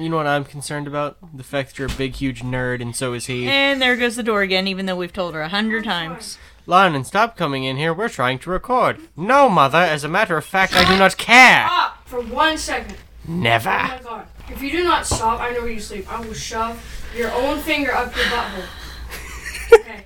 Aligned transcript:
You 0.00 0.08
know 0.08 0.16
what 0.16 0.26
I'm 0.26 0.44
concerned 0.44 0.86
about? 0.86 1.18
The 1.36 1.44
fact 1.44 1.68
that 1.68 1.78
you're 1.78 1.88
a 1.88 1.92
big, 1.92 2.14
huge 2.14 2.40
nerd, 2.40 2.80
and 2.80 2.96
so 2.96 3.12
is 3.12 3.26
he. 3.26 3.46
And 3.46 3.82
there 3.82 3.96
goes 3.96 4.16
the 4.16 4.22
door 4.22 4.40
again, 4.40 4.66
even 4.66 4.86
though 4.86 4.96
we've 4.96 5.12
told 5.12 5.34
her 5.34 5.42
a 5.42 5.48
hundred 5.50 5.84
times. 5.84 6.38
Lon, 6.66 7.04
stop 7.04 7.36
coming 7.36 7.64
in 7.64 7.76
here. 7.76 7.92
We're 7.92 8.08
trying 8.08 8.38
to 8.40 8.50
record. 8.50 8.98
No, 9.14 9.50
mother. 9.50 9.76
As 9.76 10.02
a 10.02 10.08
matter 10.08 10.38
of 10.38 10.44
fact, 10.46 10.74
I 10.74 10.90
do 10.90 10.98
not 10.98 11.18
care. 11.18 11.66
Stop 11.66 12.08
for 12.08 12.22
one 12.22 12.56
second. 12.56 12.96
Oh 13.28 13.32
Never. 13.32 13.68
my 13.68 14.00
god. 14.02 14.26
If 14.48 14.62
you 14.62 14.70
do 14.70 14.84
not 14.84 15.06
stop, 15.06 15.38
I 15.38 15.50
know 15.50 15.60
where 15.60 15.70
you 15.70 15.80
sleep. 15.80 16.10
I 16.10 16.24
will 16.24 16.32
shove 16.32 16.82
your 17.14 17.30
own 17.32 17.58
finger 17.58 17.92
up 17.92 18.16
your 18.16 18.24
butthole. 18.24 18.66
Okay. 19.80 20.04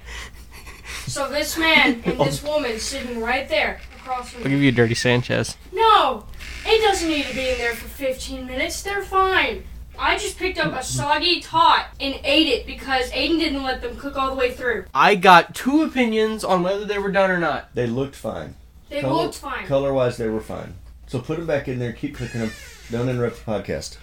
So 1.07 1.31
this 1.31 1.57
man 1.57 2.03
and 2.05 2.19
this 2.19 2.45
oh. 2.45 2.55
woman 2.55 2.81
sitting 2.81 3.21
right 3.21 3.49
there 3.49 3.81
across 3.97 4.31
from 4.31 4.43
I'll 4.43 4.51
give 4.51 4.61
you 4.61 4.71
a 4.71 4.73
dirty 4.73 4.95
Sanchez. 4.95 5.57
No! 5.73 6.25
It 6.67 6.83
doesn't 6.83 7.09
need 7.09 7.27
to 7.27 7.35
be 7.35 7.51
in 7.51 7.59
there 7.59 7.75
for 7.75 7.89
15 7.89 8.47
minutes. 8.47 8.83
They're 8.83 9.03
fine. 9.03 9.65
I 9.99 10.19
just 10.19 10.39
picked 10.39 10.59
up 10.59 10.73
a 10.73 10.83
soggy 10.83 11.41
tot 11.41 11.87
and 12.01 12.19
ate 12.25 12.49
it 12.49 12.67
because 12.67 13.11
Aiden 13.11 13.39
didn't 13.39 13.63
let 13.63 13.81
them 13.81 13.97
cook 13.97 14.17
all 14.17 14.31
the 14.31 14.37
way 14.37 14.51
through. 14.53 14.85
I 14.95 15.15
got 15.15 15.55
two 15.55 15.83
opinions 15.83 16.45
on 16.45 16.63
whether 16.63 16.85
they 16.85 16.99
were 16.99 17.13
done 17.13 17.31
or 17.31 17.39
not. 17.39 17.75
They 17.75 17.87
looked 17.87 18.17
fine. 18.17 18.57
They 18.89 19.01
Color- 19.01 19.15
looked 19.25 19.37
fine. 19.37 19.67
Color 19.67 19.93
wise, 19.95 20.17
they 20.17 20.29
were 20.29 20.41
fine. 20.41 20.75
So 21.07 21.21
put 21.21 21.37
them 21.39 21.47
back 21.47 21.69
in 21.69 21.79
there. 21.79 21.93
Keep 21.93 22.17
cooking 22.17 22.41
them. 22.41 22.51
Don't 22.91 23.09
interrupt 23.09 23.45
the 23.45 23.51
podcast. 23.51 23.99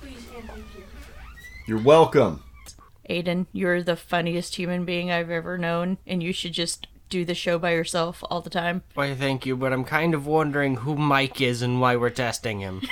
Please 0.00 0.24
and 0.36 0.44
thank 0.48 0.64
you. 0.76 0.82
You're 1.66 1.78
welcome. 1.82 2.42
Aiden, 3.08 3.46
you're 3.52 3.82
the 3.82 3.96
funniest 3.96 4.56
human 4.56 4.84
being 4.84 5.10
I've 5.10 5.30
ever 5.30 5.58
known, 5.58 5.98
and 6.06 6.22
you 6.22 6.32
should 6.32 6.52
just 6.52 6.86
do 7.08 7.24
the 7.24 7.34
show 7.34 7.58
by 7.58 7.72
yourself 7.72 8.22
all 8.30 8.40
the 8.40 8.50
time. 8.50 8.82
Why, 8.94 9.14
thank 9.14 9.44
you, 9.44 9.56
but 9.56 9.72
I'm 9.72 9.84
kind 9.84 10.14
of 10.14 10.26
wondering 10.26 10.76
who 10.76 10.94
Mike 10.96 11.40
is 11.40 11.60
and 11.60 11.80
why 11.80 11.96
we're 11.96 12.10
testing 12.10 12.60
him. 12.60 12.82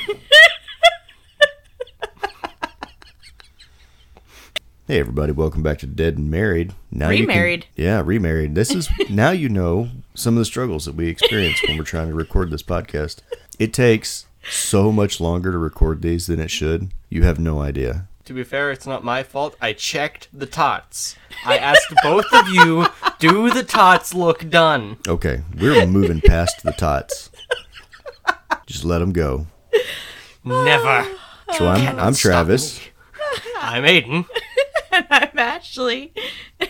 Hey 4.89 5.01
everybody, 5.01 5.33
welcome 5.33 5.63
back 5.63 5.79
to 5.81 5.87
Dead 5.87 6.17
and 6.17 6.31
Married. 6.31 6.73
Now 6.91 7.11
you 7.11 7.19
can- 7.19 7.29
Remarried. 7.29 7.67
yeah, 7.77 8.01
remarried. 8.03 8.55
This 8.55 8.71
is 8.75 8.89
now 9.11 9.31
you 9.33 9.51
know 9.51 9.91
some 10.15 10.35
of 10.35 10.39
the 10.39 10.45
struggles 10.47 10.87
that 10.87 10.95
we 10.95 11.09
experience 11.09 11.61
when 11.63 11.77
we're 11.77 11.85
trying 11.85 12.09
to 12.09 12.15
record 12.15 12.51
this 12.51 12.63
podcast. 12.63 13.19
It 13.59 13.75
takes 13.75 14.27
so 14.51 14.91
much 14.91 15.21
longer 15.21 15.53
to 15.53 15.59
record 15.59 16.01
these 16.01 16.27
than 16.27 16.41
it 16.41 16.51
should. 16.51 16.91
You 17.11 17.23
have 17.25 17.39
no 17.39 17.61
idea. 17.61 18.09
to 18.25 18.33
be 18.33 18.45
fair, 18.45 18.71
it's 18.71 18.87
not 18.87 19.05
my 19.05 19.23
fault. 19.23 19.57
I 19.61 19.75
checked 19.75 20.29
the 20.33 20.47
tots. 20.47 21.17
I 21.45 21.59
asked 21.59 21.93
both 22.03 22.27
of 22.33 22.49
you, 22.49 22.87
do 23.19 23.51
the 23.51 23.65
tots 23.65 24.15
look 24.15 24.49
done? 24.49 24.97
Okay, 25.07 25.43
we're 25.61 25.87
moving 25.87 26.23
past 26.23 26.63
the 26.63 26.73
tots. 26.73 27.31
Just 28.67 28.85
let 28.87 28.99
them 29.01 29.13
go. 29.13 29.47
Never. 30.45 31.07
So 31.59 31.67
I'm, 31.67 31.99
I'm 31.99 32.15
Travis. 32.15 32.79
me. 32.81 32.85
I'm 33.61 33.83
Aiden. 33.85 34.25
I'm 35.11 35.39
Ashley. 35.39 36.13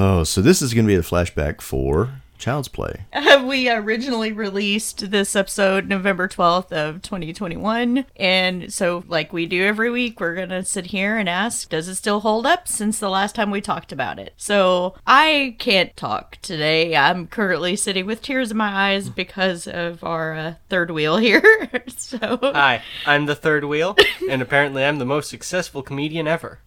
Oh, 0.00 0.22
so 0.22 0.40
this 0.40 0.62
is 0.62 0.74
going 0.74 0.84
to 0.84 0.92
be 0.92 0.94
a 0.94 1.00
flashback 1.00 1.60
for 1.60 2.20
Child's 2.38 2.68
Play. 2.68 3.06
Uh, 3.12 3.44
we 3.44 3.68
originally 3.68 4.32
released 4.32 5.10
this 5.10 5.34
episode 5.34 5.88
November 5.88 6.28
12th 6.28 6.70
of 6.70 7.02
2021. 7.02 8.04
And 8.14 8.72
so, 8.72 9.02
like 9.08 9.32
we 9.32 9.46
do 9.46 9.64
every 9.64 9.90
week, 9.90 10.20
we're 10.20 10.36
going 10.36 10.50
to 10.50 10.64
sit 10.64 10.86
here 10.86 11.16
and 11.16 11.28
ask, 11.28 11.68
does 11.68 11.88
it 11.88 11.96
still 11.96 12.20
hold 12.20 12.46
up 12.46 12.68
since 12.68 13.00
the 13.00 13.10
last 13.10 13.34
time 13.34 13.50
we 13.50 13.60
talked 13.60 13.90
about 13.90 14.20
it? 14.20 14.34
So, 14.36 14.94
I 15.04 15.56
can't 15.58 15.96
talk 15.96 16.38
today. 16.42 16.94
I'm 16.94 17.26
currently 17.26 17.74
sitting 17.74 18.06
with 18.06 18.22
tears 18.22 18.52
in 18.52 18.56
my 18.56 18.92
eyes 18.92 19.08
because 19.08 19.66
of 19.66 20.04
our 20.04 20.34
uh, 20.34 20.54
third 20.68 20.92
wheel 20.92 21.16
here. 21.16 21.68
so, 21.88 22.38
Hi, 22.40 22.84
I'm 23.04 23.26
the 23.26 23.34
third 23.34 23.64
wheel, 23.64 23.96
and 24.30 24.42
apparently 24.42 24.84
I'm 24.84 24.98
the 24.98 25.04
most 25.04 25.28
successful 25.28 25.82
comedian 25.82 26.28
ever. 26.28 26.60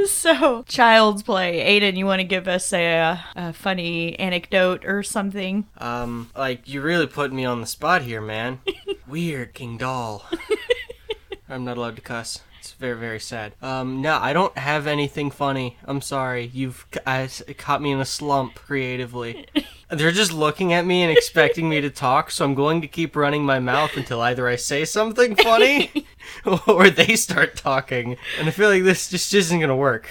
so 0.06 0.62
Child's 0.66 1.22
Play. 1.22 1.80
Aiden, 1.80 1.96
you 1.96 2.06
want 2.06 2.20
to 2.20 2.24
give 2.24 2.48
us 2.48 2.72
a, 2.72 3.20
a 3.36 3.52
funny 3.52 4.18
anecdote 4.18 4.84
or 4.84 5.02
something? 5.02 5.66
Um, 5.78 6.30
like, 6.36 6.68
you 6.68 6.80
really 6.80 7.06
put 7.06 7.32
me 7.32 7.44
on 7.44 7.60
the 7.60 7.66
spot 7.66 8.02
here, 8.02 8.20
man. 8.20 8.60
Weird, 9.06 9.54
King 9.54 9.76
Doll. 9.76 10.24
I'm 11.48 11.64
not 11.64 11.76
allowed 11.76 11.96
to 11.96 12.02
cuss. 12.02 12.40
It's 12.60 12.72
very, 12.72 12.96
very 12.96 13.20
sad. 13.20 13.54
Um, 13.62 14.02
no, 14.02 14.18
I 14.18 14.32
don't 14.32 14.56
have 14.56 14.86
anything 14.86 15.30
funny. 15.30 15.76
I'm 15.84 16.00
sorry. 16.00 16.50
You've 16.52 16.86
I, 17.06 17.28
caught 17.56 17.82
me 17.82 17.90
in 17.90 18.00
a 18.00 18.04
slump 18.04 18.54
creatively. 18.54 19.46
They're 19.90 20.12
just 20.12 20.32
looking 20.32 20.72
at 20.72 20.86
me 20.86 21.02
and 21.02 21.10
expecting 21.10 21.68
me 21.68 21.80
to 21.80 21.90
talk, 22.08 22.30
so 22.30 22.44
I'm 22.44 22.54
going 22.54 22.80
to 22.82 22.88
keep 22.88 23.16
running 23.16 23.44
my 23.44 23.58
mouth 23.58 23.96
until 23.96 24.20
either 24.20 24.46
I 24.46 24.56
say 24.56 24.84
something 24.84 25.34
funny 25.36 26.06
or 26.66 26.90
they 26.90 27.16
start 27.16 27.56
talking. 27.56 28.16
And 28.38 28.48
I 28.48 28.50
feel 28.52 28.68
like 28.68 28.84
this 28.84 29.08
just 29.08 29.34
isn't 29.34 29.60
gonna 29.60 29.76
work. 29.76 30.08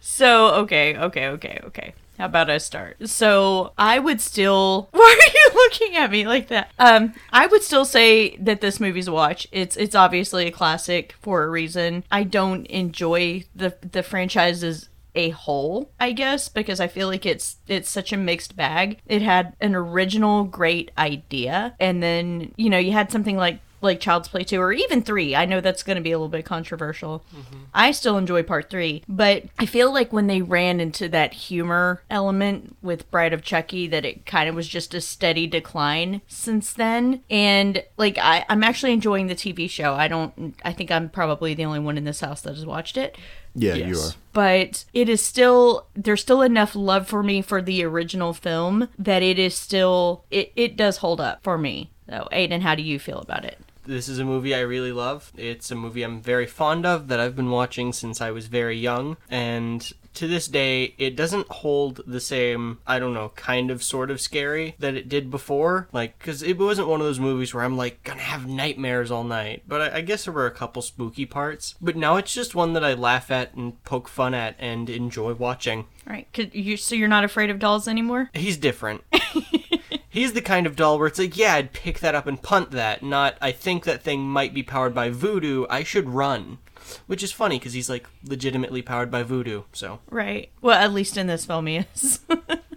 So, 0.00 0.54
okay, 0.62 0.96
okay, 0.96 1.26
okay, 1.28 1.60
okay. 1.64 1.94
How 2.18 2.26
about 2.26 2.50
I 2.50 2.58
start? 2.58 3.08
So, 3.08 3.72
I 3.78 3.98
would 3.98 4.20
still 4.20 4.88
Why 4.92 5.18
are 5.20 5.32
you 5.32 5.50
looking 5.54 5.96
at 5.96 6.10
me 6.10 6.26
like 6.26 6.48
that? 6.48 6.70
Um, 6.78 7.14
I 7.32 7.46
would 7.46 7.62
still 7.62 7.84
say 7.84 8.36
that 8.38 8.60
this 8.60 8.80
movie's 8.80 9.08
a 9.08 9.12
watch. 9.12 9.46
It's 9.52 9.76
it's 9.76 9.94
obviously 9.94 10.46
a 10.46 10.50
classic 10.50 11.14
for 11.20 11.44
a 11.44 11.48
reason. 11.48 12.04
I 12.10 12.24
don't 12.24 12.66
enjoy 12.66 13.44
the 13.54 13.76
the 13.82 14.02
franchise 14.02 14.64
as 14.64 14.88
a 15.14 15.30
whole, 15.30 15.90
I 15.98 16.12
guess, 16.12 16.48
because 16.48 16.80
I 16.80 16.88
feel 16.88 17.08
like 17.08 17.26
it's 17.26 17.56
it's 17.66 17.90
such 17.90 18.12
a 18.12 18.16
mixed 18.16 18.56
bag. 18.56 19.00
It 19.06 19.22
had 19.22 19.56
an 19.60 19.74
original 19.74 20.44
great 20.44 20.90
idea, 20.96 21.74
and 21.80 22.02
then, 22.02 22.52
you 22.56 22.70
know, 22.70 22.78
you 22.78 22.92
had 22.92 23.10
something 23.10 23.36
like 23.36 23.60
like 23.80 24.00
Child's 24.00 24.28
Play 24.28 24.44
2 24.44 24.60
or 24.60 24.72
even 24.72 25.02
3. 25.02 25.36
I 25.36 25.44
know 25.44 25.60
that's 25.60 25.82
going 25.82 25.96
to 25.96 26.02
be 26.02 26.12
a 26.12 26.18
little 26.18 26.28
bit 26.28 26.44
controversial. 26.44 27.24
Mm-hmm. 27.34 27.64
I 27.72 27.92
still 27.92 28.18
enjoy 28.18 28.42
part 28.42 28.70
3, 28.70 29.04
but 29.08 29.44
I 29.58 29.66
feel 29.66 29.92
like 29.92 30.12
when 30.12 30.26
they 30.26 30.42
ran 30.42 30.80
into 30.80 31.08
that 31.10 31.32
humor 31.32 32.02
element 32.10 32.76
with 32.82 33.10
Bride 33.10 33.32
of 33.32 33.42
Chucky 33.42 33.86
that 33.88 34.04
it 34.04 34.26
kind 34.26 34.48
of 34.48 34.54
was 34.54 34.68
just 34.68 34.94
a 34.94 35.00
steady 35.00 35.46
decline 35.46 36.22
since 36.26 36.72
then. 36.72 37.22
And 37.30 37.82
like 37.96 38.18
I 38.18 38.44
I'm 38.48 38.64
actually 38.64 38.92
enjoying 38.92 39.28
the 39.28 39.34
TV 39.34 39.68
show. 39.68 39.94
I 39.94 40.08
don't 40.08 40.54
I 40.64 40.72
think 40.72 40.90
I'm 40.90 41.08
probably 41.08 41.54
the 41.54 41.64
only 41.64 41.80
one 41.80 41.98
in 41.98 42.04
this 42.04 42.20
house 42.20 42.42
that 42.42 42.54
has 42.54 42.66
watched 42.66 42.96
it 42.96 43.16
Yeah, 43.60 43.74
you 43.74 43.98
are. 43.98 44.10
but 44.32 44.84
it 44.94 45.08
is 45.08 45.20
still 45.22 45.86
there's 45.94 46.20
still 46.22 46.42
enough 46.42 46.74
love 46.74 47.06
for 47.08 47.22
me 47.22 47.42
for 47.42 47.60
the 47.62 47.82
original 47.84 48.32
film 48.32 48.88
that 48.98 49.22
it 49.22 49.38
is 49.38 49.54
still 49.54 50.24
it, 50.30 50.52
it 50.56 50.76
does 50.76 50.98
hold 50.98 51.20
up 51.20 51.42
for 51.42 51.58
me 51.58 51.90
so 52.08 52.28
aiden 52.32 52.60
how 52.62 52.74
do 52.74 52.82
you 52.82 52.98
feel 52.98 53.18
about 53.18 53.44
it 53.44 53.58
This 53.86 54.08
is 54.08 54.18
a 54.18 54.24
movie 54.24 54.54
I 54.54 54.60
really 54.60 54.92
love. 54.92 55.32
It's 55.36 55.70
a 55.70 55.74
movie 55.74 56.02
I'm 56.02 56.20
very 56.20 56.46
fond 56.46 56.84
of 56.84 57.08
that 57.08 57.20
I've 57.20 57.34
been 57.34 57.50
watching 57.50 57.92
since 57.94 58.20
I 58.20 58.30
was 58.30 58.46
very 58.46 58.76
young. 58.76 59.16
And 59.30 59.80
to 60.18 60.26
this 60.28 60.48
day, 60.48 60.94
it 60.98 61.16
doesn't 61.16 61.48
hold 61.48 62.00
the 62.06 62.20
same, 62.20 62.78
I 62.86 62.98
don't 62.98 63.14
know, 63.14 63.30
kind 63.36 63.70
of 63.70 63.82
sort 63.82 64.10
of 64.10 64.20
scary 64.20 64.74
that 64.78 64.94
it 64.94 65.08
did 65.08 65.30
before. 65.30 65.88
Like, 65.92 66.18
because 66.18 66.42
it 66.42 66.58
wasn't 66.58 66.88
one 66.88 67.00
of 67.00 67.06
those 67.06 67.20
movies 67.20 67.54
where 67.54 67.64
I'm 67.64 67.76
like, 67.76 68.02
gonna 68.02 68.20
have 68.20 68.46
nightmares 68.46 69.10
all 69.10 69.24
night. 69.24 69.62
But 69.66 69.80
I, 69.80 69.98
I 69.98 70.00
guess 70.00 70.24
there 70.24 70.34
were 70.34 70.46
a 70.46 70.50
couple 70.50 70.82
spooky 70.82 71.24
parts. 71.24 71.76
But 71.80 71.96
now 71.96 72.16
it's 72.16 72.34
just 72.34 72.54
one 72.54 72.72
that 72.72 72.84
I 72.84 72.94
laugh 72.94 73.30
at 73.30 73.54
and 73.54 73.82
poke 73.84 74.08
fun 74.08 74.34
at 74.34 74.56
and 74.58 74.90
enjoy 74.90 75.34
watching. 75.34 75.86
all 76.06 76.12
right 76.12 76.26
could 76.32 76.54
you 76.54 76.76
so 76.76 76.94
you're 76.94 77.08
not 77.08 77.24
afraid 77.24 77.50
of 77.50 77.58
dolls 77.58 77.86
anymore 77.88 78.30
He's 78.34 78.56
different. 78.56 79.02
He's 80.10 80.32
the 80.32 80.42
kind 80.42 80.66
of 80.66 80.74
doll 80.74 80.98
where 80.98 81.06
it's 81.06 81.18
like, 81.18 81.36
yeah, 81.36 81.54
I'd 81.54 81.72
pick 81.72 82.00
that 82.00 82.14
up 82.14 82.26
and 82.26 82.42
punt 82.42 82.72
that, 82.72 83.02
not, 83.02 83.36
I 83.40 83.52
think 83.52 83.84
that 83.84 84.02
thing 84.02 84.22
might 84.22 84.52
be 84.54 84.62
powered 84.62 84.94
by 84.94 85.10
voodoo, 85.10 85.66
I 85.70 85.84
should 85.84 86.08
run. 86.08 86.58
Which 87.06 87.22
is 87.22 87.32
funny 87.32 87.58
because 87.58 87.72
he's 87.72 87.90
like 87.90 88.06
legitimately 88.24 88.82
powered 88.82 89.10
by 89.10 89.22
voodoo, 89.22 89.62
so. 89.72 90.00
right 90.10 90.50
well 90.60 90.78
at 90.78 90.92
least 90.92 91.16
in 91.16 91.26
this 91.26 91.46
film 91.46 91.66
he 91.66 91.84
is 91.94 92.20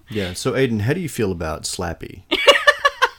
Yeah. 0.10 0.34
So 0.34 0.54
Aiden, 0.54 0.82
how 0.82 0.94
do 0.94 1.00
you 1.00 1.10
feel 1.10 1.32
about 1.32 1.64
Slappy? 1.64 2.24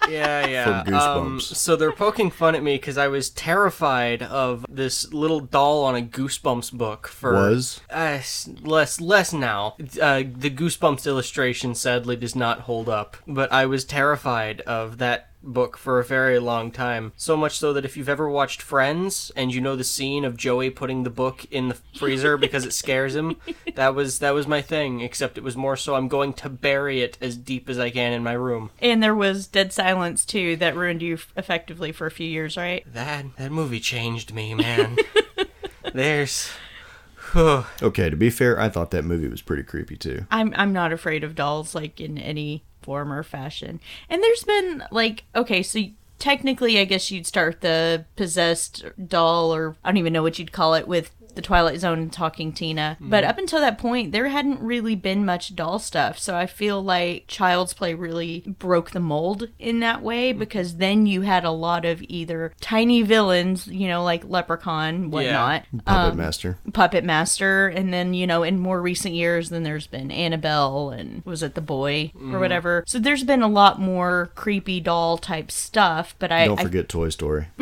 Yeah, 0.09 0.47
yeah. 0.47 0.83
From 0.85 0.95
Um, 0.95 1.41
so 1.41 1.75
they're 1.75 1.93
poking 1.93 2.31
fun 2.31 2.55
at 2.55 2.63
me 2.63 2.75
because 2.75 2.99
I 2.99 3.09
was 3.09 3.31
terrified 3.31 4.23
of 4.23 4.67
this 4.69 5.11
little 5.13 5.41
doll 5.41 5.85
on 5.85 5.97
a 5.97 6.03
Goosebumps 6.03 6.73
book 6.73 7.09
for. 7.09 7.33
Was? 7.33 7.81
Uh, 7.89 8.21
less, 8.61 9.01
less 9.01 9.33
now. 9.33 9.77
Uh, 10.01 10.25
the 10.27 10.51
Goosebumps 10.51 11.07
illustration 11.07 11.75
sadly 11.75 12.17
does 12.17 12.37
not 12.37 12.61
hold 12.61 12.89
up, 12.91 13.17
but 13.27 13.51
I 13.53 13.65
was 13.65 13.85
terrified 13.85 14.61
of 14.63 14.99
that 14.99 15.31
book 15.43 15.77
for 15.77 15.99
a 15.99 16.05
very 16.05 16.39
long 16.39 16.71
time. 16.71 17.13
So 17.17 17.37
much 17.37 17.59
so 17.59 17.73
that 17.73 17.85
if 17.85 17.97
you've 17.97 18.09
ever 18.09 18.29
watched 18.29 18.63
Friends 18.63 19.31
and 19.37 19.53
you 19.53 19.61
know 19.61 19.77
the 19.77 19.85
scene 19.85 20.25
of 20.25 20.37
Joey 20.37 20.71
putting 20.71 21.03
the 21.03 21.11
book 21.11 21.45
in 21.51 21.69
the 21.69 21.79
freezer 21.97 22.37
because 22.37 22.65
it 22.65 22.73
scares 22.73 23.15
him, 23.15 23.37
that 23.75 23.95
was 23.95 24.19
that 24.21 24.35
was 24.35 24.47
my 24.47 24.63
thing. 24.63 25.01
Except 25.01 25.37
it 25.39 25.45
was 25.45 25.57
more 25.57 25.77
so 25.77 25.95
I'm 25.95 26.09
going 26.09 26.33
to 26.35 26.49
bury 26.49 27.01
it 27.03 27.19
as 27.21 27.37
deep 27.37 27.69
as 27.69 27.79
I 27.79 27.91
can 27.91 28.13
in 28.13 28.23
my 28.23 28.33
room. 28.33 28.71
and 28.81 29.03
there 29.03 29.15
was 29.15 29.47
dead 29.47 29.73
silence 29.73 30.25
too 30.25 30.57
that 30.57 30.77
ruined 30.77 31.03
you 31.03 31.19
effectively 31.37 31.93
for 31.93 32.07
a 32.07 32.11
few 32.11 32.27
years 32.27 32.57
right 32.57 32.85
That 32.93 33.25
that 33.37 33.53
movie 33.53 33.81
changed 33.81 34.33
me, 34.35 34.55
man. 34.55 34.97
There's 35.95 36.51
Okay, 37.35 38.11
to 38.11 38.17
be 38.17 38.29
fair, 38.31 38.61
I 38.61 38.69
thought 38.69 38.91
that 38.91 39.05
movie 39.05 39.29
was 39.29 39.41
pretty 39.43 39.63
creepy 39.63 39.97
too. 39.97 40.27
I'm 40.31 40.53
I'm 40.57 40.73
not 40.73 40.93
afraid 40.93 41.25
of 41.25 41.35
dolls 41.35 41.75
like 41.75 42.01
in 42.01 42.19
any 42.19 42.63
form 42.83 43.13
or 43.13 43.23
fashion. 43.23 43.81
And 44.09 44.23
there's 44.23 44.45
been 44.45 44.85
like 44.91 45.25
okay, 45.35 45.63
so 45.63 45.81
technically, 46.19 46.79
I 46.79 46.85
guess 46.85 47.11
you'd 47.11 47.27
start 47.27 47.63
the 47.63 48.05
possessed 48.15 48.85
doll, 49.09 49.53
or 49.53 49.77
I 49.83 49.91
don't 49.91 49.97
even 49.97 50.13
know 50.13 50.23
what 50.23 50.39
you'd 50.39 50.53
call 50.53 50.75
it, 50.75 50.87
with 50.87 51.11
the 51.35 51.43
Twilight 51.43 51.81
Zone 51.81 52.11
Talking 52.11 52.53
Tina. 52.53 52.97
Mm-hmm. 53.01 53.11
But 53.11 53.25
up 53.25 53.39
until 53.39 53.61
that 53.61 53.79
point, 53.79 54.13
there 54.13 54.29
hadn't 54.29 54.61
really 54.61 54.95
been 54.95 55.25
much 55.25 55.55
doll 55.55 55.79
stuff. 55.79 56.19
So 56.19 56.37
I 56.37 56.47
feel 56.47 56.83
like 56.83 57.25
Child's 57.27 57.75
Play 57.75 57.95
really 57.95 58.41
broke 58.59 58.91
the 58.91 59.01
mold 59.01 59.49
in 59.59 59.81
that 59.81 60.03
way 60.03 60.31
mm-hmm. 60.31 60.39
because 60.39 60.77
then 60.77 61.07
you 61.07 61.23
had 61.23 61.45
a 61.45 61.51
lot 61.51 61.85
of 61.85 62.03
either 62.03 62.53
tiny 62.61 63.03
villains, 63.03 63.67
you 63.67 63.89
know, 63.89 64.03
like 64.03 64.25
Leprechaun, 64.25 65.11
whatnot, 65.11 65.65
Puppet 65.85 66.13
um, 66.13 66.17
Master. 66.17 66.59
Puppet 66.73 67.05
Master, 67.05 67.69
and 67.69 67.93
then 67.93 68.15
you 68.15 68.27
know 68.27 68.43
in 68.43 68.59
more 68.59 68.81
recent 68.81 69.15
years, 69.15 69.51
then 69.51 69.63
there's 69.63 69.87
been 69.87 70.11
Annabelle 70.11 70.91
and 70.91 71.25
was 71.25 71.43
it 71.43 71.55
the 71.55 71.61
boy 71.61 72.13
or 72.15 72.21
mm-hmm. 72.21 72.41
whatever. 72.41 72.85
So 72.87 72.99
there's 72.99 73.25
been 73.25 73.43
a 73.43 73.49
lot 73.49 73.81
more 73.81 74.31
creepy 74.35 74.81
doll 74.81 75.19
type 75.19 75.51
stuff. 75.51 76.15
But 76.19 76.33
I, 76.33 76.47
Don't 76.47 76.61
I 76.61 76.63
forget 76.63 76.89
Toy 76.89 77.09
Story. 77.09 77.49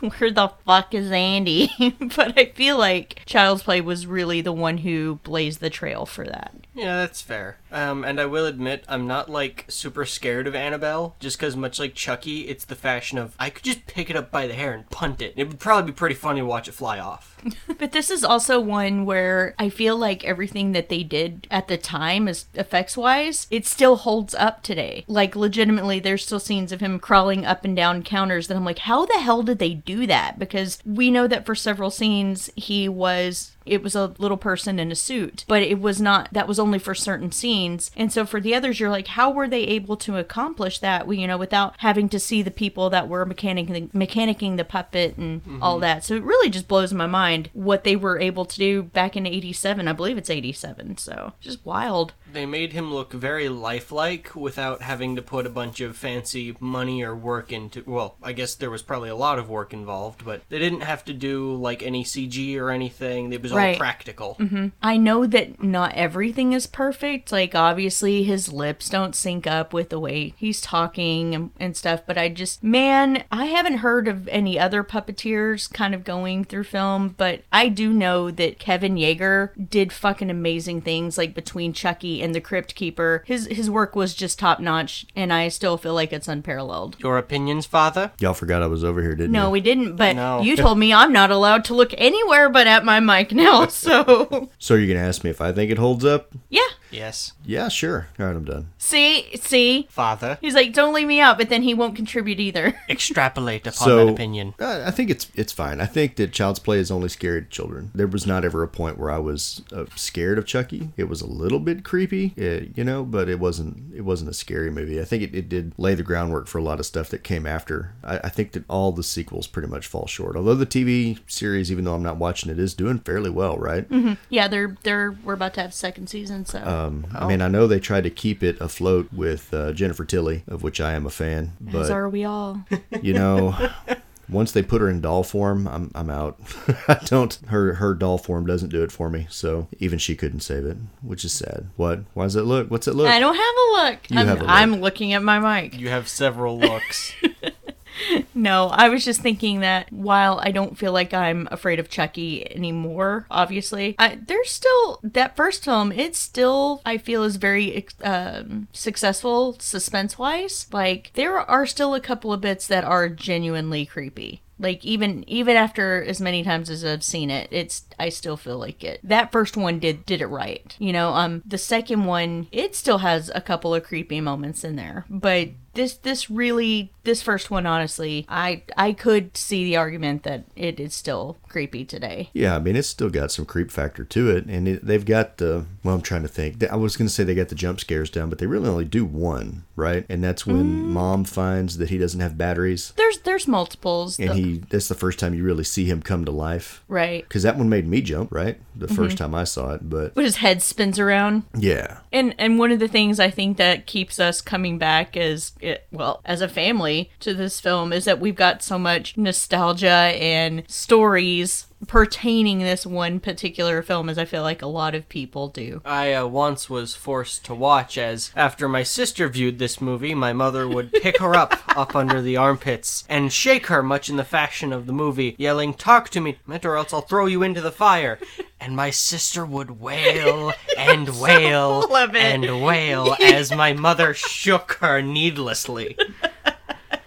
where 0.00 0.30
the 0.30 0.52
fuck 0.64 0.94
is 0.94 1.10
Andy? 1.10 1.70
but 2.16 2.38
I 2.38 2.44
feel 2.54 2.78
like 2.78 3.22
Child's 3.26 3.62
Play 3.62 3.80
was 3.80 4.06
really 4.06 4.40
the 4.40 4.52
one 4.52 4.78
who 4.78 5.16
blazed 5.22 5.60
the 5.60 5.70
trail 5.70 6.06
for 6.06 6.24
that. 6.26 6.54
Yeah, 6.74 6.96
that's 6.96 7.22
fair. 7.22 7.58
Um, 7.74 8.04
and 8.04 8.20
I 8.20 8.26
will 8.26 8.46
admit, 8.46 8.84
I'm 8.88 9.08
not 9.08 9.28
like 9.28 9.64
super 9.66 10.04
scared 10.04 10.46
of 10.46 10.54
Annabelle, 10.54 11.16
just 11.18 11.36
because 11.36 11.56
much 11.56 11.80
like 11.80 11.94
Chucky, 11.94 12.42
it's 12.42 12.64
the 12.64 12.76
fashion 12.76 13.18
of 13.18 13.34
I 13.38 13.50
could 13.50 13.64
just 13.64 13.86
pick 13.86 14.08
it 14.08 14.16
up 14.16 14.30
by 14.30 14.46
the 14.46 14.54
hair 14.54 14.72
and 14.72 14.88
punt 14.90 15.20
it. 15.20 15.34
It 15.36 15.48
would 15.48 15.58
probably 15.58 15.90
be 15.90 15.96
pretty 15.96 16.14
funny 16.14 16.40
to 16.40 16.46
watch 16.46 16.68
it 16.68 16.72
fly 16.72 16.98
off. 17.00 17.32
But 17.76 17.92
this 17.92 18.10
is 18.10 18.24
also 18.24 18.60
one 18.60 19.04
where 19.04 19.54
I 19.58 19.68
feel 19.68 19.96
like 19.96 20.24
everything 20.24 20.72
that 20.72 20.88
they 20.88 21.02
did 21.02 21.46
at 21.50 21.68
the 21.68 21.76
time, 21.76 22.28
is 22.28 22.46
effects 22.54 22.96
wise, 22.96 23.46
it 23.50 23.66
still 23.66 23.96
holds 23.96 24.34
up 24.34 24.62
today. 24.62 25.04
Like, 25.08 25.34
legitimately, 25.34 25.98
there's 25.98 26.24
still 26.24 26.40
scenes 26.40 26.72
of 26.72 26.80
him 26.80 26.98
crawling 26.98 27.44
up 27.44 27.64
and 27.64 27.74
down 27.74 28.02
counters 28.02 28.46
that 28.46 28.56
I'm 28.56 28.64
like, 28.64 28.78
how 28.78 29.04
the 29.04 29.20
hell 29.20 29.42
did 29.42 29.58
they 29.58 29.74
do 29.74 30.06
that? 30.06 30.38
Because 30.38 30.78
we 30.86 31.10
know 31.10 31.26
that 31.26 31.44
for 31.44 31.54
several 31.54 31.90
scenes, 31.90 32.48
he 32.54 32.88
was 32.88 33.53
it 33.66 33.82
was 33.82 33.94
a 33.94 34.14
little 34.18 34.36
person 34.36 34.78
in 34.78 34.90
a 34.90 34.94
suit 34.94 35.44
but 35.48 35.62
it 35.62 35.80
was 35.80 36.00
not 36.00 36.28
that 36.32 36.48
was 36.48 36.58
only 36.58 36.78
for 36.78 36.94
certain 36.94 37.32
scenes 37.32 37.90
and 37.96 38.12
so 38.12 38.24
for 38.24 38.40
the 38.40 38.54
others 38.54 38.80
you're 38.80 38.90
like 38.90 39.08
how 39.08 39.30
were 39.30 39.48
they 39.48 39.62
able 39.62 39.96
to 39.96 40.16
accomplish 40.16 40.78
that 40.78 41.10
you 41.12 41.26
know 41.26 41.38
without 41.38 41.74
having 41.78 42.08
to 42.08 42.18
see 42.18 42.42
the 42.42 42.50
people 42.50 42.90
that 42.90 43.08
were 43.08 43.26
mechanicking 43.26 43.90
mechanicking 43.92 44.56
the 44.56 44.64
puppet 44.64 45.16
and 45.16 45.42
mm-hmm. 45.42 45.62
all 45.62 45.78
that 45.78 46.04
so 46.04 46.14
it 46.14 46.22
really 46.22 46.50
just 46.50 46.68
blows 46.68 46.92
my 46.92 47.06
mind 47.06 47.50
what 47.52 47.84
they 47.84 47.96
were 47.96 48.18
able 48.18 48.44
to 48.44 48.58
do 48.58 48.82
back 48.82 49.16
in 49.16 49.26
87 49.26 49.88
i 49.88 49.92
believe 49.92 50.18
it's 50.18 50.30
87 50.30 50.98
so 50.98 51.32
just 51.40 51.64
wild 51.64 52.12
They 52.32 52.46
made 52.46 52.72
him 52.72 52.92
look 52.92 53.12
very 53.12 53.48
lifelike 53.48 54.34
without 54.34 54.82
having 54.82 55.14
to 55.14 55.22
put 55.22 55.46
a 55.46 55.50
bunch 55.50 55.80
of 55.80 55.96
fancy 55.96 56.56
money 56.58 57.02
or 57.02 57.14
work 57.14 57.52
into. 57.52 57.84
Well, 57.86 58.16
I 58.22 58.32
guess 58.32 58.56
there 58.56 58.70
was 58.70 58.82
probably 58.82 59.08
a 59.08 59.16
lot 59.16 59.38
of 59.38 59.48
work 59.48 59.72
involved, 59.72 60.24
but 60.24 60.42
they 60.48 60.58
didn't 60.58 60.80
have 60.80 61.04
to 61.04 61.12
do 61.12 61.54
like 61.54 61.82
any 61.82 62.02
CG 62.02 62.58
or 62.58 62.70
anything. 62.70 63.32
It 63.32 63.40
was 63.40 63.52
all 63.54 63.58
Right. 63.64 63.78
practical. 63.78 64.36
Mm-hmm. 64.40 64.68
I 64.82 64.96
know 64.96 65.26
that 65.26 65.62
not 65.62 65.94
everything 65.94 66.52
is 66.52 66.66
perfect. 66.66 67.32
Like, 67.32 67.54
obviously, 67.54 68.24
his 68.24 68.52
lips 68.52 68.88
don't 68.88 69.14
sync 69.14 69.46
up 69.46 69.72
with 69.72 69.88
the 69.90 69.98
way 70.00 70.34
he's 70.36 70.60
talking 70.60 71.34
and, 71.34 71.50
and 71.58 71.76
stuff. 71.76 72.02
But 72.06 72.18
I 72.18 72.28
just, 72.28 72.62
man, 72.62 73.24
I 73.30 73.46
haven't 73.46 73.78
heard 73.78 74.08
of 74.08 74.28
any 74.28 74.58
other 74.58 74.82
puppeteers 74.82 75.72
kind 75.72 75.94
of 75.94 76.04
going 76.04 76.44
through 76.44 76.64
film. 76.64 77.14
But 77.16 77.42
I 77.52 77.68
do 77.68 77.92
know 77.92 78.30
that 78.30 78.58
Kevin 78.58 78.96
Yagher 78.96 79.50
did 79.70 79.92
fucking 79.92 80.30
amazing 80.30 80.80
things, 80.82 81.16
like 81.18 81.34
between 81.34 81.72
Chucky 81.72 82.22
and 82.22 82.34
the 82.34 82.40
Crypt 82.40 82.74
Keeper. 82.74 83.22
His 83.26 83.46
his 83.46 83.70
work 83.70 83.94
was 83.94 84.14
just 84.14 84.38
top 84.38 84.60
notch, 84.60 85.06
and 85.14 85.32
I 85.32 85.48
still 85.48 85.76
feel 85.76 85.94
like 85.94 86.12
it's 86.12 86.28
unparalleled. 86.28 86.96
Your 86.98 87.18
opinions, 87.18 87.66
father? 87.66 88.12
Y'all 88.20 88.34
forgot 88.34 88.62
I 88.62 88.66
was 88.66 88.82
over 88.84 89.00
here, 89.02 89.14
didn't 89.14 89.32
No, 89.32 89.38
you? 89.40 89.44
No, 89.44 89.50
we 89.50 89.60
didn't. 89.60 89.96
But 89.96 90.16
No. 90.16 90.40
you 90.42 90.56
told 90.56 90.78
me 90.78 90.92
I'm 90.92 91.12
not 91.12 91.30
allowed 91.30 91.64
to 91.66 91.74
look 91.74 91.92
anywhere 91.98 92.48
but 92.48 92.66
at 92.66 92.84
my 92.84 93.00
mic 93.00 93.32
now. 93.32 93.43
So 93.68 94.48
So 94.58 94.74
you're 94.74 94.92
gonna 94.94 95.06
ask 95.06 95.22
me 95.24 95.30
if 95.30 95.40
I 95.40 95.52
think 95.52 95.70
it 95.70 95.78
holds 95.78 96.04
up? 96.04 96.32
yeah. 96.50 96.60
Yes. 96.94 97.32
Yeah, 97.44 97.68
sure. 97.68 98.08
All 98.18 98.26
right, 98.26 98.36
I'm 98.36 98.44
done. 98.44 98.68
See, 98.78 99.36
see, 99.36 99.86
Father? 99.90 100.38
He's 100.40 100.54
like, 100.54 100.72
don't 100.72 100.94
leave 100.94 101.06
me 101.08 101.20
out, 101.20 101.38
but 101.38 101.48
then 101.48 101.62
he 101.62 101.74
won't 101.74 101.96
contribute 101.96 102.38
either. 102.40 102.74
Extrapolate 102.88 103.62
upon 103.66 103.72
So 103.72 104.06
that 104.06 104.12
opinion. 104.12 104.54
uh, 104.60 104.82
I 104.86 104.90
think 104.90 105.10
it's 105.10 105.30
it's 105.34 105.52
fine. 105.52 105.80
I 105.80 105.86
think 105.86 106.16
that 106.16 106.32
Child's 106.32 106.58
Play 106.60 106.78
is 106.78 106.90
only 106.90 107.08
scared 107.08 107.50
children. 107.50 107.90
There 107.94 108.06
was 108.06 108.26
not 108.26 108.44
ever 108.44 108.62
a 108.62 108.68
point 108.68 108.98
where 108.98 109.10
I 109.10 109.18
was 109.18 109.62
uh, 109.72 109.86
scared 109.96 110.38
of 110.38 110.46
Chucky. 110.46 110.90
It 110.96 111.08
was 111.08 111.20
a 111.20 111.26
little 111.26 111.60
bit 111.60 111.84
creepy, 111.84 112.32
uh, 112.38 112.66
you 112.74 112.84
know, 112.84 113.04
but 113.04 113.28
it 113.28 113.38
wasn't 113.40 113.94
it 113.94 114.02
wasn't 114.02 114.30
a 114.30 114.34
scary 114.34 114.70
movie. 114.70 115.00
I 115.00 115.04
think 115.04 115.22
it, 115.22 115.34
it 115.34 115.48
did 115.48 115.72
lay 115.76 115.94
the 115.94 116.02
groundwork 116.02 116.46
for 116.46 116.58
a 116.58 116.62
lot 116.62 116.78
of 116.80 116.86
stuff 116.86 117.08
that 117.10 117.24
came 117.24 117.46
after. 117.46 117.92
I, 118.04 118.18
I 118.24 118.28
think 118.28 118.52
that 118.52 118.64
all 118.68 118.92
the 118.92 119.02
sequels 119.02 119.46
pretty 119.46 119.68
much 119.68 119.86
fall 119.86 120.06
short. 120.06 120.36
Although 120.36 120.54
the 120.54 120.66
TV 120.66 121.18
series, 121.26 121.72
even 121.72 121.84
though 121.84 121.94
I'm 121.94 122.02
not 122.02 122.16
watching 122.18 122.50
it, 122.50 122.58
is 122.58 122.74
doing 122.74 122.98
fairly 123.00 123.30
well, 123.30 123.56
right? 123.58 123.86
Yeah, 124.30 124.48
they're 124.48 124.76
they're 124.82 125.12
we're 125.24 125.34
about 125.34 125.54
to 125.54 125.62
have 125.62 125.74
second 125.74 126.08
season, 126.08 126.44
so 126.46 126.58
Um, 126.84 127.06
I 127.14 127.26
mean, 127.26 127.40
I 127.42 127.48
know 127.48 127.66
they 127.66 127.80
tried 127.80 128.04
to 128.04 128.10
keep 128.10 128.42
it 128.42 128.60
afloat 128.60 129.12
with 129.12 129.52
uh, 129.52 129.72
Jennifer 129.72 130.04
Tilly, 130.04 130.42
of 130.48 130.62
which 130.62 130.80
I 130.80 130.92
am 130.92 131.06
a 131.06 131.10
fan, 131.10 131.52
as 131.68 131.72
but 131.72 131.90
are 131.90 132.08
we 132.08 132.24
all. 132.24 132.64
you 133.02 133.14
know 133.14 133.70
once 134.28 134.52
they 134.52 134.62
put 134.62 134.80
her 134.80 134.88
in 134.88 135.00
doll 135.02 135.22
form 135.22 135.68
i'm, 135.68 135.90
I'm 135.94 136.08
out 136.08 136.38
i 136.88 136.98
don't 137.04 137.38
her 137.48 137.74
her 137.74 137.92
doll 137.94 138.16
form 138.16 138.46
doesn't 138.46 138.70
do 138.70 138.82
it 138.82 138.90
for 138.90 139.10
me 139.10 139.26
so 139.28 139.68
even 139.78 139.98
she 139.98 140.16
couldn't 140.16 140.40
save 140.40 140.64
it 140.64 140.78
which 141.02 141.24
is 141.26 141.32
sad 141.34 141.68
what 141.76 142.00
why 142.14 142.24
does 142.24 142.36
it 142.36 142.42
look 142.42 142.70
what's 142.70 142.88
it 142.88 142.94
look 142.94 143.08
I 143.08 143.20
don't 143.20 143.34
have 143.34 143.44
a 143.44 143.68
look. 143.72 144.10
You 144.10 144.18
I'm, 144.20 144.26
have 144.26 144.38
a 144.38 144.40
look. 144.40 144.50
I'm 144.50 144.80
looking 144.80 145.12
at 145.12 145.22
my 145.22 145.38
mic. 145.38 145.78
You 145.78 145.90
have 145.90 146.08
several 146.08 146.58
looks. 146.58 147.12
No, 148.34 148.68
I 148.68 148.88
was 148.88 149.04
just 149.04 149.20
thinking 149.20 149.60
that 149.60 149.92
while 149.92 150.40
I 150.42 150.50
don't 150.50 150.76
feel 150.76 150.92
like 150.92 151.14
I'm 151.14 151.48
afraid 151.50 151.78
of 151.78 151.88
Chucky 151.88 152.50
anymore, 152.54 153.26
obviously, 153.30 153.94
I, 153.98 154.18
there's 154.26 154.50
still 154.50 154.98
that 155.02 155.36
first 155.36 155.64
film. 155.64 155.92
It 155.92 156.16
still 156.16 156.82
I 156.84 156.98
feel 156.98 157.22
is 157.22 157.36
very 157.36 157.86
um, 158.02 158.68
successful 158.72 159.56
suspense 159.60 160.18
wise. 160.18 160.66
Like 160.72 161.12
there 161.14 161.38
are 161.38 161.66
still 161.66 161.94
a 161.94 162.00
couple 162.00 162.32
of 162.32 162.40
bits 162.40 162.66
that 162.66 162.84
are 162.84 163.08
genuinely 163.08 163.86
creepy. 163.86 164.42
Like 164.58 164.84
even 164.84 165.28
even 165.28 165.56
after 165.56 166.02
as 166.02 166.20
many 166.20 166.44
times 166.44 166.70
as 166.70 166.84
I've 166.84 167.02
seen 167.02 167.30
it, 167.30 167.48
it's 167.50 167.84
I 167.98 168.08
still 168.08 168.36
feel 168.36 168.58
like 168.58 168.84
it. 168.84 169.00
That 169.02 169.32
first 169.32 169.56
one 169.56 169.78
did 169.78 170.06
did 170.06 170.20
it 170.20 170.26
right. 170.26 170.74
You 170.78 170.92
know, 170.92 171.10
um 171.10 171.42
the 171.44 171.58
second 171.58 172.04
one 172.04 172.46
it 172.52 172.74
still 172.76 172.98
has 172.98 173.30
a 173.34 173.40
couple 173.40 173.74
of 173.74 173.84
creepy 173.84 174.20
moments 174.20 174.62
in 174.64 174.76
there, 174.76 175.06
but 175.10 175.50
this 175.74 175.94
this 175.94 176.30
really 176.30 176.92
this 177.04 177.22
first 177.22 177.50
one 177.50 177.66
honestly, 177.66 178.24
I 178.28 178.62
I 178.76 178.92
could 178.92 179.36
see 179.36 179.64
the 179.64 179.76
argument 179.76 180.22
that 180.22 180.44
it 180.56 180.80
is 180.80 180.94
still 180.94 181.36
creepy 181.48 181.84
today. 181.84 182.30
yeah 182.32 182.56
i 182.56 182.58
mean 182.58 182.74
it's 182.74 182.88
still 182.88 183.10
got 183.10 183.30
some 183.30 183.44
creep 183.44 183.70
factor 183.70 184.04
to 184.04 184.30
it 184.30 184.44
and 184.46 184.66
it, 184.66 184.84
they've 184.84 185.04
got 185.04 185.36
the 185.36 185.64
well 185.84 185.94
i'm 185.94 186.02
trying 186.02 186.22
to 186.22 186.28
think 186.28 186.62
i 186.64 186.74
was 186.74 186.96
going 186.96 187.06
to 187.06 187.12
say 187.12 187.22
they 187.22 187.34
got 187.34 187.48
the 187.48 187.54
jump 187.54 187.78
scares 187.78 188.10
down 188.10 188.28
but 188.28 188.38
they 188.38 188.46
really 188.46 188.68
only 188.68 188.84
do 188.84 189.04
one 189.04 189.64
right? 189.76 190.04
And 190.08 190.22
that's 190.22 190.46
when 190.46 190.92
mom 190.92 191.24
mm. 191.24 191.28
finds 191.28 191.78
that 191.78 191.90
he 191.90 191.98
doesn't 191.98 192.20
have 192.20 192.38
batteries. 192.38 192.92
There's 192.96 193.18
there's 193.18 193.48
multiples. 193.48 194.18
and 194.18 194.30
The- 194.30 194.34
he 194.34 194.58
that's 194.70 194.88
the 194.88 194.94
first 194.94 195.18
time 195.18 195.34
you 195.34 195.42
really 195.44 195.64
see 195.64 195.84
him 195.84 196.02
come 196.02 196.24
to 196.24 196.30
life. 196.30 196.82
Right. 196.88 197.24
because 197.24 197.42
that 197.42 197.56
one 197.56 197.68
made 197.68 197.86
me 197.86 198.00
jump 198.00 198.32
right? 198.32 198.58
The 198.76 198.86
mm-hmm. 198.86 198.94
first 198.94 199.18
time 199.18 199.34
i 199.34 199.44
saw 199.44 199.72
it 199.74 199.88
but 199.88 200.14
But 200.14 200.24
his 200.24 200.36
head 200.36 200.62
spins 200.62 200.98
around. 200.98 201.44
yeah. 201.56 201.98
And 202.12 202.34
and 202.38 202.58
one 202.58 202.72
of 202.72 202.78
the 202.78 202.88
things 202.88 203.18
I 203.20 203.30
think 203.30 203.56
that 203.56 203.86
keeps 203.86 204.18
us 204.20 204.40
coming 204.40 204.78
back 204.78 205.16
as 205.16 205.52
it, 205.60 205.86
well 205.90 206.20
as 206.24 206.40
a 206.40 206.48
family 206.48 207.10
to 207.20 207.34
this 207.34 207.60
film 207.60 207.92
is 207.92 208.04
that 208.04 208.20
we've 208.20 208.34
got 208.34 208.62
so 208.62 208.78
much 208.78 209.16
nostalgia 209.16 209.88
and 209.88 210.62
stories 210.68 211.66
pertaining 211.84 212.58
this 212.60 212.86
one 212.86 213.20
particular 213.20 213.82
film 213.82 214.08
as 214.08 214.18
I 214.18 214.24
feel 214.24 214.42
like 214.42 214.62
a 214.62 214.66
lot 214.66 214.94
of 214.94 215.08
people 215.08 215.48
do. 215.48 215.80
I 215.84 216.12
uh, 216.12 216.26
once 216.26 216.68
was 216.70 216.94
forced 216.94 217.44
to 217.46 217.54
watch 217.54 217.98
as, 217.98 218.30
after 218.36 218.68
my 218.68 218.82
sister 218.82 219.28
viewed 219.28 219.58
this 219.58 219.80
movie, 219.80 220.14
my 220.14 220.32
mother 220.32 220.68
would 220.68 220.92
pick 220.92 221.18
her 221.18 221.34
up 221.34 221.54
up 221.76 221.94
under 221.96 222.22
the 222.22 222.36
armpits 222.36 223.04
and 223.08 223.32
shake 223.32 223.66
her, 223.66 223.82
much 223.82 224.08
in 224.08 224.16
the 224.16 224.24
fashion 224.24 224.72
of 224.72 224.86
the 224.86 224.92
movie, 224.92 225.34
yelling, 225.38 225.74
"Talk 225.74 226.08
to 226.10 226.20
me, 226.20 226.38
or 226.64 226.76
else 226.76 226.92
I'll 226.92 227.00
throw 227.00 227.26
you 227.26 227.42
into 227.42 227.60
the 227.60 227.72
fire." 227.72 228.18
And 228.60 228.76
my 228.76 228.90
sister 228.90 229.44
would 229.44 229.80
wail 229.80 230.52
and 230.78 231.08
wail 231.20 231.82
it. 231.82 232.14
and 232.16 232.64
wail 232.64 233.14
as 233.20 233.54
my 233.54 233.72
mother 233.74 234.14
shook 234.14 234.78
her 234.80 235.02
needlessly. 235.02 235.96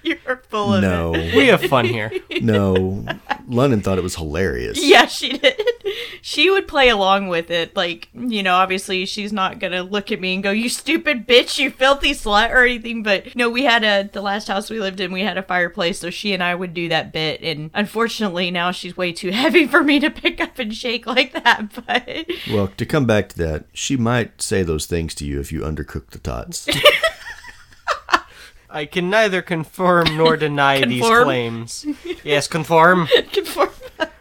You're 0.26 0.38
full 0.50 0.76
of 0.76 0.82
no 0.82 1.14
it. 1.16 1.36
We 1.36 1.48
have 1.48 1.62
fun 1.62 1.86
here. 1.86 2.12
no 2.42 3.06
london 3.48 3.82
thought 3.82 3.98
it 3.98 4.04
was 4.04 4.16
hilarious 4.16 4.78
Yeah, 4.82 5.06
she 5.08 5.38
did. 5.38 5.62
She 6.22 6.50
would 6.50 6.68
play 6.68 6.90
along 6.90 7.30
with 7.30 7.50
it. 7.50 7.76
Like, 7.76 8.10
you 8.14 8.44
know, 8.44 8.56
obviously 8.56 9.06
she's 9.06 9.32
not 9.32 9.60
going 9.60 9.72
to 9.72 9.84
look 9.84 10.12
at 10.12 10.20
me 10.20 10.34
and 10.34 10.44
go, 10.44 10.52
you 10.52 10.70
stupid 10.70 11.28
bitch, 11.28 11.58
you 11.58 11.72
filthy 11.72 12.12
slut, 12.12 12.52
or 12.52 12.66
anything. 12.66 13.04
But 13.04 13.36
no, 13.36 13.50
we 13.50 13.64
had 13.64 13.84
a, 13.84 14.10
the 14.12 14.22
last 14.22 14.48
house 14.48 14.70
we 14.70 14.80
lived 14.80 15.00
in, 15.00 15.12
we 15.12 15.22
had 15.22 15.38
a 15.38 15.44
fireplace. 15.44 16.00
So 16.00 16.10
she 16.10 16.34
and 16.34 16.44
I 16.44 16.56
would 16.56 16.74
do 16.74 16.90
that 16.90 17.14
bit. 17.14 17.42
And 17.42 17.72
unfortunately, 17.74 18.52
now 18.52 18.72
she's 18.72 18.98
way 18.98 19.12
too 19.14 19.32
heavy 19.32 19.68
for 19.68 19.84
me 19.84 20.00
to 20.00 20.10
pick 20.10 20.42
up 20.42 20.60
and 20.60 20.76
shake 20.76 21.08
like 21.08 21.32
that. 21.34 21.70
But 21.88 22.28
Well, 22.52 22.68
to 22.68 22.86
come 22.86 23.06
back 23.06 23.30
to 23.30 23.38
that, 23.38 23.66
she 23.74 23.96
might 23.98 24.42
say 24.42 24.64
those 24.64 24.86
things 24.86 25.16
to 25.16 25.26
you 25.26 25.40
if 25.40 25.52
you 25.52 25.62
undercook 25.62 26.08
the 26.08 26.20
tots. 26.20 26.68
I 28.77 28.86
can 28.86 29.10
neither 29.10 29.41
confirm 29.41 30.15
nor 30.15 30.38
deny 30.38 30.81
these 30.86 31.01
Conform? 31.01 31.24
claims. 31.24 31.86
Yes, 32.24 32.48
conform. 32.48 33.07
Conform- 33.34 33.72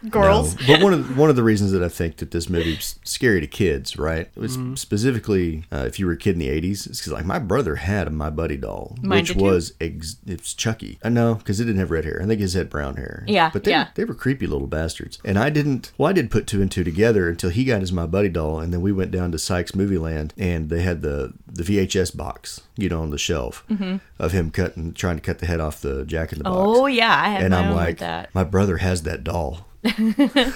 Girls. 0.09 0.55
No. 0.61 0.67
But 0.67 0.81
one 0.83 0.93
of 0.93 1.07
the, 1.07 1.13
one 1.15 1.29
of 1.29 1.35
the 1.35 1.43
reasons 1.43 1.71
that 1.71 1.83
I 1.83 1.89
think 1.89 2.17
that 2.17 2.31
this 2.31 2.49
movie's 2.49 2.99
scary 3.03 3.41
to 3.41 3.47
kids, 3.47 3.97
right? 3.97 4.29
It 4.35 4.37
was 4.37 4.57
Mm-hmm. 4.57 4.75
specifically 4.75 5.65
uh, 5.71 5.85
if 5.87 5.99
you 5.99 6.05
were 6.05 6.13
a 6.13 6.17
kid 6.17 6.33
in 6.33 6.39
the 6.39 6.49
'80s. 6.49 6.87
It's 6.87 6.99
because 6.99 7.11
like 7.13 7.25
my 7.25 7.39
brother 7.39 7.75
had 7.77 8.07
a 8.07 8.09
My 8.09 8.29
Buddy 8.29 8.57
doll, 8.57 8.95
Mine 9.01 9.19
which 9.21 9.35
was 9.35 9.73
ex- 9.79 10.17
it's 10.25 10.53
Chucky. 10.53 10.97
I 11.03 11.09
know 11.09 11.35
because 11.35 11.59
it 11.59 11.65
didn't 11.65 11.79
have 11.79 11.91
red 11.91 12.05
hair. 12.05 12.19
I 12.21 12.25
think 12.25 12.41
his 12.41 12.53
had 12.53 12.69
brown 12.69 12.95
hair. 12.95 13.23
Yeah, 13.27 13.49
but 13.53 13.63
they 13.63 13.71
yeah. 13.71 13.89
they 13.95 14.03
were 14.05 14.13
creepy 14.15 14.47
little 14.47 14.67
bastards. 14.67 15.19
And 15.23 15.37
I 15.37 15.49
didn't. 15.49 15.91
Well, 15.97 16.09
I 16.09 16.13
did 16.13 16.31
put 16.31 16.47
two 16.47 16.61
and 16.61 16.71
two 16.71 16.83
together 16.83 17.29
until 17.29 17.49
he 17.49 17.65
got 17.65 17.81
his 17.81 17.91
My 17.91 18.05
Buddy 18.05 18.29
doll, 18.29 18.59
and 18.59 18.73
then 18.73 18.81
we 18.81 18.91
went 18.91 19.11
down 19.11 19.31
to 19.31 19.39
Sykes 19.39 19.75
Movie 19.75 19.97
Land, 19.97 20.33
and 20.37 20.69
they 20.69 20.81
had 20.81 21.01
the 21.01 21.33
the 21.47 21.63
VHS 21.63 22.15
box, 22.15 22.61
you 22.75 22.89
know, 22.89 23.01
on 23.01 23.09
the 23.11 23.17
shelf 23.17 23.65
of 24.19 24.31
him 24.31 24.51
cutting, 24.51 24.93
trying 24.93 25.15
to 25.17 25.21
cut 25.21 25.39
the 25.39 25.45
head 25.45 25.59
off 25.59 25.81
the 25.81 26.05
Jack 26.05 26.31
in 26.31 26.37
the 26.39 26.43
Box. 26.43 26.55
Mm-hmm. 26.55 26.79
Oh 26.81 26.85
yeah, 26.87 27.13
I 27.15 27.29
had 27.29 27.43
and 27.43 27.53
I'm 27.55 27.73
like, 27.75 27.99
that. 27.99 28.33
my 28.33 28.43
brother 28.43 28.77
has 28.77 29.03
that 29.03 29.23
doll. 29.23 29.65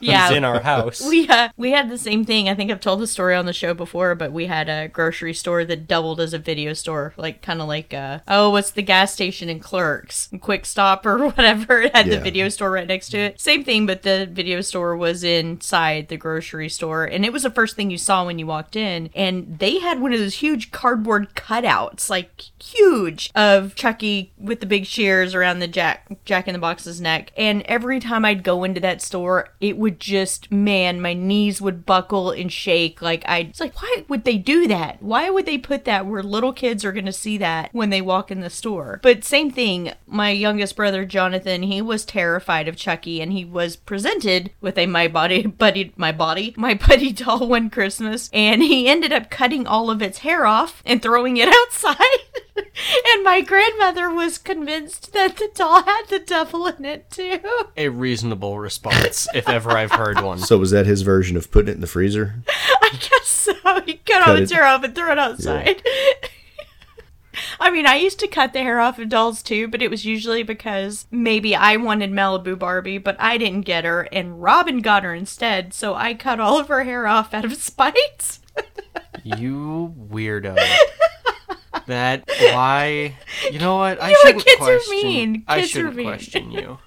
Yeah, 0.00 0.28
He's 0.28 0.36
in 0.36 0.44
our 0.44 0.60
house. 0.60 1.06
We 1.06 1.28
uh, 1.28 1.48
we 1.56 1.70
had 1.70 1.88
the 1.88 1.98
same 1.98 2.24
thing. 2.24 2.48
I 2.48 2.54
think 2.54 2.70
I've 2.70 2.80
told 2.80 3.00
the 3.00 3.06
story 3.06 3.34
on 3.34 3.46
the 3.46 3.52
show 3.52 3.74
before, 3.74 4.14
but 4.14 4.32
we 4.32 4.46
had 4.46 4.68
a 4.68 4.88
grocery 4.88 5.32
store 5.34 5.64
that 5.64 5.86
doubled 5.86 6.20
as 6.20 6.34
a 6.34 6.38
video 6.38 6.72
store, 6.74 7.14
like 7.16 7.42
kind 7.42 7.60
of 7.60 7.68
like 7.68 7.94
uh, 7.94 8.20
oh, 8.28 8.50
what's 8.50 8.70
the 8.70 8.82
gas 8.82 9.12
station 9.12 9.48
in 9.48 9.60
Clerks, 9.60 10.28
Quick 10.40 10.66
Stop 10.66 11.06
or 11.06 11.18
whatever. 11.28 11.82
It 11.82 11.96
had 11.96 12.06
the 12.06 12.20
video 12.20 12.48
store 12.48 12.70
right 12.70 12.86
next 12.86 13.10
to 13.10 13.18
it. 13.18 13.40
Same 13.40 13.64
thing, 13.64 13.86
but 13.86 14.02
the 14.02 14.28
video 14.30 14.60
store 14.60 14.96
was 14.96 15.24
inside 15.24 16.08
the 16.08 16.16
grocery 16.16 16.68
store, 16.68 17.04
and 17.04 17.24
it 17.24 17.32
was 17.32 17.44
the 17.44 17.50
first 17.50 17.76
thing 17.76 17.90
you 17.90 17.98
saw 17.98 18.26
when 18.26 18.38
you 18.38 18.46
walked 18.46 18.76
in. 18.76 19.10
And 19.14 19.58
they 19.58 19.78
had 19.78 20.00
one 20.00 20.12
of 20.12 20.18
those 20.18 20.36
huge 20.36 20.70
cardboard 20.70 21.34
cutouts, 21.34 22.10
like 22.10 22.50
huge, 22.62 23.30
of 23.34 23.74
Chucky 23.74 24.32
with 24.38 24.60
the 24.60 24.66
big 24.66 24.86
shears 24.86 25.34
around 25.34 25.60
the 25.60 25.68
Jack 25.68 26.06
Jack 26.24 26.48
in 26.48 26.52
the 26.52 26.58
Box's 26.58 27.00
neck. 27.00 27.30
And 27.36 27.62
every 27.62 28.00
time 28.00 28.24
I'd 28.24 28.42
go 28.42 28.63
into 28.64 28.80
that 28.80 29.02
store, 29.02 29.50
it 29.60 29.76
would 29.76 30.00
just 30.00 30.50
man, 30.50 31.00
my 31.00 31.14
knees 31.14 31.60
would 31.60 31.86
buckle 31.86 32.30
and 32.30 32.52
shake. 32.52 33.00
Like 33.00 33.24
I, 33.26 33.38
it's 33.38 33.60
like, 33.60 33.80
why 33.80 34.04
would 34.08 34.24
they 34.24 34.38
do 34.38 34.66
that? 34.68 35.02
Why 35.02 35.30
would 35.30 35.46
they 35.46 35.58
put 35.58 35.84
that 35.84 36.06
where 36.06 36.22
little 36.22 36.52
kids 36.52 36.84
are 36.84 36.92
going 36.92 37.06
to 37.06 37.12
see 37.12 37.38
that 37.38 37.70
when 37.72 37.90
they 37.90 38.00
walk 38.00 38.30
in 38.30 38.40
the 38.40 38.50
store? 38.50 39.00
But 39.02 39.24
same 39.24 39.50
thing. 39.50 39.92
My 40.06 40.30
youngest 40.30 40.76
brother 40.76 41.04
Jonathan, 41.04 41.62
he 41.62 41.82
was 41.82 42.04
terrified 42.04 42.68
of 42.68 42.76
Chucky, 42.76 43.20
and 43.20 43.32
he 43.32 43.44
was 43.44 43.76
presented 43.76 44.50
with 44.60 44.78
a 44.78 44.86
my 44.86 45.08
body 45.08 45.46
buddy, 45.46 45.92
my 45.96 46.12
body, 46.12 46.54
my 46.56 46.74
buddy 46.74 47.12
doll 47.12 47.48
one 47.48 47.70
Christmas, 47.70 48.30
and 48.32 48.62
he 48.62 48.88
ended 48.88 49.12
up 49.12 49.30
cutting 49.30 49.66
all 49.66 49.90
of 49.90 50.02
its 50.02 50.18
hair 50.18 50.46
off 50.46 50.82
and 50.86 51.02
throwing 51.02 51.36
it 51.36 51.48
outside. 51.62 51.96
and 52.56 53.24
my 53.24 53.40
grandmother 53.40 54.10
was 54.10 54.38
convinced 54.38 55.12
that 55.12 55.36
the 55.36 55.50
doll 55.54 55.82
had 55.82 56.02
the 56.08 56.18
devil 56.18 56.66
in 56.66 56.84
it 56.84 57.10
too. 57.10 57.40
A 57.76 57.88
reasonable 57.88 58.43
response, 58.52 59.26
if 59.34 59.48
ever 59.48 59.70
I've 59.72 59.92
heard 59.92 60.20
one. 60.20 60.38
So 60.38 60.58
was 60.58 60.70
that 60.72 60.86
his 60.86 61.02
version 61.02 61.36
of 61.36 61.50
putting 61.50 61.70
it 61.70 61.74
in 61.76 61.80
the 61.80 61.86
freezer? 61.86 62.34
I 62.48 62.90
guess 62.92 63.26
so. 63.26 63.52
He 63.86 63.94
cut, 63.94 64.20
all 64.20 64.34
Cut 64.34 64.42
its 64.42 64.52
it. 64.52 64.54
hair 64.54 64.64
off 64.66 64.82
and 64.84 64.94
threw 64.94 65.10
it 65.12 65.18
outside. 65.18 65.82
I 67.60 67.70
mean, 67.70 67.84
I 67.86 67.96
used 67.96 68.18
to 68.20 68.28
cut 68.28 68.52
the 68.52 68.60
hair 68.60 68.78
off 68.80 68.98
of 68.98 69.08
dolls 69.08 69.42
too, 69.42 69.66
but 69.68 69.82
it 69.82 69.90
was 69.90 70.04
usually 70.04 70.42
because 70.42 71.06
maybe 71.10 71.54
I 71.56 71.76
wanted 71.76 72.10
Malibu 72.12 72.58
Barbie, 72.58 72.98
but 72.98 73.16
I 73.18 73.36
didn't 73.38 73.62
get 73.62 73.84
her, 73.84 74.02
and 74.12 74.40
Robin 74.42 74.78
got 74.78 75.02
her 75.02 75.14
instead, 75.14 75.74
so 75.74 75.94
I 75.94 76.14
cut 76.14 76.38
all 76.40 76.58
of 76.60 76.68
her 76.68 76.84
hair 76.84 77.06
off 77.06 77.34
out 77.34 77.44
of 77.44 77.54
spite. 77.56 78.38
You 79.24 79.94
weirdo. 80.10 80.56
That 81.86 82.24
why? 82.52 83.16
You 83.50 83.58
know 83.58 83.76
what? 83.76 84.00
I 84.02 84.10
know 84.12 84.16
shouldn't 84.22 84.44
kids 84.46 84.60
are 84.60 84.64
question. 84.78 84.90
mean. 85.02 85.44
I 85.48 85.60
Kids 85.60 85.70
are 85.70 85.72
shouldn't 85.72 85.96
mean. 85.96 86.06
question 86.06 86.50
you. 86.52 86.78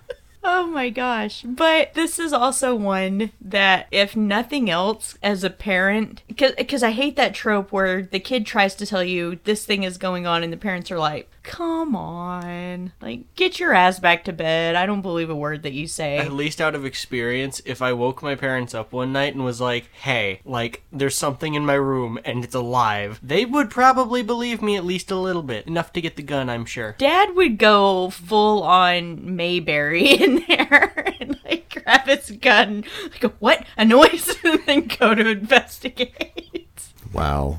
Oh 0.49 0.65
my 0.65 0.89
gosh. 0.89 1.41
But 1.41 1.93
this 1.93 2.19
is 2.19 2.31
also 2.31 2.73
one 2.73 3.31
that, 3.41 3.87
if 3.91 4.15
nothing 4.15 4.69
else, 4.69 5.17
as 5.21 5.43
a 5.43 5.49
parent, 5.49 6.23
because 6.27 6.83
I 6.83 6.91
hate 6.91 7.17
that 7.17 7.33
trope 7.33 7.73
where 7.73 8.03
the 8.03 8.21
kid 8.21 8.45
tries 8.45 8.73
to 8.75 8.85
tell 8.85 9.03
you 9.03 9.39
this 9.43 9.65
thing 9.65 9.83
is 9.83 9.97
going 9.97 10.25
on 10.25 10.43
and 10.43 10.53
the 10.53 10.57
parents 10.57 10.89
are 10.89 10.99
like, 10.99 11.29
come 11.47 11.95
on. 11.95 12.91
Like, 13.01 13.33
get 13.35 13.59
your 13.59 13.73
ass 13.73 13.99
back 13.99 14.25
to 14.25 14.33
bed. 14.33 14.75
I 14.75 14.85
don't 14.85 15.01
believe 15.01 15.29
a 15.29 15.35
word 15.35 15.63
that 15.63 15.73
you 15.73 15.87
say. 15.87 16.17
At 16.17 16.33
least 16.33 16.61
out 16.61 16.75
of 16.75 16.85
experience, 16.85 17.61
if 17.65 17.81
I 17.81 17.93
woke 17.93 18.21
my 18.21 18.35
parents 18.35 18.75
up 18.75 18.91
one 18.91 19.13
night 19.13 19.33
and 19.33 19.43
was 19.43 19.61
like, 19.61 19.89
"Hey, 19.93 20.41
like 20.43 20.83
there's 20.91 21.17
something 21.17 21.53
in 21.53 21.65
my 21.65 21.75
room 21.75 22.19
and 22.25 22.43
it's 22.43 22.53
alive," 22.55 23.19
they 23.23 23.45
would 23.45 23.69
probably 23.69 24.21
believe 24.21 24.61
me 24.61 24.75
at 24.75 24.85
least 24.85 25.09
a 25.09 25.15
little 25.15 25.43
bit, 25.43 25.67
enough 25.67 25.93
to 25.93 26.01
get 26.01 26.17
the 26.17 26.23
gun, 26.23 26.49
I'm 26.49 26.65
sure. 26.65 26.95
Dad 26.97 27.35
would 27.35 27.57
go 27.57 28.09
full 28.09 28.63
on 28.63 29.35
Mayberry 29.35 30.17
in 30.37 30.45
there 30.47 31.15
and 31.19 31.39
like 31.45 31.69
grab 31.83 32.07
his 32.07 32.31
gun, 32.31 32.83
like, 33.21 33.33
what? 33.39 33.65
A 33.77 33.85
noise? 33.85 34.35
and 34.43 34.59
then 34.65 34.87
go 34.99 35.13
to 35.15 35.27
investigate. 35.29 36.81
Wow. 37.13 37.57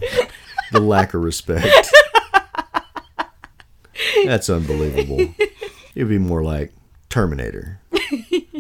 the 0.73 0.81
lack 0.81 1.15
of 1.15 1.23
respect. 1.23 1.67
That's 4.25 4.49
unbelievable. 4.49 5.35
It'd 5.95 6.09
be 6.09 6.19
more 6.19 6.43
like 6.43 6.73
Terminator. 7.09 7.81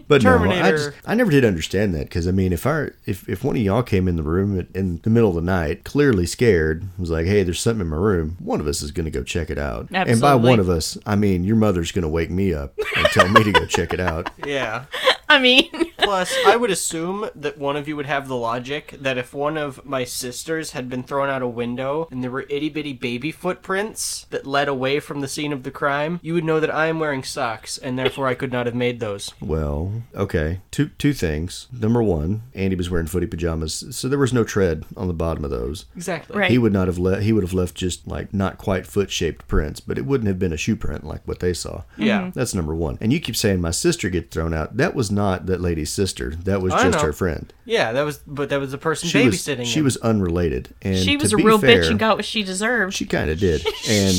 But 0.08 0.22
no, 0.22 0.30
I, 0.50 0.70
just, 0.72 0.90
I 1.06 1.14
never 1.14 1.30
did 1.30 1.44
understand 1.44 1.94
that 1.94 2.04
because 2.04 2.26
I 2.26 2.30
mean, 2.32 2.52
if 2.52 2.66
I 2.66 2.88
if, 3.04 3.28
if 3.28 3.44
one 3.44 3.56
of 3.56 3.62
y'all 3.62 3.82
came 3.82 4.08
in 4.08 4.16
the 4.16 4.22
room 4.22 4.58
at, 4.58 4.66
in 4.74 5.00
the 5.02 5.10
middle 5.10 5.28
of 5.28 5.34
the 5.36 5.42
night, 5.42 5.84
clearly 5.84 6.24
scared, 6.24 6.84
was 6.98 7.10
like, 7.10 7.26
"Hey, 7.26 7.42
there's 7.42 7.60
something 7.60 7.82
in 7.82 7.88
my 7.88 7.96
room," 7.96 8.36
one 8.40 8.58
of 8.60 8.66
us 8.66 8.80
is 8.82 8.90
going 8.90 9.04
to 9.04 9.10
go 9.10 9.22
check 9.22 9.50
it 9.50 9.58
out. 9.58 9.88
And 10.08 10.20
by 10.20 10.34
one 10.34 10.58
of 10.60 10.68
us, 10.70 10.96
I 11.04 11.14
mean 11.14 11.44
your 11.44 11.56
mother's 11.56 11.92
going 11.92 12.02
to 12.02 12.08
wake 12.08 12.30
me 12.30 12.54
up 12.54 12.72
and 12.96 13.06
tell 13.08 13.28
me 13.28 13.44
to 13.44 13.52
go 13.52 13.66
check 13.66 13.92
it 13.92 14.00
out. 14.00 14.30
Yeah. 14.46 14.86
I 15.30 15.38
mean, 15.38 15.68
Plus, 16.08 16.34
I 16.46 16.56
would 16.56 16.70
assume 16.70 17.28
that 17.34 17.58
one 17.58 17.76
of 17.76 17.86
you 17.86 17.94
would 17.94 18.06
have 18.06 18.28
the 18.28 18.36
logic 18.36 18.96
that 18.98 19.18
if 19.18 19.34
one 19.34 19.58
of 19.58 19.84
my 19.84 20.04
sisters 20.04 20.70
had 20.70 20.88
been 20.88 21.02
thrown 21.02 21.28
out 21.28 21.42
a 21.42 21.48
window 21.48 22.08
and 22.10 22.24
there 22.24 22.30
were 22.30 22.46
itty 22.48 22.70
bitty 22.70 22.94
baby 22.94 23.30
footprints 23.30 24.26
that 24.30 24.46
led 24.46 24.68
away 24.68 25.00
from 25.00 25.20
the 25.20 25.28
scene 25.28 25.52
of 25.52 25.64
the 25.64 25.70
crime, 25.70 26.18
you 26.22 26.32
would 26.32 26.44
know 26.44 26.60
that 26.60 26.74
I 26.74 26.86
am 26.86 26.98
wearing 26.98 27.22
socks 27.22 27.76
and 27.76 27.98
therefore 27.98 28.26
I 28.26 28.32
could 28.32 28.52
not 28.52 28.64
have 28.64 28.74
made 28.74 29.00
those. 29.00 29.34
Well, 29.38 30.02
okay. 30.14 30.60
Two 30.70 30.88
two 30.96 31.12
things. 31.12 31.66
Number 31.72 32.02
one, 32.02 32.42
Andy 32.54 32.76
was 32.76 32.88
wearing 32.88 33.06
footy 33.06 33.26
pajamas, 33.26 33.84
so 33.90 34.08
there 34.08 34.18
was 34.18 34.32
no 34.32 34.44
tread 34.44 34.86
on 34.96 35.08
the 35.08 35.12
bottom 35.12 35.44
of 35.44 35.50
those. 35.50 35.84
Exactly. 35.94 36.38
Right. 36.38 36.50
He 36.50 36.56
would 36.56 36.72
not 36.72 36.86
have 36.86 36.98
left. 36.98 37.22
He 37.22 37.34
would 37.34 37.44
have 37.44 37.52
left 37.52 37.74
just 37.74 38.06
like 38.06 38.32
not 38.32 38.56
quite 38.56 38.86
foot 38.86 39.10
shaped 39.10 39.46
prints, 39.46 39.80
but 39.80 39.98
it 39.98 40.06
wouldn't 40.06 40.28
have 40.28 40.38
been 40.38 40.54
a 40.54 40.56
shoe 40.56 40.76
print 40.76 41.04
like 41.04 41.20
what 41.28 41.40
they 41.40 41.52
saw. 41.52 41.82
Yeah. 41.98 42.20
Mm-hmm. 42.20 42.30
That's 42.38 42.54
number 42.54 42.74
one. 42.74 42.96
And 43.00 43.12
you 43.12 43.20
keep 43.20 43.36
saying 43.36 43.60
my 43.60 43.72
sister 43.72 44.08
gets 44.08 44.34
thrown 44.34 44.54
out. 44.54 44.76
That 44.78 44.94
was 44.94 45.10
not 45.18 45.46
that 45.46 45.60
lady's 45.60 45.90
sister. 45.90 46.30
That 46.44 46.62
was 46.62 46.72
I 46.72 46.84
just 46.84 46.98
know. 46.98 47.04
her 47.06 47.12
friend. 47.12 47.52
Yeah, 47.64 47.92
that 47.92 48.02
was, 48.02 48.18
but 48.26 48.48
that 48.50 48.60
was 48.60 48.70
the 48.70 48.78
person 48.78 49.08
She 49.08 49.26
was 49.26 49.34
babysitting. 49.36 49.66
she 49.66 49.80
him. 49.80 49.84
was 49.84 49.96
unrelated, 49.98 50.74
and 50.80 50.96
she 50.96 51.16
was 51.16 51.30
to 51.30 51.34
a 51.34 51.38
be 51.38 51.44
real 51.44 51.58
fair, 51.58 51.82
bitch 51.82 51.90
and 51.90 51.98
got 51.98 52.16
what 52.16 52.24
she 52.24 52.42
deserved. 52.44 52.94
She 52.94 53.04
kind 53.04 53.28
of 53.28 53.38
did, 53.38 53.66
and 53.88 54.16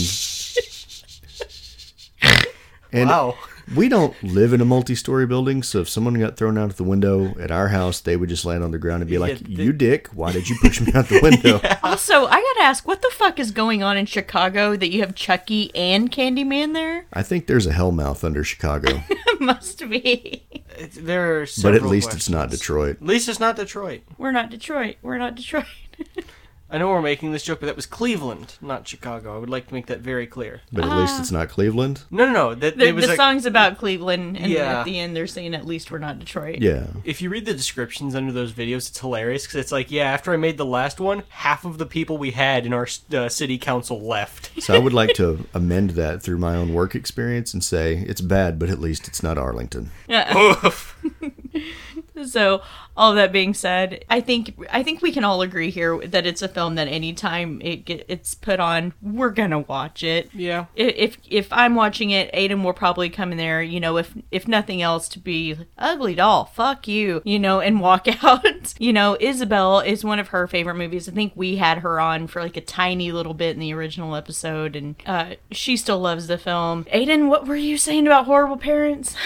and 2.92 3.10
Wow. 3.10 3.36
We 3.76 3.90
don't 3.90 4.16
live 4.24 4.54
in 4.54 4.62
a 4.62 4.66
multi-story 4.66 5.26
building, 5.28 5.64
so 5.64 5.80
if 5.82 5.90
someone 5.90 6.14
got 6.16 6.38
thrown 6.38 6.58
out 6.58 6.70
of 6.70 6.78
the 6.78 6.84
window 6.84 7.38
at 7.40 7.52
our 7.52 7.68
house, 7.70 8.00
they 8.00 8.16
would 8.18 8.30
just 8.30 8.46
land 8.46 8.64
on 8.64 8.72
the 8.72 8.78
ground 8.78 9.02
and 9.02 9.10
be 9.10 9.18
like, 9.18 9.42
Yeah, 9.42 9.64
"You 9.64 9.74
dick! 9.74 10.08
Why 10.08 10.32
did 10.32 10.50
you 10.50 10.56
push 10.62 10.82
me 10.82 10.92
out 10.94 11.08
the 11.08 11.20
window?" 11.22 11.60
Also, 11.84 12.26
I 12.26 12.42
gotta 12.42 12.62
ask, 12.64 12.88
what 12.88 13.02
the 13.02 13.10
fuck 13.14 13.40
is 13.40 13.52
going 13.52 13.82
on 13.84 13.98
in 13.98 14.06
Chicago 14.06 14.76
that 14.76 14.90
you 14.92 15.02
have 15.02 15.16
Chucky 15.16 15.74
and 15.76 16.12
Candyman 16.12 16.74
there? 16.74 17.06
I 17.14 17.24
think 17.24 17.48
there's 17.48 17.66
a 17.66 17.72
hellmouth 17.74 18.24
under 18.24 18.44
Chicago, 18.44 19.02
Must 19.40 19.88
be. 19.90 20.44
It's- 20.78 20.98
there 21.00 21.36
are 21.36 21.40
but 21.42 21.44
at 21.44 21.50
several 21.50 21.90
least 21.92 22.14
it's 22.14 22.30
not. 22.30 22.50
Detroit. 22.50 22.98
At 22.98 23.08
least 23.08 23.28
it's 23.30 23.40
not 23.40 23.56
Detroit. 23.56 24.02
We're 24.18 24.32
not 24.32 24.50
Detroit. 24.50 24.98
We're 25.02 25.18
not 25.18 25.36
Detroit. 25.36 25.66
I 26.72 26.78
know 26.78 26.90
we're 26.90 27.02
making 27.02 27.32
this 27.32 27.44
joke, 27.44 27.60
but 27.62 27.66
that 27.66 27.76
was 27.76 27.86
Cleveland, 27.86 28.56
not 28.62 28.88
Chicago. 28.88 29.36
I 29.36 29.40
would 29.40 29.50
like 29.50 29.68
to 29.68 29.74
make 29.74 29.88
that 29.88 30.02
very 30.02 30.28
clear. 30.28 30.62
But 30.72 30.86
at 30.86 30.96
least 30.98 31.20
it's 31.20 31.32
not 31.32 31.50
Cleveland. 31.50 32.04
No, 32.12 32.26
no, 32.28 32.32
no. 32.32 32.56
That 32.56 32.78
The, 32.78 32.88
it 32.88 32.96
was 32.96 33.06
the 33.06 33.10
like, 33.10 33.18
song's 33.18 33.46
about 33.48 33.78
Cleveland, 33.80 34.38
and 34.38 34.52
Yeah. 34.52 34.80
at 34.80 34.86
the 34.86 35.00
end 35.00 35.16
they're 35.16 35.26
saying 35.28 35.56
at 35.56 35.66
least 35.66 35.90
we're 35.90 35.98
not 35.98 36.20
Detroit. 36.20 36.60
Yeah. 36.60 36.86
if 37.04 37.22
you 37.22 37.30
read 37.30 37.46
the 37.46 37.54
descriptions 37.54 38.14
under 38.14 38.32
those 38.32 38.52
videos, 38.54 38.88
it's 38.90 39.00
hilarious 39.00 39.44
because 39.48 39.56
it's 39.62 39.72
like, 39.72 39.90
yeah, 39.90 40.04
after 40.04 40.32
I 40.32 40.38
made 40.38 40.58
the 40.58 40.66
last 40.66 41.00
one, 41.00 41.24
half 41.30 41.66
of 41.66 41.78
the 41.80 41.86
people 41.88 42.18
we 42.20 42.32
had 42.32 42.66
in 42.68 42.74
our 42.74 42.88
uh, 43.14 43.30
city 43.30 43.58
council 43.58 44.00
left. 44.02 44.52
So 44.70 44.76
I 44.76 44.78
would 44.78 44.94
like 44.94 45.14
to 45.16 45.46
amend 45.56 45.92
that 45.92 46.22
through 46.22 46.38
my 46.38 46.56
own 46.56 46.74
work 46.76 46.94
experience 46.94 47.54
and 47.56 47.64
say 47.64 48.04
it's 48.08 48.22
bad, 48.22 48.60
but 48.60 48.70
at 48.70 48.80
least 48.80 49.08
it's 49.08 49.24
not 49.24 49.38
Arlington. 49.40 49.90
Oof. 50.36 50.96
So, 52.26 52.62
all 52.98 53.14
that 53.14 53.32
being 53.32 53.54
said, 53.54 54.04
I 54.10 54.20
think 54.20 54.56
I 54.72 54.84
think 54.84 55.02
we 55.02 55.12
can 55.12 55.24
all 55.24 55.42
agree 55.42 55.70
here 55.70 55.98
that 56.08 56.26
it's 56.26 56.42
a 56.42 56.48
film 56.50 56.76
that 56.76 56.88
anytime 56.88 57.62
it 57.64 57.86
get, 57.86 58.06
it's 58.10 58.36
put 58.36 58.60
on, 58.60 58.94
we're 59.02 59.30
gonna 59.30 59.60
watch 59.60 60.04
it. 60.04 60.30
Yeah. 60.34 60.66
If 60.76 61.18
if 61.30 61.48
I'm 61.54 61.76
watching 61.76 62.10
it, 62.12 62.32
Aiden 62.34 62.64
will 62.64 62.74
probably 62.74 63.10
come 63.10 63.32
in 63.32 63.38
there, 63.38 63.62
you 63.62 63.80
know, 63.80 63.98
if 63.98 64.14
if 64.32 64.48
nothing 64.48 64.82
else, 64.82 65.08
to 65.10 65.20
be 65.20 65.56
ugly 65.78 66.16
doll, 66.16 66.46
fuck 66.46 66.88
you, 66.88 67.22
you 67.24 67.40
know, 67.40 67.62
and 67.62 67.80
walk 67.80 68.08
out. 68.24 68.74
you 68.80 68.92
know, 68.92 69.16
Isabel 69.20 69.80
is 69.80 70.04
one 70.04 70.20
of 70.20 70.30
her 70.30 70.46
favorite 70.48 70.76
movies. 70.76 71.08
I 71.08 71.14
think 71.14 71.34
we 71.36 71.56
had 71.56 71.80
her 71.80 72.00
on 72.00 72.28
for 72.28 72.42
like 72.42 72.58
a 72.58 72.62
tiny 72.62 73.12
little 73.12 73.34
bit 73.34 73.54
in 73.54 73.60
the 73.62 73.74
original 73.74 74.16
episode, 74.16 74.76
and 74.76 74.96
uh, 75.06 75.36
she 75.52 75.78
still 75.78 76.00
loves 76.00 76.28
the 76.28 76.38
film. 76.38 76.84
Aiden, 76.94 77.30
what 77.30 77.48
were 77.48 77.56
you 77.56 77.78
saying 77.78 78.08
about 78.08 78.26
horrible 78.26 78.58
parents? 78.58 79.16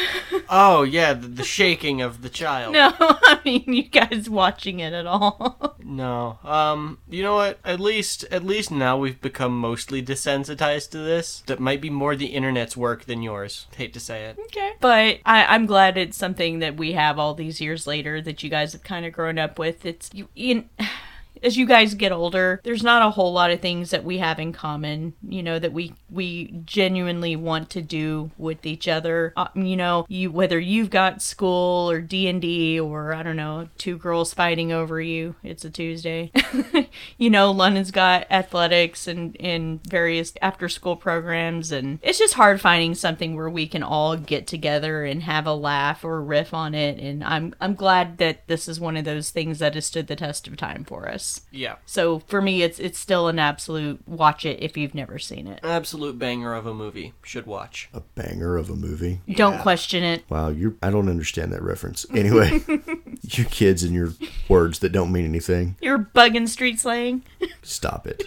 Oh 0.49 0.83
yeah, 0.83 1.13
the, 1.13 1.27
the 1.27 1.43
shaking 1.43 2.01
of 2.01 2.21
the 2.21 2.29
child. 2.29 2.73
no, 2.73 2.82
I 2.99 3.39
mean 3.45 3.63
you 3.67 3.83
guys 3.83 4.29
watching 4.29 4.79
it 4.79 4.93
at 4.93 5.05
all. 5.05 5.69
No. 5.85 6.39
Um, 6.45 6.99
you 7.09 7.21
know 7.21 7.35
what? 7.35 7.59
At 7.65 7.79
least 7.79 8.23
at 8.31 8.43
least 8.43 8.71
now 8.71 8.97
we've 8.97 9.21
become 9.21 9.59
mostly 9.59 10.01
desensitized 10.01 10.89
to 10.91 10.97
this. 10.97 11.43
That 11.45 11.59
might 11.59 11.81
be 11.81 11.89
more 11.89 12.15
the 12.15 12.27
internet's 12.27 12.77
work 12.77 13.03
than 13.05 13.21
yours. 13.21 13.67
Hate 13.75 13.93
to 13.93 13.99
say 13.99 14.25
it. 14.25 14.39
Okay. 14.45 14.71
But 14.79 15.19
I, 15.25 15.45
I'm 15.45 15.65
glad 15.65 15.97
it's 15.97 16.17
something 16.17 16.59
that 16.59 16.77
we 16.77 16.93
have 16.93 17.19
all 17.19 17.33
these 17.33 17.59
years 17.59 17.85
later 17.85 18.21
that 18.21 18.41
you 18.41 18.49
guys 18.49 18.71
have 18.73 18.83
kind 18.83 19.05
of 19.05 19.11
grown 19.13 19.37
up 19.37 19.59
with. 19.59 19.85
It's 19.85 20.09
you, 20.13 20.29
in. 20.35 20.69
As 21.43 21.57
you 21.57 21.65
guys 21.65 21.93
get 21.93 22.11
older, 22.11 22.61
there's 22.63 22.83
not 22.83 23.05
a 23.05 23.11
whole 23.11 23.33
lot 23.33 23.51
of 23.51 23.59
things 23.59 23.89
that 23.89 24.03
we 24.03 24.19
have 24.19 24.39
in 24.39 24.53
common, 24.53 25.13
you 25.27 25.43
know, 25.43 25.59
that 25.59 25.73
we 25.73 25.93
we 26.09 26.53
genuinely 26.65 27.35
want 27.35 27.69
to 27.71 27.81
do 27.81 28.31
with 28.37 28.65
each 28.65 28.87
other. 28.87 29.33
Uh, 29.35 29.47
you 29.53 29.75
know, 29.75 30.05
you 30.07 30.31
whether 30.31 30.59
you've 30.59 30.89
got 30.89 31.21
school 31.21 31.89
or 31.91 31.99
D 31.99 32.27
and 32.27 32.41
D 32.41 32.79
or 32.79 33.13
I 33.13 33.23
don't 33.23 33.35
know, 33.35 33.67
two 33.77 33.97
girls 33.97 34.33
fighting 34.33 34.71
over 34.71 35.01
you. 35.01 35.35
It's 35.43 35.65
a 35.65 35.69
Tuesday. 35.69 36.31
you 37.17 37.29
know, 37.29 37.51
London's 37.51 37.91
got 37.91 38.31
athletics 38.31 39.07
and 39.07 39.35
and 39.39 39.81
various 39.85 40.33
after 40.41 40.69
school 40.69 40.95
programs, 40.95 41.71
and 41.71 41.99
it's 42.01 42.19
just 42.19 42.35
hard 42.35 42.61
finding 42.61 42.95
something 42.95 43.35
where 43.35 43.49
we 43.49 43.67
can 43.67 43.83
all 43.83 44.15
get 44.15 44.47
together 44.47 45.03
and 45.03 45.23
have 45.23 45.45
a 45.45 45.53
laugh 45.53 46.05
or 46.05 46.21
riff 46.21 46.53
on 46.53 46.73
it. 46.73 46.99
And 46.99 47.23
I'm 47.23 47.53
I'm 47.59 47.75
glad 47.75 48.17
that 48.19 48.47
this 48.47 48.67
is 48.67 48.79
one 48.79 48.95
of 48.95 49.03
those 49.03 49.29
things 49.29 49.59
that 49.59 49.75
has 49.75 49.85
stood 49.85 50.07
the 50.07 50.15
test 50.15 50.47
of 50.47 50.55
time 50.55 50.85
for 50.85 51.09
us. 51.09 51.32
Yeah. 51.51 51.75
So 51.85 52.19
for 52.19 52.41
me, 52.41 52.63
it's 52.63 52.79
it's 52.79 52.99
still 52.99 53.27
an 53.27 53.39
absolute 53.39 54.07
watch 54.07 54.45
it 54.45 54.61
if 54.61 54.77
you've 54.77 54.95
never 54.95 55.19
seen 55.19 55.47
it. 55.47 55.59
Absolute 55.63 56.17
banger 56.19 56.53
of 56.53 56.65
a 56.65 56.73
movie. 56.73 57.13
Should 57.23 57.45
watch. 57.45 57.89
A 57.93 58.01
banger 58.01 58.57
of 58.57 58.69
a 58.69 58.75
movie. 58.75 59.21
Don't 59.35 59.59
question 59.59 60.03
it. 60.03 60.23
Wow, 60.29 60.49
you 60.49 60.77
I 60.81 60.89
don't 60.89 61.09
understand 61.09 61.51
that 61.53 61.61
reference. 61.61 62.05
Anyway, 62.13 62.61
you 63.21 63.45
kids 63.45 63.83
and 63.83 63.93
your 63.93 64.13
words 64.49 64.79
that 64.79 64.91
don't 64.91 65.11
mean 65.11 65.25
anything. 65.25 65.75
You're 65.81 65.99
bugging 65.99 66.47
street 66.47 66.79
slang. 66.79 67.23
Stop 67.61 68.07
it. 68.07 68.23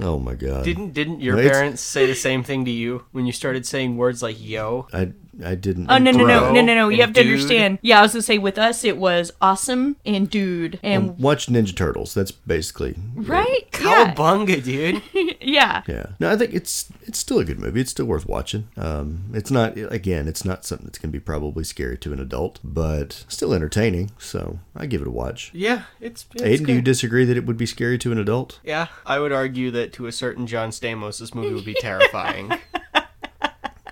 Oh 0.00 0.18
my 0.18 0.34
god. 0.34 0.64
Didn't 0.64 0.92
didn't 0.92 1.20
your 1.20 1.34
No, 1.36 1.42
parents 1.42 1.82
say 1.82 2.06
the 2.06 2.14
same 2.14 2.44
thing 2.44 2.64
to 2.66 2.70
you 2.70 3.04
when 3.10 3.26
you 3.26 3.32
started 3.32 3.66
saying 3.66 3.96
words 3.96 4.22
like 4.22 4.36
yo? 4.40 4.86
I 4.92 5.12
I 5.44 5.54
didn't 5.54 5.90
Oh 5.90 5.98
no 5.98 6.10
no 6.10 6.24
no 6.26 6.52
no 6.52 6.60
no 6.60 6.74
no! 6.74 6.88
You 6.88 7.00
have 7.02 7.12
to 7.12 7.22
dude. 7.22 7.32
understand. 7.32 7.78
Yeah, 7.82 7.98
I 8.00 8.02
was 8.02 8.12
gonna 8.12 8.22
say 8.22 8.38
with 8.38 8.58
us 8.58 8.84
it 8.84 8.96
was 8.96 9.32
awesome 9.40 9.96
and 10.04 10.28
dude 10.28 10.80
and 10.82 11.18
watch 11.18 11.46
Ninja 11.46 11.74
Turtles. 11.76 12.14
That's 12.14 12.30
basically 12.30 12.96
right. 13.14 13.66
Yeah, 13.80 14.14
Cowabunga, 14.14 14.62
dude. 14.62 15.02
yeah. 15.40 15.82
Yeah. 15.86 16.06
No, 16.18 16.30
I 16.30 16.36
think 16.36 16.54
it's 16.54 16.88
it's 17.02 17.18
still 17.18 17.38
a 17.38 17.44
good 17.44 17.58
movie. 17.60 17.80
It's 17.80 17.90
still 17.90 18.06
worth 18.06 18.26
watching. 18.26 18.68
Um, 18.76 19.30
it's 19.32 19.50
not 19.50 19.76
again, 19.76 20.26
it's 20.28 20.44
not 20.44 20.64
something 20.64 20.86
that's 20.86 20.98
gonna 20.98 21.12
be 21.12 21.20
probably 21.20 21.64
scary 21.64 21.96
to 21.98 22.12
an 22.12 22.20
adult, 22.20 22.58
but 22.64 23.24
still 23.28 23.52
entertaining. 23.54 24.10
So 24.18 24.58
I 24.76 24.86
give 24.86 25.00
it 25.02 25.06
a 25.08 25.10
watch. 25.12 25.50
Yeah, 25.54 25.82
it's, 26.00 26.26
it's 26.34 26.42
Aiden, 26.42 26.66
do 26.66 26.72
you 26.74 26.82
disagree 26.82 27.24
that 27.24 27.36
it 27.36 27.46
would 27.46 27.56
be 27.56 27.66
scary 27.66 27.98
to 27.98 28.12
an 28.12 28.18
adult? 28.18 28.60
Yeah, 28.64 28.88
I 29.06 29.18
would 29.18 29.32
argue 29.32 29.70
that 29.72 29.92
to 29.94 30.06
a 30.06 30.12
certain 30.12 30.46
John 30.46 30.70
Stamos, 30.70 31.18
this 31.18 31.34
movie 31.34 31.54
would 31.54 31.64
be 31.64 31.74
terrifying. 31.80 32.52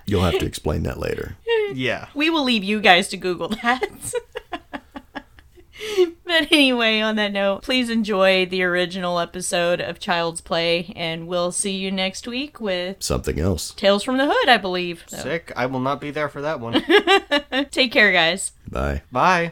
You'll 0.07 0.23
have 0.23 0.39
to 0.39 0.45
explain 0.45 0.83
that 0.83 0.97
later. 0.99 1.35
yeah. 1.73 2.07
We 2.15 2.29
will 2.29 2.43
leave 2.43 2.63
you 2.63 2.79
guys 2.79 3.09
to 3.09 3.17
Google 3.17 3.49
that. 3.49 4.13
but 6.25 6.51
anyway, 6.51 7.01
on 7.01 7.17
that 7.17 7.33
note, 7.33 7.61
please 7.61 7.89
enjoy 7.89 8.45
the 8.45 8.63
original 8.63 9.19
episode 9.19 9.81
of 9.81 9.99
Child's 9.99 10.39
Play, 10.39 10.93
and 10.95 11.27
we'll 11.27 11.51
see 11.51 11.75
you 11.75 11.91
next 11.91 12.25
week 12.25 12.61
with 12.61 13.03
Something 13.03 13.37
else. 13.37 13.71
Tales 13.71 14.01
from 14.01 14.17
the 14.17 14.25
Hood, 14.31 14.47
I 14.47 14.57
believe. 14.57 15.03
So, 15.07 15.17
Sick. 15.17 15.51
I 15.57 15.65
will 15.65 15.81
not 15.81 15.99
be 15.99 16.09
there 16.09 16.29
for 16.29 16.41
that 16.41 16.61
one. 16.61 16.85
take 17.71 17.91
care, 17.91 18.13
guys. 18.13 18.53
Bye. 18.65 19.01
Bye. 19.11 19.51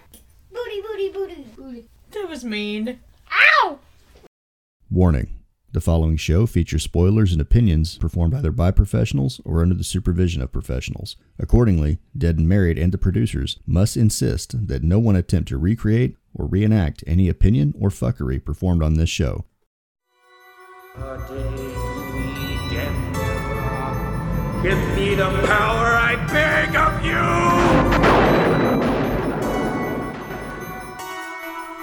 Booty, 0.53 0.81
booty, 0.81 1.09
booty, 1.09 1.46
booty. 1.57 1.85
That 2.11 2.29
was 2.29 2.46
mean. 2.46 3.01
Ow! 3.65 3.79
Warning. 4.89 5.35
The 5.75 5.81
following 5.81 6.16
show 6.16 6.46
features 6.46 6.83
spoilers 6.83 7.33
and 7.33 7.42
opinions 7.42 7.98
performed 7.98 8.33
either 8.33 8.53
by 8.53 8.72
professionals 8.72 9.42
or 9.44 9.61
under 9.61 9.75
the 9.75 9.83
supervision 9.83 10.42
of 10.42 10.53
professionals. 10.53 11.18
Accordingly, 11.38 12.00
Dead 12.18 12.38
and 12.38 12.48
Married 12.48 12.77
and 12.77 12.94
the 12.94 12.98
producers 12.98 13.59
must 13.68 13.98
insist 13.98 14.68
that 14.70 14.83
no 14.83 15.00
one 15.00 15.18
attempt 15.18 15.50
to 15.50 15.57
recreate 15.57 16.16
or 16.33 16.46
reenact 16.46 17.03
any 17.05 17.27
opinion 17.27 17.74
or 17.77 17.90
fuckery 17.90 18.42
performed 18.42 18.83
on 18.83 18.94
this 18.94 19.09
show. 19.09 19.44
Give 24.64 24.79
me 24.96 25.16
the 25.16 25.29
power, 25.46 25.92
I 25.92 26.16
beg 26.31 26.74
of 26.74 27.05
you! 27.05 27.95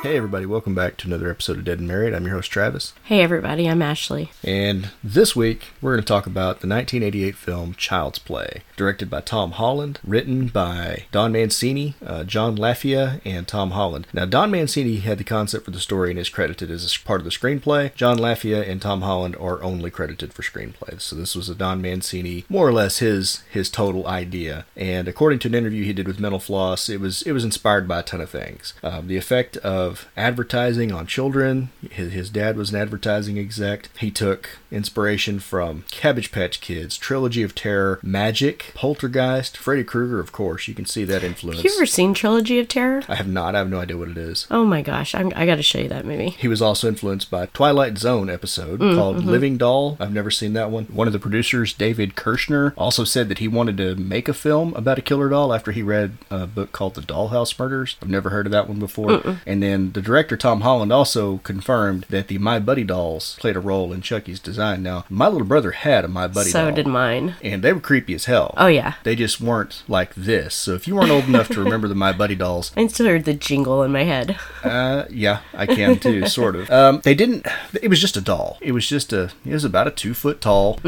Hey 0.02 0.16
everybody, 0.16 0.46
welcome 0.46 0.74
back 0.74 0.96
to 0.96 1.06
another 1.06 1.30
episode 1.30 1.58
of 1.58 1.64
Dead 1.64 1.78
and 1.78 1.86
Married. 1.86 2.12
I'm 2.12 2.26
your 2.26 2.34
host 2.34 2.50
Travis. 2.50 2.92
Hey, 3.04 3.22
everybody, 3.22 3.68
I'm 3.68 3.80
Ashley. 3.80 4.32
And 4.42 4.90
this 5.04 5.36
week, 5.36 5.66
we're 5.80 5.92
going 5.92 6.02
to 6.02 6.08
talk 6.08 6.26
about 6.26 6.58
the 6.58 6.66
1988 6.66 7.36
film 7.36 7.74
Child's 7.74 8.18
Play, 8.18 8.62
directed 8.76 9.08
by 9.08 9.20
Tom 9.20 9.52
Holland, 9.52 10.00
written 10.04 10.48
by 10.48 11.04
Don 11.12 11.30
Mancini, 11.30 11.94
uh, 12.04 12.24
John 12.24 12.56
Lafia, 12.56 13.20
and 13.24 13.46
Tom 13.46 13.70
Holland. 13.70 14.08
Now, 14.12 14.24
Don 14.24 14.50
Mancini 14.50 14.96
had 14.96 15.18
the 15.18 15.24
concept 15.24 15.66
for 15.66 15.70
the 15.70 15.78
story 15.78 16.10
and 16.10 16.18
is 16.18 16.28
credited 16.28 16.68
as 16.68 16.84
a 16.84 17.06
part 17.06 17.20
of 17.20 17.24
the 17.24 17.30
screenplay. 17.30 17.94
John 17.94 18.18
Lafia 18.18 18.68
and 18.68 18.82
Tom 18.82 19.02
Holland 19.02 19.36
are 19.36 19.62
only 19.62 19.92
credited 19.92 20.32
for 20.32 20.42
screenplay. 20.42 21.00
So 21.00 21.14
this 21.14 21.36
was 21.36 21.48
a 21.48 21.54
Don 21.54 21.80
Mancini, 21.80 22.44
more 22.48 22.66
or 22.66 22.72
less 22.72 22.98
his 22.98 23.44
his 23.52 23.70
total 23.70 24.08
idea. 24.08 24.66
And 24.76 25.06
according 25.06 25.38
to 25.40 25.48
an 25.48 25.54
interview 25.54 25.84
he 25.84 25.92
did 25.92 26.08
with 26.08 26.18
Mental 26.18 26.40
Floss, 26.40 26.88
it 26.88 26.98
was 26.98 27.22
it 27.22 27.30
was 27.30 27.44
inspired 27.44 27.86
by 27.86 28.00
a 28.00 28.02
ton 28.02 28.20
of 28.20 28.30
things. 28.30 28.74
Um, 28.82 29.06
the 29.06 29.16
effect 29.16 29.56
of 29.58 29.91
advertising 30.16 30.92
on 30.92 31.06
children. 31.06 31.70
His, 31.90 32.12
his 32.12 32.30
dad 32.30 32.56
was 32.56 32.72
an 32.72 32.80
advertising 32.80 33.38
exec. 33.38 33.88
He 33.98 34.10
took 34.10 34.58
inspiration 34.70 35.38
from 35.38 35.84
Cabbage 35.90 36.32
Patch 36.32 36.60
Kids, 36.60 36.96
Trilogy 36.96 37.42
of 37.42 37.54
Terror, 37.54 38.00
Magic, 38.02 38.72
Poltergeist, 38.74 39.56
Freddy 39.56 39.84
Krueger, 39.84 40.20
of 40.20 40.32
course. 40.32 40.68
You 40.68 40.74
can 40.74 40.86
see 40.86 41.04
that 41.04 41.22
influence. 41.22 41.62
You 41.62 41.70
ever 41.76 41.86
seen 41.86 42.14
Trilogy 42.14 42.58
of 42.58 42.68
Terror? 42.68 43.02
I 43.08 43.16
have 43.16 43.28
not. 43.28 43.54
I 43.54 43.58
have 43.58 43.70
no 43.70 43.80
idea 43.80 43.96
what 43.96 44.08
it 44.08 44.18
is. 44.18 44.46
Oh 44.50 44.64
my 44.64 44.82
gosh, 44.82 45.14
I'm, 45.14 45.32
I 45.36 45.46
got 45.46 45.56
to 45.56 45.62
show 45.62 45.78
you 45.78 45.88
that 45.88 46.06
movie. 46.06 46.30
He 46.30 46.48
was 46.48 46.62
also 46.62 46.88
influenced 46.88 47.30
by 47.30 47.46
Twilight 47.46 47.98
Zone 47.98 48.30
episode 48.30 48.80
mm, 48.80 48.94
called 48.94 49.16
mm-hmm. 49.18 49.28
Living 49.28 49.56
Doll. 49.56 49.96
I've 50.00 50.12
never 50.12 50.30
seen 50.30 50.52
that 50.54 50.70
one. 50.70 50.84
One 50.86 51.06
of 51.06 51.12
the 51.12 51.18
producers, 51.18 51.72
David 51.72 52.14
Kirschner, 52.16 52.74
also 52.76 53.04
said 53.04 53.28
that 53.28 53.38
he 53.38 53.48
wanted 53.48 53.76
to 53.78 53.94
make 53.96 54.28
a 54.28 54.34
film 54.34 54.74
about 54.74 54.98
a 54.98 55.02
killer 55.02 55.28
doll 55.28 55.52
after 55.52 55.72
he 55.72 55.82
read 55.82 56.18
a 56.30 56.46
book 56.46 56.72
called 56.72 56.94
The 56.94 57.02
Dollhouse 57.02 57.58
Murders. 57.58 57.96
I've 58.02 58.08
never 58.08 58.30
heard 58.30 58.46
of 58.46 58.52
that 58.52 58.68
one 58.68 58.78
before. 58.78 59.22
And 59.46 59.62
then 59.62 59.81
the 59.90 60.00
director, 60.02 60.36
Tom 60.36 60.60
Holland, 60.60 60.92
also 60.92 61.38
confirmed 61.38 62.06
that 62.10 62.28
the 62.28 62.38
My 62.38 62.58
Buddy 62.58 62.84
dolls 62.84 63.36
played 63.40 63.56
a 63.56 63.60
role 63.60 63.92
in 63.92 64.00
Chucky's 64.02 64.38
design. 64.40 64.82
Now, 64.82 65.04
my 65.08 65.26
little 65.28 65.46
brother 65.46 65.72
had 65.72 66.04
a 66.04 66.08
My 66.08 66.26
Buddy 66.28 66.50
so 66.50 66.66
doll. 66.66 66.74
did 66.74 66.86
mine. 66.86 67.34
And 67.42 67.62
they 67.62 67.72
were 67.72 67.80
creepy 67.80 68.14
as 68.14 68.26
hell. 68.26 68.54
Oh 68.56 68.66
yeah, 68.68 68.94
They 69.02 69.16
just 69.16 69.40
weren't 69.40 69.82
like 69.88 70.14
this. 70.14 70.54
So 70.54 70.74
if 70.74 70.86
you 70.86 70.94
weren't 70.94 71.10
old 71.10 71.24
enough 71.24 71.48
to 71.48 71.60
remember 71.64 71.88
the 71.88 71.94
My 71.94 72.12
Buddy 72.12 72.34
dolls, 72.36 72.70
I 72.76 72.86
still 72.86 73.06
heard 73.06 73.24
the 73.24 73.34
jingle 73.34 73.82
in 73.82 73.90
my 73.92 74.04
head. 74.04 74.38
uh, 74.62 75.04
yeah, 75.10 75.40
I 75.54 75.66
can 75.66 75.98
too, 75.98 76.26
sort 76.38 76.54
of. 76.56 76.70
Um, 76.70 77.00
they 77.04 77.14
didn't. 77.14 77.46
It 77.82 77.88
was 77.88 78.00
just 78.00 78.16
a 78.16 78.20
doll. 78.20 78.58
It 78.60 78.72
was 78.72 78.86
just 78.86 79.12
a. 79.12 79.32
It 79.44 79.52
was 79.52 79.64
about 79.64 79.86
a 79.88 79.90
two 79.90 80.14
foot 80.14 80.40
tall 80.40 80.78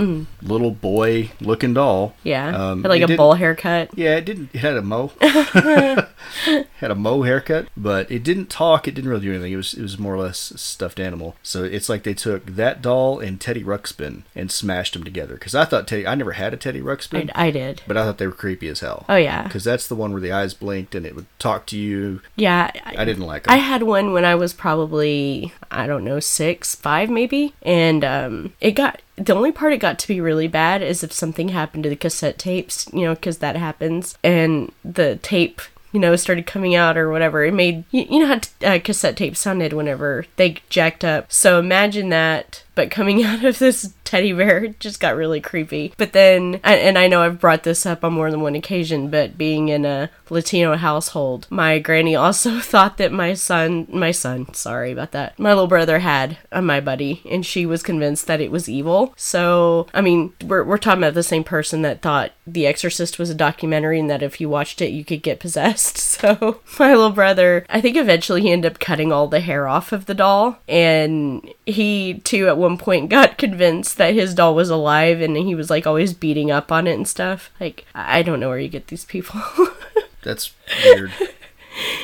little 0.43 0.71
boy 0.71 1.31
looking 1.41 1.75
doll. 1.75 2.15
Yeah, 2.23 2.49
Um, 2.71 2.83
had 2.83 2.89
like 2.91 3.03
a 3.03 3.17
bowl 3.17 3.35
haircut. 3.35 3.91
Yeah, 3.97 4.17
it 4.17 4.25
didn't. 4.25 4.51
It 4.53 4.59
had 4.59 4.77
a 4.77 4.83
mo. 4.83 5.13
had 5.21 6.91
a 6.91 6.95
mo 6.95 7.23
haircut, 7.23 7.69
but 7.77 8.11
it 8.11 8.23
didn't 8.23 8.51
talk. 8.51 8.84
It 8.89 8.95
didn't 8.95 9.11
really 9.11 9.23
do 9.27 9.33
anything. 9.33 9.53
It 9.53 9.57
was. 9.57 9.75
It 9.75 9.83
was 9.83 9.99
more 9.99 10.15
or 10.15 10.19
less 10.19 10.51
a 10.51 10.59
stuffed 10.59 11.01
animal. 11.01 11.37
So 11.43 11.65
it's 11.65 11.89
like 11.89 12.03
they 12.03 12.15
took 12.15 12.47
that 12.47 12.83
doll 12.83 13.19
and 13.19 13.41
Teddy 13.41 13.63
Ruxpin 13.65 14.23
and 14.35 14.51
smashed 14.51 14.93
them 14.95 15.05
together. 15.05 15.35
Because 15.35 15.55
I 15.55 15.65
thought 15.65 15.87
Teddy. 15.89 16.07
I 16.07 16.15
never 16.15 16.33
had 16.33 16.53
a 16.55 16.57
Teddy 16.57 16.81
Ruxpin. 16.81 17.31
I, 17.35 17.47
I 17.47 17.51
did. 17.51 17.83
but 17.87 17.97
I 17.97 18.05
thought 18.05 18.19
they 18.19 18.27
were 18.27 18.33
creepy 18.33 18.69
as 18.69 18.81
hell. 18.81 19.05
Oh 19.09 19.17
yeah, 19.17 19.43
Because 19.45 19.65
that's 19.65 19.87
the 19.89 19.95
one 19.95 20.13
where 20.13 20.21
the 20.21 20.33
eyes 20.33 20.55
blinked 20.55 20.95
and 20.95 21.05
it 21.07 21.15
would 21.15 21.27
talk 21.39 21.67
to 21.67 21.79
you. 21.79 22.21
yeah. 22.37 22.71
I 22.85 23.05
didn't 23.05 23.25
like 23.27 23.45
them. 23.45 23.53
I 23.55 23.57
had 23.59 23.83
one 23.83 24.13
when 24.13 24.25
I 24.25 24.35
was 24.35 24.53
probably 24.53 25.53
I 25.71 25.87
don't 25.87 26.05
know 26.05 26.21
six, 26.21 26.75
five 26.75 27.11
maybe, 27.11 27.55
and 27.63 28.05
um, 28.05 28.53
it 28.61 28.73
got 28.73 29.01
the 29.17 29.35
only 29.35 29.53
part 29.53 29.73
it 29.73 29.79
got 29.79 29.99
to 30.01 30.09
be 30.09 30.21
really 30.21 30.49
bad 30.49 30.83
is 30.83 31.05
if 31.05 31.13
something 31.13 31.49
happened 31.51 31.85
to 31.85 31.89
the 31.89 31.97
cassette 31.97 32.39
tapes, 32.39 32.89
you 32.93 33.03
know, 33.03 33.15
because 33.15 33.39
that 33.39 33.57
happens, 33.57 34.19
and 34.25 34.73
the 34.85 35.17
tape 35.23 35.61
you 35.95 36.01
know, 36.01 36.17
started 36.17 36.45
coming 36.45 36.75
out 36.75 36.99
or 36.99 37.09
whatever, 37.09 37.45
it 37.45 37.55
made 37.55 37.85
you, 37.93 38.05
you 38.11 38.19
know 38.19 38.27
how 38.27 38.39
t- 38.39 38.67
uh, 38.67 38.81
cassette 38.81 39.17
tapes 39.17 39.39
sounded 39.39 39.73
whenever 39.73 40.27
they 40.35 40.57
jacked 40.69 41.05
up. 41.05 41.31
So 41.31 41.61
imagine 41.61 42.09
that 42.09 42.64
but 42.75 42.91
coming 42.91 43.23
out 43.25 43.45
of 43.45 43.59
this 43.59 43.93
teddy 44.05 44.33
bear 44.33 44.69
just 44.79 45.01
got 45.01 45.17
really 45.17 45.41
creepy. 45.41 45.93
But 45.97 46.13
then, 46.13 46.61
and- 46.63 46.95
I 46.99 47.09
know 47.09 47.23
I've 47.23 47.41
brought 47.41 47.65
this 47.65 47.85
up 47.87 48.05
on 48.05 48.13
more 48.13 48.31
than 48.31 48.41
one 48.41 48.55
occasion, 48.55 49.11
but 49.11 49.37
being 49.37 49.69
in 49.69 49.85
a 49.85 50.11
Latino 50.31 50.77
household, 50.77 51.47
my 51.51 51.79
granny 51.79 52.15
also 52.25 52.61
thought 52.61 52.97
that 52.99 53.13
my 53.13 53.35
son, 53.35 53.87
my 53.91 54.11
son, 54.13 54.53
sorry 54.55 54.93
about 54.93 55.13
that, 55.13 55.39
my 55.39 55.51
little 55.51 55.67
brother 55.67 55.99
had 55.99 56.39
a 56.53 56.63
My 56.63 56.81
Buddy, 56.81 57.23
and 57.29 57.45
she 57.45 57.67
was 57.67 57.83
convinced 57.83 58.27
that 58.27 58.41
it 58.41 58.51
was 58.51 58.69
evil. 58.69 59.13
So, 59.17 59.87
I 59.93 60.01
mean, 60.01 60.33
we're, 60.45 60.65
we're 60.65 60.79
talking 60.79 61.03
about 61.03 61.15
the 61.15 61.23
same 61.23 61.45
person 61.45 61.83
that 61.83 62.03
thought 62.03 62.33
The 62.47 62.67
Exorcist 62.67 63.19
was 63.19 63.31
a 63.31 63.35
documentary 63.35 63.99
and 63.99 64.09
that 64.11 64.23
if 64.23 64.41
you 64.41 64.49
watched 64.49 64.81
it, 64.81 64.91
you 64.91 65.05
could 65.05 65.23
get 65.23 65.41
possessed. 65.41 65.99
So, 66.15 66.61
my 66.79 66.95
little 66.95 67.11
brother, 67.11 67.67
I 67.69 67.81
think 67.81 67.97
eventually 67.97 68.41
he 68.43 68.53
ended 68.53 68.73
up 68.73 68.79
cutting 68.79 69.13
all 69.13 69.27
the 69.27 69.41
hair 69.41 69.67
off 69.67 69.93
of 69.93 70.07
the 70.07 70.15
doll, 70.15 70.59
and 70.69 71.47
he 71.67 72.21
too 72.25 72.47
at 72.47 72.57
one 72.57 72.64
point 72.79 73.09
got 73.11 73.39
convinced 73.39 73.97
that 73.99 74.15
his 74.15 74.35
doll 74.35 74.55
was 74.55 74.71
alive 74.71 75.21
and 75.21 75.37
he 75.37 75.55
was 75.55 75.71
like 75.71 75.87
always 75.87 76.13
beating 76.13 76.51
up 76.51 76.71
on 76.73 76.87
it 76.87 76.95
and 76.95 77.07
stuff. 77.09 77.51
Like, 77.61 77.85
I 77.95 78.23
don't 78.23 78.41
know 78.41 78.49
where 78.49 78.59
you 78.59 78.69
get 78.69 78.89
these 78.89 79.05
people. 79.05 79.41
That's 80.23 80.53
weird. 80.85 81.13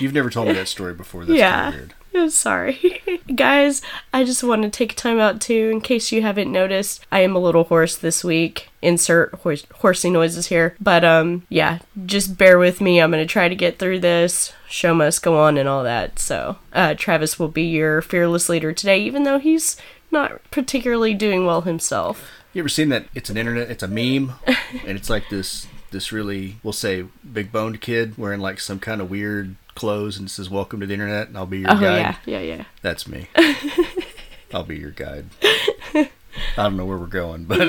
You've 0.01 0.13
never 0.15 0.31
told 0.31 0.49
me 0.49 0.55
that 0.55 0.69
story 0.69 0.95
before. 0.95 1.25
That's 1.25 1.39
Yeah. 1.39 1.71
weird. 1.71 1.95
I'm 2.13 2.29
sorry. 2.31 3.01
Guys, 3.37 3.83
I 4.13 4.25
just 4.25 4.43
want 4.43 4.63
to 4.63 4.69
take 4.69 4.97
time 4.97 5.21
out 5.21 5.41
too, 5.41 5.71
in 5.73 5.81
case 5.81 6.11
you 6.11 6.23
haven't 6.23 6.51
noticed, 6.51 7.07
I 7.13 7.21
am 7.21 7.37
a 7.37 7.39
little 7.39 7.63
hoarse 7.65 7.97
this 7.97 8.25
week. 8.25 8.69
Insert 8.83 9.33
horse- 9.37 9.65
horsey 9.77 10.11
noises 10.11 10.49
here. 10.49 10.75
But, 10.81 11.05
um, 11.05 11.47
yeah, 11.49 11.79
just 12.07 12.37
bear 12.37 12.59
with 12.59 12.81
me. 12.81 13.01
I'm 13.01 13.13
going 13.13 13.23
to 13.23 13.33
try 13.33 13.49
to 13.49 13.55
get 13.55 13.79
through 13.79 14.01
this. 14.01 14.53
Show 14.69 14.93
must 14.93 15.23
go 15.23 15.39
on 15.39 15.57
and 15.57 15.69
all 15.69 15.85
that. 15.85 16.19
So, 16.19 16.57
uh, 16.73 16.95
Travis 16.95 17.39
will 17.39 17.49
be 17.49 17.63
your 17.63 18.03
fearless 18.03 18.49
leader 18.49 18.73
today, 18.73 18.99
even 19.01 19.23
though 19.23 19.39
he's 19.39 19.77
not 20.11 20.41
particularly 20.51 21.15
doing 21.15 21.47
well 21.47 21.63
himself. 21.63 22.31
You 22.53 22.63
ever 22.63 22.69
seen 22.69 22.89
that? 22.89 23.07
It's 23.15 23.31
an 23.31 23.37
internet. 23.37 23.71
It's 23.71 23.83
a 23.83 23.89
meme, 23.89 24.35
and 24.47 24.97
it's 24.97 25.11
like 25.11 25.29
this 25.29 25.67
this 25.91 26.13
really 26.13 26.57
we'll 26.63 26.73
say 26.73 27.05
big 27.33 27.51
boned 27.51 27.81
kid 27.81 28.17
wearing 28.17 28.41
like 28.41 28.61
some 28.61 28.79
kind 28.79 29.01
of 29.01 29.11
weird 29.11 29.57
clothes 29.75 30.19
and 30.19 30.31
says 30.31 30.51
"Welcome 30.51 30.81
to 30.81 30.87
the 30.87 30.95
internet," 30.95 31.29
and 31.29 31.37
I'll 31.37 31.47
be 31.47 31.61
your 31.61 31.71
oh, 31.71 31.75
guide. 31.75 31.83
Oh, 31.83 32.03
guide. 32.03 32.17
yeah, 32.27 32.41
yeah, 32.41 32.57
yeah. 32.57 32.65
That's 32.83 33.07
me. 33.07 33.29
I'll 34.55 34.65
be 34.65 34.79
your 34.79 34.91
guide. 34.91 35.27
I 35.43 36.09
don't 36.57 36.77
know 36.77 36.85
where 36.85 36.99
we're 36.99 37.07
going, 37.07 37.45
but 37.45 37.61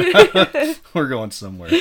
we're 0.93 1.08
going 1.08 1.32
somewhere. 1.32 1.71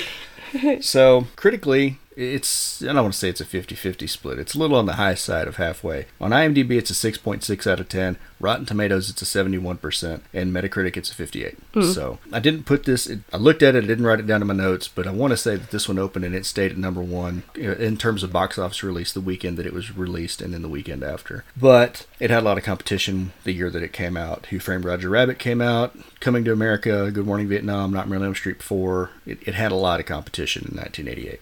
So, 0.81 1.27
critically, 1.37 1.99
it's, 2.17 2.83
I 2.83 2.87
don't 2.87 2.97
want 3.03 3.15
to 3.15 3.19
say 3.19 3.29
it's 3.29 3.41
a 3.41 3.45
50 3.45 3.75
50 3.75 4.07
split. 4.07 4.39
It's 4.39 4.55
a 4.55 4.59
little 4.59 4.77
on 4.77 4.87
the 4.87 4.95
high 4.95 5.15
side 5.15 5.47
of 5.47 5.57
halfway. 5.57 6.07
On 6.21 6.33
IMDb, 6.33 6.73
it's 6.73 6.91
a 6.91 7.13
6.6 7.13 7.71
out 7.71 7.81
of 7.81 7.89
10. 7.89 8.17
Rotten 8.41 8.67
Tomatoes, 8.67 9.11
it's 9.11 9.23
a 9.23 9.25
71%. 9.25 10.21
And 10.33 10.53
Metacritic, 10.53 10.97
it's 10.97 11.11
a 11.11 11.15
58. 11.15 11.59
So, 11.93 12.19
I 12.33 12.41
didn't 12.41 12.65
put 12.65 12.85
this, 12.85 13.07
it, 13.07 13.21
I 13.33 13.37
looked 13.37 13.63
at 13.63 13.75
it, 13.75 13.85
I 13.85 13.87
didn't 13.87 14.07
write 14.07 14.19
it 14.19 14.27
down 14.27 14.41
in 14.41 14.49
my 14.49 14.55
notes, 14.55 14.89
but 14.89 15.07
I 15.07 15.13
want 15.13 15.33
to 15.33 15.37
say 15.37 15.57
that 15.57 15.71
this 15.71 15.89
one 15.89 15.99
opened 15.99 16.25
and 16.25 16.35
it 16.35 16.47
stayed 16.47 16.73
at 16.73 16.79
number 16.79 17.03
one 17.03 17.45
uh, 17.57 17.77
in 17.77 17.97
terms 17.97 18.23
of 18.23 18.33
box 18.33 18.59
office 18.59 18.83
release 18.83 19.13
the 19.13 19.21
weekend 19.21 19.57
that 19.59 19.67
it 19.67 19.73
was 19.73 19.97
released 19.97 20.43
and 20.43 20.53
then 20.53 20.63
the 20.63 20.69
weekend 20.69 21.05
after. 21.05 21.45
But 21.57 22.07
it 22.19 22.31
had 22.31 22.43
a 22.43 22.47
lot 22.47 22.59
of 22.59 22.65
competition 22.65 23.33
the 23.45 23.53
year 23.53 23.71
that 23.71 23.83
it 23.83 23.93
came 23.93 24.17
out. 24.17 24.47
Who 24.47 24.59
Framed 24.59 24.85
Roger 24.85 25.09
Rabbit 25.09 25.39
came 25.39 25.61
out, 25.61 25.97
Coming 26.21 26.45
to 26.45 26.53
America, 26.53 27.11
Good 27.11 27.25
Morning 27.25 27.49
Vietnam, 27.49 27.97
on 27.97 28.13
Elm 28.13 28.35
Street 28.35 28.63
4. 28.63 29.11
It, 29.25 29.39
it 29.47 29.55
had 29.55 29.73
a 29.73 29.77
lot 29.77 30.01
of 30.01 30.07
competition 30.07 30.67
in 30.71 30.77
1988. 30.77 31.41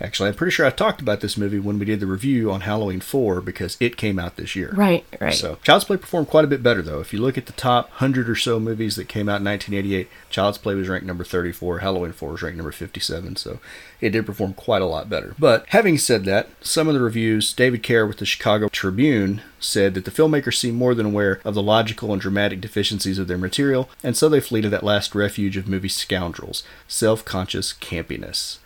Actually, 0.00 0.30
I'm 0.30 0.34
pretty 0.34 0.52
sure 0.52 0.64
I 0.64 0.70
talked 0.70 1.00
about 1.00 1.20
this 1.20 1.36
movie 1.36 1.58
when 1.58 1.78
we 1.78 1.84
did 1.84 2.00
the 2.00 2.06
review 2.06 2.50
on 2.50 2.62
Halloween 2.62 3.00
4 3.00 3.40
because 3.42 3.76
it 3.80 3.98
came 3.98 4.18
out 4.18 4.36
this 4.36 4.56
year. 4.56 4.70
Right, 4.72 5.04
right. 5.20 5.34
So, 5.34 5.58
Child's 5.62 5.84
Play 5.84 5.98
performed 5.98 6.28
quite 6.28 6.44
a 6.44 6.48
bit 6.48 6.62
better, 6.62 6.80
though. 6.80 7.00
If 7.00 7.12
you 7.12 7.20
look 7.20 7.36
at 7.36 7.46
the 7.46 7.52
top 7.52 7.90
100 7.90 8.28
or 8.28 8.36
so 8.36 8.58
movies 8.58 8.96
that 8.96 9.08
came 9.08 9.28
out 9.28 9.40
in 9.40 9.44
1988, 9.44 10.08
Child's 10.30 10.58
Play 10.58 10.74
was 10.74 10.88
ranked 10.88 11.06
number 11.06 11.24
34, 11.24 11.80
Halloween 11.80 12.12
4 12.12 12.30
was 12.30 12.42
ranked 12.42 12.56
number 12.56 12.72
57, 12.72 13.36
so 13.36 13.58
it 14.00 14.10
did 14.10 14.24
perform 14.24 14.54
quite 14.54 14.82
a 14.82 14.86
lot 14.86 15.10
better. 15.10 15.34
But 15.38 15.66
having 15.68 15.98
said 15.98 16.24
that, 16.24 16.48
some 16.62 16.88
of 16.88 16.94
the 16.94 17.00
reviews, 17.00 17.52
David 17.52 17.82
Kehr 17.82 18.08
with 18.08 18.18
the 18.18 18.26
Chicago 18.26 18.68
Tribune 18.68 19.42
said 19.60 19.94
that 19.94 20.04
the 20.04 20.10
filmmakers 20.10 20.56
seem 20.56 20.74
more 20.74 20.94
than 20.94 21.06
aware 21.06 21.40
of 21.44 21.54
the 21.54 21.62
logical 21.62 22.12
and 22.12 22.20
dramatic 22.20 22.60
deficiencies 22.60 23.18
of 23.18 23.28
their 23.28 23.38
material, 23.38 23.88
and 24.02 24.16
so 24.16 24.28
they 24.28 24.40
flee 24.40 24.60
to 24.62 24.68
that 24.70 24.82
last 24.82 25.14
refuge 25.14 25.56
of 25.56 25.68
movie 25.68 25.88
scoundrels 25.88 26.62
self 26.88 27.24
conscious 27.24 27.72
campiness. 27.72 28.58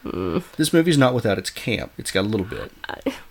This 0.57 0.73
movie's 0.73 0.99
not 0.99 1.15
without 1.15 1.39
its 1.39 1.51
camp, 1.51 1.93
it's 1.99 2.11
got 2.11 2.25
a 2.25 2.29
little 2.29 2.47
bit. 2.47 2.73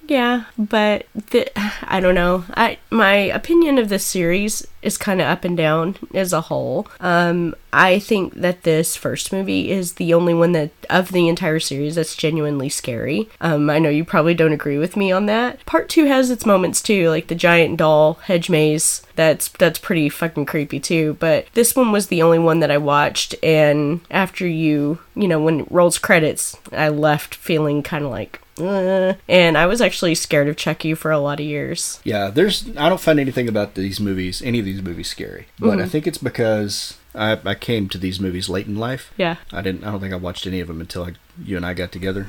Yeah, 0.05 0.45
but 0.57 1.05
the, 1.13 1.49
I 1.89 1.99
don't 2.01 2.15
know. 2.15 2.43
I 2.55 2.77
my 2.89 3.13
opinion 3.15 3.77
of 3.77 3.87
this 3.87 4.05
series 4.05 4.67
is 4.81 4.97
kind 4.97 5.21
of 5.21 5.27
up 5.27 5.45
and 5.45 5.55
down 5.55 5.95
as 6.13 6.33
a 6.33 6.41
whole. 6.41 6.87
Um, 6.99 7.55
I 7.71 7.99
think 7.99 8.33
that 8.33 8.63
this 8.63 8.97
first 8.97 9.31
movie 9.31 9.71
is 9.71 9.93
the 9.93 10.13
only 10.13 10.33
one 10.33 10.51
that 10.51 10.71
of 10.89 11.13
the 11.13 11.29
entire 11.29 11.59
series 11.61 11.95
that's 11.95 12.17
genuinely 12.17 12.67
scary. 12.67 13.29
Um, 13.39 13.69
I 13.69 13.79
know 13.79 13.89
you 13.89 14.03
probably 14.03 14.33
don't 14.33 14.51
agree 14.51 14.77
with 14.77 14.97
me 14.97 15.09
on 15.11 15.25
that. 15.27 15.65
Part 15.65 15.87
two 15.87 16.05
has 16.05 16.29
its 16.29 16.45
moments 16.45 16.81
too, 16.81 17.09
like 17.09 17.27
the 17.27 17.35
giant 17.35 17.77
doll 17.77 18.15
hedge 18.23 18.49
maze. 18.49 19.03
That's 19.15 19.47
that's 19.47 19.79
pretty 19.79 20.09
fucking 20.09 20.47
creepy 20.47 20.81
too. 20.81 21.15
But 21.21 21.47
this 21.53 21.77
one 21.77 21.93
was 21.93 22.07
the 22.07 22.21
only 22.21 22.39
one 22.39 22.59
that 22.59 22.71
I 22.71 22.77
watched, 22.77 23.35
and 23.41 24.01
after 24.11 24.45
you, 24.45 24.99
you 25.15 25.29
know, 25.29 25.39
when 25.39 25.61
it 25.61 25.71
rolls 25.71 25.97
credits, 25.97 26.57
I 26.73 26.89
left 26.89 27.35
feeling 27.35 27.83
kind 27.83 28.03
of 28.03 28.11
like. 28.11 28.41
Uh, 28.59 29.13
and 29.27 29.57
I 29.57 29.65
was 29.65 29.81
actually 29.81 30.15
scared 30.15 30.47
of 30.47 30.55
Chucky 30.55 30.93
for 30.93 31.11
a 31.11 31.19
lot 31.19 31.39
of 31.39 31.45
years. 31.45 31.99
Yeah, 32.03 32.29
there's. 32.29 32.69
I 32.77 32.89
don't 32.89 33.01
find 33.01 33.19
anything 33.19 33.47
about 33.47 33.75
these 33.75 33.99
movies, 33.99 34.41
any 34.41 34.59
of 34.59 34.65
these 34.65 34.81
movies, 34.81 35.09
scary. 35.09 35.47
But 35.59 35.79
I 35.79 35.87
think 35.87 36.07
it's 36.07 36.17
because 36.17 36.97
I, 37.15 37.39
I 37.43 37.55
came 37.55 37.89
to 37.89 37.97
these 37.97 38.19
movies 38.19 38.49
late 38.49 38.67
in 38.67 38.77
life. 38.77 39.11
Yeah. 39.17 39.37
I 39.51 39.61
didn't. 39.61 39.83
I 39.83 39.91
don't 39.91 39.99
think 39.99 40.13
I 40.13 40.17
watched 40.17 40.45
any 40.47 40.59
of 40.59 40.67
them 40.67 40.81
until 40.81 41.05
I, 41.05 41.13
you 41.43 41.57
and 41.57 41.65
I 41.65 41.73
got 41.73 41.91
together. 41.91 42.27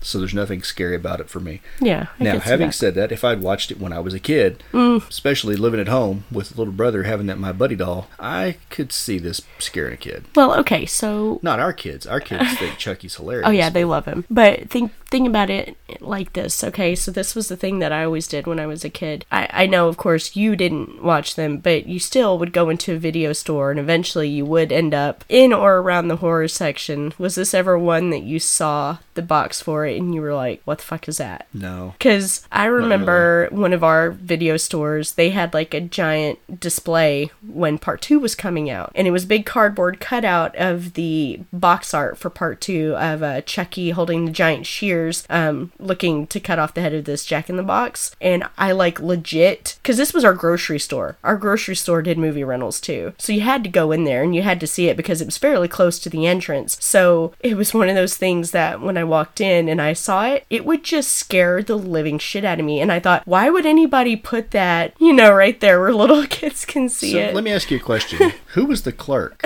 So 0.00 0.18
there's 0.18 0.34
nothing 0.34 0.62
scary 0.62 0.96
about 0.96 1.20
it 1.20 1.28
for 1.28 1.40
me. 1.40 1.60
Yeah. 1.80 2.06
I 2.18 2.24
now, 2.24 2.38
having 2.38 2.68
that. 2.68 2.74
Mm. 2.74 2.78
said 2.78 2.94
that, 2.94 3.12
if 3.12 3.24
I'd 3.24 3.42
watched 3.42 3.70
it 3.70 3.78
when 3.78 3.92
I 3.92 4.00
was 4.00 4.14
a 4.14 4.20
kid, 4.20 4.62
especially 4.74 5.56
living 5.56 5.80
at 5.80 5.88
home 5.88 6.24
with 6.30 6.54
a 6.54 6.58
little 6.58 6.72
brother 6.72 7.02
having 7.02 7.26
that 7.26 7.38
my 7.38 7.52
buddy 7.52 7.76
doll, 7.76 8.08
I 8.18 8.56
could 8.70 8.92
see 8.92 9.18
this 9.18 9.42
scaring 9.58 9.94
a 9.94 9.96
kid. 9.96 10.24
Well, 10.34 10.58
okay, 10.60 10.86
so 10.86 11.40
Not 11.42 11.60
our 11.60 11.72
kids. 11.72 12.06
Our 12.06 12.20
kids 12.20 12.52
think 12.58 12.78
Chucky's 12.78 13.16
hilarious. 13.16 13.46
Oh 13.46 13.50
yeah, 13.52 13.70
they 13.70 13.84
love 13.84 14.06
him. 14.06 14.24
But 14.30 14.70
think 14.70 14.92
think 15.10 15.26
about 15.26 15.50
it 15.50 15.76
like 16.00 16.32
this, 16.34 16.62
okay? 16.62 16.94
So 16.94 17.10
this 17.10 17.34
was 17.34 17.48
the 17.48 17.56
thing 17.56 17.80
that 17.80 17.90
I 17.90 18.04
always 18.04 18.28
did 18.28 18.46
when 18.46 18.60
I 18.60 18.66
was 18.66 18.84
a 18.84 18.90
kid. 18.90 19.26
I, 19.32 19.48
I 19.50 19.66
know 19.66 19.88
of 19.88 19.96
course 19.96 20.36
you 20.36 20.54
didn't 20.54 21.02
watch 21.02 21.34
them, 21.34 21.58
but 21.58 21.86
you 21.86 21.98
still 21.98 22.38
would 22.38 22.52
go 22.52 22.70
into 22.70 22.94
a 22.94 22.98
video 22.98 23.32
store 23.32 23.70
and 23.72 23.80
eventually 23.80 24.28
you 24.28 24.46
would 24.46 24.70
end 24.70 24.94
up 24.94 25.24
in 25.28 25.52
or 25.52 25.78
around 25.78 26.08
the 26.08 26.16
horror 26.16 26.48
section. 26.48 27.12
Was 27.18 27.34
this 27.34 27.54
ever 27.54 27.76
one 27.78 28.10
that 28.10 28.22
you 28.22 28.38
saw 28.38 28.98
the 29.14 29.22
box 29.22 29.60
for 29.60 29.84
it 29.90 30.00
and 30.00 30.14
you 30.14 30.20
were 30.20 30.34
like, 30.34 30.62
What 30.64 30.78
the 30.78 30.84
fuck 30.84 31.08
is 31.08 31.18
that? 31.18 31.46
No. 31.52 31.94
Because 31.98 32.46
I 32.50 32.66
remember 32.66 33.48
one 33.50 33.72
of 33.72 33.84
our 33.84 34.10
video 34.10 34.56
stores, 34.56 35.12
they 35.12 35.30
had 35.30 35.54
like 35.54 35.74
a 35.74 35.80
giant 35.80 36.60
display 36.60 37.30
when 37.46 37.78
part 37.78 38.00
two 38.00 38.18
was 38.18 38.34
coming 38.34 38.70
out. 38.70 38.92
And 38.94 39.06
it 39.06 39.10
was 39.10 39.24
a 39.24 39.28
big 39.28 39.46
cardboard 39.46 40.00
cutout 40.00 40.54
of 40.56 40.94
the 40.94 41.40
box 41.52 41.94
art 41.94 42.18
for 42.18 42.30
part 42.30 42.60
two 42.60 42.94
of 42.96 43.22
uh, 43.22 43.40
Chucky 43.42 43.90
holding 43.90 44.24
the 44.24 44.32
giant 44.32 44.66
shears, 44.66 45.24
um, 45.30 45.72
looking 45.78 46.26
to 46.28 46.40
cut 46.40 46.58
off 46.58 46.74
the 46.74 46.80
head 46.80 46.94
of 46.94 47.04
this 47.04 47.24
Jack 47.24 47.48
in 47.48 47.56
the 47.56 47.62
Box. 47.62 48.14
And 48.20 48.44
I 48.58 48.72
like 48.72 49.00
legit, 49.00 49.78
because 49.82 49.96
this 49.96 50.14
was 50.14 50.24
our 50.24 50.34
grocery 50.34 50.78
store. 50.78 51.16
Our 51.24 51.36
grocery 51.36 51.76
store 51.76 52.02
did 52.02 52.18
movie 52.18 52.44
rentals 52.44 52.80
too. 52.80 53.12
So 53.18 53.32
you 53.32 53.40
had 53.40 53.64
to 53.64 53.70
go 53.70 53.92
in 53.92 54.04
there 54.04 54.22
and 54.22 54.34
you 54.34 54.42
had 54.42 54.60
to 54.60 54.66
see 54.66 54.88
it 54.88 54.96
because 54.96 55.20
it 55.20 55.26
was 55.26 55.38
fairly 55.38 55.68
close 55.68 55.98
to 56.00 56.10
the 56.10 56.26
entrance. 56.26 56.76
So 56.80 57.32
it 57.40 57.56
was 57.56 57.74
one 57.74 57.88
of 57.88 57.94
those 57.94 58.16
things 58.16 58.50
that 58.52 58.80
when 58.80 58.96
I 58.96 59.04
walked 59.04 59.40
in 59.40 59.68
and 59.68 59.79
I 59.80 59.92
saw 59.92 60.26
it, 60.26 60.44
it 60.50 60.64
would 60.64 60.82
just 60.84 61.12
scare 61.12 61.62
the 61.62 61.76
living 61.76 62.18
shit 62.18 62.44
out 62.44 62.58
of 62.60 62.64
me. 62.66 62.80
And 62.80 62.90
I 62.92 63.00
thought, 63.00 63.26
why 63.26 63.50
would 63.50 63.66
anybody 63.66 64.16
put 64.16 64.50
that, 64.52 64.94
you 65.00 65.12
know, 65.12 65.32
right 65.32 65.58
there 65.60 65.80
where 65.80 65.92
little 65.94 66.26
kids 66.26 66.64
can 66.64 66.88
see 66.88 67.12
So 67.12 67.18
it? 67.18 67.34
let 67.34 67.44
me 67.44 67.52
ask 67.52 67.70
you 67.70 67.76
a 67.76 67.80
question. 67.80 68.32
Who 68.54 68.66
was 68.66 68.82
the 68.82 68.92
clerk 68.92 69.42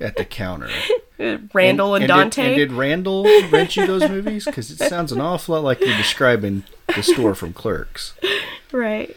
at 0.00 0.16
the 0.16 0.24
counter? 0.24 0.68
Randall 1.54 1.94
and, 1.94 2.02
did- 2.02 2.08
Dante. 2.08 2.42
and 2.46 2.56
did 2.56 2.72
Randall 2.72 3.24
rent 3.50 3.76
you 3.76 3.86
those 3.86 4.08
movies? 4.08 4.44
Because 4.44 4.70
it 4.70 4.78
sounds 4.78 5.12
an 5.12 5.20
awful 5.20 5.54
lot 5.54 5.64
like 5.64 5.80
you're 5.80 5.96
describing 5.96 6.64
the 6.94 7.02
store 7.02 7.34
from 7.34 7.52
Clerks. 7.52 8.14
right. 8.72 9.16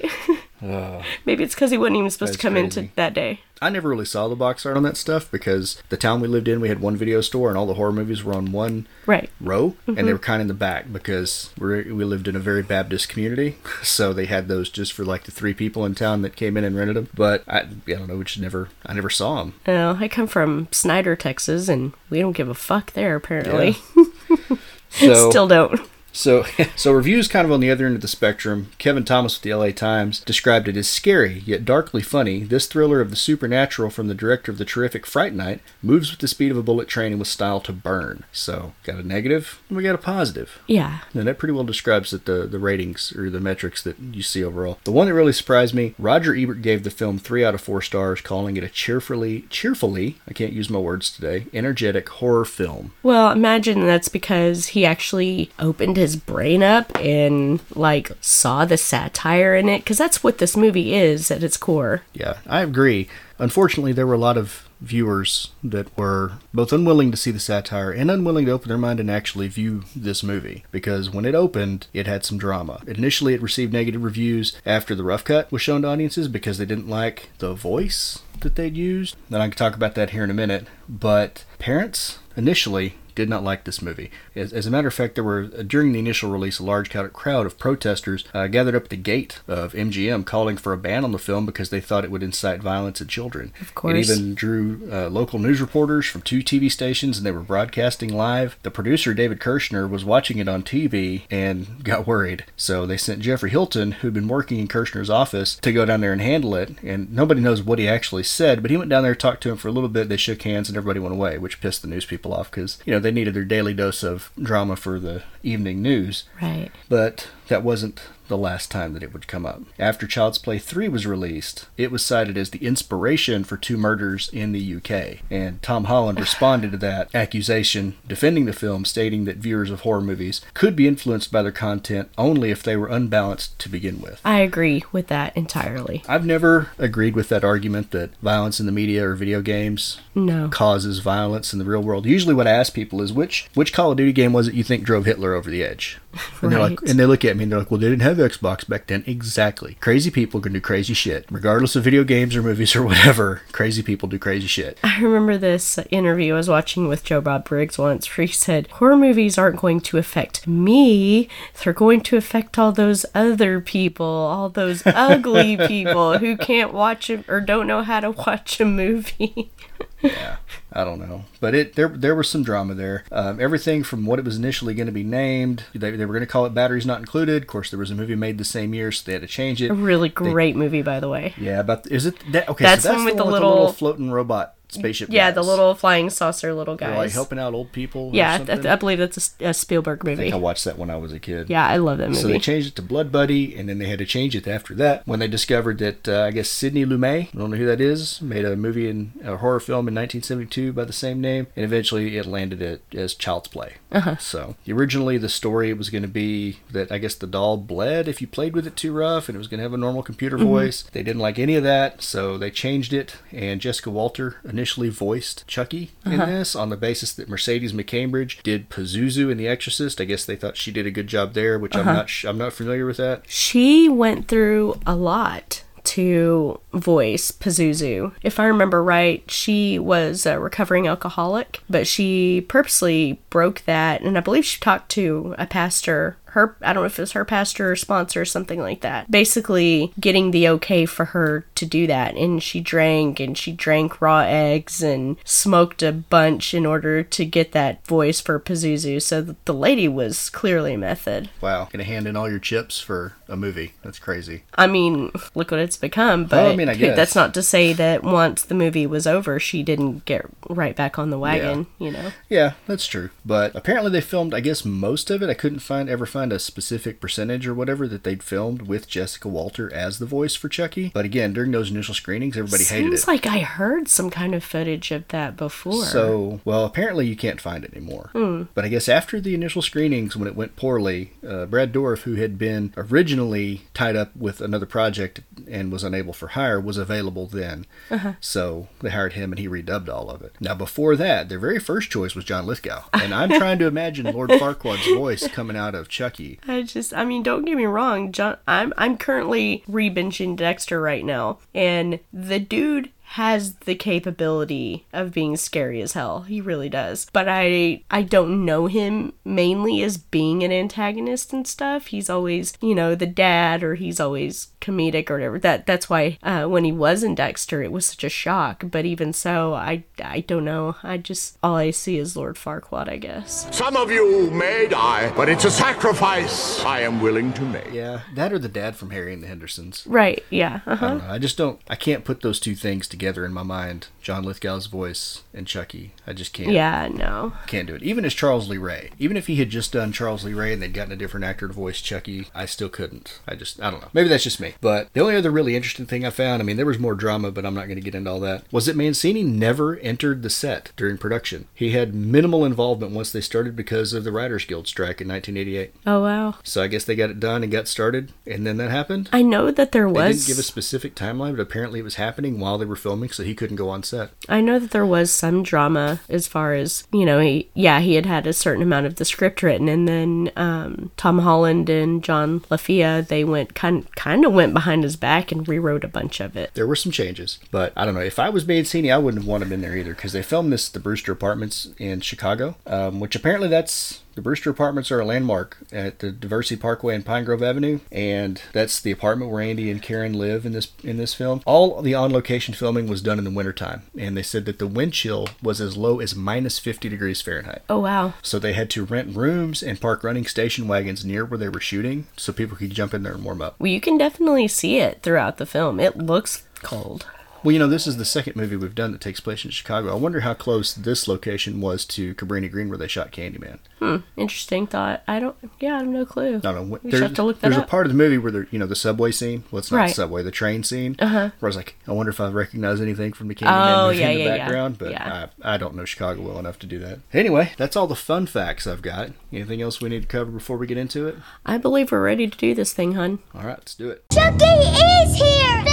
Maybe 0.62 1.43
it's 1.43 1.54
because 1.56 1.72
he 1.72 1.78
wasn't 1.78 1.98
even 1.98 2.10
supposed 2.10 2.34
to 2.34 2.39
come 2.39 2.58
into 2.58 2.82
crazy. 2.82 2.91
that 2.96 3.13
day. 3.13 3.41
I 3.62 3.70
never 3.70 3.89
really 3.89 4.06
saw 4.06 4.28
the 4.28 4.36
box 4.36 4.65
art 4.65 4.78
on 4.78 4.84
that 4.84 4.98
stuff 4.98 5.32
because 5.32 5.82
the 5.89 5.98
town 5.98 6.22
we 6.22 6.28
lived 6.28 6.48
in, 6.48 6.62
we 6.62 6.70
had 6.70 6.80
one 6.80 6.96
video 6.96 7.22
store, 7.22 7.50
and 7.50 7.58
all 7.58 7.65
the 7.65 7.74
horror 7.74 7.91
movies 7.91 8.24
were 8.24 8.34
on 8.34 8.52
one 8.52 8.88
Right. 9.06 9.30
row, 9.41 9.76
and 9.88 9.98
they 9.98 10.02
mm-hmm. 10.04 10.12
were 10.12 10.20
kind 10.20 10.41
of 10.41 10.41
in 10.41 10.48
the 10.48 10.54
back 10.54 10.91
because 10.91 11.52
we 11.58 11.91
we 11.91 12.04
lived 12.04 12.28
in 12.28 12.36
a 12.36 12.39
very 12.39 12.62
Baptist 12.62 13.10
community, 13.10 13.58
so 13.82 14.13
they 14.13 14.26
had 14.26 14.48
those 14.48 14.70
just 14.70 14.93
for 14.93 15.04
like 15.04 15.24
the 15.24 15.32
three 15.32 15.54
people 15.54 15.86
in 15.86 15.96
town 15.96 16.22
that 16.22 16.36
came 16.36 16.56
in 16.56 16.63
and 16.63 16.76
rented 16.76 16.96
them. 16.96 17.10
But 17.15 17.43
I, 17.48 17.62
I 17.62 17.65
don't 17.88 18.08
know, 18.08 18.17
we 18.17 18.26
just 18.26 18.39
never, 18.39 18.70
I 18.86 18.93
never 18.93 19.10
saw 19.10 19.39
them. 19.39 19.54
Well, 19.65 19.98
I 20.00 20.08
come 20.08 20.28
from 20.28 20.67
Snyder, 20.72 21.15
Texas, 21.15 21.67
and 21.67 21.93
we 22.10 22.20
don't 22.20 22.38
give 22.38 22.50
a 22.50 22.54
fuck 22.54 22.93
there, 22.93 23.15
apparently. 23.15 23.78
So 24.89 25.30
Still 25.30 25.48
don't. 25.48 25.80
So, 26.17 26.43
so 26.75 26.91
reviews 26.91 27.27
kind 27.27 27.45
of 27.45 27.51
on 27.51 27.60
the 27.60 27.69
other 27.69 27.86
end 27.86 27.95
of 27.95 28.01
the 28.01 28.08
spectrum. 28.08 28.71
Kevin 28.80 29.06
Thomas 29.06 29.38
with 29.38 29.43
the 29.43 29.53
LA 29.53 29.69
Times 29.69 30.19
described 30.21 30.67
it 30.67 30.75
as 30.75 30.89
scary 30.89 31.43
yet 31.45 31.63
darkly 31.63 32.01
funny. 32.01 32.43
This 32.43 32.65
thriller 32.65 32.99
of 32.99 33.12
the 33.12 33.15
supernatural 33.15 33.91
from 33.91 34.08
the 34.08 34.15
director 34.15 34.51
of 34.51 34.58
the 34.58 34.65
terrific 34.65 35.06
Fright 35.06 35.34
Night 35.34 35.62
moves 35.82 36.10
with 36.10 36.19
the 36.19 36.27
speed 36.27 36.51
of 36.51 36.58
a 36.58 36.63
bullet 36.63 36.88
train 36.88 37.12
and 37.12 37.19
with 37.19 37.27
style 37.27 37.60
to 37.62 37.71
burn. 37.71 38.23
So, 38.32 38.73
got 38.84 38.97
a 38.97 39.08
negative, 39.08 39.62
and 39.69 39.77
we 39.77 39.84
got 39.84 39.95
a 39.95 39.99
positive. 39.99 40.60
Yeah. 40.65 40.99
And 41.13 41.27
that 41.27 41.38
pretty 41.38 41.53
well 41.53 41.63
describes 41.63 42.12
it, 42.13 42.25
the 42.25 42.47
the 42.47 42.60
ratings 42.60 43.15
or 43.15 43.30
the 43.30 43.39
metrics 43.39 43.84
that 43.84 43.99
you 43.99 44.23
see 44.23 44.43
overall. 44.43 44.80
The 44.84 44.91
one 44.91 45.08
that 45.08 45.13
really 45.13 45.34
surprised 45.34 45.75
me, 45.75 45.93
Roger 45.99 46.36
Ebert 46.36 46.62
gave 46.62 46.84
the 46.84 46.89
film 46.89 47.19
three 47.19 47.45
out 47.45 47.53
of 47.53 47.62
four 47.62 47.82
stars, 47.82 48.21
calling 48.21 48.58
it 48.58 48.63
a 48.63 48.69
cheerfully, 48.69 49.41
cheerfully, 49.49 50.17
I 50.27 50.34
can't 50.34 50.53
use 50.53 50.69
my 50.69 50.80
words 50.80 51.12
today, 51.12 51.45
energetic 51.53 52.10
horror 52.10 52.45
film. 52.45 52.93
Well, 53.03 53.32
imagine 53.32 53.86
that's 53.86 54.10
because 54.10 54.67
he 54.67 54.86
actually 54.86 55.51
opened 55.60 55.97
his 55.97 56.07
brain 56.15 56.63
up 56.63 56.96
and 57.00 57.60
like 57.76 58.12
saw 58.22 58.65
the 58.65 58.78
satire 58.78 59.56
in 59.56 59.70
it 59.70 59.80
because 59.80 59.98
that's 59.98 60.24
what 60.24 60.38
this 60.38 60.56
movie 60.58 60.93
is 60.93 61.30
at 61.32 61.43
its 61.43 61.58
core. 61.58 62.04
Yeah, 62.13 62.38
I 62.48 62.62
agree. 62.62 63.08
Unfortunately, 63.39 63.93
there 63.93 64.08
were 64.08 64.13
a 64.13 64.20
lot 64.20 64.38
of 64.38 64.67
viewers 64.80 65.52
that 65.63 65.96
were 65.98 66.34
both 66.54 66.72
unwilling 66.72 67.12
to 67.12 67.17
see 67.17 67.32
the 67.32 67.39
satire 67.39 67.91
and 67.91 68.12
unwilling 68.12 68.46
to 68.46 68.52
open 68.52 68.70
their 68.70 68.78
mind 68.78 69.00
and 69.00 69.10
actually 69.10 69.48
view 69.48 69.84
this 69.96 70.24
movie 70.24 70.63
because 70.72 71.10
when 71.10 71.26
it 71.26 71.36
opened, 71.36 71.88
it 71.93 72.08
had 72.08 72.24
some 72.24 72.38
drama. 72.38 72.82
Initially, 72.88 73.34
it 73.34 73.41
received 73.41 73.74
negative 73.74 74.04
reviews 74.04 74.60
after 74.65 74.96
the 74.96 75.04
rough 75.04 75.24
cut 75.24 75.52
was 75.52 75.62
shown 75.62 75.82
to 75.82 75.88
audiences 75.88 76.28
because 76.28 76.58
they 76.58 76.65
didn't 76.65 76.88
like 76.88 77.30
the 77.39 77.54
voice 77.54 78.20
that 78.41 78.56
they'd 78.56 78.78
used. 78.78 79.15
And 79.32 79.41
I 79.41 79.48
can 79.48 79.58
talk 79.58 79.76
about 79.76 79.96
that 79.96 80.12
here 80.12 80.24
in 80.24 80.30
a 80.32 80.36
minute. 80.36 80.67
But 80.88 81.46
parents 81.60 82.20
initially 82.36 82.96
did 83.15 83.30
not 83.30 83.43
like 83.43 83.63
this 83.63 83.82
movie. 83.82 84.12
As, 84.38 84.54
as 84.54 84.65
a 84.67 84.71
matter 84.71 84.88
of 84.88 84.93
fact, 84.93 85.15
there 85.15 85.23
were 85.23 85.43
during 85.43 85.91
the 85.91 86.00
initial 86.00 86.30
release 86.30 86.60
a 86.60 86.63
large 86.63 86.89
crowd 86.89 87.13
crowd 87.13 87.45
of 87.45 87.58
protesters 87.58 88.23
uh, 88.34 88.47
gathered 88.47 88.76
up 88.76 88.86
at 88.86 88.89
the 88.89 88.97
gate 88.97 89.39
of 89.47 89.73
MGM 89.73 90.26
calling 90.26 90.58
for 90.58 90.73
a 90.73 90.78
ban 90.78 91.04
on 91.04 91.12
the 91.12 91.19
film 91.19 91.45
because 91.45 91.69
they 91.69 91.82
thought 91.82 92.04
it 92.04 92.12
would 92.12 92.23
incite 92.23 92.62
violence 92.62 93.02
at 93.02 93.08
children. 93.08 93.54
Of 93.62 93.76
course. 93.76 93.95
It 93.95 94.00
even 94.12 94.36
drew 94.36 94.88
uh, 94.91 95.10
local 95.10 95.39
news 95.39 95.62
reporters 95.62 96.06
from 96.06 96.21
two 96.21 96.39
TV 96.39 96.71
stations 96.71 97.17
and 97.17 97.26
they 97.26 97.32
were 97.32 97.41
broadcasting 97.41 98.13
live. 98.13 98.58
The 98.63 98.71
producer, 98.71 99.13
David 99.13 99.39
Kirschner, 99.39 99.88
was 99.88 100.06
watching 100.06 100.38
it 100.38 100.47
on 100.47 100.63
TV 100.63 101.23
and 101.30 101.84
got 101.84 102.08
worried. 102.08 102.45
So 102.56 102.86
they 102.86 102.97
sent 102.97 103.21
Jeffrey 103.21 103.50
Hilton, 103.50 103.93
who'd 103.93 104.13
been 104.13 104.28
working 104.28 104.60
in 104.60 104.67
Kirschner's 104.67 105.10
office, 105.10 105.56
to 105.58 105.73
go 105.73 105.86
down 105.86 106.02
there 106.02 106.13
and 106.13 106.21
handle 106.21 106.56
it. 106.56 106.76
And 106.84 107.12
nobody 107.12 107.41
knows 107.41 107.62
what 107.62 107.80
he 107.80 107.88
actually 107.88 108.23
said, 108.23 108.62
but 108.62 108.71
he 108.71 108.78
went 108.78 108.89
down 108.89 109.04
there, 109.04 109.15
talked 109.15 109.41
to 109.43 109.52
him 109.52 109.58
for 109.58 109.67
a 109.67 109.71
little 109.71 109.89
bit. 109.89 110.10
They 110.10 110.17
shook 110.17 110.41
hands 110.43 110.69
and 110.69 110.78
everybody 110.78 111.00
went 111.00 111.15
away, 111.15 111.38
which 111.38 111.62
pissed 111.62 111.82
the 111.82 111.88
news 111.88 112.06
people 112.06 112.34
off 112.34 112.52
because, 112.52 112.78
you 112.86 112.93
know, 112.93 113.00
they 113.00 113.12
needed 113.12 113.34
their 113.34 113.45
daily 113.45 113.73
dose 113.73 114.04
of 114.04 114.27
drama 114.42 114.76
for 114.76 115.00
the 115.00 115.24
evening 115.44 115.82
news. 115.82 116.24
Right. 116.42 116.72
But 116.90 117.30
that 117.48 117.63
wasn't 117.63 118.02
the 118.28 118.38
last 118.38 118.70
time 118.72 118.94
that 118.94 119.04
it 119.04 119.13
would 119.13 119.28
come 119.28 119.46
up. 119.46 119.62
After 119.80 120.06
Child's 120.08 120.38
Play 120.38 120.58
3 120.60 120.88
was 120.90 121.06
released, 121.08 121.68
it 121.78 121.92
was 121.92 122.04
cited 122.06 122.38
as 122.38 122.50
the 122.50 122.66
inspiration 122.66 123.44
for 123.44 123.58
two 123.58 123.78
murders 123.78 124.30
in 124.34 124.52
the 124.52 124.76
UK. 124.76 125.20
And 125.32 125.62
Tom 125.62 125.86
Holland 125.86 126.20
responded 126.28 126.72
to 126.72 126.78
that 126.78 127.13
accusation, 127.16 127.96
defending 128.08 128.46
the 128.46 128.54
film, 128.54 128.86
stating 128.86 129.26
that 129.26 129.38
viewers 129.38 129.70
of 129.72 129.82
horror 129.82 130.02
movies 130.02 130.42
could 130.54 130.76
be 130.76 130.88
influenced 130.88 131.32
by 131.32 131.42
their 131.42 131.52
content 131.52 132.10
only 132.18 132.52
if 132.52 132.63
they 132.63 132.76
were 132.76 132.88
unbalanced 132.88 133.58
to 133.60 133.70
begin 133.70 134.02
with. 134.02 134.20
I 134.26 134.40
agree 134.40 134.84
with 134.92 135.08
that 135.08 135.36
entirely. 135.38 136.04
I've 136.08 136.26
never 136.26 136.70
agreed 136.78 137.16
with 137.16 137.30
that 137.30 137.44
argument 137.44 137.92
that 137.92 138.16
violence 138.18 138.60
in 138.60 138.66
the 138.66 138.72
media 138.72 139.08
or 139.08 139.16
video 139.16 139.42
games 139.42 140.00
No. 140.16 140.50
causes 140.50 141.00
violence 141.00 141.54
in 141.54 141.60
the 141.60 141.66
real 141.66 141.82
world. 141.84 142.06
Usually, 142.06 142.34
what 142.34 142.48
I 142.48 142.52
ask 142.52 142.74
people 142.74 143.02
is 143.02 143.13
which 143.13 143.48
which 143.54 143.74
Call 143.74 143.92
of 143.92 143.98
Duty 143.98 144.12
game 144.13 144.34
was 144.34 144.48
it 144.48 144.54
you 144.54 144.63
think 144.63 144.84
drove 144.84 145.06
Hitler 145.06 145.34
over 145.34 145.50
the 145.50 145.63
edge? 145.63 145.98
And 146.42 146.52
they're 146.52 146.60
like, 146.60 146.82
and 146.82 147.00
they 147.00 147.06
look 147.06 147.24
at 147.24 147.38
me 147.38 147.44
and 147.44 147.52
they're 147.52 147.60
like, 147.60 147.70
well, 147.70 147.80
they 147.80 147.90
didn't 147.90 148.02
have 148.02 148.16
Xbox 148.19 148.67
back 148.67 148.88
then. 148.88 149.03
Exactly. 149.06 149.75
Crazy 149.80 150.12
people 150.12 150.39
can 150.39 150.53
do 150.53 150.62
crazy 150.62 150.93
shit, 150.93 151.25
regardless 151.32 151.75
of 151.75 151.84
video 151.84 152.03
games 152.03 152.36
or 152.36 152.43
movies 152.43 152.75
or 152.75 152.84
whatever. 152.84 153.41
Crazy 153.51 153.84
people 153.84 154.10
do 154.10 154.19
crazy 154.19 154.47
shit. 154.47 154.80
I 154.84 154.99
remember 155.01 155.38
this 155.38 155.80
interview 155.89 156.34
I 156.34 156.38
was 156.38 156.49
watching 156.49 156.88
with 156.88 157.03
Joe 157.03 157.21
Bob 157.21 157.45
Briggs 157.45 157.77
once 157.77 158.17
where 158.17 158.27
he 158.27 158.34
said, 158.34 158.67
Horror 158.67 158.97
movies 158.97 159.38
aren't 159.38 159.60
going 159.60 159.82
to 159.82 159.97
affect 159.97 160.47
me. 160.47 161.30
They're 161.63 161.73
going 161.73 162.01
to 162.01 162.17
affect 162.17 162.58
all 162.58 162.71
those 162.71 163.06
other 163.13 163.62
people, 163.62 164.06
all 164.06 164.49
those 164.49 164.84
ugly 164.86 165.58
people 165.67 166.17
who 166.17 166.38
can't 166.38 166.73
watch 166.73 167.10
it 167.10 167.27
or 167.27 167.41
don't 167.41 167.67
know 167.67 167.84
how 167.84 167.99
to 167.99 168.12
watch 168.12 168.60
a 168.60 168.65
movie. 168.65 169.51
I 170.04 170.84
don't 170.84 171.00
know, 171.00 171.26
but 171.40 171.56
it 171.56 171.74
there 171.76 171.88
there 171.88 172.14
was 172.14 172.30
some 172.30 172.44
drama 172.44 172.76
there. 172.76 173.04
Um, 173.12 173.40
everything 173.40 173.84
from 173.84 174.06
what 174.06 174.20
it 174.20 174.26
was 174.26 174.38
initially 174.38 174.74
going 174.76 174.86
to 174.86 174.92
be 174.92 175.04
named, 175.04 175.64
they, 175.74 175.92
they 175.92 176.06
were 176.06 176.14
going 176.14 176.26
to 176.26 176.32
call 176.32 176.46
it 176.46 176.54
Batteries 176.54 176.86
Not 176.86 177.00
Included. 177.00 177.42
Of 177.44 177.48
course, 177.48 177.72
there 177.72 177.80
was 177.80 177.90
a 177.90 177.96
movie 177.96 178.16
made 178.16 178.38
the 178.38 178.46
same 178.46 178.74
year, 178.74 178.92
so 178.92 179.04
they 179.06 179.14
had 179.14 179.22
to 179.22 179.28
change 179.28 179.62
it. 179.62 179.72
a 179.72 179.74
really 179.74 180.10
great 180.10 180.56
movie, 180.56 180.82
by 180.84 181.00
the 181.00 181.10
way. 181.10 181.34
Yeah, 181.38 181.64
but 181.64 181.88
is 181.90 182.06
it 182.06 182.16
that? 182.32 182.48
Okay, 182.50 182.64
That's 182.66 182.84
so 182.84 182.90
that's 182.90 182.98
one 182.98 183.06
with 183.06 183.18
the, 183.18 183.24
the 183.24 183.32
one 183.32 183.42
little- 183.42 183.72
floating 183.74 184.12
robot 184.12 184.56
spaceship. 184.69 185.10
Yeah, 185.12 185.32
the 185.32 185.41
little 185.43 185.73
flying 185.75 186.10
saucer 186.10 186.53
little 186.53 186.75
They're, 186.75 186.89
guys. 186.89 186.97
like 186.97 187.12
helping 187.12 187.39
out 187.39 187.53
old 187.53 187.71
people. 187.71 188.10
or 188.10 188.13
yeah, 188.15 188.43
I? 188.47 188.73
I 188.73 188.75
believe 188.75 188.97
that's 188.99 189.34
a 189.39 189.53
Spielberg 189.53 189.99
I 190.01 190.06
think 190.08 190.19
movie. 190.19 190.34
I 190.34 190.36
watched 190.38 190.65
that 190.65 190.77
when 190.77 190.89
I 190.89 190.97
was 190.97 191.13
a 191.13 191.19
kid. 191.19 191.49
Yeah, 191.49 191.65
I 191.65 191.77
love 191.77 191.97
that 191.99 192.10
movie. 192.10 192.21
So 192.21 192.27
they 192.27 192.39
changed 192.39 192.67
it 192.69 192.75
to 192.75 192.82
Blood 192.82 193.12
Buddy, 193.12 193.56
and 193.56 193.69
then 193.69 193.77
they 193.80 193.88
had 193.88 193.99
to 193.99 194.06
change 194.06 194.36
it 194.36 194.47
after 194.47 194.75
that 194.75 195.06
when 195.08 195.19
they 195.19 195.27
discovered 195.27 195.77
that 195.80 196.08
uh, 196.08 196.23
I 196.23 196.32
guess 196.32 196.49
Sidney 196.49 196.86
Lumet, 196.86 197.30
I 197.34 197.38
don't 197.38 197.51
know 197.51 197.58
who 197.58 197.65
that 197.65 197.82
is, 197.82 198.21
made 198.21 198.45
a 198.45 198.56
movie 198.56 198.89
in 198.89 199.13
a 199.23 199.38
horror 199.38 199.60
film 199.60 199.88
in 199.88 199.95
1972 199.95 200.73
by 200.73 200.84
the 200.86 200.93
same 200.93 201.21
name, 201.21 201.47
and 201.56 201.63
eventually 201.65 202.17
it 202.17 202.25
landed 202.25 202.62
it 202.62 202.82
as 202.93 203.13
Child's 203.13 203.47
Play. 203.47 203.75
Uh-huh. 203.91 204.17
So 204.17 204.56
originally 204.67 205.17
the 205.17 205.30
story 205.30 205.73
was 205.73 205.89
going 205.89 206.01
to 206.01 206.08
be 206.08 206.60
that 206.71 206.91
I 206.91 206.97
guess 206.97 207.15
the 207.15 207.27
doll 207.27 207.58
bled 207.58 208.08
if 208.08 208.21
you 208.21 208.27
played 208.27 208.53
with 208.53 208.67
it 208.67 208.75
too 208.75 208.91
rough, 208.91 209.30
and 209.30 209.36
it 209.36 209.39
was 209.39 209.47
going 209.47 209.60
to 209.60 209.63
have 209.63 209.73
a 209.73 209.77
normal 209.77 210.03
computer 210.03 210.38
Mm-hmm. 210.38 210.45
voice. 210.45 210.84
They 210.91 211.03
didn't 211.03 211.21
like 211.21 211.39
any 211.39 211.56
of 211.56 211.63
that, 211.63 212.01
so 212.03 212.38
they 212.38 212.51
changed 212.51 212.91
it, 212.93 213.15
and 213.32 213.62
Jessica 213.62 213.89
Walter 213.89 214.36
initially 214.58 214.89
voiced 214.89 215.46
Chucky 215.48 215.91
in 216.06 216.20
Uh-huh. 216.20 216.26
this 216.26 216.56
on 216.56 216.70
the 216.70 216.78
basis 216.78 217.13
that 217.13 217.30
Mercedes 217.30 217.74
McCambridge 217.74 218.41
did 218.41 218.70
Pazuzu 218.70 219.30
in 219.32 219.38
The 219.38 219.48
Exorcist. 219.48 220.02
I 220.02 220.06
guess 220.06 220.26
they 220.26 220.36
thought 220.36 220.58
she 220.58 220.72
did 220.72 220.88
a 220.88 220.91
good 220.91 221.08
job 221.08 221.34
there, 221.34 221.60
which 221.60 221.76
Uh-huh. 221.76 221.88
I'm 221.89 221.96
not 221.96 222.10
sh- 222.10 222.26
I'm 222.26 222.38
not 222.38 222.54
familiar 222.54 222.86
with 222.86 222.98
that. 222.98 223.22
She 223.28 223.88
went 223.88 224.28
through 224.28 224.80
a 224.88 224.96
lot 224.96 225.63
to 225.84 226.60
voice 226.74 227.32
Pazuzu. 227.32 228.12
If 228.22 228.39
I 228.41 228.46
remember 228.46 228.84
right, 228.84 229.24
she 229.32 229.80
was 229.80 230.26
a 230.26 230.38
recovering 230.38 230.86
alcoholic, 230.86 231.62
but 231.70 231.88
she 231.88 232.41
purposely 232.50 233.22
broke 233.30 233.63
that, 233.65 234.02
and 234.02 234.17
I 234.17 234.22
believe 234.22 234.43
she 234.43 234.60
talked 234.60 234.89
to 234.91 235.34
a 235.38 235.46
pastor. 235.46 236.17
Her, 236.30 236.56
I 236.62 236.74
don't 236.74 236.84
know 236.84 236.88
if 236.88 237.00
it 237.00 237.02
was 237.02 237.12
her 237.13 237.26
pastor 237.26 237.72
or 237.72 237.76
sponsor 237.76 238.22
or 238.22 238.26
something 238.26 238.60
like 238.60 238.82
that. 238.82 239.10
Basically, 239.10 239.94
getting 240.00 240.32
the 240.32 240.48
okay 240.50 240.86
for 240.86 241.06
her 241.06 241.46
to 241.56 241.66
do 241.66 241.88
that, 241.88 242.16
and 242.16 242.42
she 242.42 242.60
drank 242.60 243.20
and 243.20 243.38
she 243.38 243.52
drank 243.52 244.02
raw 244.02 244.20
eggs 244.20 244.82
and 244.82 245.18
smoked 245.24 245.82
a 245.84 245.92
bunch 245.92 246.54
in 246.54 246.66
order 246.66 247.04
to 247.04 247.26
get 247.26 247.52
that 247.54 247.86
voice 247.86 248.20
for 248.20 248.40
Pazuzu. 248.40 249.02
So 249.02 249.22
the 249.22 249.54
lady 249.54 249.88
was 249.88 250.30
clearly 250.30 250.78
method. 250.78 251.30
Wow, 251.42 251.70
gonna 251.72 251.84
hand 251.84 252.08
in 252.08 252.16
all 252.16 252.30
your 252.30 252.40
chips 252.40 252.80
for 252.80 253.13
a 253.30 253.36
movie? 253.36 253.74
That's 253.84 254.00
crazy. 254.00 254.44
I 254.56 254.68
mean, 254.68 255.12
look 255.36 255.52
what 255.52 255.60
it's 255.60 255.78
become. 255.78 256.26
But 256.26 256.38
Well, 256.38 256.52
I 256.52 256.56
mean, 256.56 256.70
I 256.70 256.76
that's 256.76 257.16
not 257.16 257.34
to 257.34 257.44
say 257.44 257.74
that 257.74 258.04
once 258.04 258.42
the 258.42 258.56
movie 258.56 258.88
was 258.88 259.06
over, 259.08 259.40
she 259.40 259.63
didn't 259.63 260.06
get 260.06 260.26
right 260.50 260.76
back 260.76 260.98
on 260.98 261.10
the 261.10 261.20
wagon. 261.20 261.68
You 261.80 261.92
know, 261.92 262.12
Yeah, 262.30 262.54
that's 262.66 262.88
true. 262.88 263.10
But 263.26 263.56
apparently 263.56 263.92
they 263.92 264.02
filmed, 264.02 264.34
I 264.34 264.40
guess, 264.40 264.66
most 264.66 265.10
of 265.10 265.22
it. 265.22 265.30
I 265.30 265.34
couldn't 265.34 265.60
find 265.60 265.90
ever 265.90 266.06
find 266.06 266.16
a 266.32 266.39
specific 266.39 266.99
percentage 266.99 267.47
or 267.47 267.53
whatever 267.53 267.88
that 267.88 268.03
they'd 268.03 268.23
filmed 268.23 268.63
with 268.63 268.88
Jessica 268.88 269.27
Walter 269.27 269.73
as 269.73 269.99
the 269.99 270.06
voice 270.06 270.36
for 270.36 270.49
Chucky. 270.49 270.91
But 270.93 271.06
again, 271.06 271.34
during 271.34 271.51
those 271.51 271.71
initial 271.71 271.93
screenings, 271.93 272.38
everybody 272.38 272.63
hated 272.63 272.88
it. 272.88 272.89
seems 272.89 273.08
like 273.08 273.25
I 273.25 273.39
heard 273.39 273.88
some 273.88 274.10
kind 274.10 274.34
of 274.36 274.43
footage 274.43 274.91
of 274.91 275.08
that 275.10 275.38
before. 275.38 275.86
So, 275.86 276.41
well, 276.45 276.65
apparently 276.65 277.08
you 277.08 277.15
can't 277.15 277.41
find 277.41 277.63
it 277.63 277.73
anymore. 277.73 278.10
Hmm. 278.13 278.43
But 278.53 278.65
I 278.65 278.69
guess 278.69 278.89
after 278.89 279.19
the 279.19 279.34
initial 279.36 279.62
screenings, 279.62 280.15
when 280.15 280.27
it 280.27 280.36
went 280.36 280.56
poorly, 280.56 281.12
uh, 281.27 281.45
Brad 281.45 281.73
Dourif, 281.73 281.99
who 281.99 282.15
had 282.15 282.38
been 282.38 282.73
originally 282.77 283.62
tied 283.73 283.95
up 283.95 284.15
with 284.15 284.41
another 284.41 284.65
project 284.65 285.21
and 285.49 285.71
was 285.71 285.84
unable 285.84 286.13
for 286.13 286.30
hire, 286.30 286.60
was 286.60 286.77
available 286.77 287.27
then. 287.27 287.65
Uh-huh. 287.91 288.13
So 288.19 288.67
they 288.82 288.89
hired 288.89 289.13
him 289.13 289.32
and 289.32 289.39
he 289.39 289.47
redubbed 289.47 289.89
all 289.89 290.10
of 290.10 290.21
it. 290.21 290.34
Now, 290.39 290.56
before 290.56 290.95
that, 290.95 291.30
their 291.30 291.39
very 291.39 291.60
first 291.60 291.89
choice 291.89 292.15
was 292.15 292.25
John 292.25 292.45
Lithgow. 292.45 292.84
And 292.93 293.13
I'm 293.13 293.30
trying 293.30 293.60
to 293.60 293.67
imagine 293.67 294.06
Lord 294.13 294.32
Farquaad's 294.39 294.88
voice 294.88 295.27
coming 295.27 295.56
out 295.58 295.75
of 295.75 295.88
Chucky. 295.89 296.07
I 296.48 296.63
just, 296.63 296.93
I 296.93 297.06
mean, 297.06 297.24
don't 297.24 297.46
get 297.46 297.58
me 297.58 297.65
wrong, 297.65 298.12
John. 298.12 298.38
I'm 298.48 298.74
I'm 298.78 298.98
currently 298.98 299.63
re-binging 299.67 300.36
Dexter 300.36 300.82
right 300.82 301.06
now, 301.06 301.39
and 301.54 302.00
the 302.12 302.39
dude 302.39 302.91
has 303.12 303.54
the 303.60 303.74
capability 303.76 304.86
of 304.91 305.13
being 305.13 305.38
scary 305.38 305.82
as 305.82 305.93
hell. 305.93 306.24
He 306.24 306.41
really 306.41 306.67
does. 306.67 307.08
But 307.13 307.28
I 307.30 307.84
I 307.89 308.02
don't 308.02 308.43
know 308.46 308.67
him 308.67 309.13
mainly 309.24 309.82
as 309.82 309.98
being 309.98 310.43
an 310.43 310.52
antagonist 310.52 311.32
and 311.32 311.48
stuff. 311.48 311.88
He's 311.88 312.10
always, 312.10 312.54
you 312.60 312.76
know, 312.76 312.96
the 312.96 313.06
dad 313.08 313.63
or 313.63 313.76
he's 313.76 314.02
always 314.02 314.50
comedic 314.60 315.10
or 315.10 315.13
whatever. 315.15 315.39
That 315.39 315.65
that's 315.65 315.89
why 315.89 316.17
uh, 316.22 316.48
when 316.48 316.65
he 316.65 316.72
was 316.74 317.02
in 317.02 317.15
Dexter 317.15 317.63
it 317.63 317.72
was 317.72 317.86
such 317.86 318.04
a 318.04 318.10
shock. 318.10 318.65
But 318.70 318.84
even 318.84 319.13
so, 319.13 319.54
I 319.54 319.86
I 320.04 320.20
don't 320.20 320.43
know. 320.46 320.76
I 320.84 320.98
just 320.98 321.38
all 321.41 321.56
I 321.56 321.72
see 321.72 321.98
is 321.98 322.17
Lord 322.17 322.36
Farquaad, 322.36 322.89
I 322.89 322.98
guess. 322.98 323.48
Some 323.56 323.78
of 323.78 323.89
you 323.89 324.30
may 324.32 324.67
die, 324.67 325.13
but 325.15 325.30
it's 325.30 325.46
a 325.46 325.52
sacrifice 325.52 326.60
I 326.65 326.82
am 326.82 327.00
willing 327.02 327.32
to 327.34 327.41
make. 327.43 327.72
Yeah, 327.72 328.02
that 328.15 328.34
or 328.34 328.39
the 328.39 328.50
dad 328.50 328.76
from 328.76 328.89
Harry 328.91 329.13
and 329.13 329.24
the 329.24 329.28
Hendersons. 329.28 329.86
Right, 329.88 330.26
yeah. 330.30 330.60
I 330.65 330.72
Uh-huh. 330.74 330.88
don't 330.89 330.98
know. 331.08 331.13
I 331.13 331.20
just 331.20 331.38
don't. 331.38 331.62
I 331.70 331.76
can't 331.76 332.04
put 332.04 332.20
those 332.22 332.41
two 332.41 332.54
things 332.56 332.86
together 332.88 332.97
in 333.26 333.34
my 333.34 333.44
mind. 333.44 333.88
John 334.08 334.24
Lithgow's 334.24 334.67
voice 334.67 335.24
and 335.34 335.46
Chucky. 335.46 335.91
I 336.08 336.13
just 336.13 336.32
can't. 336.32 336.54
Yeah, 336.54 336.88
no. 336.88 337.34
Can't 337.46 337.67
do 337.67 337.76
it. 337.76 337.84
Even 337.84 338.06
as 338.06 338.13
Charles 338.13 338.48
Lee 338.48 338.58
Ray. 338.58 338.91
Even 338.98 339.17
if 339.17 339.28
he 339.28 339.36
had 339.36 339.50
just 339.50 339.74
done 339.74 339.91
Charles 339.91 340.24
Lee 340.24 340.34
Ray 340.34 340.54
and 340.54 340.62
they'd 340.62 340.74
gotten 340.74 340.93
a 340.93 340.96
different 340.96 341.26
actor 341.26 341.46
to 341.46 341.54
voice 341.54 341.82
Chucky, 341.82 342.30
I 342.34 342.46
still 342.46 342.70
couldn't. 342.70 343.20
I 343.28 343.36
just, 343.36 343.62
I 343.62 343.70
don't 343.70 343.82
know. 343.82 343.89
Maybe 343.91 344.08
that's 344.08 344.24
just 344.24 344.39
me. 344.39 344.54
But 344.62 344.93
the 344.93 345.02
only 345.02 345.17
other 345.17 345.30
really 345.30 345.58
interesting 345.58 345.86
thing 345.86 346.06
I 346.06 346.10
found, 346.10 346.41
I 346.41 346.46
mean, 346.46 346.56
there 346.56 346.65
was 346.65 346.80
more 346.80 346.96
drama, 346.96 347.32
but 347.32 347.46
I'm 347.46 347.54
not 347.54 347.65
going 347.65 347.76
to 347.76 347.84
get 347.84 347.96
into 347.96 348.10
all 348.10 348.22
that, 348.22 348.46
was 348.50 348.65
that 348.67 348.78
Mancini 348.78 349.24
never 349.24 349.76
entered 349.80 350.24
the 350.24 350.30
set 350.30 350.72
during 350.78 350.98
production. 350.98 351.50
He 351.54 351.72
had 351.72 351.93
minimal 351.93 352.46
involvement 352.46 352.93
once 352.93 353.12
they 353.12 353.20
started 353.20 353.58
because 353.58 353.91
of 353.91 354.06
the 354.06 354.13
Writers 354.13 354.46
Guild 354.46 354.70
strike 354.70 355.02
in 355.02 355.10
1988. 355.10 355.74
Oh 355.86 356.02
wow. 356.02 356.36
So 356.46 356.63
I 356.63 356.67
guess 356.67 356.86
they 356.86 356.96
got 356.96 357.10
it 357.10 357.20
done 357.20 357.43
and 357.43 357.52
got 357.52 357.67
started, 357.67 358.13
and 358.26 358.48
then 358.48 358.56
that 358.56 358.72
happened. 358.72 359.10
I 359.12 359.22
know 359.22 359.52
that 359.52 359.74
there 359.74 359.88
They 359.88 359.91
was 359.91 360.20
didn't 360.20 360.28
give 360.34 360.39
a 360.39 360.48
specific 360.48 360.96
timeline, 360.96 361.36
but 361.36 361.41
apparently 361.41 361.82
it 361.82 361.84
was 361.84 361.96
happening 361.96 362.39
while 362.39 362.58
they 362.58 362.63
were 362.63 362.78
filming, 362.78 363.10
so 363.10 363.24
he 363.24 363.36
couldn't 363.36 363.58
go 363.58 363.67
on 363.67 363.84
set. 363.84 363.97
I 364.30 364.42
know 364.42 364.60
that 364.60 364.72
there 364.72 364.86
was 364.86 365.12
some 365.12 365.44
drama 365.44 366.00
as 366.10 366.28
far 366.28 366.54
as 366.54 366.88
you 366.92 367.06
know. 367.06 367.20
He 367.20 367.50
yeah, 367.54 367.80
he 367.80 367.96
had 367.96 368.06
had 368.06 368.28
a 368.28 368.34
certain 368.34 368.64
amount 368.64 368.86
of 368.86 368.96
the 368.96 369.06
script 369.06 369.42
written, 369.44 369.68
and 369.68 369.88
then 369.88 370.32
um, 370.36 370.92
Tom 370.98 371.20
Holland 371.20 371.70
and 371.70 372.04
John 372.04 372.42
LaFia 372.52 373.08
they 373.08 373.24
went 373.24 373.56
kind 373.56 373.94
kind 373.96 374.26
of 374.26 374.34
went 374.34 374.54
behind 374.54 374.84
his 374.84 374.96
back 374.96 375.32
and 375.32 375.48
rewrote 375.48 375.84
a 375.84 375.88
bunch 375.88 376.20
of 376.20 376.36
it. 376.36 376.54
There 376.54 376.68
were 376.68 376.76
some 376.76 376.92
changes, 376.92 377.40
but 377.52 377.74
I 377.76 377.86
don't 377.86 377.96
know. 377.96 378.02
If 378.02 378.20
I 378.20 378.30
was 378.30 378.48
Mancini, 378.48 378.92
I 378.92 378.98
wouldn't 378.98 379.24
have 379.24 379.28
wanted 379.28 379.48
him 379.48 379.54
in 379.54 379.62
there 379.62 379.78
either 379.78 379.94
because 379.94 380.14
they 380.14 380.24
filmed 380.24 380.52
this 380.52 380.70
at 380.70 380.74
the 380.74 380.80
Brewster 380.80 381.12
Apartments 381.12 381.70
in 381.78 382.02
Chicago, 382.02 382.56
um, 382.66 383.00
which 383.00 383.16
apparently 383.16 383.48
that's 383.48 384.02
the 384.17 384.21
Brewster 384.23 384.49
Apartments 384.49 384.91
are 384.91 384.99
a 384.99 385.06
landmark 385.06 385.60
at 385.71 385.99
the 385.99 386.12
Diversey 386.12 386.60
Parkway 386.60 386.95
and 386.95 387.06
Pine 387.06 387.23
Grove 387.23 387.43
Avenue, 387.43 387.82
and 387.91 388.41
that's 388.51 388.82
the 388.82 388.89
apartment 388.89 389.30
where 389.30 389.43
Andy 389.43 389.69
and 389.69 389.80
Karen 389.80 390.13
live 390.13 390.43
in 390.43 390.53
this 390.53 390.71
in 390.84 390.97
this 390.97 391.13
film. 391.13 391.43
All 391.45 391.84
the 391.84 391.93
on-location 391.93 392.56
filming 392.56 392.88
was 392.88 393.03
done 393.03 393.19
in 393.19 393.25
the 393.25 393.30
wintertime, 393.30 393.84
and 393.95 394.17
they 394.17 394.23
said 394.23 394.45
that 394.45 394.58
the 394.58 394.65
wind 394.65 394.93
chill 394.93 395.30
was 395.43 395.62
as 395.62 395.77
low 395.77 395.99
as 395.99 396.15
minus 396.15 396.58
50 396.58 396.89
degrees 396.89 397.21
Fahrenheit. 397.21 397.62
Oh 397.69 397.77
wow. 397.77 398.15
So 398.23 398.39
they 398.39 398.53
had 398.53 398.71
to 398.71 398.84
rent 398.84 399.15
rooms 399.15 399.62
and 399.62 399.80
park 399.80 400.03
running 400.03 400.25
station 400.25 400.67
wagons 400.67 401.06
near 401.06 401.23
where 401.23 401.38
they 401.38 401.49
were 401.49 401.60
shooting 401.60 402.08
so 402.17 402.34
people 402.34 402.58
could 402.58 402.71
jump 402.71 402.95
in 402.95 403.03
there 403.03 403.13
and 403.13 403.23
warm 403.23 403.43
up. 403.43 403.60
Well, 403.60 403.71
you 403.71 403.80
can 403.80 403.99
definitely 403.99 404.47
see 404.47 404.80
it 404.80 405.03
throughout 405.03 405.38
the 405.38 405.45
film. 405.45 405.80
It 405.80 405.95
looks 405.95 406.47
cold. 406.63 407.06
Well, 407.43 407.54
you 407.54 407.60
know, 407.60 407.67
this 407.67 407.88
is 407.88 407.97
the 407.97 408.06
second 408.06 408.36
movie 408.36 408.56
we've 408.56 408.76
done 408.76 408.91
that 408.91 409.02
takes 409.02 409.19
place 409.19 409.45
in 409.45 409.52
Chicago. 409.52 409.91
I 409.91 409.95
wonder 409.95 410.21
how 410.21 410.34
close 410.34 410.73
this 410.73 411.08
location 411.08 411.62
was 411.62 411.86
to 411.86 412.13
Cabrini 412.15 412.52
Green 412.52 412.69
where 412.69 412.78
they 412.78 412.88
shot 412.88 413.12
Candyman. 413.12 413.60
Hmm. 413.80 413.97
Interesting 414.15 414.65
thought. 414.67 415.04
I 415.08 415.19
don't. 415.19 415.36
Yeah, 415.60 415.76
I 415.76 415.78
have 415.80 415.88
no 415.88 416.06
clue. 416.06 416.38
I 416.38 416.39
don't 416.39 416.56
know. 416.69 416.80
We 416.84 416.89
There's, 416.89 417.04
have 417.04 417.13
to 417.13 417.23
look 417.23 417.39
that 417.41 417.50
there's 417.50 417.60
up. 417.62 417.67
a 417.67 417.69
part 417.69 417.86
of 417.86 417.91
the 417.91 417.97
movie 417.97 418.17
where 418.17 418.32
there, 418.32 418.47
you 418.50 418.58
know, 418.58 418.65
the 418.65 418.76
subway 418.76 419.12
scene. 419.12 419.43
Well, 419.52 419.60
it's 419.60 419.71
not 419.71 419.78
Right. 419.78 419.88
the 419.89 419.93
subway, 419.93 420.23
the 420.23 420.32
train 420.32 420.63
scene. 420.63 420.95
Uh-huh. 421.00 421.30
Where 421.39 421.47
I 421.47 421.50
was 421.50 421.56
like, 421.56 421.76
I 421.88 421.91
wonder 421.91 422.10
if 422.10 422.19
I 422.19 422.28
recognize 422.30 422.82
anything 422.82 423.13
from 423.13 423.28
the 423.28 423.36
Candyman 423.36 423.78
Oh, 423.78 423.88
movie 423.89 424.00
yeah, 424.00 424.10
in 424.10 424.17
the 424.17 424.23
yeah, 424.23 424.30
yeah. 424.36 424.38
background. 424.45 424.78
But 424.80 424.91
Yeah. 424.91 425.28
I, 425.43 425.54
I 425.54 425.58
don't 425.58 425.76
know 425.76 425.86
Chicago 425.86 426.21
well 426.23 426.39
enough 426.39 426.58
to 426.60 426.65
do 426.67 426.80
that. 426.80 427.00
Anyway, 427.13 427.52
that's 427.58 427.76
all 427.76 427.86
the 427.88 427.95
fun 427.95 428.26
facts 428.26 428.65
I've 428.65 428.82
got. 428.82 429.12
Anything 429.32 429.62
else 429.62 429.80
we 429.80 429.89
need 429.89 430.02
to 430.02 430.08
cover 430.08 430.32
before 430.32 430.58
we 430.58 430.65
get 430.65 430.78
into 430.78 431.08
it? 431.08 431.15
I 431.45 431.58
believe 431.60 431.91
we're 431.91 432.02
ready 432.02 432.28
to 432.28 432.38
do 432.38 432.56
this 432.56 432.73
thing, 432.73 432.93
hun. 432.93 433.19
All 433.36 433.41
right, 433.43 433.58
let's 433.58 433.76
do 433.76 433.89
it. 433.91 434.04
Chucky 434.12 434.43
is 434.45 435.15
here! 435.15 435.66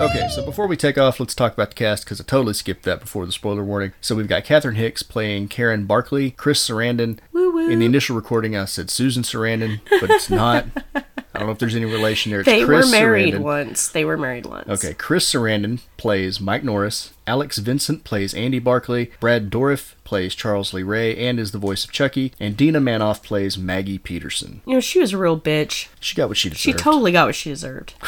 Okay, 0.00 0.28
so 0.28 0.44
before 0.44 0.66
we 0.66 0.76
take 0.76 0.98
off, 0.98 1.20
let's 1.20 1.34
talk 1.36 1.52
about 1.52 1.68
the 1.70 1.74
cast 1.76 2.04
because 2.04 2.20
I 2.20 2.24
totally 2.24 2.54
skipped 2.54 2.82
that 2.82 3.00
before 3.00 3.26
the 3.26 3.32
spoiler 3.32 3.62
warning. 3.62 3.92
So 4.00 4.16
we've 4.16 4.26
got 4.28 4.44
Catherine 4.44 4.74
Hicks 4.74 5.02
playing 5.04 5.48
Karen 5.48 5.86
Barkley, 5.86 6.32
Chris 6.32 6.66
Sarandon. 6.68 7.18
Woo-woo. 7.32 7.70
In 7.70 7.78
the 7.78 7.86
initial 7.86 8.16
recording, 8.16 8.56
I 8.56 8.64
said 8.64 8.90
Susan 8.90 9.22
Sarandon, 9.22 9.80
but 10.00 10.10
it's 10.10 10.28
not. 10.28 10.66
I 10.96 11.38
don't 11.38 11.46
know 11.46 11.52
if 11.52 11.58
there's 11.58 11.76
any 11.76 11.84
relation 11.84 12.30
there. 12.30 12.40
It's 12.40 12.46
They 12.46 12.64
Chris 12.64 12.86
were 12.86 12.90
married 12.92 13.34
Sarandon. 13.34 13.40
once. 13.42 13.88
They 13.88 14.04
were 14.04 14.16
married 14.16 14.46
once. 14.46 14.68
Okay, 14.68 14.94
Chris 14.94 15.32
Sarandon 15.32 15.80
plays 15.96 16.40
Mike 16.40 16.64
Norris. 16.64 17.12
Alex 17.26 17.58
Vincent 17.58 18.02
plays 18.04 18.34
Andy 18.34 18.58
Barkley. 18.58 19.12
Brad 19.20 19.48
Dourif 19.48 19.94
plays 20.02 20.34
Charles 20.34 20.74
Lee 20.74 20.82
Ray 20.82 21.16
and 21.16 21.38
is 21.38 21.52
the 21.52 21.58
voice 21.58 21.84
of 21.84 21.92
Chucky. 21.92 22.32
And 22.40 22.56
Dina 22.56 22.80
Manoff 22.80 23.22
plays 23.22 23.56
Maggie 23.56 23.98
Peterson. 23.98 24.60
You 24.66 24.74
know, 24.74 24.80
she 24.80 24.98
was 24.98 25.12
a 25.12 25.18
real 25.18 25.38
bitch. 25.38 25.86
She 26.00 26.16
got 26.16 26.28
what 26.28 26.36
she 26.36 26.48
deserved. 26.50 26.60
She 26.62 26.72
totally 26.72 27.12
got 27.12 27.26
what 27.26 27.34
she 27.36 27.50
deserved. 27.50 27.94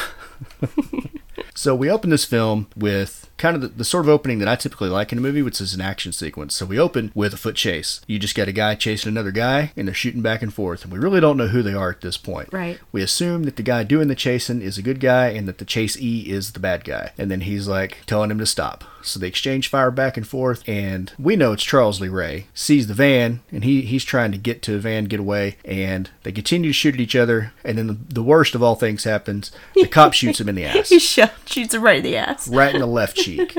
So 1.57 1.75
we 1.75 1.91
open 1.91 2.11
this 2.11 2.25
film 2.25 2.69
with 2.77 3.29
kind 3.39 3.55
of 3.57 3.63
the, 3.63 3.69
the 3.69 3.85
sort 3.85 4.05
of 4.05 4.09
opening 4.09 4.39
that 4.39 4.49
I 4.49 4.57
typically 4.57 4.89
like 4.89 5.13
in 5.13 5.19
a 5.19 5.23
movie, 5.23 5.43
which 5.43 5.61
is 5.61 5.75
an 5.75 5.81
action 5.81 6.13
sequence. 6.13 6.55
So 6.55 6.67
we 6.67 6.79
open 6.79 7.13
with 7.15 7.35
a 7.35 7.37
foot 7.37 7.57
chase. 7.57 8.01
You 8.07 8.19
just 8.19 8.35
got 8.35 8.49
a 8.49 8.53
guy 8.53 8.75
chasing 8.75 9.11
another 9.11 9.31
guy, 9.31 9.73
and 9.77 9.89
they're 9.89 9.95
shooting 9.95 10.23
back 10.23 10.43
and 10.43 10.53
forth, 10.53 10.85
and 10.85 10.93
we 10.93 10.99
really 10.99 11.21
don't 11.21 11.37
know 11.37 11.49
who 11.49 11.63
they 11.63 11.75
are 11.75 11.91
at 11.91 12.01
this 12.01 12.17
point. 12.17 12.53
Right. 12.53 12.79
We 12.93 13.03
assume 13.03 13.45
that 13.45 13.57
the 13.57 13.63
guy 13.63 13.85
doing 13.85 14.09
the 14.09 14.15
chasing 14.15 14.63
is 14.63 14.79
a 14.79 14.83
good 14.83 15.01
guy, 15.01 15.29
and 15.29 15.49
that 15.49 15.59
the 15.59 15.65
chase 15.65 16.01
E 16.01 16.31
is 16.31 16.53
the 16.53 16.61
bad 16.61 16.85
guy. 16.85 17.13
And 17.19 17.31
then 17.31 17.43
he's 17.43 17.69
like 17.69 17.99
telling 18.07 18.31
him 18.31 18.39
to 18.39 18.47
stop. 18.47 18.85
So 19.03 19.21
they 19.21 19.29
exchange 19.29 19.69
fire 19.69 19.93
back 19.93 20.17
and 20.17 20.27
forth, 20.27 20.69
and 20.69 21.13
we 21.19 21.37
know 21.37 21.53
it's 21.53 21.63
Charles 21.63 22.01
Lee 22.01 22.09
Ray. 22.09 22.47
Sees 22.55 22.89
the 22.89 22.95
van, 22.95 23.41
and 23.53 23.63
he, 23.63 23.83
he's 23.83 24.05
trying 24.05 24.33
to 24.33 24.39
get 24.39 24.63
to 24.63 24.73
the 24.73 24.81
van, 24.81 25.05
get 25.05 25.21
away, 25.21 25.57
and 25.65 26.11
they 26.25 26.33
continue 26.33 26.71
to 26.71 26.75
shoot 26.75 26.95
at 26.95 27.01
each 27.01 27.15
other. 27.15 27.53
And 27.63 27.79
then 27.79 27.87
the, 27.87 27.99
the 28.09 28.23
worst 28.23 28.57
of 28.57 28.63
all 28.63 28.75
things 28.75 29.05
happens: 29.05 29.53
the 29.75 29.87
cop 29.87 30.13
shoots 30.13 30.41
him 30.41 30.49
in 30.49 30.57
the 30.57 30.65
ass 30.67 30.89
He 30.89 30.99
shot, 30.99 31.33
shoots 31.49 31.75
her 31.75 31.81
right 31.81 31.99
in 31.99 32.03
the 32.05 32.17
ass. 32.17 32.49
right 32.49 32.75
in 32.75 32.81
the 32.81 32.87
left 32.87 33.17
cheek. 33.17 33.57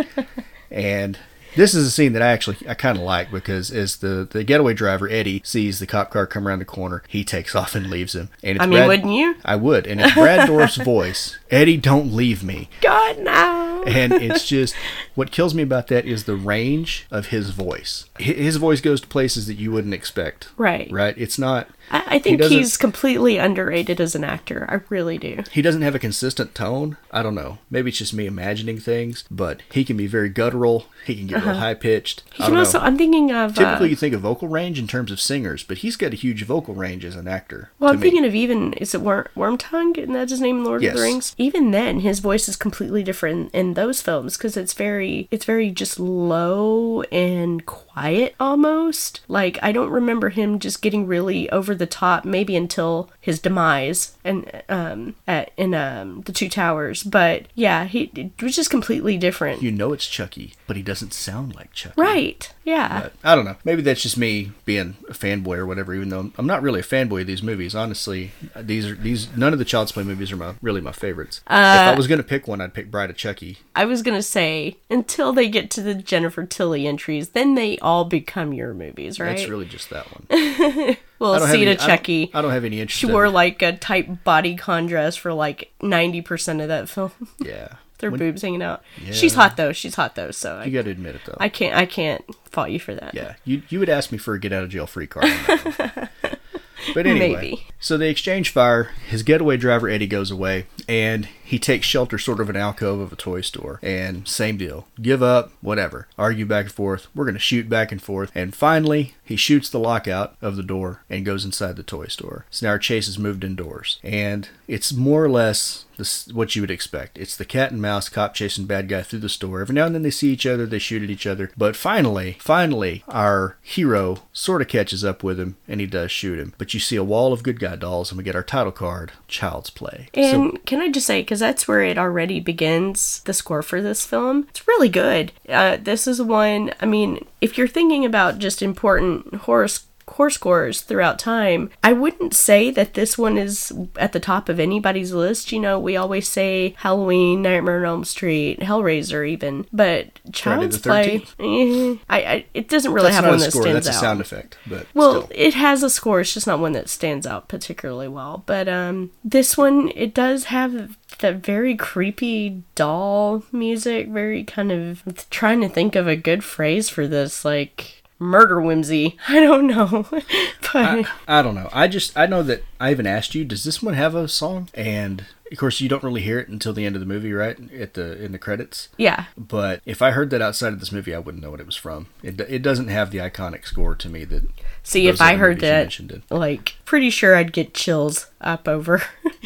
And 0.69 1.17
this 1.55 1.73
is 1.73 1.87
a 1.87 1.91
scene 1.91 2.13
that 2.13 2.21
I 2.21 2.27
actually 2.27 2.57
I 2.67 2.73
kind 2.75 2.97
of 2.97 3.03
like 3.03 3.31
because 3.31 3.71
as 3.71 3.97
the 3.97 4.27
the 4.29 4.43
getaway 4.43 4.73
driver 4.73 5.09
Eddie 5.09 5.41
sees 5.43 5.79
the 5.79 5.87
cop 5.87 6.11
car 6.11 6.27
come 6.27 6.47
around 6.47 6.59
the 6.59 6.65
corner, 6.65 7.01
he 7.07 7.23
takes 7.23 7.55
off 7.55 7.73
and 7.73 7.89
leaves 7.89 8.13
him. 8.13 8.29
And 8.43 8.57
it's 8.57 8.63
I 8.63 8.67
mean, 8.67 8.79
Brad- 8.79 8.87
wouldn't 8.87 9.13
you? 9.13 9.35
I 9.45 9.55
would, 9.55 9.87
and 9.87 10.01
it's 10.01 10.13
Brad 10.13 10.47
Dourif's 10.47 10.75
voice. 10.83 11.39
Eddie, 11.49 11.77
don't 11.77 12.13
leave 12.13 12.43
me. 12.43 12.69
God, 12.81 13.19
no. 13.19 13.83
And 13.87 14.11
it's 14.13 14.45
just 14.45 14.75
what 15.15 15.31
kills 15.31 15.53
me 15.53 15.63
about 15.63 15.87
that 15.87 16.05
is 16.05 16.25
the 16.25 16.35
range 16.35 17.07
of 17.09 17.27
his 17.27 17.51
voice. 17.51 18.09
His 18.19 18.57
voice 18.57 18.81
goes 18.81 18.99
to 19.01 19.07
places 19.07 19.47
that 19.47 19.53
you 19.55 19.71
wouldn't 19.71 19.93
expect. 19.93 20.49
Right. 20.57 20.91
Right. 20.91 21.15
It's 21.17 21.39
not. 21.39 21.69
I, 21.91 22.03
I 22.15 22.19
think 22.19 22.39
doesn't- 22.39 22.57
he's 22.57 22.77
completely 22.77 23.37
underrated 23.37 23.99
as 24.01 24.15
an 24.15 24.23
actor. 24.23 24.65
I 24.69 24.79
really 24.89 25.17
do. 25.17 25.43
He 25.51 25.61
doesn't 25.61 25.81
have 25.81 25.95
a 25.95 25.99
consistent 25.99 26.53
tone. 26.55 26.97
I 27.11 27.23
don't 27.23 27.35
know. 27.35 27.59
Maybe 27.69 27.89
it's 27.89 27.97
just 27.99 28.13
me 28.13 28.25
imagining 28.25 28.79
things, 28.79 29.23
but 29.31 29.61
he 29.71 29.83
can 29.85 29.97
be 29.97 30.07
very 30.07 30.29
guttural. 30.29 30.85
He 31.05 31.15
can 31.15 31.27
get 31.27 31.43
real 31.43 31.55
high 31.55 31.73
pitched. 31.73 32.23
Uh-huh. 32.33 32.43
He 32.43 32.49
can 32.49 32.57
also. 32.57 32.79
I'm 32.79 32.97
thinking 32.97 33.31
of. 33.31 33.55
Typically, 33.55 33.87
uh, 33.87 33.89
you 33.89 33.95
think 33.95 34.13
of 34.13 34.21
vocal 34.21 34.47
range 34.47 34.77
in 34.79 34.87
terms 34.87 35.11
of 35.11 35.19
singers, 35.21 35.63
but 35.63 35.77
he's 35.79 35.95
got 35.95 36.13
a 36.13 36.17
huge 36.17 36.43
vocal 36.43 36.73
range 36.75 37.05
as 37.05 37.15
an 37.15 37.27
actor. 37.27 37.71
well, 37.79 37.91
I'm 37.91 37.97
me. 37.97 38.01
thinking 38.03 38.25
of 38.25 38.35
even 38.35 38.73
is 38.73 38.93
it 38.93 39.01
Worm, 39.01 39.27
Wormtongue? 39.35 40.01
And 40.03 40.13
that's 40.15 40.31
his 40.31 40.41
name 40.41 40.57
in 40.59 40.63
Lord 40.65 40.81
Yes. 40.81 40.91
of 40.93 40.97
the 40.97 41.03
Rings. 41.03 41.35
Even 41.37 41.71
then, 41.71 42.01
his 42.01 42.19
voice 42.19 42.47
is 42.49 42.55
completely 42.55 43.03
different 43.03 43.49
in 43.53 43.73
those 43.73 44.01
films 44.01 44.37
because 44.37 44.57
it's 44.57 44.73
very, 44.73 45.27
it's 45.31 45.45
very 45.45 45.71
just 45.71 45.99
low 45.99 47.01
and 47.03 47.65
quiet 47.65 48.35
almost. 48.39 49.21
Like 49.27 49.57
I 49.63 49.71
don't 49.71 49.89
remember 49.89 50.29
him 50.29 50.59
just 50.59 50.81
getting 50.81 51.07
really 51.07 51.49
over 51.51 51.73
the 51.77 51.85
top. 51.87 52.25
Maybe 52.25 52.55
until 52.55 53.09
his 53.21 53.39
demise 53.39 54.15
and 54.23 54.63
um 54.69 55.15
at, 55.27 55.51
in 55.57 55.73
um 55.73 56.21
the 56.21 56.31
Two 56.31 56.49
Towers. 56.49 57.03
But 57.03 57.45
yeah, 57.55 57.85
he 57.85 58.11
it 58.15 58.41
was 58.41 58.55
just 58.55 58.69
completely 58.69 59.17
different. 59.17 59.61
You 59.61 59.71
know 59.71 59.93
it's 59.93 60.07
Chucky, 60.07 60.53
but 60.67 60.75
he 60.75 60.83
doesn't 60.83 61.13
sound 61.13 61.55
like 61.55 61.73
Chucky. 61.73 61.99
right? 62.01 62.53
Yeah. 62.67 63.03
But 63.03 63.13
I 63.23 63.33
don't 63.33 63.45
know. 63.45 63.55
Maybe 63.63 63.81
that's 63.81 64.01
just 64.01 64.17
me 64.17 64.51
being 64.65 64.97
a 65.09 65.13
fanboy 65.13 65.57
or 65.57 65.65
whatever. 65.65 65.93
Even 65.95 66.09
though 66.09 66.31
I'm 66.37 66.45
not 66.45 66.61
really 66.61 66.81
a 66.81 66.83
fanboy 66.83 67.21
of 67.21 67.27
these 67.27 67.41
movies, 67.41 67.73
honestly, 67.73 68.31
these 68.57 68.85
are 68.87 68.95
these 68.95 69.35
none 69.37 69.53
of 69.53 69.59
the 69.59 69.63
Child's 69.65 69.93
Play 69.93 70.03
movies 70.03 70.33
are 70.33 70.35
my 70.35 70.55
really 70.61 70.81
my 70.81 70.91
favorites. 70.91 71.41
if 71.47 71.51
Uh, 71.53 71.91
I 71.93 71.95
was 71.95 72.07
gonna 72.07 72.23
pick 72.23 72.45
one, 72.45 72.59
I'd 72.59 72.73
pick 72.73 72.91
Bride 72.91 73.09
of 73.09 73.15
Chucky. 73.15 73.59
I 73.73 73.85
was 73.85 74.01
gonna 74.01 74.21
say 74.21 74.75
until 74.89 75.31
they 75.31 75.47
get 75.47 75.71
to 75.71 75.81
the 75.81 75.95
Jennifer 75.95 76.45
Tilly 76.45 76.85
entries, 76.87 77.29
then 77.29 77.55
they 77.55 77.77
all 77.79 78.03
become 78.03 78.51
your 78.53 78.73
movies, 78.73 79.17
right? 79.17 79.37
That's 79.37 79.49
really 79.49 79.65
just 79.65 79.89
that 79.89 80.05
one. 80.11 80.97
well, 81.19 81.39
Sita 81.47 81.71
any- 81.71 81.77
I. 81.79 82.29
I 82.33 82.41
don't 82.41 82.51
have 82.51 82.65
any 82.65 82.81
interest. 82.81 82.99
She 82.99 83.05
wore 83.05 83.27
it. 83.27 83.31
like 83.31 83.61
a 83.61 83.77
tight 83.77 84.25
bodycon 84.25 84.89
dress 84.89 85.15
for 85.15 85.31
like 85.33 85.71
ninety 85.81 86.21
percent 86.21 86.59
of 86.59 86.67
that 86.67 86.89
film. 86.89 87.11
yeah. 87.39 87.69
Their 87.99 88.11
When- 88.11 88.19
boobs 88.19 88.41
hanging 88.41 88.61
out. 88.61 88.83
She's 89.11 89.33
hot 89.33 89.57
though. 89.57 89.73
She's 89.73 89.95
hot 89.95 90.15
though. 90.15 90.31
So 90.31 90.55
You 90.57 90.61
I, 90.65 90.69
got 90.69 90.85
to 90.85 90.91
admit 90.91 91.15
it 91.15 91.21
though. 91.25 91.37
I 91.39 91.49
can't. 91.49 91.75
I 91.75 91.85
can't 91.85 92.23
fault 92.45 92.69
you 92.69 92.79
for 92.79 92.93
that. 92.93 93.13
Yeah, 93.13 93.35
you 93.43 93.63
you 93.69 93.79
would 93.79 93.89
ask 93.89 94.11
me 94.11 94.17
for 94.17 94.33
a 94.35 94.39
get 94.39 94.53
out 94.53 94.63
of 94.63 94.69
jail 94.69 94.85
free 94.87 95.07
card. 95.07 95.25
on 95.25 95.31
that 95.47 95.95
one. 95.97 96.09
but 96.93 97.05
anyway, 97.07 97.33
Maybe. 97.33 97.67
so 97.79 97.97
they 97.97 98.09
exchange 98.09 98.49
fire. 98.51 98.91
His 99.09 99.23
getaway 99.23 99.57
driver 99.57 99.89
Eddie 99.89 100.07
goes 100.07 100.29
away, 100.31 100.67
and 100.87 101.27
he 101.47 101.57
takes 101.57 101.87
shelter 101.87 102.17
sort 102.17 102.41
of 102.41 102.49
an 102.49 102.57
alcove 102.57 102.99
of 102.99 103.13
a 103.13 103.15
toy 103.15 103.39
store. 103.39 103.79
And 103.81 104.27
same 104.27 104.57
deal. 104.57 104.85
Give 105.01 105.23
up, 105.23 105.53
whatever. 105.61 106.09
Argue 106.17 106.45
back 106.45 106.65
and 106.65 106.73
forth. 106.73 107.07
We're 107.15 107.23
going 107.23 107.35
to 107.35 107.39
shoot 107.39 107.69
back 107.69 107.93
and 107.93 108.01
forth. 108.01 108.31
And 108.35 108.53
finally, 108.53 109.15
he 109.23 109.37
shoots 109.37 109.69
the 109.69 109.79
lockout 109.79 110.35
of 110.41 110.57
the 110.57 110.63
door 110.63 111.03
and 111.09 111.25
goes 111.25 111.45
inside 111.45 111.77
the 111.77 111.83
toy 111.83 112.07
store. 112.07 112.45
So 112.49 112.65
now 112.65 112.71
our 112.71 112.79
chase 112.79 113.05
has 113.05 113.17
moved 113.17 113.45
indoors. 113.45 113.97
And 114.03 114.49
it's 114.67 114.91
more 114.91 115.23
or 115.23 115.29
less 115.29 115.85
this, 115.97 116.27
what 116.27 116.55
you 116.55 116.61
would 116.61 116.71
expect. 116.71 117.17
It's 117.17 117.35
the 117.35 117.45
cat 117.45 117.71
and 117.71 117.81
mouse 117.81 118.07
cop 118.09 118.33
chasing 118.33 118.65
bad 118.65 118.87
guy 118.87 119.01
through 119.01 119.19
the 119.19 119.29
store. 119.29 119.61
Every 119.61 119.75
now 119.75 119.85
and 119.85 119.95
then 119.95 120.03
they 120.03 120.11
see 120.11 120.31
each 120.31 120.45
other, 120.45 120.65
they 120.65 120.79
shoot 120.79 121.03
at 121.03 121.09
each 121.09 121.27
other. 121.27 121.51
But 121.57 121.75
finally, 121.75 122.37
finally, 122.39 123.03
our 123.07 123.57
hero 123.61 124.19
sort 124.31 124.61
of 124.61 124.67
catches 124.67 125.03
up 125.03 125.23
with 125.23 125.39
him 125.39 125.57
and 125.67 125.81
he 125.81 125.87
does 125.87 126.11
shoot 126.11 126.39
him. 126.39 126.53
But 126.57 126.73
you 126.73 126.79
see 126.79 126.95
a 126.95 127.03
wall 127.03 127.33
of 127.33 127.43
good 127.43 127.59
guy 127.59 127.75
dolls 127.75 128.11
and 128.11 128.17
we 128.17 128.23
get 128.23 128.35
our 128.35 128.43
title 128.43 128.71
card, 128.71 129.11
Child's 129.27 129.69
Play. 129.69 130.09
And 130.13 130.63
can 130.65 130.81
I 130.81 130.89
just 130.89 131.07
say, 131.07 131.21
because 131.21 131.36
that's 131.39 131.67
where 131.67 131.81
it 131.81 131.97
already 131.97 132.39
begins, 132.39 133.21
the 133.25 133.33
score 133.33 133.61
for 133.61 133.81
this 133.81 134.05
film, 134.05 134.47
it's 134.49 134.67
really 134.67 134.89
good. 134.89 135.31
Uh, 135.47 135.77
this 135.77 136.07
is 136.07 136.21
one, 136.21 136.71
I 136.81 136.85
mean, 136.85 137.25
if 137.41 137.57
you're 137.57 137.67
thinking 137.67 138.05
about 138.05 138.39
just 138.39 138.61
important 138.61 139.33
horror 139.35 139.67
horror 140.09 140.29
scores 140.29 140.81
throughout 140.81 141.19
time, 141.19 141.69
I 141.83 141.93
wouldn't 141.93 142.33
say 142.33 142.71
that 142.71 142.93
this 142.93 143.17
one 143.17 143.37
is 143.37 143.71
at 143.97 144.13
the 144.13 144.19
top 144.19 144.49
of 144.49 144.59
anybody's 144.59 145.11
list. 145.13 145.51
You 145.51 145.59
know, 145.59 145.79
we 145.79 145.95
always 145.97 146.27
say 146.27 146.75
Halloween, 146.77 147.41
Nightmare 147.41 147.79
on 147.79 147.85
Elm 147.85 148.05
Street, 148.05 148.59
Hellraiser, 148.59 149.27
even, 149.27 149.65
but 149.71 150.19
Child's 150.31 150.77
Play, 150.79 151.25
eh, 151.39 151.95
I, 152.09 152.21
I, 152.21 152.45
it 152.53 152.69
doesn't 152.69 152.91
really 152.93 153.11
That's 153.11 153.15
have 153.17 153.25
one 153.25 153.35
a 153.35 153.37
that 153.43 153.51
score, 153.51 153.61
stands 153.63 153.85
that's 153.85 153.97
out. 153.97 154.01
a 154.01 154.05
sound 154.05 154.21
effect. 154.21 154.57
But 154.67 154.87
Well, 154.93 155.23
still. 155.25 155.31
it 155.35 155.53
has 155.55 155.83
a 155.83 155.89
score. 155.89 156.21
It's 156.21 156.33
just 156.33 156.47
not 156.47 156.59
one 156.59 156.73
that 156.73 156.89
stands 156.89 157.25
out 157.27 157.47
particularly 157.47 158.07
well. 158.07 158.43
But 158.45 158.67
um, 158.67 159.11
this 159.23 159.57
one, 159.57 159.91
it 159.95 160.13
does 160.13 160.45
have 160.45 160.97
that 161.19 161.37
very 161.37 161.75
creepy 161.75 162.63
doll 162.75 163.43
music. 163.51 164.07
Very 164.09 164.43
kind 164.43 164.71
of 164.71 165.01
I'm 165.05 165.15
trying 165.29 165.61
to 165.61 165.69
think 165.69 165.95
of 165.95 166.07
a 166.07 166.15
good 166.15 166.43
phrase 166.43 166.89
for 166.89 167.07
this, 167.07 167.43
like 167.43 167.96
murder 168.19 168.61
whimsy. 168.61 169.17
I 169.27 169.39
don't 169.39 169.67
know, 169.67 170.07
but 170.11 170.75
I, 170.75 171.05
I 171.27 171.41
don't 171.41 171.55
know. 171.55 171.69
I 171.73 171.87
just 171.87 172.17
I 172.17 172.25
know 172.25 172.43
that 172.43 172.63
I 172.79 172.91
even 172.91 173.07
asked 173.07 173.35
you, 173.35 173.45
does 173.45 173.63
this 173.63 173.81
one 173.81 173.93
have 173.93 174.15
a 174.15 174.27
song? 174.27 174.69
And 174.73 175.25
of 175.51 175.57
course, 175.57 175.79
you 175.79 175.87
don't 175.87 176.03
really 176.03 176.21
hear 176.21 176.39
it 176.39 176.49
until 176.49 176.73
the 176.73 176.85
end 176.85 176.95
of 176.95 176.99
the 176.99 177.05
movie, 177.05 177.31
right? 177.31 177.57
At 177.71 177.93
the 177.93 178.21
in 178.21 178.31
the 178.33 178.37
credits. 178.37 178.89
yeah, 178.97 179.25
But 179.37 179.81
if 179.85 180.01
I 180.01 180.11
heard 180.11 180.29
that 180.31 180.41
outside 180.41 180.73
of 180.73 180.79
this 180.79 180.91
movie, 180.91 181.15
I 181.15 181.19
wouldn't 181.19 181.41
know 181.43 181.51
what 181.51 181.59
it 181.61 181.65
was 181.65 181.77
from. 181.77 182.07
It, 182.21 182.39
it 182.41 182.61
doesn't 182.61 182.89
have 182.89 183.11
the 183.11 183.19
iconic 183.19 183.65
score 183.65 183.95
to 183.95 184.09
me 184.09 184.25
that. 184.25 184.43
See, 184.83 185.07
if 185.07 185.21
I 185.21 185.35
heard 185.35 185.59
that, 185.61 185.97
like, 186.29 186.75
pretty 186.85 187.09
sure 187.09 187.35
I'd 187.35 187.53
get 187.53 187.73
chills 187.73 188.27
up 188.41 188.67
over, 188.67 189.03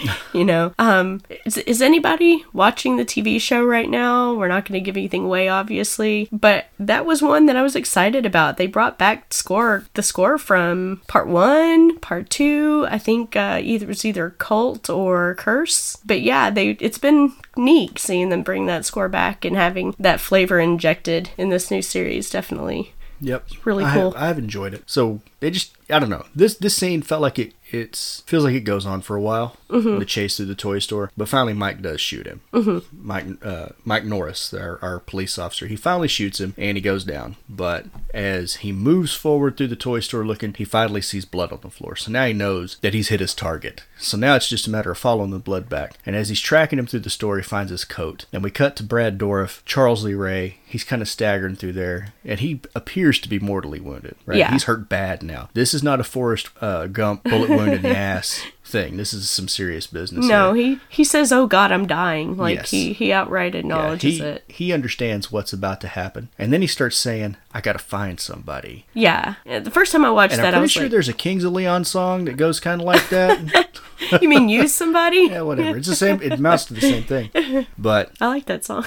you 0.33 0.43
know. 0.45 0.73
Um, 0.79 1.21
is, 1.45 1.57
is 1.57 1.81
anybody 1.81 2.45
watching 2.53 2.97
the 2.97 3.05
TV 3.05 3.39
show 3.39 3.63
right 3.63 3.89
now? 3.89 4.33
We're 4.33 4.47
not 4.47 4.65
going 4.65 4.79
to 4.79 4.83
give 4.83 4.97
anything 4.97 5.25
away, 5.25 5.47
obviously, 5.47 6.27
but 6.31 6.67
that 6.79 7.05
was 7.05 7.21
one 7.21 7.45
that 7.45 7.55
I 7.55 7.61
was 7.61 7.75
excited 7.75 8.25
about. 8.25 8.57
They 8.57 8.67
brought 8.67 8.97
back 8.97 9.33
score, 9.33 9.85
the 9.93 10.03
score 10.03 10.37
from 10.37 11.01
part 11.07 11.27
one, 11.27 11.97
part 11.99 12.29
two. 12.29 12.87
I 12.89 12.97
think 12.97 13.35
uh, 13.35 13.59
either 13.61 13.85
it 13.85 13.89
was 13.89 14.05
either 14.05 14.31
Cult 14.31 14.89
or 14.89 15.35
Curse, 15.35 15.97
but 16.05 16.21
yeah, 16.21 16.49
they 16.49 16.71
it's 16.79 16.97
been 16.97 17.33
neat 17.57 17.99
seeing 17.99 18.29
them 18.29 18.43
bring 18.43 18.65
that 18.67 18.85
score 18.85 19.09
back 19.09 19.45
and 19.45 19.55
having 19.55 19.95
that 19.99 20.19
flavor 20.19 20.59
injected 20.59 21.31
in 21.37 21.49
this 21.49 21.71
new 21.71 21.81
series. 21.81 22.29
Definitely. 22.29 22.93
Yep, 23.21 23.49
really 23.65 23.83
I- 23.83 23.93
cool. 23.93 24.13
I've 24.17 24.39
enjoyed 24.39 24.73
it. 24.73 24.83
So 24.87 25.21
they 25.39 25.51
just 25.51 25.75
I 25.89 25.99
don't 25.99 26.09
know 26.09 26.25
this 26.35 26.55
this 26.55 26.75
scene 26.75 27.01
felt 27.01 27.21
like 27.21 27.37
it 27.37 27.53
it's 27.73 28.21
feels 28.21 28.43
like 28.43 28.55
it 28.55 28.61
goes 28.61 28.85
on 28.85 29.01
for 29.01 29.15
a 29.15 29.21
while. 29.21 29.57
Mm-hmm. 29.69 29.99
The 29.99 30.05
chase 30.05 30.37
through 30.37 30.47
the 30.47 30.55
toy 30.55 30.79
store, 30.79 31.11
but 31.15 31.29
finally 31.29 31.53
Mike 31.53 31.81
does 31.81 32.01
shoot 32.01 32.27
him. 32.27 32.41
Mm-hmm. 32.53 33.05
Mike 33.05 33.25
uh, 33.43 33.69
Mike 33.85 34.05
Norris, 34.05 34.53
our, 34.53 34.79
our 34.81 34.99
police 34.99 35.37
officer, 35.37 35.67
he 35.67 35.75
finally 35.75 36.07
shoots 36.07 36.39
him 36.39 36.53
and 36.57 36.77
he 36.77 36.81
goes 36.81 37.03
down. 37.03 37.35
But 37.49 37.85
as 38.13 38.57
he 38.57 38.71
moves 38.71 39.13
forward 39.13 39.57
through 39.57 39.67
the 39.67 39.75
toy 39.75 39.99
store 39.99 40.25
looking, 40.25 40.53
he 40.53 40.65
finally 40.65 41.01
sees 41.01 41.25
blood 41.25 41.51
on 41.51 41.59
the 41.61 41.69
floor. 41.69 41.95
So 41.95 42.11
now 42.11 42.25
he 42.25 42.33
knows 42.33 42.77
that 42.81 42.93
he's 42.93 43.09
hit 43.09 43.19
his 43.19 43.33
target. 43.33 43.83
So 43.97 44.17
now 44.17 44.35
it's 44.35 44.49
just 44.49 44.67
a 44.67 44.71
matter 44.71 44.91
of 44.91 44.97
following 44.97 45.31
the 45.31 45.39
blood 45.39 45.69
back. 45.69 45.97
And 46.05 46.15
as 46.15 46.29
he's 46.29 46.41
tracking 46.41 46.79
him 46.79 46.87
through 46.87 47.01
the 47.01 47.09
store, 47.09 47.37
he 47.37 47.43
finds 47.43 47.71
his 47.71 47.85
coat. 47.85 48.25
And 48.33 48.43
we 48.43 48.51
cut 48.51 48.75
to 48.77 48.83
Brad 48.83 49.17
Dourif, 49.17 49.61
Charles 49.65 50.03
Lee 50.03 50.13
Ray. 50.13 50.57
He's 50.71 50.83
kind 50.85 51.01
of 51.01 51.09
staggering 51.09 51.55
through 51.57 51.73
there, 51.73 52.13
and 52.23 52.39
he 52.39 52.61
appears 52.73 53.19
to 53.19 53.27
be 53.29 53.39
mortally 53.39 53.79
wounded. 53.81 54.15
Right? 54.25 54.37
Yeah. 54.37 54.51
He's 54.51 54.63
hurt 54.63 54.87
bad 54.87 55.21
now. 55.21 55.49
This 55.53 55.73
is 55.73 55.83
not 55.83 55.99
a 55.99 56.03
Forrest 56.03 56.49
uh, 56.61 56.87
Gump 56.87 57.23
bullet 57.25 57.49
wound 57.49 57.73
in 57.73 57.81
the 57.81 57.89
ass 57.97 58.41
thing. 58.63 58.95
This 58.95 59.11
is 59.11 59.29
some 59.29 59.49
serious 59.49 59.85
business. 59.85 60.25
No, 60.25 60.53
here. 60.53 60.75
he 60.75 60.79
he 60.87 61.03
says, 61.03 61.31
"Oh 61.33 61.45
God, 61.45 61.73
I'm 61.73 61.87
dying." 61.87 62.37
Like 62.37 62.55
Yes. 62.55 62.71
he 62.71 62.93
he 62.93 63.11
outright 63.11 63.53
Yeah, 63.53 63.59
acknowledges 63.59 64.17
he, 64.17 64.23
it. 64.23 64.43
he 64.47 64.71
understands 64.71 65.29
what's 65.31 65.51
about 65.51 65.81
to 65.81 65.87
happen, 65.89 66.29
and 66.39 66.53
then 66.53 66.61
he 66.61 66.67
starts 66.67 66.95
saying, 66.95 67.35
"I 67.53 67.61
got 67.61 67.73
to 67.73 67.79
find 67.79 68.19
somebody." 68.19 68.85
Yeah. 68.93 69.35
The 69.45 69.71
first 69.71 69.91
time 69.91 70.05
I 70.05 70.11
watched 70.11 70.33
And 70.33 70.43
that, 70.43 70.53
I'm 70.53 70.59
I 70.59 70.61
pretty 70.61 70.71
sure 70.73 70.83
like, 70.83 70.91
there's 70.91 71.09
a 71.09 71.13
Kings 71.13 71.43
of 71.43 71.53
Leon 71.53 71.85
song 71.85 72.25
that 72.25 72.37
goes 72.37 72.59
kind 72.59 72.81
of 72.81 72.85
like 72.87 73.09
that. 73.09 73.79
"You 74.21 74.29
mean 74.29 74.49
use 74.49 74.73
somebody?" 74.73 75.27
yeah, 75.31 75.41
whatever. 75.41 75.77
It's 75.77 75.87
the 75.87 75.95
same. 75.95 76.21
It 76.21 76.33
amounts 76.33 76.65
to 76.65 76.73
the 76.73 76.81
same 76.81 77.03
thing. 77.03 77.65
But 77.77 78.11
I 78.21 78.27
like 78.27 78.45
that 78.45 78.65
song. 78.65 78.85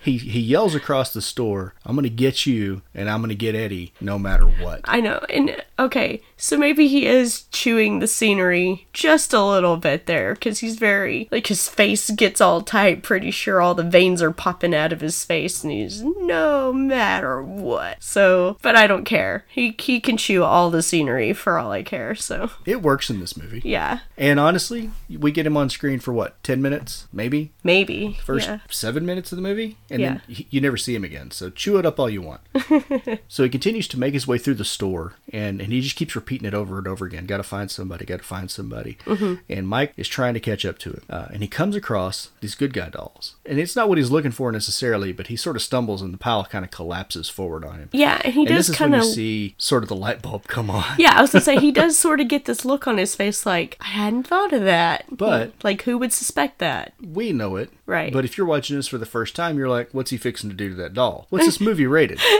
he 0.00 0.18
he 0.18 0.40
yells 0.40 0.74
across 0.74 1.12
the 1.12 1.22
store, 1.22 1.74
"I'm 1.84 1.94
gonna 1.94 2.08
get 2.08 2.44
you, 2.46 2.82
and 2.94 3.08
I'm 3.08 3.20
gonna 3.22 3.34
get 3.34 3.54
Eddie, 3.54 3.92
no 4.00 4.18
matter 4.18 4.44
what." 4.44 4.80
I 4.84 5.00
know. 5.00 5.24
And 5.30 5.56
okay, 5.78 6.20
so 6.36 6.58
maybe 6.58 6.86
he 6.88 7.06
is 7.06 7.44
chewing 7.50 7.98
the 8.00 8.06
scenery 8.06 8.86
just 8.92 9.32
a 9.32 9.42
little 9.44 9.76
bit 9.78 10.06
there 10.06 10.34
because 10.34 10.58
he's 10.58 10.76
very 10.76 11.28
like 11.30 11.46
his 11.46 11.68
face 11.68 12.10
gets 12.10 12.40
all 12.40 12.60
tight. 12.62 13.02
Pretty 13.02 13.30
sure 13.30 13.60
all 13.60 13.74
the 13.74 13.82
veins 13.82 14.20
are 14.22 14.32
popping 14.32 14.74
out 14.74 14.92
of 14.92 15.00
his 15.00 15.24
face, 15.24 15.62
and 15.64 15.72
he's 15.72 16.02
no 16.02 16.72
matter 16.72 17.42
what. 17.42 17.91
So, 18.00 18.56
but 18.62 18.76
I 18.76 18.86
don't 18.86 19.04
care. 19.04 19.44
He 19.48 19.74
he 19.78 20.00
can 20.00 20.16
chew 20.16 20.42
all 20.44 20.70
the 20.70 20.82
scenery 20.82 21.32
for 21.32 21.58
all 21.58 21.70
I 21.72 21.82
care. 21.82 22.14
So 22.14 22.50
It 22.64 22.82
works 22.82 23.10
in 23.10 23.20
this 23.20 23.36
movie. 23.36 23.62
yeah, 23.64 24.00
And 24.16 24.38
honestly, 24.40 24.90
we 25.08 25.32
get 25.32 25.46
him 25.46 25.56
on 25.56 25.70
screen 25.70 25.98
for 26.00 26.12
what, 26.12 26.42
10 26.42 26.60
minutes? 26.62 27.06
Maybe? 27.12 27.52
maybe 27.64 28.18
First 28.24 28.48
Yeah. 28.48 28.58
seven 28.70 29.04
minutes 29.06 29.32
of 29.32 29.36
the 29.36 29.42
movie? 29.42 29.76
And 29.90 30.00
Yeah. 30.00 30.08
then 30.14 30.22
he, 30.28 30.46
you 30.50 30.60
never 30.60 30.76
see 30.76 30.94
him 30.94 31.04
again. 31.04 31.30
So 31.30 31.50
chew 31.50 31.78
it 31.78 31.86
up 31.86 31.98
all 32.00 32.10
you 32.10 32.22
want. 32.22 32.40
so 33.28 33.42
he 33.42 33.48
continues 33.48 33.88
to 33.88 33.98
make 33.98 34.14
his 34.14 34.26
way 34.26 34.38
through 34.38 34.54
the 34.54 34.64
store 34.64 35.14
and, 35.32 35.60
and 35.60 35.72
he 35.72 35.80
just 35.80 35.96
keeps 35.96 36.14
repeating 36.16 36.46
it 36.46 36.54
over 36.54 36.78
and 36.78 36.86
over 36.86 37.04
again. 37.06 37.26
Got 37.26 37.38
to 37.38 37.42
find 37.42 37.70
somebody, 37.70 38.04
got 38.04 38.18
to 38.18 38.24
find 38.24 38.50
somebody. 38.50 38.98
Mm-hmm. 39.06 39.34
And 39.48 39.68
Mike 39.68 39.92
is 39.96 40.08
trying 40.08 40.34
to 40.34 40.40
catch 40.40 40.64
up 40.64 40.78
to 40.78 40.90
him. 40.92 41.02
Uh, 41.08 41.26
and 41.32 41.42
he 41.42 41.48
comes 41.48 41.76
across 41.76 42.30
these 42.40 42.54
good 42.54 42.72
guy 42.72 42.88
dolls. 42.90 43.36
And 43.46 43.58
it's 43.58 43.76
not 43.76 43.88
what 43.88 43.98
he's 43.98 44.10
looking 44.10 44.30
for 44.32 44.50
necessarily, 44.52 45.12
but 45.12 45.26
he 45.28 45.36
sort 45.36 45.56
of 45.56 45.62
stumbles 45.62 46.02
and 46.02 46.12
the 46.12 46.18
pile 46.18 46.44
kind 46.44 46.64
of 46.64 46.70
collapses 46.70 47.28
forward 47.28 47.64
on 47.64 47.78
him. 47.78 47.81
Yeah, 47.92 48.20
and 48.24 48.32
he 48.34 48.40
and 48.40 48.48
does 48.48 48.70
kind 48.70 48.94
of 48.94 49.04
see 49.04 49.54
sort 49.58 49.82
of 49.82 49.88
the 49.88 49.96
light 49.96 50.22
bulb 50.22 50.46
come 50.46 50.70
on. 50.70 50.84
Yeah, 50.98 51.12
I 51.16 51.20
was 51.22 51.32
gonna 51.32 51.44
say 51.44 51.56
he 51.58 51.72
does 51.72 51.98
sort 51.98 52.20
of 52.20 52.28
get 52.28 52.44
this 52.44 52.64
look 52.64 52.86
on 52.86 52.98
his 52.98 53.14
face, 53.14 53.44
like 53.44 53.76
I 53.80 53.86
hadn't 53.88 54.24
thought 54.28 54.52
of 54.52 54.62
that. 54.64 55.04
But- 55.10 55.52
like, 55.62 55.82
who 55.82 55.98
would 55.98 56.12
suspect 56.12 56.58
that? 56.58 56.94
we 57.02 57.32
know 57.32 57.56
it. 57.56 57.70
Right. 57.86 58.12
But 58.12 58.24
if 58.24 58.38
you're 58.38 58.46
watching 58.46 58.76
this 58.76 58.88
for 58.88 58.96
the 58.98 59.04
first 59.06 59.34
time, 59.36 59.58
you're 59.58 59.68
like, 59.68 59.90
what's 59.92 60.10
he 60.10 60.16
fixing 60.16 60.48
to 60.50 60.56
do 60.56 60.70
to 60.70 60.74
that 60.76 60.94
doll? 60.94 61.26
What's 61.30 61.44
this 61.46 61.60
movie 61.68 61.86
rated? 61.86 62.20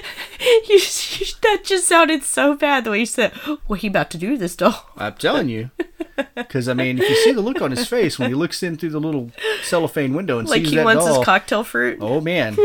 You, 0.69 0.75
you, 0.75 1.27
that 1.43 1.61
just 1.65 1.87
sounded 1.87 2.25
so 2.25 2.55
bad 2.57 2.85
the 2.85 2.91
way 2.91 3.01
you 3.01 3.07
said, 3.07 3.33
"What 3.67 3.81
he 3.81 3.87
about 3.89 4.11
to 4.11 4.19
do 4.19 4.31
to 4.33 4.37
this 4.39 4.57
doll?" 4.57 4.91
I'm 4.97 5.15
telling 5.15 5.49
you. 5.49 5.71
Because, 6.35 6.69
I 6.69 6.75
mean, 6.75 6.99
if 6.99 7.09
you 7.09 7.15
see 7.17 7.33
the 7.33 7.41
look 7.41 7.61
on 7.63 7.71
his 7.71 7.87
face 7.87 8.19
when 8.19 8.29
he 8.29 8.35
looks 8.35 8.63
in 8.63 8.77
through 8.77 8.91
the 8.91 9.01
little 9.01 9.31
cellophane 9.63 10.15
window 10.15 10.39
and 10.39 10.49
Like 10.49 10.63
sees 10.63 10.71
he 10.73 10.79
wants 10.81 11.07
his 11.07 11.19
cocktail 11.25 11.63
fruit. 11.65 11.99
Oh, 12.01 12.21
man. 12.21 12.57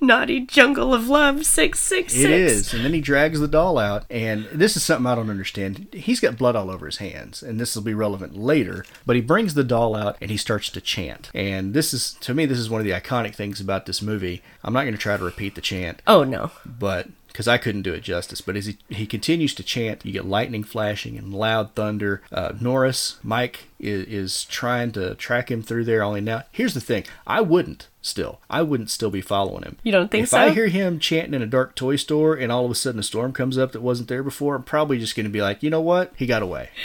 Naughty 0.00 0.40
jungle 0.40 0.92
of 0.92 1.08
love, 1.08 1.46
six 1.46 1.80
six 1.80 2.12
six. 2.12 2.24
It 2.24 2.30
is. 2.30 2.74
And 2.74 2.84
then 2.84 2.92
he 2.92 3.00
drags 3.00 3.40
the 3.40 3.48
doll 3.48 3.78
out. 3.78 4.04
And 4.10 4.46
this 4.52 4.76
is 4.76 4.82
something 4.82 5.06
I 5.06 5.14
don't 5.14 5.30
understand. 5.30 5.88
He's 5.92 6.20
got 6.20 6.36
blood 6.36 6.54
all 6.54 6.70
over 6.70 6.86
his 6.86 6.98
hands. 6.98 7.42
And 7.42 7.58
this 7.58 7.74
will 7.74 7.82
be 7.82 7.94
relevant 7.94 8.36
later. 8.36 8.84
But 9.06 9.16
he 9.16 9.22
brings 9.22 9.54
the 9.54 9.64
doll 9.64 9.96
out 9.96 10.16
and 10.20 10.30
he 10.30 10.36
starts 10.36 10.70
to 10.70 10.80
chant. 10.80 11.30
And 11.34 11.72
this 11.74 11.94
is, 11.94 12.14
to 12.20 12.34
me, 12.34 12.46
this 12.46 12.58
is 12.58 12.68
one 12.70 12.80
of 12.80 12.84
the 12.84 12.92
iconic 12.92 13.34
things 13.34 13.60
about 13.60 13.86
this 13.86 14.02
movie. 14.02 14.42
I'm 14.62 14.72
not 14.74 14.82
going 14.82 14.94
to 14.94 14.98
try 14.98 15.16
to 15.16 15.24
repeat 15.24 15.54
the 15.54 15.60
chant. 15.60 16.02
Oh 16.06 16.22
no. 16.24 16.50
but 16.64 17.08
because 17.36 17.46
I 17.46 17.58
couldn't 17.58 17.82
do 17.82 17.92
it 17.92 18.00
justice. 18.00 18.40
But 18.40 18.56
as 18.56 18.64
he, 18.64 18.78
he 18.88 19.06
continues 19.06 19.54
to 19.56 19.62
chant, 19.62 20.06
you 20.06 20.12
get 20.12 20.24
lightning 20.24 20.64
flashing 20.64 21.18
and 21.18 21.34
loud 21.34 21.74
thunder. 21.74 22.22
Uh, 22.32 22.54
Norris, 22.58 23.18
Mike 23.22 23.64
is, 23.78 24.06
is 24.06 24.44
trying 24.46 24.90
to 24.92 25.14
track 25.16 25.50
him 25.50 25.62
through 25.62 25.84
there. 25.84 26.02
Only 26.02 26.22
now, 26.22 26.44
here's 26.50 26.72
the 26.72 26.80
thing: 26.80 27.04
I 27.26 27.42
wouldn't 27.42 27.88
still, 28.00 28.40
I 28.48 28.62
wouldn't 28.62 28.88
still 28.88 29.10
be 29.10 29.20
following 29.20 29.64
him. 29.64 29.76
You 29.82 29.92
don't 29.92 30.10
think 30.10 30.22
if 30.22 30.30
so? 30.30 30.40
If 30.40 30.50
I 30.50 30.54
hear 30.54 30.68
him 30.68 30.98
chanting 30.98 31.34
in 31.34 31.42
a 31.42 31.46
dark 31.46 31.74
toy 31.74 31.96
store 31.96 32.34
and 32.34 32.50
all 32.50 32.64
of 32.64 32.70
a 32.70 32.74
sudden 32.74 33.00
a 33.00 33.02
storm 33.02 33.34
comes 33.34 33.58
up 33.58 33.72
that 33.72 33.82
wasn't 33.82 34.08
there 34.08 34.22
before, 34.22 34.54
I'm 34.54 34.62
probably 34.62 34.98
just 34.98 35.14
going 35.14 35.26
to 35.26 35.30
be 35.30 35.42
like, 35.42 35.62
you 35.62 35.68
know 35.68 35.82
what? 35.82 36.14
He 36.16 36.24
got 36.24 36.40
away. 36.40 36.70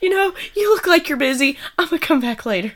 You 0.00 0.10
know, 0.10 0.34
you 0.54 0.74
look 0.74 0.86
like 0.86 1.08
you're 1.08 1.16
busy. 1.16 1.56
I'm 1.78 1.86
gonna 1.86 1.98
come 1.98 2.20
back 2.20 2.44
later. 2.44 2.72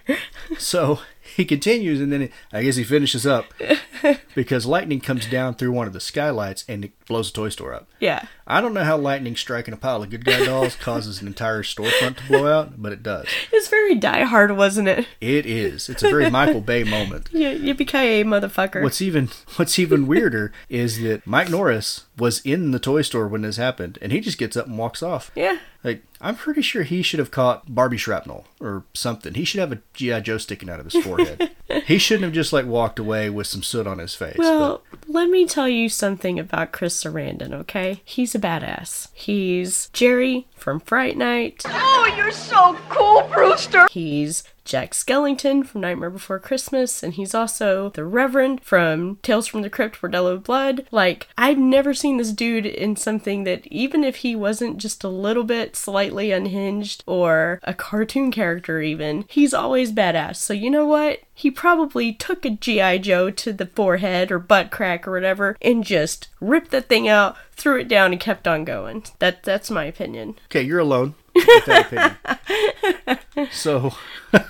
So 0.59 1.01
he 1.39 1.45
continues, 1.45 2.01
and 2.01 2.13
then 2.13 2.23
it, 2.23 2.33
I 2.53 2.65
guess 2.65 2.75
he 2.75 2.83
finishes 2.83 3.25
up 3.25 3.55
because 4.35 4.67
lightning 4.67 4.99
comes 4.99 5.25
down 5.25 5.55
through 5.55 5.71
one 5.71 5.87
of 5.87 5.93
the 5.93 6.01
skylights 6.01 6.65
and 6.69 6.87
it 6.87 6.93
blows 7.07 7.31
the 7.31 7.37
toy 7.37 7.49
store 7.49 7.73
up. 7.73 7.89
Yeah. 8.01 8.27
I 8.49 8.61
don't 8.63 8.73
know 8.75 8.83
how 8.83 8.97
lightning 8.97 9.37
striking 9.37 9.75
a 9.75 9.77
pile 9.77 10.03
of 10.03 10.09
good 10.11 10.25
guy 10.25 10.45
dolls 10.45 10.75
causes 10.77 11.21
an 11.21 11.27
entire 11.27 11.63
storefront 11.63 12.17
to 12.17 12.27
blow 12.29 12.47
out, 12.51 12.81
but 12.81 12.93
it 12.93 13.03
does. 13.03 13.27
It's 13.53 13.69
very 13.69 13.95
Die 13.95 14.25
Hard, 14.25 14.57
wasn't 14.57 14.89
it? 14.89 15.07
It 15.21 15.45
is. 15.45 15.89
It's 15.91 16.03
a 16.03 16.09
very 16.09 16.31
Michael 16.31 16.63
Bay 16.63 16.83
moment. 16.83 17.29
Yeah, 17.39 17.53
yippee 17.55 18.25
motherfucker. 18.25 18.83
What's 18.83 19.03
even 19.03 19.29
what's 19.57 19.79
even 19.79 20.07
weirder 20.07 20.51
is 20.69 21.01
that 21.03 21.27
Mike 21.27 21.51
Norris 21.51 22.07
was 22.17 22.41
in 22.41 22.71
the 22.73 22.79
toy 22.81 23.03
store 23.03 23.29
when 23.29 23.43
this 23.43 23.59
happened, 23.59 23.99
and 24.03 24.11
he 24.11 24.21
just 24.21 24.39
gets 24.39 24.57
up 24.57 24.67
and 24.67 24.79
walks 24.79 25.03
off. 25.03 25.31
yeah. 25.37 25.59
Like 25.85 26.03
I'm 26.21 26.35
pretty 26.35 26.63
sure 26.63 26.83
he 26.83 27.03
should 27.03 27.21
have 27.21 27.31
caught 27.31 27.73
Barbie 27.73 27.97
shrapnel 27.97 28.47
or 28.61 28.83
something. 28.95 29.35
He 29.35 29.45
should 29.45 29.61
have 29.61 29.71
a 29.71 29.79
GI 29.95 30.23
Joe 30.23 30.39
sticking 30.39 30.69
out 30.69 30.81
of 30.81 30.91
his 30.91 31.05
forehead. 31.05 31.53
he 31.87 31.99
shouldn't 31.99 32.25
have 32.25 32.33
just 32.33 32.53
like 32.53 32.67
walked 32.67 32.99
away 32.99 33.31
with 33.31 33.47
some 33.47 33.63
soot 33.63 33.87
on 33.87 33.99
his 33.99 34.17
face. 34.17 34.35
Well, 34.37 34.83
let 35.07 35.31
me 35.31 35.47
tell 35.47 35.69
you 35.69 35.89
something 35.89 36.41
about 36.41 36.73
Chris 36.73 37.05
Sarandon, 37.05 37.53
okay? 37.53 38.01
He's 38.05 38.35
a 38.35 38.38
badass. 38.39 39.09
He's 39.15 39.89
Jerry 39.93 40.47
from 40.55 40.81
Fright 40.81 41.17
Night. 41.17 41.63
Oh, 41.67 42.15
you're 42.17 42.31
so 42.31 42.79
cool, 42.89 43.23
Brewster. 43.33 43.87
He's 43.91 44.45
Jack 44.69 44.93
Skellington 44.93 45.67
from 45.67 45.81
Nightmare 45.81 46.11
Before 46.11 46.39
Christmas, 46.39 47.03
and 47.03 47.15
he's 47.15 47.35
also 47.35 47.91
the 47.95 48.05
Reverend 48.05 48.63
from 48.63 49.17
Tales 49.23 49.47
from 49.47 49.63
the 49.63 49.71
Crypt 49.71 49.99
Bordello 49.99 50.41
Blood. 50.41 50.87
Like, 50.91 51.27
I've 51.39 51.57
never 51.57 51.95
seen 51.95 52.19
this 52.19 52.33
dude 52.33 52.67
in 52.67 52.95
something 52.95 53.45
that, 53.45 53.67
even 53.69 54.05
if 54.05 54.17
he 54.17 54.37
wasn't 54.37 54.77
just 54.77 55.03
a 55.03 55.09
little 55.09 55.43
bit 55.43 55.75
slightly 55.75 56.33
unhinged 56.33 57.03
or 57.07 57.61
a 57.63 57.73
cartoon 57.73 58.31
character, 58.31 58.83
even, 58.83 59.25
he's 59.27 59.55
always 59.55 59.91
badass. 59.91 60.37
So, 60.37 60.53
you 60.53 60.69
know 60.69 60.87
what? 60.87 61.21
He 61.33 61.51
probably 61.51 62.13
took 62.13 62.45
a 62.45 62.51
G.I. 62.51 62.99
Joe 62.99 63.31
to 63.31 63.55
the 63.55 63.67
forehead 63.67 64.31
or 64.31 64.39
butt 64.39 64.71
crack 64.71 65.09
or 65.09 65.13
whatever 65.13 65.57
and 65.63 65.83
just 65.83 66.29
ripped 66.41 66.73
the 66.73 66.83
thing 66.83 67.09
out, 67.09 67.37
threw 67.53 67.81
it 67.81 67.89
down, 67.89 68.13
and 68.13 68.21
kept 68.21 68.47
on 68.47 68.65
going. 68.65 69.05
That 69.19 69.45
That's 69.45 69.71
my 69.71 69.85
opinion. 69.85 70.35
Okay, 70.47 70.63
you're 70.63 70.81
alone 70.81 71.15
so, 73.51 73.95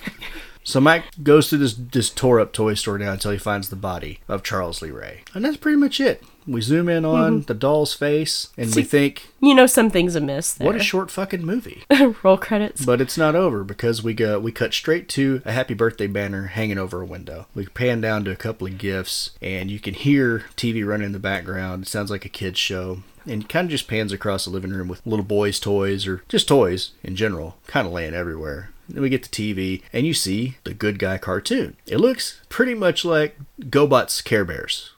so 0.65 0.81
Mike 0.81 1.05
goes 1.23 1.49
through 1.49 1.59
this 1.59 1.75
this 1.75 2.11
tore 2.11 2.41
up 2.41 2.53
toy 2.53 2.75
store 2.75 2.99
now 2.99 3.13
until 3.13 3.33
he 3.33 3.39
finds 3.39 3.69
the 3.69 3.77
body 3.77 4.21
of 4.29 4.43
Charles 4.43 4.83
Lee 4.83 4.91
Ray, 4.91 5.23
and 5.35 5.45
that's 5.45 5.57
pretty 5.57 5.77
much 5.77 6.01
it. 6.01 6.23
We 6.49 6.61
zoom 6.63 6.89
in 6.89 7.05
on 7.05 7.33
mm-hmm. 7.33 7.47
the 7.47 7.55
doll's 7.55 7.95
face, 7.95 8.49
and 8.57 8.75
we 8.75 8.83
think, 8.83 9.29
You 9.41 9.55
know 9.55 9.67
something's 9.67 10.15
amiss 10.15 10.55
there. 10.55 10.67
"What 10.67 10.77
a 10.77 10.81
short 10.81 11.11
fucking 11.11 11.45
movie!" 11.45 11.85
Roll 12.23 12.39
credits. 12.39 12.85
But 12.85 13.01
it's 13.01 13.19
not 13.19 13.37
over 13.37 13.65
because 13.65 14.03
we 14.03 14.15
go 14.15 14.41
we 14.41 14.51
cut 14.51 14.73
straight 14.73 15.09
to 15.11 15.43
a 15.45 15.53
happy 15.53 15.75
birthday 15.75 16.07
banner 16.07 16.47
hanging 16.47 16.79
over 16.79 17.01
a 17.03 17.07
window. 17.07 17.47
We 17.55 17.67
pan 17.67 18.01
down 18.01 18.25
to 18.25 18.31
a 18.31 18.37
couple 18.37 18.67
of 18.67 18.79
gifts, 18.79 19.31
and 19.43 19.71
you 19.71 19.79
can 19.79 19.95
hear 19.95 20.47
TV 20.57 20.87
running 20.87 21.07
in 21.07 21.13
the 21.13 21.19
background. 21.19 21.85
It 21.85 21.89
sounds 21.89 22.11
like 22.11 22.25
a 22.25 22.31
kids 22.31 22.59
show. 22.59 23.03
And 23.27 23.47
kind 23.47 23.67
of 23.67 23.71
just 23.71 23.89
pans 23.89 24.11
across 24.11 24.47
the 24.47 24.51
living 24.51 24.71
room 24.71 24.89
with 24.89 25.07
little 25.07 25.25
boys' 25.25 25.61
toys 25.61 26.07
or 26.07 26.23
just 26.29 26.49
toys 26.49 26.93
in 27.03 27.15
general, 27.15 27.59
kind 27.67 27.87
of 27.87 27.93
laying 27.93 28.15
everywhere. 28.15 28.71
Then 28.89 29.03
we 29.03 29.11
get 29.11 29.23
to 29.25 29.29
TV, 29.31 29.83
and 29.93 30.07
you 30.07 30.15
see 30.15 30.57
the 30.65 30.73
Good 30.73 30.99
Guy 30.99 31.19
cartoon. 31.19 31.77
It 31.87 31.99
looks 31.99 32.41
pretty 32.49 32.75
much 32.75 33.05
like 33.05 33.39
GoBot's 33.61 34.23
Care 34.23 34.47
Bears. 34.47 34.93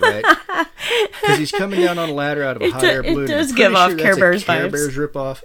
Right? 0.00 0.24
Because 1.20 1.38
he's 1.38 1.50
coming 1.52 1.80
down 1.80 1.98
on 1.98 2.08
a 2.08 2.12
ladder 2.12 2.44
out 2.44 2.56
of 2.56 2.62
a 2.62 2.66
It 2.66 2.72
hot 2.72 2.84
air 2.84 3.00
it 3.00 3.06
balloon. 3.06 3.20
I'm 3.22 3.26
does 3.26 3.52
give 3.52 3.74
off 3.74 3.90
sure 3.90 3.98
Care 3.98 4.06
that's 4.14 4.18
a 4.18 4.20
Bears 4.20 4.44
Care. 4.44 4.68
Bears 4.70 4.96
ripoff. 4.96 5.42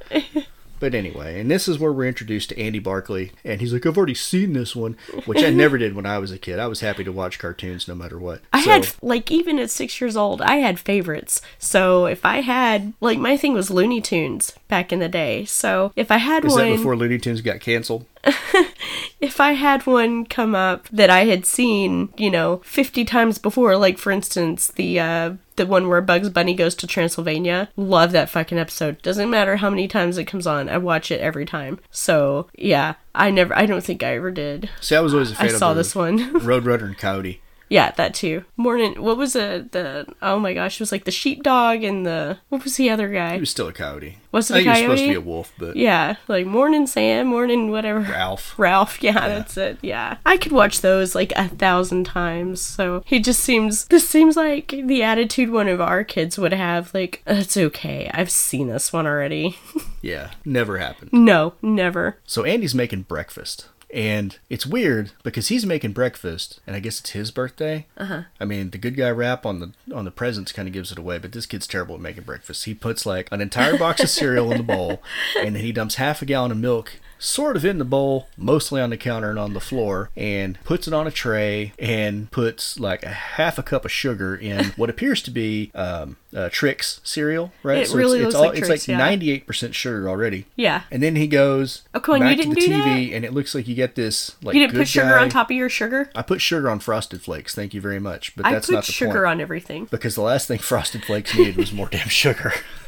But 0.79 0.95
anyway, 0.95 1.39
and 1.39 1.49
this 1.49 1.67
is 1.67 1.77
where 1.77 1.91
we're 1.91 2.07
introduced 2.07 2.49
to 2.49 2.59
Andy 2.59 2.79
Barkley, 2.79 3.31
and 3.43 3.61
he's 3.61 3.71
like, 3.71 3.85
"I've 3.85 3.97
already 3.97 4.15
seen 4.15 4.53
this 4.53 4.75
one," 4.75 4.97
which 5.25 5.43
I 5.43 5.49
never 5.51 5.77
did 5.77 5.95
when 5.95 6.05
I 6.07 6.17
was 6.17 6.31
a 6.31 6.39
kid. 6.39 6.57
I 6.59 6.65
was 6.67 6.79
happy 6.81 7.03
to 7.03 7.11
watch 7.11 7.37
cartoons 7.39 7.87
no 7.87 7.93
matter 7.95 8.17
what. 8.19 8.41
I 8.53 8.63
So- 8.63 8.69
had 8.71 8.87
like 9.01 9.29
even 9.31 9.59
at 9.59 9.69
six 9.69 9.99
years 10.01 10.17
old, 10.17 10.41
I 10.41 10.55
had 10.57 10.79
favorites. 10.79 11.41
So 11.59 12.05
if 12.07 12.25
I 12.25 12.41
had 12.41 12.93
like 12.99 13.19
my 13.19 13.37
thing 13.37 13.53
was 13.53 13.69
Looney 13.69 14.01
Tunes 14.01 14.53
back 14.67 14.91
in 14.91 14.99
the 14.99 15.09
day. 15.09 15.45
So 15.45 15.91
if 15.95 16.09
I 16.11 16.17
had 16.17 16.45
Is 16.45 16.53
one, 16.53 16.69
that 16.69 16.77
before 16.77 16.95
Looney 16.95 17.19
Tunes 17.19 17.41
got 17.41 17.59
canceled? 17.59 18.05
if 19.21 19.39
I 19.39 19.53
had 19.53 19.85
one 19.85 20.25
come 20.25 20.55
up 20.55 20.87
that 20.89 21.09
I 21.09 21.25
had 21.25 21.45
seen, 21.45 22.09
you 22.17 22.29
know, 22.29 22.61
fifty 22.63 23.05
times 23.05 23.37
before, 23.37 23.75
like 23.77 23.97
for 23.97 24.11
instance 24.11 24.67
the 24.67 24.99
uh 24.99 25.33
the 25.55 25.65
one 25.65 25.87
where 25.87 26.01
Bugs 26.01 26.29
Bunny 26.29 26.53
goes 26.53 26.75
to 26.75 26.87
Transylvania, 26.87 27.69
love 27.75 28.11
that 28.13 28.29
fucking 28.29 28.57
episode. 28.57 29.01
Doesn't 29.01 29.29
matter 29.29 29.57
how 29.57 29.69
many 29.69 29.87
times 29.87 30.17
it 30.17 30.25
comes 30.25 30.47
on, 30.47 30.69
I 30.69 30.77
watch 30.77 31.11
it 31.11 31.21
every 31.21 31.45
time. 31.45 31.79
So 31.91 32.49
yeah, 32.57 32.95
I 33.13 33.31
never, 33.31 33.55
I 33.55 33.65
don't 33.65 33.83
think 33.83 34.03
I 34.03 34.15
ever 34.15 34.31
did. 34.31 34.69
See, 34.79 34.95
I 34.95 35.01
was 35.01 35.13
always 35.13 35.31
a 35.31 35.35
fan 35.35 35.47
I 35.47 35.49
saw 35.51 35.73
this 35.73 35.95
one. 35.95 36.33
Road 36.39 36.65
Runner 36.65 36.85
and 36.85 36.97
Coyote. 36.97 37.41
Yeah, 37.71 37.91
that 37.91 38.13
too. 38.13 38.43
Morning. 38.57 39.01
What 39.01 39.15
was 39.15 39.31
the 39.31 39.65
the? 39.71 40.05
Oh 40.21 40.37
my 40.39 40.53
gosh, 40.53 40.75
it 40.75 40.81
was 40.81 40.91
like 40.91 41.05
the 41.05 41.11
sheepdog 41.11 41.83
and 41.83 42.05
the 42.05 42.37
what 42.49 42.65
was 42.65 42.75
the 42.75 42.89
other 42.89 43.07
guy? 43.07 43.35
He 43.35 43.39
was 43.39 43.49
still 43.49 43.69
a 43.69 43.73
coyote. 43.73 44.17
Was 44.33 44.51
it 44.51 44.55
I 44.55 44.59
a 44.59 44.63
think 44.63 44.75
he 44.77 44.87
was 44.87 44.99
supposed 44.99 45.03
to 45.03 45.09
be 45.09 45.15
a 45.15 45.21
wolf, 45.21 45.53
but 45.57 45.75
Yeah, 45.77 46.15
like 46.27 46.45
morning 46.45 46.85
Sam, 46.85 47.27
morning 47.27 47.71
whatever. 47.71 47.99
Ralph. 48.01 48.53
Ralph, 48.59 49.01
yeah, 49.01 49.13
that's 49.27 49.55
it. 49.55 49.77
Yeah, 49.81 50.17
I 50.25 50.35
could 50.35 50.51
watch 50.51 50.81
those 50.81 51.15
like 51.15 51.31
a 51.37 51.47
thousand 51.47 52.05
times. 52.07 52.59
So 52.59 53.03
he 53.05 53.21
just 53.21 53.39
seems. 53.39 53.85
This 53.85 54.05
seems 54.07 54.35
like 54.35 54.67
the 54.83 55.01
attitude 55.03 55.49
one 55.49 55.69
of 55.69 55.79
our 55.79 56.03
kids 56.03 56.37
would 56.37 56.53
have. 56.53 56.93
Like 56.93 57.23
it's 57.25 57.55
okay. 57.55 58.11
I've 58.13 58.31
seen 58.31 58.67
this 58.67 58.91
one 58.91 59.07
already. 59.07 59.57
Yeah, 60.03 60.31
never 60.43 60.79
happened. 60.79 61.13
no, 61.13 61.53
never. 61.61 62.17
So 62.25 62.43
Andy's 62.43 62.73
making 62.73 63.03
breakfast. 63.03 63.67
And 63.93 64.37
it's 64.49 64.65
weird 64.65 65.11
because 65.23 65.49
he's 65.49 65.65
making 65.65 65.91
breakfast, 65.91 66.59
and 66.65 66.75
I 66.75 66.79
guess 66.79 66.99
it's 66.99 67.11
his 67.11 67.31
birthday. 67.31 67.87
Uh-huh. 67.97 68.23
I 68.39 68.45
mean, 68.45 68.69
the 68.69 68.77
good 68.77 68.95
guy 68.95 69.09
rap 69.09 69.45
on 69.45 69.59
the 69.59 69.95
on 69.95 70.05
the 70.05 70.11
presents 70.11 70.51
kind 70.51 70.67
of 70.67 70.73
gives 70.73 70.91
it 70.91 70.97
away, 70.97 71.17
but 71.17 71.31
this 71.31 71.45
kid's 71.45 71.67
terrible 71.67 71.95
at 71.95 72.01
making 72.01 72.23
breakfast. 72.23 72.65
He 72.65 72.73
puts 72.73 73.05
like 73.05 73.27
an 73.31 73.41
entire 73.41 73.77
box 73.77 74.01
of 74.01 74.09
cereal 74.09 74.51
in 74.51 74.57
the 74.57 74.63
bowl, 74.63 75.01
and 75.39 75.55
then 75.55 75.63
he 75.63 75.71
dumps 75.71 75.95
half 75.95 76.21
a 76.21 76.25
gallon 76.25 76.51
of 76.51 76.57
milk 76.57 76.93
sort 77.21 77.55
of 77.55 77.63
in 77.63 77.77
the 77.77 77.85
bowl, 77.85 78.27
mostly 78.35 78.81
on 78.81 78.89
the 78.89 78.97
counter 78.97 79.29
and 79.29 79.39
on 79.39 79.53
the 79.53 79.59
floor, 79.59 80.09
and 80.17 80.61
puts 80.63 80.87
it 80.87 80.93
on 80.93 81.05
a 81.05 81.11
tray 81.11 81.71
and 81.77 82.31
puts 82.31 82.79
like 82.79 83.03
a 83.03 83.09
half 83.09 83.59
a 83.59 83.63
cup 83.63 83.85
of 83.85 83.91
sugar 83.91 84.35
in 84.35 84.65
what 84.75 84.89
appears 84.89 85.21
to 85.21 85.31
be 85.31 85.71
um, 85.75 86.17
uh, 86.35 86.49
Trix 86.51 87.01
cereal, 87.03 87.51
right? 87.63 87.79
It 87.79 87.93
really 87.93 88.19
it's, 88.19 88.25
looks 88.25 88.35
all, 88.35 88.41
like 88.43 88.57
it's 88.57 88.67
Trix, 88.67 88.87
like 88.87 88.87
yeah. 88.87 88.97
ninety 88.97 89.31
eight 89.31 89.45
percent 89.45 89.75
sugar 89.75 90.09
already. 90.09 90.45
Yeah. 90.55 90.83
And 90.91 91.01
then 91.03 91.15
he 91.15 91.27
goes 91.27 91.83
Oh, 91.93 92.15
you 92.15 92.19
back 92.19 92.37
to 92.37 92.49
the 92.49 92.55
TV, 92.55 93.13
and 93.13 93.25
it 93.25 93.33
looks 93.33 93.53
like 93.53 93.67
you 93.67 93.75
get 93.75 93.95
this 93.95 94.35
like 94.41 94.55
you 94.55 94.61
didn't 94.61 94.77
put 94.77 94.87
sugar 94.87 95.09
guy- 95.09 95.21
on 95.21 95.29
top 95.29 95.49
of 95.49 95.55
your 95.55 95.69
sugar. 95.69 96.09
I 96.15 96.21
put 96.21 96.41
sugar 96.41 96.69
on 96.69 96.79
Frosted 96.79 97.21
Flakes. 97.21 97.53
Thank 97.55 97.73
you 97.73 97.81
very 97.81 97.99
much, 97.99 98.35
but 98.35 98.45
I 98.45 98.53
that's 98.53 98.67
put 98.67 98.73
not 98.73 98.85
the 98.85 98.91
sugar 98.91 99.11
point. 99.11 99.25
on 99.25 99.41
everything. 99.41 99.85
Because 99.85 100.15
the 100.15 100.21
last 100.21 100.47
thing 100.47 100.59
Frosted 100.71 101.03
Flakes 101.05 101.35
needed 101.37 101.57
was 101.57 101.71
more 101.71 101.87
damn 101.87 102.07
sugar. 102.07 102.53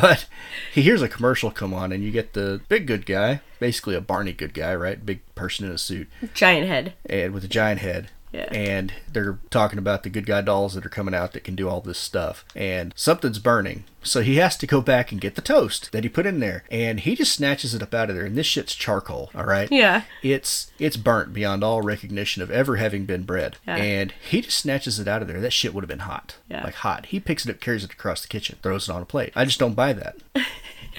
but 0.00 0.26
he 0.72 0.82
hears 0.82 1.02
a 1.02 1.08
commercial 1.08 1.50
come 1.50 1.72
on, 1.72 1.92
and 1.92 2.02
you 2.02 2.10
get 2.10 2.32
the 2.32 2.60
big 2.68 2.86
good 2.86 3.06
guy, 3.06 3.40
basically 3.60 3.94
a 3.94 4.00
Barney 4.00 4.32
good 4.32 4.54
guy, 4.54 4.74
right? 4.74 5.04
Big 5.04 5.20
person 5.34 5.66
in 5.66 5.72
a 5.72 5.78
suit 5.78 6.08
Giant 6.34 6.66
head. 6.66 6.94
and 7.06 7.32
with 7.32 7.44
a 7.44 7.48
giant 7.48 7.80
head. 7.80 8.10
Yeah. 8.36 8.52
And 8.52 8.92
they're 9.10 9.38
talking 9.50 9.78
about 9.78 10.02
the 10.02 10.10
good 10.10 10.26
guy 10.26 10.42
dolls 10.42 10.74
that 10.74 10.84
are 10.84 10.90
coming 10.90 11.14
out 11.14 11.32
that 11.32 11.44
can 11.44 11.56
do 11.56 11.68
all 11.68 11.80
this 11.80 11.98
stuff. 11.98 12.44
And 12.54 12.92
something's 12.94 13.38
burning. 13.38 13.84
So 14.02 14.20
he 14.20 14.36
has 14.36 14.56
to 14.58 14.66
go 14.66 14.80
back 14.80 15.10
and 15.10 15.20
get 15.20 15.34
the 15.34 15.40
toast 15.40 15.90
that 15.92 16.04
he 16.04 16.10
put 16.10 16.26
in 16.26 16.38
there. 16.38 16.62
And 16.70 17.00
he 17.00 17.16
just 17.16 17.32
snatches 17.32 17.74
it 17.74 17.82
up 17.82 17.94
out 17.94 18.10
of 18.10 18.16
there. 18.16 18.26
And 18.26 18.36
this 18.36 18.46
shit's 18.46 18.74
charcoal, 18.74 19.30
all 19.34 19.46
right? 19.46 19.70
Yeah. 19.72 20.02
It's 20.22 20.70
it's 20.78 20.96
burnt 20.96 21.32
beyond 21.32 21.64
all 21.64 21.82
recognition 21.82 22.42
of 22.42 22.50
ever 22.50 22.76
having 22.76 23.06
been 23.06 23.22
bread. 23.22 23.56
Yeah. 23.66 23.76
And 23.76 24.12
he 24.12 24.42
just 24.42 24.58
snatches 24.58 25.00
it 25.00 25.08
out 25.08 25.22
of 25.22 25.28
there. 25.28 25.40
That 25.40 25.52
shit 25.52 25.74
would 25.74 25.82
have 25.82 25.88
been 25.88 26.00
hot. 26.00 26.36
Yeah. 26.48 26.62
Like 26.62 26.74
hot. 26.74 27.06
He 27.06 27.18
picks 27.18 27.46
it 27.46 27.50
up, 27.50 27.60
carries 27.60 27.84
it 27.84 27.92
across 27.92 28.20
the 28.22 28.28
kitchen, 28.28 28.58
throws 28.62 28.88
it 28.88 28.92
on 28.92 29.02
a 29.02 29.06
plate. 29.06 29.32
I 29.34 29.44
just 29.44 29.58
don't 29.58 29.74
buy 29.74 29.92
that. 29.94 30.16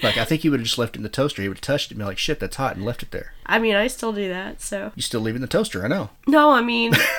like 0.02 0.16
I 0.16 0.24
think 0.24 0.42
he 0.42 0.48
would 0.48 0.60
have 0.60 0.66
just 0.66 0.78
left 0.78 0.94
it 0.96 0.98
in 0.98 1.02
the 1.02 1.08
toaster. 1.08 1.42
He 1.42 1.48
would 1.48 1.58
have 1.58 1.62
touched 1.62 1.86
it 1.90 1.94
and 1.94 1.98
be 1.98 2.04
like, 2.04 2.18
shit, 2.18 2.40
that's 2.40 2.56
hot 2.56 2.76
and 2.76 2.84
left 2.84 3.02
it 3.02 3.10
there. 3.10 3.32
I 3.46 3.58
mean, 3.58 3.74
I 3.74 3.86
still 3.86 4.12
do 4.12 4.28
that. 4.28 4.60
So 4.60 4.92
You 4.94 5.02
still 5.02 5.20
leaving 5.20 5.40
the 5.40 5.46
toaster, 5.46 5.84
I 5.84 5.88
know. 5.88 6.10
no, 6.26 6.50
I 6.50 6.60
mean, 6.62 6.92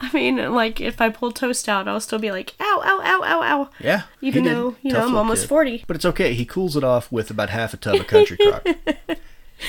I 0.00 0.10
mean, 0.12 0.36
like 0.54 0.80
if 0.80 1.00
I 1.00 1.10
pull 1.10 1.32
toast 1.32 1.68
out, 1.68 1.88
I'll 1.88 2.00
still 2.00 2.18
be 2.18 2.30
like, 2.30 2.54
ow, 2.60 2.82
ow, 2.84 3.00
ow, 3.02 3.22
ow, 3.24 3.42
ow. 3.42 3.70
Yeah. 3.80 4.02
Even 4.20 4.44
though 4.44 4.76
you 4.82 4.92
Tough 4.92 5.02
know 5.02 5.08
I'm 5.08 5.16
almost 5.16 5.42
kid. 5.42 5.48
forty. 5.48 5.84
But 5.86 5.96
it's 5.96 6.04
okay. 6.04 6.34
He 6.34 6.44
cools 6.44 6.76
it 6.76 6.84
off 6.84 7.10
with 7.10 7.30
about 7.30 7.50
half 7.50 7.74
a 7.74 7.76
tub 7.76 7.96
of 7.96 8.06
country 8.06 8.36
crock. 8.40 8.66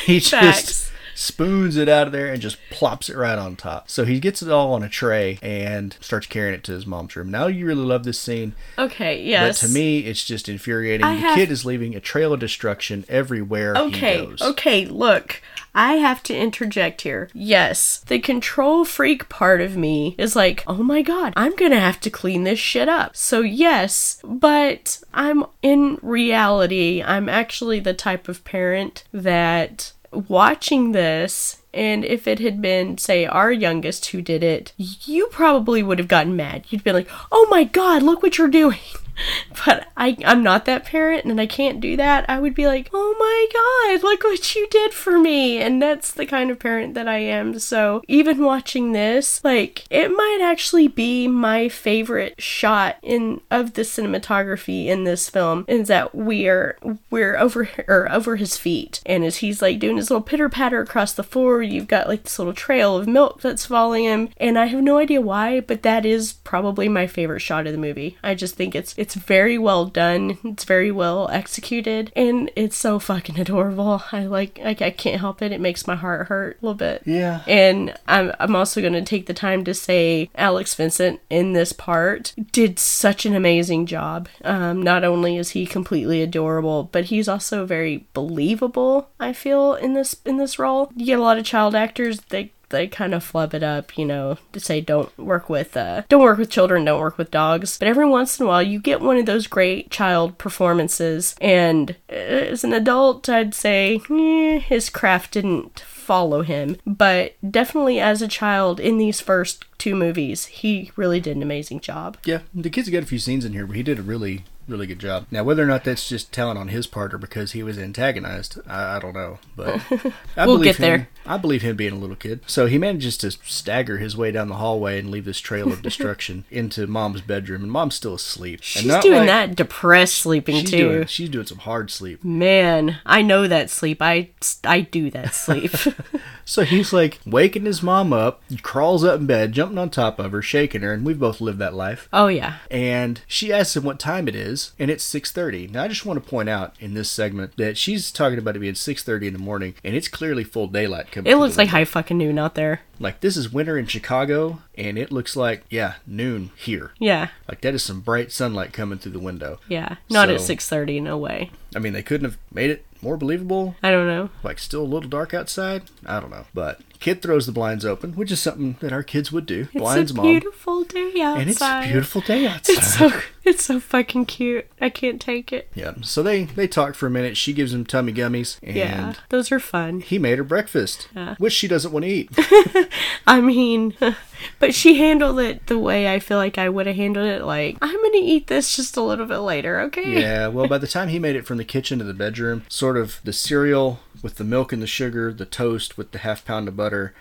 he 0.05 0.19
just 0.19 0.31
Facts. 0.31 0.91
Spoons 1.19 1.75
it 1.75 1.89
out 1.89 2.07
of 2.07 2.13
there 2.13 2.27
and 2.31 2.41
just 2.41 2.57
plops 2.69 3.09
it 3.09 3.17
right 3.17 3.37
on 3.37 3.55
top. 3.55 3.89
So 3.89 4.05
he 4.05 4.19
gets 4.19 4.41
it 4.41 4.49
all 4.49 4.73
on 4.73 4.83
a 4.83 4.89
tray 4.89 5.37
and 5.41 5.95
starts 5.99 6.27
carrying 6.27 6.53
it 6.55 6.63
to 6.65 6.71
his 6.71 6.85
mom's 6.85 7.15
room. 7.15 7.29
Now 7.29 7.47
you 7.47 7.65
really 7.65 7.83
love 7.83 8.03
this 8.05 8.19
scene, 8.19 8.53
Okay, 8.77 9.21
yes. 9.23 9.61
but 9.61 9.67
to 9.67 9.73
me 9.73 9.99
it's 9.99 10.23
just 10.23 10.47
infuriating. 10.47 11.05
I 11.05 11.15
the 11.15 11.21
have- 11.21 11.35
kid 11.35 11.51
is 11.51 11.65
leaving 11.65 11.95
a 11.95 11.99
trail 11.99 12.31
of 12.33 12.39
destruction 12.39 13.03
everywhere 13.09 13.75
Okay, 13.75 14.19
he 14.21 14.25
goes. 14.27 14.41
okay, 14.41 14.85
look. 14.85 15.41
I 15.75 15.93
have 15.93 16.23
to 16.23 16.35
interject 16.35 17.01
here. 17.01 17.29
Yes, 17.33 17.99
the 18.07 18.17
control 18.19 18.85
freak 18.85 19.29
part 19.29 19.61
of 19.61 19.77
me 19.77 20.15
is 20.17 20.35
like, 20.35 20.63
oh 20.65 20.81
my 20.81 21.01
god, 21.03 21.31
I'm 21.35 21.55
gonna 21.55 21.79
have 21.79 21.99
to 22.01 22.09
clean 22.09 22.43
this 22.43 22.57
shit 22.59 22.89
up. 22.89 23.15
So, 23.15 23.41
yes, 23.41 24.19
but 24.23 24.99
I'm 25.13 25.43
in 25.61 25.99
reality, 26.01 27.03
I'm 27.03 27.29
actually 27.29 27.79
the 27.79 27.93
type 27.93 28.27
of 28.27 28.43
parent 28.45 29.03
that 29.13 29.91
watching 30.11 30.91
this 30.91 31.57
And 31.73 32.03
if 32.03 32.27
it 32.27 32.39
had 32.39 32.61
been, 32.61 32.97
say, 32.97 33.25
our 33.25 33.51
youngest 33.51 34.07
who 34.07 34.21
did 34.21 34.43
it, 34.43 34.73
you 34.77 35.27
probably 35.27 35.83
would 35.83 35.99
have 35.99 36.07
gotten 36.07 36.35
mad. 36.35 36.65
You'd 36.69 36.83
been 36.83 36.95
like, 36.95 37.09
oh 37.31 37.47
my 37.49 37.63
god, 37.63 38.01
look 38.01 38.23
what 38.23 38.37
you're 38.37 38.47
doing. 38.47 38.79
But 39.65 39.87
I, 39.97 40.15
I'm 40.25 40.41
not 40.41 40.65
that 40.65 40.85
parent 40.85 41.25
and 41.25 41.41
I 41.41 41.45
can't 41.45 41.81
do 41.81 41.97
that. 41.97 42.25
I 42.29 42.39
would 42.39 42.55
be 42.55 42.65
like, 42.65 42.89
oh 42.93 43.15
my 43.19 43.97
god, 43.99 44.03
look 44.03 44.23
what 44.23 44.55
you 44.55 44.67
did 44.69 44.93
for 44.93 45.19
me. 45.19 45.57
And 45.57 45.81
that's 45.81 46.13
the 46.13 46.25
kind 46.25 46.49
of 46.49 46.59
parent 46.59 46.93
that 46.93 47.07
I 47.07 47.17
am. 47.17 47.59
So 47.59 48.01
even 48.07 48.43
watching 48.43 48.93
this, 48.93 49.43
like, 49.43 49.85
it 49.89 50.09
might 50.09 50.39
actually 50.41 50.87
be 50.87 51.27
my 51.27 51.67
favorite 51.67 52.41
shot 52.41 52.97
in 53.03 53.41
of 53.51 53.73
the 53.73 53.81
cinematography 53.81 54.85
in 54.85 55.03
this 55.03 55.29
film 55.29 55.65
is 55.67 55.87
that 55.89 56.15
we're 56.15 56.77
we're 57.09 57.37
over 57.37 57.69
or 57.87 58.09
over 58.11 58.37
his 58.37 58.57
feet. 58.57 59.01
And 59.05 59.25
as 59.25 59.37
he's 59.37 59.61
like 59.61 59.79
doing 59.79 59.97
his 59.97 60.09
little 60.09 60.23
pitter 60.23 60.49
patter 60.49 60.79
across 60.81 61.13
the 61.13 61.23
floor, 61.23 61.61
you've 61.61 61.87
got 61.87 62.07
like 62.07 62.23
this 62.23 62.39
little 62.39 62.53
trail 62.53 62.95
of 62.95 63.07
milk 63.07 63.41
that's 63.41 63.65
following 63.65 64.05
him. 64.05 64.29
And 64.37 64.57
I 64.57 64.67
have 64.67 64.81
no 64.81 64.97
idea 64.97 65.21
why, 65.21 65.59
but 65.59 65.83
that 65.83 66.05
is 66.05 66.33
probably 66.33 66.87
my 66.87 67.07
favorite 67.07 67.41
shot 67.41 67.67
of 67.67 67.73
the 67.73 67.77
movie. 67.77 68.17
I 68.23 68.35
just 68.35 68.55
think 68.55 68.75
it's 68.75 68.93
it's 68.97 69.08
very 69.15 69.57
well 69.57 69.85
done. 69.85 70.37
It's 70.43 70.63
very 70.63 70.91
well 70.91 71.29
executed, 71.29 72.11
and 72.15 72.51
it's 72.55 72.77
so 72.77 72.99
fucking 72.99 73.39
adorable. 73.39 74.03
I 74.11 74.25
like 74.25 74.59
I, 74.63 74.75
I 74.79 74.91
can't 74.91 75.19
help 75.19 75.41
it. 75.41 75.51
It 75.51 75.61
makes 75.61 75.87
my 75.87 75.95
heart 75.95 76.27
hurt 76.27 76.57
a 76.61 76.65
little 76.65 76.75
bit. 76.75 77.03
Yeah. 77.05 77.41
And 77.47 77.95
I'm 78.07 78.33
I'm 78.39 78.55
also 78.55 78.81
going 78.81 78.93
to 78.93 79.01
take 79.01 79.25
the 79.25 79.33
time 79.33 79.63
to 79.65 79.73
say 79.73 80.29
Alex 80.35 80.75
Vincent 80.75 81.19
in 81.29 81.53
this 81.53 81.73
part 81.73 82.33
did 82.51 82.79
such 82.79 83.25
an 83.25 83.35
amazing 83.35 83.85
job. 83.85 84.29
Um, 84.43 84.81
not 84.81 85.03
only 85.03 85.37
is 85.37 85.51
he 85.51 85.65
completely 85.65 86.21
adorable, 86.21 86.83
but 86.83 87.05
he's 87.05 87.27
also 87.27 87.65
very 87.65 88.07
believable. 88.13 89.09
I 89.19 89.33
feel 89.33 89.73
in 89.75 89.93
this 89.93 90.15
in 90.25 90.37
this 90.37 90.59
role. 90.59 90.91
You 90.95 91.05
get 91.05 91.19
a 91.19 91.23
lot 91.23 91.37
of 91.37 91.45
child 91.45 91.75
actors 91.75 92.21
they 92.29 92.51
they 92.69 92.87
kind 92.87 93.13
of 93.13 93.23
flub 93.23 93.53
it 93.53 93.63
up, 93.63 93.97
you 93.97 94.05
know, 94.05 94.37
to 94.53 94.59
say 94.59 94.81
don't 94.81 95.15
work 95.17 95.49
with 95.49 95.75
uh 95.75 96.03
don't 96.09 96.23
work 96.23 96.37
with 96.37 96.49
children, 96.49 96.85
don't 96.85 96.99
work 96.99 97.17
with 97.17 97.31
dogs. 97.31 97.77
But 97.77 97.87
every 97.87 98.07
once 98.07 98.39
in 98.39 98.45
a 98.45 98.49
while 98.49 98.63
you 98.63 98.79
get 98.79 99.01
one 99.01 99.17
of 99.17 99.25
those 99.25 99.47
great 99.47 99.89
child 99.91 100.37
performances 100.37 101.35
and 101.41 101.95
as 102.09 102.63
an 102.63 102.73
adult 102.73 103.27
I'd 103.29 103.53
say 103.53 104.01
eh, 104.09 104.59
his 104.59 104.89
craft 104.89 105.31
didn't 105.33 105.79
follow 105.79 106.41
him, 106.41 106.75
but 106.87 107.35
definitely 107.47 107.99
as 107.99 108.21
a 108.21 108.27
child 108.27 108.79
in 108.79 108.97
these 108.97 109.21
first 109.21 109.65
two 109.77 109.95
movies, 109.95 110.45
he 110.45 110.91
really 110.95 111.19
did 111.19 111.35
an 111.37 111.43
amazing 111.43 111.79
job. 111.79 112.17
Yeah, 112.25 112.39
the 112.51 112.71
kid's 112.71 112.89
got 112.89 113.03
a 113.03 113.05
few 113.05 113.19
scenes 113.19 113.45
in 113.45 113.53
here 113.53 113.65
where 113.65 113.75
he 113.75 113.83
did 113.83 113.99
a 113.99 114.01
really, 114.01 114.43
really 114.67 114.87
good 114.87 114.97
job. 114.97 115.27
Now, 115.29 115.43
whether 115.43 115.61
or 115.61 115.67
not 115.67 115.83
that's 115.83 116.09
just 116.09 116.31
talent 116.33 116.57
on 116.57 116.69
his 116.69 116.87
part 116.87 117.13
or 117.13 117.19
because 117.19 117.51
he 117.51 117.61
was 117.61 117.77
antagonized, 117.77 118.57
I, 118.67 118.95
I 118.95 118.99
don't 118.99 119.13
know. 119.13 119.37
But 119.55 119.81
I 120.35 120.47
We'll 120.47 120.57
believe 120.57 120.77
get 120.77 120.77
there. 120.77 121.09
I 121.25 121.37
believe 121.37 121.61
him 121.61 121.75
being 121.75 121.93
a 121.93 121.97
little 121.97 122.15
kid. 122.15 122.41
So 122.47 122.65
he 122.65 122.77
manages 122.77 123.17
to 123.17 123.31
stagger 123.31 123.97
his 123.97 124.17
way 124.17 124.31
down 124.31 124.47
the 124.49 124.55
hallway 124.55 124.99
and 124.99 125.11
leave 125.11 125.25
this 125.25 125.39
trail 125.39 125.71
of 125.71 125.81
destruction 125.83 126.45
into 126.49 126.87
mom's 126.87 127.21
bedroom, 127.21 127.63
and 127.63 127.71
mom's 127.71 127.95
still 127.95 128.15
asleep. 128.15 128.59
She's 128.63 128.81
and 128.83 128.87
not 128.91 129.03
doing 129.03 129.19
like- 129.19 129.27
that 129.27 129.55
depressed 129.55 130.15
sleeping 130.15 130.55
She's 130.61 130.71
too. 130.71 130.77
doing, 130.77 131.07
she's 131.07 131.29
doing 131.29 131.45
some 131.45 131.59
hard 131.59 131.91
sleep. 131.91 132.23
Man, 132.23 132.97
I 133.05 133.21
know 133.21 133.47
that 133.47 133.69
sleep. 133.69 134.01
I 134.01 134.29
I 134.63 134.81
do 134.81 135.09
that 135.11 135.33
sleep. 135.35 135.71
So 136.45 136.63
he's 136.63 136.91
like 136.91 137.19
waking 137.27 137.65
his 137.65 137.83
mom 137.83 138.11
up, 138.11 138.41
crawls 138.63 139.03
up 139.03 139.19
in 139.19 139.27
bed, 139.27 139.51
jumping 139.51 139.77
on 139.77 139.91
top 139.91 140.17
of 140.17 140.31
her, 140.31 140.41
shaking 140.41 140.81
her, 140.81 140.91
and 140.91 141.05
we've 141.05 141.19
both 141.19 141.39
lived 141.39 141.59
that 141.59 141.75
life. 141.75 142.09
oh 142.11 142.25
yeah. 142.25 142.55
and 142.71 143.21
she 143.27 143.53
asks 143.53 143.75
him 143.77 143.83
what 143.83 143.99
time 143.99 144.27
it 144.27 144.33
is 144.35 144.71
and 144.79 144.89
it's 144.89 145.05
6.30 145.13 145.69
now 145.69 145.83
i 145.83 145.87
just 145.87 146.07
want 146.07 146.23
to 146.23 146.27
point 146.27 146.49
out 146.49 146.73
in 146.79 146.95
this 146.95 147.11
segment 147.11 147.55
that 147.57 147.77
she's 147.77 148.11
talking 148.11 148.39
about 148.39 148.55
it 148.55 148.59
being 148.59 148.73
6.30 148.73 149.27
in 149.27 149.33
the 149.33 149.37
morning 149.39 149.75
and 149.83 149.95
it's 149.95 150.07
clearly 150.07 150.43
full 150.43 150.65
daylight 150.65 151.08
coming 151.11 151.31
It 151.31 151.35
looks 151.37 151.57
like 151.57 151.69
high 151.69 151.85
fucking 151.85 152.17
noon 152.17 152.37
out 152.39 152.55
there. 152.55 152.81
like 152.99 153.19
this 153.21 153.35
is 153.37 153.51
winter 153.51 153.77
in 153.77 153.85
chicago 153.87 154.61
and 154.77 154.97
it 154.97 155.11
looks 155.11 155.35
like 155.35 155.63
yeah 155.69 155.95
noon 156.07 156.51
here 156.55 156.91
Yeah. 156.99 157.29
like 157.47 157.61
that 157.61 157.73
is 157.73 157.83
some 157.83 158.01
bright 158.01 158.31
sunlight 158.31 158.73
coming 158.73 158.99
through 158.99 159.11
the 159.13 159.19
window 159.19 159.59
Yeah. 159.67 159.95
Not 160.09 160.29
at 160.29 160.39
6:30 160.41 161.01
no 161.01 161.17
way. 161.17 161.51
i 161.75 161.79
mean 161.79 161.93
they 161.93 162.03
couldn't 162.03 162.29
have 162.29 162.37
made 162.53 162.69
it 162.69 162.85
more 163.01 163.15
believable 163.17 163.75
I 163.81 163.91
don't 163.91 164.07
know. 164.07 164.29
like 164.43 164.59
still 164.59 164.81
a 164.81 164.91
little 164.93 165.09
dark 165.09 165.33
outside 165.33 165.83
i 166.05 166.19
don't 166.19 166.31
know 166.31 166.45
but 166.53 166.81
kid 166.99 167.21
throws 167.21 167.45
the 167.45 167.51
blinds 167.51 167.85
open 167.85 168.13
which 168.13 168.31
is 168.31 168.41
something 168.41 168.75
that 168.81 168.91
our 168.91 169.03
kids 169.03 169.31
would 169.31 169.45
do 169.45 169.61
It's 169.71 169.81
blinds 169.81 170.11
a 170.11 170.15
mom 170.15 170.25
beautiful 170.25 170.83
day 170.83 171.13
outside. 171.21 171.41
and 171.41 171.49
it's 171.49 171.61
a 171.61 171.81
beautiful 171.83 172.21
day 172.21 172.45
outside 172.47 172.73
It's 172.77 172.93
so 172.93 173.11
it's 173.45 173.63
so 173.65 173.79
fucking 173.79 174.25
cute. 174.25 174.67
I 174.79 174.89
can't 174.89 175.19
take 175.21 175.51
it. 175.53 175.69
yeah 175.73 175.93
so 176.01 176.21
they 176.21 176.43
they 176.45 176.67
talk 176.67 176.95
for 176.95 177.07
a 177.07 177.09
minute 177.09 177.37
she 177.37 177.53
gives 177.53 177.73
him 177.73 177.85
tummy 177.85 178.13
gummies 178.13 178.57
and 178.61 178.75
Yeah. 178.75 179.13
Those 179.29 179.51
are 179.51 179.59
fun. 179.59 180.01
he 180.01 180.19
made 180.19 180.37
her 180.37 180.43
breakfast, 180.43 181.07
Yeah. 181.15 181.35
which 181.37 181.53
she 181.53 181.67
doesn't 181.67 181.91
want 181.91 182.05
to 182.05 182.11
eat. 182.11 182.29
I 183.27 183.41
mean, 183.41 183.95
but 184.59 184.73
she 184.73 184.97
handled 184.97 185.39
it 185.39 185.65
the 185.67 185.77
way 185.79 186.13
I 186.13 186.19
feel 186.19 186.37
like 186.37 186.57
I 186.57 186.69
would 186.69 186.87
have 186.87 186.95
handled 186.95 187.27
it. 187.27 187.43
Like, 187.43 187.77
I'm 187.81 187.95
gonna 187.95 188.17
eat 188.17 188.47
this 188.47 188.75
just 188.75 188.97
a 188.97 189.01
little 189.01 189.25
bit 189.25 189.39
later, 189.39 189.79
okay? 189.81 190.21
yeah, 190.21 190.47
well, 190.47 190.67
by 190.67 190.77
the 190.79 190.87
time 190.87 191.09
he 191.09 191.19
made 191.19 191.35
it 191.35 191.45
from 191.45 191.57
the 191.57 191.63
kitchen 191.65 191.99
to 191.99 192.05
the 192.05 192.13
bedroom, 192.13 192.63
sort 192.69 192.97
of 192.97 193.19
the 193.23 193.33
cereal 193.33 193.99
with 194.21 194.35
the 194.35 194.43
milk 194.43 194.73
and 194.73 194.81
the 194.81 194.87
sugar, 194.87 195.31
the 195.33 195.45
toast 195.45 195.97
with 195.97 196.11
the 196.11 196.17
half 196.19 196.43
pound 196.43 196.67
of 196.67 196.75
butter, 196.75 197.13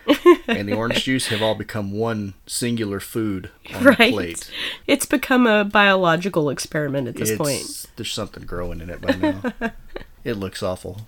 and 0.48 0.68
the 0.68 0.74
orange 0.74 1.04
juice 1.04 1.28
have 1.28 1.40
all 1.42 1.54
become 1.54 1.92
one 1.92 2.34
singular 2.46 2.98
food 3.00 3.50
on 3.74 3.84
the 3.84 3.90
Right. 3.90 4.12
plate. 4.12 4.50
It's 4.86 5.06
become 5.06 5.46
a 5.46 5.64
biological 5.64 6.50
experiment 6.50 7.06
at 7.08 7.14
this 7.16 7.30
It's, 7.30 7.38
point. 7.38 7.86
There's 7.96 8.12
something 8.12 8.44
growing 8.44 8.80
in 8.80 8.90
it 8.90 9.00
by 9.00 9.12
now. 9.14 9.42
it 10.24 10.34
looks 10.34 10.62
awful. 10.62 11.02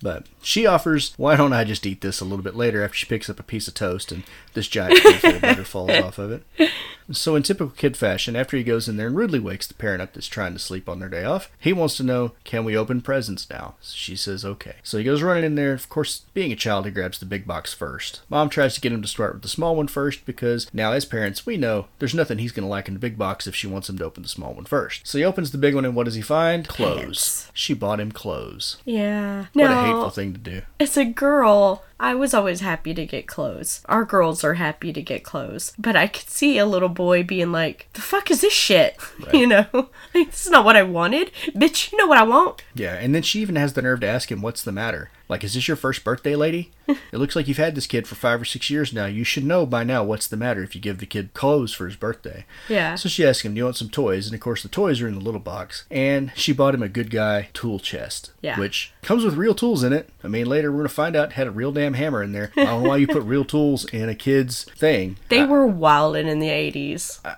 But 0.00 0.26
she 0.42 0.64
offers, 0.66 1.12
why 1.16 1.36
don't 1.36 1.52
I 1.52 1.64
just 1.64 1.84
eat 1.86 2.00
this 2.00 2.20
a 2.20 2.24
little 2.24 2.44
bit 2.44 2.54
later 2.54 2.84
after 2.84 2.96
she 2.96 3.06
picks 3.06 3.28
up 3.28 3.40
a 3.40 3.42
piece 3.44 3.66
of 3.66 3.74
toast 3.74 4.12
and 4.12 4.22
this 4.54 4.68
giant 4.68 4.98
spoonful 4.98 5.30
of 5.34 5.42
butter 5.42 5.64
falls 5.64 5.90
off 6.02 6.18
of 6.18 6.30
it. 6.30 6.70
So, 7.10 7.36
in 7.36 7.42
typical 7.42 7.72
kid 7.74 7.96
fashion, 7.96 8.36
after 8.36 8.56
he 8.56 8.62
goes 8.62 8.88
in 8.88 8.96
there 8.96 9.06
and 9.06 9.16
rudely 9.16 9.38
wakes 9.38 9.66
the 9.66 9.74
parent 9.74 10.02
up 10.02 10.12
that's 10.12 10.26
trying 10.26 10.52
to 10.52 10.58
sleep 10.58 10.88
on 10.88 11.00
their 11.00 11.08
day 11.08 11.24
off, 11.24 11.50
he 11.58 11.72
wants 11.72 11.96
to 11.96 12.02
know, 12.02 12.32
can 12.44 12.64
we 12.64 12.76
open 12.76 13.00
presents 13.00 13.48
now? 13.48 13.76
She 13.82 14.16
says, 14.16 14.44
okay. 14.44 14.76
So 14.82 14.98
he 14.98 15.04
goes 15.04 15.22
running 15.22 15.44
in 15.44 15.54
there. 15.54 15.72
Of 15.72 15.88
course, 15.88 16.22
being 16.34 16.52
a 16.52 16.56
child, 16.56 16.84
he 16.84 16.90
grabs 16.90 17.18
the 17.18 17.26
big 17.26 17.46
box 17.46 17.72
first. 17.72 18.20
Mom 18.28 18.48
tries 18.48 18.74
to 18.74 18.80
get 18.80 18.92
him 18.92 19.02
to 19.02 19.08
start 19.08 19.34
with 19.34 19.42
the 19.42 19.48
small 19.48 19.76
one 19.76 19.88
first 19.88 20.26
because 20.26 20.72
now, 20.72 20.92
as 20.92 21.04
parents, 21.04 21.46
we 21.46 21.56
know 21.56 21.86
there's 21.98 22.14
nothing 22.14 22.38
he's 22.38 22.52
going 22.52 22.64
to 22.64 22.70
like 22.70 22.88
in 22.88 22.94
the 22.94 23.00
big 23.00 23.16
box 23.16 23.46
if 23.46 23.54
she 23.54 23.66
wants 23.66 23.88
him 23.88 23.98
to 23.98 24.04
open 24.04 24.22
the 24.22 24.28
small 24.28 24.54
one 24.54 24.64
first. 24.64 25.06
So 25.06 25.18
he 25.18 25.24
opens 25.24 25.50
the 25.50 25.58
big 25.58 25.74
one, 25.74 25.84
and 25.84 25.94
what 25.94 26.04
does 26.04 26.14
he 26.14 26.22
find? 26.22 26.68
Clothes. 26.68 27.50
She 27.54 27.74
bought 27.74 28.00
him 28.00 28.12
clothes. 28.12 28.76
Yeah. 28.84 29.46
What 29.52 29.70
no, 29.70 29.78
a 29.78 29.84
hateful 29.84 30.10
thing 30.10 30.32
to 30.34 30.38
do. 30.38 30.62
It's 30.78 30.96
a 30.96 31.04
girl, 31.04 31.84
I 32.00 32.14
was 32.14 32.32
always 32.32 32.60
happy 32.60 32.94
to 32.94 33.06
get 33.06 33.26
clothes. 33.26 33.82
Our 33.86 34.04
girls 34.04 34.44
are 34.44 34.54
happy 34.54 34.92
to 34.92 35.02
get 35.02 35.24
clothes. 35.24 35.72
But 35.78 35.96
I 35.96 36.06
could 36.06 36.30
see 36.30 36.56
a 36.56 36.66
little 36.66 36.88
boy 36.88 37.24
being 37.24 37.50
like, 37.50 37.88
the 37.94 38.00
fuck 38.00 38.30
is 38.30 38.40
this 38.40 38.52
shit? 38.52 38.96
You 39.32 39.46
know? 39.46 39.66
Like, 40.14 40.30
this 40.30 40.46
is 40.46 40.50
not 40.50 40.64
what 40.64 40.76
I 40.76 40.82
wanted. 40.82 41.32
Bitch, 41.54 41.92
you 41.92 41.98
know 41.98 42.06
what 42.06 42.18
I 42.18 42.22
want? 42.22 42.62
Yeah, 42.74 42.94
and 42.94 43.14
then 43.14 43.22
she 43.22 43.40
even 43.40 43.56
has 43.56 43.74
the 43.74 43.82
nerve 43.82 44.00
to 44.00 44.06
ask 44.06 44.30
him, 44.30 44.40
What's 44.40 44.62
the 44.62 44.72
matter? 44.72 45.10
Like, 45.28 45.44
is 45.44 45.54
this 45.54 45.68
your 45.68 45.76
first 45.76 46.04
birthday, 46.04 46.34
lady? 46.34 46.70
it 46.88 46.98
looks 47.18 47.36
like 47.36 47.46
you've 47.48 47.56
had 47.58 47.74
this 47.74 47.86
kid 47.86 48.08
for 48.08 48.14
five 48.14 48.40
or 48.40 48.44
six 48.46 48.70
years 48.70 48.92
now. 48.92 49.04
You 49.06 49.24
should 49.24 49.44
know 49.44 49.66
by 49.66 49.84
now 49.84 50.02
what's 50.02 50.26
the 50.26 50.36
matter 50.38 50.62
if 50.62 50.74
you 50.74 50.80
give 50.80 50.98
the 50.98 51.06
kid 51.06 51.34
clothes 51.34 51.74
for 51.74 51.86
his 51.86 51.96
birthday. 51.96 52.46
Yeah. 52.68 52.94
So 52.94 53.08
she 53.08 53.26
asks 53.26 53.44
him, 53.44 53.52
Do 53.54 53.58
you 53.58 53.64
want 53.64 53.76
some 53.76 53.90
toys? 53.90 54.26
And 54.26 54.34
of 54.34 54.40
course, 54.40 54.62
the 54.62 54.68
toys 54.70 55.00
are 55.02 55.08
in 55.08 55.14
the 55.14 55.20
little 55.20 55.40
box. 55.40 55.84
And 55.90 56.32
she 56.34 56.52
bought 56.52 56.74
him 56.74 56.82
a 56.82 56.88
good 56.88 57.10
guy 57.10 57.50
tool 57.52 57.78
chest. 57.78 58.32
Yeah. 58.40 58.58
Which 58.58 58.92
comes 59.02 59.22
with 59.24 59.34
real 59.34 59.54
tools 59.54 59.82
in 59.84 59.92
it. 59.92 60.08
I 60.24 60.28
mean, 60.28 60.46
later 60.46 60.70
we're 60.72 60.78
going 60.78 60.88
to 60.88 60.94
find 60.94 61.14
out 61.14 61.30
it 61.30 61.34
had 61.34 61.46
a 61.46 61.50
real 61.50 61.72
damn 61.72 61.94
hammer 61.94 62.22
in 62.22 62.32
there. 62.32 62.50
I 62.56 62.64
don't 62.64 62.82
know 62.82 62.88
why 62.88 62.96
you 62.96 63.06
put 63.06 63.22
real 63.22 63.44
tools 63.44 63.84
in 63.86 64.08
a 64.08 64.14
kid's 64.14 64.64
thing. 64.64 65.16
They 65.28 65.44
were 65.44 65.66
wildin' 65.68 66.26
in 66.26 66.38
the 66.38 66.48
80s. 66.48 67.20
Uh, 67.24 67.34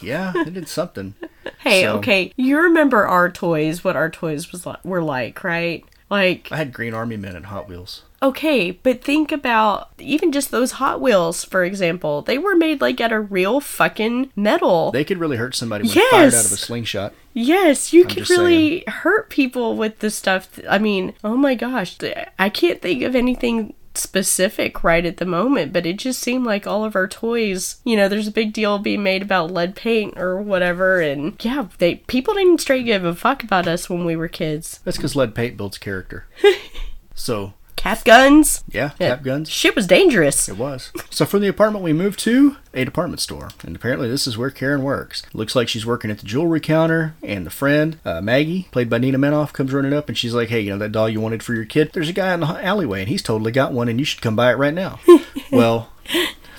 yeah, 0.00 0.32
they 0.34 0.50
did 0.50 0.68
something. 0.68 1.14
Hey, 1.60 1.82
So- 1.82 1.98
okay, 1.98 2.32
you 2.36 2.58
remember 2.58 3.06
our 3.06 3.30
toys, 3.30 3.82
what 3.84 3.94
our 3.96 4.10
toys 4.10 4.50
was 4.52 4.66
like, 4.66 4.84
were 4.84 5.02
like, 5.02 5.42
right? 5.44 5.84
Like, 6.08 6.48
I 6.52 6.56
had 6.56 6.72
Green 6.72 6.94
Army 6.94 7.16
Men 7.16 7.34
and 7.36 7.46
Hot 7.46 7.68
Wheels. 7.68 8.02
okay, 8.22 8.70
but 8.70 9.02
think 9.02 9.32
about 9.32 9.90
even 9.98 10.30
just 10.32 10.50
those 10.50 10.72
Hot 10.72 11.00
Wheels, 11.00 11.44
for 11.44 11.64
example. 11.64 12.22
They 12.22 12.38
were 12.38 12.54
made 12.56 12.80
like 12.80 13.00
out 13.00 13.12
of 13.12 13.32
real 13.32 13.60
fucking 13.60 14.30
metal. 14.36 14.90
They 14.92 15.04
could 15.04 15.18
really 15.18 15.36
hurt 15.36 15.54
somebody 15.54 15.84
when 15.84 15.94
fired 16.10 16.34
out 16.34 16.44
of 16.46 16.52
a 16.52 16.56
slingshot. 16.56 17.12
yes, 17.34 17.92
you 17.92 18.04
could 18.04 18.18
just 18.24 18.30
really 18.30 18.84
hurt 18.86 19.30
people 19.30 19.76
with 19.76 19.98
this 19.98 20.14
stuff. 20.14 20.60
I 20.68 20.78
mean, 20.78 21.12
oh 21.24 21.36
my 21.36 21.54
gosh, 21.54 21.96
I 22.38 22.48
can't 22.50 22.80
think 22.80 23.02
of 23.02 23.14
anything 23.16 23.74
specific 23.96 24.82
right 24.84 25.04
at 25.04 25.16
the 25.18 25.24
moment, 25.24 25.72
but 25.72 25.86
it 25.86 25.96
just 25.96 26.20
seemed 26.20 26.44
like 26.44 26.66
all 26.66 26.84
of 26.84 26.96
our 26.96 27.08
toys, 27.08 27.76
you 27.84 27.96
know, 27.96 28.08
there's 28.08 28.28
a 28.28 28.32
big 28.32 28.52
deal 28.52 28.78
being 28.78 29.02
made 29.02 29.22
about 29.22 29.50
lead 29.50 29.74
paint 29.74 30.18
or 30.18 30.40
whatever 30.40 31.00
and 31.00 31.36
yeah, 31.44 31.68
they 31.78 31.96
people 31.96 32.34
didn't 32.34 32.60
straight 32.60 32.84
give 32.84 33.04
a 33.04 33.14
fuck 33.14 33.42
about 33.42 33.66
us 33.66 33.90
when 33.90 34.04
we 34.04 34.16
were 34.16 34.28
kids. 34.28 34.80
That's 34.84 34.96
because 34.96 35.16
lead 35.16 35.34
paint 35.34 35.56
builds 35.56 35.78
character. 35.78 36.26
so 37.14 37.54
cap 37.86 38.04
guns. 38.04 38.64
Yeah, 38.68 38.90
cap 38.98 39.22
guns. 39.22 39.48
Shit 39.48 39.76
was 39.76 39.86
dangerous. 39.86 40.48
It 40.48 40.58
was. 40.58 40.90
So 41.08 41.24
from 41.24 41.40
the 41.40 41.46
apartment 41.46 41.84
we 41.84 41.92
moved 41.92 42.18
to, 42.20 42.56
a 42.74 42.84
department 42.84 43.20
store. 43.20 43.50
And 43.62 43.76
apparently 43.76 44.08
this 44.08 44.26
is 44.26 44.36
where 44.36 44.50
Karen 44.50 44.82
works. 44.82 45.22
Looks 45.32 45.54
like 45.54 45.68
she's 45.68 45.86
working 45.86 46.10
at 46.10 46.18
the 46.18 46.26
jewelry 46.26 46.58
counter, 46.58 47.14
and 47.22 47.46
the 47.46 47.50
friend, 47.50 48.00
uh, 48.04 48.20
Maggie, 48.20 48.66
played 48.72 48.90
by 48.90 48.98
Nina 48.98 49.18
Manoff, 49.18 49.52
comes 49.52 49.72
running 49.72 49.92
up 49.92 50.08
and 50.08 50.18
she's 50.18 50.34
like, 50.34 50.48
hey, 50.48 50.60
you 50.60 50.70
know 50.70 50.78
that 50.78 50.90
doll 50.90 51.08
you 51.08 51.20
wanted 51.20 51.44
for 51.44 51.54
your 51.54 51.64
kid? 51.64 51.90
There's 51.92 52.08
a 52.08 52.12
guy 52.12 52.34
in 52.34 52.40
the 52.40 52.46
alleyway 52.46 53.00
and 53.00 53.08
he's 53.08 53.22
totally 53.22 53.52
got 53.52 53.72
one 53.72 53.88
and 53.88 54.00
you 54.00 54.04
should 54.04 54.20
come 54.20 54.34
buy 54.34 54.50
it 54.50 54.56
right 54.56 54.74
now. 54.74 54.98
well, 55.52 55.92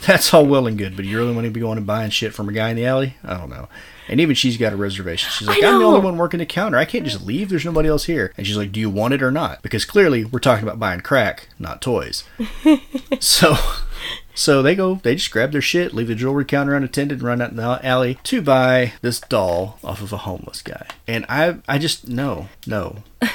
that's 0.05 0.33
all 0.33 0.45
well 0.45 0.65
and 0.65 0.77
good, 0.77 0.95
but 0.95 1.03
you 1.03 1.17
really 1.17 1.35
want 1.35 1.43
to 1.43 1.51
be 1.51 1.59
going 1.59 1.77
and 1.77 1.87
buying 1.87 2.09
shit 2.09 2.33
from 2.33 2.47
a 2.47 2.53
guy 2.53 2.69
in 2.69 2.77
the 2.77 2.85
alley? 2.85 3.15
I 3.21 3.37
don't 3.37 3.49
know. 3.49 3.67
And 4.07 4.19
even 4.21 4.35
she's 4.35 4.57
got 4.57 4.73
a 4.73 4.77
reservation. 4.77 5.29
She's 5.31 5.47
like, 5.47 5.63
I'm 5.63 5.79
the 5.79 5.85
only 5.85 5.99
one 5.99 6.17
working 6.17 6.39
the 6.39 6.45
counter. 6.45 6.77
I 6.77 6.85
can't 6.85 7.05
just 7.05 7.25
leave. 7.25 7.49
There's 7.49 7.65
nobody 7.65 7.89
else 7.89 8.05
here. 8.05 8.33
And 8.37 8.47
she's 8.47 8.57
like, 8.57 8.71
Do 8.71 8.79
you 8.79 8.89
want 8.89 9.13
it 9.13 9.21
or 9.21 9.31
not? 9.31 9.61
Because 9.61 9.85
clearly 9.85 10.25
we're 10.25 10.39
talking 10.39 10.63
about 10.63 10.79
buying 10.79 11.01
crack, 11.01 11.49
not 11.59 11.81
toys. 11.81 12.23
so 13.19 13.55
so 14.37 14.61
they 14.61 14.75
go, 14.75 14.95
they 15.01 15.15
just 15.15 15.31
grab 15.31 15.51
their 15.51 15.61
shit, 15.61 15.95
leave 15.95 16.07
the 16.07 16.15
jewelry 16.15 16.45
counter 16.45 16.75
unattended, 16.75 17.17
and 17.19 17.27
run 17.27 17.41
out 17.41 17.49
in 17.49 17.55
the 17.55 17.85
alley 17.85 18.19
to 18.23 18.39
buy 18.39 18.93
this 19.01 19.19
doll 19.19 19.79
off 19.83 19.99
of 19.99 20.13
a 20.13 20.17
homeless 20.17 20.61
guy. 20.61 20.85
And 21.07 21.25
I, 21.27 21.57
I 21.67 21.79
just 21.79 22.07
no, 22.07 22.47
no. 22.67 22.97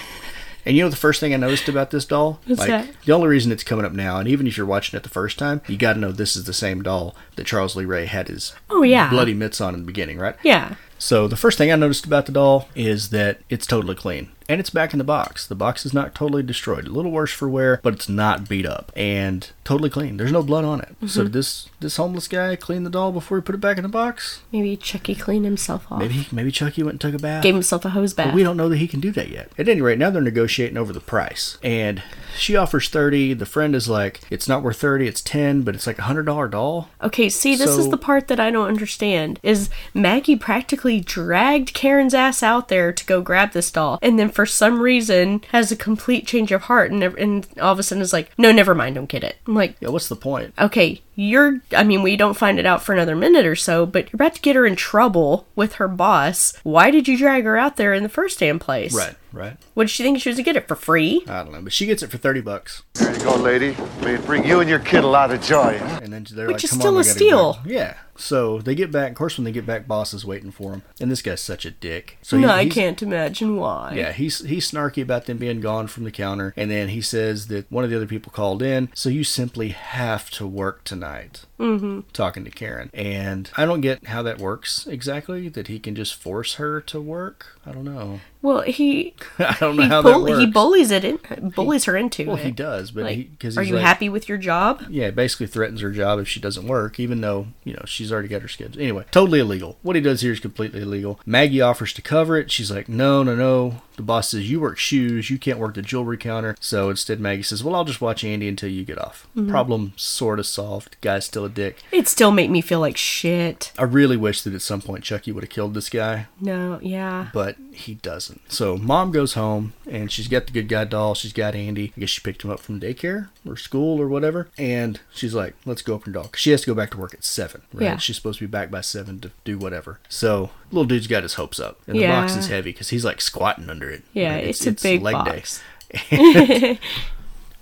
And 0.65 0.77
you 0.77 0.83
know 0.83 0.89
the 0.91 0.97
first 0.97 1.19
thing 1.21 1.35
I 1.35 1.37
noticed 1.37 1.69
about 1.69 1.91
this 1.91 2.05
doll? 2.05 2.41
What's 2.47 2.61
like 2.61 2.69
that? 2.69 2.89
the 3.05 3.13
only 3.13 3.29
reason 3.29 3.51
it's 3.51 3.65
coming 3.65 3.85
up 3.85 3.93
now, 3.93 4.19
and 4.19 4.29
even 4.29 4.47
if 4.47 4.57
you're 4.57 4.67
watching 4.67 4.97
it 4.97 5.03
the 5.03 5.09
first 5.09 5.39
time, 5.39 5.61
you 5.67 5.77
got 5.77 5.95
to 5.95 5.99
know 5.99 6.13
this 6.13 6.37
is 6.37 6.45
the 6.45 6.53
same 6.53 6.83
doll 6.83 7.15
that 7.37 7.47
Charles 7.47 7.75
Lee 7.77 7.85
Ray 7.85 8.07
had 8.07 8.29
his 8.29 8.55
Oh, 8.71 8.83
yeah. 8.83 9.11
bloody 9.11 9.35
mitts 9.35 9.61
on 9.61 9.75
in 9.75 9.81
the 9.81 9.87
beginning, 9.87 10.19
right? 10.19 10.37
Yeah. 10.43 10.75
So 10.99 11.27
the 11.27 11.37
first 11.37 11.59
thing 11.59 11.73
I 11.73 11.77
noticed 11.77 12.07
about 12.07 12.27
the 12.27 12.33
doll 12.33 12.69
is 12.77 13.11
that 13.11 13.41
it's 13.51 13.67
totally 13.67 13.97
clean. 13.97 14.31
And 14.53 14.61
it's 14.61 14.69
back 14.69 14.93
in 14.93 14.99
the 14.99 15.05
box. 15.05 15.47
The 15.47 15.55
box 15.55 15.87
is 15.87 15.95
not 15.95 16.15
totally 16.15 16.43
destroyed. 16.43 16.87
A 16.87 16.91
little 16.91 17.11
worse 17.11 17.33
for 17.33 17.49
wear, 17.49 17.81
but 17.83 17.95
it's 17.95 18.07
not 18.07 18.51
beat 18.51 18.67
up. 18.67 18.93
And 18.95 19.51
totally 19.65 19.89
clean. 19.89 20.19
There's 20.19 20.31
no 20.31 20.43
blood 20.43 20.67
on 20.67 20.83
it. 20.83 20.91
Mm-hmm. 20.97 21.07
So 21.07 21.23
did 21.23 21.33
this 21.33 21.71
this 21.81 21.97
homeless 21.97 22.29
guy 22.29 22.55
clean 22.57 22.85
the 22.85 22.91
doll 22.91 23.13
before 23.13 23.39
he 23.39 23.43
put 23.43 23.55
it 23.55 23.63
back 23.63 23.79
in 23.79 23.83
the 23.83 23.89
box? 23.89 24.43
Maybe 24.53 24.77
Chucky 24.77 25.15
cleaned 25.15 25.47
himself 25.47 25.91
off. 25.91 26.01
Maybe 26.01 26.27
maybe 26.31 26.53
Chucky 26.53 26.83
went 26.83 26.95
and 26.95 27.01
took 27.01 27.15
a 27.15 27.19
bath. 27.19 27.43
Gave 27.43 27.55
himself 27.55 27.87
a 27.87 27.91
hose 27.91 28.13
bath. 28.13 28.27
But 28.27 28.35
we 28.35 28.43
don't 28.43 28.59
know 28.59 28.69
that 28.69 28.77
he 28.77 28.87
can 28.87 29.01
do 29.01 29.11
that 29.13 29.31
yet. 29.31 29.51
At 29.57 29.71
any 29.71 29.81
rate, 29.81 29.99
now 29.99 30.11
they're 30.11 30.21
negotiating 30.21 30.77
over 30.77 30.93
the 30.93 31.01
price. 31.01 31.57
And 31.63 32.03
she 32.37 32.55
offers 32.55 32.91
30. 32.91 33.35
The 33.35 33.47
friend 33.47 33.75
is 33.75 33.89
like, 33.89 34.21
it's 34.31 34.49
not 34.49 34.63
worth 34.63 34.79
30, 34.79 35.07
it's 35.07 35.23
10, 35.23 35.63
but 35.63 35.75
it's 35.75 35.87
like 35.87 35.99
a 35.99 36.03
$100 36.03 36.51
doll. 36.51 36.89
Okay, 37.03 37.29
see, 37.29 37.57
this 37.57 37.77
is 37.77 37.89
the 37.89 37.97
part 37.97 38.29
that 38.29 38.41
I 38.41 38.51
don't 38.51 38.69
understand. 38.69 39.41
Is 39.43 39.71
Maggie 39.95 40.37
practically 40.37 41.01
dragged 41.01 41.73
Karen's 41.73 42.15
ass 42.15 42.43
out 42.43 42.69
there 42.69 42.93
to 42.93 43.07
go 43.07 43.23
grab 43.23 43.53
this 43.53 43.71
doll, 43.71 43.99
and 44.03 44.19
then 44.19 44.29
for 44.29 44.42
some 44.47 44.81
reason 44.81 45.43
has 45.53 45.71
a 45.73 45.77
complete 45.77 46.27
change 46.27 46.53
of 46.53 46.63
heart, 46.63 46.91
and, 46.91 47.03
and 47.03 47.47
all 47.61 47.73
of 47.73 47.79
a 47.79 47.83
sudden 47.83 48.03
is 48.03 48.13
like, 48.13 48.31
no, 48.39 48.53
never 48.53 48.75
mind, 48.75 48.95
don't 48.97 49.09
get 49.09 49.25
it. 49.25 49.37
I'm 49.47 49.55
like, 49.55 49.77
Yeah, 49.81 49.89
what's 49.91 50.09
the 50.09 50.17
point? 50.17 50.55
okay, 50.59 51.01
you're. 51.15 51.61
I 51.77 51.85
mean, 51.85 52.03
we 52.03 52.17
don't 52.17 52.37
find 52.37 52.59
it 52.59 52.65
out 52.67 52.83
for 52.83 52.93
another 52.95 53.15
minute 53.15 53.45
or 53.47 53.55
so, 53.57 53.85
but 53.87 54.05
you're 54.07 54.17
about 54.17 54.35
to 54.37 54.41
get 54.41 54.57
her 54.57 54.65
in 54.67 54.77
trouble 54.77 55.47
with 55.55 55.75
her 55.75 55.89
boss. 55.89 56.55
Why 56.63 56.91
did 56.91 57.07
you 57.09 57.19
drag 57.19 57.45
her 57.45 57.57
out 57.59 57.77
there 57.77 57.93
in 57.93 58.03
the 58.03 58.09
first 58.09 58.39
damn 58.39 58.59
place? 58.59 58.95
Right, 58.95 59.15
right. 59.33 59.57
What 59.75 59.85
did 59.85 59.91
she 59.91 60.03
think 60.03 60.21
she 60.21 60.31
was 60.31 60.37
going 60.37 60.45
to 60.45 60.53
get 60.53 60.57
it 60.57 60.69
for 60.69 60.75
free? 60.75 61.23
I 61.29 61.43
don't 61.45 61.53
know. 61.53 61.61
But 61.63 61.73
she 61.75 61.85
gets 61.87 62.03
it 62.03 62.11
for 62.11 62.17
30 62.19 62.41
bucks. 62.41 62.83
There 62.95 63.13
you 63.13 63.23
go, 63.23 63.37
lady. 63.37 63.77
May 64.01 64.15
it 64.15 64.25
bring 64.25 64.45
you 64.45 64.61
and 64.61 64.71
your 64.71 64.79
kid 64.79 65.05
a 65.05 65.07
lot 65.07 65.31
of 65.31 65.43
joy. 65.43 65.79
huh? 65.79 66.01
And 66.03 66.13
then 66.13 66.27
they're 66.33 66.47
Which 66.47 66.55
like, 66.57 66.65
is 66.65 66.71
"Come 66.71 66.81
still 66.81 66.95
on, 66.97 67.01
a 67.03 67.05
gotta 67.05 67.19
go 67.21 67.27
steal. 67.27 67.59
Yeah. 67.67 67.95
So 68.23 68.59
they 68.61 68.75
get 68.75 68.93
back. 68.93 69.11
Of 69.11 69.17
course, 69.17 69.37
when 69.37 69.45
they 69.45 69.53
get 69.53 69.67
back, 69.67 69.89
boss 69.89 70.15
is 70.15 70.25
waiting 70.25 70.53
for 70.53 70.71
them, 70.71 70.83
and 71.01 71.11
this 71.11 71.23
guy's 71.23 71.41
such 71.41 71.65
a 71.65 71.71
dick. 71.71 72.19
So 72.23 72.39
no, 72.39 72.49
I 72.49 72.69
can't 72.69 73.03
imagine 73.03 73.57
why. 73.57 73.95
Yeah, 73.97 74.13
he's 74.13 74.41
he's 74.41 74.71
snarky 74.71 75.03
about 75.03 75.27
them 75.27 75.39
being 75.39 75.61
gone 75.61 75.89
from 75.89 76.05
the 76.05 76.13
counter, 76.13 76.55
and 76.57 76.71
then 76.71 76.89
he 76.89 77.01
says 77.01 77.49
that 77.49 77.71
one 77.71 77.83
of 77.83 77.91
the 77.91 77.97
other 77.97 78.07
people 78.07 78.33
called 78.33 78.63
in, 78.63 78.91
so 78.95 79.09
you 79.09 79.25
simply 79.25 79.71
have 79.71 80.31
to 80.31 80.47
work 80.47 80.85
tonight. 80.85 81.47
Mm-hmm. 81.63 82.01
Talking 82.13 82.45
to 82.45 82.51
Karen, 82.51 82.91
and 82.93 83.51
I 83.57 83.65
don't 83.65 83.81
get 83.81 84.09
how 84.09 84.23
that 84.23 84.39
works 84.39 84.87
exactly. 84.87 85.49
That 85.49 85.69
he 85.69 85.79
can 85.79 85.95
just 85.95 86.15
force 86.15 86.55
her 86.55 86.81
to 86.83 87.01
work. 87.01 87.59
I 87.65 87.71
don't 87.73 87.85
know. 87.85 88.21
Well, 88.43 88.63
he 88.63 89.15
I 89.39 89.57
don't 89.61 89.77
know 89.77 89.83
he, 89.85 89.89
how 89.89 90.03
bull- 90.03 90.25
that 90.25 90.33
works. 90.33 90.41
he 90.41 90.47
bullies 90.47 90.91
it 90.91 91.05
in, 91.05 91.51
bullies 91.51 91.85
her 91.85 91.97
into 91.97 92.23
it. 92.23 92.27
well, 92.29 92.37
it. 92.37 92.45
he 92.45 92.51
does, 92.51 92.91
but 92.91 93.05
Like, 93.05 93.17
he 93.17 93.23
because 93.25 93.57
are 93.57 93.63
you 93.63 93.77
happy 93.77 94.09
with 94.09 94.29
your 94.29 94.39
job? 94.39 94.83
Yeah, 94.91 95.11
basically 95.11 95.47
threatens 95.47 95.81
her 95.81 95.93
job 95.93 96.19
if 96.19 96.29
she 96.29 96.41
doesn't 96.41 96.67
work, 96.67 96.99
even 96.99 97.21
though, 97.21 97.47
you 97.63 97.75
know, 97.75 97.83
she's 97.87 98.11
already 98.13 98.27
got 98.29 98.43
her 98.43 98.49
schedule. 98.49 98.83
Anyway, 98.83 99.05
totally 99.13 99.39
illegal. 99.39 99.79
What 99.83 99.95
he 99.95 100.03
does 100.03 100.23
here 100.23 100.33
is 100.33 100.41
completely 100.41 100.83
illegal. 100.83 101.21
Maggie 101.25 101.61
offers 101.61 101.93
to 101.93 102.03
cover 102.03 102.37
it. 102.37 102.51
She's 102.51 102.71
like, 102.71 102.89
no, 102.89 103.23
no, 103.23 103.37
no. 103.37 103.83
The 103.97 104.03
boss 104.03 104.31
says, 104.31 104.51
you 104.51 104.59
work 104.61 104.79
shoes. 104.79 105.31
You 105.31 105.39
can't 105.39 105.59
work 105.59 105.75
the 105.75 105.83
jewelry 105.83 106.17
counter. 106.17 106.57
So 106.59 106.91
instead, 106.91 107.21
Maggie 107.21 107.43
says, 107.43 107.63
well, 107.63 107.77
I'll 107.77 107.85
just 107.85 108.01
watch 108.01 108.25
Andy 108.25 108.49
until 108.49 108.71
you 108.71 108.85
get 108.85 108.99
off. 108.99 109.29
Problem 109.49 109.93
sort 109.97 110.39
of 110.41 110.47
solved. 110.47 110.97
Guy's 111.01 111.27
still 111.27 111.45
a 111.45 111.51
dick. 111.55 111.79
It 111.93 112.09
still 112.09 112.31
made 112.33 112.51
me 112.51 112.61
feel 112.61 112.81
like 112.81 112.97
shit. 112.97 113.73
I 113.79 113.85
really 113.85 114.17
wish 114.17 114.43
that 114.43 114.55
at 114.55 114.63
some 114.63 114.81
point 114.81 115.05
Chucky 115.05 115.33
would 115.33 115.43
have 115.45 115.51
killed 115.51 115.75
this 115.75 115.89
guy, 115.91 116.27
No, 116.41 116.79
yeah. 116.83 117.29
but 117.33 117.57
he 117.73 117.95
doesn't. 117.95 118.53
So 118.53 118.77
mom 118.77 119.11
goes 119.13 119.35
home 119.35 119.73
and 119.91 120.11
she's 120.11 120.29
got 120.29 120.47
the 120.47 120.53
good 120.53 120.69
guy 120.69 120.85
doll. 120.85 121.15
She's 121.15 121.33
got 121.33 121.55
Andy. 121.55 121.93
I 121.97 122.01
guess 122.01 122.11
she 122.11 122.21
picked 122.21 122.43
him 122.45 122.51
up 122.51 122.61
from 122.61 122.81
daycare 122.81 123.29
or 123.47 123.57
school 123.57 124.01
or 124.01 124.09
whatever. 124.09 124.49
And 124.59 125.01
she's 125.13 125.35
like, 125.35 125.55
let's 125.65 125.83
go 125.83 125.95
open 125.95 126.13
her 126.13 126.21
doll. 126.21 126.31
She 126.37 126.51
has 126.51 126.61
to 126.63 126.67
go 126.67 126.75
back 126.75 126.91
to 126.93 126.99
work 126.99 127.15
at 127.15 127.25
seven, 127.25 127.63
right? 127.73 127.83
Yeah. 127.85 127.97
She's 127.99 128.17
supposed 128.17 128.39
to 128.41 128.47
be 128.47 128.51
back 128.51 128.71
by 128.71 128.81
seven 128.83 129.21
to 129.21 129.31
do 129.45 129.59
whatever. 129.59 130.01
So 130.09 130.51
little 130.71 130.85
dude's 130.85 131.07
got 131.07 131.23
his 131.23 131.35
hopes 131.35 131.59
up. 131.61 131.81
And 131.87 131.97
the 131.97 132.03
Yeah. 132.03 132.21
box 132.21 132.37
is 132.37 132.49
heavy 132.49 132.73
because 132.73 132.91
he's 132.91 133.05
like 133.05 133.21
squatting 133.21 133.69
under 133.71 133.91
it. 133.91 134.03
Yeah, 134.13 134.35
Right? 134.35 134.45
it's, 134.49 134.67
a 134.67 134.73
big 134.73 135.03
leg 135.03 135.15
box. 135.15 135.63
day. 136.11 136.79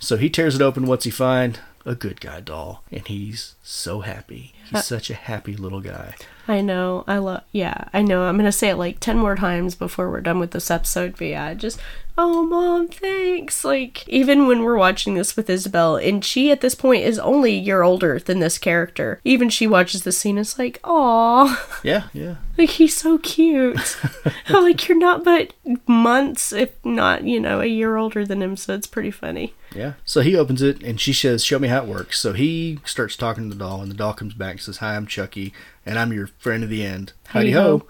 So 0.03 0.17
he 0.17 0.31
tears 0.31 0.55
it 0.55 0.61
open. 0.63 0.87
What's 0.87 1.05
he 1.05 1.11
find? 1.11 1.59
A 1.85 1.95
good 1.95 2.21
guy 2.21 2.41
doll. 2.41 2.83
And 2.91 3.07
he's 3.07 3.55
so 3.63 4.01
happy. 4.01 4.53
He's 4.65 4.79
Uh, 4.79 4.81
such 4.81 5.09
a 5.09 5.15
happy 5.15 5.55
little 5.55 5.81
guy. 5.81 6.15
I 6.51 6.59
know. 6.61 7.05
I 7.07 7.17
love. 7.17 7.43
Yeah, 7.53 7.85
I 7.93 8.01
know. 8.01 8.23
I'm 8.23 8.35
gonna 8.37 8.51
say 8.51 8.69
it 8.69 8.75
like 8.75 8.99
ten 8.99 9.17
more 9.17 9.35
times 9.37 9.73
before 9.73 10.09
we're 10.09 10.19
done 10.21 10.39
with 10.39 10.51
this 10.51 10.69
episode. 10.69 11.13
But 11.17 11.27
yeah, 11.27 11.53
just 11.53 11.79
oh 12.17 12.43
mom, 12.43 12.89
thanks. 12.89 13.63
Like 13.63 14.07
even 14.09 14.47
when 14.47 14.61
we're 14.63 14.77
watching 14.77 15.13
this 15.13 15.37
with 15.37 15.49
Isabel, 15.49 15.95
and 15.95 16.23
she 16.25 16.51
at 16.51 16.59
this 16.59 16.75
point 16.75 17.05
is 17.05 17.17
only 17.19 17.53
a 17.53 17.59
year 17.61 17.83
older 17.83 18.19
than 18.19 18.39
this 18.39 18.57
character. 18.57 19.21
Even 19.23 19.49
she 19.49 19.65
watches 19.65 20.03
the 20.03 20.11
scene. 20.11 20.37
It's 20.37 20.59
like, 20.59 20.79
aw, 20.83 21.65
Yeah, 21.83 22.07
yeah. 22.11 22.35
like 22.57 22.71
he's 22.71 22.95
so 22.97 23.17
cute. 23.17 23.97
Like 24.49 24.87
you're 24.87 24.97
not 24.97 25.23
but 25.23 25.53
months, 25.87 26.51
if 26.51 26.71
not 26.83 27.23
you 27.23 27.39
know, 27.39 27.61
a 27.61 27.65
year 27.65 27.95
older 27.95 28.25
than 28.25 28.41
him. 28.41 28.57
So 28.57 28.73
it's 28.75 28.87
pretty 28.87 29.11
funny. 29.11 29.53
Yeah. 29.73 29.93
So 30.03 30.19
he 30.21 30.35
opens 30.35 30.61
it 30.61 30.83
and 30.83 30.99
she 30.99 31.13
says, 31.13 31.43
Show 31.45 31.57
me 31.57 31.69
how 31.69 31.83
it 31.83 31.87
works. 31.87 32.19
So 32.19 32.33
he 32.33 32.79
starts 32.83 33.15
talking 33.15 33.49
to 33.49 33.55
the 33.55 33.59
doll 33.63 33.81
and 33.81 33.89
the 33.89 33.95
doll 33.95 34.13
comes 34.13 34.33
back 34.33 34.51
and 34.53 34.61
says, 34.61 34.77
Hi, 34.77 34.95
I'm 34.97 35.07
Chucky 35.07 35.53
and 35.85 35.97
I'm 35.99 36.13
your 36.13 36.27
friend 36.37 36.63
of 36.63 36.69
the 36.69 36.83
end. 36.83 37.13
Howdy 37.27 37.51
ho. 37.51 37.83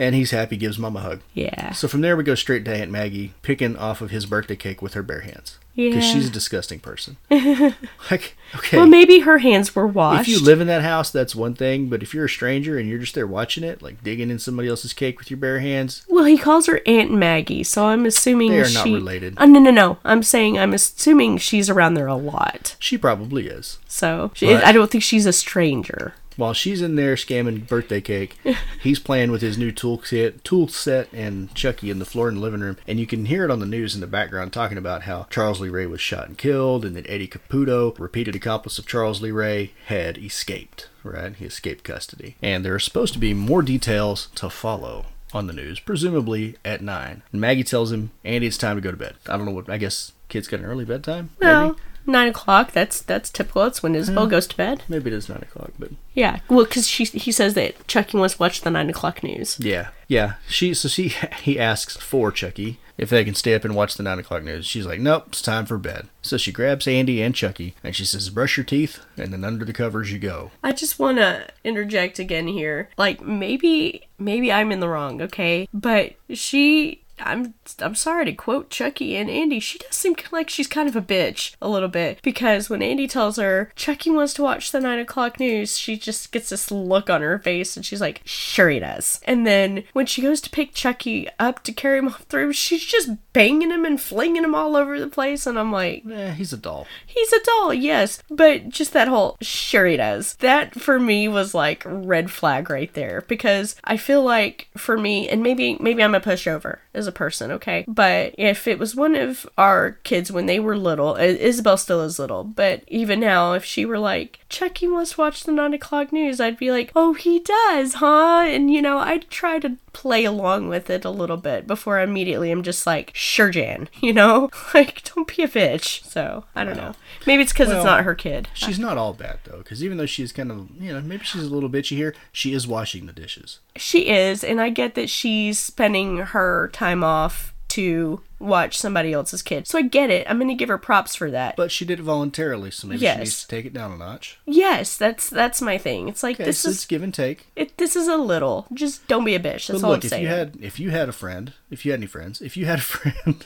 And 0.00 0.14
he's 0.14 0.30
happy, 0.30 0.56
gives 0.56 0.78
mom 0.78 0.96
a 0.96 1.00
hug. 1.00 1.22
Yeah. 1.34 1.72
So 1.72 1.88
from 1.88 2.02
there 2.02 2.16
we 2.16 2.22
go 2.22 2.36
straight 2.36 2.64
to 2.66 2.72
Aunt 2.72 2.90
Maggie 2.92 3.34
picking 3.42 3.76
off 3.76 4.00
of 4.00 4.10
his 4.10 4.26
birthday 4.26 4.54
cake 4.54 4.80
with 4.80 4.94
her 4.94 5.02
bare 5.02 5.22
hands. 5.22 5.58
Yeah. 5.74 5.90
Because 5.90 6.04
she's 6.04 6.28
a 6.28 6.30
disgusting 6.30 6.78
person. 6.78 7.16
like, 7.30 8.36
okay. 8.54 8.76
Well, 8.76 8.86
maybe 8.86 9.20
her 9.20 9.38
hands 9.38 9.74
were 9.74 9.88
washed. 9.88 10.22
if 10.22 10.28
you 10.28 10.40
live 10.44 10.60
in 10.60 10.68
that 10.68 10.82
house, 10.82 11.10
that's 11.10 11.34
one 11.34 11.54
thing. 11.54 11.88
But 11.88 12.02
if 12.04 12.14
you're 12.14 12.26
a 12.26 12.28
stranger 12.28 12.78
and 12.78 12.88
you're 12.88 12.98
just 13.00 13.16
there 13.16 13.26
watching 13.26 13.64
it, 13.64 13.82
like 13.82 14.02
digging 14.04 14.30
in 14.30 14.38
somebody 14.38 14.68
else's 14.68 14.92
cake 14.92 15.18
with 15.18 15.30
your 15.32 15.38
bare 15.38 15.58
hands, 15.58 16.04
Well, 16.08 16.24
he 16.24 16.38
calls 16.38 16.66
her 16.66 16.80
Aunt 16.86 17.12
Maggie, 17.12 17.64
so 17.64 17.86
I'm 17.86 18.06
assuming 18.06 18.52
They 18.52 18.60
are 18.60 18.64
she... 18.66 18.74
not 18.90 18.98
related. 18.98 19.34
Uh, 19.36 19.46
no, 19.46 19.58
no, 19.58 19.70
no. 19.72 19.98
I'm 20.04 20.22
saying 20.22 20.58
I'm 20.58 20.74
assuming 20.74 21.38
she's 21.38 21.68
around 21.68 21.94
there 21.94 22.06
a 22.06 22.14
lot. 22.16 22.76
she 22.78 22.96
probably 22.96 23.48
is. 23.48 23.78
So 23.88 24.30
she, 24.34 24.46
But- 24.46 24.64
I 24.64 24.70
don't 24.70 24.90
think 24.92 25.02
she's 25.02 25.26
a 25.26 25.32
stranger. 25.32 26.14
While 26.38 26.52
she's 26.52 26.80
in 26.80 26.94
there 26.94 27.16
scamming 27.16 27.66
birthday 27.66 28.00
cake, 28.00 28.38
he's 28.80 29.00
playing 29.00 29.32
with 29.32 29.42
his 29.42 29.58
new 29.58 29.72
tool 29.72 30.00
set, 30.04 30.44
tool 30.44 30.68
set 30.68 31.12
and 31.12 31.52
Chucky 31.52 31.90
in 31.90 31.98
the 31.98 32.04
floor 32.04 32.28
in 32.28 32.36
the 32.36 32.40
living 32.40 32.60
room. 32.60 32.76
And 32.86 33.00
you 33.00 33.08
can 33.08 33.24
hear 33.24 33.44
it 33.44 33.50
on 33.50 33.58
the 33.58 33.66
news 33.66 33.96
in 33.96 34.00
the 34.00 34.06
background 34.06 34.52
talking 34.52 34.78
about 34.78 35.02
how 35.02 35.26
Charles 35.30 35.60
Lee 35.60 35.68
Ray 35.68 35.86
was 35.86 36.00
shot 36.00 36.28
and 36.28 36.38
killed, 36.38 36.84
and 36.84 36.94
that 36.94 37.10
Eddie 37.10 37.26
Caputo, 37.26 37.98
repeated 37.98 38.36
accomplice 38.36 38.78
of 38.78 38.86
Charles 38.86 39.20
Lee 39.20 39.32
Ray, 39.32 39.72
had 39.86 40.16
escaped. 40.16 40.88
Right, 41.02 41.34
he 41.34 41.44
escaped 41.44 41.82
custody. 41.82 42.36
And 42.40 42.64
there 42.64 42.74
are 42.74 42.78
supposed 42.78 43.14
to 43.14 43.18
be 43.18 43.34
more 43.34 43.62
details 43.62 44.28
to 44.36 44.48
follow 44.48 45.06
on 45.34 45.48
the 45.48 45.52
news, 45.52 45.80
presumably 45.80 46.56
at 46.64 46.82
nine. 46.82 47.22
And 47.32 47.40
Maggie 47.40 47.64
tells 47.64 47.90
him, 47.90 48.12
"Andy, 48.24 48.46
it's 48.46 48.56
time 48.56 48.76
to 48.76 48.80
go 48.80 48.92
to 48.92 48.96
bed." 48.96 49.16
I 49.28 49.36
don't 49.36 49.46
know 49.46 49.52
what. 49.52 49.68
I 49.68 49.76
guess 49.76 50.12
kids 50.28 50.46
got 50.46 50.60
an 50.60 50.66
early 50.66 50.84
bedtime. 50.84 51.30
No, 51.40 51.68
Maybe. 51.68 51.80
Nine 52.06 52.28
o'clock. 52.28 52.72
That's 52.72 53.02
that's 53.02 53.30
typical. 53.30 53.62
That's 53.62 53.82
when 53.82 53.94
Isabel 53.94 54.26
goes 54.26 54.46
to 54.48 54.56
bed. 54.56 54.82
Maybe 54.88 55.10
it 55.10 55.14
is 55.14 55.28
nine 55.28 55.42
o'clock, 55.42 55.72
but 55.78 55.90
Yeah. 56.14 56.40
Well, 56.48 56.64
because 56.64 56.86
she 56.88 57.04
he 57.04 57.32
says 57.32 57.54
that 57.54 57.86
Chucky 57.86 58.16
wants 58.18 58.34
to 58.34 58.40
watch 58.40 58.60
the 58.60 58.70
nine 58.70 58.90
o'clock 58.90 59.22
news. 59.22 59.58
Yeah, 59.60 59.88
yeah. 60.06 60.34
She 60.48 60.74
so 60.74 60.88
she 60.88 61.08
he 61.42 61.58
asks 61.58 61.96
for 61.96 62.32
Chucky 62.32 62.78
if 62.96 63.10
they 63.10 63.24
can 63.24 63.34
stay 63.34 63.54
up 63.54 63.64
and 63.64 63.76
watch 63.76 63.94
the 63.96 64.02
nine 64.02 64.18
o'clock 64.18 64.42
news. 64.42 64.66
She's 64.66 64.84
like, 64.84 64.98
nope, 65.00 65.26
it's 65.28 65.40
time 65.40 65.66
for 65.66 65.78
bed. 65.78 66.08
So 66.20 66.36
she 66.36 66.50
grabs 66.50 66.88
Andy 66.88 67.22
and 67.22 67.34
Chucky 67.34 67.74
and 67.84 67.94
she 67.94 68.04
says, 68.04 68.28
brush 68.28 68.56
your 68.56 68.64
teeth, 68.64 68.98
and 69.16 69.32
then 69.32 69.44
under 69.44 69.64
the 69.64 69.72
covers 69.72 70.12
you 70.12 70.18
go. 70.18 70.50
I 70.64 70.72
just 70.72 70.98
want 70.98 71.18
to 71.18 71.46
interject 71.62 72.18
again 72.18 72.48
here. 72.48 72.88
Like 72.98 73.20
maybe 73.22 74.08
maybe 74.18 74.52
I'm 74.52 74.72
in 74.72 74.80
the 74.80 74.88
wrong, 74.88 75.22
okay? 75.22 75.68
But 75.72 76.14
she 76.32 77.02
I'm 77.20 77.54
I'm 77.80 77.94
sorry 77.94 78.24
to 78.26 78.32
quote 78.32 78.70
Chucky 78.70 79.16
and 79.16 79.30
Andy. 79.30 79.60
She 79.60 79.78
does 79.78 79.94
seem 79.94 80.14
like 80.32 80.50
she's 80.50 80.66
kind 80.66 80.88
of 80.88 80.96
a 80.96 81.02
bitch 81.02 81.54
a 81.60 81.68
little 81.68 81.88
bit 81.88 82.20
because 82.22 82.68
when 82.68 82.82
Andy 82.82 83.06
tells 83.06 83.36
her 83.36 83.72
Chucky 83.76 84.10
wants 84.10 84.34
to 84.34 84.42
watch 84.42 84.70
the 84.70 84.80
nine 84.80 84.98
o'clock 84.98 85.38
news, 85.38 85.76
she 85.76 85.96
just 85.96 86.32
gets 86.32 86.50
this 86.50 86.70
look 86.70 87.10
on 87.10 87.22
her 87.22 87.38
face 87.38 87.76
and 87.76 87.84
she's 87.84 88.00
like, 88.00 88.22
"Sure 88.24 88.70
he 88.70 88.78
does." 88.78 89.20
And 89.24 89.46
then 89.46 89.84
when 89.92 90.06
she 90.06 90.22
goes 90.22 90.40
to 90.42 90.50
pick 90.50 90.74
Chucky 90.74 91.28
up 91.38 91.62
to 91.64 91.72
carry 91.72 91.98
him 91.98 92.08
off 92.08 92.22
through, 92.24 92.52
she's 92.52 92.84
just 92.84 93.10
banging 93.38 93.70
him 93.70 93.84
and 93.84 94.00
flinging 94.00 94.42
him 94.42 94.54
all 94.54 94.74
over 94.74 94.98
the 94.98 95.06
place, 95.06 95.46
and 95.46 95.56
I'm 95.58 95.70
like, 95.70 96.02
Eh, 96.10 96.32
he's 96.32 96.52
a 96.52 96.56
doll. 96.56 96.86
He's 97.06 97.32
a 97.32 97.40
doll, 97.44 97.72
yes, 97.72 98.20
but 98.28 98.68
just 98.68 98.92
that 98.94 99.06
whole 99.08 99.36
sure 99.40 99.86
he 99.86 99.96
does. 99.96 100.34
That 100.36 100.74
for 100.80 100.98
me 100.98 101.28
was 101.28 101.54
like 101.54 101.82
red 101.86 102.30
flag 102.30 102.68
right 102.68 102.92
there 102.94 103.24
because 103.28 103.76
I 103.84 103.96
feel 103.96 104.22
like 104.24 104.68
for 104.76 104.98
me, 104.98 105.28
and 105.28 105.42
maybe 105.42 105.76
maybe 105.80 106.02
I'm 106.02 106.14
a 106.16 106.20
pushover 106.20 106.78
as 106.94 107.06
a 107.06 107.12
person, 107.12 107.52
okay, 107.52 107.84
but 107.86 108.34
if 108.36 108.66
it 108.66 108.78
was 108.78 108.96
one 108.96 109.14
of 109.14 109.46
our 109.56 109.92
kids 110.02 110.32
when 110.32 110.46
they 110.46 110.58
were 110.58 110.76
little, 110.76 111.14
I- 111.14 111.38
Isabel 111.50 111.76
still 111.76 112.00
is 112.02 112.18
little, 112.18 112.42
but 112.44 112.82
even 112.88 113.20
now, 113.20 113.52
if 113.52 113.64
she 113.64 113.84
were 113.84 113.98
like 114.00 114.40
Chucky 114.48 114.86
must 114.88 115.16
watch 115.18 115.44
the 115.44 115.52
nine 115.52 115.74
o'clock 115.74 116.10
news, 116.12 116.40
I'd 116.40 116.58
be 116.58 116.70
like, 116.72 116.90
oh, 116.96 117.12
he 117.14 117.38
does, 117.38 117.94
huh? 117.94 118.42
And 118.46 118.72
you 118.72 118.82
know, 118.82 118.98
I'd 118.98 119.30
try 119.30 119.58
to 119.60 119.76
play 119.92 120.24
along 120.24 120.68
with 120.68 120.88
it 120.90 121.04
a 121.04 121.10
little 121.10 121.36
bit 121.36 121.66
before 121.66 122.00
immediately 122.00 122.50
I'm 122.50 122.62
just 122.62 122.86
like, 122.86 123.10
sure, 123.28 123.50
Jan, 123.50 123.88
you 124.00 124.12
know, 124.12 124.50
like 124.74 125.02
don't 125.14 125.28
be 125.28 125.42
a 125.42 125.48
bitch. 125.48 126.02
So 126.04 126.44
I 126.54 126.64
don't 126.64 126.76
know. 126.76 126.94
Maybe 127.26 127.42
it's 127.42 127.52
because 127.52 127.68
Well, 127.68 127.78
it's 127.78 127.84
not 127.84 128.04
her 128.04 128.14
kid. 128.14 128.48
She's 128.54 128.78
not 128.78 128.98
all 128.98 129.12
bad 129.12 129.38
though, 129.44 129.58
because 129.58 129.84
even 129.84 129.98
though 129.98 130.06
she's 130.06 130.32
kind 130.32 130.50
of, 130.50 130.68
you 130.80 130.92
know, 130.92 131.00
maybe 131.00 131.24
she's 131.24 131.44
a 131.44 131.54
little 131.54 131.70
bitchy 131.70 131.96
here, 131.96 132.14
she 132.32 132.52
is 132.52 132.66
washing 132.66 133.06
the 133.06 133.12
dishes. 133.12 133.60
She 133.76 134.08
is, 134.08 134.42
and 134.42 134.60
I 134.60 134.70
get 134.70 134.94
that 134.94 135.10
she's 135.10 135.58
spending 135.58 136.18
her 136.18 136.70
time 136.72 137.04
off 137.04 137.54
to 137.68 138.20
watch 138.38 138.78
somebody 138.78 139.12
else's 139.12 139.42
kid. 139.42 139.66
So 139.66 139.78
I 139.78 139.82
get 139.82 140.10
it. 140.10 140.26
I'm 140.28 140.38
gonna 140.38 140.54
give 140.54 140.68
her 140.68 140.78
props 140.78 141.14
for 141.16 141.30
that. 141.30 141.56
But 141.56 141.72
she 141.72 141.84
did 141.84 141.98
it 142.00 142.02
voluntarily, 142.02 142.70
so 142.70 142.86
maybe 142.86 143.00
Yes. 143.02 143.14
she 143.16 143.18
needs 143.20 143.42
to 143.42 143.48
take 143.48 143.64
it 143.66 143.72
down 143.72 143.92
a 143.92 143.96
notch. 143.96 144.38
yes, 144.46 144.96
that's 144.96 145.28
that's 145.28 145.60
my 145.62 145.78
thing. 145.78 146.08
It's 146.08 146.22
like 146.22 146.36
Okay, 146.36 146.44
this 146.44 146.60
so 146.60 146.68
is 146.70 146.76
it's 146.76 146.86
give 146.86 147.02
and 147.02 147.12
take. 147.14 147.46
it. 147.56 147.76
This 147.78 147.96
is 147.96 148.06
a 148.08 148.16
little. 148.16 148.66
Just 148.72 149.06
don't 149.08 149.24
be 149.24 149.34
a 149.34 149.40
bitch. 149.40 149.66
That's 149.68 149.80
But 149.80 149.84
all 149.84 149.90
look, 149.94 150.04
I'm 150.04 150.08
saying. 150.10 150.24
if 150.24 150.28
you 150.30 150.34
had 150.36 150.56
if 150.60 150.80
you 150.80 150.90
had 150.90 151.08
a 151.08 151.12
friend, 151.12 151.52
if 151.70 151.84
you 151.84 151.92
had 151.92 152.00
any 152.00 152.06
friends, 152.06 152.40
if 152.40 152.56
you 152.56 152.66
had 152.66 152.78
a 152.78 152.82
friend 152.94 153.44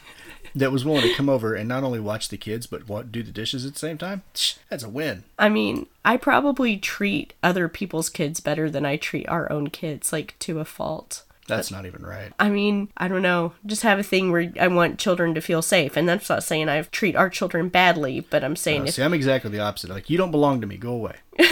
that 0.55 0.71
was 0.73 0.85
willing 0.85 1.03
to 1.03 1.15
come 1.15 1.31
over 1.31 1.55
and 1.55 1.67
not 1.67 1.83
only 1.83 1.99
watch 2.01 2.29
the 2.29 2.37
kids 2.37 2.67
but 2.67 2.87
what 2.87 3.11
do 3.11 3.23
the 3.23 3.31
dishes 3.31 3.65
at 3.65 3.73
the 3.73 3.79
same 3.79 3.97
time, 3.97 4.23
that's 4.69 4.83
a 4.85 4.89
win. 4.89 5.25
I 5.39 5.49
mean, 5.49 5.87
I 6.05 6.19
probably 6.19 6.77
treat 6.77 7.33
other 7.43 7.69
people's 7.69 8.11
kids 8.11 8.41
better 8.41 8.69
than 8.69 8.85
I 8.85 8.97
treat 8.97 9.27
our 9.29 9.51
own 9.51 9.69
kids, 9.71 10.13
like 10.13 10.39
to 10.41 10.59
a 10.61 10.65
fault. 10.67 11.23
That's 11.49 11.71
not 11.71 11.87
even 11.87 12.03
right. 12.03 12.33
I 12.39 12.49
mean, 12.49 12.89
I 12.97 13.09
don't 13.09 13.23
know. 13.23 13.53
Just 13.67 13.83
have 13.83 13.99
a 13.99 14.03
thing 14.03 14.31
where 14.31 14.53
I 14.61 14.69
want 14.69 14.99
children 14.99 15.35
to 15.35 15.41
feel 15.41 15.61
safe, 15.61 15.97
and 15.97 16.09
that's 16.09 16.29
not 16.29 16.45
saying 16.45 16.69
I 16.69 16.83
treat 16.83 17.17
our 17.17 17.29
children 17.29 17.69
badly, 17.69 18.21
but 18.21 18.45
I'm 18.45 18.57
saying 18.57 18.83
No, 18.83 18.89
if 18.89 18.95
see, 18.95 19.03
I'm 19.03 19.15
exactly 19.15 19.51
the 19.51 19.61
opposite. 19.61 19.91
Like 19.91 20.09
you 20.09 20.17
don't 20.17 20.31
belong 20.31 20.61
to 20.61 20.67
me. 20.67 20.77
Go 20.77 20.93
away. 20.93 21.17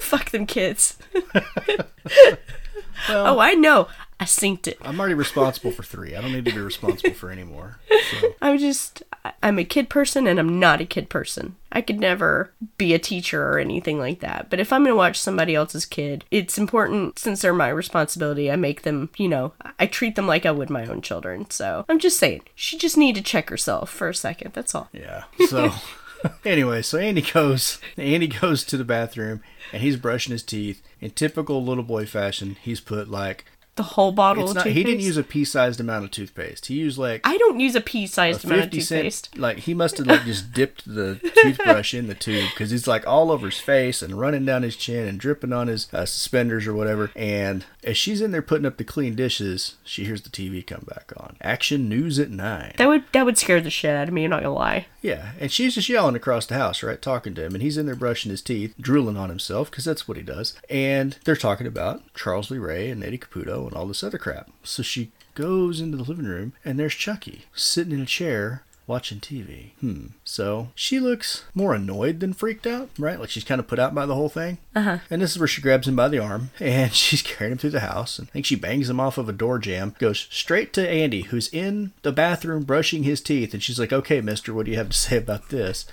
fuck 0.00 0.30
them 0.30 0.46
kids. 0.46 0.96
oh, 3.08 3.38
I 3.38 3.54
know. 3.54 3.88
I 4.20 4.24
synced 4.24 4.68
it. 4.68 4.78
I'm 4.80 4.98
already 5.00 5.14
responsible 5.14 5.72
for 5.72 5.82
three. 5.82 6.14
I 6.14 6.20
don't 6.20 6.32
need 6.32 6.44
to 6.44 6.52
be 6.52 6.60
responsible 6.60 7.14
for 7.14 7.30
any 7.30 7.42
more. 7.42 7.78
So 8.10 8.34
I'm 8.42 8.58
just, 8.58 9.02
I'm 9.42 9.58
a 9.58 9.64
kid 9.64 9.88
person 9.88 10.26
and 10.26 10.38
I'm 10.38 10.60
not 10.60 10.80
a 10.80 10.86
kid 10.86 11.08
person. 11.08 11.56
I 11.72 11.80
could 11.80 11.98
never 11.98 12.52
be 12.78 12.94
a 12.94 12.98
teacher 13.00 13.44
or 13.44 13.58
anything 13.58 13.98
like 13.98 14.20
that. 14.20 14.48
But 14.50 14.60
if 14.60 14.72
I'm 14.72 14.82
going 14.82 14.92
to 14.92 14.96
watch 14.96 15.18
somebody 15.18 15.56
else's 15.56 15.84
kid, 15.84 16.24
it's 16.30 16.56
important 16.56 17.18
since 17.18 17.42
they're 17.42 17.52
my 17.52 17.68
responsibility. 17.68 18.50
I 18.50 18.56
make 18.56 18.82
them, 18.82 19.10
you 19.16 19.28
know, 19.28 19.52
I 19.80 19.86
treat 19.86 20.14
them 20.14 20.28
like 20.28 20.46
I 20.46 20.52
would 20.52 20.70
my 20.70 20.86
own 20.86 21.02
children. 21.02 21.50
So 21.50 21.84
I'm 21.88 21.98
just 21.98 22.18
saying, 22.18 22.42
she 22.54 22.78
just 22.78 22.96
need 22.96 23.16
to 23.16 23.22
check 23.22 23.50
herself 23.50 23.90
for 23.90 24.08
a 24.08 24.14
second. 24.14 24.52
That's 24.52 24.74
all. 24.74 24.88
yeah. 24.92 25.24
So 25.48 25.72
anyway, 26.44 26.82
so 26.82 26.98
Andy 26.98 27.22
goes. 27.22 27.78
Andy 27.96 28.28
goes 28.28 28.64
to 28.64 28.76
the 28.76 28.84
bathroom 28.84 29.42
and 29.72 29.82
he's 29.82 29.96
brushing 29.96 30.32
his 30.32 30.42
teeth 30.42 30.82
in 31.00 31.10
typical 31.10 31.64
little 31.64 31.84
boy 31.84 32.06
fashion. 32.06 32.56
He's 32.62 32.80
put 32.80 33.10
like 33.10 33.44
The 33.76 33.82
whole 33.82 34.12
bottle 34.12 34.44
it's 34.44 34.50
of 34.52 34.56
not. 34.56 34.66
He 34.66 34.84
didn't 34.84 35.00
use 35.00 35.16
a 35.16 35.24
pea-sized 35.24 35.80
amount 35.80 36.04
of 36.04 36.12
toothpaste. 36.12 36.66
He 36.66 36.74
used 36.74 36.96
like 36.96 37.22
I 37.24 37.36
don't 37.36 37.58
use 37.58 37.74
a 37.74 37.80
pea 37.80 38.04
a 38.04 38.06
sized 38.06 38.44
amount 38.44 38.64
of 38.64 38.70
toothpaste. 38.70 39.30
cent 39.30 39.38
like 39.40 39.58
he 39.58 39.74
must 39.74 39.98
have 39.98 40.06
like 40.06 40.24
just 40.24 40.52
dipped 40.52 40.84
the 40.86 41.16
toothbrush 41.42 41.92
in 41.92 42.06
the 42.06 42.14
tube 42.14 42.50
because 42.50 42.70
he's 42.70 42.86
like 42.86 43.06
all 43.06 43.32
over 43.32 43.46
his 43.46 43.58
face 43.58 44.00
and 44.00 44.18
running 44.18 44.44
down 44.44 44.62
his 44.62 44.76
chin 44.76 45.08
and 45.08 45.18
dripping 45.18 45.52
on 45.52 45.66
his 45.66 45.88
uh, 45.92 46.06
suspenders 46.06 46.66
or 46.66 46.74
whatever 46.74 47.10
and 47.16 47.64
as 47.84 47.96
she's 47.96 48.20
in 48.20 48.30
there 48.30 48.42
putting 48.42 48.66
up 48.66 48.76
the 48.76 48.84
clean 48.84 49.14
dishes 49.14 49.76
she 49.84 50.04
hears 50.04 50.22
the 50.22 50.30
tv 50.30 50.66
come 50.66 50.84
back 50.88 51.12
on 51.16 51.36
action 51.40 51.88
news 51.88 52.18
at 52.18 52.30
nine 52.30 52.72
That 52.78 52.88
would 52.88 53.04
that 53.12 53.24
would 53.24 53.38
scare 53.38 53.60
the 53.60 53.70
shit 53.70 53.94
out 53.94 54.08
of 54.08 54.14
me. 54.14 54.24
I'm 54.24 54.30
not 54.30 54.42
gonna 54.42 54.54
lie. 54.54 54.86
yeah 55.02 55.32
and 55.38 55.52
she's 55.52 55.74
just 55.74 55.88
yelling 55.88 56.16
across 56.16 56.46
the 56.46 56.54
house 56.54 56.82
right 56.82 57.00
talking 57.00 57.34
to 57.34 57.44
him 57.44 57.54
and 57.54 57.62
he's 57.62 57.76
in 57.76 57.86
there 57.86 57.94
brushing 57.94 58.30
his 58.30 58.42
teeth 58.42 58.74
drooling 58.80 59.16
on 59.16 59.28
himself 59.28 59.70
because 59.70 59.84
that's 59.84 60.08
what 60.08 60.16
he 60.16 60.22
does 60.22 60.54
and 60.70 61.18
they're 61.24 61.36
talking 61.36 61.66
about 61.66 62.02
charles 62.14 62.50
lee 62.50 62.58
ray 62.58 62.90
and 62.90 63.04
eddie 63.04 63.18
caputo 63.18 63.66
and 63.66 63.74
all 63.74 63.86
this 63.86 64.02
other 64.02 64.18
crap 64.18 64.50
so 64.62 64.82
she 64.82 65.12
goes 65.34 65.80
into 65.80 65.96
the 65.96 66.04
living 66.04 66.26
room 66.26 66.52
and 66.64 66.78
there's 66.78 66.94
chucky 66.94 67.44
sitting 67.54 67.92
in 67.92 68.00
a 68.00 68.06
chair 68.06 68.62
watching 68.86 69.20
TV. 69.20 69.70
Hmm. 69.80 70.06
So 70.24 70.68
she 70.74 71.00
looks 71.00 71.44
more 71.54 71.74
annoyed 71.74 72.20
than 72.20 72.32
freaked 72.32 72.66
out, 72.66 72.90
right? 72.98 73.18
Like 73.18 73.30
she's 73.30 73.44
kind 73.44 73.58
of 73.58 73.66
put 73.66 73.78
out 73.78 73.94
by 73.94 74.06
the 74.06 74.14
whole 74.14 74.28
thing. 74.28 74.58
Uh 74.74 74.82
huh. 74.82 74.98
And 75.10 75.22
this 75.22 75.32
is 75.32 75.38
where 75.38 75.48
she 75.48 75.62
grabs 75.62 75.88
him 75.88 75.96
by 75.96 76.08
the 76.08 76.18
arm 76.18 76.50
and 76.60 76.92
she's 76.92 77.22
carrying 77.22 77.52
him 77.52 77.58
through 77.58 77.70
the 77.70 77.80
house. 77.80 78.18
And 78.18 78.28
I 78.28 78.32
think 78.32 78.46
she 78.46 78.56
bangs 78.56 78.90
him 78.90 79.00
off 79.00 79.18
of 79.18 79.28
a 79.28 79.32
door 79.32 79.58
jam, 79.58 79.94
goes 79.98 80.28
straight 80.30 80.72
to 80.74 80.88
Andy, 80.88 81.22
who's 81.22 81.48
in 81.52 81.92
the 82.02 82.12
bathroom 82.12 82.64
brushing 82.64 83.02
his 83.04 83.20
teeth. 83.20 83.54
And 83.54 83.62
she's 83.62 83.78
like, 83.78 83.92
okay, 83.92 84.20
mister, 84.20 84.52
what 84.52 84.66
do 84.66 84.72
you 84.72 84.78
have 84.78 84.90
to 84.90 84.96
say 84.96 85.16
about 85.16 85.48
this? 85.48 85.86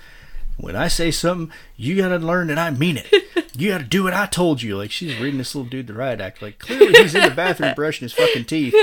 When 0.58 0.76
I 0.76 0.88
say 0.88 1.10
something, 1.10 1.50
you 1.76 1.96
gotta 1.96 2.18
learn 2.18 2.48
that 2.48 2.58
I 2.58 2.70
mean 2.70 2.98
it. 2.98 3.08
You 3.54 3.70
gotta 3.70 3.84
do 3.84 4.04
what 4.04 4.14
I 4.14 4.24
told 4.24 4.62
you. 4.62 4.78
Like 4.78 4.90
she's 4.90 5.18
reading 5.20 5.36
this 5.36 5.54
little 5.54 5.68
dude 5.68 5.86
the 5.86 5.92
riot 5.92 6.22
act. 6.22 6.40
Like 6.40 6.58
clearly 6.58 6.98
he's 7.02 7.14
in 7.14 7.28
the 7.28 7.34
bathroom 7.34 7.74
brushing 7.74 8.06
his 8.06 8.14
fucking 8.14 8.46
teeth. 8.46 8.74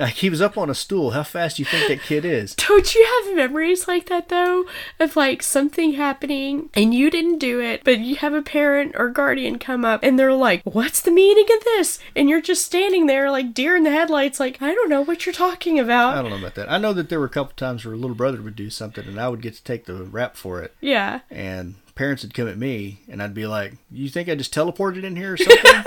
Like 0.00 0.14
he 0.14 0.30
was 0.30 0.40
up 0.40 0.56
on 0.56 0.70
a 0.70 0.74
stool. 0.74 1.10
How 1.10 1.22
fast 1.22 1.58
do 1.58 1.62
you 1.62 1.66
think 1.66 1.88
that 1.88 2.00
kid 2.06 2.24
is? 2.24 2.54
Don't 2.68 2.94
you 2.94 3.04
have 3.04 3.36
memories 3.36 3.86
like 3.86 4.06
that 4.06 4.30
though? 4.30 4.64
Of 4.98 5.14
like 5.14 5.42
something 5.42 5.92
happening 5.92 6.70
and 6.72 6.94
you 6.94 7.10
didn't 7.10 7.38
do 7.38 7.60
it, 7.60 7.84
but 7.84 7.98
you 7.98 8.16
have 8.16 8.32
a 8.32 8.40
parent 8.40 8.94
or 8.96 9.10
guardian 9.10 9.58
come 9.58 9.84
up 9.84 10.00
and 10.02 10.18
they're 10.18 10.32
like, 10.32 10.62
What's 10.64 11.02
the 11.02 11.10
meaning 11.10 11.46
of 11.54 11.64
this? 11.64 11.98
And 12.16 12.30
you're 12.30 12.40
just 12.40 12.64
standing 12.64 13.06
there 13.06 13.30
like 13.30 13.52
deer 13.52 13.76
in 13.76 13.84
the 13.84 13.90
headlights, 13.90 14.40
like, 14.40 14.62
I 14.62 14.74
don't 14.74 14.88
know 14.88 15.02
what 15.02 15.26
you're 15.26 15.34
talking 15.34 15.78
about. 15.78 16.16
I 16.16 16.22
don't 16.22 16.30
know 16.30 16.38
about 16.38 16.54
that. 16.54 16.72
I 16.72 16.78
know 16.78 16.94
that 16.94 17.10
there 17.10 17.20
were 17.20 17.26
a 17.26 17.30
couple 17.30 17.52
times 17.56 17.84
where 17.84 17.92
a 17.92 17.98
little 17.98 18.16
brother 18.16 18.40
would 18.40 18.56
do 18.56 18.70
something 18.70 19.06
and 19.06 19.20
I 19.20 19.28
would 19.28 19.42
get 19.42 19.54
to 19.56 19.62
take 19.62 19.84
the 19.84 20.02
rap 20.04 20.34
for 20.34 20.62
it. 20.62 20.74
Yeah. 20.80 21.20
And 21.30 21.74
parents 21.94 22.22
would 22.22 22.32
come 22.32 22.48
at 22.48 22.56
me 22.56 23.00
and 23.06 23.22
I'd 23.22 23.34
be 23.34 23.46
like, 23.46 23.74
You 23.90 24.08
think 24.08 24.30
I 24.30 24.34
just 24.34 24.54
teleported 24.54 25.04
in 25.04 25.16
here 25.16 25.34
or 25.34 25.36
something? 25.36 25.84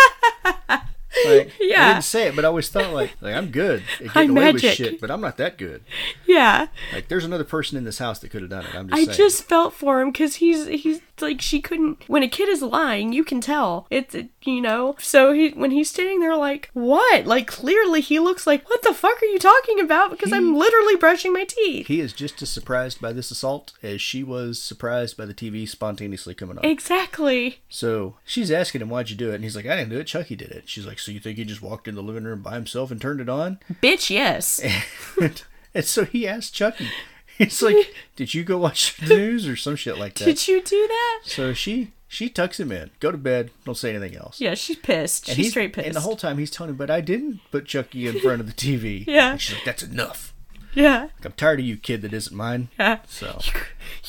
like, 1.25 1.47
I 1.47 1.51
Yeah. 1.59 1.93
didn't 1.93 2.03
say 2.05 2.27
it, 2.27 2.35
but 2.35 2.45
I 2.45 2.47
always 2.47 2.69
thought 2.69 2.93
like, 2.93 3.11
like 3.21 3.35
I'm 3.35 3.49
good 3.51 3.83
at 3.99 4.01
I'm 4.01 4.07
getting 4.13 4.29
away 4.37 4.51
with 4.53 4.61
shit, 4.63 4.99
but 5.01 5.09
I'm 5.11 5.21
not 5.21 5.37
that 5.37 5.57
good. 5.57 5.83
Yeah. 6.27 6.67
Like 6.93 7.07
there's 7.07 7.25
another 7.25 7.43
person 7.43 7.77
in 7.77 7.83
this 7.83 7.99
house 7.99 8.19
that 8.19 8.29
could 8.29 8.41
have 8.41 8.49
done 8.49 8.65
it. 8.65 8.75
I'm 8.75 8.89
just 8.89 9.01
I 9.01 9.05
saying. 9.05 9.17
just 9.17 9.43
felt 9.43 9.73
for 9.73 10.01
him 10.01 10.11
because 10.11 10.35
he's 10.35 10.67
he's 10.67 11.01
like 11.21 11.41
she 11.41 11.61
couldn't. 11.61 12.07
When 12.07 12.23
a 12.23 12.27
kid 12.27 12.49
is 12.49 12.61
lying, 12.61 13.13
you 13.13 13.23
can 13.23 13.39
tell. 13.41 13.87
It's 13.89 14.15
it, 14.15 14.29
you 14.45 14.61
know. 14.61 14.95
So 14.99 15.31
he 15.33 15.49
when 15.49 15.71
he's 15.71 15.89
standing 15.89 16.19
there 16.19 16.35
like 16.35 16.69
what? 16.73 17.25
Like 17.25 17.47
clearly 17.47 18.01
he 18.01 18.19
looks 18.19 18.45
like 18.47 18.67
what 18.69 18.81
the 18.83 18.93
fuck 18.93 19.21
are 19.21 19.25
you 19.25 19.39
talking 19.39 19.79
about? 19.79 20.11
Because 20.11 20.31
I'm 20.33 20.55
literally 20.55 20.95
brushing 20.95 21.33
my 21.33 21.43
teeth. 21.45 21.87
he 21.87 21.99
is 21.99 22.13
just 22.13 22.41
as 22.41 22.49
surprised 22.49 22.99
by 23.01 23.13
this 23.13 23.31
assault 23.31 23.73
as 23.81 24.01
she 24.01 24.23
was 24.23 24.61
surprised 24.61 25.17
by 25.17 25.25
the 25.25 25.33
TV 25.33 25.67
spontaneously 25.67 26.33
coming 26.33 26.57
on. 26.57 26.65
Exactly. 26.65 27.59
So 27.69 28.15
she's 28.25 28.51
asking 28.51 28.81
him, 28.81 28.89
Why'd 28.89 29.09
you 29.09 29.15
do 29.15 29.31
it? 29.31 29.35
And 29.35 29.43
he's 29.43 29.55
like, 29.55 29.65
I 29.65 29.75
didn't 29.75 29.89
do 29.91 29.99
it. 29.99 30.07
Chucky 30.07 30.35
did 30.35 30.51
it. 30.51 30.63
She's 30.67 30.85
like, 30.85 30.99
So 30.99 31.11
you 31.11 31.19
think 31.19 31.37
he 31.37 31.45
just 31.45 31.61
walked 31.61 31.87
in 31.87 31.95
the 31.95 32.03
living 32.03 32.23
room 32.23 32.41
by 32.41 32.53
himself 32.55 32.91
and 32.91 33.01
turned 33.01 33.21
it 33.21 33.29
on? 33.29 33.59
Bitch, 33.81 34.09
yes. 34.09 34.59
and 35.73 35.85
so 35.85 36.05
he 36.05 36.27
asked 36.27 36.53
Chucky, 36.53 36.89
it's 37.39 37.61
like, 37.61 37.93
Did 38.15 38.33
you 38.33 38.43
go 38.43 38.57
watch 38.57 38.97
the 38.97 39.15
news 39.15 39.47
or 39.47 39.55
some 39.55 39.75
shit 39.75 39.97
like 39.97 40.13
that? 40.19 40.25
Did 40.25 40.47
you 40.47 40.61
do 40.61 40.87
that? 40.87 41.21
So 41.23 41.53
she 41.53 41.91
she 42.13 42.29
tucks 42.29 42.59
him 42.59 42.71
in. 42.71 42.91
Go 42.99 43.11
to 43.11 43.17
bed. 43.17 43.49
Don't 43.65 43.75
say 43.75 43.95
anything 43.95 44.15
else. 44.17 44.39
Yeah, 44.39 44.53
she's 44.55 44.77
pissed. 44.77 45.27
And 45.29 45.35
she's 45.35 45.49
straight 45.49 45.73
pissed. 45.73 45.87
And 45.87 45.95
the 45.95 46.01
whole 46.01 46.15
time 46.15 46.37
he's 46.37 46.51
telling 46.51 46.69
him, 46.71 46.75
but 46.77 46.89
I 46.91 47.01
didn't 47.01 47.39
put 47.51 47.65
Chucky 47.65 48.07
in 48.07 48.19
front 48.19 48.39
of 48.39 48.47
the 48.47 48.53
TV. 48.53 49.05
Yeah. 49.13 49.31
And 49.31 49.41
she's 49.41 49.55
like, 49.55 49.65
that's 49.65 49.83
enough. 49.83 50.33
yeah. 50.73 51.01
Like, 51.03 51.25
I'm 51.25 51.31
tired 51.33 51.59
of 51.59 51.65
you, 51.65 51.75
kid 51.77 52.01
that 52.03 52.13
isn't 52.13 52.35
mine. 52.35 52.69
Yeah. 52.79 52.99
So, 53.07 53.39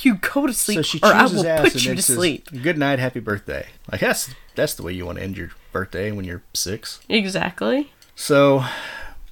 You 0.02 0.16
go 0.16 0.46
to 0.46 0.52
sleep, 0.52 0.76
so 0.76 0.82
she 0.82 1.00
or 1.02 1.06
I 1.12 1.24
will 1.26 1.46
ass 1.46 1.60
put 1.62 1.72
and 1.74 1.82
you 1.82 1.88
then 1.90 1.96
to 1.96 2.02
says, 2.02 2.16
sleep. 2.16 2.48
Good 2.62 2.78
night, 2.78 2.98
happy 2.98 3.20
birthday. 3.20 3.66
Like 3.90 4.00
that's 4.00 4.34
that's 4.54 4.74
the 4.74 4.82
way 4.82 4.92
you 4.92 5.06
want 5.06 5.18
to 5.18 5.24
end 5.24 5.36
your 5.36 5.50
birthday 5.72 6.12
when 6.12 6.24
you're 6.24 6.42
six. 6.54 7.00
Exactly. 7.08 7.92
So 8.14 8.64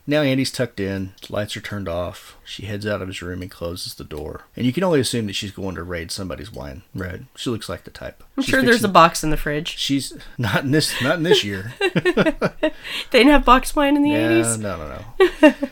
now 0.07 0.22
Andy's 0.22 0.50
tucked 0.50 0.80
in, 0.80 1.12
lights 1.28 1.57
are 1.57 1.61
turned 1.61 1.88
off. 1.88 2.36
She 2.44 2.66
heads 2.66 2.86
out 2.86 3.00
of 3.03 3.09
his 3.09 3.22
room 3.22 3.40
and 3.42 3.50
closes 3.50 3.94
the 3.94 4.05
door. 4.05 4.42
And 4.57 4.66
you 4.66 4.72
can 4.72 4.82
only 4.84 5.00
assume 5.00 5.26
that 5.26 5.34
she's 5.34 5.50
going 5.53 5.74
to 5.76 5.82
raid 5.82 6.11
somebody's 6.11 6.53
wine. 6.53 6.82
Right? 6.94 7.22
She 7.36 7.50
looks 7.50 7.68
like 7.68 7.84
the 7.84 7.90
type. 7.90 8.22
I'm 8.36 8.42
She's 8.42 8.50
sure 8.50 8.62
there's 8.62 8.84
a 8.84 8.88
box 8.88 9.22
in 9.24 9.30
the 9.30 9.36
fridge. 9.36 9.76
She's 9.78 10.12
not 10.38 10.64
in 10.64 10.70
this 10.72 11.00
not 11.03 11.16
in 11.16 11.22
this 11.22 11.44
year. 11.44 11.72
They 13.11 13.18
didn't 13.18 13.32
have 13.32 13.44
box 13.44 13.76
wine 13.76 13.96
in 13.96 14.03
the 14.03 14.11
Yeah, 14.11 14.28
80s. 14.30 14.59
no, 14.59 14.76
no, 14.76 15.05
no. 15.48 15.55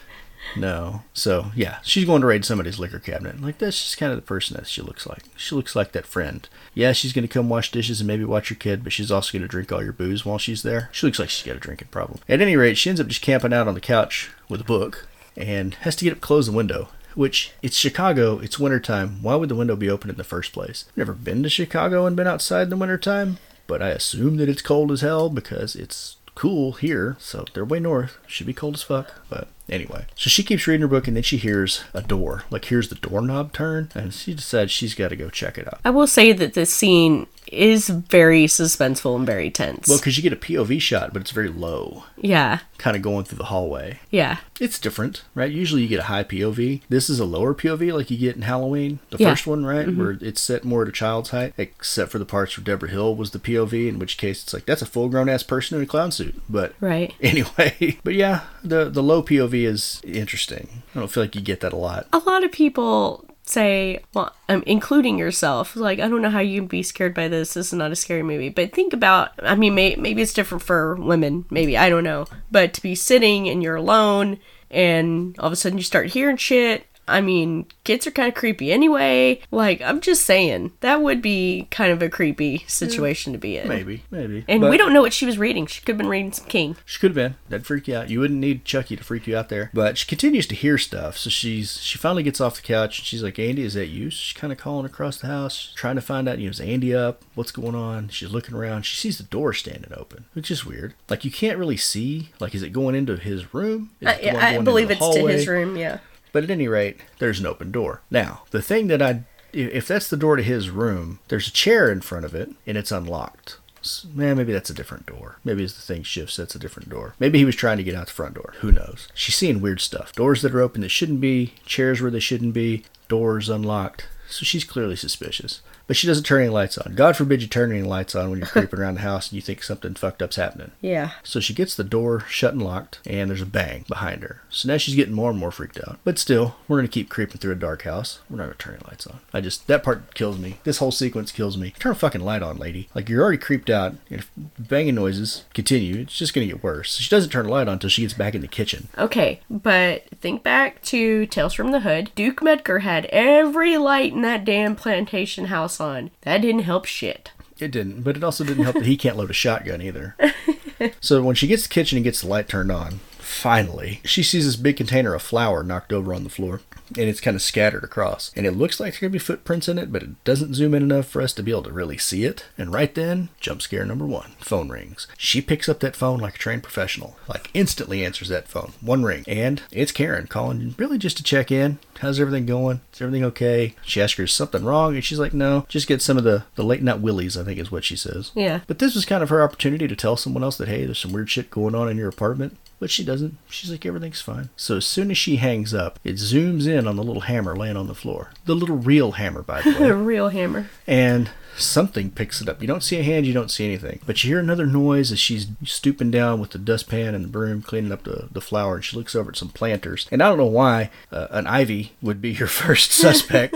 No. 0.57 1.03
So 1.13 1.53
yeah, 1.55 1.79
she's 1.83 2.05
going 2.05 2.21
to 2.23 2.27
raid 2.27 2.45
somebody's 2.45 2.79
liquor 2.79 2.99
cabinet. 2.99 3.41
Like 3.41 3.59
that's 3.59 3.81
just 3.83 3.99
kind 3.99 4.13
of 4.13 4.17
the 4.17 4.23
person 4.23 4.57
that 4.57 4.67
she 4.67 4.83
looks 4.83 5.07
like. 5.07 5.25
She 5.37 5.55
looks 5.55 5.77
like 5.77 5.93
that 5.93 6.07
friend. 6.07 6.49
Yeah, 6.75 6.93
she's 6.93 7.13
gonna 7.13 7.29
come 7.29 7.49
wash 7.49 7.71
dishes 7.71 8.01
and 8.01 8.09
maybe 8.09 8.25
watch 8.25 8.51
your 8.51 8.57
kid, 8.57 8.83
but 8.85 8.93
she's 8.93 9.11
also 9.11 9.37
gonna 9.37 9.49
drink 9.49 9.73
all 9.73 9.83
your 9.83 9.93
booze 9.93 10.25
while 10.25 10.39
she's 10.39 10.63
there. 10.63 10.89
She 10.93 11.07
looks 11.07 11.19
like 11.19 11.31
she's 11.31 11.47
got 11.47 11.57
a 11.57 11.61
drinking 11.61 11.89
problem. 11.89 12.21
At 12.29 12.41
any 12.41 12.57
rate, 12.57 12.79
she 12.79 12.91
ends 12.91 13.01
up 13.01 13.09
just 13.09 13.23
camping 13.23 13.53
out 13.53 13.69
on 13.69 13.75
the 13.75 13.81
couch 13.81 14.31
with 14.49 14.61
a 14.61 14.65
book 14.65 15.07
and 15.37 15.75
has 15.77 15.97
to 15.97 16.05
get 16.05 16.13
up 16.13 16.21
close 16.21 16.47
the 16.47 16.53
window. 16.53 16.89
Which 17.15 17.53
it's 17.61 17.77
Chicago, 17.77 18.39
it's 18.39 18.59
wintertime. 18.59 19.21
Why 19.21 19.35
would 19.35 19.49
the 19.49 19.57
window 19.57 19.75
be 19.75 19.91
open 19.91 20.11
in 20.11 20.17
the 20.17 20.23
first 20.23 20.53
place? 20.53 20.85
Never 20.95 21.13
been 21.13 21.43
to 21.43 21.49
Chicago 21.49 22.07
and 22.07 22.15
been 22.15 22.29
outside 22.29 22.65
in 22.65 22.71
the 22.71 22.77
wintertime, 22.77 23.39
but 23.67 23.83
I 23.83 23.89
assume 23.89 24.37
that 24.37 24.49
it's 24.49 24.63
cold 24.63 24.93
as 24.93 25.01
hell 25.01 25.29
because 25.29 25.75
it's 25.75 26.17
cool 26.37 26.73
here. 26.73 27.17
So 27.19 27.45
they're 27.53 27.65
way 27.65 27.81
north. 27.81 28.19
Should 28.29 28.47
be 28.47 28.55
cold 28.55 28.75
as 28.75 28.83
fuck. 28.83 29.13
But 29.29 29.49
anyway. 29.71 30.07
So 30.15 30.29
she 30.31 30.43
keeps 30.43 30.67
reading 30.67 30.83
her 30.83 30.89
book 30.89 31.07
and 31.07 31.17
then 31.17 31.23
she 31.23 31.37
hears 31.37 31.85
a 31.95 32.03
door. 32.03 32.45
Like 32.51 32.67
hears 32.67 32.89
the 32.89 32.95
doorknob 32.97 33.53
turn 33.53 33.91
and 33.95 34.13
she 34.13 34.35
decides 34.35 34.71
she's 34.71 34.95
gotta 34.95 35.17
go 35.17 35.31
check 35.31 35.59
it 35.59 35.67
out. 35.67 35.81
I 35.85 35.91
will 35.91 36.07
say 36.07 36.33
that 36.33 36.55
this 36.55 36.73
scene 36.73 37.27
is 37.47 37.89
very 37.89 38.45
suspenseful 38.47 39.17
and 39.17 39.27
very 39.27 39.51
tense. 39.51 39.89
Well, 39.89 39.99
because 39.99 40.17
you 40.17 40.23
get 40.23 40.33
a 40.33 40.37
POV 40.37 40.81
shot, 40.81 41.13
but 41.13 41.23
it's 41.23 41.31
very 41.33 41.49
low, 41.49 42.05
yeah, 42.17 42.61
kind 42.79 42.97
of 42.97 43.03
going 43.03 43.25
through 43.25 43.39
the 43.39 43.45
hallway. 43.45 43.99
yeah, 44.11 44.39
It's 44.61 44.79
different, 44.79 45.23
right? 45.35 45.51
Usually 45.51 45.83
you 45.83 45.89
get 45.89 46.01
a 46.01 46.05
high 46.05 46.23
POV. 46.25 46.83
This 46.89 47.11
is 47.11 47.19
a 47.19 47.25
lower 47.25 47.55
POV, 47.55 47.93
like 47.93 48.11
you 48.11 48.19
get 48.19 48.37
in 48.37 48.43
Halloween, 48.43 49.01
the 49.11 49.19
Yeah. 49.19 49.31
first 49.31 49.47
one, 49.47 49.65
right? 49.67 49.87
Mm-hmm. 49.87 49.99
Where 50.01 50.19
it's 50.21 50.41
set 50.41 50.65
more 50.65 50.83
at 50.83 50.89
a 50.89 50.93
child's 50.93 51.31
height, 51.31 51.55
except 51.59 52.13
for 52.13 52.19
the 52.19 52.25
parts 52.25 52.57
where 52.57 52.65
Debra 52.65 52.89
Hill 52.91 53.17
was 53.17 53.31
the 53.33 53.39
POV, 53.39 53.89
in 53.89 53.99
which 53.99 54.17
case 54.19 54.43
it's 54.43 54.53
like 54.55 54.67
that's 54.67 54.83
a 54.83 54.87
full 54.87 55.09
grown 55.09 55.29
ass 55.29 55.43
person 55.43 55.77
in 55.79 55.83
a 55.85 55.87
clown 55.87 56.13
suit. 56.13 56.41
But 56.49 56.75
right. 56.81 57.13
anyway, 57.21 57.99
but 58.05 58.15
yeah, 58.15 58.43
the 58.63 58.89
the 58.91 59.03
low 59.03 59.23
POV 59.23 59.65
is 59.67 60.01
interesting. 60.05 60.83
I 60.95 61.01
don't 61.01 61.11
feel 61.11 61.23
like 61.23 61.35
you 61.35 61.41
get 61.41 61.61
that 61.61 61.73
a 61.73 61.77
lot. 61.77 62.07
A 62.13 62.19
lot 62.19 62.45
of 62.45 62.53
people 62.53 63.25
say, 63.51 64.01
well, 64.15 64.35
um, 64.49 64.63
including 64.67 65.19
yourself, 65.19 65.77
like, 65.77 65.99
I 65.99 66.09
don't 66.09 66.23
know 66.23 66.31
how 66.31 66.41
you'd 66.41 66.69
be 66.69 66.83
scared 66.83 67.15
by 67.15 67.29
this. 67.29 67.55
This 67.55 67.69
is 67.69 67.73
not 67.73 67.93
a 67.93 67.97
scary 67.97 68.23
movie. 68.23 68.49
But 68.49 68.73
think 68.73 68.93
about, 68.93 69.33
I 69.43 69.55
mean, 69.55 69.75
may, 69.75 69.97
maybe 69.97 70.23
it's 70.23 70.33
different 70.33 70.63
for 70.63 70.95
women. 70.97 71.45
Maybe, 71.51 71.77
I 71.77 71.89
don't 71.89 72.05
know. 72.05 72.27
But 72.51 72.75
to 72.75 72.83
be 72.83 72.95
sitting 72.95 73.49
and 73.49 73.63
you're 73.63 73.77
alone 73.77 74.39
and 74.71 75.39
all 75.39 75.47
of 75.47 75.53
a 75.53 75.57
sudden 75.57 75.79
you 75.79 75.85
start 75.85 76.07
hearing 76.09 76.37
shit. 76.37 76.87
I 77.11 77.21
mean, 77.21 77.67
kids 77.85 78.07
are 78.07 78.11
kind 78.11 78.29
of 78.29 78.35
creepy 78.35 78.73
anyway. 78.73 79.41
Like, 79.51 79.81
I'm 79.83 80.01
just 80.01 80.25
saying, 80.25 80.73
that 80.81 81.03
would 81.03 81.21
be 81.21 81.67
kind 81.71 81.93
of 81.93 82.03
a 82.03 82.09
creepy 82.09 82.65
situation 82.67 83.33
to 83.33 83.39
be 83.39 83.57
in. 83.59 83.69
Maybe, 83.69 84.05
maybe. 84.11 84.45
And 84.49 84.61
But- 84.61 84.71
we 84.71 84.77
don't 84.77 84.93
know 84.93 85.03
what 85.03 85.13
she 85.13 85.27
was 85.27 85.39
reading. 85.39 85.67
She 85.67 85.81
could 85.81 85.89
have 85.93 85.99
been 85.99 86.09
reading 86.09 86.33
some 86.33 86.47
King. 86.47 86.77
She 86.85 86.99
could 86.99 87.11
have 87.11 87.15
been. 87.17 87.35
That'd 87.49 87.67
freak 87.67 87.89
you 87.89 87.97
out. 87.97 88.11
You 88.11 88.21
wouldn't 88.21 88.41
need 88.41 88.65
Chucky 88.65 88.97
to 88.97 89.05
freak 89.05 89.27
you 89.27 89.37
out 89.37 89.49
there. 89.49 89.71
But 89.75 89.99
she 89.99 90.07
continues 90.07 90.47
to 90.49 90.55
hear 90.55 90.79
stuff. 90.79 91.17
So 91.19 91.31
she's 91.31 91.81
she 91.81 91.99
finally 91.99 92.23
gets 92.23 92.41
off 92.41 92.57
the 92.57 92.63
couch 92.63 92.99
and 92.99 93.07
she's 93.07 93.23
like, 93.23 93.39
Andy, 93.39 93.63
is 93.65 93.75
that 93.75 93.87
you? 93.87 94.11
So 94.11 94.17
she's 94.17 94.39
kind 94.39 94.53
of 94.53 94.59
calling 94.59 94.87
across 94.87 95.19
the 95.19 95.27
house, 95.27 95.73
trying 95.75 95.97
to 95.97 96.03
find 96.03 96.29
out, 96.29 96.39
you 96.39 96.47
know, 96.47 96.51
is 96.51 96.61
Andy 96.61 96.95
up? 96.95 97.23
What's 97.35 97.53
going 97.53 97.75
on? 97.75 98.09
She's 98.09 98.31
looking 98.31 98.55
around. 98.55 98.83
She 98.83 98.97
sees 98.97 99.19
the 99.19 99.25
door 99.25 99.53
standing 99.53 99.93
open, 99.97 100.25
which 100.35 100.51
is 100.51 100.65
weird. 100.65 100.95
Like 101.09 101.25
you 101.25 101.31
can't 101.31 101.59
really 101.59 101.77
see. 101.77 102.31
Like, 102.39 102.55
is 102.55 102.63
it 102.63 102.71
going 102.73 102.95
into 102.95 103.17
his 103.17 103.53
room? 103.55 103.91
Is 104.01 104.09
it 104.09 104.23
the 104.23 104.31
I, 104.43 104.57
I 104.57 104.59
believe 104.61 104.91
it's 104.91 105.15
to 105.15 105.27
his 105.27 105.47
room, 105.49 105.77
yeah. 105.77 105.99
But 106.33 106.45
at 106.45 106.51
any 106.51 106.69
rate, 106.69 106.99
there's 107.19 107.41
an 107.41 107.47
open 107.47 107.71
door. 107.71 108.03
Now, 108.11 108.43
the 108.51 108.63
thing 108.63 108.87
that 108.89 109.03
I, 109.03 109.25
if 109.53 109.89
that's 109.89 110.09
the 110.09 110.17
door 110.17 110.37
to 110.37 110.43
his 110.43 110.71
room, 110.71 111.19
there's 111.29 111.49
a 111.49 111.53
chair 111.53 111.91
in 111.91 112.01
front 112.01 112.25
of 112.25 112.35
it 112.35 112.51
and 112.67 112.77
it's 112.79 112.93
unlocked. 112.93 113.59
S- 113.81 114.07
Man, 114.15 114.37
maybe 114.37 114.53
that's 114.53 114.71
a 114.71 114.75
different 114.75 115.07
door. 115.07 115.39
Maybe 115.43 115.65
as 115.65 115.75
the 115.75 115.81
thing 115.81 116.03
shifts, 116.03 116.37
that's 116.37 116.55
a 116.55 116.59
different 116.59 116.89
door. 116.91 117.15
Maybe 117.19 117.39
he 117.39 117.45
was 117.45 117.57
trying 117.57 117.79
to 117.79 117.83
get 117.83 117.95
out 117.95 118.07
the 118.07 118.13
front 118.13 118.35
door. 118.35 118.55
Who 118.61 118.71
knows? 118.73 119.09
She's 119.15 119.35
seeing 119.35 119.61
weird 119.61 119.81
stuff. 119.81 120.13
Doors 120.13 120.43
that 120.43 120.55
are 120.55 120.61
open 120.61 120.83
that 120.83 120.91
shouldn't 120.91 121.21
be, 121.21 121.55
chairs 121.65 122.01
where 122.01 122.11
they 122.11 122.21
shouldn't 122.21 122.55
be, 122.55 122.85
doors 123.09 123.49
unlocked. 123.49 124.07
So 124.29 124.45
she's 124.45 124.65
clearly 124.65 124.97
suspicious. 124.97 125.61
But 125.91 125.97
she 125.97 126.07
doesn't 126.07 126.23
turn 126.23 126.43
any 126.43 126.51
lights 126.51 126.79
on. 126.79 126.95
God 126.95 127.17
forbid 127.17 127.43
you 127.43 127.49
turn 127.49 127.73
any 127.73 127.83
lights 127.83 128.15
on 128.15 128.31
when 128.31 128.39
you're 128.39 128.47
creeping 128.47 128.79
around 128.79 128.95
the 128.95 129.01
house 129.01 129.27
and 129.27 129.35
you 129.35 129.43
think 129.43 129.61
something 129.61 129.95
fucked 129.95 130.23
up's 130.23 130.37
happening. 130.37 130.71
Yeah. 130.81 131.11
So 131.25 131.41
she 131.41 131.53
gets 131.53 131.75
the 131.75 131.83
door 131.83 132.21
shut 132.29 132.53
and 132.53 132.63
locked, 132.63 133.01
and 133.05 133.29
there's 133.29 133.43
a 133.43 133.47
bang 133.47 133.87
behind 133.89 134.23
her. 134.23 134.41
So 134.51 134.69
now 134.69 134.77
she's 134.77 134.95
getting 134.95 135.15
more 135.15 135.31
and 135.31 135.39
more 135.41 135.51
freaked 135.51 135.81
out. 135.85 135.99
But 136.05 136.17
still, 136.17 136.55
we're 136.69 136.77
gonna 136.79 136.87
keep 136.87 137.09
creeping 137.09 137.39
through 137.39 137.51
a 137.55 137.57
dark 137.57 137.83
house. 137.83 138.21
We're 138.31 138.37
not 138.37 138.45
gonna 138.45 138.55
turn 138.55 138.75
any 138.75 138.85
lights 138.89 139.05
on. 139.09 139.19
I 139.35 139.41
just 139.41 139.67
that 139.67 139.83
part 139.83 140.15
kills 140.15 140.39
me. 140.39 140.59
This 140.63 140.79
whole 140.79 140.93
sequence 140.93 141.33
kills 141.33 141.57
me. 141.57 141.75
Turn 141.81 141.91
a 141.91 141.97
fucking 141.97 142.21
light 142.21 142.45
on, 142.45 142.57
lady. 142.57 142.89
Like 142.95 143.09
you're 143.09 143.23
already 143.23 143.39
creeped 143.39 143.69
out. 143.69 143.97
And 144.11 144.21
if 144.21 144.31
banging 144.61 144.95
noises 144.95 145.45
continue, 145.55 146.03
it's 146.03 146.17
just 146.17 146.35
gonna 146.35 146.47
get 146.47 146.63
worse. 146.63 146.93
So 146.93 147.03
she 147.03 147.11
doesn't 147.11 147.31
turn 147.31 147.47
the 147.47 147.51
light 147.51 147.67
on 147.67 147.73
until 147.75 147.91
she 147.91 148.03
gets 148.03 148.15
back 148.15 148.37
in 148.37 148.43
the 148.43 148.47
kitchen. 148.47 148.87
Okay, 148.97 149.41
but 149.51 150.05
think 150.21 150.45
back 150.45 150.83
to 150.83 151.27
Tales 151.27 151.55
from 151.55 151.73
the 151.73 151.81
Hood. 151.81 152.13
Duke 152.15 152.43
Metger 152.43 152.83
had 152.83 153.07
every 153.07 153.77
light 153.77 154.13
in 154.13 154.23
that 154.23 154.45
damn 154.45 154.77
plantation 154.77 155.47
house 155.47 155.80
That 156.23 156.43
didn't 156.43 156.63
help 156.63 156.85
shit. 156.85 157.33
It 157.59 157.71
didn't, 157.71 158.03
but 158.03 158.17
it 158.17 158.25
also 158.25 158.45
didn't 158.45 158.65
help 158.65 158.77
that 158.77 158.87
he 158.87 158.97
can't 158.97 159.17
load 159.17 159.31
a 159.31 159.35
shotgun 159.35 159.83
either. 159.83 160.17
so 161.01 161.23
when 161.23 161.35
she 161.35 161.47
gets 161.47 161.63
to 161.65 161.69
the 161.69 161.75
kitchen 161.75 161.97
and 161.97 162.05
gets 162.05 162.23
the 162.23 162.29
light 162.29 162.49
turned 162.49 162.73
on, 162.73 163.01
finally, 163.19 164.01
she 164.05 164.23
sees 164.23 164.47
this 164.47 164.57
big 164.57 164.77
container 164.77 165.15
of 165.15 165.23
flour 165.23 165.63
knocked 165.63 165.93
over 165.93 166.15
on 166.15 166.25
the 166.25 166.31
floor, 166.31 166.63
and 166.97 167.09
it's 167.09 167.21
kind 167.21 167.35
of 167.35 167.43
scattered 167.43 167.85
across. 167.85 168.33
And 168.35 168.47
it 168.47 168.53
looks 168.53 168.81
like 168.81 168.95
there 168.95 169.01
could 169.01 169.13
be 169.13 169.19
footprints 169.19 169.69
in 169.69 169.79
it, 169.79 169.93
but 169.93 170.03
it 170.03 170.25
doesn't 170.25 170.55
zoom 170.55 170.75
in 170.75 170.83
enough 170.83 171.07
for 171.07 171.23
us 171.23 171.33
to 171.35 171.43
be 171.43 171.51
able 171.51 171.63
to 171.65 171.73
really 171.73 171.99
see 171.99 172.25
it. 172.25 172.47
And 172.57 172.73
right 172.73 172.95
then, 172.95 173.29
jump 173.41 173.63
scare 173.63 173.85
number 173.85 174.07
one 174.07 174.33
phone 174.41 174.69
rings. 174.69 175.07
She 175.19 175.41
picks 175.41 175.69
up 175.69 175.81
that 175.81 175.97
phone 175.97 176.19
like 176.19 176.37
a 176.37 176.39
trained 176.39 176.63
professional, 176.63 177.17
like 177.29 177.51
instantly 177.55 178.05
answers 178.05 178.29
that 178.29 178.49
phone. 178.49 178.73
One 178.81 179.05
ring. 179.05 179.25
And 179.29 179.63
it's 179.71 179.93
Karen 179.93 180.27
calling, 180.27 180.75
really 180.79 180.99
just 180.99 181.19
to 181.19 181.23
check 181.23 181.51
in. 181.51 181.79
How's 182.01 182.19
everything 182.21 182.47
going? 182.47 182.81
Is 182.93 183.01
everything 183.01 183.25
okay? 183.25 183.75
She 183.85 184.01
asks 184.01 184.17
her, 184.19 184.25
is 184.25 184.33
something 184.33 184.65
wrong? 184.65 184.95
And 184.95 185.05
she's 185.05 185.19
like, 185.19 185.35
no, 185.35 185.65
just 185.69 185.87
get 185.87 186.03
some 186.03 186.17
of 186.19 186.25
the, 186.25 186.45
the 186.55 186.63
late 186.65 186.83
night 186.83 187.01
willies, 187.01 187.37
I 187.37 187.45
think 187.45 187.59
is 187.59 187.71
what 187.71 187.85
she 187.85 187.97
says. 187.97 188.33
Yeah. 188.35 188.61
But 188.67 188.79
this 188.79 188.95
was 188.95 189.05
kind 189.05 189.23
of 189.23 189.29
her 189.29 189.43
opportunity 189.43 189.87
to 189.87 189.97
tell 189.97 190.17
someone 190.17 190.43
else 190.43 190.57
that, 190.59 190.69
hey, 190.69 190.85
there's 190.85 190.99
some 190.99 191.13
weird 191.13 191.31
shit 191.31 191.51
going 191.51 191.75
on 191.75 191.89
in 191.89 191.97
your 191.97 192.09
apartment. 192.09 192.57
But 192.79 192.91
she 192.91 193.05
doesn't. 193.05 193.37
She's 193.51 193.71
like, 193.71 193.85
everything's 193.85 194.23
fine. 194.23 194.49
So 194.57 194.79
as 194.79 194.87
soon 194.87 195.11
as 195.11 195.19
she 195.19 195.37
hangs 195.37 195.75
up, 195.75 195.99
it 196.03 196.15
zooms 196.15 196.67
in 196.67 196.89
on 196.89 196.97
the 196.97 197.03
little 197.03 197.21
hammer 197.23 197.55
laying 197.55 197.77
on 197.77 197.89
the 197.89 197.95
floor. 197.95 198.31
The 198.47 198.55
little 198.55 198.77
real 198.77 199.13
hammer, 199.13 199.43
by 199.43 199.61
the 199.61 199.71
way. 199.81 199.91
A 199.91 199.95
real 199.95 200.31
hammer. 200.31 200.71
and 200.87 201.31
something 201.57 202.11
picks 202.11 202.41
it 202.41 202.49
up. 202.49 202.61
You 202.61 202.69
don't 202.69 202.83
see 202.83 202.99
a 202.99 203.03
hand, 203.03 203.27
you 203.27 203.33
don't 203.33 203.51
see 203.51 203.65
anything. 203.65 204.01
But 204.07 204.23
you 204.23 204.31
hear 204.31 204.39
another 204.39 204.67
noise 204.67 205.13
as 205.13 205.19
she's 205.19 205.47
stooping 205.65 206.11
down 206.11 206.41
with 206.41 206.51
the 206.51 206.59
dustpan 206.59 207.15
and 207.15 207.25
the 207.25 207.29
broom, 207.29 207.63
cleaning 207.63 207.93
up 207.93 208.05
the, 208.05 208.29
the 208.31 208.41
flour, 208.41 208.77
and 208.77 208.85
she 208.85 208.97
looks 208.97 209.15
over 209.15 209.31
at 209.31 209.37
some 209.37 209.49
planters. 209.51 210.07
And 210.11 210.23
I 210.23 210.29
don't 210.29 210.39
know 210.39 210.47
why 210.47 210.91
uh, 211.13 211.29
an 211.31 211.47
ivy 211.47 211.93
would 212.01 212.21
be 212.21 212.31
your 212.41 212.49
first 212.49 212.93
suspect 212.93 213.55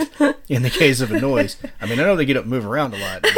in 0.49 0.63
the 0.63 0.71
case 0.71 1.01
of 1.01 1.11
a 1.11 1.21
noise. 1.21 1.57
I 1.81 1.87
mean, 1.87 2.01
I 2.01 2.05
know 2.05 2.17
they 2.17 2.25
get 2.25 2.37
up 2.37 2.45
and 2.45 2.51
move 2.51 2.67
around 2.67 2.95
a 2.95 2.99
lot. 2.99 3.23
but, 3.23 3.33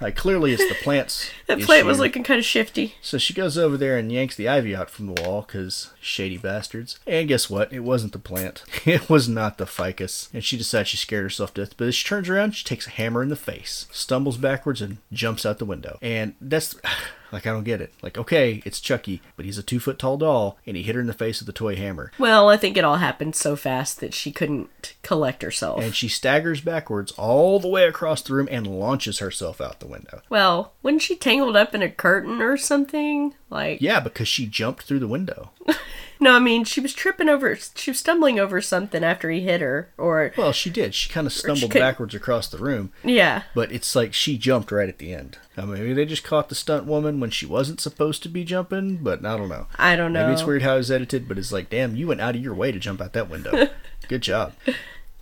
Like 0.00 0.14
clearly, 0.14 0.52
it's 0.52 0.68
the 0.68 0.74
plants. 0.82 1.30
That 1.46 1.60
plant 1.60 1.86
was 1.86 1.98
looking 1.98 2.22
kind 2.24 2.38
of 2.38 2.44
shifty. 2.44 2.94
So 3.00 3.18
she 3.18 3.32
goes 3.34 3.56
over 3.56 3.76
there 3.76 3.96
and 3.96 4.10
yanks 4.10 4.34
the 4.36 4.48
ivy 4.48 4.74
out 4.74 4.90
from 4.90 5.06
the 5.06 5.22
wall 5.22 5.42
because 5.42 5.90
shady 6.00 6.38
bastards. 6.38 6.98
And 7.06 7.28
guess 7.28 7.48
what? 7.48 7.72
It 7.72 7.80
wasn't 7.80 8.12
the 8.12 8.18
plant. 8.18 8.64
It 8.86 9.10
was 9.10 9.28
not 9.28 9.58
the 9.58 9.66
ficus. 9.66 10.28
And 10.32 10.44
she 10.44 10.56
decides 10.56 10.88
she 10.88 10.96
scared 10.96 11.24
herself 11.24 11.52
to 11.54 11.64
death. 11.64 11.76
But 11.76 11.88
as 11.88 11.94
she 11.96 12.06
turns 12.06 12.28
around, 12.28 12.52
she 12.54 12.64
takes 12.64 12.86
a 12.86 12.90
hammer 12.90 13.20
in 13.22 13.28
the 13.30 13.36
face, 13.36 13.86
stumbles 13.90 14.36
backwards, 14.36 14.80
and 14.80 14.98
jumps 15.12 15.44
out 15.44 15.58
the 15.58 15.64
window. 15.64 15.98
And 16.00 16.34
that's. 16.40 16.74
Like, 17.32 17.44
I 17.44 17.50
don't 17.50 17.64
get 17.64 17.80
it. 17.80 17.92
Like, 18.02 18.16
okay, 18.16 18.62
it's 18.64 18.78
Chucky, 18.80 19.20
but 19.34 19.44
he's 19.44 19.58
a 19.58 19.62
two 19.62 19.80
foot 19.80 19.98
tall 19.98 20.16
doll, 20.16 20.58
and 20.64 20.76
he 20.76 20.84
hit 20.84 20.94
her 20.94 21.00
in 21.00 21.08
the 21.08 21.12
face 21.12 21.40
with 21.40 21.48
a 21.48 21.52
toy 21.52 21.74
hammer. 21.74 22.12
Well, 22.20 22.48
I 22.48 22.56
think 22.56 22.76
it 22.76 22.84
all 22.84 22.96
happened 22.98 23.34
so 23.34 23.56
fast 23.56 23.98
that 23.98 24.14
she 24.14 24.30
couldn't 24.30 24.70
collect 25.02 25.42
herself. 25.42 25.82
And 25.82 25.92
she 25.92 26.06
staggers 26.06 26.60
backwards 26.60 27.10
all 27.18 27.58
the 27.58 27.66
way 27.66 27.84
across 27.88 28.22
the 28.22 28.32
room 28.32 28.46
and 28.48 28.64
launches 28.68 29.18
herself 29.18 29.60
out 29.60 29.80
the 29.80 29.88
window. 29.88 30.22
well, 30.30 30.72
wasn't 30.84 31.02
she 31.02 31.16
tangled 31.36 31.56
up 31.56 31.74
in 31.74 31.82
a 31.82 31.90
curtain 31.90 32.40
or 32.40 32.56
something? 32.56 33.34
Like, 33.50 33.80
Yeah, 33.80 34.00
because 34.00 34.28
she 34.28 34.46
jumped 34.46 34.84
through 34.84 34.98
the 35.00 35.08
window. 35.08 35.50
no, 36.20 36.34
I 36.34 36.38
mean, 36.38 36.64
she 36.64 36.80
was 36.80 36.92
tripping 36.94 37.28
over, 37.28 37.56
she 37.74 37.90
was 37.90 37.98
stumbling 37.98 38.38
over 38.40 38.60
something 38.60 39.04
after 39.04 39.30
he 39.30 39.40
hit 39.42 39.60
her, 39.60 39.90
or, 39.98 40.32
Well, 40.36 40.52
she 40.52 40.70
did. 40.70 40.94
She 40.94 41.10
kind 41.12 41.26
of 41.26 41.32
stumbled 41.32 41.70
could- 41.70 41.78
backwards 41.80 42.14
across 42.14 42.48
the 42.48 42.58
room. 42.58 42.92
yeah. 43.04 43.42
But 43.54 43.70
it's 43.72 43.94
like 43.94 44.14
she 44.14 44.38
jumped 44.38 44.72
right 44.72 44.88
at 44.88 44.98
the 44.98 45.12
end. 45.12 45.38
I 45.56 45.62
mean, 45.62 45.74
maybe 45.74 45.92
they 45.94 46.04
just 46.06 46.24
caught 46.24 46.48
the 46.48 46.54
stunt 46.54 46.84
woman 46.86 47.20
when 47.20 47.30
she 47.30 47.46
wasn't 47.46 47.80
supposed 47.80 48.22
to 48.24 48.28
be 48.28 48.44
jumping, 48.44 48.96
but 48.98 49.24
I 49.24 49.36
don't 49.36 49.48
know. 49.48 49.66
I 49.78 49.96
don't 49.96 50.12
know. 50.12 50.24
Maybe 50.26 50.34
it's 50.34 50.44
weird 50.44 50.62
how 50.62 50.76
it's 50.76 50.90
edited, 50.90 51.28
but 51.28 51.38
it's 51.38 51.52
like, 51.52 51.70
damn, 51.70 51.96
you 51.96 52.08
went 52.08 52.20
out 52.20 52.34
of 52.36 52.42
your 52.42 52.54
way 52.54 52.72
to 52.72 52.78
jump 52.78 53.00
out 53.00 53.12
that 53.14 53.30
window. 53.30 53.68
Good 54.08 54.22
job. 54.22 54.52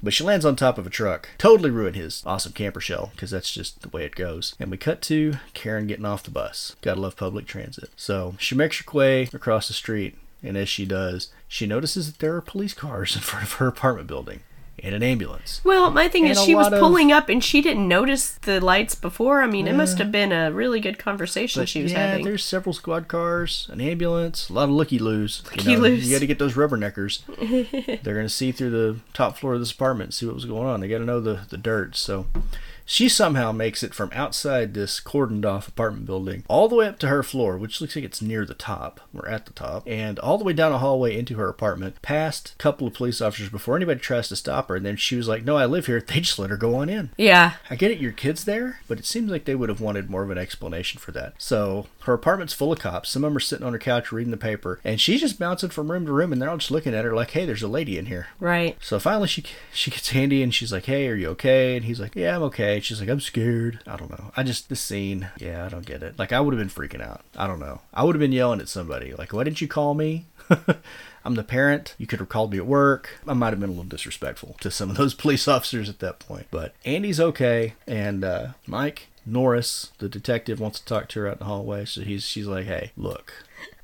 But 0.03 0.13
she 0.13 0.25
lands 0.25 0.45
on 0.45 0.57
top 0.57 0.77
of 0.77 0.87
a 0.87 0.91
truck. 0.91 1.31
Totally 1.39 1.71
ruined 1.71 1.97
his 1.97 2.23
awesome 2.27 2.53
camper 2.53 2.81
shell, 2.81 3.11
because 3.15 3.31
that's 3.31 3.53
just 3.53 3.81
the 3.83 3.89
way 3.89 4.05
it 4.05 4.15
goes. 4.15 4.55
And 4.61 4.71
we 4.71 4.77
cut 4.77 5.01
to 5.03 5.35
Karen 5.55 5.87
getting 5.87 6.05
off 6.05 6.23
the 6.23 6.31
bus. 6.31 6.77
Gotta 6.83 7.01
love 7.01 7.17
public 7.17 7.47
transit. 7.47 7.91
So 7.97 8.35
she 8.39 8.55
makes 8.55 8.79
her 8.79 8.93
way 8.93 9.29
across 9.33 9.69
the 9.69 9.75
street, 9.75 10.17
and 10.43 10.57
as 10.57 10.69
she 10.69 10.85
does, 10.85 11.29
she 11.49 11.67
notices 11.67 12.07
that 12.13 12.19
there 12.19 12.35
are 12.35 12.43
police 12.43 12.75
cars 12.75 13.15
in 13.17 13.23
front 13.23 13.47
of 13.47 13.53
her 13.55 13.67
apartment 13.67 14.09
building. 14.09 14.41
And 14.85 14.95
an 14.95 15.03
ambulance. 15.03 15.61
Well, 15.65 15.91
my 15.91 16.09
thing 16.09 16.25
And 16.25 16.33
is, 16.33 16.45
she 16.45 16.55
was 16.55 16.67
of- 16.73 16.79
pulling 16.79 17.11
up 17.11 17.29
and 17.31 17.43
she 17.43 17.63
didn't 17.63 17.89
notice 17.89 18.33
the 18.43 18.61
lights 18.61 18.95
before. 18.95 19.43
I 19.43 19.47
mean, 19.47 19.67
it 19.67 19.75
must 19.75 19.99
have 19.99 20.13
been 20.13 20.31
a 20.31 20.53
really 20.53 20.79
good 20.79 20.99
conversation 20.99 21.63
But 21.63 21.69
she 21.71 21.83
was 21.83 21.93
yeah, 21.93 22.09
having. 22.09 22.25
there's 22.25 22.45
several 22.45 22.75
squad 22.75 23.09
cars, 23.09 23.67
an 23.73 23.81
ambulance, 23.81 24.51
a 24.51 24.53
lot 24.53 24.65
of 24.65 24.71
looky 24.71 24.99
loos. 24.99 25.43
Looky-loos. 25.57 26.07
You 26.07 26.15
got 26.15 26.21
to 26.21 26.27
get 26.27 26.39
those 26.39 26.53
rubberneckers. 26.55 27.23
They're 28.03 28.15
gonna 28.15 28.29
see 28.29 28.53
through 28.53 28.71
the 28.71 29.01
top 29.15 29.39
floor 29.39 29.55
of 29.55 29.61
this 29.61 29.73
apartment, 29.73 30.13
see 30.15 30.27
what 30.27 30.35
was 30.35 30.45
going 30.45 30.67
on. 30.69 30.81
They 30.81 30.89
got 30.89 30.99
to 30.99 31.05
know 31.05 31.21
the 31.21 31.41
the 31.49 31.57
dirt. 31.57 31.97
So 31.97 32.27
she 32.85 33.09
somehow 33.09 33.53
makes 33.53 33.83
it 33.83 33.95
from 33.95 34.11
outside 34.13 34.75
this 34.75 35.01
cordoned 35.01 35.45
off 35.45 35.69
apartment 35.69 36.07
building 36.07 36.45
all 36.49 36.69
the 36.69 36.77
way 36.77 36.87
up 36.87 36.99
to 37.01 37.09
her 37.09 37.23
floor, 37.23 37.57
which 37.57 37.81
looks 37.81 37.97
like 37.97 38.05
it's 38.05 38.23
near 38.23 38.45
the 38.45 38.55
top 38.55 39.01
or 39.15 39.29
at 39.29 39.47
the 39.47 39.53
top, 39.53 39.83
and 39.87 40.19
all 40.19 40.39
the 40.39 40.45
way 40.45 40.53
down 40.53 40.73
a 40.73 40.79
hallway 40.79 41.17
into 41.17 41.37
her 41.37 41.49
apartment, 41.49 42.01
past 42.03 42.53
a 42.55 42.63
couple 42.63 42.87
of 42.87 42.95
police 42.95 43.21
officers 43.21 43.49
before 43.49 43.77
anybody 43.77 44.01
tries 44.01 44.29
to 44.29 44.37
stop 44.37 44.69
her. 44.69 44.77
And 44.77 44.87
then 44.87 44.97
she 44.97 45.17
was 45.17 45.29
like, 45.29 45.45
"No, 45.45 45.57
I 45.57 45.67
live 45.67 45.87
here." 45.87 46.03
They 46.15 46.21
just 46.21 46.39
let 46.39 46.51
her 46.51 46.57
go 46.57 46.77
on 46.77 46.89
in. 46.89 47.11
yeah, 47.17 47.55
I 47.69 47.75
get 47.77 47.91
it, 47.91 47.99
your 47.99 48.13
kid's 48.13 48.45
there, 48.45 48.79
but 48.87 48.99
it 49.01 49.05
seems 49.07 49.31
like 49.31 49.47
they 49.47 49.57
would 49.57 49.69
have 49.69 49.81
wanted 49.81 50.09
more 50.11 50.23
of 50.23 50.31
an 50.31 50.39
explanation 50.39 51.01
for 51.01 51.11
that. 51.13 51.35
So 51.39 51.87
her 52.05 52.13
apartment's 52.13 52.55
full 52.55 52.73
of 52.73 52.79
cops. 52.79 53.11
Some 53.11 53.25
of 53.25 53.31
them 53.31 53.37
are 53.37 53.41
sitting 53.41 53.67
on 53.67 53.73
her 53.73 53.79
couch 53.79 54.13
reading 54.13 54.31
the 54.31 54.37
paper, 54.37 54.81
and 54.85 55.01
she's 55.01 55.21
just 55.21 55.39
bouncing 55.39 55.71
from 55.71 55.91
room 55.91 56.07
to 56.07 56.13
room, 56.13 56.33
and 56.33 56.41
they're 56.41 56.51
all 56.51 56.59
just 56.59 56.71
looking 56.71 56.95
at 56.95 57.05
her 57.05 57.15
like, 57.15 57.31
"Hey, 57.31 57.45
there's 57.45 57.63
a 57.63 57.69
lady 57.69 57.99
in 57.99 58.07
here." 58.07 58.29
right. 58.41 58.77
So 58.81 58.99
finally, 58.99 59.29
she 59.29 59.45
she 59.73 59.91
gets 59.91 60.15
Andy, 60.15 60.43
and 60.43 60.55
she's 60.55 60.73
like, 60.73 60.85
"Hey, 60.87 61.09
are 61.09 61.15
you 61.15 61.29
okay?" 61.31 61.77
And 61.77 61.85
he's 61.85 62.01
like, 62.01 62.15
"Yeah, 62.15 62.37
I'm 62.37 62.43
okay." 62.45 62.81
She's 62.81 63.01
like, 63.01 63.09
"I'm 63.09 63.21
scared." 63.21 63.81
I 63.87 63.97
don't 63.97 64.11
know. 64.11 64.33
I 64.37 64.43
just 64.43 64.69
this 64.69 64.81
scene, 64.81 65.29
yeah, 65.39 65.65
I 65.65 65.69
don't 65.69 65.87
get 65.87 66.03
it. 66.03 66.19
Like 66.19 66.33
I 66.33 66.41
would 66.41 66.55
have 66.55 66.61
been 66.61 66.69
freaking 66.89 67.03
out. 67.07 67.23
I 67.37 67.47
don't 67.47 67.61
know. 67.61 67.81
I 67.93 68.05
would 68.05 68.15
have 68.15 68.21
been 68.21 68.33
yelling 68.33 68.61
at 68.61 68.69
somebody 68.69 69.15
like, 69.15 69.33
"Why 69.33 69.45
didn't 69.45 69.61
you 69.61 69.69
call 69.69 69.95
me?" 69.95 70.27
I'm 71.25 71.37
the 71.37 71.45
parent. 71.45 71.95
You 71.97 72.07
could 72.07 72.19
have 72.21 72.29
called 72.29 72.53
me 72.53 72.59
at 72.59 72.67
work. 72.67 73.19
I 73.27 73.33
might 73.33 73.51
have 73.51 73.61
been 73.61 73.71
a 73.71 73.73
little 73.73 73.85
disrespectful 73.85 74.57
to 74.61 74.71
some 74.71 74.91
of 74.91 74.97
those 74.97 75.15
police 75.25 75.49
officers 75.49 75.89
at 75.89 76.01
that 76.01 76.19
point. 76.19 76.47
But 76.51 76.75
Andy's 76.85 77.19
okay, 77.19 77.75
and 77.87 78.23
uh, 78.25 78.49
Mike 78.67 79.09
Norris, 79.27 79.93
the 79.99 80.09
detective, 80.09 80.61
wants 80.61 80.81
to 80.81 80.87
talk 80.87 81.09
to 81.11 81.21
her 81.21 81.29
out 81.29 81.35
in 81.35 81.39
the 81.41 81.45
hallway. 81.45 81.85
So 81.85 82.03
he's 82.03 82.25
she's 82.25 82.47
like, 82.47 82.67
"Hey, 82.67 82.93
look, 82.97 83.33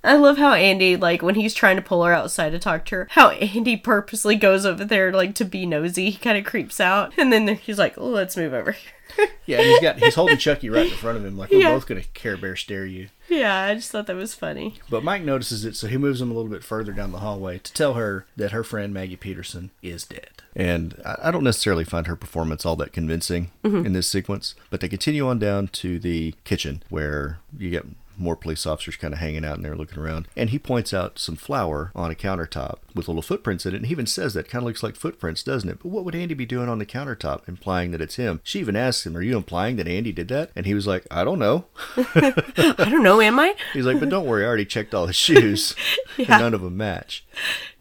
I 0.02 0.16
love 0.16 0.38
how 0.38 0.54
Andy, 0.54 0.96
like, 0.96 1.22
when 1.22 1.34
he's 1.34 1.52
trying 1.52 1.76
to 1.76 1.82
pull 1.82 2.04
her 2.04 2.12
outside 2.12 2.50
to 2.50 2.58
talk 2.58 2.86
to 2.86 2.96
her, 2.96 3.08
how 3.10 3.30
Andy 3.30 3.76
purposely 3.76 4.34
goes 4.34 4.64
over 4.64 4.84
there, 4.84 5.12
like, 5.12 5.34
to 5.36 5.44
be 5.44 5.66
nosy. 5.66 6.10
He 6.10 6.18
kind 6.18 6.38
of 6.38 6.44
creeps 6.44 6.80
out. 6.80 7.12
And 7.18 7.32
then 7.32 7.48
he's 7.48 7.78
like, 7.78 7.94
let's 7.98 8.36
move 8.36 8.54
over 8.54 8.72
here. 8.72 8.92
yeah." 9.46 9.58
And 9.58 9.66
he's 9.66 9.80
got 9.80 9.98
he's 9.98 10.14
holding 10.14 10.38
Chucky 10.38 10.70
right 10.70 10.86
in 10.86 10.96
front 10.96 11.18
of 11.18 11.24
him, 11.24 11.36
like 11.36 11.50
we're 11.50 11.60
Yeah. 11.60 11.74
both 11.74 11.86
gonna 11.86 12.02
Care 12.14 12.36
Bear 12.36 12.56
stare 12.56 12.86
you. 12.86 13.08
yeah, 13.28 13.62
I 13.64 13.74
just 13.74 13.90
thought 13.90 14.06
that 14.06 14.16
was 14.16 14.34
funny. 14.34 14.74
But 14.88 15.04
Mike 15.04 15.22
notices 15.22 15.64
it, 15.64 15.76
so 15.76 15.86
he 15.86 15.96
moves 15.96 16.20
him 16.20 16.30
a 16.30 16.34
little 16.34 16.50
bit 16.50 16.64
further 16.64 16.92
down 16.92 17.12
the 17.12 17.18
hallway 17.18 17.58
to 17.58 17.72
tell 17.72 17.94
her 17.94 18.26
that 18.36 18.52
her 18.52 18.64
friend 18.64 18.92
Maggie 18.94 19.16
Peterson 19.16 19.70
is 19.82 20.04
dead. 20.04 20.30
And 20.56 21.00
I 21.04 21.16
I 21.24 21.30
don't 21.30 21.44
necessarily 21.44 21.84
find 21.84 22.06
her 22.06 22.16
performance 22.16 22.66
all 22.66 22.76
that 22.76 22.92
convincing 22.92 23.50
mm-hmm. 23.64 23.86
in 23.86 23.92
this 23.92 24.06
sequence, 24.08 24.54
but 24.68 24.80
they 24.80 24.88
continue 24.88 25.28
on 25.28 25.38
down 25.38 25.68
to 25.68 25.98
the 25.98 26.34
kitchen 26.44 26.82
where 26.88 27.38
you 27.56 27.70
get 27.70 27.86
more 28.20 28.36
police 28.36 28.66
officers 28.66 28.96
kind 28.96 29.14
of 29.14 29.20
hanging 29.20 29.44
out 29.44 29.56
in 29.56 29.62
there 29.62 29.76
looking 29.76 29.98
around. 29.98 30.28
And 30.36 30.50
he 30.50 30.58
points 30.58 30.92
out 30.92 31.18
some 31.18 31.36
flour 31.36 31.90
on 31.94 32.10
a 32.10 32.14
countertop 32.14 32.78
with 32.94 33.08
little 33.08 33.22
footprints 33.22 33.66
in 33.66 33.74
it. 33.74 33.78
And 33.78 33.86
he 33.86 33.92
even 33.92 34.06
says 34.06 34.34
that 34.34 34.48
kind 34.48 34.62
of 34.62 34.66
looks 34.66 34.82
like 34.82 34.96
footprints, 34.96 35.42
doesn't 35.42 35.68
it? 35.68 35.78
But 35.82 35.88
what 35.88 36.04
would 36.04 36.14
Andy 36.14 36.34
be 36.34 36.46
doing 36.46 36.68
on 36.68 36.78
the 36.78 36.86
countertop, 36.86 37.48
implying 37.48 37.90
that 37.92 38.00
it's 38.00 38.16
him? 38.16 38.40
She 38.44 38.60
even 38.60 38.76
asks 38.76 39.06
him, 39.06 39.16
Are 39.16 39.22
you 39.22 39.36
implying 39.36 39.76
that 39.76 39.88
Andy 39.88 40.12
did 40.12 40.28
that? 40.28 40.50
And 40.54 40.66
he 40.66 40.74
was 40.74 40.86
like, 40.86 41.06
I 41.10 41.24
don't 41.24 41.38
know. 41.38 41.64
I 41.96 42.88
don't 42.90 43.02
know, 43.02 43.20
am 43.20 43.38
I? 43.40 43.54
He's 43.72 43.86
like, 43.86 44.00
But 44.00 44.10
don't 44.10 44.26
worry, 44.26 44.44
I 44.44 44.48
already 44.48 44.66
checked 44.66 44.94
all 44.94 45.06
his 45.06 45.16
shoes. 45.16 45.74
And 46.18 46.28
none 46.28 46.54
of 46.54 46.60
them 46.60 46.76
match. 46.76 47.24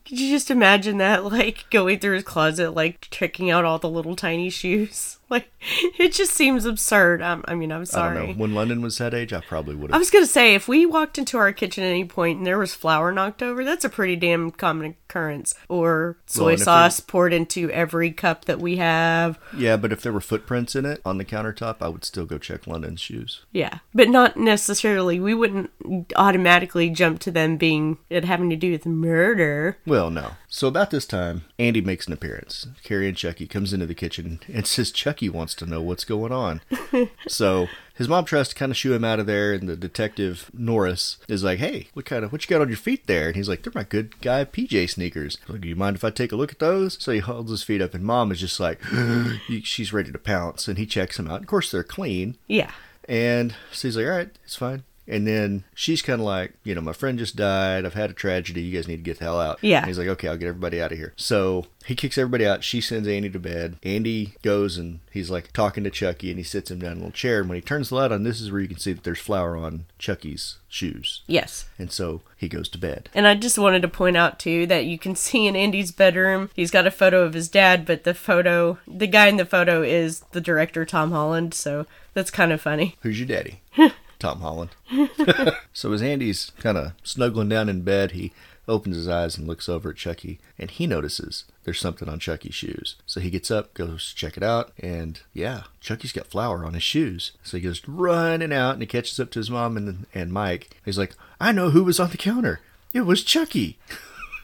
Could 0.05 0.19
you 0.19 0.29
just 0.31 0.49
imagine 0.49 0.97
that, 0.97 1.25
like, 1.25 1.65
going 1.69 1.99
through 1.99 2.15
his 2.15 2.23
closet, 2.23 2.71
like, 2.71 3.07
checking 3.11 3.51
out 3.51 3.65
all 3.65 3.79
the 3.79 3.89
little 3.89 4.15
tiny 4.15 4.49
shoes? 4.49 5.18
Like, 5.39 5.51
it 5.99 6.11
just 6.13 6.33
seems 6.33 6.65
absurd. 6.65 7.21
Um, 7.21 7.43
I 7.47 7.53
mean, 7.53 7.71
I'm 7.71 7.81
I 7.81 7.83
sorry. 7.83 8.17
don't 8.17 8.27
know. 8.29 8.33
When 8.41 8.55
London 8.55 8.81
was 8.81 8.97
that 8.97 9.13
age, 9.13 9.31
I 9.31 9.41
probably 9.41 9.75
would 9.75 9.91
have. 9.91 9.95
I 9.95 9.99
was 9.99 10.09
gonna 10.09 10.25
say, 10.25 10.55
if 10.55 10.67
we 10.67 10.87
walked 10.87 11.19
into 11.19 11.37
our 11.37 11.53
kitchen 11.53 11.83
at 11.83 11.87
any 11.89 12.03
point 12.05 12.39
and 12.39 12.47
there 12.47 12.57
was 12.57 12.73
flour 12.73 13.11
knocked 13.11 13.43
over, 13.43 13.63
that's 13.63 13.85
a 13.85 13.89
pretty 13.89 14.15
damn 14.15 14.49
common 14.49 14.95
occurrence. 15.07 15.53
Or 15.67 16.17
soy 16.25 16.53
Well, 16.55 16.57
sauce 16.57 16.99
poured 16.99 17.31
into 17.33 17.69
every 17.69 18.11
cup 18.11 18.45
that 18.45 18.59
we 18.59 18.77
have. 18.77 19.37
Yeah, 19.55 19.77
but 19.77 19.91
if 19.91 20.01
there 20.01 20.11
were 20.13 20.19
footprints 20.21 20.75
in 20.75 20.85
it 20.85 20.99
on 21.05 21.19
the 21.19 21.25
countertop, 21.25 21.75
I 21.79 21.89
would 21.89 22.05
still 22.05 22.25
go 22.25 22.39
check 22.39 22.65
London's 22.65 23.01
shoes. 23.01 23.41
Yeah, 23.51 23.79
but 23.93 24.09
not 24.09 24.35
necessarily. 24.35 25.19
We 25.19 25.35
wouldn't 25.35 25.69
automatically 26.15 26.89
jump 26.89 27.19
to 27.19 27.31
them 27.31 27.57
being 27.57 27.97
it 28.09 28.25
having 28.25 28.49
to 28.49 28.55
do 28.55 28.71
with 28.71 28.85
murder. 28.85 29.77
Well, 29.85 30.09
no. 30.09 30.31
So 30.51 30.67
about 30.67 30.89
this 30.89 31.05
time, 31.05 31.43
Andy 31.59 31.79
makes 31.79 32.07
an 32.07 32.13
appearance. 32.13 32.65
Carrie 32.83 33.07
and 33.07 33.15
Chucky 33.15 33.45
comes 33.45 33.71
into 33.71 33.85
the 33.85 33.93
kitchen 33.93 34.39
and 34.51 34.65
says 34.67 34.91
Chucky 34.91 35.29
wants 35.29 35.53
to 35.55 35.65
know 35.67 35.79
what's 35.81 36.03
going 36.03 36.31
on. 36.31 36.61
so 37.27 37.67
his 37.93 38.07
mom 38.09 38.25
tries 38.25 38.49
to 38.49 38.55
kind 38.55 38.71
of 38.71 38.77
shoo 38.77 38.93
him 38.93 39.03
out 39.03 39.19
of 39.19 39.27
there, 39.27 39.53
and 39.53 39.69
the 39.69 39.75
detective 39.75 40.49
Norris 40.51 41.17
is 41.27 41.43
like, 41.43 41.59
"Hey, 41.59 41.89
what 41.93 42.05
kind 42.05 42.25
of 42.25 42.31
what 42.31 42.43
you 42.43 42.49
got 42.49 42.61
on 42.61 42.67
your 42.67 42.77
feet 42.77 43.05
there?" 43.05 43.27
And 43.27 43.35
he's 43.35 43.47
like, 43.47 43.61
"They're 43.61 43.71
my 43.75 43.83
good 43.83 44.19
guy 44.21 44.43
PJ 44.43 44.89
sneakers." 44.89 45.37
Like, 45.47 45.61
Do 45.61 45.67
you 45.67 45.75
mind 45.75 45.95
if 45.95 46.03
I 46.03 46.09
take 46.09 46.31
a 46.31 46.35
look 46.35 46.51
at 46.51 46.59
those? 46.59 46.97
So 46.99 47.11
he 47.11 47.19
holds 47.19 47.51
his 47.51 47.61
feet 47.63 47.81
up, 47.81 47.93
and 47.93 48.03
mom 48.03 48.31
is 48.31 48.39
just 48.39 48.59
like, 48.59 48.81
she's 49.63 49.93
ready 49.93 50.11
to 50.11 50.17
pounce, 50.17 50.67
and 50.67 50.77
he 50.79 50.85
checks 50.87 51.17
them 51.17 51.29
out. 51.29 51.41
Of 51.41 51.47
course, 51.47 51.69
they're 51.71 51.83
clean. 51.83 52.37
Yeah, 52.47 52.71
And 53.07 53.53
so 53.71 53.87
he's 53.87 53.97
like, 53.97 54.05
all 54.05 54.11
right, 54.11 54.29
it's 54.43 54.55
fine. 54.55 54.83
And 55.09 55.25
then 55.27 55.63
she's 55.73 56.01
kind 56.01 56.21
of 56.21 56.25
like, 56.25 56.53
you 56.63 56.75
know, 56.75 56.81
my 56.81 56.93
friend 56.93 57.17
just 57.17 57.35
died. 57.35 57.85
I've 57.85 57.93
had 57.95 58.11
a 58.11 58.13
tragedy. 58.13 58.61
You 58.61 58.77
guys 58.77 58.87
need 58.87 58.97
to 58.97 59.03
get 59.03 59.19
the 59.19 59.25
hell 59.25 59.39
out. 59.39 59.59
Yeah. 59.61 59.79
And 59.79 59.87
he's 59.87 59.97
like, 59.97 60.07
okay, 60.07 60.27
I'll 60.27 60.37
get 60.37 60.47
everybody 60.47 60.81
out 60.81 60.91
of 60.91 60.97
here. 60.97 61.13
So 61.17 61.65
he 61.85 61.95
kicks 61.95 62.17
everybody 62.17 62.45
out. 62.45 62.63
She 62.63 62.81
sends 62.81 63.07
Andy 63.07 63.29
to 63.29 63.39
bed. 63.39 63.77
Andy 63.83 64.35
goes 64.43 64.77
and 64.77 64.99
he's 65.11 65.29
like 65.29 65.51
talking 65.51 65.83
to 65.83 65.89
Chucky 65.89 66.29
and 66.29 66.37
he 66.37 66.43
sits 66.43 66.69
him 66.69 66.79
down 66.79 66.91
in 66.91 66.97
a 66.97 67.01
little 67.01 67.11
chair. 67.11 67.39
And 67.39 67.49
when 67.49 67.55
he 67.55 67.61
turns 67.61 67.89
the 67.89 67.95
light 67.95 68.11
on, 68.11 68.23
this 68.23 68.39
is 68.39 68.51
where 68.51 68.61
you 68.61 68.67
can 68.67 68.77
see 68.77 68.93
that 68.93 69.03
there's 69.03 69.19
flour 69.19 69.57
on 69.57 69.85
Chucky's 69.97 70.57
shoes. 70.67 71.23
yes. 71.25 71.65
And 71.79 71.91
so 71.91 72.21
he 72.37 72.47
goes 72.47 72.69
to 72.69 72.77
bed. 72.77 73.09
And 73.15 73.25
I 73.25 73.33
just 73.33 73.57
wanted 73.57 73.81
to 73.81 73.87
point 73.87 74.15
out 74.15 74.37
too 74.37 74.67
that 74.67 74.85
you 74.85 74.99
can 74.99 75.15
see 75.15 75.47
in 75.47 75.55
Andy's 75.55 75.91
bedroom, 75.91 76.51
he's 76.53 76.71
got 76.71 76.85
a 76.85 76.91
photo 76.91 77.23
of 77.23 77.33
his 77.33 77.49
dad, 77.49 77.85
but 77.85 78.03
the 78.03 78.13
photo, 78.13 78.77
the 78.87 79.07
guy 79.07 79.27
in 79.27 79.37
the 79.37 79.45
photo 79.45 79.81
is 79.81 80.21
the 80.31 80.41
director 80.41 80.85
Tom 80.85 81.11
Holland, 81.11 81.53
so 81.53 81.87
that's 82.13 82.29
kind 82.29 82.51
of 82.51 82.61
funny. 82.61 82.95
Who's 83.01 83.19
your 83.19 83.27
daddy? 83.27 83.61
Tom 84.19 84.41
Holland. 84.41 84.71
so 85.73 85.93
as 85.93 86.01
Andy's 86.01 86.51
kind 86.59 86.77
of 86.77 86.93
snuggling 87.03 87.49
down 87.49 87.69
in 87.69 87.81
bed, 87.81 88.11
he 88.11 88.33
opens 88.67 88.95
his 88.95 89.07
eyes 89.07 89.37
and 89.37 89.47
looks 89.47 89.67
over 89.67 89.89
at 89.89 89.95
Chucky, 89.95 90.39
and 90.57 90.69
he 90.69 90.85
notices 90.85 91.45
there's 91.63 91.79
something 91.79 92.07
on 92.07 92.19
Chucky's 92.19 92.53
shoes. 92.53 92.95
So 93.05 93.19
he 93.19 93.29
gets 93.29 93.49
up, 93.49 93.73
goes 93.73 94.09
to 94.09 94.15
check 94.15 94.37
it 94.37 94.43
out, 94.43 94.71
and 94.77 95.19
yeah, 95.33 95.63
Chucky's 95.81 96.11
got 96.11 96.27
flour 96.27 96.63
on 96.63 96.75
his 96.75 96.83
shoes. 96.83 97.31
So 97.43 97.57
he 97.57 97.63
goes 97.63 97.81
running 97.87 98.53
out, 98.53 98.73
and 98.73 98.81
he 98.81 98.87
catches 98.87 99.19
up 99.19 99.31
to 99.31 99.39
his 99.39 99.49
mom 99.49 99.75
and 99.75 100.05
and 100.13 100.31
Mike. 100.31 100.77
He's 100.85 100.97
like, 100.97 101.15
"I 101.41 101.51
know 101.51 101.71
who 101.71 101.83
was 101.83 101.99
on 101.99 102.11
the 102.11 102.17
counter. 102.17 102.61
It 102.93 103.01
was 103.01 103.23
Chucky." 103.23 103.79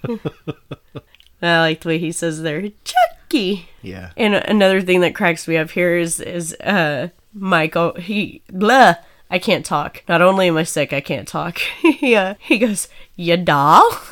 I 1.41 1.59
like 1.59 1.81
the 1.81 1.89
way 1.89 1.99
he 1.99 2.11
says 2.11 2.41
there, 2.41 2.63
Chucky. 2.83 3.69
Yeah. 3.81 4.11
And 4.17 4.35
another 4.35 4.81
thing 4.81 5.01
that 5.01 5.15
cracks 5.15 5.47
me 5.47 5.57
up 5.57 5.71
here 5.71 5.97
is 5.97 6.19
is 6.19 6.53
uh 6.61 7.09
Michael 7.33 7.93
he 7.95 8.41
blah 8.49 8.95
I 9.29 9.39
can't 9.39 9.65
talk. 9.65 10.03
Not 10.07 10.21
only 10.21 10.47
am 10.47 10.57
I 10.57 10.63
sick, 10.63 10.93
I 10.93 11.01
can't 11.01 11.27
talk. 11.27 11.57
he 11.81 12.15
uh, 12.15 12.35
he 12.39 12.57
goes, 12.57 12.87
"Ya 13.15 13.35
doll." 13.35 13.89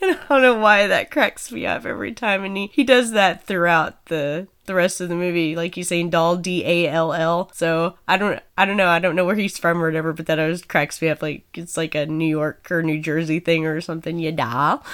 and 0.00 0.16
I 0.16 0.26
don't 0.28 0.42
know 0.42 0.58
why 0.58 0.86
that 0.86 1.10
cracks 1.10 1.52
me 1.52 1.66
up 1.66 1.84
every 1.84 2.12
time 2.12 2.44
and 2.44 2.56
he, 2.56 2.70
he 2.72 2.84
does 2.84 3.12
that 3.12 3.46
throughout 3.46 4.06
the 4.06 4.48
the 4.66 4.74
rest 4.74 5.00
of 5.00 5.10
the 5.10 5.14
movie 5.14 5.54
like 5.54 5.74
he's 5.74 5.88
saying 5.88 6.10
doll 6.10 6.36
D 6.36 6.64
A 6.64 6.88
L 6.88 7.12
L. 7.12 7.50
So 7.54 7.96
I 8.08 8.16
don't 8.16 8.40
I 8.56 8.64
don't 8.64 8.76
know. 8.76 8.88
I 8.88 8.98
don't 8.98 9.16
know 9.16 9.24
where 9.24 9.36
he's 9.36 9.58
from 9.58 9.82
or 9.82 9.86
whatever, 9.86 10.12
but 10.12 10.26
that 10.26 10.38
always 10.38 10.62
cracks 10.62 11.00
me 11.02 11.08
up 11.08 11.22
like 11.22 11.44
it's 11.54 11.76
like 11.76 11.94
a 11.94 12.06
New 12.06 12.28
York 12.28 12.70
or 12.70 12.82
New 12.82 13.00
Jersey 13.00 13.40
thing 13.40 13.66
or 13.66 13.80
something. 13.80 14.18
Ya 14.18 14.30
doll. 14.30 14.84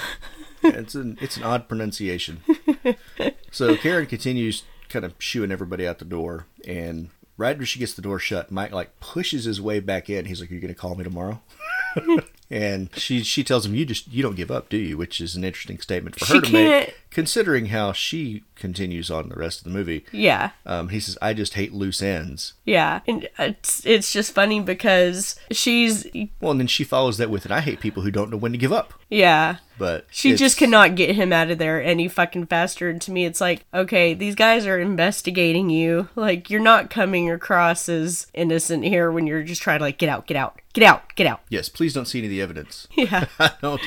it's 0.63 0.95
an 0.95 1.17
it's 1.21 1.37
an 1.37 1.43
odd 1.43 1.67
pronunciation. 1.67 2.41
so 3.51 3.75
Karen 3.77 4.05
continues 4.05 4.63
kind 4.89 5.05
of 5.05 5.15
shooing 5.17 5.51
everybody 5.51 5.87
out 5.87 5.99
the 5.99 6.05
door, 6.05 6.47
and 6.67 7.09
right 7.41 7.57
when 7.57 7.65
she 7.65 7.79
gets 7.79 7.93
the 7.93 8.01
door 8.01 8.19
shut, 8.19 8.51
Mike 8.51 8.71
like 8.71 8.99
pushes 8.99 9.45
his 9.45 9.59
way 9.59 9.79
back 9.79 10.09
in. 10.09 10.25
He's 10.25 10.39
like, 10.39 10.49
"Are 10.51 10.53
you 10.53 10.61
going 10.61 10.73
to 10.73 10.79
call 10.79 10.95
me 10.95 11.03
tomorrow?" 11.03 11.41
and 12.49 12.89
she 12.95 13.23
she 13.23 13.43
tells 13.43 13.65
him, 13.65 13.75
"You 13.75 13.85
just 13.85 14.07
you 14.11 14.21
don't 14.21 14.35
give 14.35 14.51
up, 14.51 14.69
do 14.69 14.77
you?" 14.77 14.97
Which 14.97 15.19
is 15.21 15.35
an 15.35 15.43
interesting 15.43 15.79
statement 15.79 16.17
for 16.19 16.25
She 16.25 16.33
her 16.35 16.41
to 16.41 16.47
can't- 16.51 16.87
make, 16.87 16.95
considering 17.09 17.67
how 17.67 17.91
she 17.93 18.43
continues 18.55 19.09
on 19.09 19.29
the 19.29 19.35
rest 19.35 19.59
of 19.59 19.63
the 19.65 19.69
movie. 19.71 20.05
Yeah. 20.11 20.51
Um, 20.65 20.89
he 20.89 20.99
says, 20.99 21.17
"I 21.21 21.33
just 21.33 21.53
hate 21.55 21.73
loose 21.73 22.01
ends." 22.01 22.53
Yeah, 22.65 23.01
and 23.07 23.27
it's 23.39 23.85
it's 23.85 24.11
just 24.13 24.33
funny 24.33 24.59
because 24.59 25.39
she's 25.51 26.05
Well, 26.39 26.51
and 26.51 26.59
then 26.59 26.67
she 26.67 26.83
follows 26.83 27.17
that 27.17 27.29
with, 27.29 27.45
"And 27.45 27.53
I 27.53 27.61
hate 27.61 27.79
people 27.79 28.03
who 28.03 28.11
don't 28.11 28.29
know 28.31 28.37
when 28.37 28.51
to 28.51 28.57
give 28.57 28.73
up." 28.73 28.93
Yeah. 29.11 29.57
But 29.77 30.05
She 30.11 30.29
it's- 30.29 30.39
just 30.39 30.57
cannot 30.57 30.93
get 30.95 31.15
him 31.15 31.33
out 31.33 31.49
of 31.49 31.57
there 31.57 31.81
any 31.83 32.07
fucking 32.07 32.45
faster. 32.47 32.87
And 32.89 33.01
to 33.01 33.11
me, 33.11 33.25
it's 33.25 33.41
like, 33.41 33.65
okay, 33.73 34.13
these 34.13 34.35
guys 34.35 34.67
are 34.67 34.79
investigating 34.79 35.69
you. 35.71 36.07
Like, 36.15 36.49
you're 36.51 36.59
not 36.61 36.89
coming 36.91 37.31
across 37.31 37.89
as 37.89 38.27
innocent 38.35 38.83
here 38.83 39.11
when 39.11 39.25
you're 39.25 39.41
just 39.41 39.61
trying 39.63 39.79
to, 39.79 39.85
like, 39.85 39.97
get 39.97 40.07
out, 40.09 40.27
get 40.27 40.37
out. 40.37 40.59
Get 40.73 40.83
out, 40.85 41.15
get 41.15 41.25
out. 41.27 41.41
Yes, 41.49 41.67
please 41.67 41.93
don't 41.93 42.05
see 42.05 42.19
any 42.19 42.27
of 42.27 42.31
the 42.31 42.41
evidence. 42.41 42.87
Yeah. 42.95 43.25
I 43.39 43.51
don't. 43.61 43.81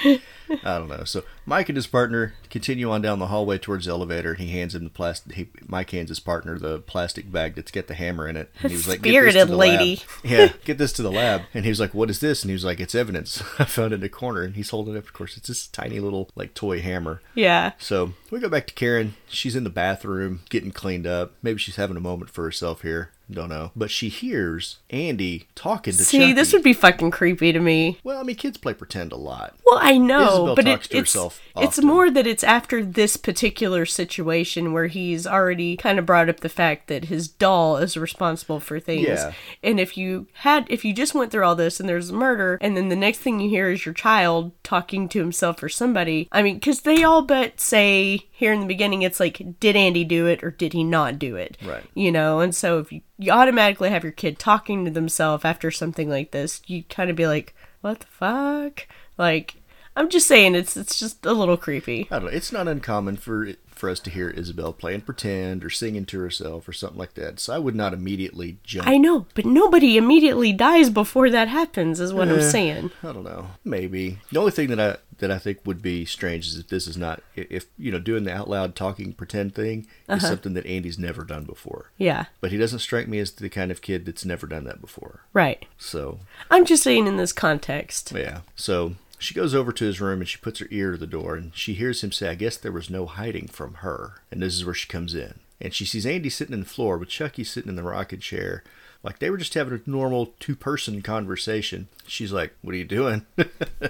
I 0.63 0.79
don't 0.79 0.89
know. 0.89 1.05
So 1.05 1.25
Mike 1.47 1.69
and 1.69 1.77
his 1.77 1.87
partner 1.87 2.35
continue 2.51 2.91
on 2.91 3.03
down 3.03 3.19
the 3.19 3.27
hallway 3.29 3.59
towards 3.59 3.87
the 3.87 3.91
elevator. 3.93 4.31
and 4.33 4.41
He 4.41 4.51
hands 4.51 4.75
him 4.75 4.85
the 4.85 4.91
plastic. 4.91 5.33
He, 5.35 5.49
Mike 5.67 5.91
hands 5.91 6.11
his 6.11 6.21
partner 6.21 6.59
the 6.59 6.79
plastic 6.81 7.31
bag 7.33 7.55
that's 7.55 7.71
got 7.71 7.87
the 7.87 7.95
hammer 7.95 8.29
in 8.29 8.37
it. 8.37 8.51
And 8.63 8.71
he 8.71 8.77
was 8.77 8.87
like, 8.89 9.03
"Get 9.03 9.11
this 9.23 9.35
to 9.35 9.41
Spirited 9.41 9.57
lady. 9.57 9.97
lab." 9.97 10.09
Yeah, 10.25 10.53
get 10.65 10.79
this 10.79 10.93
to 10.95 11.03
the 11.03 11.11
lab. 11.13 11.43
And 11.55 11.65
he 11.65 11.71
was 11.71 11.81
like, 11.81 11.95
"What 11.95 12.11
is 12.11 12.21
this?" 12.21 12.43
And 12.43 12.51
he 12.51 12.55
was 12.55 12.65
like, 12.65 12.81
"It's 12.81 12.95
evidence. 12.95 13.43
I 13.59 13.65
found 13.65 13.93
it 13.93 13.97
in 13.97 14.03
a 14.05 14.09
corner." 14.09 14.43
And 14.43 14.55
he's 14.57 14.71
holding 14.71 14.95
it 14.95 14.99
up. 14.99 15.05
Of 15.05 15.13
course, 15.13 15.37
it's 15.37 15.49
this 15.49 15.67
tiny 15.67 16.01
little 16.01 16.31
like 16.35 16.55
toy 16.55 16.81
hammer. 16.81 17.21
Yeah. 17.35 17.73
So 17.79 18.15
we 18.31 18.41
go 18.41 18.49
back 18.49 18.67
to 18.69 18.75
Karen. 18.75 19.15
She's 19.29 19.57
in 19.57 19.65
the 19.65 19.71
bathroom 19.71 20.41
getting 20.51 20.71
cleaned 20.71 21.07
up. 21.07 21.33
Maybe 21.43 21.59
she's 21.59 21.77
having 21.77 21.97
a 21.97 22.01
moment 22.01 22.31
for 22.31 22.45
herself 22.45 22.83
here. 22.83 23.11
Don't 23.31 23.49
know. 23.49 23.73
But 23.75 23.91
she 23.91 24.09
hears 24.09 24.79
Andy 24.91 25.49
talking 25.55 25.95
to 25.95 26.05
See, 26.05 26.19
Chucky. 26.19 26.33
this 26.35 26.53
would 26.53 26.63
be 26.63 26.75
fucking 26.75 27.11
creepy 27.11 27.53
to 27.53 27.61
me. 27.61 27.99
Well, 28.05 28.21
I 28.21 28.23
mean, 28.23 28.37
kids 28.37 28.59
play 28.59 28.75
pretend 28.75 29.13
a 29.13 29.17
lot. 29.17 29.55
Well, 29.65 29.79
I 29.81 29.97
know, 29.97 30.23
Isabel 30.23 30.55
but 30.57 30.69
it, 30.69 30.89
it's 30.91 31.17
it's 31.57 31.83
more 31.83 32.11
that 32.11 32.27
it's 32.27 32.45
after 32.45 32.85
this 32.85 33.17
particular 33.17 33.87
situation 33.87 34.73
where 34.73 34.89
he's 34.89 35.27
already 35.27 35.77
kind 35.77 35.99
of 35.99 36.07
brought 36.07 36.29
up 36.29 36.41
the 36.41 36.49
fact 36.49 36.89
that 36.89 37.07
his 37.07 37.29
doll 37.29 37.79
is 37.79 37.97
responsible 37.97 38.61
for 38.61 38.79
things. 38.79 39.07
Yeah. 39.09 39.33
And 39.63 39.81
if 39.81 39.97
you 39.97 40.27
had 40.35 40.67
if 40.69 40.85
you 40.85 40.93
just 40.93 41.15
went 41.15 41.31
through 41.33 41.45
all 41.45 41.57
this 41.57 41.81
and 41.81 41.89
there's 41.89 42.11
a 42.11 42.15
murder 42.15 42.59
and 42.61 42.77
then 42.77 42.89
the 42.89 42.97
next 42.97 43.19
thing 43.19 43.41
you 43.41 43.49
hear 43.49 43.71
is 43.71 43.87
your 43.87 43.95
child 43.95 44.53
talking 44.63 45.09
to 45.09 45.19
himself 45.19 45.63
or 45.63 45.69
somebody, 45.69 46.29
I 46.31 46.43
mean, 46.43 46.61
cuz 46.61 46.81
they 46.81 47.03
all 47.03 47.23
but 47.23 47.59
say 47.59 48.27
here 48.31 48.53
in 48.53 48.61
the 48.61 48.67
beginning 48.67 49.03
it's 49.03 49.21
like 49.21 49.59
did 49.61 49.77
Andy 49.77 50.05
do 50.05 50.27
it 50.27 50.45
or 50.45 50.51
did 50.51 50.73
he 50.73 50.85
not 50.85 51.19
do 51.19 51.37
it? 51.37 51.57
Right. 51.65 51.85
You 51.95 52.13
know, 52.13 52.41
and 52.41 52.55
so 52.55 52.79
if 52.81 52.93
you 52.93 53.01
you 53.25 53.33
automatically 53.33 53.91
have 53.91 54.03
your 54.03 54.13
kid 54.13 54.39
talking 54.39 54.85
to 54.85 54.91
themselves 54.91 55.45
after 55.45 55.71
something 55.71 56.09
like 56.09 56.31
this, 56.31 56.63
you 56.67 56.85
kind 56.85 57.11
of 57.11 57.17
be 57.17 57.27
like, 57.27 57.55
"What 57.81 58.01
the 58.01 58.07
fuck?" 58.07 58.87
Like 59.17 59.57
I'm 59.97 60.09
just 60.11 60.27
saying 60.27 60.55
it's 60.55 60.77
it's 60.77 60.99
just 60.99 61.25
a 61.25 61.33
little 61.33 61.57
creepy. 61.57 62.09
I 62.11 62.19
don't 62.19 62.27
know. 62.27 62.37
It's 62.37 62.53
not 62.53 62.69
uncommon 62.69 63.17
for 63.17 63.53
for 63.77 63.91
us 63.91 64.01
to 64.01 64.11
hear 64.11 64.29
Isabel 64.31 64.73
playing 64.73 65.03
pretend 65.03 65.65
or 65.65 65.71
singing 65.71 66.05
to 66.07 66.21
herself 66.21 66.69
or 66.69 66.73
something 66.73 66.99
like 66.99 67.15
that. 67.15 67.41
So 67.41 67.53
I 67.55 67.59
would 67.59 67.75
not 67.75 67.93
immediately 67.93 68.59
jump. 68.65 68.87
I 68.89 68.97
know, 68.99 69.27
but 69.35 69.45
nobody 69.45 69.97
immediately 69.97 70.53
dies 70.53 70.91
before 70.91 71.31
that 71.31 71.49
happens 71.49 72.01
is 72.01 72.13
what 72.13 72.29
I'm 72.29 72.39
Eh, 72.39 72.43
saying. 72.51 72.91
I 73.03 73.13
don't 73.13 73.25
know. 73.25 73.49
Maybe 73.65 74.19
the 74.33 74.39
only 74.41 74.53
thing 74.53 74.69
that 74.69 74.81
I 74.81 74.97
that 75.19 75.31
I 75.31 75.39
think 75.39 75.61
would 75.65 75.81
be 75.81 76.05
strange 76.05 76.49
is 76.49 76.59
if 76.59 76.67
this 76.69 76.89
is 76.89 76.97
not 76.97 77.23
if 77.37 77.67
you 77.79 77.93
know 77.93 78.01
doing 78.01 78.25
the 78.25 78.33
out 78.35 78.51
loud 78.51 78.75
talking 78.75 79.13
pretend 79.13 79.55
thing 79.55 79.81
is 79.81 79.87
Uh-huh. 80.09 80.29
something 80.29 80.55
that 80.55 80.67
Andy's 80.67 80.99
never 80.99 81.23
done 81.25 81.45
before. 81.45 81.93
Yeah. 81.97 82.25
But 82.41 82.51
he 82.51 82.59
doesn't 82.59 82.81
strike 82.81 83.07
me 83.07 83.21
as 83.21 83.31
the 83.31 83.49
kind 83.49 83.71
of 83.71 83.81
kid 83.81 84.07
that's 84.07 84.25
never 84.25 84.47
done 84.49 84.65
that 84.65 84.81
before. 84.81 85.21
Right. 85.33 85.65
So 85.79 86.19
I'm 86.51 86.65
just 86.65 86.83
saying 86.83 87.07
in 87.07 87.17
this 87.17 87.33
context. 87.33 88.13
Yeah. 88.15 88.41
So 88.57 88.95
she 89.25 89.35
goes 89.35 89.55
over 89.55 89.73
to 89.73 89.85
his 89.85 90.01
room 90.01 90.21
and 90.21 90.29
she 90.29 90.39
puts 90.39 90.59
her 90.61 90.69
ear 90.71 90.93
to 90.93 90.99
the 90.99 91.07
door 91.07 91.35
and 91.35 91.55
she 91.55 91.75
hears 91.75 92.03
him 92.05 92.13
say, 92.13 92.29
I 92.29 92.35
guess 92.35 92.57
there 92.57 92.73
was 92.73 92.91
no 92.91 93.07
hiding 93.07 93.49
from 93.49 93.75
her. 93.75 94.21
And 94.31 94.43
this 94.43 94.55
is 94.55 94.65
where 94.65 94.75
she 94.75 94.89
comes 94.89 95.15
in. 95.15 95.41
And 95.61 95.73
she 95.73 95.85
sees 95.85 96.05
Andy 96.07 96.29
sitting 96.31 96.53
in 96.55 96.61
the 96.61 96.67
floor 96.67 96.99
with 96.99 97.09
Chucky 97.09 97.45
sitting 97.45 97.69
in 97.71 97.77
the 97.77 97.83
rocking 97.83 98.21
chair. 98.21 98.63
Like 99.03 99.19
they 99.19 99.29
were 99.31 99.37
just 99.37 99.55
having 99.55 99.81
a 99.85 99.91
normal 99.91 100.33
two 100.41 100.57
person 100.57 101.03
conversation. 101.03 101.89
She's 102.07 102.33
like, 102.33 102.55
What 102.63 102.75
are 102.75 102.79
you 102.79 102.85
doing? 102.87 103.27
like, 103.37 103.89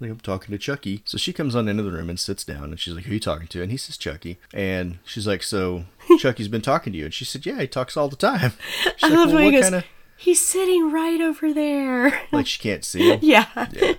I'm 0.00 0.20
talking 0.20 0.52
to 0.52 0.58
Chucky. 0.58 1.02
So 1.04 1.18
she 1.18 1.32
comes 1.32 1.54
on 1.54 1.68
into 1.68 1.82
the 1.82 1.90
room 1.92 2.08
and 2.08 2.18
sits 2.18 2.42
down 2.44 2.64
and 2.64 2.80
she's 2.80 2.94
like, 2.94 3.04
Who 3.04 3.10
are 3.10 3.14
you 3.14 3.20
talking 3.20 3.48
to? 3.48 3.62
And 3.62 3.70
he 3.70 3.76
says, 3.76 3.96
Chucky. 3.98 4.38
And 4.54 4.98
she's 5.04 5.26
like, 5.26 5.42
So 5.42 5.84
Chucky's 6.18 6.48
been 6.48 6.62
talking 6.62 6.92
to 6.92 6.98
you? 6.98 7.04
And 7.06 7.14
she 7.14 7.24
said, 7.26 7.44
Yeah, 7.46 7.60
he 7.60 7.66
talks 7.66 7.96
all 7.96 8.08
the 8.08 8.16
time. 8.16 8.52
She's 8.82 8.94
I 9.04 9.08
like, 9.08 9.16
love 9.18 9.32
"Well, 9.32 9.44
what 9.44 9.50
goes, 9.52 9.62
kinda-" 9.64 9.84
He's 10.18 10.40
sitting 10.44 10.90
right 10.90 11.20
over 11.20 11.52
there. 11.52 12.22
Like 12.32 12.46
she 12.46 12.58
can't 12.58 12.84
see 12.84 13.10
him. 13.12 13.18
yeah. 13.22 13.46
Yeah. 13.72 13.92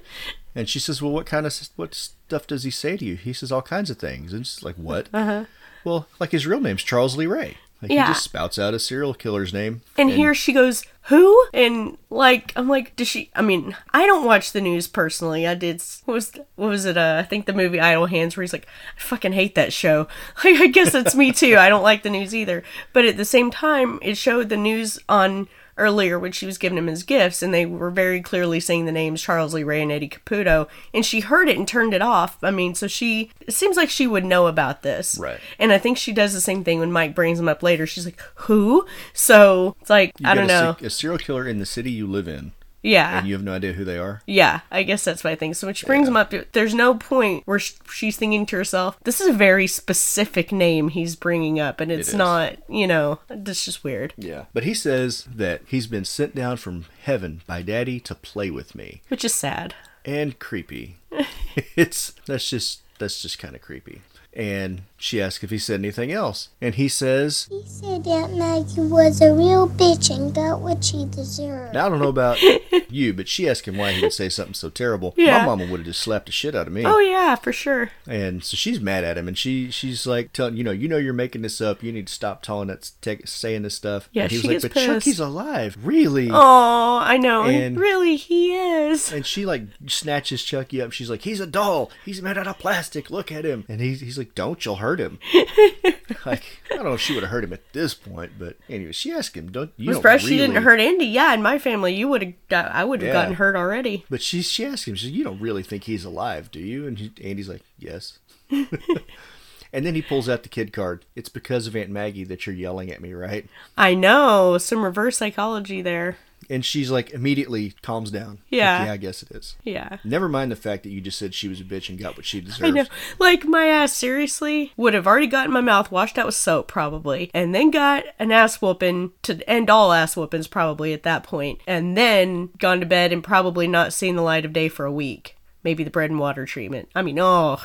And 0.57 0.67
she 0.67 0.79
says, 0.79 1.01
"Well, 1.01 1.11
what 1.11 1.25
kind 1.25 1.45
of 1.45 1.53
what 1.75 1.93
stuff 1.93 2.47
does 2.47 2.63
he 2.63 2.71
say 2.71 2.97
to 2.97 3.05
you?" 3.05 3.15
He 3.15 3.31
says 3.31 3.51
all 3.51 3.61
kinds 3.61 3.89
of 3.89 3.97
things. 3.97 4.33
And 4.33 4.45
she's 4.45 4.63
like, 4.63 4.75
"What?" 4.75 5.07
Uh-huh. 5.13 5.45
Well, 5.83 6.07
like 6.19 6.31
his 6.31 6.45
real 6.47 6.59
name's 6.59 6.83
Charles 6.83 7.15
Lee 7.15 7.27
Ray. 7.27 7.57
Like 7.81 7.91
Yeah. 7.91 8.07
he 8.07 8.13
just 8.13 8.23
spouts 8.23 8.57
out 8.57 8.73
a 8.73 8.79
serial 8.79 9.13
killer's 9.13 9.53
name. 9.53 9.81
And 9.97 10.09
here 10.09 10.33
she 10.33 10.51
goes, 10.51 10.83
who? 11.03 11.45
And 11.53 11.97
like, 12.09 12.51
I'm 12.55 12.67
like, 12.67 12.95
does 12.95 13.07
she? 13.07 13.29
I 13.35 13.41
mean, 13.41 13.77
I 13.93 14.05
don't 14.07 14.25
watch 14.25 14.51
the 14.51 14.59
news 14.61 14.87
personally. 14.87 15.47
I 15.47 15.53
did. 15.53 15.81
What 16.05 16.15
was 16.15 16.31
what 16.55 16.69
was 16.69 16.85
it? 16.85 16.97
Uh, 16.97 17.17
I 17.23 17.23
think 17.23 17.45
the 17.45 17.53
movie 17.53 17.79
Idle 17.79 18.07
Hands, 18.07 18.35
where 18.35 18.41
he's 18.41 18.51
like, 18.51 18.67
I 18.97 18.99
fucking 19.01 19.33
hate 19.33 19.55
that 19.55 19.71
show. 19.71 20.07
Like, 20.43 20.59
I 20.59 20.67
guess 20.67 20.93
it's 20.95 21.15
me 21.15 21.31
too. 21.31 21.55
I 21.57 21.69
don't 21.69 21.83
like 21.83 22.03
the 22.03 22.09
news 22.09 22.33
either. 22.35 22.63
But 22.93 23.05
at 23.05 23.15
the 23.15 23.25
same 23.25 23.51
time, 23.51 23.99
it 24.01 24.17
showed 24.17 24.49
the 24.49 24.57
news 24.57 24.99
on 25.07 25.47
earlier 25.77 26.17
when 26.19 26.31
she 26.31 26.45
was 26.45 26.57
giving 26.57 26.77
him 26.77 26.87
his 26.87 27.03
gifts, 27.03 27.41
and 27.41 27.53
they 27.53 27.65
were 27.65 27.91
very 27.91 28.21
clearly 28.21 28.59
saying 28.59 28.85
the 28.85 28.91
names 28.91 29.21
Charles 29.21 29.53
Lee 29.53 29.63
Ray 29.63 29.81
and 29.81 29.91
Eddie 29.91 30.09
Caputo, 30.09 30.67
and 30.93 31.05
she 31.05 31.19
heard 31.21 31.49
it 31.49 31.57
and 31.57 31.67
turned 31.67 31.93
it 31.93 32.01
off. 32.01 32.37
I 32.43 32.51
mean, 32.51 32.75
so 32.75 32.87
she 32.87 33.31
it 33.41 33.53
seems 33.53 33.77
like 33.77 33.89
she 33.89 34.07
would 34.07 34.25
know 34.25 34.47
about 34.47 34.81
this, 34.81 35.17
Right. 35.19 35.39
And 35.59 35.71
I 35.71 35.77
think 35.77 35.97
she 35.97 36.11
does 36.13 36.33
the 36.33 36.41
same 36.41 36.63
thing 36.63 36.79
when 36.79 36.91
Mike 36.91 37.15
brings 37.15 37.39
him 37.39 37.49
up 37.49 37.63
later. 37.63 37.85
She's 37.87 38.05
like, 38.05 38.19
"Who?" 38.35 38.85
So 39.13 39.75
it's 39.81 39.89
like 39.89 40.13
You 40.19 40.29
I 40.29 40.35
don't 40.35 40.45
a 40.45 40.47
know. 40.47 40.75
A, 40.81 40.89
serial 40.89 41.17
killer 41.19 41.47
in 41.47 41.59
the 41.59 41.65
city 41.65 41.91
you 41.91 42.07
live 42.07 42.27
in, 42.27 42.51
Yeah. 42.83 43.17
and 43.19 43.27
you 43.27 43.33
have 43.33 43.43
no 43.43 43.53
idea 43.53 43.73
who 43.73 43.83
they 43.83 43.97
are. 43.97 44.21
Yeah, 44.25 44.61
I 44.71 44.83
guess 44.83 45.03
that's 45.03 45.23
my 45.23 45.35
thing. 45.35 45.53
So 45.53 45.67
when 45.67 45.73
she 45.73 45.85
brings 45.85 46.07
him 46.07 46.15
up, 46.15 46.33
there's 46.53 46.73
no 46.73 46.95
point 46.95 47.43
where 47.45 47.59
sh- 47.59 47.73
she's 47.91 48.17
thinking 48.17 48.45
to 48.45 48.55
herself, 48.55 48.97
"This 49.03 49.19
is 49.19 49.27
a 49.27 49.33
very 49.33 49.67
specific 49.67 50.51
name 50.51 50.89
he's 50.89 51.15
bringing 51.15 51.59
up, 51.59 51.81
and 51.81 51.91
it's 51.91 52.09
is. 52.09 52.15
not, 52.15 52.57
you 52.69 52.87
know, 52.87 53.19
it's 53.29 53.65
just 53.65 53.83
weird." 53.83 54.13
Yeah. 54.17 54.45
But 54.53 54.63
he 54.63 54.73
says 54.73 55.27
that 55.35 55.61
he's 55.67 55.87
been 55.87 56.05
sent 56.05 56.35
down 56.35 56.57
from 56.57 56.85
heaven 57.03 57.41
by 57.47 57.61
Daddy 57.61 57.99
to 58.01 58.15
play 58.15 58.49
with 58.51 58.75
me, 58.75 59.01
Which 59.09 59.25
is 59.25 59.33
sad. 59.33 59.73
and 60.05 60.37
creepy. 60.39 60.97
it's 61.75 62.11
that's 62.25 62.49
just 62.49 62.81
that's 62.99 63.21
just 63.21 63.39
kind 63.39 63.55
of 63.55 63.61
creepy. 63.61 64.01
And 64.33 64.83
she 64.97 65.21
asks 65.21 65.43
if 65.43 65.49
he 65.51 65.57
said 65.59 65.79
anything 65.79 66.11
else, 66.11 66.49
and 66.59 66.75
he 66.75 66.87
says, 66.87 67.47
He 67.49 67.63
said 67.65 68.07
Aunt 68.07 68.35
Maggie 68.35 68.81
was 68.81 69.21
a 69.21 69.31
real 69.33 69.69
bitch 69.69 70.09
and 70.09 70.33
got 70.33 70.59
what 70.59 70.83
she 70.83 71.05
deserved. 71.05 71.73
Now, 71.73 71.85
I 71.85 71.89
don't 71.89 71.99
know 71.99 72.07
about 72.09 72.39
you, 72.89 73.13
but 73.13 73.27
she 73.27 73.47
asked 73.47 73.67
him 73.67 73.77
why 73.77 73.91
he 73.91 74.01
would 74.01 74.13
say 74.13 74.29
something 74.29 74.55
so 74.55 74.69
terrible. 74.69 75.13
Yeah. 75.15 75.39
My 75.39 75.45
mama 75.45 75.67
would 75.69 75.81
have 75.81 75.85
just 75.87 75.99
slapped 76.01 76.25
the 76.25 76.31
shit 76.31 76.55
out 76.55 76.67
of 76.67 76.73
me. 76.73 76.83
Oh 76.85 76.99
yeah, 76.99 77.35
for 77.35 77.53
sure. 77.53 77.91
And 78.07 78.43
so 78.43 78.57
she's 78.57 78.79
mad 78.79 79.03
at 79.03 79.17
him, 79.17 79.27
and 79.27 79.37
she 79.37 79.69
she's 79.69 80.07
like 80.07 80.33
telling 80.33 80.57
you 80.57 80.63
know 80.63 80.71
you 80.71 80.87
know 80.87 80.97
you're 80.97 81.13
making 81.13 81.43
this 81.43 81.61
up. 81.61 81.83
You 81.83 81.91
need 81.91 82.07
to 82.07 82.13
stop 82.13 82.41
telling 82.41 82.67
that 82.69 82.91
saying 83.25 83.61
this 83.61 83.75
stuff. 83.75 84.09
Yeah, 84.11 84.23
and 84.23 84.31
he 84.31 84.37
was 84.37 84.41
she 84.41 84.47
like, 84.47 84.55
gets 84.55 84.63
but 84.65 84.71
pissed. 84.73 84.87
Chucky's 84.87 85.19
alive, 85.19 85.77
really? 85.83 86.29
Oh, 86.31 86.99
I 87.03 87.17
know. 87.17 87.43
And- 87.43 87.79
really, 87.79 88.15
he 88.15 88.55
is. 88.55 89.11
And 89.11 89.25
she 89.25 89.45
like 89.45 89.63
snatches 89.87 90.43
Chucky 90.43 90.81
up. 90.81 90.91
She's 90.91 91.09
like, 91.09 91.21
he's 91.21 91.39
a 91.39 91.47
doll. 91.47 91.91
He's 92.03 92.21
made 92.21 92.37
out 92.37 92.47
of 92.47 92.57
plastic. 92.57 93.09
Look 93.11 93.31
at 93.31 93.45
him. 93.45 93.65
And 93.67 93.79
he's 93.79 94.01
he's 94.01 94.17
like, 94.17 94.33
don't 94.33 94.63
you'll 94.65 94.77
hurt 94.77 94.86
him. 94.99 95.19
like 96.25 96.43
I 96.71 96.75
don't 96.75 96.83
know 96.85 96.93
if 96.93 97.01
she 97.01 97.13
would 97.13 97.23
have 97.23 97.31
hurt 97.31 97.43
him 97.43 97.53
at 97.53 97.73
this 97.73 97.93
point, 97.93 98.33
but 98.39 98.57
anyway, 98.69 98.91
she 98.91 99.11
asked 99.11 99.35
him, 99.35 99.51
don't 99.51 99.71
you? 99.77 99.95
I'm 99.95 100.01
don't 100.01 100.19
she 100.21 100.37
didn't 100.37 100.63
hurt 100.63 100.79
Andy. 100.79 101.05
Yeah, 101.05 101.33
in 101.33 101.41
my 101.41 101.59
family, 101.59 101.93
you 101.93 102.07
would 102.07 102.21
have. 102.49 102.71
I 102.71 102.83
would 102.83 103.01
have 103.01 103.07
Yeah. 103.07 103.13
gotten 103.13 103.35
hurt 103.35 103.55
already. 103.55 104.05
But 104.09 104.21
she 104.21 104.41
she 104.41 104.65
asked 104.65 104.87
him, 104.87 104.95
she 104.95 105.07
said, 105.07 105.15
"You 105.15 105.23
don't 105.23 105.41
really 105.41 105.63
think 105.63 105.83
he's 105.83 106.05
alive, 106.05 106.49
do 106.51 106.59
you?" 106.59 106.87
And 106.87 106.97
he, 106.97 107.11
Andy's 107.23 107.49
like, 107.49 107.63
"Yes." 107.77 108.19
and 108.49 109.85
then 109.85 109.95
he 109.95 110.01
pulls 110.01 110.29
out 110.29 110.43
the 110.43 110.49
kid 110.49 110.71
card. 110.73 111.05
It's 111.15 111.29
because 111.29 111.67
of 111.67 111.75
Aunt 111.75 111.89
Maggie 111.89 112.23
that 112.25 112.45
you're 112.45 112.55
yelling 112.55 112.89
at 112.91 113.01
me, 113.01 113.13
right? 113.13 113.45
I 113.77 113.93
know 113.93 114.57
some 114.57 114.83
reverse 114.83 115.17
psychology 115.17 115.81
there. 115.81 116.17
And 116.49 116.63
she's 116.63 116.89
like 116.89 117.09
immediately 117.11 117.73
calms 117.81 118.09
down. 118.09 118.29
Like, 118.29 118.39
Yeah. 118.49 118.85
yeah, 118.85 118.91
I 118.93 118.97
guess 118.97 119.21
it 119.21 119.31
is. 119.31 119.55
Yeah. 119.63 119.97
Never 120.05 120.29
mind 120.29 120.49
the 120.51 120.55
fact 120.55 120.83
that 120.83 120.89
you 120.89 121.01
just 121.01 121.17
said 121.19 121.33
she 121.33 121.47
was 121.49 121.59
a 121.59 121.63
bitch 121.65 121.89
and 121.89 121.99
got 121.99 122.15
what 122.15 122.25
she 122.25 122.39
deserves. 122.39 122.61
I 122.63 122.69
know. 122.69 122.85
Like 123.19 123.43
my 123.45 123.65
ass 123.67 123.91
seriously 123.93 124.71
would 124.77 124.93
have 124.93 125.05
already 125.07 125.27
gotten 125.27 125.51
my 125.51 125.59
mouth 125.61 125.91
washed 125.91 126.17
out 126.17 126.25
with 126.25 126.35
soap 126.35 126.67
probably, 126.67 127.29
and 127.33 127.53
then 127.53 127.69
got 127.71 128.05
an 128.17 128.31
ass 128.31 128.61
whooping 128.61 129.11
to 129.23 129.47
end 129.49 129.69
all 129.69 129.91
ass 129.91 130.15
whoopings 130.15 130.47
probably 130.47 130.93
at 130.93 131.03
that 131.03 131.23
point, 131.23 131.59
and 131.67 131.97
then 131.97 132.49
gone 132.59 132.79
to 132.79 132.85
bed 132.85 133.11
and 133.11 133.23
probably 133.23 133.67
not 133.67 133.91
seen 133.91 134.15
the 134.15 134.21
light 134.21 134.45
of 134.45 134.53
day 134.53 134.69
for 134.69 134.85
a 134.85 134.91
week. 134.91 135.35
Maybe 135.63 135.83
the 135.83 135.89
bread 135.91 136.09
and 136.09 136.19
water 136.19 136.45
treatment. 136.45 136.87
I 136.95 137.01
mean, 137.01 137.19
oh, 137.19 137.59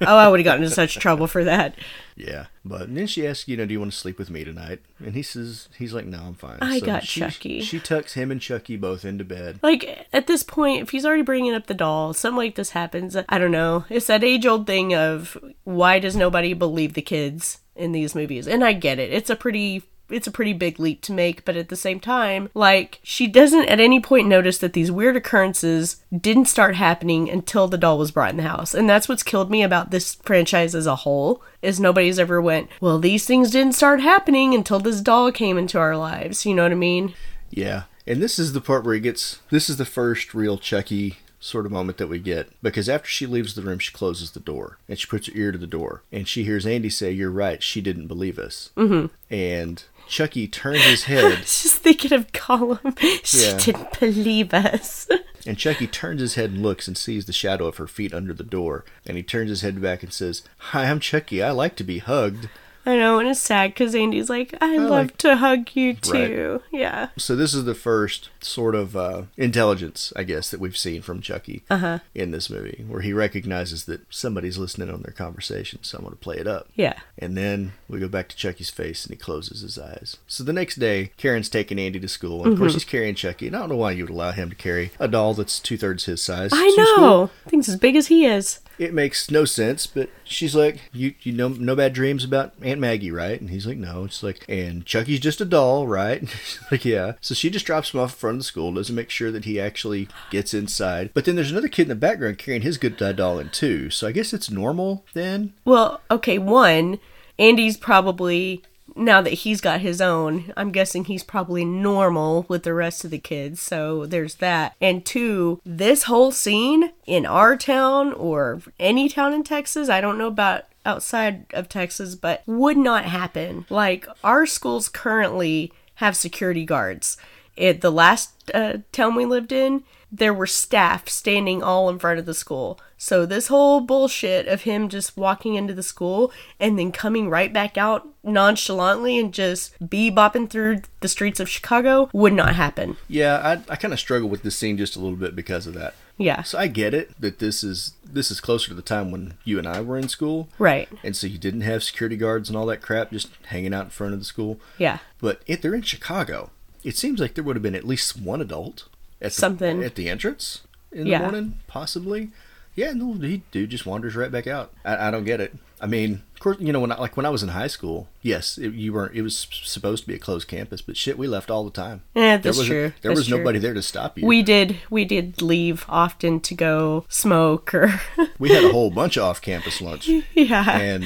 oh, 0.00 0.16
I 0.16 0.28
would 0.28 0.38
have 0.38 0.44
gotten 0.44 0.62
in 0.62 0.70
such 0.70 0.98
trouble 1.00 1.26
for 1.26 1.42
that. 1.42 1.74
Yeah, 2.18 2.46
but 2.64 2.82
and 2.82 2.96
then 2.96 3.06
she 3.06 3.26
asks, 3.26 3.46
you 3.46 3.56
know, 3.56 3.64
do 3.64 3.72
you 3.72 3.78
want 3.78 3.92
to 3.92 3.98
sleep 3.98 4.18
with 4.18 4.28
me 4.28 4.42
tonight? 4.42 4.80
And 4.98 5.14
he 5.14 5.22
says, 5.22 5.68
he's 5.78 5.94
like, 5.94 6.04
no, 6.04 6.18
I'm 6.18 6.34
fine. 6.34 6.58
I 6.60 6.80
got 6.80 7.04
she, 7.04 7.20
Chucky. 7.20 7.60
She 7.60 7.78
tucks 7.78 8.14
him 8.14 8.32
and 8.32 8.40
Chucky 8.40 8.76
both 8.76 9.04
into 9.04 9.22
bed. 9.22 9.60
Like 9.62 10.08
at 10.12 10.26
this 10.26 10.42
point, 10.42 10.82
if 10.82 10.90
he's 10.90 11.06
already 11.06 11.22
bringing 11.22 11.54
up 11.54 11.68
the 11.68 11.74
doll, 11.74 12.12
something 12.12 12.36
like 12.36 12.56
this 12.56 12.70
happens. 12.70 13.16
I 13.28 13.38
don't 13.38 13.52
know. 13.52 13.84
It's 13.88 14.08
that 14.08 14.24
age 14.24 14.46
old 14.46 14.66
thing 14.66 14.94
of 14.94 15.38
why 15.62 16.00
does 16.00 16.16
nobody 16.16 16.54
believe 16.54 16.94
the 16.94 17.02
kids 17.02 17.58
in 17.76 17.92
these 17.92 18.16
movies? 18.16 18.48
And 18.48 18.64
I 18.64 18.72
get 18.72 18.98
it. 18.98 19.12
It's 19.12 19.30
a 19.30 19.36
pretty. 19.36 19.84
It's 20.10 20.26
a 20.26 20.32
pretty 20.32 20.52
big 20.52 20.78
leap 20.78 21.02
to 21.02 21.12
make, 21.12 21.44
but 21.44 21.56
at 21.56 21.68
the 21.68 21.76
same 21.76 22.00
time, 22.00 22.48
like, 22.54 23.00
she 23.02 23.26
doesn't 23.26 23.68
at 23.68 23.80
any 23.80 24.00
point 24.00 24.28
notice 24.28 24.58
that 24.58 24.72
these 24.72 24.90
weird 24.90 25.16
occurrences 25.16 26.02
didn't 26.16 26.46
start 26.46 26.76
happening 26.76 27.28
until 27.28 27.68
the 27.68 27.78
doll 27.78 27.98
was 27.98 28.10
brought 28.10 28.30
in 28.30 28.38
the 28.38 28.42
house. 28.42 28.74
And 28.74 28.88
that's 28.88 29.08
what's 29.08 29.22
killed 29.22 29.50
me 29.50 29.62
about 29.62 29.90
this 29.90 30.14
franchise 30.16 30.74
as 30.74 30.86
a 30.86 30.96
whole, 30.96 31.42
is 31.62 31.78
nobody's 31.78 32.18
ever 32.18 32.40
went, 32.40 32.70
well, 32.80 32.98
these 32.98 33.26
things 33.26 33.50
didn't 33.50 33.74
start 33.74 34.00
happening 34.00 34.54
until 34.54 34.80
this 34.80 35.00
doll 35.00 35.30
came 35.32 35.58
into 35.58 35.78
our 35.78 35.96
lives. 35.96 36.46
You 36.46 36.54
know 36.54 36.62
what 36.62 36.72
I 36.72 36.76
mean? 36.76 37.14
Yeah. 37.50 37.84
And 38.06 38.22
this 38.22 38.38
is 38.38 38.54
the 38.54 38.60
part 38.60 38.84
where 38.84 38.94
he 38.94 39.00
gets. 39.00 39.40
This 39.50 39.68
is 39.68 39.76
the 39.76 39.84
first 39.84 40.32
real 40.32 40.56
Chucky 40.56 41.18
sort 41.40 41.66
of 41.66 41.72
moment 41.72 41.98
that 41.98 42.08
we 42.08 42.18
get 42.18 42.48
because 42.62 42.88
after 42.88 43.08
she 43.08 43.26
leaves 43.26 43.54
the 43.54 43.62
room, 43.62 43.78
she 43.78 43.92
closes 43.92 44.32
the 44.32 44.40
door 44.40 44.78
and 44.88 44.98
she 44.98 45.06
puts 45.06 45.26
her 45.28 45.32
ear 45.36 45.52
to 45.52 45.58
the 45.58 45.66
door 45.66 46.02
and 46.10 46.26
she 46.26 46.44
hears 46.44 46.66
Andy 46.66 46.90
say, 46.90 47.12
"You're 47.12 47.30
right. 47.30 47.62
She 47.62 47.80
didn't 47.80 48.06
believe 48.08 48.38
us." 48.38 48.70
Mm-hmm. 48.76 49.06
And 49.32 49.84
Chucky 50.08 50.48
turns 50.48 50.82
his 50.84 51.04
I 51.04 51.08
head, 51.08 51.38
was 51.40 51.62
just 51.62 51.76
thinking 51.76 52.12
of 52.12 52.32
Gollum. 52.32 52.98
She 53.24 53.44
Yeah. 53.46 53.58
didn't 53.58 54.00
believe 54.00 54.52
us. 54.54 55.08
and 55.46 55.58
Chucky 55.58 55.86
turns 55.86 56.20
his 56.20 56.34
head 56.34 56.50
and 56.50 56.62
looks 56.62 56.88
and 56.88 56.96
sees 56.96 57.26
the 57.26 57.32
shadow 57.32 57.66
of 57.66 57.76
her 57.76 57.86
feet 57.86 58.12
under 58.14 58.32
the 58.34 58.42
door. 58.44 58.84
And 59.06 59.16
he 59.16 59.22
turns 59.22 59.50
his 59.50 59.60
head 59.62 59.80
back 59.80 60.02
and 60.02 60.12
says, 60.12 60.42
"Hi, 60.58 60.86
I'm 60.86 61.00
Chucky. 61.00 61.42
I 61.42 61.50
like 61.50 61.76
to 61.76 61.84
be 61.84 61.98
hugged." 61.98 62.48
I 62.88 62.96
know, 62.96 63.18
and 63.18 63.28
it's 63.28 63.38
sad 63.40 63.74
because 63.74 63.94
Andy's 63.94 64.30
like, 64.30 64.54
I, 64.62 64.78
love 64.78 64.90
like- 64.90 65.16
to 65.18 65.36
hug 65.36 65.68
you 65.74 65.92
too. 65.92 66.62
Yeah. 66.72 67.10
So 67.18 67.36
this 67.36 67.52
is 67.52 67.64
the 67.66 67.74
first 67.74 68.30
sort 68.40 68.74
of 68.74 68.96
uh, 68.96 69.22
intelligence, 69.36 70.10
I 70.16 70.22
guess, 70.22 70.50
that 70.50 70.58
we've 70.60 70.76
seen 70.76 71.02
from 71.02 71.20
Chucky 71.20 71.64
Uh-huh. 71.68 71.98
in 72.14 72.30
this 72.30 72.48
movie, 72.48 72.84
where 72.88 73.02
he 73.02 73.12
recognizes 73.12 73.84
that 73.84 74.00
somebody's 74.08 74.56
listening 74.56 74.88
on 74.90 75.02
their 75.02 75.12
conversation, 75.12 75.80
so 75.82 75.98
I'm 75.98 76.04
going 76.04 76.14
to 76.14 76.20
play 76.20 76.36
it 76.36 76.46
up. 76.46 76.68
Yeah. 76.76 76.98
And 77.18 77.36
then 77.36 77.72
we 77.88 77.98
go 78.00 78.08
back 78.08 78.28
to 78.30 78.36
Chucky's 78.36 78.70
face 78.70 79.04
and 79.04 79.12
he 79.12 79.18
closes 79.18 79.60
his 79.60 79.78
eyes. 79.78 80.16
So 80.26 80.42
the 80.42 80.52
next 80.54 80.76
day, 80.76 81.10
Karen's 81.18 81.48
taking 81.50 81.78
Andy 81.78 82.00
to 82.00 82.08
school. 82.08 82.38
And 82.38 82.46
of 82.46 82.52
Mm-hmm. 82.54 82.62
course, 82.62 82.72
he's 82.74 82.84
carrying 82.84 83.14
Chucky. 83.16 83.48
And 83.48 83.54
I 83.56 83.58
don't 83.60 83.68
know 83.68 83.76
why 83.76 83.90
you 83.92 84.04
would 84.04 84.12
allow 84.12 84.30
him 84.32 84.48
to 84.50 84.56
carry 84.56 84.92
a 84.98 85.08
doll 85.08 85.34
that's 85.34 85.60
two 85.60 85.76
thirds 85.76 86.04
his 86.06 86.22
size. 86.22 86.50
I 86.54 86.56
to 86.76 86.86
school. 86.86 86.96
know. 87.06 87.30
Thing's 87.48 87.68
as 87.68 87.76
big 87.76 87.96
as 87.96 88.06
he 88.06 88.24
is. 88.24 88.60
It 88.78 88.94
makes 88.94 89.30
no 89.30 89.44
sense, 89.44 89.86
but 89.86 90.10
she's 90.24 90.54
like, 90.54 90.80
"You 90.92 91.14
you 91.22 91.32
know 91.32 91.48
no 91.48 91.74
bad 91.74 91.92
dreams 91.92 92.24
about 92.24 92.54
Aunt 92.62 92.80
Maggie, 92.80 93.10
right?" 93.10 93.40
And 93.40 93.50
he's 93.50 93.66
like, 93.66 93.76
"No." 93.78 94.04
It's 94.04 94.22
like, 94.22 94.44
and 94.48 94.86
Chucky's 94.86 95.20
just 95.20 95.40
a 95.40 95.44
doll, 95.44 95.86
right? 95.86 96.22
Like, 96.70 96.84
yeah. 96.84 97.12
So 97.20 97.34
she 97.34 97.48
just 97.48 97.64
drops 97.64 97.94
him 97.94 98.00
off 98.00 98.12
in 98.12 98.18
front 98.18 98.34
of 98.34 98.40
the 98.40 98.44
school, 98.44 98.74
doesn't 98.74 98.94
make 98.94 99.08
sure 99.10 99.30
that 99.30 99.46
he 99.46 99.58
actually 99.58 100.08
gets 100.30 100.52
inside. 100.52 101.10
But 101.14 101.24
then 101.24 101.34
there's 101.34 101.50
another 101.50 101.68
kid 101.68 101.82
in 101.82 101.88
the 101.88 101.94
background 101.94 102.38
carrying 102.38 102.62
his 102.62 102.76
good 102.76 102.96
doll 102.96 103.38
in 103.38 103.48
too. 103.48 103.88
So 103.88 104.06
I 104.06 104.12
guess 104.12 104.34
it's 104.34 104.50
normal 104.50 105.04
then. 105.14 105.54
Well, 105.64 106.02
okay, 106.10 106.36
one, 106.38 106.98
Andy's 107.38 107.76
probably 107.76 108.62
now 108.98 109.22
that 109.22 109.30
he's 109.30 109.60
got 109.60 109.80
his 109.80 110.00
own, 110.00 110.52
I'm 110.56 110.72
guessing 110.72 111.04
he's 111.04 111.22
probably 111.22 111.64
normal 111.64 112.44
with 112.48 112.64
the 112.64 112.74
rest 112.74 113.04
of 113.04 113.10
the 113.10 113.18
kids. 113.18 113.62
So 113.62 114.06
there's 114.06 114.36
that. 114.36 114.74
And 114.80 115.04
two, 115.06 115.60
this 115.64 116.04
whole 116.04 116.32
scene 116.32 116.92
in 117.06 117.24
our 117.24 117.56
town 117.56 118.12
or 118.12 118.60
any 118.78 119.08
town 119.08 119.32
in 119.32 119.44
Texas, 119.44 119.88
I 119.88 120.00
don't 120.00 120.18
know 120.18 120.26
about 120.26 120.64
outside 120.84 121.46
of 121.52 121.68
Texas, 121.68 122.14
but 122.14 122.42
would 122.46 122.76
not 122.76 123.04
happen. 123.04 123.66
Like 123.70 124.06
our 124.24 124.46
schools 124.46 124.88
currently 124.88 125.72
have 125.96 126.16
security 126.16 126.64
guards. 126.64 127.16
It 127.56 127.80
the 127.80 127.92
last 127.92 128.50
uh, 128.54 128.78
town 128.92 129.14
we 129.14 129.26
lived 129.26 129.52
in, 129.52 129.84
there 130.10 130.34
were 130.34 130.46
staff 130.46 131.08
standing 131.08 131.62
all 131.62 131.88
in 131.88 131.98
front 131.98 132.18
of 132.18 132.26
the 132.26 132.34
school. 132.34 132.80
So 132.96 133.26
this 133.26 133.48
whole 133.48 133.80
bullshit 133.80 134.48
of 134.48 134.62
him 134.62 134.88
just 134.88 135.16
walking 135.16 135.54
into 135.54 135.74
the 135.74 135.82
school 135.82 136.32
and 136.58 136.78
then 136.78 136.90
coming 136.90 137.30
right 137.30 137.52
back 137.52 137.76
out 137.76 138.08
nonchalantly 138.24 139.18
and 139.18 139.32
just 139.32 139.78
bebopping 139.78 140.50
through 140.50 140.82
the 141.00 141.08
streets 141.08 141.40
of 141.40 141.48
Chicago 141.48 142.10
would 142.12 142.32
not 142.32 142.54
happen. 142.54 142.96
Yeah, 143.06 143.36
I 143.68 143.72
I 143.72 143.76
kind 143.76 143.94
of 143.94 144.00
struggle 144.00 144.28
with 144.28 144.42
this 144.42 144.56
scene 144.56 144.78
just 144.78 144.96
a 144.96 145.00
little 145.00 145.16
bit 145.16 145.36
because 145.36 145.66
of 145.66 145.74
that. 145.74 145.94
Yeah. 146.16 146.42
So 146.42 146.58
I 146.58 146.66
get 146.66 146.94
it 146.94 147.18
that 147.20 147.38
this 147.38 147.62
is 147.62 147.92
this 148.04 148.30
is 148.30 148.40
closer 148.40 148.68
to 148.68 148.74
the 148.74 148.82
time 148.82 149.10
when 149.10 149.34
you 149.44 149.58
and 149.58 149.66
I 149.66 149.80
were 149.80 149.96
in 149.96 150.08
school. 150.08 150.48
Right. 150.58 150.88
And 151.04 151.16
so 151.16 151.26
you 151.26 151.38
didn't 151.38 151.60
have 151.60 151.84
security 151.84 152.16
guards 152.16 152.48
and 152.48 152.58
all 152.58 152.66
that 152.66 152.82
crap 152.82 153.12
just 153.12 153.28
hanging 153.46 153.72
out 153.72 153.84
in 153.84 153.90
front 153.90 154.14
of 154.14 154.18
the 154.18 154.24
school. 154.24 154.58
Yeah. 154.78 154.98
But 155.20 155.42
if 155.46 155.62
they're 155.62 155.74
in 155.74 155.82
Chicago, 155.82 156.50
it 156.82 156.96
seems 156.96 157.20
like 157.20 157.34
there 157.34 157.44
would 157.44 157.56
have 157.56 157.62
been 157.62 157.76
at 157.76 157.86
least 157.86 158.20
one 158.20 158.40
adult 158.40 158.88
at 159.20 159.30
the, 159.32 159.40
Something. 159.40 159.82
at 159.82 159.94
the 159.94 160.08
entrance 160.08 160.62
in 160.92 161.06
Yeah. 161.06 161.18
the 161.18 161.22
morning, 161.24 161.58
possibly. 161.66 162.30
Yeah, 162.74 162.92
no, 162.92 163.14
he 163.14 163.42
dude 163.50 163.70
just 163.70 163.86
wanders 163.86 164.14
right 164.14 164.30
back 164.30 164.46
out. 164.46 164.72
I, 164.84 165.08
I 165.08 165.10
don't 165.10 165.24
get 165.24 165.40
it. 165.40 165.52
I 165.80 165.86
mean, 165.86 166.22
of 166.34 166.40
course, 166.40 166.56
you 166.60 166.72
know 166.72 166.78
when 166.78 166.92
I, 166.92 166.96
like 166.98 167.16
when 167.16 167.26
I 167.26 167.28
was 167.28 167.42
in 167.42 167.48
high 167.50 167.66
school, 167.66 168.08
yes, 168.22 168.56
it, 168.56 168.72
you 168.74 168.92
weren't. 168.92 169.16
It 169.16 169.22
was 169.22 169.48
supposed 169.50 170.04
to 170.04 170.08
be 170.08 170.14
a 170.14 170.18
closed 170.18 170.46
campus, 170.46 170.80
but 170.80 170.96
shit, 170.96 171.18
we 171.18 171.26
left 171.26 171.50
all 171.50 171.64
the 171.64 171.72
time. 171.72 172.02
Yeah, 172.14 172.36
there 172.36 172.38
that's 172.38 172.58
was 172.58 172.66
true. 172.68 172.92
There 173.02 173.10
That's 173.10 173.18
was 173.20 173.26
true. 173.28 173.38
nobody 173.38 173.58
there 173.58 173.74
to 173.74 173.82
stop 173.82 174.16
you. 174.16 174.26
We 174.26 174.42
did 174.44 174.76
we 174.90 175.04
did 175.04 175.42
leave 175.42 175.84
often 175.88 176.38
to 176.40 176.54
go 176.54 177.04
smoke 177.08 177.74
or 177.74 178.00
we 178.38 178.50
had 178.50 178.62
a 178.64 178.70
whole 178.70 178.90
bunch 178.90 179.16
of 179.16 179.24
off-campus 179.24 179.80
lunch. 179.80 180.08
yeah. 180.34 180.78
and 180.78 181.04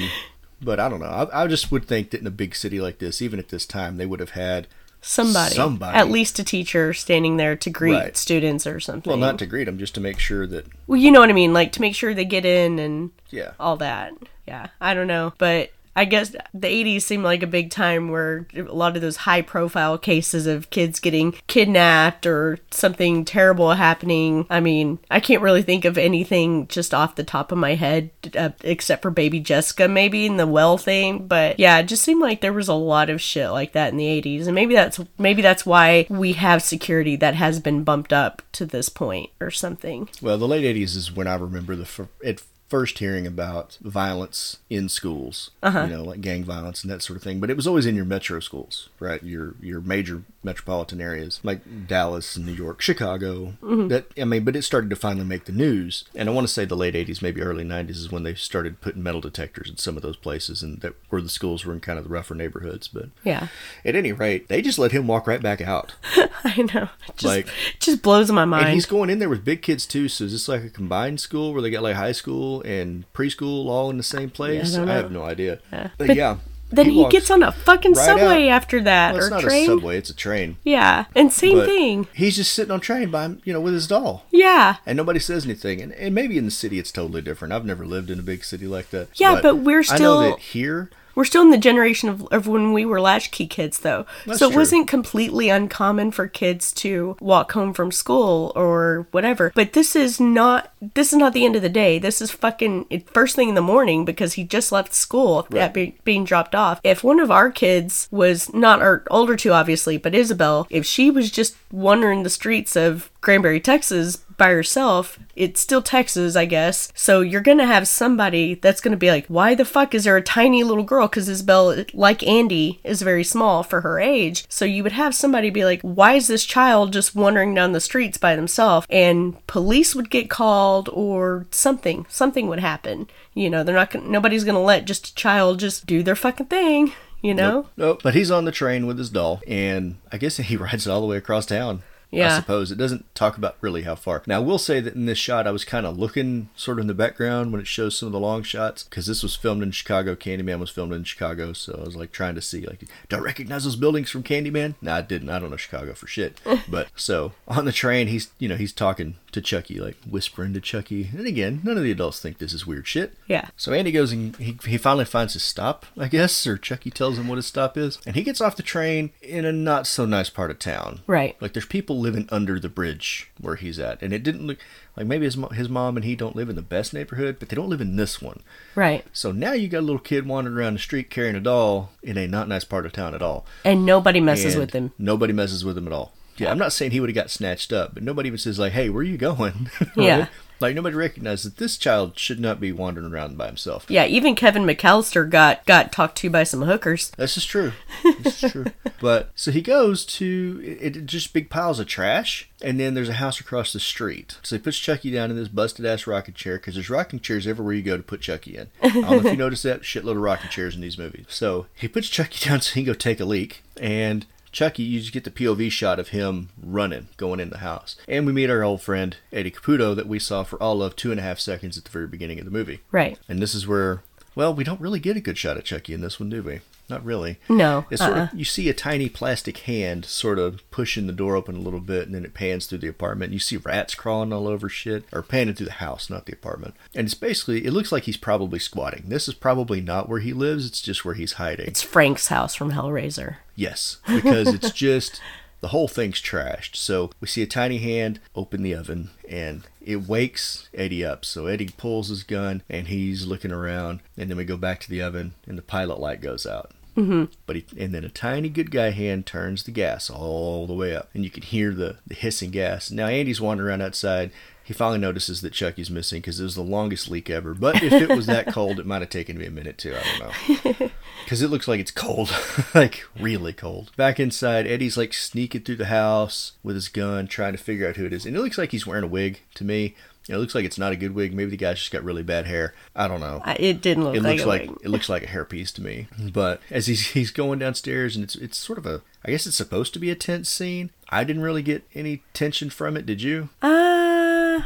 but 0.61 0.79
I 0.79 0.89
don't 0.89 0.99
know. 0.99 1.05
I, 1.07 1.43
I 1.43 1.47
just 1.47 1.71
would 1.71 1.87
think 1.87 2.11
that 2.11 2.21
in 2.21 2.27
a 2.27 2.31
big 2.31 2.55
city 2.55 2.79
like 2.79 2.99
this, 2.99 3.19
even 3.21 3.39
at 3.39 3.49
this 3.49 3.65
time, 3.65 3.97
they 3.97 4.05
would 4.05 4.19
have 4.19 4.31
had 4.31 4.67
somebody, 5.03 5.53
somebody. 5.55 5.97
at 5.97 6.09
least 6.09 6.39
a 6.39 6.43
teacher 6.43 6.93
standing 6.93 7.37
there 7.37 7.55
to 7.55 7.69
greet 7.69 7.93
Right. 7.93 8.17
students 8.17 8.65
or 8.65 8.79
something. 8.79 9.09
well, 9.11 9.17
not 9.19 9.37
to 9.39 9.45
greet 9.45 9.65
them, 9.65 9.77
just 9.77 9.93
to 9.95 10.01
make 10.01 10.17
sure 10.19 10.47
that 10.47 10.65
Well, 10.87 10.99
you 10.99 11.11
know 11.11 11.19
what 11.19 11.29
I 11.29 11.33
mean, 11.33 11.53
like 11.53 11.71
to 11.73 11.81
make 11.81 11.93
sure 11.95 12.13
they 12.13 12.25
get 12.25 12.45
in 12.45 12.79
and 12.79 13.11
yeah. 13.29 13.51
all 13.59 13.77
that. 13.77 14.13
Yeah, 14.47 14.67
I 14.81 14.93
don't 14.93 15.07
know, 15.07 15.33
but 15.37 15.71
I 15.95 16.05
guess 16.05 16.29
the 16.53 16.67
80s 16.67 17.03
seemed 17.03 17.23
like 17.23 17.43
a 17.43 17.47
big 17.47 17.69
time 17.69 18.09
where 18.09 18.47
a 18.55 18.61
lot 18.63 18.95
of 18.95 19.01
those 19.01 19.17
high 19.17 19.41
profile 19.41 19.97
cases 19.97 20.47
of 20.47 20.69
kids 20.69 20.99
getting 20.99 21.33
kidnapped 21.47 22.25
or 22.25 22.59
something 22.71 23.25
terrible 23.25 23.73
happening. 23.73 24.45
I 24.49 24.59
mean, 24.59 24.99
I 25.11 25.19
can't 25.19 25.41
really 25.41 25.61
think 25.61 25.85
of 25.85 25.97
anything 25.97 26.67
just 26.67 26.93
off 26.93 27.15
the 27.15 27.23
top 27.23 27.51
of 27.51 27.57
my 27.57 27.75
head 27.75 28.09
uh, 28.37 28.49
except 28.63 29.01
for 29.01 29.11
baby 29.11 29.39
Jessica 29.39 29.87
maybe 29.87 30.25
in 30.25 30.37
the 30.37 30.47
well 30.47 30.77
thing, 30.77 31.27
but 31.27 31.59
yeah, 31.59 31.79
it 31.79 31.83
just 31.83 32.03
seemed 32.03 32.21
like 32.21 32.41
there 32.41 32.53
was 32.53 32.67
a 32.67 32.73
lot 32.73 33.09
of 33.09 33.21
shit 33.21 33.51
like 33.51 33.73
that 33.73 33.91
in 33.91 33.97
the 33.97 34.21
80s 34.21 34.45
and 34.45 34.55
maybe 34.55 34.73
that's 34.73 34.99
maybe 35.17 35.41
that's 35.41 35.65
why 35.65 36.07
we 36.09 36.33
have 36.33 36.63
security 36.63 37.15
that 37.17 37.35
has 37.35 37.59
been 37.59 37.83
bumped 37.83 38.13
up 38.13 38.41
to 38.53 38.65
this 38.65 38.89
point 38.89 39.29
or 39.39 39.51
something. 39.51 40.09
Well, 40.21 40.37
the 40.37 40.47
late 40.47 40.63
'80s 40.63 40.95
is 40.95 41.11
when 41.11 41.27
I 41.27 41.35
remember 41.35 41.75
the 41.75 42.07
at 42.25 42.41
first 42.73 42.97
hearing 42.97 43.27
about 43.27 43.77
violence 43.81 44.57
in 44.67 44.89
schools. 44.89 45.51
Uh-huh. 45.61 45.83
You 45.83 45.95
know, 45.95 46.03
like 46.03 46.21
gang 46.21 46.43
violence 46.43 46.81
and 46.81 46.91
that 46.91 47.03
sort 47.03 47.17
of 47.17 47.21
thing. 47.21 47.39
But 47.39 47.51
it 47.51 47.55
was 47.55 47.67
always 47.67 47.85
in 47.85 47.95
your 47.95 48.03
metro 48.03 48.39
schools, 48.39 48.89
right? 48.99 49.21
Your 49.21 49.53
your 49.61 49.79
major 49.79 50.23
metropolitan 50.43 50.99
areas 51.01 51.39
like 51.43 51.87
Dallas 51.87 52.35
and 52.35 52.45
New 52.45 52.53
York, 52.53 52.81
Chicago. 52.81 53.53
Mm-hmm. 53.61 53.87
That 53.89 54.05
I 54.19 54.25
mean, 54.25 54.43
but 54.43 54.55
it 54.55 54.63
started 54.63 54.89
to 54.89 54.95
finally 54.95 55.25
make 55.25 55.45
the 55.45 55.51
news. 55.51 56.03
And 56.15 56.29
I 56.29 56.31
want 56.33 56.47
to 56.47 56.53
say 56.53 56.65
the 56.65 56.75
late 56.75 56.95
'80s, 56.95 57.21
maybe 57.21 57.41
early 57.41 57.63
'90s, 57.63 57.89
is 57.91 58.11
when 58.11 58.23
they 58.23 58.33
started 58.35 58.81
putting 58.81 59.03
metal 59.03 59.21
detectors 59.21 59.69
in 59.69 59.77
some 59.77 59.95
of 59.95 60.03
those 60.03 60.17
places, 60.17 60.61
and 60.63 60.81
that 60.81 60.93
where 61.09 61.21
the 61.21 61.29
schools 61.29 61.65
were 61.65 61.73
in 61.73 61.79
kind 61.79 61.97
of 61.97 62.03
the 62.05 62.09
rougher 62.09 62.35
neighborhoods. 62.35 62.87
But 62.87 63.09
Yeah. 63.23 63.47
at 63.85 63.95
any 63.95 64.11
rate, 64.11 64.47
they 64.47 64.61
just 64.61 64.79
let 64.79 64.91
him 64.91 65.07
walk 65.07 65.27
right 65.27 65.41
back 65.41 65.61
out. 65.61 65.93
I 66.43 66.61
know. 66.73 66.89
It 67.07 67.15
just, 67.17 67.23
Like- 67.23 67.47
just 67.79 68.01
blows 68.01 68.31
my 68.31 68.45
mind. 68.45 68.65
And 68.65 68.73
he's 68.73 68.85
going 68.85 69.09
in 69.09 69.19
there 69.19 69.29
with 69.29 69.45
big 69.45 69.61
kids 69.61 69.85
too. 69.85 70.09
So 70.09 70.25
is 70.25 70.31
this 70.33 70.47
like 70.47 70.63
a 70.63 70.69
combined 70.69 71.19
school 71.19 71.53
where 71.53 71.61
they 71.61 71.69
got 71.69 71.83
like 71.83 71.95
high 71.95 72.11
school 72.11 72.61
and 72.63 73.05
preschool 73.13 73.67
all 73.67 73.89
in 73.89 73.97
the 73.97 74.03
same 74.03 74.29
place? 74.29 74.73
don't 74.73 74.89
I, 74.89 74.93
have 74.95 75.11
no 75.11 75.23
idea. 75.23 75.59
But, 75.71 75.91
But 75.97 76.15
yeah. 76.15 76.37
Then 76.75 76.89
he, 76.89 77.01
walks 77.01 77.11
gets 77.11 77.31
on 77.31 77.43
a 77.43 77.51
fucking 77.51 77.93
right 77.93 78.05
subway 78.05 78.47
out. 78.49 78.55
after 78.55 78.81
that 78.81 79.13
Well, 79.13 79.17
it's 79.23 79.27
or 79.27 79.29
not 79.31 79.41
train. 79.41 79.63
a 79.63 79.65
subway; 79.65 79.97
it's 79.97 80.09
a 80.09 80.15
train. 80.15 80.57
Yeah, 80.63 81.05
and 81.15 81.31
same 81.31 81.57
But 81.57 81.67
thing. 81.67 82.07
He's 82.13 82.35
just 82.35 82.53
sitting 82.53 82.71
on 82.71 82.79
train 82.79 83.11
by 83.11 83.25
him, 83.25 83.41
you 83.43 83.53
know, 83.53 83.61
with 83.61 83.73
his 83.73 83.87
doll. 83.87 84.25
Yeah. 84.31 84.77
And 84.85 84.97
nobody 84.97 85.19
says 85.19 85.45
anything. 85.45 85.81
And, 85.81 85.91
and 85.93 86.13
maybe 86.15 86.37
in 86.37 86.45
the 86.45 86.51
city 86.51 86.79
it's 86.79 86.91
totally 86.91 87.21
different. 87.21 87.53
I've 87.53 87.65
never 87.65 87.85
lived 87.85 88.09
in 88.09 88.19
a 88.19 88.23
big 88.23 88.43
city 88.43 88.65
like 88.67 88.89
that. 88.91 89.09
Yeah, 89.19 89.39
but 89.41 89.57
we're 89.57 89.83
still 89.83 90.19
I 90.19 90.25
know 90.25 90.29
that 90.31 90.39
here. 90.39 90.89
We're 91.15 91.25
still 91.25 91.41
in 91.43 91.51
the 91.51 91.57
generation 91.57 92.09
of, 92.09 92.27
of 92.31 92.47
when 92.47 92.73
we 92.73 92.85
were 92.85 92.99
latchkey 93.01 93.47
kids, 93.47 93.79
though. 93.79 94.05
That's 94.25 94.39
so 94.39 94.47
it 94.47 94.51
true. 94.51 94.59
wasn't 94.59 94.87
completely 94.87 95.49
uncommon 95.49 96.11
for 96.11 96.27
kids 96.27 96.71
to 96.73 97.17
walk 97.19 97.51
home 97.51 97.73
from 97.73 97.91
school 97.91 98.51
or 98.55 99.07
whatever. 99.11 99.51
But 99.55 99.73
this 99.73 99.95
is 99.95 100.19
not. 100.19 100.71
This 100.95 101.13
is 101.13 101.19
not 101.19 101.33
the 101.33 101.45
end 101.45 101.55
of 101.55 101.61
the 101.61 101.69
day. 101.69 101.99
This 101.99 102.21
is 102.21 102.31
fucking 102.31 103.03
first 103.13 103.35
thing 103.35 103.49
in 103.49 103.55
the 103.55 103.61
morning 103.61 104.05
because 104.05 104.33
he 104.33 104.43
just 104.43 104.71
left 104.71 104.93
school 104.93 105.47
Right. 105.49 105.61
at 105.61 105.73
be, 105.73 105.95
being 106.03 106.23
dropped 106.25 106.55
off. 106.55 106.79
If 106.83 107.03
one 107.03 107.19
of 107.19 107.31
our 107.31 107.51
kids 107.51 108.07
was 108.11 108.53
not 108.53 108.81
our 108.81 109.03
older 109.09 109.35
two, 109.35 109.51
obviously, 109.53 109.97
but 109.97 110.13
Isabel, 110.15 110.67
if 110.69 110.85
she 110.85 111.09
was 111.11 111.31
just 111.31 111.55
wandering 111.73 112.21
the 112.21 112.29
streets 112.29 112.75
of 112.75 113.09
Granbury, 113.19 113.59
Texas 113.59 114.17
by 114.37 114.49
herself, 114.49 115.17
it's 115.35 115.59
still 115.59 115.81
Texas, 115.81 116.35
I 116.35 116.45
guess. 116.45 116.91
So 116.93 117.21
you're 117.21 117.41
gonna 117.41 117.65
have 117.65 117.87
somebody 117.87 118.53
that's 118.55 118.79
gonna 118.79 118.95
be 118.95 119.09
like, 119.09 119.25
why 119.27 119.55
the 119.55 119.65
fuck 119.65 119.95
is 119.95 120.03
there 120.03 120.15
a 120.15 120.21
tiny 120.21 120.63
little 120.63 120.83
girl? 120.83 121.07
Because 121.07 121.27
Isabel, 121.27 121.83
like 121.93 122.25
Andy, 122.27 122.79
is 122.83 123.01
very 123.01 123.23
small 123.23 123.63
for 123.63 123.81
her 123.81 123.99
age. 123.99 124.45
So 124.49 124.65
you 124.65 124.83
would 124.83 124.91
have 124.91 125.15
somebody 125.15 125.49
be 125.49 125.65
like, 125.65 125.81
why 125.81 126.13
is 126.13 126.27
this 126.27 126.45
child 126.45 126.93
just 126.93 127.15
wandering 127.15 127.55
down 127.55 127.71
the 127.71 127.79
streets 127.79 128.17
by 128.17 128.35
themselves? 128.35 128.85
And 128.89 129.45
police 129.47 129.95
would 129.95 130.11
get 130.11 130.29
called 130.29 130.89
or 130.93 131.47
something. 131.49 132.05
Something 132.07 132.47
would 132.47 132.59
happen. 132.59 133.07
You 133.33 133.49
know, 133.49 133.63
they're 133.63 133.75
not 133.75 133.89
gonna, 133.89 134.07
nobody's 134.07 134.43
gonna 134.43 134.61
let 134.61 134.85
just 134.85 135.07
a 135.07 135.15
child 135.15 135.59
just 135.59 135.87
do 135.87 136.03
their 136.03 136.15
fucking 136.15 136.47
thing. 136.47 136.93
You 137.23 137.33
know? 137.33 137.69
Nope. 137.77 138.01
But 138.03 138.13
he's 138.13 138.29
on 138.29 138.45
the 138.45 138.51
train 138.51 138.85
with 138.85 138.99
his 138.99 139.09
doll, 139.09 139.41
and 139.47 139.97
I 140.11 140.17
guess 140.17 140.37
he 140.37 140.57
rides 140.57 140.85
it 140.85 140.91
all 140.91 141.01
the 141.01 141.07
way 141.07 141.17
across 141.17 141.47
town. 141.47 141.81
Yeah. 142.11 142.35
I 142.35 142.39
suppose. 142.39 142.71
It 142.71 142.77
doesn't 142.77 143.13
talk 143.15 143.37
about 143.37 143.57
really 143.59 143.83
how 143.83 143.95
far. 143.95 144.21
Now, 144.27 144.35
I 144.35 144.39
will 144.39 144.59
say 144.59 144.79
that 144.79 144.93
in 144.93 145.07
this 145.07 145.17
shot, 145.17 145.47
I 145.47 145.51
was 145.51 145.65
kind 145.65 145.87
of 145.87 145.97
looking 145.97 146.49
sort 146.55 146.77
of 146.77 146.83
in 146.83 146.87
the 146.87 146.93
background 146.93 147.51
when 147.51 147.59
it 147.59 147.65
shows 147.65 147.97
some 147.97 148.05
of 148.05 148.13
the 148.13 148.19
long 148.19 148.43
shots 148.43 148.83
because 148.83 149.07
this 149.07 149.23
was 149.23 149.35
filmed 149.35 149.63
in 149.63 149.71
Chicago. 149.71 150.13
Candyman 150.13 150.59
was 150.59 150.69
filmed 150.69 150.93
in 150.93 151.05
Chicago. 151.05 151.53
So 151.53 151.79
I 151.81 151.83
was 151.83 151.95
like 151.95 152.11
trying 152.11 152.35
to 152.35 152.41
see, 152.41 152.67
like, 152.67 152.83
do 153.09 153.15
I 153.15 153.19
recognize 153.19 153.63
those 153.63 153.75
buildings 153.75 154.11
from 154.11 154.21
Candyman? 154.21 154.75
No, 154.79 154.93
I 154.93 155.01
didn't. 155.01 155.29
I 155.29 155.39
don't 155.39 155.49
know 155.49 155.57
Chicago 155.57 155.93
for 155.93 156.05
shit. 156.05 156.39
but 156.69 156.89
so 156.95 157.31
on 157.47 157.65
the 157.65 157.71
train, 157.71 158.05
he's, 158.07 158.29
you 158.37 158.47
know, 158.47 158.57
he's 158.57 158.73
talking 158.73 159.15
to 159.33 159.41
Chucky, 159.41 159.79
like 159.79 159.97
whispering 160.09 160.53
to 160.53 160.61
Chucky. 160.61 161.09
And 161.15 161.27
again, 161.27 161.61
none 161.63 161.77
of 161.77 161.83
the 161.83 161.91
adults 161.91 162.19
think 162.19 162.37
this 162.37 162.53
is 162.53 162.65
weird 162.65 162.87
shit. 162.87 163.13
Yeah. 163.27 163.49
So 163.57 163.73
Andy 163.73 163.91
goes 163.91 164.11
and 164.11 164.35
he, 164.37 164.57
he 164.65 164.77
finally 164.77 165.05
finds 165.05 165.33
his 165.33 165.43
stop, 165.43 165.85
I 165.97 166.07
guess, 166.07 166.47
or 166.47 166.57
Chucky 166.57 166.89
tells 166.89 167.17
him 167.17 167.27
what 167.27 167.35
his 167.37 167.47
stop 167.47 167.77
is. 167.77 167.99
And 168.05 168.15
he 168.15 168.23
gets 168.23 168.41
off 168.41 168.55
the 168.55 168.63
train 168.63 169.11
in 169.21 169.45
a 169.45 169.51
not 169.51 169.87
so 169.87 170.05
nice 170.05 170.29
part 170.29 170.51
of 170.51 170.59
town. 170.59 171.01
Right. 171.07 171.35
Like 171.41 171.53
there's 171.53 171.65
people 171.65 171.99
living 171.99 172.27
under 172.31 172.59
the 172.59 172.69
bridge 172.69 173.31
where 173.39 173.55
he's 173.55 173.79
at. 173.79 174.01
And 174.01 174.13
it 174.13 174.23
didn't 174.23 174.47
look 174.47 174.59
like 174.95 175.07
maybe 175.07 175.25
his, 175.25 175.37
his 175.53 175.69
mom 175.69 175.97
and 175.97 176.05
he 176.05 176.15
don't 176.15 176.35
live 176.35 176.49
in 176.49 176.55
the 176.55 176.61
best 176.61 176.93
neighborhood, 176.93 177.37
but 177.39 177.49
they 177.49 177.55
don't 177.55 177.69
live 177.69 177.81
in 177.81 177.95
this 177.95 178.21
one. 178.21 178.41
Right. 178.75 179.05
So 179.11 179.31
now 179.31 179.53
you 179.53 179.67
got 179.67 179.79
a 179.79 179.81
little 179.81 179.99
kid 179.99 180.27
wandering 180.27 180.57
around 180.57 180.73
the 180.73 180.79
street 180.79 181.09
carrying 181.09 181.35
a 181.35 181.41
doll 181.41 181.91
in 182.01 182.17
a 182.17 182.27
not 182.27 182.47
nice 182.47 182.63
part 182.63 182.85
of 182.85 182.93
town 182.93 183.15
at 183.15 183.21
all. 183.21 183.45
And 183.65 183.85
nobody 183.85 184.19
messes 184.19 184.53
And 184.53 184.61
with 184.61 184.73
him. 184.73 184.93
Nobody 184.97 185.33
messes 185.33 185.65
with 185.65 185.77
him 185.77 185.87
at 185.87 185.93
all. 185.93 186.13
Yeah, 186.37 186.51
I'm 186.51 186.57
not 186.57 186.73
saying 186.73 186.91
he 186.91 186.99
would 186.99 187.09
have 187.09 187.15
got 187.15 187.29
snatched 187.29 187.71
up, 187.73 187.93
but 187.93 188.03
nobody 188.03 188.27
even 188.27 188.39
says 188.39 188.59
like, 188.59 188.73
"Hey, 188.73 188.89
where 188.89 189.01
are 189.01 189.03
you 189.03 189.17
going?" 189.17 189.69
Yeah. 189.95 190.27
Like 190.59 190.75
nobody 190.75 190.95
recognized 190.95 191.45
that 191.45 191.57
this 191.57 191.77
child 191.77 192.17
should 192.17 192.39
not 192.39 192.61
be 192.61 192.71
wandering 192.71 193.11
around 193.11 193.37
by 193.37 193.47
himself. 193.47 193.85
Yeah, 193.89 194.05
even 194.05 194.33
Kevin 194.33 194.63
McAllister 194.63 195.29
got 195.29 195.65
got 195.65 195.91
talked 195.91 196.17
to 196.19 196.29
by 196.29 196.43
some 196.43 196.61
hookers. 196.61 197.11
This 197.17 197.35
is 197.35 197.45
true. 197.45 197.73
This 198.23 198.43
is 198.43 198.51
true. 198.51 198.65
but 199.01 199.31
so 199.35 199.51
he 199.51 199.61
goes 199.61 200.05
to 200.05 200.61
it, 200.63 200.95
it 200.95 201.05
just 201.05 201.33
big 201.33 201.49
piles 201.49 201.79
of 201.81 201.87
trash, 201.87 202.49
and 202.61 202.79
then 202.79 202.93
there's 202.93 203.09
a 203.09 203.13
house 203.13 203.41
across 203.41 203.73
the 203.73 203.79
street. 203.79 204.37
So 204.41 204.55
he 204.55 204.61
puts 204.61 204.77
Chucky 204.79 205.11
down 205.11 205.31
in 205.31 205.35
this 205.35 205.49
busted 205.49 205.85
ass 205.85 206.07
rocking 206.07 206.33
chair 206.33 206.57
because 206.57 206.75
there's 206.75 206.89
rocking 206.89 207.19
chairs 207.19 207.45
everywhere 207.45 207.73
you 207.73 207.81
go 207.81 207.97
to 207.97 208.03
put 208.03 208.21
Chucky 208.21 208.55
in. 208.55 208.69
I 208.81 208.89
don't 208.89 209.01
know 209.01 209.17
if 209.17 209.23
you 209.25 209.35
noticed 209.37 209.63
that 209.63 209.81
shitload 209.81 210.11
of 210.11 210.17
rocking 210.21 210.49
chairs 210.49 210.75
in 210.75 210.81
these 210.81 210.97
movies. 210.97 211.25
So 211.27 211.65
he 211.75 211.89
puts 211.89 212.07
Chucky 212.07 212.47
down 212.47 212.61
so 212.61 212.73
he 212.73 212.83
can 212.83 212.93
go 212.93 212.97
take 212.97 213.19
a 213.19 213.25
leak, 213.25 213.63
and 213.81 214.25
Chucky, 214.53 214.83
you 214.83 214.99
just 214.99 215.11
get 215.11 215.23
the 215.23 215.31
POV 215.31 215.71
shot 215.71 215.99
of 215.99 216.09
him 216.09 216.49
running, 216.61 217.07
going 217.17 217.39
in 217.39 217.49
the 217.49 217.57
house. 217.57 217.95
And 218.07 218.25
we 218.25 218.31
meet 218.31 218.51
our 218.51 218.63
old 218.63 218.81
friend 218.81 219.17
Eddie 219.33 219.51
Caputo 219.51 219.95
that 219.95 220.07
we 220.07 220.19
saw 220.19 220.43
for 220.43 220.61
all 220.61 220.83
of 220.83 220.95
two 220.95 221.09
and 221.09 221.19
a 221.19 221.23
half 221.23 221.39
seconds 221.39 221.77
at 221.77 221.85
the 221.85 221.89
very 221.89 222.07
beginning 222.07 222.37
of 222.37 222.45
the 222.45 222.51
movie. 222.51 222.81
Right. 222.91 223.17
And 223.27 223.39
this 223.41 223.55
is 223.55 223.67
where, 223.67 224.03
well, 224.35 224.53
we 224.53 224.63
don't 224.63 224.79
really 224.79 224.99
get 224.99 225.17
a 225.17 225.21
good 225.21 225.39
shot 225.39 225.57
of 225.57 225.63
Chucky 225.63 225.93
in 225.93 226.01
this 226.01 226.19
one, 226.19 226.29
do 226.29 226.43
we? 226.43 226.61
Not 226.89 227.03
really. 227.05 227.39
No, 227.49 227.85
It's 227.89 228.01
sort 228.01 228.13
uh-uh. 228.13 228.23
of 228.23 228.33
you 228.33 228.45
see 228.45 228.67
a 228.69 228.73
tiny 228.73 229.07
plastic 229.09 229.59
hand 229.59 230.05
sort 230.05 230.37
of 230.37 230.69
pushing 230.69 231.07
the 231.07 231.13
door 231.13 231.35
open 231.35 231.55
a 231.55 231.59
little 231.59 231.79
bit, 231.79 232.05
and 232.05 232.13
then 232.13 232.25
it 232.25 232.33
pans 232.33 232.65
through 232.65 232.79
the 232.79 232.87
apartment. 232.89 233.31
You 233.33 233.39
see 233.39 233.57
rats 233.57 233.95
crawling 233.95 234.33
all 234.33 234.47
over 234.47 234.67
shit, 234.69 235.05
or 235.13 235.21
panning 235.21 235.55
through 235.55 235.67
the 235.67 235.71
house, 235.73 236.09
not 236.09 236.25
the 236.25 236.33
apartment. 236.33 236.75
And 236.93 237.05
it's 237.05 237.13
basically, 237.13 237.65
it 237.65 237.71
looks 237.71 237.91
like 237.91 238.03
he's 238.03 238.17
probably 238.17 238.59
squatting. 238.59 239.05
This 239.07 239.27
is 239.27 239.33
probably 239.33 239.81
not 239.81 240.09
where 240.09 240.19
he 240.19 240.33
lives. 240.33 240.67
It's 240.67 240.81
just 240.81 241.05
where 241.05 241.15
he's 241.15 241.33
hiding. 241.33 241.67
It's 241.67 241.81
Frank's 241.81 242.27
house 242.27 242.53
from 242.53 242.73
Hellraiser. 242.73 243.37
Yes, 243.55 243.97
because 244.05 244.53
it's 244.53 244.71
just 244.87 245.21
the 245.63 245.69
whole 245.69 245.87
thing's 245.87 246.21
trashed. 246.21 246.75
So 246.75 247.09
we 247.21 247.27
see 247.27 247.41
a 247.41 247.47
tiny 247.47 247.77
hand 247.77 248.19
open 248.35 248.63
the 248.63 248.75
oven 248.75 249.11
and 249.29 249.63
it 249.81 250.07
wakes 250.07 250.67
Eddie 250.73 251.05
up. 251.05 251.23
So 251.23 251.47
Eddie 251.47 251.69
pulls 251.77 252.09
his 252.09 252.23
gun 252.23 252.63
and 252.69 252.89
he's 252.89 253.25
looking 253.25 253.51
around, 253.51 254.01
and 254.17 254.29
then 254.29 254.35
we 254.35 254.43
go 254.43 254.57
back 254.57 254.81
to 254.81 254.89
the 254.89 255.01
oven 255.01 255.35
and 255.47 255.57
the 255.57 255.61
pilot 255.61 256.01
light 256.01 256.19
goes 256.19 256.45
out. 256.45 256.71
Mm-hmm. 256.97 257.31
But 257.45 257.55
he, 257.55 257.65
and 257.77 257.95
then 257.95 258.03
a 258.03 258.09
tiny 258.09 258.49
good 258.49 258.71
guy 258.71 258.91
hand 258.91 259.25
turns 259.25 259.63
the 259.63 259.71
gas 259.71 260.09
all 260.09 260.67
the 260.67 260.73
way 260.73 260.93
up, 260.93 261.09
and 261.13 261.23
you 261.23 261.29
can 261.29 261.43
hear 261.43 261.73
the, 261.73 261.97
the 262.05 262.13
hissing 262.13 262.51
gas. 262.51 262.91
Now 262.91 263.07
Andy's 263.07 263.41
wandering 263.41 263.69
around 263.69 263.81
outside. 263.81 264.31
He 264.65 264.73
finally 264.73 264.99
notices 264.99 265.41
that 265.41 265.53
Chucky's 265.53 265.89
missing 265.89 266.19
because 266.19 266.39
it 266.39 266.43
was 266.43 266.55
the 266.55 266.61
longest 266.61 267.09
leak 267.09 267.29
ever. 267.29 267.53
But 267.53 267.81
if 267.81 267.93
it 267.93 268.09
was 268.09 268.27
that 268.27 268.47
cold, 268.47 268.79
it 268.79 268.85
might 268.85 269.01
have 269.01 269.09
taken 269.09 269.37
me 269.37 269.45
a 269.45 269.51
minute 269.51 269.77
too. 269.77 269.95
I 269.95 270.19
don't 270.19 270.79
know. 270.79 270.89
Because 271.33 271.41
it 271.41 271.49
looks 271.49 271.67
like 271.67 271.79
it's 271.79 271.89
cold, 271.89 272.31
like 272.75 273.05
really 273.19 273.53
cold. 273.53 273.91
Back 273.97 274.19
inside, 274.19 274.67
Eddie's 274.67 274.97
like 274.97 275.15
sneaking 275.15 275.61
through 275.61 275.77
the 275.77 275.87
house 275.87 276.51
with 276.61 276.75
his 276.75 276.89
gun, 276.89 277.25
trying 277.25 277.53
to 277.53 277.57
figure 277.57 277.89
out 277.89 277.95
who 277.95 278.05
it 278.05 278.13
is. 278.13 278.27
And 278.27 278.35
it 278.35 278.39
looks 278.39 278.59
like 278.59 278.69
he's 278.69 278.85
wearing 278.85 279.03
a 279.03 279.07
wig 279.07 279.41
to 279.55 279.63
me. 279.63 279.95
It 280.29 280.37
looks 280.37 280.53
like 280.53 280.63
it's 280.63 280.77
not 280.77 280.91
a 280.91 280.95
good 280.95 281.15
wig. 281.15 281.33
Maybe 281.33 281.49
the 281.49 281.57
guy's 281.57 281.79
just 281.79 281.91
got 281.91 282.03
really 282.03 282.21
bad 282.21 282.45
hair. 282.45 282.75
I 282.95 283.07
don't 283.07 283.19
know. 283.19 283.41
It 283.57 283.81
didn't 283.81 284.03
look 284.03 284.15
It 284.15 284.21
like 284.21 284.35
looks 284.37 284.45
like 284.45 284.61
wig. 284.69 284.77
it 284.83 284.89
looks 284.89 285.09
like 285.09 285.23
a 285.23 285.25
hairpiece 285.25 285.73
to 285.73 285.81
me. 285.81 286.05
But 286.31 286.61
as 286.69 286.85
he's 286.85 287.07
he's 287.07 287.31
going 287.31 287.57
downstairs, 287.57 288.15
and 288.15 288.23
it's 288.23 288.35
it's 288.35 288.55
sort 288.59 288.77
of 288.77 288.85
a 288.85 289.01
I 289.25 289.31
guess 289.31 289.47
it's 289.47 289.57
supposed 289.57 289.91
to 289.93 289.99
be 289.99 290.11
a 290.11 290.15
tense 290.15 290.49
scene. 290.49 290.91
I 291.09 291.23
didn't 291.23 291.41
really 291.41 291.63
get 291.63 291.83
any 291.95 292.21
tension 292.35 292.69
from 292.69 292.95
it. 292.95 293.07
Did 293.07 293.23
you? 293.23 293.49
Uh, 293.59 293.92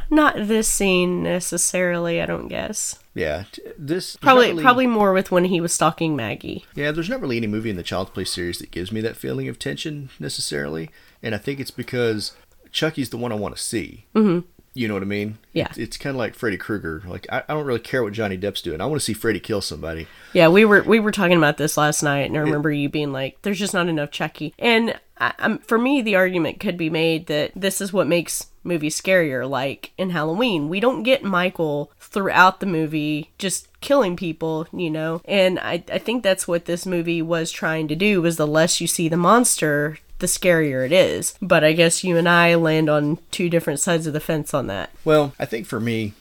not 0.09 0.35
this 0.47 0.67
scene 0.67 1.23
necessarily. 1.23 2.21
I 2.21 2.25
don't 2.25 2.47
guess. 2.47 2.99
Yeah, 3.13 3.45
this 3.77 4.15
Probably, 4.17 4.49
really- 4.49 4.63
probably 4.63 4.87
more 4.87 5.11
with 5.13 5.31
when 5.31 5.45
he 5.45 5.59
was 5.59 5.73
stalking 5.73 6.15
Maggie. 6.15 6.65
Yeah, 6.75 6.91
there's 6.91 7.09
not 7.09 7.19
really 7.21 7.37
any 7.37 7.47
movie 7.47 7.69
in 7.71 7.75
the 7.77 7.83
Child's 7.83 8.11
Play 8.11 8.25
series 8.25 8.59
that 8.59 8.69
gives 8.71 8.91
me 8.91 9.01
that 9.01 9.17
feeling 9.17 9.47
of 9.47 9.57
tension 9.57 10.09
necessarily, 10.19 10.89
and 11.23 11.33
I 11.33 11.39
think 11.39 11.59
it's 11.59 11.71
because 11.71 12.33
Chucky's 12.71 13.09
the 13.09 13.17
one 13.17 13.31
I 13.31 13.35
want 13.35 13.55
to 13.55 13.61
see. 13.61 14.05
Mhm. 14.15 14.43
You 14.75 14.87
know 14.87 14.93
what 14.93 15.01
I 15.01 15.07
mean? 15.07 15.39
Yeah. 15.53 15.65
It's, 15.69 15.77
it's 15.79 15.97
kind 15.97 16.15
of 16.15 16.19
like 16.19 16.35
Freddy 16.35 16.57
Krueger. 16.57 17.01
Like 17.07 17.25
I, 17.31 17.41
I 17.49 17.53
don't 17.55 17.65
really 17.65 17.79
care 17.79 18.03
what 18.03 18.13
Johnny 18.13 18.37
Depp's 18.37 18.61
doing. 18.61 18.79
I 18.79 18.85
want 18.85 19.01
to 19.01 19.03
see 19.05 19.13
Freddy 19.13 19.39
kill 19.39 19.59
somebody. 19.61 20.05
Yeah, 20.33 20.49
we 20.49 20.65
were 20.65 20.83
we 20.83 20.99
were 20.99 21.11
talking 21.11 21.37
about 21.37 21.57
this 21.57 21.77
last 21.77 22.03
night, 22.03 22.27
and 22.29 22.37
I 22.37 22.41
remember 22.41 22.71
you 22.71 22.87
being 22.87 23.11
like, 23.11 23.41
"There's 23.41 23.57
just 23.57 23.73
not 23.73 23.87
enough 23.87 24.11
Chucky." 24.11 24.53
And 24.59 24.99
I, 25.17 25.57
for 25.65 25.79
me, 25.79 26.03
the 26.03 26.15
argument 26.15 26.59
could 26.59 26.77
be 26.77 26.91
made 26.91 27.25
that 27.25 27.53
this 27.55 27.81
is 27.81 27.91
what 27.91 28.05
makes 28.05 28.45
movies 28.67 28.99
scarier. 28.99 29.49
Like 29.49 29.91
in 29.97 30.11
Halloween, 30.11 30.69
we 30.69 30.79
don't 30.79 31.03
get 31.03 31.23
Michael 31.23 31.91
throughout 31.99 32.59
the 32.59 32.65
movie 32.65 33.31
just 33.37 33.67
killing 33.81 34.15
people, 34.15 34.67
you 34.71 34.89
know. 34.89 35.21
And 35.25 35.59
I 35.59 35.83
I 35.91 35.97
think 35.97 36.23
that's 36.23 36.47
what 36.47 36.65
this 36.65 36.85
movie 36.85 37.21
was 37.21 37.51
trying 37.51 37.87
to 37.87 37.95
do. 37.95 38.21
Was 38.21 38.37
the 38.37 38.47
less 38.47 38.79
you 38.81 38.87
see 38.87 39.09
the 39.09 39.17
monster, 39.17 39.97
the 40.19 40.27
scarier 40.27 40.85
it 40.85 40.91
is. 40.91 41.35
But 41.41 41.63
I 41.63 41.73
guess 41.73 42.03
you 42.03 42.17
and 42.17 42.27
I 42.27 42.55
land 42.55 42.89
on 42.89 43.19
two 43.31 43.49
different 43.49 43.79
sides 43.79 44.07
of 44.07 44.13
the 44.13 44.19
fence 44.19 44.53
on 44.53 44.67
that. 44.67 44.91
Well, 45.05 45.33
I 45.39 45.45
think 45.45 45.65
for 45.65 45.79
me, 45.79 46.13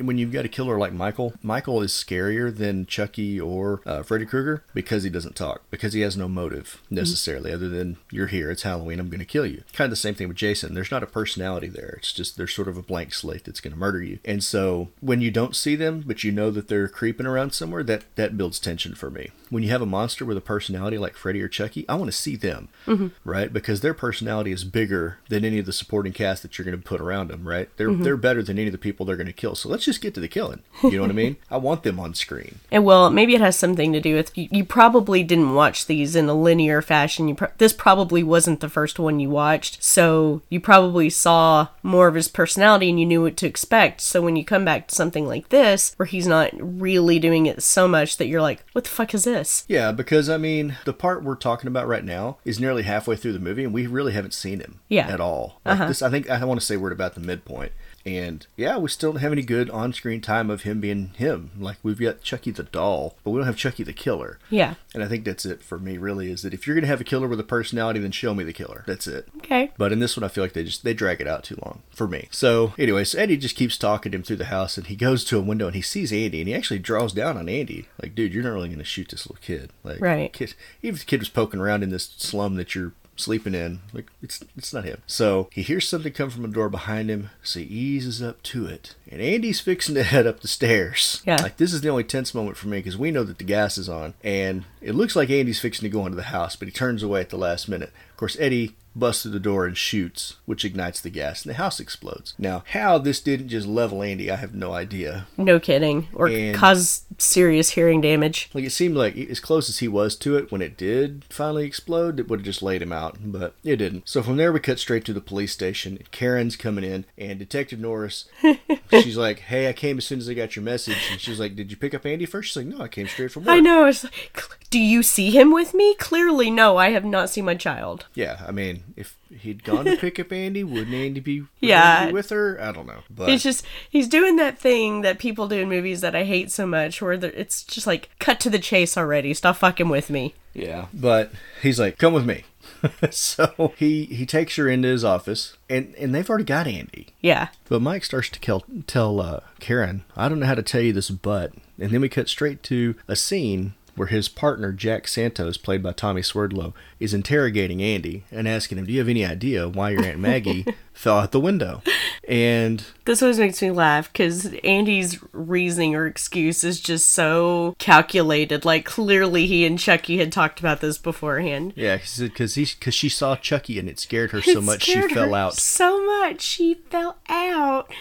when 0.00 0.18
you've 0.18 0.32
got 0.32 0.44
a 0.44 0.48
killer 0.48 0.78
like 0.78 0.92
Michael, 0.92 1.34
Michael 1.42 1.82
is 1.82 1.92
scarier 1.92 2.54
than 2.54 2.86
Chucky 2.86 3.40
or 3.40 3.80
uh, 3.86 4.02
Freddy 4.02 4.26
Krueger 4.26 4.64
because 4.74 5.02
he 5.02 5.10
doesn't 5.10 5.36
talk, 5.36 5.62
because 5.70 5.92
he 5.92 6.00
has 6.00 6.16
no 6.16 6.28
motive 6.28 6.80
necessarily 6.90 7.52
other 7.52 7.68
than 7.68 7.96
you're 8.10 8.26
here, 8.26 8.50
it's 8.50 8.62
Halloween, 8.62 9.00
I'm 9.00 9.08
going 9.08 9.20
to 9.20 9.24
kill 9.24 9.46
you. 9.46 9.62
Kind 9.72 9.86
of 9.86 9.90
the 9.90 9.96
same 9.96 10.14
thing 10.14 10.28
with 10.28 10.36
Jason. 10.36 10.74
There's 10.74 10.90
not 10.90 11.02
a 11.02 11.06
personality 11.06 11.68
there. 11.68 11.94
It's 11.98 12.12
just 12.12 12.36
there's 12.36 12.54
sort 12.54 12.68
of 12.68 12.76
a 12.76 12.82
blank 12.82 13.14
slate 13.14 13.44
that's 13.44 13.60
going 13.60 13.72
to 13.72 13.78
murder 13.78 14.02
you. 14.02 14.18
And 14.24 14.42
so 14.42 14.88
when 15.00 15.20
you 15.20 15.30
don't 15.30 15.56
see 15.56 15.76
them, 15.76 16.04
but 16.06 16.24
you 16.24 16.32
know 16.32 16.50
that 16.50 16.68
they're 16.68 16.88
creeping 16.88 17.26
around 17.26 17.52
somewhere, 17.52 17.82
that 17.84 18.04
that 18.16 18.36
builds 18.36 18.58
tension 18.58 18.94
for 18.94 19.10
me. 19.10 19.30
When 19.50 19.62
you 19.62 19.70
have 19.70 19.82
a 19.82 19.86
monster 19.86 20.24
with 20.24 20.36
a 20.36 20.40
personality 20.40 20.96
like 20.96 21.16
Freddy 21.16 21.42
or 21.42 21.48
Chucky, 21.48 21.84
I 21.88 21.94
want 21.96 22.10
to 22.10 22.16
see 22.16 22.36
them, 22.36 22.68
Mhm. 22.86 23.10
right? 23.24 23.52
Because 23.52 23.80
their 23.80 23.92
personality 23.94 24.52
is 24.52 24.64
bigger 24.64 25.18
than 25.28 25.44
any 25.44 25.58
of 25.58 25.66
the 25.66 25.72
supporting 25.72 26.12
cast 26.12 26.42
that 26.42 26.56
you're 26.56 26.64
going 26.64 26.78
to 26.78 26.82
put 26.82 27.00
around 27.00 27.28
them, 27.28 27.46
right? 27.46 27.68
They're 27.76 27.90
Mhm. 27.90 28.04
they're 28.04 28.16
better 28.16 28.42
than 28.42 28.58
any 28.58 28.68
of 28.68 28.72
the 28.72 28.78
people 28.78 29.04
they're 29.04 29.16
going 29.16 29.26
to 29.26 29.32
kill. 29.32 29.54
So 29.56 29.68
let's 29.68 29.84
just 29.84 30.00
get 30.00 30.14
to 30.14 30.20
the 30.20 30.28
killing. 30.28 30.60
You 30.82 30.92
know 30.92 31.00
what 31.02 31.10
I 31.10 31.14
mean? 31.14 31.36
I 31.50 31.56
want 31.56 31.82
them 31.82 31.98
on 32.00 32.14
screen. 32.14 32.60
And 32.70 32.84
well, 32.84 33.10
maybe 33.10 33.34
it 33.34 33.40
has 33.40 33.56
something 33.58 33.92
to 33.92 34.00
do 34.00 34.14
with 34.14 34.36
you, 34.38 34.48
you 34.52 34.64
probably 34.64 35.22
didn't 35.24 35.54
watch 35.54 35.86
these 35.86 36.14
in 36.14 36.28
a 36.28 36.34
linear 36.34 36.80
fashion. 36.80 37.26
You 37.28 37.34
pro- 37.34 37.48
this 37.58 37.72
probably 37.72 38.22
wasn't 38.22 38.60
the 38.60 38.68
first 38.68 38.98
one 39.00 39.18
you 39.20 39.30
watched, 39.30 39.82
so 39.82 40.42
you 40.48 40.60
probably 40.60 41.10
saw 41.10 41.66
more 41.82 42.06
of 42.06 42.14
his 42.14 42.28
personality 42.28 42.88
and 42.88 43.00
you 43.00 43.06
knew 43.06 43.22
what 43.22 43.36
to 43.38 43.46
expect. 43.46 44.00
So 44.00 44.22
when 44.22 44.36
you 44.36 44.44
come 44.44 44.64
back 44.64 44.86
to 44.88 44.94
something 44.94 45.26
like 45.26 45.48
this, 45.48 45.92
where 45.96 46.06
he's 46.06 46.26
not 46.28 46.50
really 46.60 47.18
doing 47.18 47.46
it 47.46 47.62
so 47.62 47.88
much 47.88 48.16
that 48.18 48.26
you're 48.26 48.40
like, 48.42 48.64
"What 48.72 48.84
the 48.84 48.90
fuck 48.90 49.12
is 49.14 49.24
this?" 49.24 49.39
Yeah, 49.68 49.92
because 49.92 50.28
I 50.28 50.36
mean, 50.36 50.76
the 50.84 50.92
part 50.92 51.22
we're 51.24 51.34
talking 51.34 51.68
about 51.68 51.86
right 51.88 52.04
now 52.04 52.38
is 52.44 52.60
nearly 52.60 52.82
halfway 52.82 53.16
through 53.16 53.32
the 53.32 53.38
movie, 53.38 53.64
and 53.64 53.72
we 53.72 53.86
really 53.86 54.12
haven't 54.12 54.34
seen 54.34 54.60
him 54.60 54.80
Yeah. 54.88 55.08
at 55.08 55.20
all. 55.20 55.60
Like 55.64 55.74
Uh-huh. 55.74 55.88
this, 55.88 56.02
I 56.02 56.10
think 56.10 56.28
I 56.30 56.44
want 56.44 56.60
to 56.60 56.66
say 56.66 56.76
we're 56.76 56.92
about 56.92 57.14
the 57.14 57.20
midpoint, 57.20 57.72
and 58.06 58.46
yeah, 58.56 58.78
we 58.78 58.88
still 58.88 59.12
don't 59.12 59.20
have 59.20 59.32
any 59.32 59.42
good 59.42 59.68
on-screen 59.70 60.20
time 60.20 60.50
of 60.50 60.62
him 60.62 60.80
being 60.80 61.08
him. 61.16 61.50
Like 61.58 61.78
we've 61.82 62.00
got 62.00 62.22
Chucky 62.22 62.50
the 62.50 62.62
doll, 62.62 63.16
but 63.24 63.30
we 63.30 63.38
don't 63.38 63.46
have 63.46 63.56
Chucky 63.56 63.82
the 63.82 63.92
killer. 63.92 64.38
Yeah. 64.48 64.74
And 64.94 65.02
I 65.02 65.08
think 65.08 65.24
that's 65.24 65.44
it 65.44 65.62
for 65.62 65.78
me. 65.78 65.98
Really, 65.98 66.30
is 66.30 66.42
that 66.42 66.54
if 66.54 66.66
you're 66.66 66.74
gonna 66.76 66.86
have 66.86 67.00
a 67.00 67.04
killer 67.04 67.28
with 67.28 67.40
a 67.40 67.44
personality, 67.44 68.00
then 68.00 68.10
show 68.10 68.34
me 68.34 68.44
the 68.44 68.52
killer. 68.52 68.84
That's 68.86 69.06
it. 69.06 69.28
Okay. 69.38 69.70
But 69.76 69.92
in 69.92 69.98
this 70.00 70.16
one, 70.16 70.24
I 70.24 70.28
feel 70.28 70.44
like 70.44 70.52
they 70.54 70.64
just 70.64 70.84
they 70.84 70.94
drag 70.94 71.20
it 71.20 71.26
out 71.28 71.44
too 71.44 71.58
long 71.64 71.82
for 71.90 72.08
me. 72.08 72.28
So, 72.30 72.72
anyways, 72.78 73.14
Eddie 73.14 73.36
just 73.36 73.56
keeps 73.56 73.76
talking 73.76 74.12
to 74.12 74.16
him 74.16 74.22
through 74.24 74.36
the 74.36 74.44
house, 74.46 74.76
and 74.78 74.86
he 74.86 74.96
goes 74.96 75.24
to 75.24 75.38
a 75.38 75.42
window 75.42 75.66
and 75.66 75.74
he 75.76 75.82
sees 75.82 76.12
Andy, 76.12 76.40
and 76.40 76.48
he 76.48 76.54
actually 76.54 76.78
draws 76.78 77.12
down 77.12 77.36
on 77.36 77.48
Andy. 77.48 77.86
Like, 78.02 78.14
dude, 78.14 78.32
you're 78.34 78.42
not 78.44 78.52
really 78.52 78.68
gonna 78.68 78.84
shoot 78.84 79.08
this 79.10 79.26
little 79.26 79.42
kid. 79.42 79.70
Like, 79.84 80.00
Right. 80.00 80.32
Kid, 80.32 80.54
even 80.82 80.94
if 80.96 81.00
the 81.00 81.06
kid 81.06 81.20
was 81.20 81.28
poking 81.28 81.60
around 81.60 81.82
in 81.82 81.90
this 81.90 82.04
slum 82.16 82.56
that 82.56 82.74
you're 82.74 82.92
sleeping 83.20 83.54
in, 83.54 83.80
like 83.92 84.06
it's 84.22 84.42
it's 84.56 84.72
not 84.72 84.84
him. 84.84 85.02
So 85.06 85.48
he 85.52 85.62
hears 85.62 85.88
something 85.88 86.12
come 86.12 86.30
from 86.30 86.44
a 86.44 86.48
door 86.48 86.68
behind 86.68 87.10
him, 87.10 87.30
so 87.42 87.60
he 87.60 87.66
eases 87.66 88.22
up 88.22 88.42
to 88.44 88.66
it, 88.66 88.94
and 89.10 89.20
Andy's 89.20 89.60
fixing 89.60 89.94
to 89.94 90.02
head 90.04 90.26
up 90.26 90.40
the 90.40 90.48
stairs. 90.48 91.22
Yeah. 91.26 91.36
Like 91.42 91.56
this 91.56 91.72
is 91.72 91.80
the 91.80 91.88
only 91.88 92.04
tense 92.04 92.34
moment 92.34 92.56
for 92.56 92.68
me 92.68 92.78
because 92.78 92.98
we 92.98 93.10
know 93.10 93.24
that 93.24 93.38
the 93.38 93.44
gas 93.44 93.78
is 93.78 93.88
on, 93.88 94.14
and 94.24 94.64
it 94.80 94.94
looks 94.94 95.16
like 95.16 95.30
Andy's 95.30 95.60
fixing 95.60 95.88
to 95.88 95.92
go 95.92 96.04
into 96.06 96.16
the 96.16 96.24
house, 96.24 96.56
but 96.56 96.68
he 96.68 96.72
turns 96.72 97.02
away 97.02 97.20
at 97.20 97.30
the 97.30 97.38
last 97.38 97.68
minute. 97.68 97.92
Of 98.10 98.16
course, 98.16 98.36
Eddie 98.40 98.74
busts 98.94 99.22
through 99.22 99.32
the 99.32 99.40
door 99.40 99.66
and 99.66 99.76
shoots, 99.76 100.36
which 100.46 100.64
ignites 100.64 101.00
the 101.00 101.10
gas, 101.10 101.42
and 101.44 101.50
the 101.50 101.56
house 101.56 101.80
explodes. 101.80 102.34
Now, 102.38 102.64
how 102.72 102.98
this 102.98 103.20
didn't 103.20 103.48
just 103.48 103.66
level 103.66 104.02
Andy, 104.02 104.30
I 104.30 104.36
have 104.36 104.54
no 104.54 104.72
idea. 104.72 105.26
No 105.36 105.58
kidding. 105.60 106.08
Or 106.12 106.28
And- 106.28 106.54
cause 106.56 107.02
serious 107.18 107.70
hearing 107.70 108.00
damage. 108.00 108.50
Like 108.54 108.64
it 108.64 108.70
seemed 108.72 108.96
like 108.96 109.16
as 109.16 109.40
close 109.40 109.68
as 109.68 109.78
he 109.78 109.88
was 109.88 110.16
to 110.16 110.36
it 110.36 110.50
when 110.50 110.62
it 110.62 110.76
did 110.76 111.24
finally 111.30 111.64
explode, 111.66 112.18
it 112.18 112.28
would 112.28 112.40
have 112.40 112.46
just 112.46 112.62
laid 112.62 112.82
him 112.82 112.92
out, 112.92 113.16
but 113.24 113.54
it 113.62 113.76
didn't. 113.76 114.08
So 114.08 114.22
from 114.22 114.36
there 114.36 114.52
we 114.52 114.60
cut 114.60 114.78
straight 114.78 115.04
to 115.06 115.12
the 115.12 115.20
police 115.20 115.52
station. 115.52 115.98
Karen's 116.10 116.56
coming 116.56 116.84
in, 116.84 117.04
and 117.18 117.38
Detective 117.38 117.78
Norris, 117.78 118.26
she's 118.90 119.16
like, 119.16 119.40
"Hey, 119.40 119.68
I 119.68 119.72
came 119.72 119.98
as 119.98 120.06
soon 120.06 120.18
as 120.18 120.28
I 120.28 120.34
got 120.34 120.56
your 120.56 120.64
message." 120.64 120.96
And 121.10 121.20
she's 121.20 121.38
like, 121.40 121.56
"Did 121.56 121.70
you 121.70 121.76
pick 121.76 121.94
up 121.94 122.06
Andy 122.06 122.26
first? 122.26 122.48
She's 122.50 122.56
like, 122.56 122.66
"No, 122.66 122.82
I 122.84 122.88
came 122.88 123.06
straight 123.06 123.32
from 123.32 123.44
work." 123.44 123.54
I 123.54 123.60
know. 123.60 123.86
It's 123.86 124.04
like, 124.04 124.66
do 124.70 124.78
you 124.78 125.02
see 125.02 125.30
him 125.30 125.52
with 125.52 125.74
me? 125.74 125.94
Clearly, 125.96 126.50
no. 126.50 126.76
I 126.76 126.90
have 126.90 127.04
not 127.04 127.28
seen 127.30 127.44
my 127.44 127.54
child. 127.56 128.06
Yeah, 128.14 128.40
I 128.46 128.52
mean, 128.52 128.79
if 128.96 129.16
he'd 129.30 129.64
gone 129.64 129.84
to 129.84 129.96
pick 129.96 130.18
up 130.18 130.32
Andy, 130.32 130.64
wouldn't 130.64 130.94
Andy 130.94 131.20
be, 131.20 131.44
Yeah. 131.60 132.00
Andy 132.02 132.12
with 132.12 132.30
her? 132.30 132.60
I 132.60 132.72
don't 132.72 132.86
know, 132.86 133.00
but 133.10 133.28
It's 133.28 133.42
just 133.42 133.64
he's 133.88 134.08
doing 134.08 134.36
that 134.36 134.58
thing 134.58 135.02
that 135.02 135.18
people 135.18 135.48
do 135.48 135.56
in 135.60 135.68
movies 135.68 136.00
that 136.00 136.14
I 136.16 136.24
hate 136.24 136.50
so 136.50 136.66
much, 136.66 137.00
where 137.00 137.12
it's 137.12 137.62
just 137.62 137.86
like 137.86 138.10
cut 138.18 138.40
to 138.40 138.50
the 138.50 138.58
chase 138.58 138.96
already. 138.96 139.34
Stop 139.34 139.56
fucking 139.56 139.88
with 139.88 140.10
me. 140.10 140.34
Yeah, 140.52 140.86
but 140.92 141.30
he's 141.62 141.78
like, 141.78 141.96
"Come 141.98 142.12
with 142.12 142.26
me." 142.26 142.44
so 143.10 143.72
he 143.76 144.04
he 144.06 144.26
takes 144.26 144.56
her 144.56 144.68
into 144.68 144.88
his 144.88 145.04
office, 145.04 145.56
and 145.68 145.94
and 145.96 146.14
they've 146.14 146.28
already 146.28 146.44
got 146.44 146.66
Andy. 146.66 147.08
Yeah. 147.20 147.48
But 147.68 147.82
Mike 147.82 148.04
starts 148.04 148.28
to 148.30 148.40
tell 148.40 148.64
tell 148.86 149.20
uh, 149.20 149.40
Karen, 149.60 150.04
"I 150.16 150.28
don't 150.28 150.40
know 150.40 150.46
how 150.46 150.54
to 150.54 150.62
tell 150.62 150.80
you 150.80 150.92
this, 150.92 151.10
but," 151.10 151.52
and 151.78 151.90
then 151.92 152.00
we 152.00 152.08
cut 152.08 152.28
straight 152.28 152.62
to 152.64 152.96
a 153.06 153.14
scene 153.16 153.74
where 154.00 154.06
his 154.06 154.30
partner 154.30 154.72
Jack 154.72 155.06
Santos, 155.06 155.58
played 155.58 155.82
by 155.82 155.92
Tommy 155.92 156.22
Swerdlow, 156.22 156.72
is 156.98 157.12
interrogating 157.12 157.82
Andy 157.82 158.24
and 158.32 158.48
asking 158.48 158.78
him, 158.78 158.86
"Do 158.86 158.94
you 158.94 158.98
have 158.98 159.10
any 159.10 159.26
idea 159.26 159.68
why 159.68 159.90
your 159.90 160.02
aunt 160.02 160.18
Maggie 160.18 160.64
fell 160.94 161.18
out 161.18 161.32
the 161.32 161.38
window?" 161.38 161.82
And 162.26 162.82
This 163.04 163.20
always 163.20 163.38
makes 163.38 163.60
me 163.60 163.70
laugh 163.70 164.10
because 164.10 164.54
Andy's 164.64 165.18
reasoning 165.32 165.94
or 165.94 166.06
excuse 166.06 166.64
is 166.64 166.80
just 166.80 167.10
so 167.10 167.74
calculated. 167.78 168.64
Like 168.64 168.86
clearly 168.86 169.44
he 169.44 169.66
and 169.66 169.78
Chucky 169.78 170.16
had 170.16 170.32
talked 170.32 170.60
about 170.60 170.80
this 170.80 170.96
beforehand. 170.96 171.74
yeah, 171.76 171.98
because 172.16 172.54
he 172.54 172.64
because 172.64 172.94
she 172.94 173.10
saw 173.10 173.36
Chucky 173.36 173.78
and 173.78 173.86
it 173.86 173.98
scared 173.98 174.30
her 174.30 174.40
so 174.40 174.60
It 174.60 174.62
much 174.62 174.84
she 174.84 174.98
fell 175.08 175.28
her 175.28 175.36
out. 175.36 175.56
So 175.56 176.02
much 176.06 176.40
she 176.40 176.72
fell 176.88 177.18
out. 177.28 177.92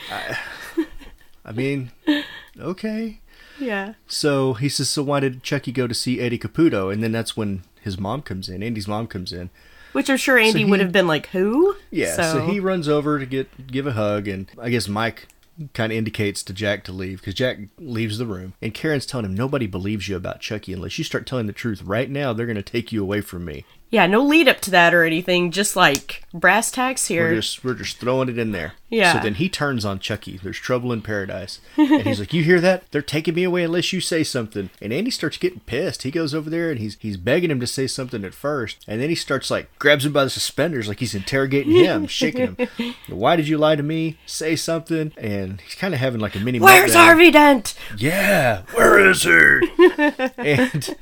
I 1.43 1.51
mean, 1.51 1.91
okay. 2.59 3.21
Yeah. 3.59 3.93
So 4.07 4.53
he 4.53 4.69
says, 4.69 4.89
so 4.89 5.03
why 5.03 5.19
did 5.19 5.43
Chucky 5.43 5.71
go 5.71 5.87
to 5.87 5.93
see 5.93 6.19
Eddie 6.19 6.39
Caputo? 6.39 6.91
And 6.93 7.03
then 7.03 7.11
that's 7.11 7.35
when 7.35 7.63
his 7.81 7.97
mom 7.99 8.21
comes 8.21 8.49
in. 8.49 8.63
Andy's 8.63 8.87
mom 8.87 9.07
comes 9.07 9.33
in. 9.33 9.49
Which 9.91 10.09
I'm 10.09 10.17
sure 10.17 10.37
Andy 10.37 10.59
he- 10.59 10.65
would 10.65 10.79
have 10.79 10.91
been 10.91 11.07
like, 11.07 11.27
who? 11.27 11.75
Yeah. 11.89 12.15
So. 12.15 12.47
he 12.47 12.59
runs 12.59 12.87
over 12.87 13.19
to 13.19 13.25
get 13.25 13.67
give 13.67 13.87
a 13.87 13.93
hug, 13.93 14.27
and 14.27 14.49
I 14.61 14.69
guess 14.69 14.87
Mike 14.87 15.27
kind 15.73 15.91
of 15.91 15.97
indicates 15.97 16.41
to 16.43 16.53
Jack 16.53 16.83
to 16.85 16.91
leave 16.91 17.19
because 17.19 17.33
Jack 17.33 17.57
leaves 17.79 18.17
the 18.17 18.25
room, 18.27 18.53
and 18.61 18.73
Karen's 18.73 19.05
telling 19.05 19.25
him 19.25 19.33
nobody 19.33 19.65
believes 19.67 20.07
you 20.07 20.15
about 20.15 20.41
Chucky 20.41 20.73
unless 20.73 20.97
you 20.99 21.03
start 21.03 21.25
telling 21.25 21.47
the 21.47 21.53
truth 21.53 21.81
right 21.81 22.09
now. 22.09 22.33
They're 22.33 22.45
going 22.45 22.55
to 22.55 22.61
take 22.61 22.91
you 22.91 23.01
away 23.01 23.21
from 23.21 23.45
me. 23.45 23.65
Yeah, 23.91 24.05
no 24.05 24.23
lead 24.23 24.47
up 24.47 24.59
to 24.61 24.71
that 24.71 24.93
or 24.93 25.03
anything. 25.03 25.51
Just 25.51 25.75
like 25.75 26.23
brass 26.31 26.69
tacks 26.69 27.07
here. 27.07 27.29
We're 27.29 27.35
just 27.35 27.63
we're 27.63 27.73
just 27.73 27.97
throwing 27.97 28.29
it 28.29 28.37
in 28.37 28.51
there. 28.51 28.73
Yeah. 28.89 29.13
So 29.13 29.19
then 29.19 29.35
he 29.35 29.49
turns 29.49 29.83
on 29.83 29.99
Chucky. 29.99 30.37
There's 30.41 30.57
trouble 30.57 30.91
in 30.91 31.01
paradise, 31.01 31.59
and 31.75 32.03
he's 32.03 32.19
like, 32.19 32.33
"You 32.33 32.43
hear 32.43 32.59
that? 32.61 32.91
They're 32.91 33.01
taking 33.01 33.33
me 33.33 33.43
away 33.43 33.63
unless 33.63 33.91
you 33.91 33.99
say 33.99 34.23
something." 34.23 34.69
And 34.79 34.93
Andy 34.93 35.09
starts 35.09 35.37
getting 35.37 35.61
pissed. 35.61 36.03
He 36.03 36.11
goes 36.11 36.35
over 36.35 36.49
there 36.51 36.69
and 36.69 36.79
he's 36.79 36.97
he's 36.99 37.17
begging 37.17 37.49
him 37.49 37.59
to 37.59 37.67
say 37.67 37.87
something 37.87 38.23
at 38.23 38.35
first, 38.35 38.83
and 38.87 39.01
then 39.01 39.09
he 39.09 39.15
starts 39.15 39.49
like 39.49 39.69
grabs 39.79 40.05
him 40.05 40.13
by 40.13 40.23
the 40.23 40.29
suspenders 40.29 40.87
like 40.87 40.99
he's 40.99 41.15
interrogating 41.15 41.73
him, 41.73 42.05
shaking 42.07 42.55
him. 42.55 42.95
Why 43.07 43.35
did 43.35 43.47
you 43.47 43.57
lie 43.57 43.75
to 43.75 43.83
me? 43.83 44.17
Say 44.27 44.55
something. 44.55 45.13
And 45.17 45.61
he's 45.61 45.75
kind 45.75 45.95
of 45.95 45.99
having 45.99 46.21
like 46.21 46.35
a 46.35 46.39
mini. 46.39 46.59
Where's 46.59 46.91
meltdown. 46.91 47.05
Harvey 47.05 47.31
Dent? 47.31 47.73
Yeah, 47.97 48.63
where 48.73 48.99
is 49.09 49.23
he? 49.23 49.29
and 50.37 50.95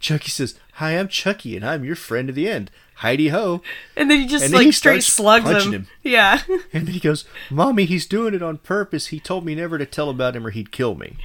Chucky 0.00 0.30
says, 0.30 0.58
"Hi, 0.74 0.92
I'm 0.92 1.08
Chucky, 1.08 1.56
and 1.56 1.64
I'm 1.64 1.84
your 1.84 1.96
friend 1.96 2.28
to 2.28 2.32
the 2.34 2.48
end." 2.48 2.70
Heidi 3.00 3.28
ho. 3.28 3.60
And 3.94 4.10
then 4.10 4.20
he 4.20 4.26
just 4.26 4.46
And 4.46 4.54
like 4.54 4.72
straight 4.72 5.02
slugs 5.02 5.50
him. 5.66 5.72
him. 5.72 5.86
Yeah. 6.02 6.40
And 6.72 6.86
then 6.86 6.94
he 6.94 7.00
goes, 7.00 7.26
Mommy, 7.50 7.84
he's 7.84 8.06
doing 8.06 8.32
it 8.32 8.42
on 8.42 8.56
purpose. 8.56 9.08
He 9.08 9.20
told 9.20 9.44
me 9.44 9.54
never 9.54 9.76
to 9.76 9.84
tell 9.84 10.08
about 10.08 10.34
him 10.34 10.46
or 10.46 10.50
he'd 10.50 10.72
kill 10.72 10.94
me. 10.94 11.18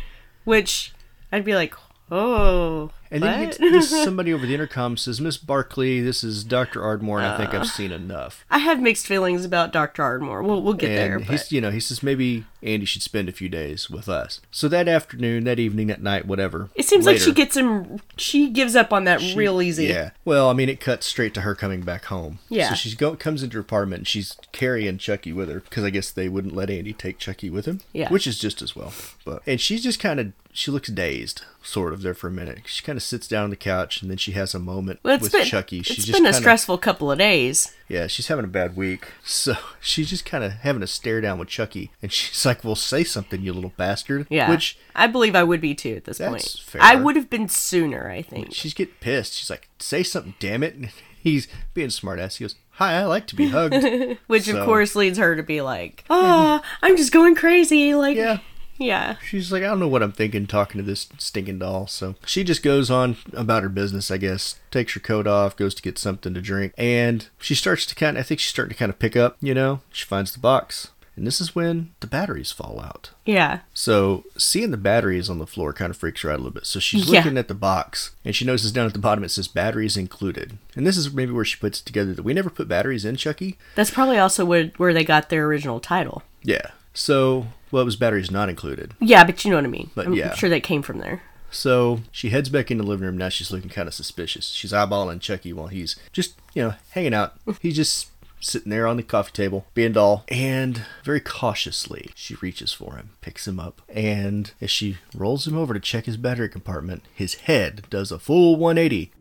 Which 0.44 0.92
I'd 1.32 1.46
be 1.46 1.56
like, 1.56 1.74
oh. 2.12 2.92
And 3.12 3.22
then 3.24 3.52
this, 3.60 3.90
somebody 4.04 4.34
over 4.34 4.46
the 4.46 4.54
intercom 4.54 4.96
says, 4.96 5.20
Miss 5.20 5.38
Barclay, 5.38 6.00
this 6.00 6.24
is 6.24 6.44
Dr. 6.46 6.82
Ardmore, 6.82 7.20
and 7.20 7.28
I 7.28 7.38
think 7.38 7.54
I've 7.54 7.68
seen 7.68 7.92
enough. 7.92 8.46
I 8.50 8.60
have 8.60 8.82
mixed 8.82 9.06
feelings 9.06 9.44
about 9.44 9.74
Dr. 9.74 10.02
Ardmore. 10.02 10.42
We'll, 10.42 10.62
we'll 10.62 10.74
get 10.74 10.96
there. 10.96 11.18
And 11.18 11.28
But 11.28 11.32
he's, 11.34 11.52
you 11.52 11.60
know, 11.60 11.72
he 11.72 11.82
says 11.82 12.02
maybe 12.02 12.46
Andy 12.64 12.86
should 12.86 13.02
spend 13.02 13.28
a 13.28 13.34
few 13.34 13.50
days 13.50 13.90
with 13.90 14.08
us. 14.08 14.40
So 14.50 14.70
that 14.70 14.88
afternoon, 14.88 15.44
that 15.44 15.60
evening, 15.60 15.88
that 15.88 16.02
night, 16.02 16.26
whatever. 16.26 16.70
it 16.76 16.86
seems 16.86 17.06
like 17.06 17.18
she 17.18 17.34
gets 17.34 17.58
him, 17.58 18.00
she 18.16 18.50
gives 18.50 18.76
up 18.76 18.94
on 18.94 19.04
that 19.04 19.20
She- 19.20 19.36
real 19.36 19.62
easy. 19.62 19.88
Yeah. 19.88 20.12
Well, 20.24 20.50
I 20.50 20.54
mean, 20.54 20.70
it 20.70 20.80
cuts 20.80 21.06
straight 21.06 21.34
to 21.34 21.42
her 21.42 21.54
coming 21.54 21.82
back 21.82 22.06
home. 22.06 22.40
Yeah. 22.48 22.70
So 22.70 22.76
she 22.76 22.96
comes 22.96 23.44
into 23.44 23.58
her 23.58 23.62
apartment 23.62 24.00
and 24.02 24.08
she's 24.08 24.38
carrying 24.54 24.98
Chucky 24.98 25.34
with 25.34 25.50
her 25.50 25.60
because 25.60 25.84
I 25.84 25.90
guess 25.90 26.12
they 26.12 26.30
wouldn't 26.30 26.56
let 26.56 26.70
Andy 26.70 26.94
take 26.94 27.18
Chucky 27.18 27.50
with 27.50 27.66
him. 27.66 27.82
Yeah. 27.92 28.10
Which 28.10 28.26
is 28.26 28.40
just 28.40 28.62
as 28.62 28.76
well. 28.76 28.94
But 29.26 29.42
and 29.46 29.60
she's 29.60 29.84
just 29.84 30.00
kind 30.00 30.20
of 30.20 30.34
she 30.54 30.72
looks 30.72 30.90
dazed, 30.90 31.44
sort 31.64 31.94
of 31.94 32.02
there 32.02 32.14
for 32.14 32.28
a 32.28 32.32
minute. 32.32 32.60
She 32.66 32.84
kind 32.84 32.98
of 32.98 33.01
sits 33.04 33.28
down 33.28 33.44
on 33.46 33.50
the 33.50 33.56
couch 33.56 34.02
and 34.02 34.10
then 34.10 34.18
she 34.18 34.32
has 34.34 34.54
a 34.56 34.60
moment 34.60 35.00
Well, 35.04 35.20
with 35.20 35.32
been, 35.32 35.46
Chucky. 35.46 35.82
She's 35.84 35.98
it's 36.00 36.06
just 36.08 36.18
been 36.18 36.26
a 36.26 36.30
kinda, 36.30 36.38
stressful 36.40 36.78
couple 36.80 37.12
of 37.12 37.18
days. 37.20 37.74
Yeah, 37.88 38.08
she's 38.08 38.28
having 38.28 38.46
a 38.46 38.48
bad 38.48 38.76
week. 38.76 39.08
So 39.24 39.56
she's 39.80 40.10
just 40.10 40.26
kind 40.26 40.44
of 40.44 40.52
having 40.52 40.84
a 40.84 40.88
stare 40.88 41.20
down 41.22 41.40
with 41.40 41.48
Chucky, 41.48 41.92
and 42.02 42.12
she's 42.12 42.46
like, 42.46 42.64
"Well, 42.64 42.76
say 42.76 43.04
something, 43.04 43.42
you 43.42 43.54
little 43.54 43.74
bastard." 43.78 44.28
Yeah. 44.30 44.50
Which 44.50 44.78
I 44.96 45.08
believe 45.08 45.36
I 45.36 45.44
would 45.44 45.62
be 45.62 45.74
too 45.76 45.96
at 45.96 46.06
this 46.06 46.18
That's 46.20 46.30
point. 46.56 46.66
fair. 46.66 46.82
I 46.82 46.96
would 46.96 47.16
have 47.16 47.30
been 47.30 47.48
sooner, 47.50 48.10
I 48.10 48.22
think. 48.22 48.54
she's 48.54 48.74
getting 48.74 48.94
pissed. 49.00 49.34
She's 49.34 49.50
like, 49.50 49.70
"Say 49.80 50.04
something, 50.04 50.36
damn 50.40 50.64
it!" 50.64 50.76
And 50.82 50.90
he's 51.24 51.48
being 51.74 51.90
smartass. 51.90 52.38
He 52.38 52.44
goes, 52.44 52.56
"Hi, 52.72 52.94
I 53.00 53.06
like 53.06 53.28
to 53.28 53.36
be 53.36 53.48
hugged." 53.50 53.76
Which 54.28 54.44
So- 54.46 54.58
of 54.58 54.66
course 54.66 54.96
leads 54.96 55.18
her 55.18 55.36
to 55.36 55.44
be 55.44 55.62
like, 55.62 56.04
"Oh, 56.10 56.62
I'm 56.82 56.98
just 56.98 57.12
going 57.12 57.36
crazy." 57.36 57.94
Like, 57.96 58.18
Yeah. 58.18 58.40
Yeah. 58.82 59.16
She's 59.26 59.52
like, 59.52 59.64
I 59.64 59.68
don't 59.68 59.80
know 59.80 59.88
what 59.88 60.04
I'm 60.04 60.12
thinking 60.12 60.48
talking 60.48 60.80
to 60.80 60.84
this 60.86 61.08
stinking 61.18 61.60
doll. 61.60 61.88
So 61.88 62.16
she 62.26 62.44
just 62.44 62.64
goes 62.64 62.90
on 62.90 63.18
about 63.34 63.64
her 63.64 63.70
business, 63.70 64.10
I 64.12 64.18
guess. 64.18 64.60
Takes 64.72 64.94
her 64.94 65.00
coat 65.00 65.28
off, 65.28 65.56
goes 65.56 65.76
to 65.76 65.82
get 65.82 65.98
something 65.98 66.34
to 66.34 66.42
drink, 66.42 66.74
and 66.78 67.28
she 67.40 67.56
starts 67.56 67.86
to 67.86 67.96
kind 67.96 68.18
of, 68.18 68.22
I 68.22 68.24
think 68.24 68.40
she's 68.40 68.50
starting 68.52 68.74
to 68.74 68.80
kind 68.80 68.90
of 68.90 69.00
pick 69.00 69.16
up, 69.16 69.38
you 69.42 69.54
know? 69.54 69.82
She 69.92 70.06
finds 70.06 70.32
the 70.34 70.40
box. 70.40 70.90
And 71.18 71.28
this 71.28 71.42
is 71.42 71.54
when 71.54 71.92
the 72.00 72.08
batteries 72.08 72.54
fall 72.54 72.80
out. 72.80 73.12
Yeah. 73.26 73.60
So 73.74 74.24
seeing 74.38 74.72
the 74.72 74.78
batteries 74.78 75.30
on 75.30 75.40
the 75.40 75.46
floor 75.46 75.74
kind 75.74 75.92
of 75.92 75.98
freaks 75.98 76.22
her 76.22 76.32
out 76.32 76.36
a 76.36 76.38
little 76.38 76.52
bit. 76.54 76.66
So 76.66 76.80
she's 76.80 77.10
Yeah. 77.10 77.20
looking 77.20 77.38
at 77.38 77.50
the 77.50 77.54
box 77.54 78.12
and 78.24 78.34
she 78.34 78.46
notices 78.46 78.72
down 78.72 78.88
at 78.88 78.94
the 78.94 78.98
bottom 79.00 79.24
it 79.26 79.30
says 79.30 79.50
batteries 79.50 79.98
included. 79.98 80.58
And 80.74 80.88
this 80.88 80.96
is 80.96 81.14
maybe 81.14 81.34
where 81.34 81.44
she 81.46 81.60
puts 81.60 81.82
it 81.82 81.86
together 81.86 82.14
that 82.14 82.24
we 82.24 82.34
never 82.34 82.50
put 82.50 82.70
batteries 82.70 83.04
in 83.04 83.18
Chucky. 83.18 83.58
That's 83.76 83.92
probably 83.92 84.18
also 84.20 84.46
where, 84.46 84.68
where 84.78 84.94
they 84.94 85.04
got 85.04 85.28
their 85.30 85.46
original 85.46 85.82
title. 85.82 86.24
Yeah. 86.44 86.72
So, 86.94 87.48
well, 87.72 87.82
it 87.82 87.86
was 87.86 87.96
batteries 87.96 88.32
not 88.32 88.50
included. 88.50 88.94
Yeah, 89.00 89.24
but 89.24 89.44
you 89.44 89.52
know 89.52 89.58
what 89.58 89.66
I 89.66 89.70
mean. 89.70 89.92
But 89.96 90.08
I'm 90.08 90.14
yeah. 90.14 90.34
sure 90.34 90.50
that 90.50 90.64
came 90.64 90.82
from 90.82 91.00
there. 91.00 91.22
So 91.52 92.00
she 92.12 92.30
heads 92.30 92.50
back 92.50 92.72
into 92.72 92.84
the 92.84 92.90
living 92.90 93.06
room. 93.06 93.18
Now 93.18 93.30
she's 93.30 93.52
looking 93.52 93.70
kind 93.70 93.88
of 93.88 93.94
suspicious. 93.94 94.50
She's 94.50 94.72
eyeballing 94.72 95.20
Chucky 95.20 95.52
while 95.52 95.68
he's 95.68 95.98
just, 96.14 96.36
you 96.54 96.64
know, 96.64 96.74
hanging 96.92 97.14
out. 97.14 97.36
He's 97.62 97.76
just 97.76 98.08
sitting 98.40 98.72
there 98.72 98.88
on 98.88 98.98
the 98.98 99.04
coffee 99.04 99.32
table, 99.32 99.66
being 99.74 99.92
dull. 99.92 100.24
And 100.30 100.84
very 101.04 101.20
cautiously, 101.20 102.10
she 102.16 102.36
reaches 102.36 102.74
for 102.74 102.96
him, 102.96 103.12
picks 103.22 103.48
him 103.48 103.60
up, 103.60 103.82
and 103.88 104.52
as 104.60 104.72
she 104.72 104.98
rolls 105.16 105.48
him 105.48 105.58
over 105.58 105.74
to 105.74 105.80
check 105.80 106.06
his 106.06 106.18
battery 106.18 106.50
compartment, 106.50 107.04
his 107.14 107.36
head 107.36 107.84
does 107.90 108.12
a 108.12 108.18
full 108.18 108.56
180. 108.56 109.12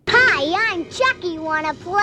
Hi, 0.93 1.09
I'm 1.11 1.15
Chucky. 1.15 1.39
Wanna 1.39 1.75
play? 1.75 2.03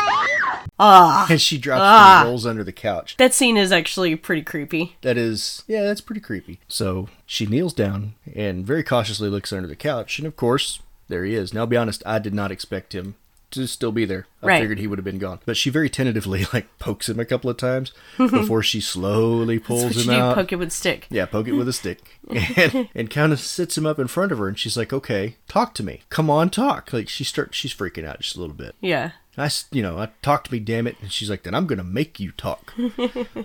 Ah. 0.79 1.27
And 1.29 1.41
she 1.41 1.57
drops 1.57 1.81
Ah. 1.83 2.21
and 2.21 2.29
rolls 2.29 2.45
under 2.45 2.63
the 2.63 2.71
couch. 2.71 3.15
That 3.17 3.33
scene 3.33 3.57
is 3.57 3.71
actually 3.71 4.15
pretty 4.15 4.41
creepy. 4.43 4.95
That 5.01 5.17
is, 5.17 5.63
yeah, 5.67 5.83
that's 5.83 6.01
pretty 6.01 6.21
creepy. 6.21 6.59
So 6.67 7.09
she 7.25 7.45
kneels 7.45 7.73
down 7.73 8.13
and 8.35 8.65
very 8.65 8.83
cautiously 8.83 9.29
looks 9.29 9.51
under 9.51 9.67
the 9.67 9.75
couch, 9.75 10.19
and 10.19 10.27
of 10.27 10.35
course, 10.35 10.79
there 11.07 11.25
he 11.25 11.35
is. 11.35 11.53
Now, 11.53 11.61
I'll 11.61 11.67
be 11.67 11.77
honest, 11.77 12.03
I 12.05 12.19
did 12.19 12.33
not 12.33 12.51
expect 12.51 12.93
him 12.93 13.15
to 13.51 13.65
still 13.67 13.91
be 13.91 14.05
there. 14.05 14.27
I 14.43 14.45
Right. 14.47 14.61
figured 14.61 14.79
he 14.79 14.87
would 14.87 14.97
have 14.99 15.05
been 15.05 15.17
gone. 15.19 15.39
But 15.45 15.57
she 15.57 15.69
very 15.69 15.89
tentatively 15.89 16.45
like 16.53 16.67
pokes 16.79 17.09
him 17.09 17.19
a 17.19 17.25
couple 17.25 17.49
of 17.49 17.57
times 17.57 17.91
before 18.17 18.61
she 18.63 18.81
slowly 18.81 19.59
pulls 19.59 20.05
him 20.05 20.13
out. 20.13 20.35
poke 20.35 20.51
it 20.51 20.57
with 20.57 20.67
a 20.69 20.71
stick. 20.71 21.07
Yeah, 21.09 21.25
poke 21.25 21.47
it 21.47 21.53
with 21.53 21.67
a 21.67 21.73
stick. 21.73 22.01
And, 22.57 22.89
and 22.93 23.09
kind 23.09 23.31
of 23.31 23.39
sits 23.39 23.77
him 23.77 23.85
up 23.85 23.99
in 23.99 24.07
front 24.07 24.31
of 24.33 24.37
her 24.39 24.49
and 24.49 24.59
she's 24.59 24.75
like, 24.75 24.91
"Okay, 24.91 25.37
talk 25.47 25.73
to 25.75 25.83
me. 25.83 26.01
Come 26.09 26.29
on, 26.29 26.49
talk." 26.49 26.91
Like 26.91 27.07
she 27.07 27.23
starts 27.23 27.55
she's 27.57 27.73
freaking 27.73 28.05
out 28.05 28.19
just 28.19 28.35
a 28.35 28.39
little 28.41 28.55
bit. 28.55 28.75
Yeah. 28.81 29.11
I, 29.37 29.49
you 29.71 29.81
know, 29.83 29.97
I 29.99 30.09
talk 30.23 30.43
to 30.45 30.51
me, 30.51 30.59
damn 30.59 30.87
it. 30.87 30.97
And 30.99 31.11
she's 31.11 31.29
like, 31.29 31.43
then 31.43 31.53
I'm 31.53 31.67
going 31.67 31.77
to 31.77 31.83
make 31.83 32.19
you 32.19 32.31
talk. 32.31 32.73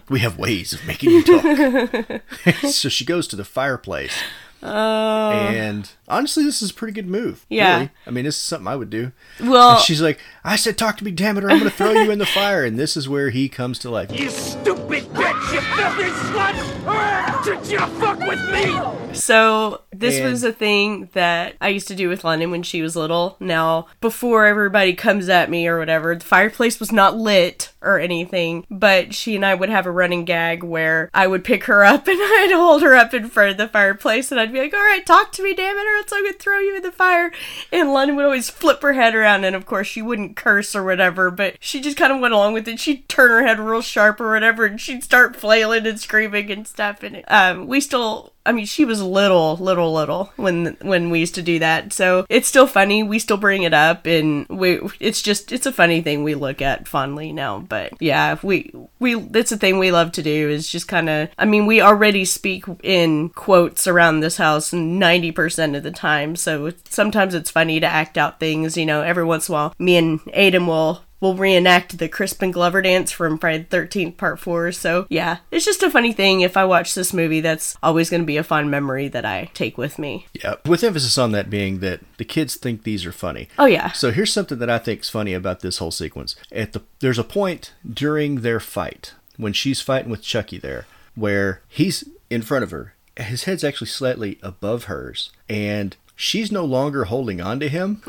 we 0.08 0.20
have 0.20 0.38
ways 0.38 0.72
of 0.72 0.86
making 0.86 1.10
you 1.10 1.22
talk. 1.22 2.22
so 2.70 2.88
she 2.88 3.04
goes 3.04 3.28
to 3.28 3.36
the 3.36 3.44
fireplace 3.44 4.16
Oh. 4.62 5.30
And 5.30 5.90
honestly, 6.12 6.44
this 6.44 6.62
is 6.62 6.70
a 6.70 6.74
pretty 6.74 6.92
good 6.92 7.08
move. 7.08 7.44
Yeah. 7.48 7.76
really. 7.76 7.90
I 8.06 8.10
mean, 8.10 8.24
this 8.24 8.36
is 8.36 8.42
something 8.42 8.68
I 8.68 8.76
would 8.76 8.90
do. 8.90 9.12
Well- 9.40 9.72
And 9.76 9.80
she's 9.80 10.00
like, 10.02 10.18
I 10.44 10.56
said, 10.56 10.76
talk 10.78 10.96
to 10.98 11.04
me, 11.04 11.10
damn 11.10 11.38
it, 11.38 11.44
or 11.44 11.50
I'm 11.50 11.58
going 11.58 11.70
to 11.70 11.76
throw 11.76 11.92
you 11.92 12.10
in 12.10 12.18
the 12.18 12.26
fire. 12.26 12.64
And 12.64 12.78
this 12.78 12.96
is 12.96 13.08
where 13.08 13.30
he 13.30 13.48
comes 13.48 13.78
to 13.80 13.90
life. 13.90 14.10
You 14.12 14.28
stupid 14.30 15.04
bitch! 15.04 15.52
You 15.54 15.60
filthy 15.60 16.10
slut! 16.30 17.44
Did 17.44 17.66
you 17.70 17.78
fuck 18.00 18.18
with 18.20 18.40
me? 18.52 19.14
So 19.16 19.82
this 19.92 20.16
And- 20.18 20.30
was 20.30 20.42
a 20.44 20.52
thing 20.52 21.08
that 21.12 21.56
I 21.60 21.68
used 21.68 21.88
to 21.88 21.94
do 21.94 22.08
with 22.08 22.24
London 22.24 22.50
when 22.50 22.62
she 22.62 22.82
was 22.82 22.96
little. 22.96 23.36
Now, 23.40 23.86
before 24.00 24.46
everybody 24.46 24.94
comes 24.94 25.28
at 25.28 25.50
me 25.50 25.66
or 25.66 25.78
whatever, 25.78 26.14
the 26.14 26.24
fireplace 26.24 26.78
was 26.80 26.92
not 26.92 27.16
lit 27.16 27.70
or 27.82 27.98
anything, 27.98 28.64
but 28.70 29.12
she 29.14 29.34
and 29.36 29.44
I 29.44 29.54
would 29.54 29.68
have 29.68 29.86
a 29.86 29.90
running 29.90 30.24
gag 30.24 30.62
where 30.62 31.10
I 31.12 31.26
would 31.26 31.44
pick 31.44 31.64
her 31.64 31.84
up 31.84 32.06
and 32.08 32.18
I'd 32.20 32.52
hold 32.54 32.82
her 32.82 32.94
up 32.94 33.12
in 33.12 33.28
front 33.28 33.50
of 33.50 33.56
the 33.58 33.68
fireplace 33.68 34.30
and 34.30 34.40
I'd 34.40 34.52
be 34.52 34.60
like, 34.60 34.72
"All 34.74 34.80
right, 34.80 35.04
talk 35.04 35.32
to 35.32 35.42
me, 35.42 35.52
damn 35.54 35.76
it, 35.76 35.86
or 35.86 36.01
else 36.02 36.12
I'm 36.12 36.24
gonna 36.24 36.34
throw 36.34 36.58
you 36.58 36.76
in 36.76 36.82
the 36.82 36.92
fire." 36.92 37.32
And 37.72 37.92
London 37.92 38.16
would 38.16 38.24
always 38.24 38.50
flip 38.50 38.82
her 38.82 38.92
head 38.92 39.14
around, 39.14 39.44
and 39.44 39.56
of 39.56 39.66
course 39.66 39.86
she 39.86 40.02
wouldn't 40.02 40.36
curse 40.36 40.74
or 40.74 40.84
whatever, 40.84 41.30
but 41.30 41.56
she 41.60 41.80
just 41.80 41.96
kind 41.96 42.12
of 42.12 42.20
went 42.20 42.34
along 42.34 42.54
with 42.54 42.68
it. 42.68 42.80
She'd 42.80 43.08
turn 43.08 43.30
her 43.30 43.46
head 43.46 43.58
real 43.58 43.82
sharp 43.82 44.20
or 44.20 44.32
whatever, 44.32 44.64
and 44.64 44.80
she'd 44.80 45.04
start 45.04 45.36
flailing 45.36 45.86
and 45.86 46.00
screaming 46.00 46.50
and 46.50 46.66
stuff. 46.66 47.02
And 47.02 47.24
um, 47.28 47.66
we 47.66 47.80
still 47.80 48.31
I 48.44 48.52
mean, 48.52 48.66
she 48.66 48.84
was 48.84 49.00
little, 49.00 49.56
little, 49.56 49.92
little 49.92 50.32
when 50.36 50.76
when 50.82 51.10
we 51.10 51.20
used 51.20 51.36
to 51.36 51.42
do 51.42 51.58
that. 51.60 51.92
So 51.92 52.26
it's 52.28 52.48
still 52.48 52.66
funny. 52.66 53.02
We 53.02 53.18
still 53.18 53.36
bring 53.36 53.62
it 53.62 53.74
up, 53.74 54.06
and 54.06 54.46
we 54.48 54.80
it's 54.98 55.22
just 55.22 55.52
it's 55.52 55.66
a 55.66 55.72
funny 55.72 56.00
thing 56.00 56.24
we 56.24 56.34
look 56.34 56.60
at 56.60 56.88
fondly 56.88 57.32
now. 57.32 57.60
But 57.60 57.92
yeah, 58.00 58.38
we 58.42 58.72
we 58.98 59.16
it's 59.16 59.52
a 59.52 59.56
thing 59.56 59.78
we 59.78 59.92
love 59.92 60.12
to 60.12 60.22
do 60.22 60.48
is 60.48 60.68
just 60.68 60.88
kind 60.88 61.08
of. 61.08 61.28
I 61.38 61.44
mean, 61.44 61.66
we 61.66 61.80
already 61.80 62.24
speak 62.24 62.64
in 62.82 63.28
quotes 63.30 63.86
around 63.86 64.20
this 64.20 64.38
house 64.38 64.72
ninety 64.72 65.30
percent 65.30 65.76
of 65.76 65.84
the 65.84 65.92
time. 65.92 66.34
So 66.34 66.72
sometimes 66.88 67.34
it's 67.34 67.50
funny 67.50 67.78
to 67.80 67.86
act 67.86 68.18
out 68.18 68.40
things. 68.40 68.76
You 68.76 68.86
know, 68.86 69.02
every 69.02 69.24
once 69.24 69.48
in 69.48 69.54
a 69.54 69.56
while, 69.56 69.74
me 69.78 69.96
and 69.96 70.20
Aiden 70.26 70.66
will 70.66 71.02
will 71.22 71.36
reenact 71.36 71.96
the 71.96 72.08
Crispin 72.08 72.50
Glover 72.50 72.82
dance 72.82 73.12
from 73.12 73.38
Friday 73.38 73.64
the 73.70 73.76
13th 73.76 74.16
Part 74.18 74.40
4. 74.40 74.72
So, 74.72 75.06
yeah, 75.08 75.38
it's 75.50 75.64
just 75.64 75.82
a 75.82 75.90
funny 75.90 76.12
thing. 76.12 76.40
If 76.40 76.56
I 76.56 76.64
watch 76.64 76.94
this 76.94 77.14
movie, 77.14 77.40
that's 77.40 77.76
always 77.82 78.10
going 78.10 78.22
to 78.22 78.26
be 78.26 78.36
a 78.36 78.44
fun 78.44 78.68
memory 78.68 79.08
that 79.08 79.24
I 79.24 79.48
take 79.54 79.78
with 79.78 79.98
me. 79.98 80.26
Yeah, 80.34 80.56
with 80.66 80.82
emphasis 80.82 81.16
on 81.16 81.32
that 81.32 81.48
being 81.48 81.78
that 81.78 82.00
the 82.18 82.24
kids 82.24 82.56
think 82.56 82.82
these 82.82 83.06
are 83.06 83.12
funny. 83.12 83.48
Oh, 83.58 83.66
yeah. 83.66 83.92
So 83.92 84.10
here's 84.10 84.32
something 84.32 84.58
that 84.58 84.68
I 84.68 84.78
think 84.78 85.00
is 85.02 85.10
funny 85.10 85.32
about 85.32 85.60
this 85.60 85.78
whole 85.78 85.92
sequence. 85.92 86.34
At 86.50 86.72
the 86.72 86.82
there's 86.98 87.18
a 87.18 87.24
point 87.24 87.72
during 87.88 88.40
their 88.40 88.60
fight 88.60 89.14
when 89.36 89.52
she's 89.52 89.80
fighting 89.80 90.10
with 90.10 90.22
Chucky 90.22 90.58
there 90.58 90.86
where 91.14 91.62
he's 91.68 92.04
in 92.30 92.42
front 92.42 92.64
of 92.64 92.70
her. 92.72 92.94
His 93.16 93.44
head's 93.44 93.62
actually 93.62 93.88
slightly 93.88 94.38
above 94.42 94.84
hers 94.84 95.30
and 95.48 95.96
she's 96.14 96.52
no 96.52 96.64
longer 96.64 97.04
holding 97.04 97.40
on 97.40 97.60
to 97.60 97.68
him, 97.68 98.02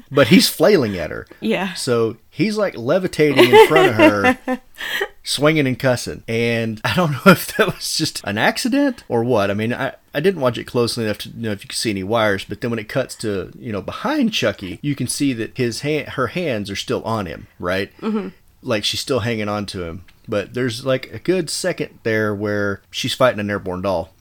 but 0.10 0.28
he's 0.28 0.48
flailing 0.48 0.96
at 0.96 1.10
her. 1.10 1.26
Yeah. 1.40 1.74
So 1.74 2.16
he's 2.28 2.56
like 2.56 2.76
levitating 2.76 3.52
in 3.52 3.66
front 3.68 3.88
of 3.88 3.94
her, 3.94 4.60
swinging 5.22 5.66
and 5.66 5.78
cussing. 5.78 6.22
And 6.28 6.80
I 6.84 6.94
don't 6.94 7.12
know 7.12 7.20
if 7.26 7.56
that 7.56 7.66
was 7.74 7.96
just 7.96 8.20
an 8.24 8.38
accident 8.38 9.04
or 9.08 9.24
what. 9.24 9.50
I 9.50 9.54
mean, 9.54 9.72
I, 9.72 9.94
I 10.14 10.20
didn't 10.20 10.40
watch 10.40 10.58
it 10.58 10.64
closely 10.64 11.04
enough 11.04 11.18
to 11.18 11.38
know 11.38 11.52
if 11.52 11.64
you 11.64 11.68
could 11.68 11.78
see 11.78 11.90
any 11.90 12.04
wires, 12.04 12.44
but 12.44 12.60
then 12.60 12.70
when 12.70 12.78
it 12.78 12.88
cuts 12.88 13.14
to, 13.16 13.52
you 13.58 13.72
know, 13.72 13.82
behind 13.82 14.32
Chucky, 14.32 14.78
you 14.82 14.94
can 14.94 15.06
see 15.06 15.32
that 15.34 15.56
his 15.56 15.80
hand, 15.80 16.10
her 16.10 16.28
hands 16.28 16.70
are 16.70 16.76
still 16.76 17.02
on 17.04 17.26
him, 17.26 17.46
right? 17.58 17.96
Mm-hmm. 17.98 18.28
Like 18.62 18.84
she's 18.84 19.00
still 19.00 19.20
hanging 19.20 19.48
on 19.48 19.66
to 19.66 19.84
him. 19.84 20.04
But 20.28 20.54
there's 20.54 20.86
like 20.86 21.12
a 21.12 21.18
good 21.18 21.50
second 21.50 21.98
there 22.04 22.32
where 22.34 22.82
she's 22.90 23.14
fighting 23.14 23.40
an 23.40 23.50
airborne 23.50 23.82
doll. 23.82 24.12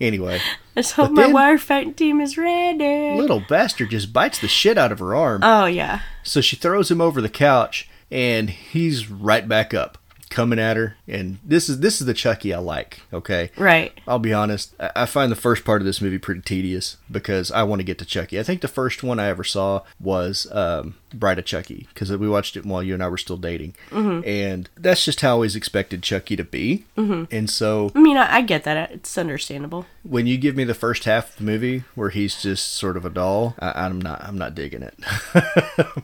anyway, 0.00 0.40
Let's 0.76 0.92
hope 0.92 1.12
my 1.12 1.26
wire 1.28 1.58
fighting 1.58 1.94
team 1.94 2.20
is 2.20 2.36
ready. 2.36 3.16
little 3.20 3.40
bastard 3.48 3.90
just 3.90 4.12
bites 4.12 4.40
the 4.40 4.48
shit 4.48 4.76
out 4.76 4.90
of 4.92 4.98
her 4.98 5.14
arm. 5.14 5.40
Oh, 5.44 5.66
yeah. 5.66 6.00
So 6.22 6.40
she 6.40 6.56
throws 6.56 6.90
him 6.90 7.00
over 7.00 7.20
the 7.20 7.28
couch, 7.28 7.88
and 8.10 8.50
he's 8.50 9.08
right 9.10 9.46
back 9.48 9.72
up, 9.72 9.98
coming 10.30 10.58
at 10.58 10.76
her. 10.76 10.96
And 11.06 11.38
this 11.44 11.68
is 11.68 11.78
this 11.80 12.00
is 12.00 12.06
the 12.06 12.14
Chucky 12.14 12.52
I 12.52 12.58
like. 12.58 13.00
Okay, 13.12 13.50
Right. 13.56 13.92
I'll 14.08 14.18
be 14.18 14.32
honest. 14.32 14.74
I 14.80 14.90
I 14.96 15.06
find 15.06 15.30
the 15.30 15.36
first 15.36 15.64
part 15.64 15.80
of 15.80 15.86
this 15.86 16.00
movie 16.00 16.18
pretty 16.18 16.40
tedious 16.40 16.96
because 17.10 17.50
I 17.52 17.62
want 17.62 17.80
to 17.80 17.84
get 17.84 17.98
to 17.98 18.04
Chucky. 18.04 18.40
I 18.40 18.42
think 18.42 18.60
the 18.60 18.68
first 18.68 19.02
one 19.02 19.20
I 19.20 19.28
ever 19.28 19.44
saw 19.44 19.82
was 20.00 20.48
um, 20.50 20.96
Bride 21.18 21.38
of 21.38 21.44
Chucky 21.44 21.86
because 21.92 22.10
we 22.16 22.28
watched 22.28 22.56
it 22.56 22.64
while 22.64 22.82
you 22.82 22.94
and 22.94 23.02
I 23.02 23.08
were 23.08 23.18
still 23.18 23.36
dating, 23.36 23.74
and 23.90 24.68
that's 24.76 25.04
just 25.04 25.20
how 25.20 25.28
I 25.28 25.32
always 25.32 25.56
expected 25.56 26.02
Chucky 26.02 26.36
to 26.36 26.44
be. 26.44 26.84
Mm-hmm. 26.96 27.34
And 27.34 27.48
so 27.50 27.90
I 27.94 28.00
mean, 28.00 28.16
I, 28.16 28.36
I 28.36 28.40
get 28.42 28.64
that. 28.64 28.90
It's 28.90 29.16
understandable. 29.18 29.86
when 30.02 30.26
you 30.26 30.36
give 30.38 30.56
me 30.56 30.64
the 30.64 30.74
first 30.74 31.04
half 31.04 31.30
of 31.30 31.36
the 31.36 31.44
movie 31.44 31.84
where 31.94 32.10
he's 32.10 32.40
just 32.42 32.74
sort 32.74 32.96
of 32.96 33.04
a 33.04 33.10
doll, 33.10 33.54
I, 33.58 33.84
I'm 33.86 34.00
not 34.00 34.22
I'm 34.22 34.38
not 34.38 34.54
digging 34.54 34.82
it. 34.82 34.94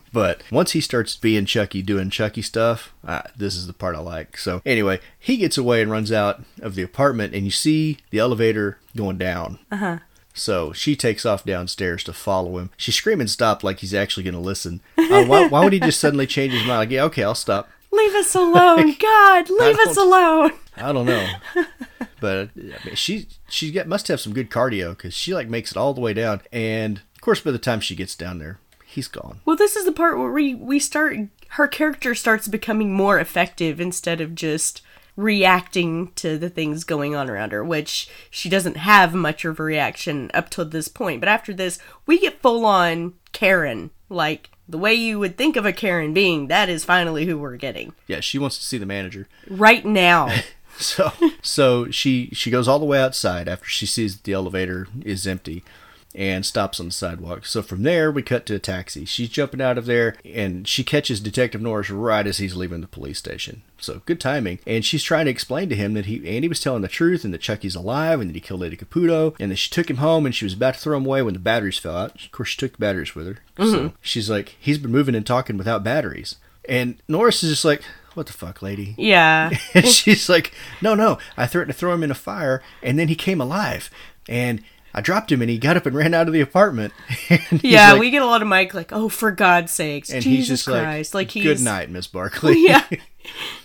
but 0.12 0.42
once 0.50 0.72
he 0.72 0.80
starts 0.80 1.16
being 1.16 1.44
Chucky, 1.46 1.82
doing 1.82 2.10
Chucky 2.10 2.42
stuff, 2.42 2.92
uh, 3.06 3.22
this 3.36 3.54
is 3.54 3.66
the 3.66 3.72
part 3.72 3.94
I 3.96 4.00
like. 4.00 4.36
So 4.36 4.62
anyway, 4.64 5.00
he 5.18 5.36
gets 5.36 5.58
away 5.58 5.82
and 5.82 5.90
runs 5.90 6.12
out 6.12 6.42
of 6.60 6.74
the 6.74 6.82
apartment, 6.82 7.34
and 7.34 7.44
you 7.44 7.50
see 7.50 7.98
the 8.10 8.18
elevator 8.18 8.78
going 8.96 9.18
down. 9.18 9.58
Uh 9.70 9.76
huh. 9.76 9.98
So 10.34 10.72
she 10.72 10.96
takes 10.96 11.26
off 11.26 11.44
downstairs 11.44 12.04
to 12.04 12.12
follow 12.12 12.58
him. 12.58 12.70
She's 12.76 12.94
screaming 12.94 13.26
stop 13.26 13.64
like 13.64 13.80
he's 13.80 13.94
actually 13.94 14.22
going 14.22 14.34
to 14.34 14.40
listen. 14.40 14.80
Uh, 14.96 15.24
why, 15.24 15.48
why 15.48 15.64
would 15.64 15.72
he 15.72 15.80
just 15.80 16.00
suddenly 16.00 16.26
change 16.26 16.52
his 16.52 16.62
mind? 16.62 16.78
Like, 16.78 16.90
yeah, 16.90 17.04
okay, 17.04 17.24
I'll 17.24 17.34
stop. 17.34 17.68
Leave 17.92 18.14
us 18.14 18.34
alone. 18.34 18.94
God, 19.00 19.50
leave 19.50 19.78
us 19.78 19.96
alone. 19.96 20.52
I 20.76 20.92
don't 20.92 21.06
know, 21.06 21.28
but 22.20 22.50
I 22.56 22.86
mean, 22.86 22.94
she 22.94 23.26
she 23.48 23.82
must 23.82 24.08
have 24.08 24.20
some 24.20 24.32
good 24.32 24.48
cardio 24.48 24.90
because 24.90 25.12
she 25.12 25.34
like 25.34 25.48
makes 25.48 25.72
it 25.72 25.76
all 25.76 25.92
the 25.92 26.00
way 26.00 26.14
down, 26.14 26.40
and 26.52 26.98
of 26.98 27.20
course 27.20 27.40
by 27.40 27.50
the 27.50 27.58
time 27.58 27.80
she 27.80 27.96
gets 27.96 28.14
down 28.14 28.38
there, 28.38 28.60
he's 28.84 29.08
gone. 29.08 29.40
Well, 29.44 29.56
this 29.56 29.76
is 29.76 29.84
the 29.84 29.92
part 29.92 30.18
where 30.18 30.30
we 30.30 30.54
we 30.54 30.78
start 30.78 31.16
her 31.54 31.66
character 31.66 32.14
starts 32.14 32.46
becoming 32.46 32.94
more 32.94 33.18
effective 33.18 33.80
instead 33.80 34.20
of 34.20 34.34
just 34.36 34.82
reacting 35.16 36.12
to 36.16 36.36
the 36.38 36.50
things 36.50 36.84
going 36.84 37.14
on 37.14 37.30
around 37.30 37.52
her, 37.52 37.62
which 37.64 38.08
she 38.30 38.48
doesn't 38.48 38.76
have 38.76 39.14
much 39.14 39.44
of 39.44 39.60
a 39.60 39.62
reaction 39.62 40.30
up 40.34 40.50
to 40.50 40.64
this 40.64 40.88
point. 40.88 41.20
But 41.20 41.28
after 41.28 41.52
this, 41.52 41.78
we 42.06 42.18
get 42.18 42.42
full 42.42 42.64
on 42.66 43.14
Karen, 43.32 43.90
like 44.08 44.50
the 44.68 44.78
way 44.78 44.94
you 44.94 45.18
would 45.18 45.36
think 45.36 45.56
of 45.56 45.66
a 45.66 45.72
Karen 45.72 46.12
being. 46.14 46.48
That 46.48 46.68
is 46.68 46.84
finally 46.84 47.26
who 47.26 47.38
we're 47.38 47.56
getting 47.56 47.92
Yeah, 48.06 48.20
she 48.20 48.38
wants 48.38 48.58
to 48.58 48.64
see 48.64 48.78
the 48.78 48.86
manager. 48.86 49.28
right 49.48 49.84
now. 49.84 50.28
So 50.78 51.12
so 51.42 51.90
she 51.90 52.30
she 52.32 52.50
goes 52.50 52.66
all 52.66 52.78
the 52.78 52.86
way 52.86 52.98
outside 53.02 53.48
after 53.48 53.66
she 53.68 53.84
sees 53.84 54.18
the 54.22 54.32
elevator 54.32 54.86
is 55.04 55.26
empty 55.26 55.62
and 56.14 56.44
stops 56.44 56.80
on 56.80 56.86
the 56.86 56.92
sidewalk. 56.92 57.46
So 57.46 57.62
from 57.62 57.82
there 57.82 58.10
we 58.10 58.22
cut 58.22 58.46
to 58.46 58.56
a 58.56 58.58
taxi. 58.58 59.04
She's 59.04 59.28
jumping 59.28 59.60
out 59.60 59.78
of 59.78 59.86
there 59.86 60.16
and 60.24 60.66
she 60.66 60.82
catches 60.82 61.20
Detective 61.20 61.60
Norris 61.60 61.90
right 61.90 62.26
as 62.26 62.38
he's 62.38 62.56
leaving 62.56 62.80
the 62.80 62.88
police 62.88 63.18
station. 63.18 63.62
So 63.78 64.02
good 64.06 64.20
timing. 64.20 64.58
And 64.66 64.84
she's 64.84 65.02
trying 65.02 65.26
to 65.26 65.30
explain 65.30 65.68
to 65.68 65.76
him 65.76 65.94
that 65.94 66.06
he 66.06 66.16
Andy 66.28 66.48
was 66.48 66.60
telling 66.60 66.82
the 66.82 66.88
truth 66.88 67.24
and 67.24 67.32
that 67.32 67.40
Chucky's 67.40 67.76
alive 67.76 68.20
and 68.20 68.30
that 68.30 68.34
he 68.34 68.40
killed 68.40 68.60
Lady 68.60 68.76
Caputo 68.76 69.36
and 69.38 69.50
that 69.50 69.56
she 69.56 69.70
took 69.70 69.88
him 69.88 69.98
home 69.98 70.26
and 70.26 70.34
she 70.34 70.44
was 70.44 70.54
about 70.54 70.74
to 70.74 70.80
throw 70.80 70.96
him 70.96 71.06
away 71.06 71.22
when 71.22 71.34
the 71.34 71.40
batteries 71.40 71.78
fell 71.78 71.96
out. 71.96 72.24
Of 72.24 72.32
course 72.32 72.50
she 72.50 72.58
took 72.58 72.72
the 72.72 72.78
batteries 72.78 73.14
with 73.14 73.26
her. 73.26 73.38
So 73.56 73.64
mm-hmm. 73.64 73.96
she's 74.00 74.28
like, 74.28 74.56
he's 74.58 74.78
been 74.78 74.92
moving 74.92 75.14
and 75.14 75.26
talking 75.26 75.56
without 75.56 75.84
batteries. 75.84 76.36
And 76.68 77.02
Norris 77.08 77.42
is 77.42 77.50
just 77.50 77.64
like, 77.64 77.82
what 78.14 78.26
the 78.26 78.32
fuck, 78.32 78.62
lady? 78.62 78.94
yeah. 78.98 79.50
And 79.74 79.86
she's 79.86 80.28
like, 80.28 80.52
no, 80.82 80.94
no, 80.94 81.18
I 81.36 81.46
threatened 81.46 81.72
to 81.72 81.78
throw 81.78 81.94
him 81.94 82.02
in 82.02 82.10
a 82.10 82.14
fire, 82.14 82.62
and 82.82 82.98
then 82.98 83.08
he 83.08 83.14
came 83.14 83.40
alive, 83.40 83.90
and 84.28 84.62
I 84.92 85.00
dropped 85.00 85.30
him, 85.30 85.40
and 85.40 85.50
he 85.50 85.58
got 85.58 85.76
up 85.76 85.86
and 85.86 85.94
ran 85.94 86.14
out 86.14 86.26
of 86.26 86.32
the 86.32 86.40
apartment. 86.40 86.92
Yeah, 87.62 87.92
like- 87.92 88.00
we 88.00 88.10
get 88.10 88.22
a 88.22 88.26
lot 88.26 88.42
of 88.42 88.48
Mike 88.48 88.74
like, 88.74 88.92
"Oh, 88.92 89.08
for 89.08 89.30
God's 89.30 89.72
sakes, 89.72 90.10
and 90.10 90.22
Jesus 90.22 90.38
he's 90.38 90.48
just 90.48 90.66
Christ!" 90.66 91.14
like, 91.14 91.26
Like, 91.28 91.30
he's 91.32 91.44
good 91.44 91.60
night, 91.60 91.90
Miss 91.90 92.06
Barclay. 92.08 92.54
Yeah, 92.56 92.84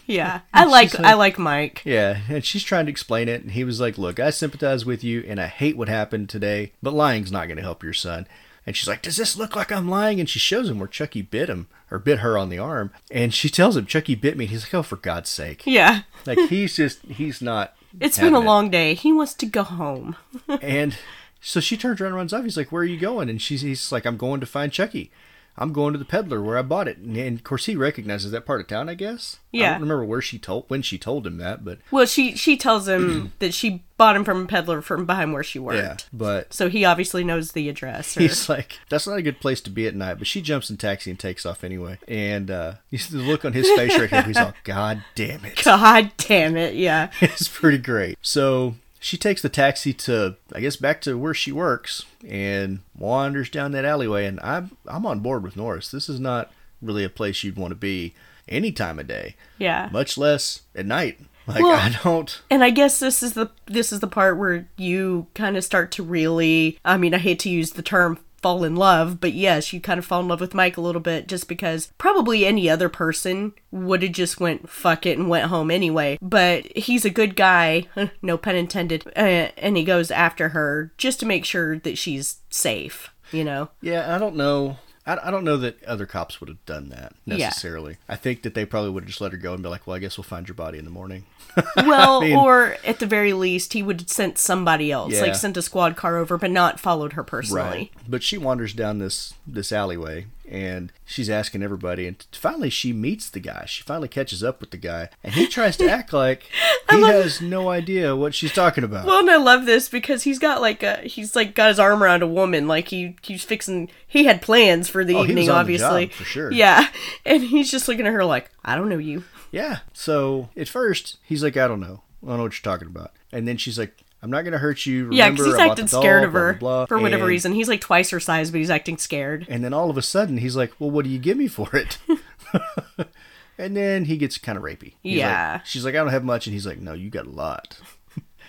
yeah. 0.05 0.41
I 0.53 0.65
like 0.65 0.91
she's 0.91 0.99
I 0.99 1.13
like- 1.13 1.37
like 1.37 1.39
Mike. 1.39 1.81
yeah, 1.85 2.19
and 2.29 2.43
she's 2.45 2.63
trying 2.63 2.85
to 2.85 2.91
explain 2.91 3.27
it, 3.29 3.41
and 3.41 3.51
he 3.51 3.63
was 3.63 3.79
like, 3.79 3.97
look, 3.97 4.19
I 4.19 4.29
sympathize 4.29 4.85
with 4.85 5.03
you, 5.03 5.23
and 5.27 5.39
I 5.39 5.47
hate 5.47 5.77
what 5.77 5.87
happened 5.89 6.29
today, 6.29 6.73
but 6.83 6.93
lying's 6.93 7.31
not 7.31 7.47
going 7.47 7.57
to 7.57 7.63
help 7.63 7.83
your 7.83 7.93
son. 7.93 8.27
And 8.67 8.75
she's 8.75 8.87
like, 8.87 9.03
does 9.03 9.17
this 9.17 9.37
look 9.37 9.55
like 9.55 9.71
I'm 9.71 9.87
lying? 9.87 10.19
And 10.19 10.27
she 10.27 10.39
shows 10.39 10.69
him 10.71 10.79
where 10.79 10.87
Chucky 10.87 11.21
bit 11.21 11.49
him, 11.49 11.67
or 11.91 11.99
bit 11.99 12.19
her 12.19 12.35
on 12.37 12.49
the 12.49 12.57
arm, 12.57 12.91
and 13.11 13.31
she 13.33 13.47
tells 13.49 13.77
him, 13.77 13.85
Chucky 13.85 14.15
bit 14.15 14.37
me. 14.37 14.47
He's 14.47 14.63
like, 14.65 14.73
oh, 14.73 14.81
for 14.83 14.95
God's 14.95 15.29
sake. 15.29 15.63
Yeah, 15.65 16.01
Like, 16.25 16.39
he's 16.49 16.75
just, 16.75 17.03
he's 17.05 17.41
not. 17.41 17.75
It's 17.99 18.17
been 18.19 18.33
a 18.33 18.39
long 18.39 18.69
day. 18.69 18.93
He 18.93 19.11
wants 19.11 19.33
to 19.35 19.45
go 19.45 19.63
home. 19.63 20.15
And 20.61 20.97
so 21.41 21.59
she 21.59 21.77
turns 21.77 22.01
around 22.01 22.09
and 22.09 22.15
runs 22.17 22.33
off. 22.33 22.43
He's 22.43 22.57
like, 22.57 22.71
"Where 22.71 22.81
are 22.81 22.85
you 22.85 22.99
going?" 22.99 23.29
And 23.29 23.41
she's 23.41 23.61
he's 23.61 23.91
like, 23.91 24.05
"I'm 24.05 24.17
going 24.17 24.39
to 24.39 24.45
find 24.45 24.71
Chucky. 24.71 25.11
I'm 25.57 25.71
going 25.73 25.93
to 25.93 25.99
the 25.99 26.05
peddler 26.05 26.41
where 26.41 26.57
I 26.57 26.61
bought 26.61 26.87
it." 26.87 26.97
And, 26.97 27.15
and 27.17 27.37
of 27.37 27.43
course, 27.43 27.65
he 27.65 27.75
recognizes 27.75 28.31
that 28.31 28.45
part 28.45 28.61
of 28.61 28.67
town. 28.67 28.89
I 28.89 28.93
guess. 28.95 29.37
Yeah. 29.51 29.69
I 29.69 29.71
don't 29.73 29.81
remember 29.83 30.05
where 30.05 30.21
she 30.21 30.37
told 30.37 30.65
when 30.67 30.81
she 30.81 30.97
told 30.97 31.25
him 31.25 31.37
that, 31.37 31.63
but 31.63 31.79
Well, 31.91 32.05
she 32.05 32.35
she 32.35 32.57
tells 32.57 32.87
him 32.87 33.31
that 33.39 33.53
she 33.53 33.83
bought 33.97 34.17
him 34.17 34.25
from 34.25 34.43
a 34.43 34.45
peddler 34.47 34.81
from 34.81 35.05
behind 35.05 35.31
where 35.31 35.43
she 35.43 35.57
worked. 35.59 35.77
yeah. 35.77 35.95
But 36.11 36.53
So 36.53 36.67
he 36.67 36.83
obviously 36.83 37.23
knows 37.23 37.53
the 37.53 37.69
address. 37.69 38.17
Or, 38.17 38.19
he's 38.21 38.49
like, 38.49 38.79
"That's 38.89 39.07
not 39.07 39.17
a 39.17 39.21
good 39.21 39.39
place 39.39 39.61
to 39.61 39.69
be 39.69 39.87
at 39.87 39.95
night." 39.95 40.17
But 40.17 40.27
she 40.27 40.41
jumps 40.41 40.69
in 40.69 40.75
taxi 40.77 41.09
and 41.09 41.17
takes 41.19 41.45
off 41.45 41.63
anyway. 41.63 41.99
And 42.07 42.51
uh, 42.51 42.73
you 42.89 42.97
see 42.97 43.17
the 43.17 43.23
look 43.23 43.45
on 43.45 43.53
his 43.53 43.69
face 43.71 43.97
right 43.97 44.09
here. 44.09 44.23
He's 44.23 44.35
like, 44.35 44.61
"God 44.65 45.03
damn 45.15 45.45
it." 45.45 45.55
God 45.63 46.11
damn 46.17 46.57
it! 46.57 46.75
Yeah, 46.75 47.11
it's 47.21 47.47
pretty 47.47 47.77
great. 47.77 48.17
So 48.21 48.75
she 49.05 49.17
takes 49.17 49.41
the 49.43 49.49
taxi 49.49 49.93
to, 49.93 50.35
I 50.53 50.61
guess, 50.61 50.75
back 50.77 50.99
to 51.01 51.15
where 51.15 51.35
she 51.35 51.51
works 51.51 52.05
and 52.27 52.79
wanders 52.97 53.49
down 53.51 53.71
that 53.73 53.85
alleyway. 53.85 54.25
And 54.25 54.39
I'm 54.41 54.75
I'm 54.87 55.05
on 55.05 55.19
board 55.19 55.43
with 55.43 55.55
Norris. 55.55 55.91
This 55.91 56.09
is 56.09 56.19
not 56.19 56.51
really 56.81 57.03
a 57.03 57.09
place 57.09 57.43
you'd 57.43 57.55
want 57.57 57.69
to 57.71 57.75
be 57.75 58.13
any 58.49 58.71
time 58.71 58.97
of 58.99 59.07
day, 59.07 59.35
Yeah. 59.59 59.89
much 59.91 60.17
less 60.17 60.61
at 60.75 60.85
night. 60.87 61.19
Like 61.47 61.61
Well- 61.63 61.75
I 61.79 61.95
don't. 62.03 62.41
And 62.49 62.63
I 62.63 62.71
guess 62.71 62.99
this 62.99 63.21
is 63.21 63.33
the 63.33 63.51
this 63.67 63.93
is 63.93 63.99
the 63.99 64.07
part 64.07 64.37
where 64.39 64.67
you 64.77 65.27
kind 65.35 65.55
of 65.55 65.63
start 65.63 65.91
to 65.93 66.03
really 66.03 66.79
I 66.83 66.97
mean 66.97 67.13
I 67.13 67.19
hate 67.19 67.37
to 67.41 67.49
use 67.49 67.71
the 67.71 67.83
term 67.83 68.17
fall 68.45 68.63
in 68.63 68.75
love, 68.75 69.19
but 69.19 69.33
yes, 69.33 69.73
you 69.73 69.81
kind 69.81 69.97
of 69.97 70.05
fall 70.05 70.19
in 70.19 70.27
love 70.27 70.39
with 70.39 70.53
Mike 70.53 70.77
a 70.77 70.81
little 70.81 71.01
bit 71.01 71.27
just 71.27 71.47
because 71.47 71.91
probably 71.97 72.45
any 72.45 72.69
other 72.69 72.89
person 72.89 73.53
would 73.71 74.03
have 74.03 74.11
just 74.11 74.39
went 74.39 74.69
fuck 74.69 75.07
it 75.07 75.17
and 75.17 75.27
went 75.27 75.49
home 75.49 75.71
anyway. 75.71 76.15
But 76.21 76.67
he's 76.77 77.05
a 77.05 77.09
good 77.09 77.35
guy, 77.35 77.87
no 78.21 78.37
pun 78.37 78.55
intended, 78.55 79.03
uh, 79.15 79.49
and 79.57 79.75
he 79.75 79.83
goes 79.83 80.11
after 80.11 80.49
her 80.49 80.93
just 80.95 81.19
to 81.21 81.25
make 81.25 81.43
sure 81.43 81.79
that 81.79 81.97
she's 81.97 82.41
safe, 82.51 83.09
you 83.31 83.43
know. 83.43 83.69
Yeah, 83.81 84.15
I 84.15 84.19
don't 84.19 84.35
know. 84.35 84.77
I, 85.07 85.27
I 85.27 85.31
don't 85.31 85.43
know 85.43 85.57
that 85.57 85.83
other 85.85 86.05
cops 86.05 86.39
would 86.39 86.49
have 86.49 86.65
done 86.65 86.89
that 86.89 87.13
Yeah. 87.25 87.37
necessarily. 87.47 87.97
I 88.09 88.15
think 88.15 88.41
that 88.43 88.53
they 88.55 88.65
probably 88.65 88.89
would 88.91 89.03
have 89.03 89.07
just 89.09 89.21
let 89.21 89.31
her 89.31 89.37
go 89.37 89.53
and 89.53 89.61
be 89.63 89.69
like, 89.69 89.85
"Well, 89.85 89.95
I 89.95 89.99
guess 89.99 90.17
we'll 90.17 90.23
find 90.23 90.47
your 90.47 90.55
body 90.55 90.77
in 90.79 90.85
the 90.85 90.91
morning." 90.91 91.25
Well, 91.77 92.21
I 92.21 92.25
mean- 92.25 92.37
or 92.37 92.75
at 92.85 92.99
the 92.99 93.05
very 93.05 93.31
least, 93.33 93.73
he 93.73 93.81
would 93.83 94.01
have 94.01 94.09
sent 94.09 94.37
somebody 94.37 94.91
else, 94.91 95.13
Yeah. 95.13 95.21
like 95.21 95.35
sent 95.35 95.55
a 95.57 95.61
squad 95.61 95.95
car 95.95 96.17
over, 96.17 96.37
but 96.37 96.51
not 96.51 96.79
followed 96.79 97.13
her 97.13 97.23
personally. 97.23 97.91
But 98.07 98.23
she 98.23 98.37
wanders 98.37 98.73
down 98.73 98.97
this 98.99 99.33
this 99.47 99.71
alleyway 99.71 100.25
and 100.49 100.91
she's 101.05 101.29
asking 101.29 101.63
everybody 101.63 102.07
and 102.07 102.23
finally 102.31 102.69
she 102.69 102.93
meets 102.93 103.29
the 103.29 103.39
guy. 103.39 103.65
She 103.65 103.83
finally 103.83 104.07
catches 104.07 104.43
up 104.43 104.61
with 104.61 104.71
the 104.71 104.77
guy 104.77 105.09
and 105.23 105.33
he 105.33 105.47
tries 105.47 105.75
to 105.77 105.89
act 105.89 106.13
like 106.13 106.43
he 106.91 107.01
has 107.01 107.41
no 107.41 107.69
idea 107.69 108.15
what 108.15 108.35
she's 108.35 108.53
talking 108.53 108.83
about. 108.83 109.05
Well, 109.05 109.19
and 109.19 109.29
I 109.31 109.37
love 109.37 109.65
this 109.65 109.89
because 109.89 110.23
he's 110.23 110.39
got 110.39 110.61
like 110.61 110.83
a 110.83 110.97
he's 111.01 111.35
like 111.35 111.55
got 111.55 111.69
his 111.69 111.79
arm 111.79 112.03
around 112.03 112.21
a 112.23 112.27
woman, 112.27 112.67
like 112.67 112.89
he 112.89 113.15
he's 113.21 113.43
fixing. 113.43 113.89
He 114.07 114.25
had 114.25 114.41
plans 114.41 114.87
for 114.89 115.03
the 115.03 115.15
Oh, 115.15 115.23
evening, 115.23 115.47
the 115.47 115.53
obviously, 115.53 116.05
job, 116.07 116.13
for 116.15 116.23
sure. 116.23 116.51
Yeah, 116.51 116.87
and 117.25 117.43
he's 117.43 117.71
just 117.71 117.87
looking 117.87 118.05
at 118.07 118.13
her 118.13 118.23
like, 118.23 118.49
I 118.63 118.75
don't 118.75 118.89
know 118.89 118.97
you. 118.97 119.23
yeah. 119.51 119.79
So 119.93 120.49
at 120.55 120.67
first 120.69 121.17
he's 121.23 121.43
like, 121.43 121.57
I 121.57 121.67
don't 121.67 121.79
know. 121.81 122.03
I 122.23 122.27
don't 122.29 122.37
know 122.37 122.43
what 122.43 122.53
you're 122.63 122.71
talking 122.73 122.87
about. 122.87 123.11
And 123.31 123.47
then 123.47 123.57
she's 123.57 123.77
like, 123.77 124.04
I'm 124.25 124.31
not 124.31 124.43
gonna 124.43 124.57
hurt 124.57 124.85
you. 124.87 125.09
yeah, 125.11 125.29
because 125.29 125.45
he's 125.45 125.55
acting 125.55 125.85
the 125.85 125.91
doll, 125.91 126.01
scared 126.01 126.23
of 126.23 126.33
her 126.33 126.53
blah, 126.55 126.79
blah." 126.79 126.85
for 126.87 126.97
whatever 126.99 127.23
And- 127.23 127.29
reason. 127.29 127.53
He's 127.53 127.69
like 127.69 127.79
twice 127.79 128.09
her 128.09 128.19
size, 128.19 128.49
but 128.51 128.57
he's 128.57 128.71
acting 128.71 128.97
scared. 128.97 129.45
And 129.47 129.63
then 129.63 129.71
all 129.73 129.89
of 129.91 129.97
a 129.97 130.01
sudden 130.01 130.37
he's 130.37 130.55
like, 130.55 130.73
Well, 130.79 130.89
what 130.89 131.05
do 131.05 131.11
you 131.11 131.19
give 131.19 131.37
me 131.37 131.47
for 131.47 131.69
it? 131.75 131.99
and 133.57 133.75
then 133.77 134.05
he 134.05 134.17
gets 134.17 134.37
kind 134.37 134.57
of 134.57 134.63
rapey. 134.63 134.93
He's 135.03 135.17
Yeah. 135.17 135.53
like- 135.53 135.65
she's 135.65 135.85
like, 135.85 135.95
I 135.95 135.99
don't 135.99 136.09
have 136.09 136.23
much. 136.25 136.47
And 136.47 136.53
he's 136.53 136.65
like, 136.65 136.79
No, 136.79 136.93
you 136.93 137.09
got 137.09 137.27
a 137.27 137.31
lot. 137.31 137.79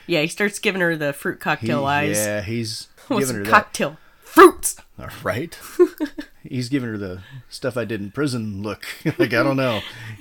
Yeah, 0.09 0.21
he 0.21 0.29
starts 0.29 0.61
giving 0.61 0.81
her 0.83 0.95
the 0.95 1.13
fruit 1.13 1.35
He- 1.35 1.41
cocktail 1.41 1.85
eyes. 1.85 2.17
Yeah, 2.17 2.41
he's 2.41 2.87
giving 3.09 3.35
her 3.35 3.41
a 3.41 3.45
that. 3.45 3.51
cocktail? 3.51 3.97
Fruits. 4.23 4.77
All 5.01 5.09
right. 5.25 5.59
he's 6.45 6.69
giving 6.69 6.89
her 6.91 6.97
the 6.97 7.23
stuff 7.49 7.77
I 7.77 7.85
did 7.85 8.01
in 8.01 8.13
prison 8.13 8.63
look. 8.63 8.87
like, 9.19 9.35
I 9.35 9.43
don't 9.43 9.57
know. 9.57 9.81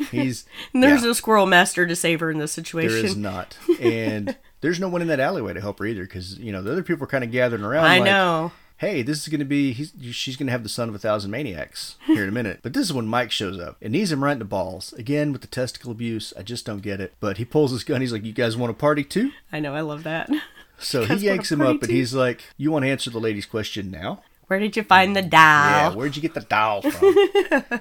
He's. 0.09 0.45
There's 0.73 1.01
yeah, 1.01 1.07
no 1.07 1.13
squirrel 1.13 1.45
master 1.45 1.85
to 1.85 1.95
save 1.95 2.19
her 2.21 2.31
in 2.31 2.39
this 2.39 2.51
situation. 2.51 2.95
There 2.95 3.05
is 3.05 3.15
not. 3.15 3.57
And 3.79 4.35
there's 4.65 4.79
no 4.79 4.89
one 4.89 5.03
in 5.03 5.07
that 5.09 5.19
alleyway 5.19 5.53
to 5.53 5.61
help 5.61 5.77
her 5.77 5.85
either 5.85 6.01
because, 6.05 6.39
you 6.39 6.51
know, 6.51 6.63
the 6.63 6.71
other 6.71 6.81
people 6.81 7.03
are 7.03 7.07
kind 7.07 7.23
of 7.23 7.29
gathering 7.29 7.63
around. 7.63 7.85
I 7.85 7.99
like, 7.99 8.05
know. 8.05 8.51
Hey, 8.77 9.03
this 9.03 9.21
is 9.21 9.27
going 9.27 9.39
to 9.39 9.45
be. 9.45 9.73
He's, 9.73 9.93
she's 10.11 10.35
going 10.35 10.47
to 10.47 10.51
have 10.51 10.63
the 10.63 10.69
son 10.69 10.89
of 10.89 10.95
a 10.95 10.99
thousand 10.99 11.29
maniacs 11.29 11.97
here 12.07 12.23
in 12.23 12.29
a 12.29 12.31
minute. 12.31 12.61
But 12.63 12.73
this 12.73 12.83
is 12.83 12.91
when 12.91 13.05
Mike 13.05 13.29
shows 13.29 13.59
up 13.59 13.77
and 13.79 13.93
knees 13.93 14.11
him 14.11 14.23
right 14.23 14.31
in 14.31 14.39
the 14.39 14.45
balls. 14.45 14.91
Again, 14.93 15.31
with 15.31 15.41
the 15.41 15.47
testicle 15.47 15.91
abuse. 15.91 16.33
I 16.35 16.41
just 16.41 16.65
don't 16.65 16.81
get 16.81 16.99
it. 16.99 17.13
But 17.19 17.37
he 17.37 17.45
pulls 17.45 17.71
his 17.71 17.83
gun. 17.83 18.01
He's 18.01 18.11
like, 18.11 18.25
You 18.25 18.33
guys 18.33 18.57
want 18.57 18.71
to 18.71 18.73
party 18.73 19.03
too? 19.03 19.31
I 19.51 19.59
know. 19.59 19.75
I 19.75 19.81
love 19.81 20.01
that. 20.01 20.31
So 20.79 21.05
he 21.05 21.13
yanks 21.13 21.51
him 21.51 21.61
up 21.61 21.83
and 21.83 21.91
he's 21.91 22.15
like, 22.15 22.43
You 22.57 22.71
want 22.71 22.85
to 22.85 22.89
answer 22.89 23.11
the 23.11 23.19
lady's 23.19 23.45
question 23.45 23.91
now? 23.91 24.23
Where 24.47 24.59
did 24.59 24.77
you 24.77 24.83
find 24.83 25.15
the 25.15 25.21
doll? 25.21 25.39
Yeah, 25.39 25.93
where'd 25.93 26.15
you 26.15 26.21
get 26.21 26.33
the 26.33 26.41
doll 26.41 26.81
from? 26.81 27.15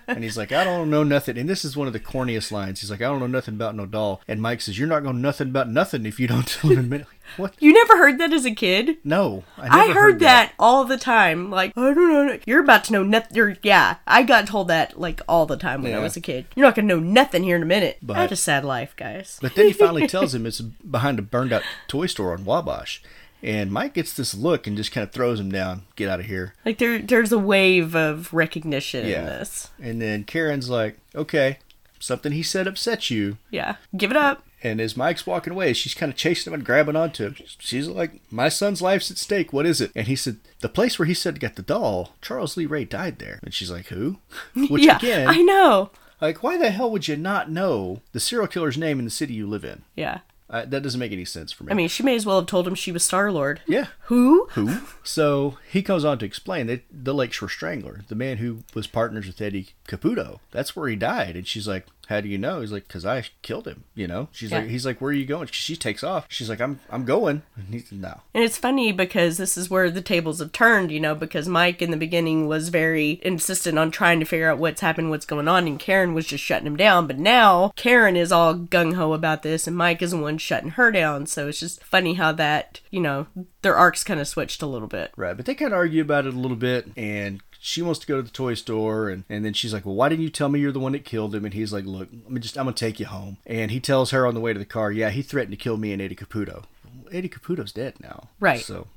and 0.08 0.24
he's 0.24 0.36
like, 0.36 0.52
I 0.52 0.64
don't 0.64 0.90
know 0.90 1.02
nothing. 1.02 1.36
And 1.36 1.48
this 1.48 1.64
is 1.64 1.76
one 1.76 1.86
of 1.86 1.92
the 1.92 2.00
corniest 2.00 2.50
lines. 2.50 2.80
He's 2.80 2.90
like, 2.90 3.00
I 3.00 3.04
don't 3.04 3.20
know 3.20 3.26
nothing 3.26 3.54
about 3.54 3.74
no 3.74 3.86
doll. 3.86 4.20
And 4.26 4.40
Mike 4.40 4.60
says, 4.60 4.78
You're 4.78 4.88
not 4.88 5.02
going 5.02 5.16
to 5.16 5.20
know 5.20 5.28
nothing 5.28 5.48
about 5.48 5.68
nothing 5.68 6.06
if 6.06 6.18
you 6.18 6.26
don't 6.26 6.46
tell 6.48 6.70
him 6.70 6.78
in 6.78 6.84
a 6.84 6.88
minute. 6.88 7.06
What? 7.36 7.54
You 7.58 7.72
never 7.72 7.96
heard 7.96 8.18
that 8.18 8.32
as 8.32 8.44
a 8.44 8.54
kid? 8.54 8.98
No, 9.02 9.44
I 9.56 9.68
I, 9.68 9.86
never 9.88 10.00
heard, 10.00 10.18
that. 10.20 10.52
all 10.58 10.84
the 10.84 10.98
time. 10.98 11.50
Like, 11.50 11.72
I 11.76 11.94
don't 11.94 11.96
know. 12.26 12.38
You're 12.46 12.60
about 12.60 12.84
to 12.84 12.92
know 12.92 13.02
nothing. 13.02 13.36
You're, 13.36 13.56
yeah, 13.62 13.96
I 14.06 14.22
got 14.22 14.46
told 14.46 14.68
that 14.68 15.00
like 15.00 15.20
all 15.28 15.46
the 15.46 15.56
time 15.56 15.82
when 15.82 15.94
I 15.94 15.98
was 16.00 16.16
a 16.16 16.20
kid. 16.20 16.44
You're 16.54 16.66
not 16.66 16.74
gonna 16.74 16.88
know 16.88 17.00
nothing 17.00 17.42
here 17.42 17.56
in 17.56 17.62
a 17.62 17.66
minute. 17.66 17.98
But- 18.02 18.16
I 18.18 18.20
had 18.22 18.32
a 18.32 18.36
sad 18.36 18.64
life, 18.64 18.94
guys. 18.96 19.38
But 19.40 19.54
then 19.54 19.66
he 19.66 19.72
finally 19.72 20.06
tells 20.08 20.34
him 20.34 20.44
it's 20.46 20.60
behind 20.60 21.18
a 21.18 21.22
burned 21.22 21.52
out 21.52 21.62
toy 21.88 22.06
store 22.06 22.32
on 22.32 22.44
Wabash. 22.44 23.02
And 23.44 23.70
Mike 23.70 23.92
gets 23.94 24.14
this 24.14 24.34
look 24.34 24.66
and 24.66 24.74
just 24.76 24.90
kind 24.90 25.06
of 25.06 25.12
throws 25.12 25.38
him 25.38 25.50
down. 25.52 25.82
Get 25.96 26.08
out 26.08 26.18
of 26.20 26.26
here. 26.26 26.54
Like 26.64 26.78
there, 26.78 26.98
there's 26.98 27.30
a 27.30 27.38
wave 27.38 27.94
of 27.94 28.32
recognition 28.32 29.04
in 29.04 29.26
this. 29.26 29.68
And 29.80 30.00
then 30.00 30.24
Karen's 30.24 30.70
like, 30.70 30.96
Okay, 31.14 31.58
something 32.00 32.32
he 32.32 32.42
said 32.42 32.66
upsets 32.66 33.10
you. 33.10 33.36
Yeah, 33.50 33.76
give 33.96 34.10
it 34.10 34.16
up. 34.16 34.44
And 34.62 34.80
as 34.80 34.96
Mike's 34.96 35.26
walking 35.26 35.52
away, 35.52 35.74
she's 35.74 35.92
kind 35.92 36.10
of 36.10 36.16
chasing 36.16 36.50
him 36.50 36.54
and 36.54 36.64
grabbing 36.64 36.96
onto 36.96 37.24
him. 37.26 37.36
She's 37.58 37.86
like, 37.86 38.22
My 38.30 38.48
son's 38.48 38.80
life's 38.80 39.10
at 39.10 39.18
stake. 39.18 39.52
What 39.52 39.66
is 39.66 39.82
it? 39.82 39.92
And 39.94 40.06
he 40.06 40.16
said, 40.16 40.38
The 40.60 40.70
place 40.70 40.98
where 40.98 41.04
he 41.04 41.12
said 41.12 41.34
to 41.34 41.40
get 41.40 41.56
the 41.56 41.62
doll, 41.62 42.14
Charles 42.22 42.56
Lee 42.56 42.64
Ray 42.64 42.86
died 42.86 43.18
there. 43.18 43.40
And 43.42 43.52
she's 43.52 43.70
like, 43.70 43.88
Who? 43.88 44.20
Which 44.70 44.84
yeah, 44.84 44.96
again, 44.96 45.28
I 45.28 45.42
know. 45.42 45.90
like, 46.18 46.42
why 46.42 46.56
the 46.56 46.70
hell 46.70 46.90
would 46.90 47.08
you 47.08 47.16
not 47.18 47.50
know 47.50 48.00
the 48.12 48.20
serial 48.20 48.48
killer's 48.48 48.78
name 48.78 48.98
in 48.98 49.04
the 49.04 49.10
city 49.10 49.34
you 49.34 49.46
live 49.46 49.64
in? 49.64 49.82
Yeah, 49.94 50.20
Uh, 50.50 50.64
that 50.66 50.82
doesn't 50.82 51.00
make 51.00 51.10
any 51.12 51.24
sense 51.24 51.52
for 51.52 51.64
me. 51.64 51.72
I 51.72 51.74
mean, 51.74 51.88
she 51.88 52.02
may 52.02 52.14
as 52.14 52.26
well 52.26 52.38
have 52.38 52.46
told 52.46 52.68
him 52.68 52.74
she 52.74 52.92
was 52.92 53.02
Star 53.02 53.32
Lord. 53.32 53.62
yeah. 53.66 53.86
Who? 54.04 54.46
Who? 54.52 54.78
So 55.02 55.56
he 55.70 55.80
goes 55.80 56.04
on 56.04 56.18
to 56.18 56.26
explain 56.26 56.66
that 56.66 56.84
the 56.90 57.14
Lakeshore 57.14 57.48
Strangler, 57.48 58.02
the 58.08 58.14
man 58.14 58.36
who 58.36 58.62
was 58.74 58.86
partners 58.86 59.26
with 59.26 59.40
Eddie 59.40 59.70
Caputo, 59.88 60.40
that's 60.50 60.76
where 60.76 60.88
he 60.88 60.96
died. 60.96 61.34
And 61.36 61.46
she's 61.46 61.66
like, 61.66 61.86
"How 62.08 62.20
do 62.20 62.28
you 62.28 62.38
know?" 62.38 62.60
He's 62.60 62.72
like, 62.72 62.88
"Cause 62.88 63.04
I 63.04 63.24
killed 63.42 63.66
him." 63.66 63.84
You 63.94 64.06
know. 64.06 64.28
She's 64.32 64.50
Yeah. 64.50 64.58
like, 64.60 64.68
"He's 64.68 64.86
like, 64.86 65.00
where 65.00 65.10
are 65.10 65.12
you 65.14 65.26
going?" 65.26 65.48
She 65.50 65.76
takes 65.76 66.02
off. 66.04 66.26
She's 66.28 66.48
like, 66.48 66.60
"I'm 66.60 66.80
I'm 66.90 67.04
going." 67.04 67.42
And 67.56 67.72
he's 67.72 67.90
no. 67.92 68.20
And 68.34 68.42
it's 68.44 68.58
funny 68.58 68.92
because 68.92 69.36
this 69.36 69.56
is 69.56 69.70
where 69.70 69.90
the 69.90 70.02
tables 70.02 70.38
have 70.40 70.52
turned, 70.52 70.90
you 70.90 71.00
know, 71.00 71.14
because 71.14 71.48
Mike 71.48 71.80
in 71.82 71.90
the 71.90 71.96
beginning 71.96 72.46
was 72.46 72.68
very 72.68 73.20
insistent 73.22 73.78
on 73.78 73.90
trying 73.90 74.20
to 74.20 74.26
figure 74.26 74.50
out 74.50 74.58
what's 74.58 74.80
happened, 74.80 75.10
what's 75.10 75.26
going 75.26 75.48
on, 75.48 75.66
and 75.66 75.78
Karen 75.78 76.14
was 76.14 76.26
just 76.26 76.44
shutting 76.44 76.66
him 76.66 76.76
down. 76.76 77.06
But 77.06 77.18
now 77.18 77.72
Karen 77.76 78.16
is 78.16 78.32
all 78.32 78.54
gung 78.54 78.94
ho 78.94 79.12
about 79.12 79.42
this, 79.42 79.66
and 79.66 79.76
Mike 79.76 80.02
is 80.02 80.10
the 80.12 80.16
one 80.18 80.38
shutting 80.38 80.70
her 80.70 80.90
down. 80.90 81.26
So 81.26 81.48
it's 81.48 81.60
just 81.60 81.82
funny 81.84 82.14
how 82.14 82.32
that, 82.32 82.80
you 82.90 83.00
know, 83.00 83.26
their 83.62 83.76
arcs 83.76 84.04
kind 84.04 84.20
of 84.20 84.28
switched 84.28 84.62
a 84.62 84.66
little 84.66 84.88
bit. 84.88 85.12
Right, 85.16 85.36
but 85.36 85.46
they 85.46 85.54
kind 85.54 85.72
of 85.72 85.78
argue 85.78 86.02
about 86.02 86.26
it 86.26 86.34
a 86.34 86.38
little 86.38 86.56
bit, 86.56 86.88
and 86.96 87.40
she 87.66 87.80
wants 87.80 87.98
to 87.98 88.06
go 88.06 88.16
to 88.16 88.22
the 88.22 88.28
toy 88.28 88.52
store, 88.52 89.08
and, 89.08 89.24
and 89.30 89.42
then 89.42 89.54
she's 89.54 89.72
like, 89.72 89.86
"Well, 89.86 89.94
why 89.94 90.10
didn't 90.10 90.22
you 90.22 90.28
tell 90.28 90.50
me 90.50 90.60
you're 90.60 90.70
the 90.70 90.78
one 90.78 90.92
that 90.92 91.06
killed 91.06 91.34
him?" 91.34 91.46
And 91.46 91.54
he's 91.54 91.72
like, 91.72 91.86
"Look, 91.86 92.08
I'm 92.28 92.38
just 92.38 92.58
I'm 92.58 92.66
gonna 92.66 92.76
take 92.76 93.00
you 93.00 93.06
home." 93.06 93.38
And 93.46 93.70
he 93.70 93.80
tells 93.80 94.10
her 94.10 94.26
on 94.26 94.34
the 94.34 94.40
way 94.40 94.52
to 94.52 94.58
the 94.58 94.66
car, 94.66 94.92
"Yeah, 94.92 95.08
he 95.08 95.22
threatened 95.22 95.52
to 95.52 95.56
kill 95.56 95.78
me 95.78 95.90
and 95.90 96.02
Eddie 96.02 96.14
Caputo. 96.14 96.64
Eddie 97.10 97.30
Caputo's 97.30 97.72
dead 97.72 97.94
now, 98.00 98.28
Right. 98.38 98.60
So, 98.60 98.88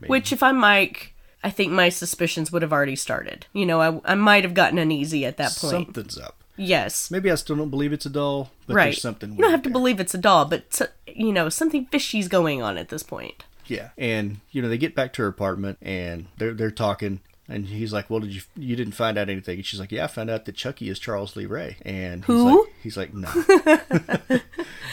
mean, 0.00 0.08
Which, 0.08 0.32
if 0.32 0.42
I'm 0.42 0.58
Mike, 0.58 1.14
I 1.42 1.48
think 1.48 1.72
my 1.72 1.88
suspicions 1.88 2.52
would 2.52 2.60
have 2.60 2.74
already 2.74 2.94
started. 2.96 3.46
You 3.54 3.64
know, 3.64 3.80
I, 3.80 4.12
I 4.12 4.14
might 4.16 4.44
have 4.44 4.52
gotten 4.52 4.78
uneasy 4.78 5.24
at 5.24 5.38
that 5.38 5.56
point. 5.56 5.86
something's 5.86 6.18
up. 6.18 6.36
Yes. 6.58 7.10
Maybe 7.10 7.30
I 7.30 7.36
still 7.36 7.56
don't 7.56 7.70
believe 7.70 7.94
it's 7.94 8.04
a 8.04 8.10
doll, 8.10 8.50
but 8.66 8.74
right. 8.74 8.84
there's 8.86 9.00
something. 9.00 9.32
you 9.32 9.38
don't 9.38 9.50
have 9.50 9.62
to 9.62 9.70
there. 9.70 9.72
believe 9.72 9.98
it's 9.98 10.14
a 10.14 10.18
doll, 10.18 10.44
but, 10.44 10.82
you 11.06 11.32
know, 11.32 11.48
something 11.48 11.86
fishy's 11.86 12.28
going 12.28 12.62
on 12.62 12.76
at 12.76 12.90
this 12.90 13.02
point. 13.02 13.44
Yeah, 13.66 13.90
and 13.96 14.40
you 14.50 14.60
know 14.60 14.68
they 14.68 14.78
get 14.78 14.96
back 14.96 15.12
to 15.12 15.22
her 15.22 15.28
apartment 15.28 15.78
and 15.80 16.26
they're 16.38 16.52
they're 16.52 16.72
talking, 16.72 17.20
and 17.50 17.66
he's 17.66 17.92
like, 17.92 18.08
"Well, 18.08 18.20
did 18.20 18.34
you 18.34 18.42
you 18.56 18.76
didn't 18.76 18.92
find 18.94 19.18
out 19.18 19.28
anything?" 19.28 19.56
And 19.56 19.66
she's 19.66 19.80
like, 19.80 19.92
"Yeah, 19.92 20.04
I 20.04 20.06
found 20.06 20.30
out 20.30 20.44
that 20.46 20.54
Chucky 20.56 20.88
is 20.88 20.98
Charles 20.98 21.36
Lee 21.36 21.46
Ray." 21.46 21.76
And 21.84 22.24
he's 22.24 22.34
Who? 22.34 22.60
like, 22.64 22.72
he's 22.82 22.96
like, 22.96 23.12
"No." 23.12 23.28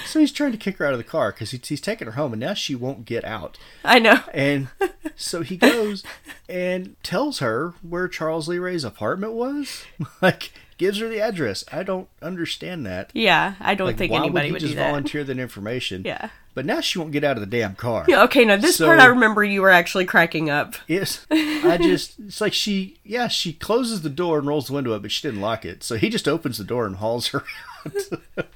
so 0.05 0.19
he's 0.19 0.31
trying 0.31 0.51
to 0.51 0.57
kick 0.57 0.77
her 0.77 0.85
out 0.85 0.93
of 0.93 0.97
the 0.97 1.03
car 1.03 1.31
because 1.31 1.51
he, 1.51 1.59
he's 1.63 1.81
taking 1.81 2.07
her 2.07 2.13
home, 2.13 2.33
and 2.33 2.39
now 2.39 2.53
she 2.53 2.75
won't 2.75 3.05
get 3.05 3.23
out. 3.23 3.57
I 3.83 3.99
know. 3.99 4.19
And 4.33 4.67
so 5.15 5.41
he 5.41 5.57
goes 5.57 6.03
and 6.49 6.95
tells 7.03 7.39
her 7.39 7.73
where 7.81 8.07
Charles 8.07 8.47
Lee 8.47 8.57
Ray's 8.59 8.83
apartment 8.83 9.33
was, 9.33 9.85
like 10.21 10.51
gives 10.77 10.99
her 10.99 11.07
the 11.07 11.19
address. 11.21 11.63
I 11.71 11.83
don't 11.83 12.07
understand 12.21 12.85
that. 12.85 13.11
Yeah, 13.13 13.55
I 13.59 13.75
don't 13.75 13.87
Like, 13.87 13.97
think 13.97 14.11
why 14.11 14.19
anybody 14.19 14.51
would 14.51 14.61
would, 14.61 14.67
just 14.67 14.75
volunteer 14.75 15.23
that 15.23 15.39
information? 15.39 16.03
Yeah. 16.05 16.29
But 16.57 16.65
now 16.65 16.81
she 16.81 16.97
won't 16.97 17.11
get 17.11 17.23
out 17.23 17.37
of 17.37 17.41
the 17.41 17.45
damn 17.45 17.75
car. 17.75 18.03
Yeah, 18.07 18.23
okay, 18.23 18.43
now 18.43 18.55
this 18.57 18.77
So- 18.77 18.87
part 18.87 18.99
I 18.99 19.05
remember 19.05 19.43
you 19.43 19.61
were 19.61 19.69
actually 19.69 20.05
cracking 20.05 20.49
up. 20.49 20.73
Yes. 20.87 21.23
I 21.29 21.77
just, 21.79 22.15
it's 22.17 22.41
like 22.41 22.51
she, 22.53 22.97
yeah, 23.03 23.27
she 23.27 23.53
closes 23.53 24.01
the 24.01 24.09
door 24.09 24.39
and 24.39 24.47
rolls 24.47 24.65
the 24.65 24.73
window 24.73 24.93
up, 24.93 25.03
but 25.03 25.11
she 25.11 25.21
didn't 25.27 25.39
lock 25.41 25.65
it. 25.65 25.83
So 25.83 25.97
he 25.97 26.09
just 26.09 26.27
opens 26.27 26.57
the 26.57 26.63
door 26.63 26.87
and 26.87 26.95
hauls 26.95 27.27
her 27.27 27.43
out. 27.85 28.47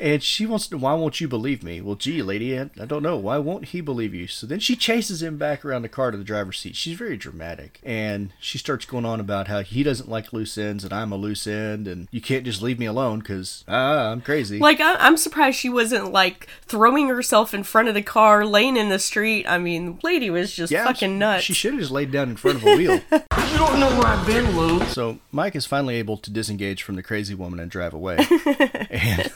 And 0.00 0.22
she 0.22 0.46
wants 0.46 0.68
to, 0.68 0.78
why 0.78 0.94
won't 0.94 1.20
you 1.20 1.26
believe 1.28 1.62
me? 1.62 1.80
Well, 1.80 1.96
gee, 1.96 2.22
lady, 2.22 2.58
I, 2.58 2.70
I 2.80 2.84
don't 2.86 3.02
know. 3.02 3.16
Why 3.16 3.38
won't 3.38 3.66
he 3.66 3.80
believe 3.80 4.14
you? 4.14 4.26
So 4.28 4.46
then 4.46 4.60
she 4.60 4.76
chases 4.76 5.22
him 5.22 5.38
back 5.38 5.64
around 5.64 5.82
the 5.82 5.88
car 5.88 6.10
to 6.10 6.16
the 6.16 6.24
driver's 6.24 6.58
seat. 6.60 6.76
She's 6.76 6.96
very 6.96 7.16
dramatic. 7.16 7.80
And 7.82 8.32
she 8.38 8.58
starts 8.58 8.84
going 8.84 9.04
on 9.04 9.18
about 9.18 9.48
how 9.48 9.62
he 9.62 9.82
doesn't 9.82 10.08
like 10.08 10.32
loose 10.32 10.56
ends 10.56 10.84
and 10.84 10.92
I'm 10.92 11.10
a 11.12 11.16
loose 11.16 11.46
end 11.46 11.88
and 11.88 12.06
you 12.10 12.20
can't 12.20 12.44
just 12.44 12.62
leave 12.62 12.78
me 12.78 12.86
alone 12.86 13.18
because, 13.18 13.64
ah, 13.66 14.10
I'm 14.12 14.20
crazy. 14.20 14.58
Like 14.58 14.80
I- 14.80 14.96
I'm 14.96 15.16
surprised 15.16 15.58
she 15.58 15.68
wasn't 15.68 16.12
like 16.12 16.46
throwing 16.62 17.08
herself 17.08 17.52
in 17.52 17.64
front 17.64 17.88
of 17.88 17.94
the 17.94 18.02
car, 18.02 18.46
laying 18.46 18.76
in 18.76 18.90
the 18.90 18.98
street. 19.00 19.46
I 19.48 19.58
mean, 19.58 19.98
lady 20.02 20.30
was 20.30 20.52
just 20.54 20.70
yeah, 20.70 20.84
fucking 20.84 21.10
she- 21.10 21.18
nuts. 21.18 21.44
She 21.44 21.54
should 21.54 21.72
have 21.72 21.80
just 21.80 21.92
laid 21.92 22.12
down 22.12 22.30
in 22.30 22.36
front 22.36 22.58
of 22.58 22.66
a 22.66 22.76
wheel. 22.76 23.00
You 23.48 23.56
don't 23.56 23.80
know 23.80 23.88
where 23.98 24.06
I've 24.06 24.26
been, 24.26 24.56
Lou. 24.56 24.84
So 24.86 25.18
Mike 25.32 25.56
is 25.56 25.64
finally 25.64 25.96
able 25.96 26.18
to 26.18 26.30
disengage 26.30 26.82
from 26.82 26.96
the 26.96 27.02
crazy 27.02 27.34
woman 27.34 27.58
and 27.58 27.70
drive 27.70 27.94
away. 27.94 28.18
and 28.90 29.32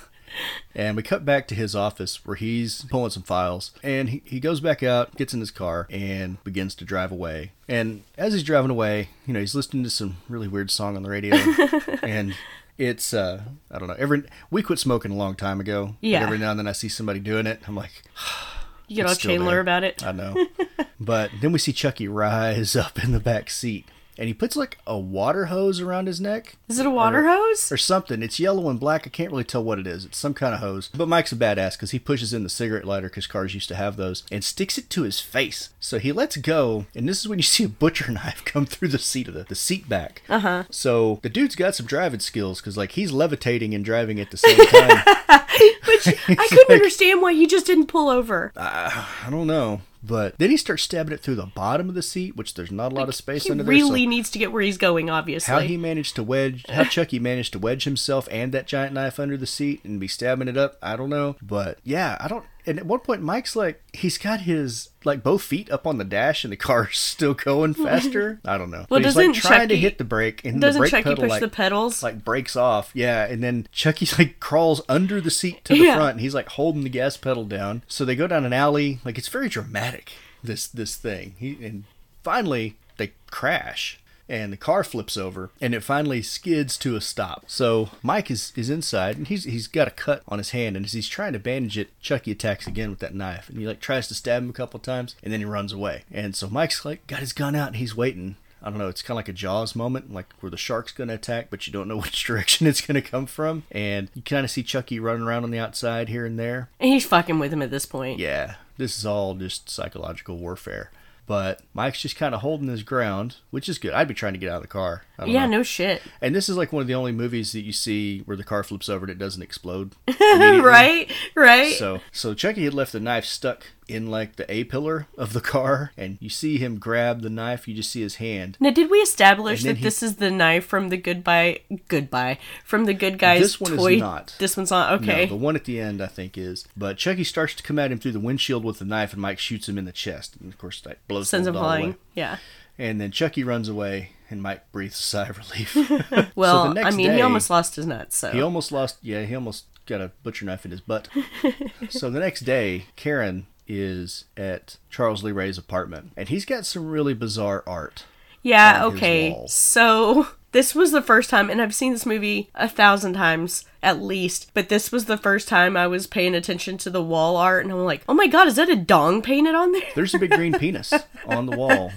and 0.75 0.97
we 0.97 1.03
cut 1.03 1.25
back 1.25 1.47
to 1.49 1.55
his 1.55 1.75
office 1.77 2.25
where 2.25 2.37
he's 2.37 2.85
pulling 2.87 3.11
some 3.11 3.23
files. 3.23 3.73
And 3.83 4.11
he, 4.11 4.23
he 4.25 4.41
goes 4.41 4.61
back 4.61 4.83
out, 4.83 5.15
gets 5.17 5.35
in 5.35 5.41
his 5.41 5.51
car, 5.51 5.87
and 5.91 6.43
begins 6.45 6.75
to 6.77 6.85
drive 6.85 7.13
away. 7.13 7.53
And 7.69 8.03
as 8.17 8.33
he's 8.33 8.43
driving 8.43 8.71
away, 8.71 9.09
you 9.27 9.35
know, 9.35 9.41
he's 9.41 9.55
listening 9.55 9.83
to 9.85 9.91
some 9.91 10.17
really 10.29 10.49
weird 10.49 10.71
song 10.71 10.97
on 10.97 11.03
the 11.03 11.11
radio. 11.11 11.37
and 12.03 12.35
it's 12.79 13.13
uh 13.13 13.43
I 13.71 13.79
don't 13.79 13.89
know, 13.89 13.97
every 13.99 14.25
we 14.51 14.63
quit 14.63 14.79
smoking 14.79 15.11
a 15.13 15.17
long 15.17 15.35
time 15.35 15.61
ago. 15.61 15.87
but 16.01 16.09
Yeah. 16.09 16.23
every 16.23 16.39
now 16.39 16.51
and 16.51 16.59
then 16.59 16.67
I 16.67 16.73
see 16.73 16.89
somebody 16.89 17.21
doing 17.21 17.47
it. 17.47 17.61
I'm 17.67 17.77
like 17.77 18.03
you 18.89 18.97
get 18.97 19.07
all 19.07 19.15
Chandler 19.15 19.61
about 19.61 19.85
it. 19.85 20.05
I 20.05 20.13
know. 20.13 20.47
but 21.01 21.31
then 21.41 21.53
we 21.53 21.59
see 21.59 21.73
Chucky 21.73 22.09
rise 22.09 22.75
up 22.77 23.03
in 23.03 23.13
the 23.13 23.21
back 23.21 23.51
seat. 23.51 23.87
And 24.23 24.29
he 24.29 24.35
puts 24.35 24.55
like 24.55 24.79
a 24.87 24.97
water 24.97 25.47
hose 25.47 25.81
around 25.81 26.07
his 26.07 26.21
neck. 26.21 26.55
Is 26.69 26.79
it 26.79 26.87
a 26.87 26.91
water 26.91 27.27
or, 27.27 27.29
hose? 27.29 27.73
Or 27.73 27.77
something. 27.77 28.23
It's 28.23 28.39
yellow 28.39 28.71
and 28.71 28.79
black. 28.79 29.05
I 29.05 29.11
can't 29.11 29.33
really 29.33 29.43
tell 29.43 29.65
what 29.65 29.81
it 29.81 29.87
is. 29.89 30.05
It's 30.05 30.17
some 30.17 30.33
kind 30.33 30.55
of 30.55 30.61
hose. 30.61 30.91
But 30.95 31.09
Mike's 31.09 31.33
a 31.33 31.35
badass 31.35 31.73
because 31.73 31.91
he 31.91 31.99
pushes 31.99 32.33
in 32.33 32.45
the 32.45 32.49
cigarette 32.49 32.85
lighter 32.85 33.09
because 33.09 33.27
cars 33.27 33.53
used 33.53 33.67
to 33.71 33.75
have 33.75 33.97
those 33.97 34.23
and 34.31 34.45
sticks 34.45 34.79
it 34.79 34.89
to 34.91 35.03
his 35.03 35.19
face. 35.19 35.71
So 35.81 35.99
he 35.99 36.13
lets 36.13 36.37
go. 36.37 36.87
And 36.95 37.09
this 37.09 37.19
is 37.19 37.27
when 37.27 37.41
you 37.41 37.43
see 37.43 37.65
a 37.65 37.69
butcher 37.69 38.13
knife 38.13 38.45
come 38.45 38.65
through 38.65 38.91
the 38.91 38.99
seat 39.01 39.27
of 39.27 39.35
the, 39.35 39.43
the 39.43 39.57
seat 39.57 39.89
back. 39.89 40.23
Uh 40.29 40.39
huh. 40.39 40.65
So 40.71 41.19
the 41.23 41.29
dude's 41.29 41.57
got 41.57 41.75
some 41.75 41.87
driving 41.87 42.21
skills 42.21 42.61
because 42.61 42.77
like 42.77 42.93
he's 42.93 43.11
levitating 43.11 43.75
and 43.75 43.85
driving 43.85 44.21
at 44.21 44.31
the 44.31 44.37
same 44.37 44.67
time. 44.69 45.03
Which 45.89 46.07
I 46.29 46.47
couldn't 46.49 46.75
understand 46.77 47.23
why 47.23 47.33
he 47.33 47.49
just 47.49 47.67
didn't 47.67 47.89
pull 47.89 48.09
over. 48.09 48.53
I 48.57 49.27
don't 49.31 49.49
know. 49.49 49.81
But 50.03 50.39
then 50.39 50.51
he 50.51 50.57
starts 50.57 50.83
stabbing 50.83 51.13
it 51.13 51.21
through 51.21 51.37
the 51.37 51.47
bottom 51.47 51.89
of 51.89 51.95
the 51.95 52.03
seat, 52.03 52.37
which 52.37 52.55
there's 52.55 52.73
not 52.73 52.93
a 52.93 52.95
lot 52.95 53.09
of 53.09 53.15
space 53.15 53.49
under 53.49 53.63
there. 53.63 53.73
so- 53.73 53.77
he 53.77 53.83
really 53.83 54.07
needs 54.07 54.31
to 54.31 54.39
get 54.39 54.53
where 54.53 54.63
he's 54.63 54.79
going. 54.79 55.11
Obviously. 55.11 55.53
how 55.53 55.61
he 55.61 55.77
managed 55.77 56.17
to 56.17 56.23
wedge, 56.23 56.65
how 56.69 56.85
Chucky 56.85 57.19
managed 57.19 57.53
to 57.53 57.59
wedge 57.59 57.85
himself 57.85 58.29
and 58.31 58.53
that 58.53 58.67
giant 58.67 58.95
knife 58.95 59.21
under 59.21 59.37
the 59.37 59.47
seat 59.47 59.85
and 59.85 60.01
be 60.01 60.09
stabbing 60.09 60.49
it 60.49 60.57
up, 60.57 60.77
I 60.83 60.97
don't 60.97 61.11
know. 61.11 61.37
But 61.41 61.79
yeah, 61.85 62.17
I 62.21 62.29
don't. 62.29 62.45
And 62.67 62.79
at 62.79 62.87
one 62.87 63.01
point, 63.01 63.23
Mike's 63.23 63.57
like, 63.57 63.83
he's 63.93 64.19
got 64.19 64.43
his 64.43 64.91
like 65.05 65.23
both 65.23 65.43
feet 65.43 65.71
up 65.71 65.87
on 65.87 65.99
the 65.99 66.05
dash, 66.05 66.45
and 66.45 66.53
the 66.53 66.57
car's 66.57 66.99
still 66.99 67.35
going 67.35 67.75
faster. 67.75 68.41
I 68.45 68.59
don't 68.59 68.71
know. 68.71 68.87
Well, 68.89 69.01
but 69.01 69.05
he's 69.05 69.17
like 69.17 69.33
trying 69.35 69.69
to 69.69 69.77
hit 69.77 69.99
the 69.99 70.05
brake, 70.05 70.45
and 70.45 70.57
the 70.57 70.61
doesn't 70.67 70.81
brake 70.81 70.91
Chucky 70.91 71.03
pedal 71.05 71.17
push 71.23 71.31
like, 71.31 71.41
the 71.41 71.49
pedals? 71.49 72.03
like 72.03 72.25
breaks 72.25 72.57
off. 72.57 72.91
Yeah, 72.95 73.25
and 73.25 73.43
then 73.43 73.67
Chucky's 73.73 74.19
like 74.19 74.41
crawls 74.41 74.81
under 74.89 75.21
the 75.21 75.31
seat 75.31 75.65
to 75.67 75.75
the 75.75 75.81
Yeah. 75.81 75.97
front, 75.97 76.13
and 76.13 76.21
he's 76.21 76.35
like 76.35 76.49
holding 76.51 76.83
the 76.83 76.89
gas 76.91 77.17
pedal 77.17 77.45
down. 77.45 77.83
So 77.89 78.05
they 78.05 78.17
go 78.17 78.27
down 78.27 78.45
an 78.45 78.53
alley. 78.53 79.01
Like 79.05 79.19
it's 79.19 79.29
very 79.29 79.49
dramatic. 79.49 80.13
This 80.43 80.67
this 80.67 80.97
thing. 80.97 81.35
He 81.39 81.57
and 81.65 81.85
finally 82.23 82.77
they 82.97 83.13
crash. 83.31 83.99
And 84.33 84.51
the 84.51 84.57
car 84.57 84.83
flips 84.83 85.19
over, 85.19 85.51
and 85.61 85.75
it 85.75 85.85
finally 85.85 86.23
skids 86.23 86.79
to 86.79 86.97
a 86.97 87.03
stop. 87.03 87.45
So 87.49 87.91
Mike 88.03 88.31
is, 88.31 88.51
is 88.57 88.71
inside, 88.71 89.19
and 89.19 89.27
he's 89.29 89.45
he's 89.45 89.67
got 89.67 89.89
a 89.89 89.91
cut 89.91 90.23
on 90.27 90.39
his 90.39 90.51
hand, 90.53 90.75
and 90.75 90.87
as 90.87 90.93
he's 90.95 91.07
trying 91.07 91.35
to 91.35 91.39
bandage 91.39 91.77
it, 91.77 91.91
Chucky 92.01 92.31
attacks 92.33 92.67
again 92.67 92.89
with 92.89 93.01
that 93.01 93.15
knife, 93.15 93.51
and 93.51 93.59
he 93.59 93.67
like 93.67 93.81
tries 93.81 94.09
to 94.09 94.15
stab 94.15 94.43
him 94.43 94.49
a 94.49 94.55
couple 94.55 94.81
times, 94.81 95.17
and 95.23 95.31
then 95.31 95.41
he 95.41 95.45
runs 95.45 95.71
away. 95.71 96.05
And 96.11 96.35
so 96.35 96.49
Mike's 96.49 96.83
like 96.83 97.07
got 97.07 97.21
his 97.21 97.35
gun 97.35 97.55
out, 97.55 97.67
and 97.69 97.77
he's 97.77 97.95
waiting, 97.95 98.37
I 98.63 98.71
don't 98.71 98.79
know, 98.79 98.89
it's 98.89 99.03
kind 99.03 99.17
of 99.17 99.17
like 99.17 99.29
a 99.29 99.35
Jaws 99.35 99.77
moment, 99.77 100.15
like 100.15 100.33
where 100.41 100.49
the 100.49 100.57
shark's 100.57 100.93
going 100.93 101.09
to 101.09 101.15
attack, 101.15 101.49
but 101.51 101.67
you 101.67 101.73
don't 101.75 101.89
know 101.89 101.99
which 102.01 102.25
direction 102.25 102.67
it's 102.67 102.81
going 102.81 102.95
to 102.95 103.07
come 103.07 103.27
from. 103.27 103.65
And 103.71 104.09
you 104.15 104.23
kind 104.23 104.45
of 104.45 104.51
see 104.51 104.63
Chucky 104.63 104.99
running 104.99 105.25
around 105.25 105.45
on 105.45 105.51
the 105.51 105.59
outside 105.59 106.09
here 106.09 106.25
and 106.25 106.39
there. 106.39 106.71
and 106.81 106.91
he's 106.91 107.05
fucking 107.05 107.39
with 107.39 107.53
him 107.53 107.61
at 107.61 107.71
this 107.71 107.85
point. 107.85 108.19
Yeah, 108.19 108.55
this 108.79 108.97
is 108.97 109.05
all 109.05 109.35
just 109.35 109.69
psychological 109.69 110.39
warfare. 110.39 110.91
But 111.33 111.63
Mike's 111.73 112.03
just 112.03 112.17
kind 112.17 112.35
of 112.35 112.43
holding 112.43 112.69
his 112.69 112.83
ground, 112.83 113.37
which 113.51 113.67
is 113.67 113.79
good. 113.79 113.95
I'd 113.95 114.07
be 114.07 114.13
trying 114.13 114.35
to 114.35 114.39
get 114.39 114.51
out 114.51 114.57
of 114.57 114.63
the 114.63 114.69
car. 114.69 115.05
Yeah, 115.29 115.47
know. 115.47 115.59
no 115.59 115.63
shit. 115.63 116.03
And 116.21 116.35
this 116.35 116.49
is 116.49 116.57
like 116.57 116.73
one 116.73 116.81
of 116.83 116.87
the 116.87 116.95
only 116.95 117.13
movies 117.13 117.53
that 117.53 117.61
you 117.63 117.73
see 117.73 118.21
where 118.21 118.37
the 118.37 118.45
car 118.45 118.63
flips 118.63 118.89
over 118.89 119.05
and 119.05 119.11
it 119.11 119.19
doesn't 119.19 119.43
explode. 119.43 119.95
right, 120.21 121.11
right. 121.35 121.75
So, 121.75 122.01
so 122.11 122.35
Chucky 122.35 122.65
had 122.65 122.75
left 122.75 122.93
the 122.93 123.01
knife 123.01 123.25
stuck 123.25 123.65
in 123.89 124.11
like 124.11 124.37
the 124.37 124.51
A 124.51 124.65
pillar 124.65 125.07
of 125.19 125.33
the 125.33 125.41
car, 125.41 125.93
and 125.99 126.17
you 126.21 126.29
see 126.31 126.57
him 126.57 126.79
grab 126.79 127.21
the 127.21 127.29
knife. 127.29 127.69
You 127.69 127.75
just 127.75 127.91
see 127.91 128.01
his 128.01 128.15
hand. 128.17 128.57
Now, 128.61 128.71
did 128.71 128.91
we 128.91 128.99
establish 128.99 129.63
that 129.65 129.79
he- 129.79 129.83
this 129.83 130.03
is 130.03 130.17
the 130.17 130.31
knife 130.31 130.65
from 130.65 130.89
the 130.89 130.97
goodbye, 130.97 131.61
goodbye 131.89 132.39
from 132.65 132.85
the 132.85 132.95
good 132.95 133.19
guys 133.19 133.41
This 133.41 133.61
one 133.61 133.73
is 133.75 133.79
toy? 133.79 133.97
not. 133.97 134.35
This 134.39 134.57
one's 134.57 134.71
not 134.71 135.03
okay. 135.03 135.25
No, 135.25 135.31
the 135.31 135.37
one 135.37 135.57
at 135.57 135.65
the 135.65 135.81
end, 135.81 136.01
I 136.01 136.07
think, 136.07 136.39
is. 136.39 136.67
But 136.77 136.97
Chucky 136.97 137.25
starts 137.25 137.55
to 137.55 137.63
come 137.63 137.79
at 137.79 137.93
him 137.93 137.99
through 137.99 138.13
the 138.13 138.21
windshield 138.21 138.65
with 138.65 138.79
the 138.79 138.85
knife, 138.85 139.13
and 139.13 139.21
Mike 139.21 139.39
shoots 139.39 139.69
him 139.69 139.77
in 139.79 139.85
the 139.85 139.93
chest. 139.93 140.37
And 140.41 140.53
of 140.53 140.59
course, 140.59 140.81
that 140.83 141.07
blows 141.09 141.29
Sends 141.29 141.47
him 141.47 141.55
flying. 141.55 141.85
away. 141.85 141.97
Yeah. 142.15 142.37
And 142.79 143.01
then 143.01 143.11
Chucky 143.11 143.45
runs 143.45 143.69
away, 143.69 144.11
and 144.31 144.43
Mike 144.43 144.71
breathes 144.73 144.99
a 144.99 145.03
sigh 145.03 145.29
of 145.29 145.39
relief. 145.39 145.77
Well, 146.35 146.75
So 146.75 146.83
I 146.83 146.91
mean, 146.91 147.13
he 147.13 147.21
almost 147.21 147.51
lost 147.51 147.77
his 147.77 147.87
nuts. 147.87 148.17
So 148.17 148.31
He 148.31 148.41
almost 148.41 148.73
lost. 148.73 148.99
Yeah, 149.03 149.23
he 149.23 149.35
almost 149.35 149.67
got 149.87 150.01
a 150.01 150.13
butcher 150.23 150.45
knife 150.45 150.65
in 150.65 150.71
his 150.71 150.81
butt. 150.81 151.09
so 151.91 152.11
the 152.11 152.21
next 152.21 152.41
day, 152.41 152.87
Karen 152.97 153.47
is 153.69 154.25
at 154.37 154.77
Charles 154.91 155.23
Lee 155.23 155.33
Ray's 155.33 155.59
apartment, 155.59 156.13
and 156.17 156.29
he's 156.29 156.45
got 156.45 156.67
some 156.67 156.89
really 156.89 157.15
bizarre 157.15 157.63
art. 157.67 158.05
Yeah, 158.43 158.85
okay. 158.87 159.37
So 159.47 160.27
this 160.53 160.75
was 160.75 160.93
the 160.93 161.03
first 161.03 161.31
time, 161.31 161.51
and 161.51 161.61
I've 161.61 161.75
seen 161.75 161.93
this 161.93 162.07
movie 162.07 162.51
a 162.55 162.69
thousand 162.69 163.15
times 163.15 163.65
at 163.83 164.01
least, 164.01 164.51
but 164.55 164.69
this 164.69 164.93
was 164.93 165.07
the 165.07 165.17
first 165.17 165.49
time 165.49 165.77
I 165.77 165.87
was 165.87 166.07
paying 166.07 166.35
attention 166.35 166.79
to 166.79 166.91
the 166.91 167.03
wall 167.03 167.37
art, 167.37 167.65
and 167.65 167.73
I'm 167.73 167.85
like, 167.85 168.05
oh 168.09 168.15
my 168.15 168.27
god, 168.27 168.47
is 168.47 168.57
that 168.57 168.69
a 168.69 168.77
dong 168.77 169.23
painted 169.23 169.55
on 169.55 169.73
there? 169.73 169.83
There's 169.95 170.15
a 170.15 170.19
big 170.19 170.31
green 170.31 170.53
penis 170.59 170.93
on 171.27 171.47
the 171.47 171.57
wall 171.57 171.91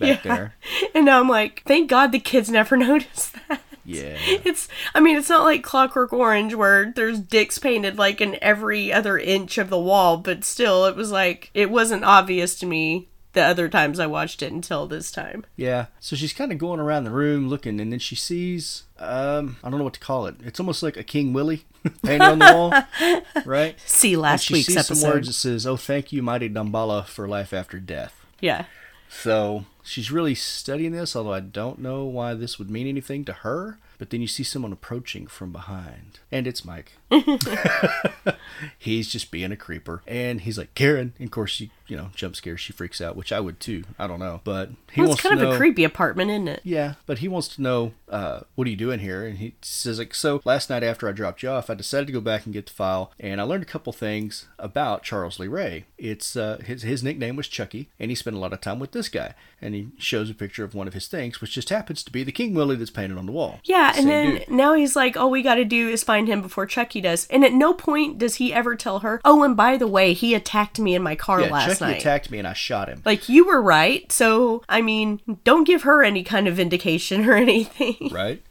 back 0.00 0.22
there. 0.22 0.54
And 0.94 1.04
now 1.04 1.20
I'm 1.20 1.28
like, 1.28 1.62
thank 1.66 1.88
God 1.88 2.12
the 2.12 2.18
kids 2.18 2.50
never 2.50 2.76
noticed 2.78 3.34
that. 3.48 3.60
Yeah. 3.84 4.16
It's, 4.18 4.68
I 4.94 5.00
mean, 5.00 5.16
it's 5.16 5.30
not 5.30 5.44
like 5.44 5.62
Clockwork 5.62 6.12
Orange 6.12 6.54
where 6.54 6.92
there's 6.92 7.18
dicks 7.18 7.58
painted 7.58 7.96
like 7.96 8.20
in 8.20 8.36
every 8.42 8.92
other 8.92 9.16
inch 9.16 9.56
of 9.56 9.70
the 9.70 9.78
wall, 9.78 10.18
but 10.18 10.44
still, 10.44 10.84
it 10.84 10.94
was 10.94 11.10
like, 11.10 11.50
it 11.54 11.70
wasn't 11.70 12.04
obvious 12.04 12.58
to 12.58 12.66
me 12.66 13.08
the 13.38 13.44
other 13.44 13.68
times 13.68 14.00
I 14.00 14.06
watched 14.06 14.42
it 14.42 14.50
until 14.50 14.88
this 14.88 15.12
time. 15.12 15.46
Yeah. 15.54 15.86
So 16.00 16.16
she's 16.16 16.32
kind 16.32 16.50
of 16.50 16.58
going 16.58 16.80
around 16.80 17.04
the 17.04 17.12
room 17.12 17.48
looking, 17.48 17.80
and 17.80 17.92
then 17.92 18.00
she 18.00 18.16
sees, 18.16 18.82
um, 18.98 19.58
I 19.62 19.70
don't 19.70 19.78
know 19.78 19.84
what 19.84 19.94
to 19.94 20.00
call 20.00 20.26
it. 20.26 20.34
It's 20.44 20.58
almost 20.58 20.82
like 20.82 20.96
a 20.96 21.04
King 21.04 21.32
Willie 21.32 21.64
painted 22.02 22.22
on 22.28 22.38
the 22.40 22.52
wall, 22.52 23.22
right? 23.44 23.78
See 23.86 24.16
last 24.16 24.46
she 24.46 24.54
week's 24.54 24.66
sees 24.66 24.76
episode. 24.76 24.94
some 24.96 25.10
words 25.10 25.28
that 25.28 25.34
says, 25.34 25.66
"Oh, 25.68 25.76
thank 25.76 26.10
you, 26.12 26.20
mighty 26.20 26.48
Damballa, 26.50 27.06
for 27.06 27.28
life 27.28 27.52
after 27.52 27.78
death." 27.78 28.26
Yeah. 28.40 28.64
So 29.08 29.66
she's 29.84 30.10
really 30.10 30.34
studying 30.34 30.90
this, 30.92 31.14
although 31.14 31.32
I 31.32 31.40
don't 31.40 31.78
know 31.78 32.04
why 32.04 32.34
this 32.34 32.58
would 32.58 32.70
mean 32.70 32.88
anything 32.88 33.24
to 33.26 33.32
her. 33.32 33.78
But 33.98 34.10
then 34.10 34.20
you 34.20 34.28
see 34.28 34.44
someone 34.44 34.72
approaching 34.72 35.26
from 35.26 35.50
behind, 35.50 36.20
and 36.30 36.46
it's 36.46 36.64
Mike. 36.64 36.92
he's 38.78 39.08
just 39.08 39.30
being 39.32 39.50
a 39.50 39.56
creeper, 39.56 40.02
and 40.06 40.40
he's 40.40 40.56
like, 40.58 40.74
"Karen." 40.74 41.14
And 41.18 41.26
of 41.26 41.30
course, 41.32 41.50
she, 41.50 41.70
you 41.88 41.96
know, 41.96 42.10
jump 42.14 42.36
scares. 42.36 42.60
She 42.60 42.72
freaks 42.72 43.00
out, 43.00 43.16
which 43.16 43.32
I 43.32 43.40
would 43.40 43.58
too. 43.60 43.84
I 43.98 44.06
don't 44.06 44.20
know, 44.20 44.40
but 44.44 44.70
he 44.92 45.00
Well, 45.00 45.08
wants 45.10 45.20
it's 45.20 45.28
kind 45.28 45.40
to 45.40 45.46
of 45.46 45.50
know, 45.50 45.54
a 45.54 45.58
creepy 45.58 45.84
apartment, 45.84 46.30
isn't 46.30 46.48
it? 46.48 46.60
yeah, 46.64 46.94
but 47.06 47.18
he 47.18 47.28
wants 47.28 47.48
to 47.48 47.62
know, 47.62 47.92
uh, 48.08 48.40
what 48.54 48.66
are 48.66 48.70
you 48.70 48.76
doing 48.76 49.00
here? 49.00 49.26
And 49.26 49.38
he 49.38 49.54
says, 49.62 49.98
like, 49.98 50.14
so 50.14 50.40
last 50.44 50.70
night 50.70 50.82
after 50.82 51.08
I 51.08 51.12
dropped 51.12 51.42
you 51.42 51.48
off, 51.50 51.70
I 51.70 51.74
decided 51.74 52.06
to 52.06 52.12
go 52.12 52.20
back 52.20 52.44
and 52.44 52.52
get 52.52 52.66
the 52.66 52.72
file, 52.72 53.12
and 53.18 53.40
I 53.40 53.44
learned 53.44 53.62
a 53.62 53.66
couple 53.66 53.92
things 53.92 54.46
about 54.58 55.02
Charles 55.02 55.38
Lee 55.38 55.48
Ray. 55.48 55.84
It's 55.96 56.36
uh, 56.36 56.58
his 56.64 56.82
his 56.82 57.02
nickname 57.02 57.36
was 57.36 57.48
Chucky, 57.48 57.88
and 57.98 58.10
he 58.10 58.14
spent 58.14 58.36
a 58.36 58.38
lot 58.38 58.52
of 58.52 58.60
time 58.60 58.78
with 58.78 58.92
this 58.92 59.08
guy. 59.08 59.34
And 59.60 59.74
he 59.74 59.88
shows 59.98 60.30
a 60.30 60.34
picture 60.34 60.62
of 60.62 60.72
one 60.72 60.86
of 60.86 60.94
his 60.94 61.08
things, 61.08 61.40
which 61.40 61.50
just 61.52 61.70
happens 61.70 62.04
to 62.04 62.12
be 62.12 62.22
the 62.22 62.30
King 62.30 62.54
Willie 62.54 62.76
that's 62.76 62.90
painted 62.90 63.18
on 63.18 63.26
the 63.26 63.32
wall. 63.32 63.58
Yeah, 63.64 63.92
and 63.96 64.08
then 64.08 64.36
dude. 64.36 64.50
now 64.50 64.74
he's 64.74 64.94
like, 64.94 65.16
all 65.16 65.30
we 65.32 65.42
got 65.42 65.56
to 65.56 65.64
do 65.64 65.88
is 65.88 66.04
find 66.04 66.28
him 66.28 66.40
before 66.42 66.64
Chucky 66.64 67.00
does. 67.00 67.26
And 67.26 67.44
at 67.44 67.52
no 67.52 67.74
point 67.74 68.18
does 68.18 68.36
he 68.36 68.54
ever 68.54 68.76
tell 68.76 69.00
her, 69.00 69.20
oh, 69.24 69.42
and 69.42 69.56
by 69.56 69.76
the 69.76 69.88
way, 69.88 70.12
he 70.12 70.32
attacked 70.32 70.78
me 70.78 70.94
in 70.94 71.02
my 71.02 71.16
car 71.16 71.40
yeah, 71.40 71.50
last 71.50 71.77
Chucky 71.78 71.92
night. 71.92 72.00
attacked 72.00 72.30
me 72.30 72.38
and 72.38 72.46
I 72.48 72.52
shot 72.52 72.88
him. 72.88 73.02
like, 73.04 73.28
you 73.28 73.46
were 73.46 73.60
right. 73.62 74.10
So, 74.12 74.62
I 74.68 74.82
mean, 74.82 75.20
don't 75.44 75.64
give 75.64 75.82
her 75.82 76.02
any 76.02 76.22
kind 76.24 76.46
of 76.48 76.56
vindication 76.56 77.24
or 77.28 77.34
anything. 77.34 78.10
right? 78.12 78.42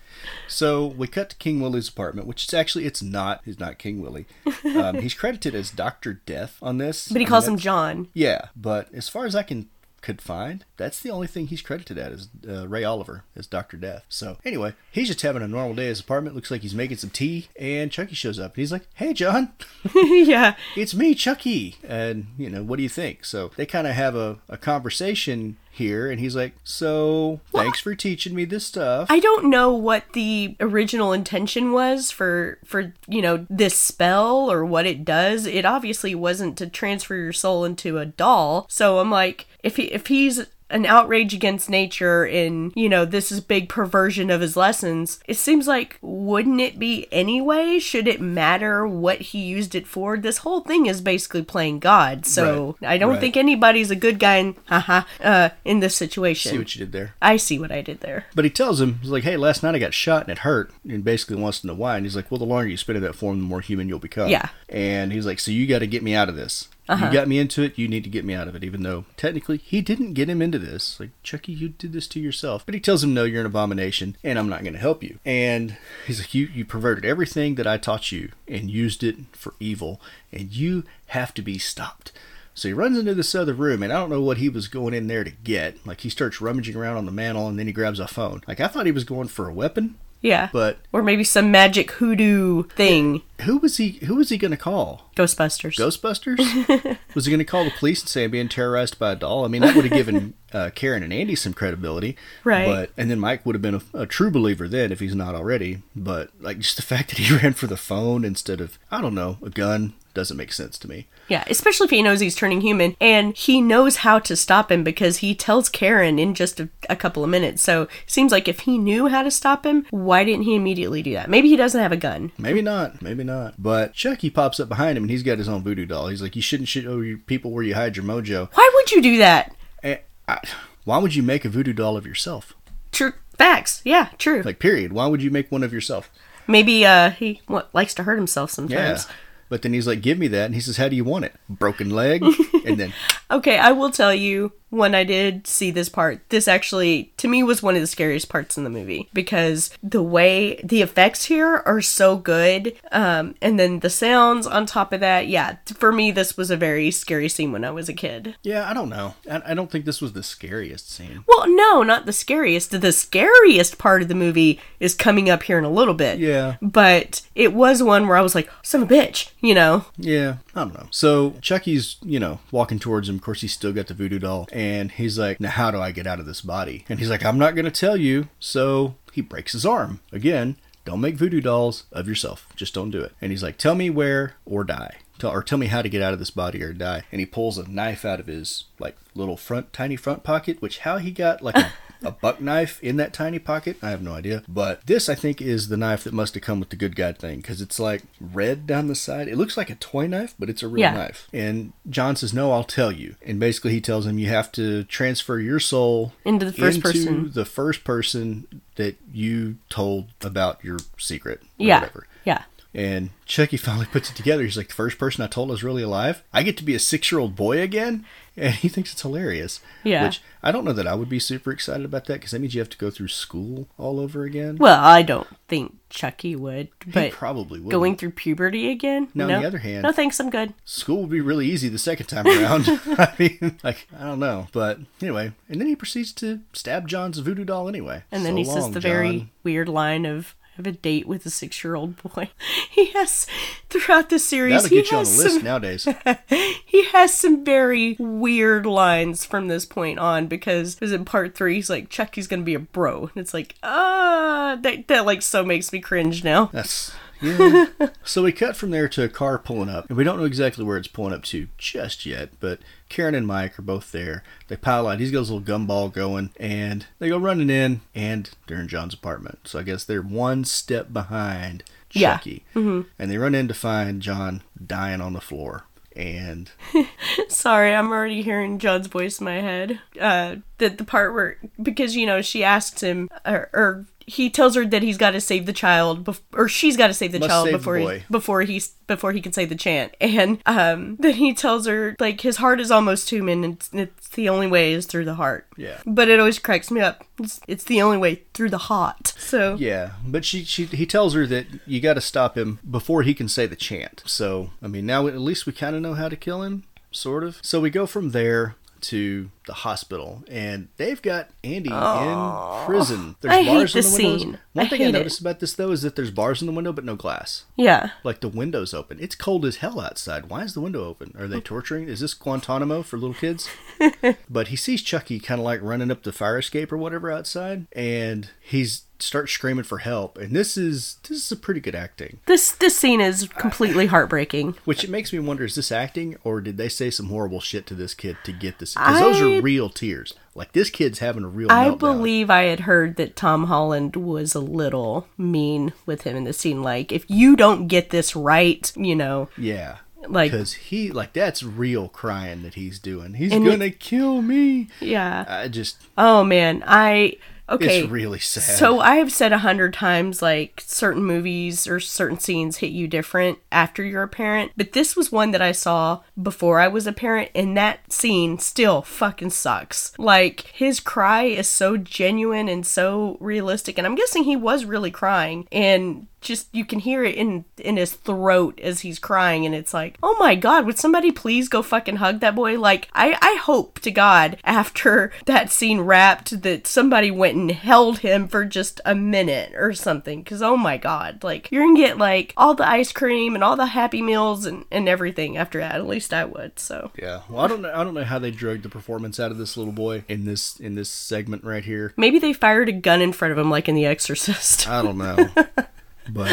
So 0.50 0.88
we 0.88 1.08
cut 1.08 1.30
to 1.32 1.36
King 1.38 1.62
Willie's 1.62 1.88
apartment, 1.90 2.28
which 2.28 2.48
is 2.48 2.54
actually 2.54 2.86
it's 2.86 3.02
not. 3.04 3.42
He's 3.46 3.60
not 3.60 3.78
King 3.78 4.02
Willie. 4.02 4.26
Um, 4.66 5.00
he's 5.00 5.14
credited 5.14 5.56
as 5.56 5.72
Doctor 5.72 6.14
Death 6.26 6.58
on 6.62 6.78
this, 6.78 7.08
But 7.08 7.16
he 7.16 7.18
I 7.18 7.20
mean, 7.26 7.28
calls 7.30 7.48
him 7.48 7.58
John. 7.58 8.08
Yeah, 8.14 8.48
but 8.56 8.94
as 8.94 9.08
far 9.10 9.26
as 9.26 9.36
I 9.36 9.44
can 9.44 9.70
could 10.08 10.22
find. 10.22 10.64
That's 10.78 11.02
the 11.02 11.10
only 11.10 11.28
thing 11.28 11.48
he's 11.48 11.62
credited 11.62 11.98
at 11.98 12.14
is 12.14 12.30
uh, 12.48 12.66
Ray 12.66 12.86
Oliver 12.86 13.26
as 13.36 13.46
Doctor 13.46 13.76
Death. 13.76 14.06
So 14.08 14.38
anyway, 14.46 14.74
he's 14.90 15.10
just 15.10 15.22
having 15.22 15.42
a 15.42 15.50
normal 15.50 15.76
day 15.76 15.88
at 15.88 15.90
his 15.90 16.00
apartment. 16.00 16.34
Looks 16.34 16.50
like 16.50 16.62
he's 16.62 16.74
making 16.74 16.96
some 16.96 17.10
tea, 17.10 17.50
and 17.60 17.92
Chucky 17.92 18.16
shows 18.16 18.40
up. 18.40 18.54
And 18.54 18.62
he's 18.62 18.72
like, 18.72 18.88
"Hey, 18.94 19.12
John, 19.12 19.52
yeah. 19.94 20.56
it's 20.78 20.96
me, 20.96 21.14
Chucky." 21.14 21.76
And 21.84 22.28
you 22.38 22.50
know, 22.50 22.64
what 22.64 22.78
do 22.78 22.84
you 22.84 22.90
think? 22.90 23.26
So 23.26 23.52
they 23.58 23.66
kind 23.66 23.86
of 23.86 23.96
have 23.96 24.16
a, 24.16 24.38
a 24.48 24.56
conversation 24.56 25.58
here, 25.78 26.10
and 26.10 26.20
he's 26.20 26.36
like, 26.36 26.54
"So 26.64 27.42
thanks 27.54 27.80
for 27.80 27.94
teaching 27.94 28.34
me 28.34 28.46
this 28.46 28.66
stuff." 28.66 29.12
I 29.12 29.20
don't 29.20 29.50
know 29.50 29.74
what 29.74 30.14
the 30.14 30.56
original 30.62 31.12
intention 31.14 31.72
was 31.74 32.12
for 32.12 32.60
for 32.66 32.94
you 33.08 33.22
know 33.22 33.46
this 33.50 33.76
spell 33.76 34.52
or 34.52 34.66
what 34.66 34.86
it 34.86 35.04
does. 35.06 35.46
It 35.46 35.66
obviously 35.66 36.16
wasn't 36.16 36.58
to 36.58 36.68
transfer 36.68 37.16
your 37.16 37.34
soul 37.34 37.66
into 37.66 37.98
a 37.98 38.06
doll. 38.06 38.66
So 38.70 39.00
I'm 39.00 39.12
like, 39.12 39.48
if 39.68 39.76
he 39.78 39.84
if 39.86 40.08
he's 40.08 40.46
an 40.70 40.86
outrage 40.86 41.34
against 41.34 41.70
nature 41.70 42.26
and 42.26 42.74
you 42.76 42.90
know 42.90 43.06
this 43.06 43.32
is 43.32 43.40
big 43.40 43.70
perversion 43.70 44.30
of 44.30 44.42
his 44.42 44.58
lessons 44.58 45.18
it 45.26 45.38
seems 45.38 45.66
like 45.66 45.98
wouldn't 46.02 46.60
it 46.60 46.78
be 46.78 47.08
anyway 47.10 47.80
should 47.80 48.06
it 48.06 48.20
matter 48.20 48.86
what 48.86 49.22
he 49.32 49.40
used 49.40 49.76
it 49.76 49.88
for 49.88 50.18
this 50.18 50.40
whole 50.40 50.60
thing 50.60 50.86
is 50.86 51.00
basically 51.00 51.42
playing 51.42 51.80
god 51.80 52.26
so 52.26 52.76
Right, 52.82 52.92
i 52.92 52.98
don't 52.98 53.12
right. 53.12 53.20
think 53.22 53.38
anybody's 53.38 53.92
a 53.92 53.96
good 53.96 54.20
guy 54.20 54.36
in, 54.44 54.56
haha, 54.66 55.04
uh, 55.24 55.50
in 55.64 55.80
this 55.80 55.96
situation 55.96 56.52
See 56.52 56.58
what 56.58 56.76
you 56.76 56.80
did 56.80 56.92
there. 56.92 57.14
i 57.22 57.38
see 57.38 57.58
what 57.58 57.72
i 57.72 57.80
did 57.82 58.02
there 58.02 58.26
But 58.36 58.44
he 58.44 58.52
tells 58.52 58.82
him, 58.82 59.00
he's 59.02 59.10
like, 59.10 59.24
hey, 59.24 59.38
last 59.38 59.64
night 59.64 59.74
I 59.74 59.80
got 59.80 59.94
shot 59.94 60.24
and 60.24 60.32
it 60.32 60.40
hurt. 60.40 60.72
And 60.84 61.02
basically 61.02 61.38
wants 61.38 61.62
to 61.62 61.68
know 61.68 61.76
why. 61.76 61.96
And 61.96 62.06
he's 62.06 62.16
like, 62.18 62.30
well, 62.30 62.40
the 62.40 62.46
longer 62.46 62.68
you 62.68 62.76
spend 62.78 62.98
in 62.98 63.04
that 63.04 63.16
form, 63.16 63.40
the 63.40 63.46
more 63.46 63.62
human 63.62 63.88
you'll 63.88 64.00
become. 64.00 64.28
Yeah. 64.30 64.50
And 64.70 65.14
he's 65.14 65.26
like, 65.26 65.40
so 65.40 65.50
you 65.52 65.66
got 65.66 65.80
to 65.80 65.88
get 65.88 66.04
me 66.04 66.14
out 66.14 66.28
of 66.30 66.36
this. 66.36 66.68
Uh-huh. 66.90 67.06
You 67.06 67.12
got 67.12 67.28
me 67.28 67.40
into 67.40 67.64
it. 67.64 67.78
You 67.78 67.88
need 67.88 68.04
to 68.04 68.10
get 68.10 68.26
me 68.26 68.34
out 68.34 68.48
of 68.48 68.56
it. 68.56 68.64
Even 68.64 68.84
though 68.84 69.06
technically 69.16 69.58
he 69.58 69.82
didn't 69.82 70.14
get 70.14 70.30
him 70.30 70.42
into 70.42 70.60
this. 70.60 71.00
Like, 71.00 71.10
Chucky, 71.24 71.52
you 71.52 71.70
did 71.70 71.94
this 71.94 72.08
to 72.10 72.20
yourself. 72.20 72.66
But 72.66 72.76
he 72.76 72.82
tells 72.82 73.04
him, 73.04 73.14
no, 73.14 73.24
you're 73.24 73.42
an 73.42 73.46
abomination 73.46 74.16
and 74.24 74.40
I'm 74.40 74.50
not 74.50 74.62
going 74.62 74.74
to 74.74 74.80
help 74.80 75.04
you. 75.04 75.20
And 75.26 75.78
he's 76.06 76.20
like, 76.20 76.34
you, 76.34 76.48
you 76.48 76.66
perverted 76.66 77.06
everything 77.06 77.56
that 77.56 77.68
I 77.68 77.78
taught 77.78 78.12
you 78.12 78.32
and 78.48 78.72
used 78.72 79.04
it 79.04 79.18
for 79.34 79.54
evil. 79.60 80.00
And 80.32 80.54
you 80.54 80.84
have 81.08 81.34
to 81.36 81.42
be 81.42 81.58
stopped. 81.58 82.12
So 82.54 82.68
he 82.68 82.74
runs 82.74 82.98
into 82.98 83.14
this 83.14 83.36
other 83.36 83.54
room, 83.54 83.84
and 83.84 83.94
I 83.94 83.98
don't 83.98 84.10
know 84.10 84.24
what 84.24 84.40
he 84.40 84.50
was 84.50 84.68
going 84.68 84.96
in 84.96 85.06
there 85.06 85.24
to 85.24 85.30
get. 85.30 85.86
Like 85.86 86.02
he 86.02 86.10
starts 86.10 86.42
rummaging 86.42 86.76
around 86.76 86.98
on 86.98 87.06
the 87.06 87.12
mantle, 87.12 87.48
and 87.48 87.60
then 87.60 87.68
he 87.68 87.72
grabs 87.72 88.00
a 88.00 88.08
phone. 88.08 88.42
Like 88.48 88.60
I 88.60 88.68
thought 88.68 88.88
he 88.88 88.92
was 88.92 89.04
going 89.04 89.28
for 89.28 89.48
a 89.48 89.54
weapon, 89.54 89.96
yeah 90.22 90.50
but 90.52 90.78
or 90.92 91.04
maybe 91.04 91.24
some 91.24 91.52
magic 91.52 91.92
hoodoo 91.92 92.64
thing 92.64 93.22
who 93.42 93.58
was 93.58 93.78
he? 93.78 93.92
Who 94.06 94.16
was 94.16 94.30
he 94.30 94.38
going 94.38 94.52
to 94.52 94.58
call? 94.58 95.10
ghostbusters 95.16 95.76
Ghostbusters? 95.76 96.98
was 97.14 97.26
he 97.26 97.32
going 97.32 97.40
to 97.40 97.46
call 97.46 97.64
the 97.66 97.72
police 97.72 98.02
and 98.02 98.10
say 98.10 98.24
I'm 98.24 98.32
being 98.32 98.50
terrorized 98.50 98.98
by 98.98 99.12
a 99.12 99.16
doll? 99.16 99.46
I 99.46 99.48
mean, 99.48 99.62
that 99.62 99.76
would 99.76 99.86
have 99.86 99.94
given 99.94 100.34
uh, 100.54 100.72
Karen 100.74 101.04
and 101.04 101.14
Andy 101.14 101.36
some 101.36 101.54
credibility, 101.54 102.18
Right. 102.44 102.66
But 102.66 102.92
and 102.98 103.12
then 103.12 103.20
Mike 103.20 103.46
would 103.46 103.54
have 103.56 103.62
been 103.62 103.76
a, 103.76 103.82
a 103.94 104.06
true 104.06 104.32
believer 104.32 104.68
then 104.68 104.92
if 104.92 105.00
he's 105.00 105.16
not 105.16 105.36
already. 105.36 105.84
But 105.96 106.32
like 106.40 106.60
just 106.60 106.78
the 106.78 106.82
fact 106.96 107.10
that 107.10 107.20
he 107.20 107.36
ran 107.36 107.54
for 107.54 107.68
the 107.68 107.78
phone 107.78 108.26
instead 108.26 108.60
of 108.60 108.80
I 108.90 109.02
don't 109.02 109.16
know 109.16 109.38
a 109.44 109.50
gun 109.50 109.94
doesn't 110.14 110.38
make 110.38 110.52
sense 110.52 110.80
to 110.80 110.90
me. 110.90 111.08
Yeah, 111.28 111.44
especially 111.50 111.86
if 111.86 111.92
he 111.92 112.02
knows 112.02 112.20
he's 112.20 112.36
turning 112.36 112.62
human 112.62 112.96
and 113.02 113.36
he 113.36 113.62
knows 113.62 113.98
how 113.98 114.20
to 114.20 114.36
stop 114.36 114.72
him 114.72 114.84
because 114.84 115.18
he 115.18 115.36
tells 115.36 115.70
Karen 115.70 116.20
in 116.20 116.34
just 116.34 116.60
a, 116.60 116.70
a 116.90 116.96
couple 116.96 117.24
of 117.24 117.30
minutes. 117.30 117.62
So 117.62 117.84
it 117.84 117.90
seems 118.06 118.32
like 118.32 118.48
if 118.48 118.62
he 118.62 118.78
knew 118.78 119.08
how 119.08 119.24
to 119.24 119.32
stop 119.32 119.66
him, 119.66 119.86
why 119.90 120.24
didn't 120.24 120.44
he 120.44 120.56
immediately 120.56 121.02
do 121.02 121.14
that? 121.14 121.30
Maybe 121.30 121.50
he 121.50 121.56
doesn't 121.56 121.82
have 121.82 121.92
a 121.92 121.98
gun. 121.98 122.32
Maybe 122.38 122.62
not. 122.62 123.02
Maybe 123.02 123.24
not. 123.24 123.56
But 123.62 123.94
Chucky 123.94 124.30
pops 124.30 124.60
up 124.60 124.70
behind 124.70 124.98
him 124.98 125.04
and 125.04 125.12
he's 125.12 125.24
got 125.24 125.38
his 125.38 125.50
own 125.50 125.64
voodoo 125.64 125.86
doll. 125.86 126.08
He's 126.08 126.22
like, 126.22 126.36
you 126.36 126.42
shouldn't 126.42 126.70
show 126.70 127.02
your 127.02 127.18
people 127.18 127.52
where 127.52 127.64
you 127.64 127.76
hide 127.76 127.98
your 127.98 128.06
mojo. 128.06 128.50
Why 128.54 128.72
would 128.74 128.92
you 128.92 129.02
do 129.02 129.18
that? 129.18 129.54
Eh, 129.84 129.98
I, 130.28 130.40
why 130.86 130.98
would 130.98 131.16
you 131.16 131.24
make 131.24 131.44
a 131.44 131.50
voodoo 131.50 131.74
doll 131.74 131.98
of 131.98 132.06
yourself? 132.06 132.54
True 132.92 133.14
facts. 133.38 133.82
Yeah, 133.84 134.10
true. 134.18 134.42
Like, 134.44 134.60
period. 134.60 134.94
Why 134.94 135.08
would 135.08 135.22
you 135.22 135.30
make 135.32 135.52
one 135.52 135.64
of 135.64 135.74
yourself? 135.74 136.10
Maybe 136.48 136.86
uh 136.86 137.10
he 137.12 137.42
what 137.48 137.70
likes 137.74 137.94
to 137.96 138.04
hurt 138.04 138.16
himself 138.16 138.52
sometimes. 138.52 139.06
Yeah. 139.06 139.14
But 139.50 139.62
then 139.62 139.74
he's 139.74 139.88
like, 139.88 140.02
give 140.02 140.18
me 140.18 140.28
that. 140.30 140.46
And 140.46 140.56
he 140.56 140.62
says, 140.62 140.78
how 140.78 140.90
do 140.90 140.96
you 140.96 141.04
want 141.04 141.26
it? 141.26 141.34
Broken 141.50 141.90
leg? 141.90 142.24
and 142.66 142.78
then, 142.78 142.94
Okay, 143.32 143.58
I 143.58 143.72
will 143.72 143.92
tell 143.92 144.14
you 144.14 144.52
when 144.70 144.94
I 144.94 145.04
did 145.04 145.48
see 145.48 145.72
this 145.72 145.90
part, 145.90 146.22
this 146.30 146.48
actually 146.48 147.12
to 147.18 147.28
me 147.28 147.44
was 147.44 147.64
one 147.64 147.76
of 147.76 147.82
the 147.82 147.88
scariest 147.88 148.30
parts 148.30 148.58
in 148.58 148.64
the 148.64 148.70
movie 148.70 149.10
because 149.14 149.72
the 149.82 150.04
way 150.04 150.60
the 150.64 150.82
effects 150.82 151.26
here 151.26 151.64
are 151.66 151.82
so 151.82 152.18
good, 152.18 152.76
um, 152.92 153.36
and 153.42 153.60
then 153.60 153.80
the 153.80 153.90
sounds 153.90 154.46
on 154.46 154.66
top 154.66 154.92
of 154.94 155.00
that. 155.00 155.28
Yeah, 155.28 155.58
for 155.66 155.92
me, 155.92 156.12
this 156.12 156.36
was 156.38 156.52
a 156.52 156.58
very 156.58 156.92
scary 156.92 157.30
scene 157.30 157.52
when 157.52 157.64
I 157.64 157.72
was 157.72 157.90
a 157.90 157.94
kid. 157.94 158.36
yeah, 158.44 158.70
I 158.70 158.74
don't 158.74 158.90
know. 158.90 159.16
I, 159.30 159.52
I 159.52 159.54
don't 159.54 159.72
think 159.72 159.86
this 159.86 160.02
was 160.02 160.14
the 160.14 160.24
scariest 160.24 160.92
scene. 160.92 161.24
Well, 161.28 161.46
no, 161.48 161.84
not 161.84 162.06
the 162.06 162.14
scariest. 162.14 162.72
The 162.80 162.92
scariest 162.92 163.78
part 163.78 164.02
of 164.02 164.08
the 164.08 164.16
movie 164.16 164.60
is 164.80 164.94
coming 164.94 165.30
up 165.30 165.44
here 165.44 165.58
in 165.58 165.64
a 165.64 165.70
little 165.70 165.94
bit. 165.94 166.20
Yeah. 166.20 166.58
But 166.62 167.22
it 167.36 167.54
was 167.54 167.82
one 167.82 168.08
where 168.08 168.18
I 168.18 168.22
was 168.22 168.36
like, 168.36 168.50
son 168.62 168.84
of 168.84 168.92
a 168.92 168.94
bitch, 168.94 169.32
you 169.42 169.56
know? 169.56 169.86
Yeah, 169.98 170.38
I 170.56 170.62
don't 170.62 170.74
know. 170.74 170.88
So 170.92 171.36
Chucky's, 171.42 171.98
you 172.04 172.20
know, 172.20 172.40
walking 172.52 172.80
towards 172.80 173.10
him. 173.10 173.16
Of 173.16 173.22
course, 173.22 173.42
he's 173.42 173.54
still 173.54 173.74
got 173.74 173.88
the 173.88 173.94
voodoo 173.94 174.20
doll. 174.20 174.48
And 174.58 174.92
he's 174.92 175.20
like, 175.20 175.40
now 175.40 175.52
how 175.52 175.70
do 175.70 175.80
I 175.80 175.92
get 175.92 176.08
out 176.08 176.20
of 176.20 176.26
this 176.26 176.42
body? 176.42 176.84
And 176.90 176.98
he's 176.98 177.12
like, 177.12 177.24
I'm 177.24 177.38
not 177.38 177.54
going 177.54 177.66
to 177.66 177.72
tell 177.72 177.96
you. 177.96 178.30
So 178.40 178.96
he 179.14 179.22
breaks 179.22 179.52
his 179.52 179.68
arm. 179.68 180.00
Again, 180.12 180.56
don't 180.84 181.00
make 181.00 181.16
voodoo 181.16 181.42
dolls 181.42 181.84
of 181.92 182.08
yourself. 182.08 182.48
Just 182.56 182.74
don't 182.74 182.90
do 182.90 183.02
it. 183.02 183.14
And 183.22 183.32
he's 183.32 183.44
like, 183.44 183.58
tell 183.58 183.76
me 183.76 183.92
where 183.92 184.34
or 184.48 184.64
die. 184.64 184.96
Tell, 185.20 185.32
or 185.32 185.44
tell 185.44 185.60
me 185.60 185.68
how 185.68 185.84
to 185.84 185.90
get 185.90 186.02
out 186.02 186.14
of 186.14 186.18
this 186.18 186.32
body 186.32 186.64
or 186.64 186.74
die. 186.74 187.04
And 187.12 187.20
he 187.20 187.28
pulls 187.28 187.60
a 187.60 187.70
knife 187.70 188.04
out 188.04 188.20
of 188.20 188.26
his, 188.26 188.64
like, 188.80 188.98
little 189.14 189.38
front, 189.38 189.74
tiny 189.74 189.96
front 189.96 190.24
pocket, 190.24 190.60
which 190.60 190.80
how 190.80 190.98
he 190.98 191.12
got, 191.12 191.44
like, 191.44 191.56
a, 191.56 191.72
a 192.04 192.12
buck 192.12 192.40
knife 192.42 192.82
in 192.84 192.98
that 192.98 193.14
tiny 193.14 193.40
pocket, 193.40 193.78
I 193.82 193.90
have 193.90 194.02
no 194.02 194.14
idea. 194.14 194.44
But 194.48 194.86
this, 194.86 195.10
I 195.10 195.16
think, 195.16 195.42
is 195.42 195.70
the 195.70 195.78
knife 195.78 196.04
that 196.04 196.14
must 196.14 196.34
have 196.36 196.44
come 196.44 196.60
with 196.60 196.70
the 196.70 196.76
good 196.76 196.96
guy 196.96 197.14
thing, 197.14 197.38
because 197.38 197.62
it's, 197.62 197.80
like, 197.80 198.04
red 198.20 198.66
down 198.68 198.88
the 198.88 198.96
side. 198.96 199.28
It 199.28 199.38
looks 199.38 199.58
like 199.58 199.70
a 199.70 199.76
toy 199.76 200.08
knife, 200.08 200.36
but 200.40 200.50
it's 200.50 200.64
a 200.64 200.68
real 200.68 200.82
Yeah. 200.82 200.94
knife. 200.94 201.28
And 201.34 201.74
John 201.90 202.16
says, 202.16 202.34
no, 202.34 202.52
I'll 202.52 202.64
tell 202.64 202.92
you. 202.92 203.16
And 203.26 203.40
basically 203.40 203.72
he 203.72 203.82
tells 203.82 204.06
him 204.06 204.20
you 204.20 204.30
have 204.30 204.52
to 204.54 204.84
transfer 204.86 205.40
your 205.40 205.60
soul 205.60 206.14
Into 206.26 206.46
the 206.46 206.54
first 206.54 206.78
into 206.78 206.88
person. 206.88 207.32
the 207.34 207.46
first 207.46 207.84
person 207.84 208.48
that 208.76 208.98
you 209.14 209.58
told 209.70 210.08
about 210.22 210.64
your 210.64 210.78
secret. 210.98 211.42
Or 211.42 211.46
Yeah. 211.66 211.80
Whatever. 211.82 212.08
Yeah. 212.26 212.44
And 212.74 213.10
Chucky 213.26 213.58
finally 213.68 213.88
puts 213.88 214.12
it 214.12 214.16
together. 214.16 214.44
He's 214.44 214.58
like, 214.58 214.68
the 214.68 214.74
first 214.76 214.98
person 215.00 215.24
I 215.24 215.28
told 215.28 215.52
is 215.52 215.64
really 215.64 215.82
alive. 215.84 216.22
I 216.34 216.44
get 216.44 216.58
to 216.58 216.64
be 216.64 216.76
a 216.76 216.80
six 216.80 217.12
year 217.12 217.20
old 217.20 217.36
boy 217.36 217.60
again. 217.62 218.06
And 218.38 218.54
he 218.54 218.70
thinks 218.70 218.92
it's 218.94 219.02
hilarious. 219.02 219.60
Yeah. 219.84 220.06
Which 220.06 220.22
I 220.44 220.52
don't 220.52 220.64
know 220.64 220.74
that 220.74 220.86
I 220.88 220.94
would 220.94 221.10
be 221.10 221.20
super 221.20 221.52
excited 221.52 221.84
about 221.86 222.06
that 222.06 222.14
because 222.14 222.32
that 222.32 222.40
means 222.40 222.54
you 222.54 222.62
have 222.62 222.70
to 222.70 222.78
go 222.78 222.92
through 222.92 223.08
school 223.08 223.68
all 223.78 224.00
over 224.00 224.24
again. 224.24 224.58
Well, 224.58 224.80
I 224.80 225.02
don't 225.02 225.28
think 225.48 225.76
Chucky 225.90 226.36
would, 226.36 226.68
but 226.86 227.12
probably 227.12 227.60
would. 227.60 227.72
going 227.72 227.98
through 227.98 228.12
puberty 228.12 228.70
again? 228.70 229.08
Now, 229.16 229.24
on 229.24 229.30
no. 229.32 229.42
the 229.42 229.48
other 229.48 229.58
hand- 229.58 229.84
no 229.84 229.92
thanks, 229.92 230.20
I'm 230.20 230.30
good. 230.30 230.54
School 230.66 231.02
would 231.02 231.10
be 231.10 231.22
really 231.22 231.48
easy 231.48 231.68
the 231.68 231.80
second 231.80 232.06
time 232.06 232.28
around. 232.28 232.68
I 232.86 233.14
mean, 233.18 233.58
like, 233.64 233.88
I 233.98 234.04
don't 234.04 234.20
know. 234.20 234.48
But 234.52 234.80
anyway, 235.02 235.32
and 235.50 235.60
then 235.60 235.68
he 235.68 235.76
proceeds 235.76 236.12
to 236.14 236.42
stab 236.54 236.88
John's 236.88 237.18
voodoo 237.18 237.44
doll 237.44 237.68
anyway. 237.68 238.04
And 238.12 238.24
then 238.24 238.34
So 238.34 238.38
he 238.38 238.46
says 238.46 238.66
the 238.72 238.80
John. 238.80 238.92
very 238.92 239.30
weird 239.44 239.68
line 239.68 240.06
of 240.06 240.36
have 240.58 240.68
a 240.68 240.72
date 240.72 241.08
with 241.08 241.26
a 241.26 241.30
six 241.30 241.64
year 241.64 241.76
old 241.76 242.02
boy. 242.04 242.30
He 242.70 242.88
has 242.92 243.26
throughout 243.70 244.10
the 244.10 244.20
series 244.20 244.64
That'll 244.64 244.70
he 244.70 244.76
get 244.84 244.92
you 244.92 244.98
on 244.98 245.04
the 245.04 245.10
has 245.10 245.24
list 245.24 245.36
some 245.36 245.44
nowadays. 245.44 245.88
he 246.66 246.86
has 246.86 247.14
some 247.14 247.44
very 247.44 247.96
weird 247.98 248.68
lines 248.68 249.26
from 249.26 249.48
this 249.48 249.66
point 249.66 249.98
on 249.98 250.28
because 250.28 250.78
is 250.80 250.92
in 250.92 251.06
part 251.06 251.34
three 251.34 251.56
he's 251.56 251.70
like 251.70 251.90
Chucky's 251.90 252.28
gonna 252.28 252.44
be 252.44 252.54
a 252.54 252.60
bro 252.60 253.04
and 253.04 253.18
it's 253.18 253.34
like 253.34 253.56
ah 253.64 254.58
that 254.62 254.88
that 254.90 255.06
like 255.08 255.24
so 255.24 255.44
makes 255.44 255.74
me 255.74 255.80
cringe 255.80 256.24
now. 256.24 256.52
That's 256.54 256.92
yeah. 257.22 257.68
so 258.04 258.24
we 258.24 258.32
cut 258.32 258.56
from 258.56 258.72
there 258.72 258.88
to 258.90 259.04
a 259.04 259.10
car 259.10 259.38
pulling 259.38 259.70
up, 259.70 259.88
and 259.90 259.98
we 259.98 260.04
don't 260.04 260.18
know 260.18 260.26
exactly 260.26 260.64
where 260.64 260.78
it's 260.78 260.88
pulling 260.88 261.14
up 261.14 261.24
to 261.24 261.48
just 261.58 262.06
yet. 262.06 262.30
But 262.40 262.60
Karen 262.90 263.16
and 263.16 263.28
Mike 263.28 263.58
are 263.60 263.64
both 263.64 263.92
there. 263.92 264.24
They 264.48 264.56
pile 264.56 264.88
out. 264.88 265.00
He's 265.00 265.12
got 265.12 265.20
his 265.20 265.32
little 265.32 265.46
gumball 265.46 265.92
going, 265.92 266.32
and 266.40 266.86
they 267.00 267.10
go 267.10 267.18
running 267.18 267.50
in, 267.50 267.82
and 267.96 268.30
they're 268.48 268.60
in 268.60 268.68
John's 268.68 268.94
apartment. 268.94 269.40
So 269.46 269.60
I 269.60 269.64
guess 269.64 269.84
they're 269.84 270.02
one 270.02 270.46
step 270.46 270.92
behind 270.94 271.64
Yeah. 271.92 272.18
Chucky, 272.18 272.44
mm-hmm. 272.56 272.88
and 273.00 273.12
they 273.12 273.18
run 273.18 273.36
in 273.36 273.48
to 273.48 273.54
find 273.54 274.02
John 274.02 274.44
dying 274.66 275.02
on 275.02 275.14
the 275.14 275.22
floor. 275.22 275.64
And 275.96 276.52
Sorry, 277.28 277.74
I'm 277.74 277.90
already 277.90 278.22
hearing 278.22 278.60
John's 278.60 278.86
voice 278.86 279.20
in 279.20 279.26
my 279.26 279.42
head. 279.42 279.80
Uh, 280.00 280.36
the 280.60 280.70
the 280.70 280.84
part 280.84 281.12
where 281.14 281.38
because 281.60 281.96
you 281.96 282.06
know 282.06 282.22
she 282.22 282.44
asks 282.44 282.82
him 282.82 283.10
or, 283.26 283.50
or 283.52 283.86
he 284.10 284.30
tells 284.30 284.56
her 284.56 284.66
that 284.66 284.84
he's 284.84 284.98
got 284.98 285.12
to 285.12 285.20
save 285.20 285.46
the 285.46 285.54
child, 285.54 286.06
bef- 286.06 286.22
or 286.32 286.48
she's 286.48 286.78
got 286.78 286.88
to 286.88 286.94
save 286.94 287.12
the 287.12 287.20
Must 287.20 287.30
child 287.30 287.48
save 287.48 287.58
before 287.58 287.78
boy. 287.78 288.00
he, 288.00 288.06
before 288.10 288.42
he's 288.44 288.70
before 288.88 289.12
he 289.12 289.20
can 289.20 289.34
say 289.34 289.44
the 289.44 289.56
chant. 289.56 289.94
And 290.08 290.42
um, 290.46 290.96
then 290.98 291.16
he 291.16 291.34
tells 291.34 291.68
her 291.68 291.96
like 292.00 292.22
his 292.22 292.38
heart 292.38 292.62
is 292.62 292.72
almost 292.72 293.10
human, 293.10 293.44
and 293.44 293.54
it's, 293.56 293.70
it's 293.74 294.08
the 294.10 294.30
only 294.30 294.48
way 294.48 294.72
is 294.72 294.86
through 294.86 295.04
the 295.04 295.16
heart. 295.16 295.48
Yeah. 295.58 295.80
But 295.86 296.08
it 296.08 296.20
always 296.20 296.40
cracks 296.40 296.72
me 296.72 296.80
up. 296.80 297.04
It's, 297.20 297.42
it's 297.48 297.64
the 297.66 297.82
only 297.82 297.98
way 297.98 298.24
through 298.34 298.50
the 298.52 298.58
heart. 298.58 299.14
So 299.18 299.56
Yeah, 299.60 299.92
but 300.06 300.24
she, 300.24 300.46
she 300.46 300.66
he 300.66 300.86
tells 300.86 301.14
her 301.14 301.28
that 301.28 301.48
you 301.66 301.82
got 301.82 301.96
to 301.96 302.02
stop 302.02 302.38
him 302.38 302.60
before 302.70 303.04
he 303.04 303.14
can 303.14 303.28
say 303.28 303.46
the 303.46 303.58
chant. 303.58 304.04
So 304.06 304.52
I 304.64 304.68
mean, 304.68 304.86
now 304.86 305.08
at 305.08 305.20
least 305.20 305.46
we 305.46 305.52
kind 305.52 305.76
of 305.76 305.82
know 305.82 305.96
how 305.96 306.08
to 306.08 306.16
kill 306.16 306.44
him, 306.44 306.64
sort 306.92 307.26
of. 307.26 307.40
So 307.42 307.60
we 307.60 307.70
go 307.70 307.86
from 307.86 308.12
there 308.12 308.56
to 308.82 309.30
the 309.46 309.54
hospital, 309.54 310.24
and 310.30 310.68
they've 310.78 311.02
got 311.02 311.30
Andy 311.44 311.70
in 311.70 312.66
prison. 312.66 313.16
There's 313.22 313.34
I 313.34 313.46
bars 313.46 313.76
on 313.76 313.82
the 313.82 313.88
windows. 313.88 314.22
scene. 314.22 314.40
One 314.54 314.66
I 314.66 314.70
thing 314.70 314.82
I 314.82 314.86
hate 314.86 314.96
it. 314.96 314.98
noticed 314.98 315.22
about 315.22 315.40
this 315.40 315.54
though 315.54 315.72
is 315.72 315.82
that 315.84 315.96
there's 315.96 316.12
bars 316.12 316.42
in 316.42 316.48
the 316.48 316.54
window 316.54 316.74
but 316.74 316.84
no 316.84 316.96
glass. 316.96 317.46
Yeah. 317.56 317.92
Like 318.04 318.22
the 318.22 318.28
window's 318.28 318.74
open. 318.74 318.98
It's 319.00 319.16
cold 319.16 319.46
as 319.46 319.58
hell 319.58 319.80
outside. 319.80 320.30
Why 320.30 320.42
is 320.44 320.54
the 320.54 320.62
window 320.62 320.86
open? 320.86 321.16
Are 321.18 321.28
they 321.28 321.40
torturing? 321.40 321.88
Is 321.88 322.00
this 322.00 322.14
Guantanamo 322.14 322.84
for 322.84 322.98
little 322.98 323.14
kids? 323.16 323.50
but 324.30 324.50
he 324.50 324.56
sees 324.56 324.82
Chucky 324.82 325.20
kind 325.20 325.40
of 325.40 325.46
like 325.46 325.62
running 325.62 325.92
up 325.92 326.04
the 326.04 326.12
fire 326.12 326.40
escape 326.40 326.72
or 326.72 326.78
whatever 326.78 327.12
outside, 327.12 327.68
and 327.72 328.30
he's 328.42 328.84
starts 329.00 329.32
screaming 329.32 329.64
for 329.64 329.80
help. 329.80 330.18
And 330.18 330.36
this 330.36 330.58
is 330.58 330.98
this 331.08 331.26
is 331.26 331.32
a 331.32 331.36
pretty 331.36 331.60
good 331.60 331.76
acting. 331.76 332.20
This 332.26 332.52
this 332.52 332.76
scene 332.78 333.02
is 333.02 333.28
completely 333.38 333.88
heartbreaking. 333.88 334.56
Which 334.66 334.84
it 334.84 334.90
makes 334.90 335.12
me 335.14 335.20
wonder: 335.20 335.46
is 335.46 335.56
this 335.56 335.72
acting, 335.72 336.18
or 336.24 336.42
did 336.42 336.58
they 336.58 336.70
say 336.70 336.90
some 336.90 337.08
horrible 337.08 337.40
shit 337.40 337.66
to 337.68 337.74
this 337.74 337.94
kid 337.94 338.18
to 338.24 338.32
get 338.32 338.60
this? 338.60 338.74
Because 338.74 339.00
those 339.00 339.22
are 339.22 339.42
real 339.42 339.70
tears. 339.70 340.14
Like 340.36 340.52
this 340.54 340.70
kid's 340.70 341.00
having 341.00 341.24
a 341.24 341.28
real. 341.28 341.52
I 341.52 341.70
meltdown. 341.70 341.80
believe 341.80 342.30
I 342.30 342.44
had 342.44 342.62
heard 342.62 342.96
that 342.98 343.16
Tom 343.16 343.46
Holland 343.46 343.96
was 343.96 344.36
a 344.36 344.40
little 344.40 345.08
mean 345.18 345.74
with 345.86 346.04
him 346.04 346.16
in 346.16 346.24
the 346.26 346.34
scene. 346.34 346.62
Like, 346.62 346.92
if 346.92 347.06
you 347.10 347.36
don't 347.36 347.68
get 347.68 347.90
this 347.90 348.16
right, 348.16 348.72
you 348.76 348.96
know, 348.96 349.30
Yeah. 349.38 349.78
Like- 350.08 350.32
because 350.32 350.54
he 350.54 350.92
like 350.92 351.14
that's 351.14 351.42
real 351.42 351.90
crying 351.90 352.44
that 352.44 352.54
he's 352.54 352.78
doing. 352.78 353.16
He's 353.16 353.32
gonna 353.32 353.72
kill 353.72 354.22
me. 354.22 354.68
yeah. 354.80 355.26
I 355.28 355.48
just 355.48 355.78
Oh 355.98 356.24
man, 356.24 356.64
I 356.68 357.18
okay. 357.50 357.82
It's 357.82 357.90
really 357.90 358.20
sad. 358.20 358.58
So 358.58 358.80
I 358.80 358.96
have 358.96 359.12
said 359.12 359.32
a 359.32 359.40
hundred 359.40 359.74
times 359.74 360.22
like 360.22 360.62
certain 360.66 361.04
movies 361.04 361.68
or 361.68 361.80
certain 361.80 362.20
scenes 362.20 362.58
hit 362.58 362.72
you 362.72 362.88
different 362.88 363.40
after 363.52 363.84
you're 363.84 364.04
a 364.04 364.08
parent, 364.08 364.52
but 364.58 364.74
this 364.74 364.96
was 364.96 365.12
one 365.12 365.32
that 365.32 365.42
I 365.42 365.52
saw 365.52 366.02
before 366.22 366.60
I 366.60 366.68
was 366.68 366.88
a 366.88 366.94
parent, 366.94 367.32
and 367.34 367.56
that 367.58 367.92
scene 367.92 368.40
still 368.40 368.82
fucking 368.82 369.32
sucks. 369.32 369.94
Like 369.98 370.42
his 370.54 370.80
cry 370.80 371.24
is 371.24 371.48
so 371.48 371.78
genuine 371.78 372.50
and 372.50 372.66
so 372.66 373.18
realistic, 373.20 373.78
and 373.78 373.88
I'm 373.88 373.96
guessing 373.96 374.24
he 374.24 374.36
was 374.36 374.66
really 374.66 374.92
crying, 374.92 375.48
and 375.52 376.08
just 376.28 376.54
you 376.54 376.66
can 376.66 376.80
hear 376.80 377.04
it 377.04 377.16
in 377.16 377.46
in 377.58 377.78
his 377.78 377.94
throat 377.94 378.60
as 378.60 378.82
he's 378.82 379.00
crying 379.00 379.46
and 379.46 379.56
it's 379.56 379.74
like 379.74 379.98
oh 380.04 380.16
my 380.20 380.36
god 380.36 380.66
would 380.66 380.78
somebody 380.78 381.12
please 381.12 381.48
go 381.48 381.62
fucking 381.62 381.96
hug 381.96 382.20
that 382.20 382.36
boy 382.36 382.60
like 382.60 382.90
i 382.94 383.18
i 383.22 383.40
hope 383.42 383.80
to 383.80 383.90
god 383.90 384.38
after 384.44 385.12
that 385.26 385.50
scene 385.50 385.80
wrapped 385.80 386.42
that 386.42 386.68
somebody 386.68 387.10
went 387.10 387.38
and 387.38 387.52
held 387.52 388.00
him 388.00 388.28
for 388.28 388.44
just 388.44 388.82
a 388.86 388.94
minute 388.94 389.54
or 389.56 389.74
something 389.74 390.22
because 390.22 390.42
oh 390.42 390.58
my 390.58 390.78
god 390.78 391.24
like 391.24 391.50
you're 391.52 391.64
gonna 391.64 391.78
get 391.80 391.98
like 391.98 392.34
all 392.36 392.54
the 392.54 392.68
ice 392.68 392.92
cream 392.92 393.34
and 393.34 393.44
all 393.44 393.56
the 393.56 393.68
happy 393.68 394.02
meals 394.02 394.46
and 394.46 394.66
and 394.70 394.90
everything 394.90 395.38
after 395.38 395.60
that 395.60 395.76
at 395.76 395.88
least 395.88 396.14
i 396.14 396.26
would 396.26 396.60
so 396.60 396.92
yeah. 396.98 397.22
Well, 397.30 397.44
I 397.44 397.48
don't 397.48 397.62
know. 397.62 397.74
I 397.74 397.84
don't 397.84 397.94
know 397.94 398.04
how 398.04 398.20
they 398.20 398.32
drug 398.32 398.62
the 398.62 398.70
performance 398.70 399.20
out 399.20 399.32
of 399.32 399.38
this 399.38 399.56
little 399.56 399.74
boy 399.74 400.04
in 400.08 400.26
this 400.26 400.60
in 400.60 400.76
this 400.76 400.90
segment 400.90 401.44
right 401.44 401.64
here. 401.64 401.94
maybe 401.98 402.20
they 402.20 402.34
fired 402.34 402.70
a 402.70 402.74
gun 402.74 403.02
in 403.02 403.14
front 403.14 403.32
of 403.32 403.38
him 403.38 403.50
like 403.50 403.70
in 403.70 403.76
the 403.76 403.86
exorcist 403.86 404.68
I 404.68 404.82
don't 404.82 404.98
know. 404.98 405.30
but 406.10 406.32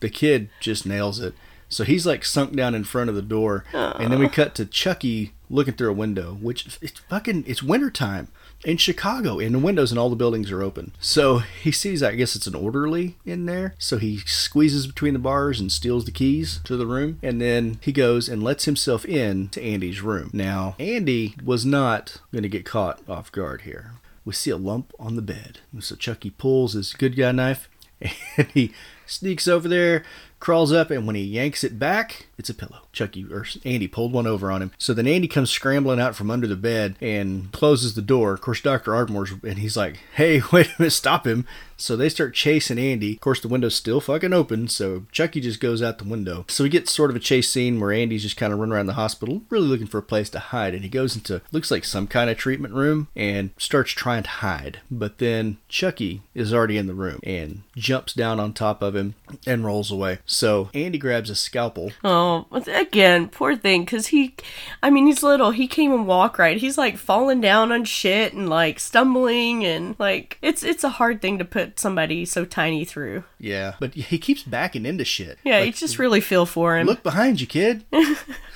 the 0.00 0.10
kid 0.10 0.50
just 0.60 0.86
nails 0.86 1.20
it. 1.20 1.34
So 1.68 1.84
he's 1.84 2.06
like 2.06 2.24
sunk 2.24 2.56
down 2.56 2.74
in 2.74 2.84
front 2.84 3.10
of 3.10 3.16
the 3.16 3.22
door, 3.22 3.64
and 3.72 4.12
then 4.12 4.18
we 4.18 4.28
cut 4.28 4.54
to 4.56 4.64
Chucky 4.64 5.32
looking 5.50 5.74
through 5.74 5.90
a 5.90 5.94
window, 5.94 6.34
which 6.40 6.78
it's 6.80 7.00
fucking 7.00 7.44
it's 7.46 7.62
wintertime 7.62 8.28
in 8.64 8.76
Chicago, 8.76 9.38
and 9.38 9.54
the 9.54 9.58
windows 9.58 9.90
and 9.90 9.98
all 9.98 10.10
the 10.10 10.16
buildings 10.16 10.50
are 10.50 10.62
open. 10.62 10.92
So 10.98 11.38
he 11.38 11.70
sees, 11.70 12.02
I 12.02 12.14
guess 12.14 12.34
it's 12.34 12.46
an 12.46 12.54
orderly 12.54 13.16
in 13.24 13.46
there. 13.46 13.74
So 13.78 13.98
he 13.98 14.18
squeezes 14.18 14.86
between 14.86 15.12
the 15.12 15.18
bars 15.20 15.60
and 15.60 15.70
steals 15.70 16.06
the 16.06 16.10
keys 16.10 16.60
to 16.64 16.76
the 16.76 16.86
room, 16.86 17.18
and 17.22 17.40
then 17.40 17.78
he 17.82 17.92
goes 17.92 18.28
and 18.28 18.42
lets 18.42 18.64
himself 18.64 19.04
in 19.04 19.48
to 19.50 19.62
Andy's 19.62 20.00
room. 20.00 20.30
Now 20.32 20.74
Andy 20.78 21.34
was 21.44 21.66
not 21.66 22.18
going 22.32 22.42
to 22.42 22.48
get 22.48 22.64
caught 22.64 23.06
off 23.08 23.30
guard 23.30 23.62
here. 23.62 23.92
We 24.24 24.32
see 24.32 24.50
a 24.50 24.56
lump 24.56 24.92
on 24.98 25.16
the 25.16 25.22
bed, 25.22 25.60
so 25.80 25.96
Chucky 25.96 26.30
pulls 26.30 26.72
his 26.72 26.94
good 26.94 27.16
guy 27.16 27.32
knife 27.32 27.68
and 28.36 28.48
he 28.48 28.72
sneaks 29.08 29.48
over 29.48 29.68
there, 29.68 30.04
crawls 30.40 30.72
up, 30.72 30.90
and 30.90 31.06
when 31.06 31.16
he 31.16 31.22
yanks 31.22 31.64
it 31.64 31.78
back, 31.78 32.27
it's 32.38 32.48
a 32.48 32.54
pillow. 32.54 32.82
Chucky 32.92 33.26
or 33.30 33.44
Andy 33.64 33.88
pulled 33.88 34.12
one 34.12 34.26
over 34.26 34.50
on 34.50 34.62
him. 34.62 34.70
So 34.78 34.94
then 34.94 35.06
Andy 35.06 35.28
comes 35.28 35.50
scrambling 35.50 36.00
out 36.00 36.14
from 36.14 36.30
under 36.30 36.46
the 36.46 36.56
bed 36.56 36.96
and 37.00 37.52
closes 37.52 37.94
the 37.94 38.02
door. 38.02 38.32
Of 38.34 38.40
course, 38.40 38.60
Dr. 38.60 38.94
Ardmore's 38.94 39.32
and 39.42 39.58
he's 39.58 39.76
like, 39.76 39.98
hey, 40.14 40.40
wait 40.52 40.68
a 40.68 40.74
minute, 40.78 40.92
stop 40.92 41.26
him. 41.26 41.46
So 41.80 41.96
they 41.96 42.08
start 42.08 42.34
chasing 42.34 42.78
Andy. 42.78 43.14
Of 43.14 43.20
course, 43.20 43.40
the 43.40 43.46
window's 43.46 43.76
still 43.76 44.00
fucking 44.00 44.32
open, 44.32 44.66
so 44.66 45.06
Chucky 45.12 45.40
just 45.40 45.60
goes 45.60 45.80
out 45.80 45.98
the 45.98 46.04
window. 46.04 46.44
So 46.48 46.64
we 46.64 46.70
get 46.70 46.88
sort 46.88 47.08
of 47.08 47.14
a 47.16 47.20
chase 47.20 47.50
scene 47.50 47.78
where 47.78 47.92
Andy's 47.92 48.24
just 48.24 48.36
kind 48.36 48.52
of 48.52 48.58
running 48.58 48.74
around 48.74 48.86
the 48.86 48.94
hospital, 48.94 49.42
really 49.48 49.68
looking 49.68 49.86
for 49.86 49.98
a 49.98 50.02
place 50.02 50.28
to 50.30 50.40
hide. 50.40 50.74
And 50.74 50.82
he 50.82 50.88
goes 50.88 51.14
into, 51.14 51.40
looks 51.52 51.70
like 51.70 51.84
some 51.84 52.08
kind 52.08 52.28
of 52.28 52.36
treatment 52.36 52.74
room 52.74 53.06
and 53.14 53.50
starts 53.58 53.92
trying 53.92 54.24
to 54.24 54.28
hide. 54.28 54.80
But 54.90 55.18
then 55.18 55.58
Chucky 55.68 56.22
is 56.34 56.52
already 56.52 56.78
in 56.78 56.88
the 56.88 56.94
room 56.94 57.20
and 57.22 57.62
jumps 57.76 58.12
down 58.12 58.40
on 58.40 58.52
top 58.54 58.82
of 58.82 58.96
him 58.96 59.14
and 59.46 59.64
rolls 59.64 59.92
away. 59.92 60.18
So 60.26 60.70
Andy 60.74 60.98
grabs 60.98 61.30
a 61.30 61.36
scalpel. 61.36 61.92
Oh, 62.02 62.27
again, 62.52 63.28
poor 63.28 63.56
thing, 63.56 63.84
because 63.84 64.08
he, 64.08 64.34
I 64.82 64.90
mean, 64.90 65.06
he's 65.06 65.22
little. 65.22 65.50
He 65.50 65.66
can't 65.66 65.92
even 65.92 66.06
walk 66.06 66.38
right. 66.38 66.56
He's 66.56 66.78
like 66.78 66.96
falling 66.96 67.40
down 67.40 67.72
on 67.72 67.84
shit 67.84 68.32
and 68.32 68.48
like 68.48 68.80
stumbling 68.80 69.64
and 69.64 69.96
like 69.98 70.38
it's 70.42 70.62
it's 70.62 70.84
a 70.84 70.88
hard 70.88 71.20
thing 71.20 71.38
to 71.38 71.44
put 71.44 71.78
somebody 71.78 72.24
so 72.24 72.44
tiny 72.44 72.84
through. 72.84 73.24
Yeah, 73.38 73.74
but 73.80 73.94
he 73.94 74.18
keeps 74.18 74.42
backing 74.42 74.86
into 74.86 75.04
shit. 75.04 75.38
Yeah, 75.44 75.60
you 75.60 75.72
just 75.72 75.98
really 75.98 76.20
feel 76.20 76.46
for 76.46 76.76
him. 76.76 76.86
Look 76.86 77.02
behind 77.02 77.40
you, 77.40 77.46
kid. 77.46 77.84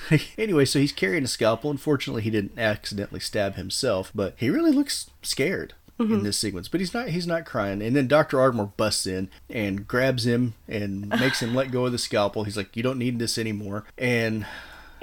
anyway, 0.37 0.65
so 0.65 0.79
he's 0.79 0.91
carrying 0.91 1.23
a 1.23 1.27
scalpel. 1.27 1.71
Unfortunately, 1.71 2.21
he 2.21 2.29
didn't 2.29 2.57
accidentally 2.57 3.19
stab 3.19 3.55
himself, 3.55 4.11
but 4.13 4.35
he 4.37 4.49
really 4.49 4.71
looks 4.71 5.09
scared 5.21 5.73
in 5.99 6.07
mm-hmm. 6.07 6.23
this 6.23 6.37
sequence. 6.37 6.67
But 6.67 6.79
he's 6.79 6.93
not. 6.93 7.09
He's 7.09 7.27
not 7.27 7.45
crying. 7.45 7.81
And 7.81 7.95
then 7.95 8.07
Doctor 8.07 8.39
Ardmore 8.39 8.73
busts 8.77 9.05
in 9.05 9.29
and 9.49 9.87
grabs 9.87 10.25
him 10.25 10.55
and 10.67 11.07
makes 11.09 11.41
him 11.41 11.53
let 11.53 11.71
go 11.71 11.85
of 11.85 11.91
the 11.91 11.97
scalpel. 11.97 12.43
He's 12.43 12.57
like, 12.57 12.75
"You 12.75 12.83
don't 12.83 12.99
need 12.99 13.19
this 13.19 13.37
anymore." 13.37 13.85
And 13.97 14.45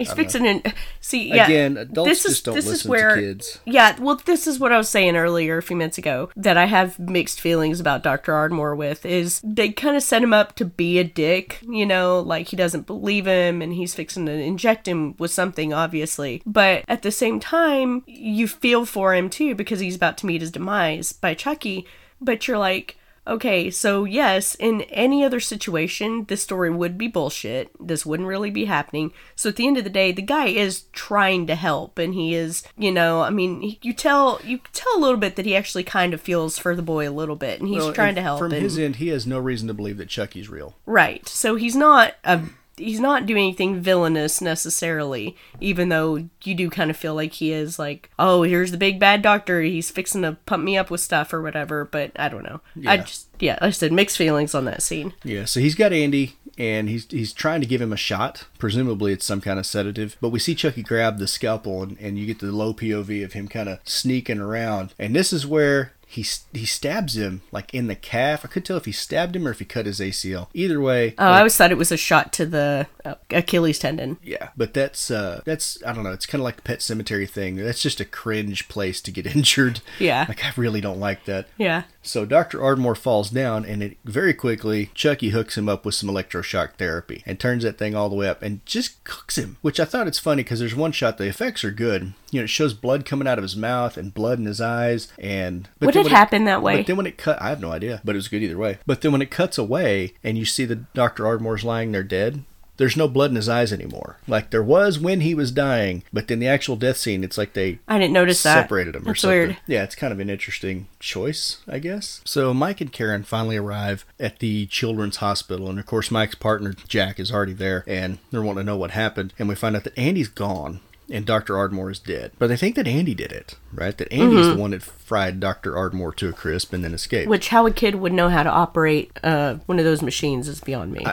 He's 0.00 0.12
fixing 0.12 0.46
it. 0.46 0.72
See, 1.00 1.28
yeah. 1.28 1.44
Again, 1.44 1.76
adults 1.76 2.08
this 2.08 2.24
is, 2.24 2.32
just 2.32 2.44
don't 2.46 2.54
this 2.54 2.64
is 2.64 2.70
listen 2.70 2.86
to 2.86 2.90
where, 2.90 3.16
kids. 3.16 3.60
Yeah, 3.66 4.00
well, 4.00 4.16
this 4.16 4.46
is 4.46 4.58
what 4.58 4.72
I 4.72 4.78
was 4.78 4.88
saying 4.88 5.14
earlier 5.14 5.58
a 5.58 5.62
few 5.62 5.76
minutes 5.76 5.98
ago 5.98 6.30
that 6.36 6.56
I 6.56 6.64
have 6.64 6.98
mixed 6.98 7.40
feelings 7.40 7.80
about 7.80 8.02
Dr. 8.02 8.32
Ardmore 8.32 8.74
with 8.74 9.04
is 9.04 9.40
they 9.44 9.70
kind 9.70 9.96
of 9.96 10.02
set 10.02 10.22
him 10.22 10.32
up 10.32 10.56
to 10.56 10.64
be 10.64 10.98
a 10.98 11.04
dick, 11.04 11.60
you 11.68 11.84
know, 11.84 12.20
like 12.20 12.48
he 12.48 12.56
doesn't 12.56 12.86
believe 12.86 13.26
him 13.26 13.60
and 13.60 13.74
he's 13.74 13.94
fixing 13.94 14.26
to 14.26 14.32
inject 14.32 14.88
him 14.88 15.14
with 15.18 15.30
something, 15.30 15.72
obviously. 15.72 16.42
But 16.46 16.84
at 16.88 17.02
the 17.02 17.12
same 17.12 17.38
time, 17.38 18.02
you 18.06 18.48
feel 18.48 18.86
for 18.86 19.14
him 19.14 19.28
too 19.28 19.54
because 19.54 19.80
he's 19.80 19.96
about 19.96 20.16
to 20.18 20.26
meet 20.26 20.40
his 20.40 20.50
demise 20.50 21.12
by 21.12 21.34
Chucky. 21.34 21.86
But 22.22 22.48
you're 22.48 22.58
like, 22.58 22.96
Okay, 23.26 23.70
so 23.70 24.04
yes, 24.04 24.54
in 24.54 24.80
any 24.82 25.22
other 25.22 25.40
situation, 25.40 26.24
this 26.24 26.42
story 26.42 26.70
would 26.70 26.96
be 26.96 27.06
bullshit. 27.06 27.70
This 27.78 28.06
wouldn't 28.06 28.28
really 28.28 28.50
be 28.50 28.64
happening. 28.64 29.12
So 29.36 29.50
at 29.50 29.56
the 29.56 29.66
end 29.66 29.76
of 29.76 29.84
the 29.84 29.90
day, 29.90 30.10
the 30.10 30.22
guy 30.22 30.46
is 30.46 30.84
trying 30.92 31.46
to 31.46 31.54
help, 31.54 31.98
and 31.98 32.14
he 32.14 32.34
is, 32.34 32.62
you 32.76 32.90
know, 32.90 33.20
I 33.20 33.30
mean, 33.30 33.76
you 33.82 33.92
tell 33.92 34.40
you 34.44 34.60
tell 34.72 34.96
a 34.96 35.00
little 35.00 35.18
bit 35.18 35.36
that 35.36 35.46
he 35.46 35.54
actually 35.54 35.84
kind 35.84 36.14
of 36.14 36.20
feels 36.20 36.58
for 36.58 36.74
the 36.74 36.82
boy 36.82 37.08
a 37.08 37.12
little 37.12 37.36
bit, 37.36 37.60
and 37.60 37.68
he's 37.68 37.82
Well, 37.82 37.92
trying 37.92 38.08
and 38.08 38.16
to 38.16 38.22
help. 38.22 38.38
From 38.38 38.52
and, 38.52 38.62
his 38.62 38.78
end, 38.78 38.96
he 38.96 39.08
has 39.08 39.26
no 39.26 39.38
reason 39.38 39.68
to 39.68 39.74
believe 39.74 39.98
that 39.98 40.08
Chucky's 40.08 40.48
real. 40.48 40.76
Right. 40.86 41.28
So 41.28 41.56
he's 41.56 41.76
not 41.76 42.14
a 42.24 42.40
he's 42.80 43.00
not 43.00 43.26
doing 43.26 43.44
anything 43.44 43.80
villainous 43.80 44.40
necessarily, 44.40 45.36
even 45.60 45.88
though 45.88 46.28
you 46.42 46.54
do 46.54 46.70
kind 46.70 46.90
of 46.90 46.96
feel 46.96 47.14
like 47.14 47.34
he 47.34 47.52
is 47.52 47.78
like, 47.78 48.10
oh, 48.18 48.42
here's 48.42 48.70
the 48.70 48.76
big 48.78 48.98
bad 48.98 49.22
doctor. 49.22 49.62
He's 49.62 49.90
fixing 49.90 50.22
to 50.22 50.36
pump 50.46 50.64
me 50.64 50.76
up 50.76 50.90
with 50.90 51.00
stuff 51.00 51.32
or 51.32 51.40
whatever. 51.42 51.84
But 51.84 52.12
I 52.16 52.28
don't 52.28 52.44
know. 52.44 52.60
I 52.86 52.94
Yeah. 52.94 52.96
just 52.98 53.26
yeah, 53.38 53.52
like 53.54 53.62
I 53.62 53.70
said 53.70 53.92
mixed 53.92 54.18
feelings 54.18 54.54
on 54.54 54.64
that 54.66 54.82
scene. 54.82 55.12
Yeah, 55.24 55.44
so 55.44 55.60
he's 55.60 55.74
got 55.74 55.92
Andy 55.92 56.36
and 56.58 56.88
he's 56.88 57.06
he's 57.10 57.32
trying 57.32 57.60
to 57.62 57.66
give 57.66 57.80
him 57.80 57.92
a 57.92 57.96
shot. 57.96 58.46
Presumably 58.58 59.12
it's 59.12 59.24
some 59.26 59.40
kind 59.40 59.58
of 59.58 59.66
sedative. 59.66 60.16
But 60.20 60.28
we 60.30 60.38
see 60.38 60.54
Chucky 60.54 60.82
grab 60.82 61.18
the 61.18 61.26
scalpel 61.26 61.82
and, 61.82 61.96
and 61.98 62.18
you 62.18 62.26
get 62.26 62.40
the 62.40 62.52
low 62.52 62.74
POV 62.74 63.24
of 63.24 63.32
him 63.32 63.48
kind 63.48 63.68
of 63.68 63.78
sneaking 63.84 64.40
around. 64.40 64.92
And 64.98 65.14
this 65.16 65.32
is 65.32 65.46
where 65.46 65.92
he 66.10 66.26
he 66.52 66.66
stabs 66.66 67.16
him 67.16 67.42
like 67.52 67.72
in 67.72 67.86
the 67.86 67.94
calf. 67.94 68.44
I 68.44 68.48
could 68.48 68.64
tell 68.64 68.76
if 68.76 68.84
he 68.84 68.92
stabbed 68.92 69.36
him 69.36 69.46
or 69.46 69.50
if 69.52 69.60
he 69.60 69.64
cut 69.64 69.86
his 69.86 70.00
ACL. 70.00 70.48
Either 70.54 70.80
way, 70.80 71.14
Oh, 71.18 71.26
I 71.26 71.38
always 71.38 71.56
thought 71.56 71.70
it 71.70 71.78
was 71.78 71.92
a 71.92 71.96
shot 71.96 72.32
to 72.34 72.46
the 72.46 72.86
uh, 73.04 73.14
Achilles 73.30 73.78
tendon. 73.78 74.18
yeah, 74.22 74.48
but 74.56 74.74
that's 74.74 75.10
uh 75.10 75.40
that's 75.44 75.82
I 75.84 75.92
don't 75.92 76.02
know. 76.04 76.12
It's 76.12 76.26
kind 76.26 76.40
of 76.40 76.44
like 76.44 76.56
the 76.56 76.62
pet 76.62 76.82
cemetery 76.82 77.26
thing. 77.26 77.56
That's 77.56 77.80
just 77.82 78.00
a 78.00 78.04
cringe 78.04 78.68
place 78.68 79.00
to 79.02 79.10
get 79.12 79.26
injured. 79.36 79.80
Yeah. 79.98 80.24
like 80.28 80.44
I 80.44 80.52
really 80.56 80.80
don't 80.80 81.00
like 81.00 81.24
that. 81.26 81.46
Yeah. 81.56 81.84
So 82.02 82.24
Dr. 82.24 82.62
Ardmore 82.62 82.94
falls 82.94 83.28
down, 83.30 83.64
and 83.66 83.82
it 83.82 83.98
very 84.04 84.32
quickly 84.32 84.90
Chucky 84.94 85.28
hooks 85.30 85.56
him 85.58 85.68
up 85.68 85.84
with 85.84 85.94
some 85.94 86.08
electroshock 86.08 86.74
therapy 86.76 87.22
and 87.26 87.38
turns 87.38 87.62
that 87.62 87.76
thing 87.78 87.94
all 87.94 88.08
the 88.08 88.16
way 88.16 88.26
up 88.26 88.42
and 88.42 88.64
just 88.66 89.04
cooks 89.04 89.36
him. 89.36 89.58
Which 89.60 89.78
I 89.78 89.84
thought 89.84 90.08
it's 90.08 90.18
funny 90.18 90.42
because 90.42 90.60
there's 90.60 90.74
one 90.74 90.92
shot 90.92 91.18
the 91.18 91.26
effects 91.28 91.62
are 91.62 91.70
good. 91.70 92.14
You 92.30 92.40
know, 92.40 92.44
it 92.44 92.50
shows 92.50 92.72
blood 92.74 93.04
coming 93.04 93.28
out 93.28 93.38
of 93.38 93.42
his 93.42 93.56
mouth 93.56 93.96
and 93.98 94.14
blood 94.14 94.38
in 94.38 94.46
his 94.46 94.60
eyes. 94.62 95.08
And 95.18 95.68
but 95.78 95.86
Then 96.04 96.12
it 96.12 96.16
happen 96.16 96.44
that 96.44 96.62
way? 96.62 96.76
But 96.78 96.86
then 96.86 96.96
when 96.96 97.06
it 97.06 97.18
cut, 97.18 97.40
I 97.40 97.48
have 97.50 97.60
no 97.60 97.72
idea, 97.72 98.00
but 98.04 98.14
it 98.14 98.18
was 98.18 98.28
good 98.28 98.42
either 98.42 98.58
way. 98.58 98.78
But 98.86 99.00
then 99.00 99.12
when 99.12 99.22
it 99.22 99.30
cuts 99.30 99.58
away 99.58 100.14
and 100.24 100.36
you 100.38 100.44
see 100.44 100.64
the 100.64 100.76
Dr. 100.76 101.26
Ardmore's 101.26 101.64
lying 101.64 101.92
there 101.92 102.02
dead. 102.02 102.44
there's 102.76 102.96
no 102.96 103.06
blood 103.08 103.28
in 103.30 103.36
his 103.36 103.48
eyes 103.48 103.74
anymore. 103.74 104.16
Like 104.26 104.48
there 104.50 104.62
was 104.62 104.98
when 104.98 105.20
he 105.20 105.34
was 105.34 105.52
dying, 105.52 106.02
but 106.14 106.28
then 106.28 106.38
the 106.38 106.48
actual 106.48 106.76
death 106.76 106.96
scene, 106.96 107.22
it's 107.22 107.36
like 107.36 107.52
they 107.52 107.78
I 107.86 107.98
didn't 107.98 108.14
notice 108.14 108.42
that. 108.42 108.54
separated 108.62 108.96
him 108.96 109.02
or 109.02 109.12
That's 109.12 109.20
something. 109.20 109.38
weird. 109.38 109.56
Yeah, 109.66 109.82
it's 109.82 109.94
kind 109.94 110.14
of 110.14 110.18
an 110.20 110.30
interesting 110.30 110.88
choice, 110.98 111.58
I 111.68 111.78
guess. 111.78 112.22
So 112.24 112.54
Mike 112.54 112.80
and 112.80 112.90
Karen 112.90 113.22
finally 113.24 113.58
arrive 113.58 114.06
at 114.18 114.38
the 114.38 114.64
children's 114.66 115.16
hospital, 115.18 115.68
and 115.68 115.78
of 115.78 115.84
course 115.84 116.10
Mike's 116.10 116.36
partner 116.36 116.72
Jack 116.88 117.20
is 117.20 117.30
already 117.30 117.52
there, 117.52 117.84
and 117.86 118.16
they're 118.30 118.40
wanting 118.40 118.62
to 118.62 118.64
know 118.72 118.78
what 118.78 118.92
happened, 118.92 119.34
and 119.38 119.46
we 119.46 119.54
find 119.54 119.76
out 119.76 119.84
that 119.84 119.98
Andy's 119.98 120.28
gone. 120.28 120.80
And 121.10 121.26
Dr. 121.26 121.56
Ardmore 121.58 121.90
is 121.90 121.98
dead. 121.98 122.32
But 122.38 122.46
they 122.46 122.56
think 122.56 122.76
that 122.76 122.86
Andy 122.86 123.14
did 123.14 123.32
it, 123.32 123.56
right? 123.72 123.96
That 123.98 124.12
Andy's 124.12 124.46
Mhm. 124.46 124.54
the 124.54 124.60
one 124.60 124.70
that 124.70 124.82
fried 124.82 125.40
Dr. 125.40 125.76
Ardmore 125.76 126.12
to 126.14 126.28
a 126.28 126.32
crisp 126.32 126.72
and 126.72 126.84
then 126.84 126.94
escaped. 126.94 127.28
Which 127.28 127.48
how 127.48 127.66
a 127.66 127.72
kid 127.72 127.96
would 127.96 128.12
know 128.12 128.28
how 128.28 128.42
to 128.44 128.50
operate 128.50 129.10
uh, 129.24 129.56
one 129.66 129.78
of 129.80 129.84
those 129.84 130.02
machines 130.02 130.46
is 130.46 130.60
beyond 130.60 130.92
me. 130.92 131.04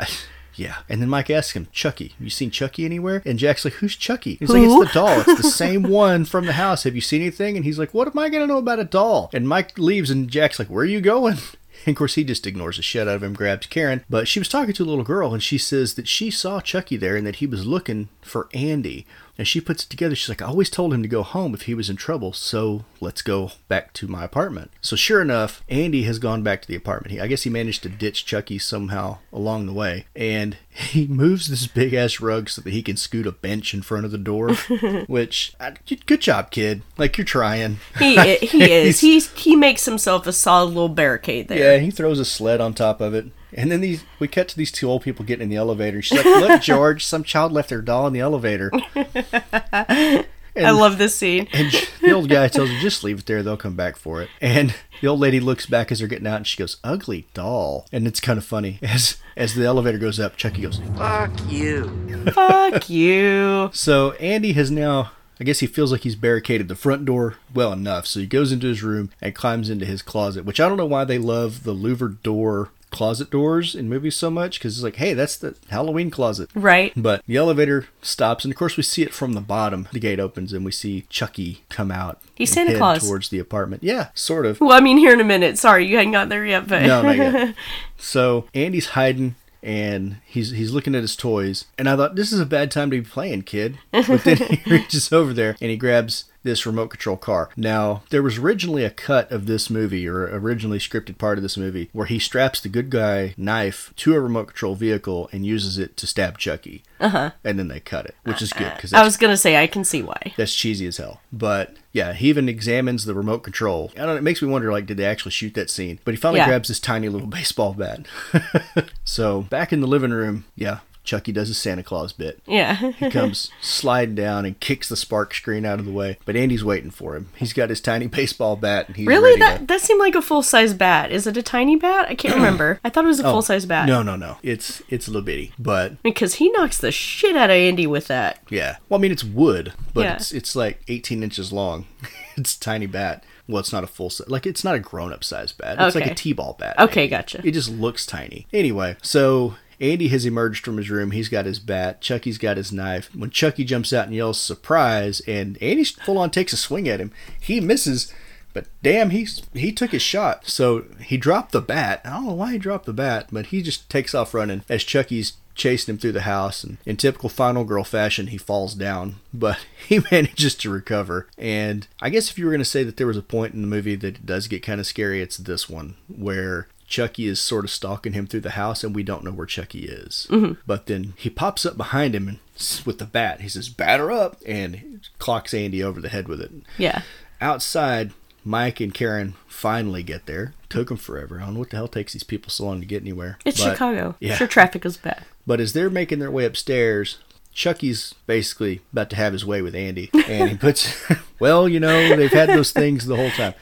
Yeah. 0.55 0.77
And 0.89 1.01
then 1.01 1.09
Mike 1.09 1.29
asks 1.29 1.53
him, 1.53 1.67
Chucky, 1.71 2.15
you 2.19 2.29
seen 2.31 2.49
Chucky 2.49 2.83
anywhere? 2.83 3.21
And 3.25 3.37
Jack's 3.37 3.63
like, 3.63 3.75
Who's 3.75 3.95
Chucky? 3.95 4.35
He's 4.35 4.49
Who? 4.51 4.55
like, 4.55 4.63
It's 4.87 4.93
the 4.93 4.99
doll. 4.99 5.19
It's 5.21 5.41
the 5.41 5.49
same 5.51 5.83
one 5.83 6.25
from 6.25 6.45
the 6.47 6.53
house. 6.53 6.83
Have 6.83 6.95
you 6.95 7.01
seen 7.01 7.21
anything? 7.21 7.55
And 7.55 7.63
he's 7.65 7.77
like, 7.77 7.93
What 7.93 8.07
am 8.07 8.17
I 8.17 8.29
going 8.29 8.41
to 8.41 8.47
know 8.47 8.57
about 8.57 8.79
a 8.79 8.83
doll? 8.83 9.29
And 9.33 9.47
Mike 9.47 9.77
leaves, 9.77 10.09
and 10.09 10.27
Jack's 10.29 10.57
like, 10.59 10.67
Where 10.69 10.81
are 10.83 10.85
you 10.85 11.01
going? 11.01 11.37
And 11.85 11.93
of 11.93 11.99
course, 11.99 12.15
he 12.15 12.23
just 12.23 12.47
ignores 12.47 12.77
the 12.77 12.81
shit 12.81 13.07
out 13.07 13.15
of 13.15 13.23
him, 13.23 13.33
grabs 13.33 13.67
Karen. 13.67 14.03
But 14.09 14.27
she 14.27 14.39
was 14.39 14.49
talking 14.49 14.73
to 14.73 14.83
a 14.83 14.85
little 14.85 15.03
girl, 15.05 15.31
and 15.33 15.43
she 15.43 15.59
says 15.59 15.93
that 15.93 16.07
she 16.07 16.31
saw 16.31 16.59
Chucky 16.59 16.97
there 16.97 17.15
and 17.15 17.25
that 17.27 17.35
he 17.35 17.45
was 17.45 17.67
looking 17.67 18.09
for 18.23 18.49
Andy. 18.51 19.05
And 19.37 19.47
she 19.47 19.61
puts 19.61 19.83
it 19.83 19.89
together. 19.89 20.15
She's 20.15 20.29
like, 20.29 20.41
I 20.41 20.45
always 20.45 20.69
told 20.69 20.93
him 20.93 21.03
to 21.03 21.07
go 21.07 21.23
home 21.23 21.53
if 21.53 21.63
he 21.63 21.73
was 21.73 21.89
in 21.89 21.95
trouble, 21.95 22.33
so 22.33 22.85
let's 22.99 23.21
go 23.21 23.51
back 23.67 23.93
to 23.93 24.07
my 24.07 24.23
apartment. 24.23 24.71
So 24.81 24.95
sure 24.95 25.21
enough, 25.21 25.63
Andy 25.69 26.03
has 26.03 26.19
gone 26.19 26.41
back 26.43 26.61
to 26.61 26.67
the 26.67 26.75
apartment. 26.75 27.11
He, 27.11 27.19
I 27.19 27.27
guess 27.27 27.43
he 27.43 27.49
managed 27.49 27.83
to 27.83 27.89
ditch 27.89 28.25
Chucky 28.25 28.57
somehow 28.57 29.19
along 29.31 29.65
the 29.67 29.73
way. 29.73 30.05
And 30.15 30.57
he 30.69 31.07
moves 31.07 31.47
this 31.47 31.67
big 31.67 31.93
ass 31.93 32.19
rug 32.19 32.49
so 32.49 32.61
that 32.61 32.73
he 32.73 32.81
can 32.81 32.97
scoot 32.97 33.27
a 33.27 33.31
bench 33.31 33.73
in 33.73 33.81
front 33.81 34.05
of 34.05 34.11
the 34.11 34.17
door. 34.17 34.53
which, 35.07 35.53
uh, 35.59 35.71
good 36.05 36.21
job, 36.21 36.51
kid. 36.51 36.81
Like, 36.97 37.17
you're 37.17 37.25
trying. 37.25 37.77
He 37.99 38.15
he 38.37 38.71
is. 38.71 39.01
He's 39.01 39.31
he 39.33 39.55
makes 39.55 39.85
himself 39.85 40.25
a 40.27 40.33
solid 40.33 40.67
little 40.67 40.89
barricade 40.89 41.47
there. 41.47 41.73
Yeah, 41.73 41.77
he 41.79 41.91
throws 41.91 42.19
a 42.19 42.25
sled 42.25 42.59
on 42.61 42.73
top 42.73 43.01
of 43.01 43.13
it. 43.13 43.27
And 43.53 43.71
then 43.71 43.81
these 43.81 44.03
we 44.19 44.27
cut 44.27 44.47
to 44.49 44.57
these 44.57 44.71
two 44.71 44.89
old 44.89 45.03
people 45.03 45.25
getting 45.25 45.43
in 45.43 45.49
the 45.49 45.55
elevator. 45.55 46.01
She's 46.01 46.17
like, 46.17 46.25
Look, 46.25 46.61
George, 46.61 47.05
some 47.05 47.23
child 47.23 47.51
left 47.51 47.69
their 47.69 47.81
doll 47.81 48.07
in 48.07 48.13
the 48.13 48.19
elevator. 48.19 48.71
I 50.65 50.71
love 50.71 50.97
this 50.97 51.15
scene. 51.15 51.47
And 51.57 51.71
the 52.01 52.11
old 52.11 52.29
guy 52.29 52.47
tells 52.47 52.69
her, 52.69 52.79
just 52.79 53.03
leave 53.03 53.19
it 53.19 53.25
there. 53.25 53.41
They'll 53.43 53.57
come 53.57 53.75
back 53.75 53.97
for 53.97 54.21
it. 54.21 54.29
And 54.39 54.75
the 55.01 55.07
old 55.07 55.19
lady 55.19 55.39
looks 55.39 55.65
back 55.65 55.91
as 55.91 55.99
they're 55.99 56.07
getting 56.07 56.27
out 56.27 56.37
and 56.37 56.47
she 56.47 56.57
goes, 56.57 56.77
ugly 56.83 57.27
doll. 57.33 57.85
And 57.91 58.07
it's 58.07 58.19
kind 58.19 58.37
of 58.37 58.45
funny. 58.45 58.79
As 58.87 59.17
as 59.35 59.53
the 59.53 59.65
elevator 59.65 59.99
goes 59.99 60.19
up, 60.19 60.35
Chucky 60.35 60.63
goes, 60.63 60.79
fuck 60.95 61.31
you. 61.47 61.87
Fuck 62.31 62.89
you. 62.89 63.69
So 63.71 64.13
Andy 64.13 64.53
has 64.53 64.71
now, 64.71 65.11
I 65.39 65.43
guess 65.43 65.59
he 65.59 65.67
feels 65.67 65.91
like 65.91 66.01
he's 66.01 66.15
barricaded 66.15 66.67
the 66.67 66.75
front 66.75 67.05
door 67.05 67.35
well 67.53 67.71
enough. 67.71 68.07
So 68.07 68.19
he 68.19 68.25
goes 68.25 68.51
into 68.51 68.67
his 68.67 68.81
room 68.81 69.11
and 69.21 69.35
climbs 69.35 69.69
into 69.69 69.85
his 69.85 70.01
closet, 70.01 70.43
which 70.43 70.59
I 70.59 70.67
don't 70.67 70.77
know 70.77 70.87
why 70.87 71.03
they 71.03 71.19
love 71.19 71.63
the 71.63 71.75
louvered 71.75 72.23
door 72.23 72.69
closet 72.91 73.29
doors 73.29 73.75
in 73.75 73.89
movies 73.89 74.15
so 74.15 74.29
much 74.29 74.59
because 74.59 74.77
it's 74.77 74.83
like, 74.83 74.95
hey, 74.95 75.13
that's 75.13 75.37
the 75.37 75.55
Halloween 75.69 76.09
closet. 76.09 76.49
Right. 76.55 76.93
But 76.95 77.23
the 77.27 77.37
elevator 77.37 77.87
stops, 78.01 78.45
and 78.45 78.51
of 78.51 78.57
course, 78.57 78.77
we 78.77 78.83
see 78.83 79.01
it 79.03 79.13
from 79.13 79.33
the 79.33 79.41
bottom. 79.41 79.87
The 79.91 79.99
gate 79.99 80.19
opens, 80.19 80.53
and 80.53 80.63
we 80.65 80.71
see 80.71 81.05
Chucky 81.09 81.63
come 81.69 81.91
out. 81.91 82.21
He's 82.35 82.51
Santa 82.51 82.77
Claus. 82.77 83.07
Towards 83.07 83.29
the 83.29 83.39
apartment. 83.39 83.83
Yeah, 83.83 84.09
sort 84.13 84.45
of. 84.45 84.61
Well, 84.61 84.73
I 84.73 84.79
mean, 84.79 84.97
here 84.97 85.13
in 85.13 85.21
a 85.21 85.25
minute. 85.25 85.57
Sorry, 85.57 85.85
you 85.85 85.97
hadn't 85.97 86.11
got 86.13 86.29
there 86.29 86.45
yet, 86.45 86.67
but 86.67 86.83
No, 86.83 87.01
not 87.01 87.17
yet. 87.17 87.55
So 87.99 88.47
Andy's 88.53 88.89
hiding 88.89 89.33
and 89.63 90.17
he's 90.25 90.51
he's 90.51 90.71
looking 90.71 90.93
at 90.95 91.01
his 91.01 91.15
toys. 91.15 91.65
And 91.77 91.89
I 91.89 91.95
thought 91.95 92.15
this 92.15 92.31
is 92.31 92.39
a 92.39 92.45
bad 92.45 92.69
time 92.69 92.91
to 92.91 93.01
be 93.01 93.07
playing, 93.07 93.41
kid. 93.41 93.79
But 93.91 94.23
then 94.23 94.37
he 94.37 94.71
reaches 94.71 95.11
over 95.11 95.33
there 95.33 95.57
and 95.59 95.71
he 95.71 95.77
grabs 95.77 96.25
this 96.47 96.65
remote 96.65 96.87
control 96.89 97.17
car. 97.17 97.49
Now, 97.55 98.03
there 98.09 98.23
was 98.23 98.37
originally 98.37 98.83
a 98.83 98.89
cut 98.89 99.31
of 99.31 99.45
this 99.45 99.69
movie 99.69 100.07
or 100.07 100.23
originally 100.25 100.79
scripted 100.79 101.17
part 101.17 101.37
of 101.37 101.43
this 101.43 101.57
movie 101.57 101.89
where 101.93 102.07
he 102.07 102.17
straps 102.19 102.59
the 102.61 102.69
good 102.69 102.89
guy 102.89 103.33
knife 103.37 103.93
to 103.97 104.15
a 104.15 104.19
remote 104.19 104.47
control 104.47 104.75
vehicle 104.75 105.29
and 105.31 105.45
uses 105.45 105.77
it 105.77 105.95
to 105.97 106.07
stab 106.07 106.37
Chucky. 106.37 106.83
Uh-huh. 106.99 107.31
And 107.43 107.59
then 107.59 107.67
they 107.67 107.79
cut 107.79 108.05
it, 108.07 108.15
which 108.23 108.41
is 108.41 108.51
good 108.53 108.73
because 108.75 108.91
I 108.93 109.03
was 109.03 109.17
gonna 109.17 109.37
say 109.37 109.55
I 109.61 109.67
can 109.67 109.83
see 109.83 110.01
why. 110.01 110.33
that's 110.35 110.55
cheesy 110.55 110.87
as 110.87 110.97
hell. 110.97 111.21
But 111.31 111.75
yeah, 111.93 112.13
he 112.13 112.29
even 112.29 112.49
examines 112.49 113.05
the 113.05 113.13
remote 113.13 113.39
control. 113.43 113.91
I 113.95 113.99
don't 113.99 114.07
know, 114.07 114.15
it 114.15 114.23
makes 114.23 114.41
me 114.41 114.47
wonder 114.49 114.71
like 114.71 114.87
did 114.87 114.97
they 114.97 115.05
actually 115.05 115.31
shoot 115.31 115.53
that 115.53 115.69
scene? 115.69 115.99
But 116.05 116.13
he 116.15 116.19
finally 116.19 116.39
Yeah. 116.39 116.47
grabs 116.47 116.69
this 116.69 116.79
tiny 116.79 117.07
little 117.09 117.27
baseball 117.37 117.73
bat. 117.73 118.05
so 119.03 119.41
back 119.43 119.71
in 119.71 119.81
the 119.81 119.87
living 119.87 120.11
room, 120.11 120.45
yeah, 120.55 120.79
Chucky 121.07 121.31
does 121.31 121.47
his 121.47 121.57
Santa 121.57 121.83
Claus 121.83 122.11
bit. 122.11 122.41
Yeah. 122.45 122.91
he 122.91 123.09
comes 123.11 123.49
sliding 123.61 124.13
down 124.15 124.45
and 124.45 124.59
kicks 124.59 124.89
the 124.89 124.97
spark 124.97 125.33
screen 125.33 125.65
out 125.65 125.79
of 125.79 125.85
the 125.85 125.91
way. 125.91 126.17
But 126.25 126.35
Andy's 126.35 126.65
waiting 126.65 126.91
for 126.91 127.15
him. 127.15 127.29
He's 127.37 127.53
got 127.53 127.69
his 127.69 127.79
tiny 127.79 128.07
baseball 128.17 128.57
bat 128.57 128.87
and 128.87 128.97
he's 128.97 129.07
really? 129.07 129.39
That 129.39 129.59
to 129.61 129.65
that 129.67 129.79
seemed 129.81 129.99
like 130.01 130.15
a 130.15 130.21
full 130.21 130.43
size 130.43 130.73
bat. 130.73 131.09
Is 131.11 131.25
it 131.25 131.37
a 131.37 131.41
tiny 131.41 131.77
bat? 131.77 132.07
I 132.09 132.15
can't 132.15 132.35
remember. 132.41 132.79
I 132.83 132.89
thought 132.89 133.05
it 133.05 133.07
was 133.07 133.21
a 133.21 133.25
Oh, 133.27 133.31
full 133.31 133.41
size 133.41 133.65
bat. 133.65 133.87
No, 133.87 134.03
no, 134.03 134.15
no. 134.17 134.37
It's 134.43 134.83
it's 134.89 135.07
a 135.07 135.11
little 135.11 135.25
bitty. 135.25 135.53
But 135.57 136.03
Because 136.03 136.35
he 136.35 136.49
knocks 136.51 136.77
the 136.77 136.91
shit 136.91 137.37
out 137.37 137.49
of 137.49 137.55
Andy 137.55 137.87
with 137.87 138.07
that. 138.07 138.39
Yeah. 138.49 138.75
Well, 138.89 138.99
I 138.99 139.01
mean, 139.01 139.11
it's 139.13 139.23
wood, 139.23 139.71
but 139.93 140.01
Yeah. 140.01 140.15
it's 140.17 140.33
it's 140.33 140.55
like 140.57 140.81
18 140.89 141.23
inches 141.23 141.53
long. 141.53 141.85
it's 142.35 142.55
a 142.55 142.59
tiny 142.59 142.85
bat. 142.85 143.23
Well, 143.47 143.59
it's 143.61 143.71
not 143.71 143.85
a 143.85 143.87
full 143.87 144.09
size. 144.09 144.27
Like 144.27 144.45
it's 144.45 144.65
not 144.65 144.75
a 144.75 144.79
grown 144.79 145.13
up 145.13 145.23
size 145.23 145.53
bat. 145.53 145.77
It's 145.79 145.95
like 145.95 146.03
Okay. 146.03 146.11
a 146.11 146.15
t-ball 146.15 146.57
bat. 146.59 146.77
Okay, 146.77 147.07
gotcha. 147.07 147.39
It 147.45 147.51
just 147.51 147.69
looks 147.69 148.05
tiny. 148.05 148.45
Anyway, 148.51 148.97
so 149.01 149.55
Andy 149.79 150.07
has 150.09 150.25
emerged 150.25 150.65
from 150.65 150.77
his 150.77 150.89
room. 150.89 151.11
He's 151.11 151.29
got 151.29 151.45
his 151.45 151.59
bat. 151.59 152.01
Chucky's 152.01 152.37
got 152.37 152.57
his 152.57 152.71
knife. 152.71 153.09
When 153.15 153.29
Chucky 153.29 153.63
jumps 153.63 153.93
out 153.93 154.07
and 154.07 154.15
yells 154.15 154.39
surprise, 154.39 155.21
and 155.27 155.61
Andy 155.61 155.83
full 155.83 156.17
on 156.17 156.31
takes 156.31 156.53
a 156.53 156.57
swing 156.57 156.87
at 156.87 156.99
him, 156.99 157.11
he 157.39 157.59
misses. 157.59 158.13
But 158.53 158.65
damn, 158.81 159.11
he's 159.11 159.43
he 159.53 159.71
took 159.71 159.91
his 159.91 160.01
shot. 160.01 160.47
So 160.47 160.85
he 161.01 161.17
dropped 161.17 161.51
the 161.51 161.61
bat. 161.61 162.01
I 162.03 162.11
don't 162.11 162.25
know 162.25 162.33
why 162.33 162.53
he 162.53 162.57
dropped 162.57 162.85
the 162.85 162.93
bat, 162.93 163.27
but 163.31 163.47
he 163.47 163.61
just 163.61 163.89
takes 163.89 164.15
off 164.15 164.33
running 164.33 164.63
as 164.67 164.83
Chucky's 164.83 165.33
chasing 165.57 165.93
him 165.93 165.99
through 165.99 166.13
the 166.13 166.21
house. 166.21 166.63
And 166.63 166.77
in 166.85 166.95
typical 166.95 167.29
Final 167.29 167.65
Girl 167.65 167.83
fashion, 167.83 168.27
he 168.27 168.37
falls 168.37 168.73
down, 168.73 169.15
but 169.33 169.59
he 169.87 169.99
manages 170.11 170.55
to 170.55 170.69
recover. 170.69 171.27
And 171.37 171.87
I 172.01 172.09
guess 172.09 172.29
if 172.29 172.39
you 172.39 172.45
were 172.45 172.51
going 172.51 172.59
to 172.59 172.65
say 172.65 172.83
that 172.83 172.97
there 172.97 173.07
was 173.07 173.17
a 173.17 173.21
point 173.21 173.53
in 173.53 173.61
the 173.61 173.67
movie 173.67 173.95
that 173.95 174.25
does 174.25 174.47
get 174.47 174.63
kind 174.63 174.79
of 174.79 174.87
scary, 174.87 175.21
it's 175.21 175.37
this 175.37 175.69
one 175.69 175.95
where 176.07 176.67
Chucky 176.87 177.27
is 177.27 177.39
sort 177.41 177.65
of 177.65 177.71
stalking 177.71 178.13
him 178.13 178.25
through 178.27 178.39
the 178.41 178.51
house, 178.51 178.83
and 178.83 178.95
we 178.95 179.03
don't 179.03 179.23
know 179.23 179.31
where 179.31 179.45
Chucky 179.45 179.85
is. 179.85 180.25
Mhm. 180.29 180.57
But 180.65 180.85
then 180.85 181.13
he 181.17 181.29
pops 181.29 181.65
up 181.65 181.75
behind 181.77 182.15
him 182.15 182.27
and 182.27 182.39
with 182.85 182.97
the 182.99 183.05
bat. 183.05 183.41
He 183.41 183.49
says, 183.49 183.69
"Batter 183.69 184.09
up!" 184.11 184.37
and 184.47 185.01
clocks 185.19 185.53
Andy 185.53 185.83
over 185.83 185.99
the 186.01 186.09
head 186.09 186.27
with 186.27 186.39
it. 186.41 186.51
Yeah. 186.77 187.01
Outside, 187.41 188.13
Mike 188.43 188.79
and 188.79 188.93
Karen 188.93 189.35
finally 189.47 190.01
get 190.01 190.25
there. 190.25 190.53
Took 190.69 190.87
them 190.87 190.97
forever. 190.97 191.37
I 191.41 191.45
don't 191.45 191.53
know 191.55 191.59
what 191.59 191.69
the 191.71 191.75
hell 191.77 191.87
takes 191.87 192.13
these 192.13 192.23
people 192.23 192.49
so 192.49 192.65
long 192.65 192.79
to 192.79 192.85
get 192.87 193.01
anywhere. 193.03 193.37
It's 193.45 193.61
But- 193.61 193.71
Chicago. 193.73 194.15
Yeah. 194.19 194.35
Sure, 194.35 194.47
traffic 194.47 194.85
is 194.85 194.97
bad. 194.97 195.23
But 195.45 195.59
as 195.59 195.73
they're 195.73 195.89
making 195.89 196.19
their 196.19 196.31
way 196.31 196.45
upstairs, 196.45 197.17
Chucky's 197.53 198.13
basically 198.27 198.81
about 198.93 199.09
to 199.11 199.15
have 199.15 199.33
his 199.33 199.45
way 199.45 199.61
with 199.61 199.75
Andy. 199.75 200.09
And 200.27 200.49
he 200.51 200.57
puts, 200.57 200.93
well, 201.39 201.67
you 201.67 201.79
know, 201.79 202.15
they've 202.15 202.31
had 202.31 202.49
those 202.49 202.71
things 202.71 203.05
the 203.05 203.15
whole 203.15 203.31
time. 203.31 203.53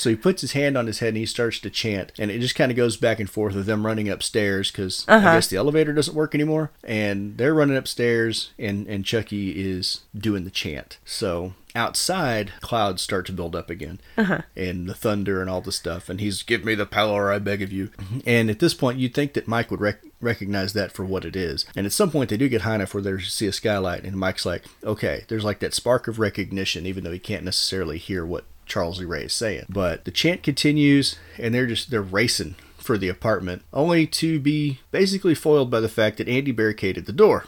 So 0.00 0.10
he 0.10 0.16
puts 0.16 0.40
his 0.42 0.52
hand 0.52 0.76
on 0.78 0.86
his 0.86 0.98
head 1.00 1.08
and 1.08 1.16
he 1.16 1.26
starts 1.26 1.58
to 1.60 1.70
chant. 1.70 2.12
And 2.18 2.30
it 2.30 2.38
just 2.40 2.54
kind 2.54 2.70
of 2.70 2.76
goes 2.76 2.96
back 2.96 3.20
and 3.20 3.28
forth 3.28 3.54
with 3.54 3.66
them 3.66 3.84
running 3.86 4.08
upstairs 4.08 4.70
because 4.70 5.04
Uh-huh. 5.08 5.28
I 5.28 5.34
guess 5.34 5.48
the 5.48 5.56
elevator 5.56 5.92
doesn't 5.92 6.14
work 6.14 6.34
anymore. 6.34 6.70
And 6.84 7.36
they're 7.38 7.54
running 7.54 7.76
upstairs 7.76 8.50
and, 8.58 8.86
and 8.86 9.04
Chucky 9.04 9.50
is 9.60 10.00
doing 10.16 10.44
the 10.44 10.50
chant. 10.50 10.98
So 11.04 11.54
outside, 11.74 12.52
clouds 12.60 13.02
start 13.02 13.24
to 13.26 13.32
build 13.32 13.54
up 13.54 13.70
again 13.70 14.00
Uh-huh. 14.16 14.42
and 14.56 14.88
the 14.88 14.94
thunder 14.94 15.40
and 15.40 15.48
all 15.48 15.60
the 15.60 15.72
stuff. 15.72 16.08
And 16.08 16.20
he's, 16.20 16.42
give 16.42 16.64
me 16.64 16.74
the 16.74 16.86
power, 16.86 17.30
I 17.32 17.38
beg 17.38 17.62
of 17.62 17.72
you. 17.72 17.90
And 18.26 18.50
at 18.50 18.58
this 18.58 18.74
point, 18.74 18.98
you'd 18.98 19.14
think 19.14 19.32
that 19.34 19.46
Mike 19.48 19.70
would 19.70 19.80
rec- 19.80 20.02
recognize 20.20 20.72
that 20.72 20.92
for 20.92 21.04
what 21.04 21.24
it 21.24 21.36
is. 21.36 21.64
And 21.76 21.86
at 21.86 21.92
some 21.92 22.10
point, 22.10 22.30
they 22.30 22.36
do 22.36 22.48
get 22.48 22.62
high 22.62 22.74
enough 22.76 22.94
where 22.94 23.02
they 23.02 23.18
see 23.20 23.46
a 23.46 23.52
skylight. 23.52 24.04
And 24.04 24.16
Mike's 24.16 24.46
like, 24.46 24.64
okay, 24.84 25.24
there's 25.28 25.44
like 25.44 25.60
that 25.60 25.74
spark 25.74 26.08
of 26.08 26.18
recognition, 26.18 26.86
even 26.86 27.04
though 27.04 27.12
he 27.12 27.18
can't 27.18 27.44
necessarily 27.44 27.98
hear 27.98 28.24
what 28.26 28.44
Charles 28.68 29.00
Lee 29.00 29.06
Ray 29.06 29.24
is 29.24 29.32
saying. 29.32 29.66
But 29.68 30.04
the 30.04 30.10
chant 30.10 30.42
continues, 30.42 31.16
and 31.38 31.54
they're 31.54 31.66
just, 31.66 31.90
they're 31.90 32.02
racing 32.02 32.54
for 32.76 32.96
the 32.96 33.08
apartment, 33.08 33.62
only 33.72 34.06
to 34.06 34.40
be 34.40 34.80
basically 34.90 35.34
foiled 35.34 35.70
by 35.70 35.80
the 35.80 35.88
fact 35.88 36.16
that 36.18 36.28
Andy 36.28 36.52
barricaded 36.52 37.06
the 37.06 37.12
door. 37.12 37.44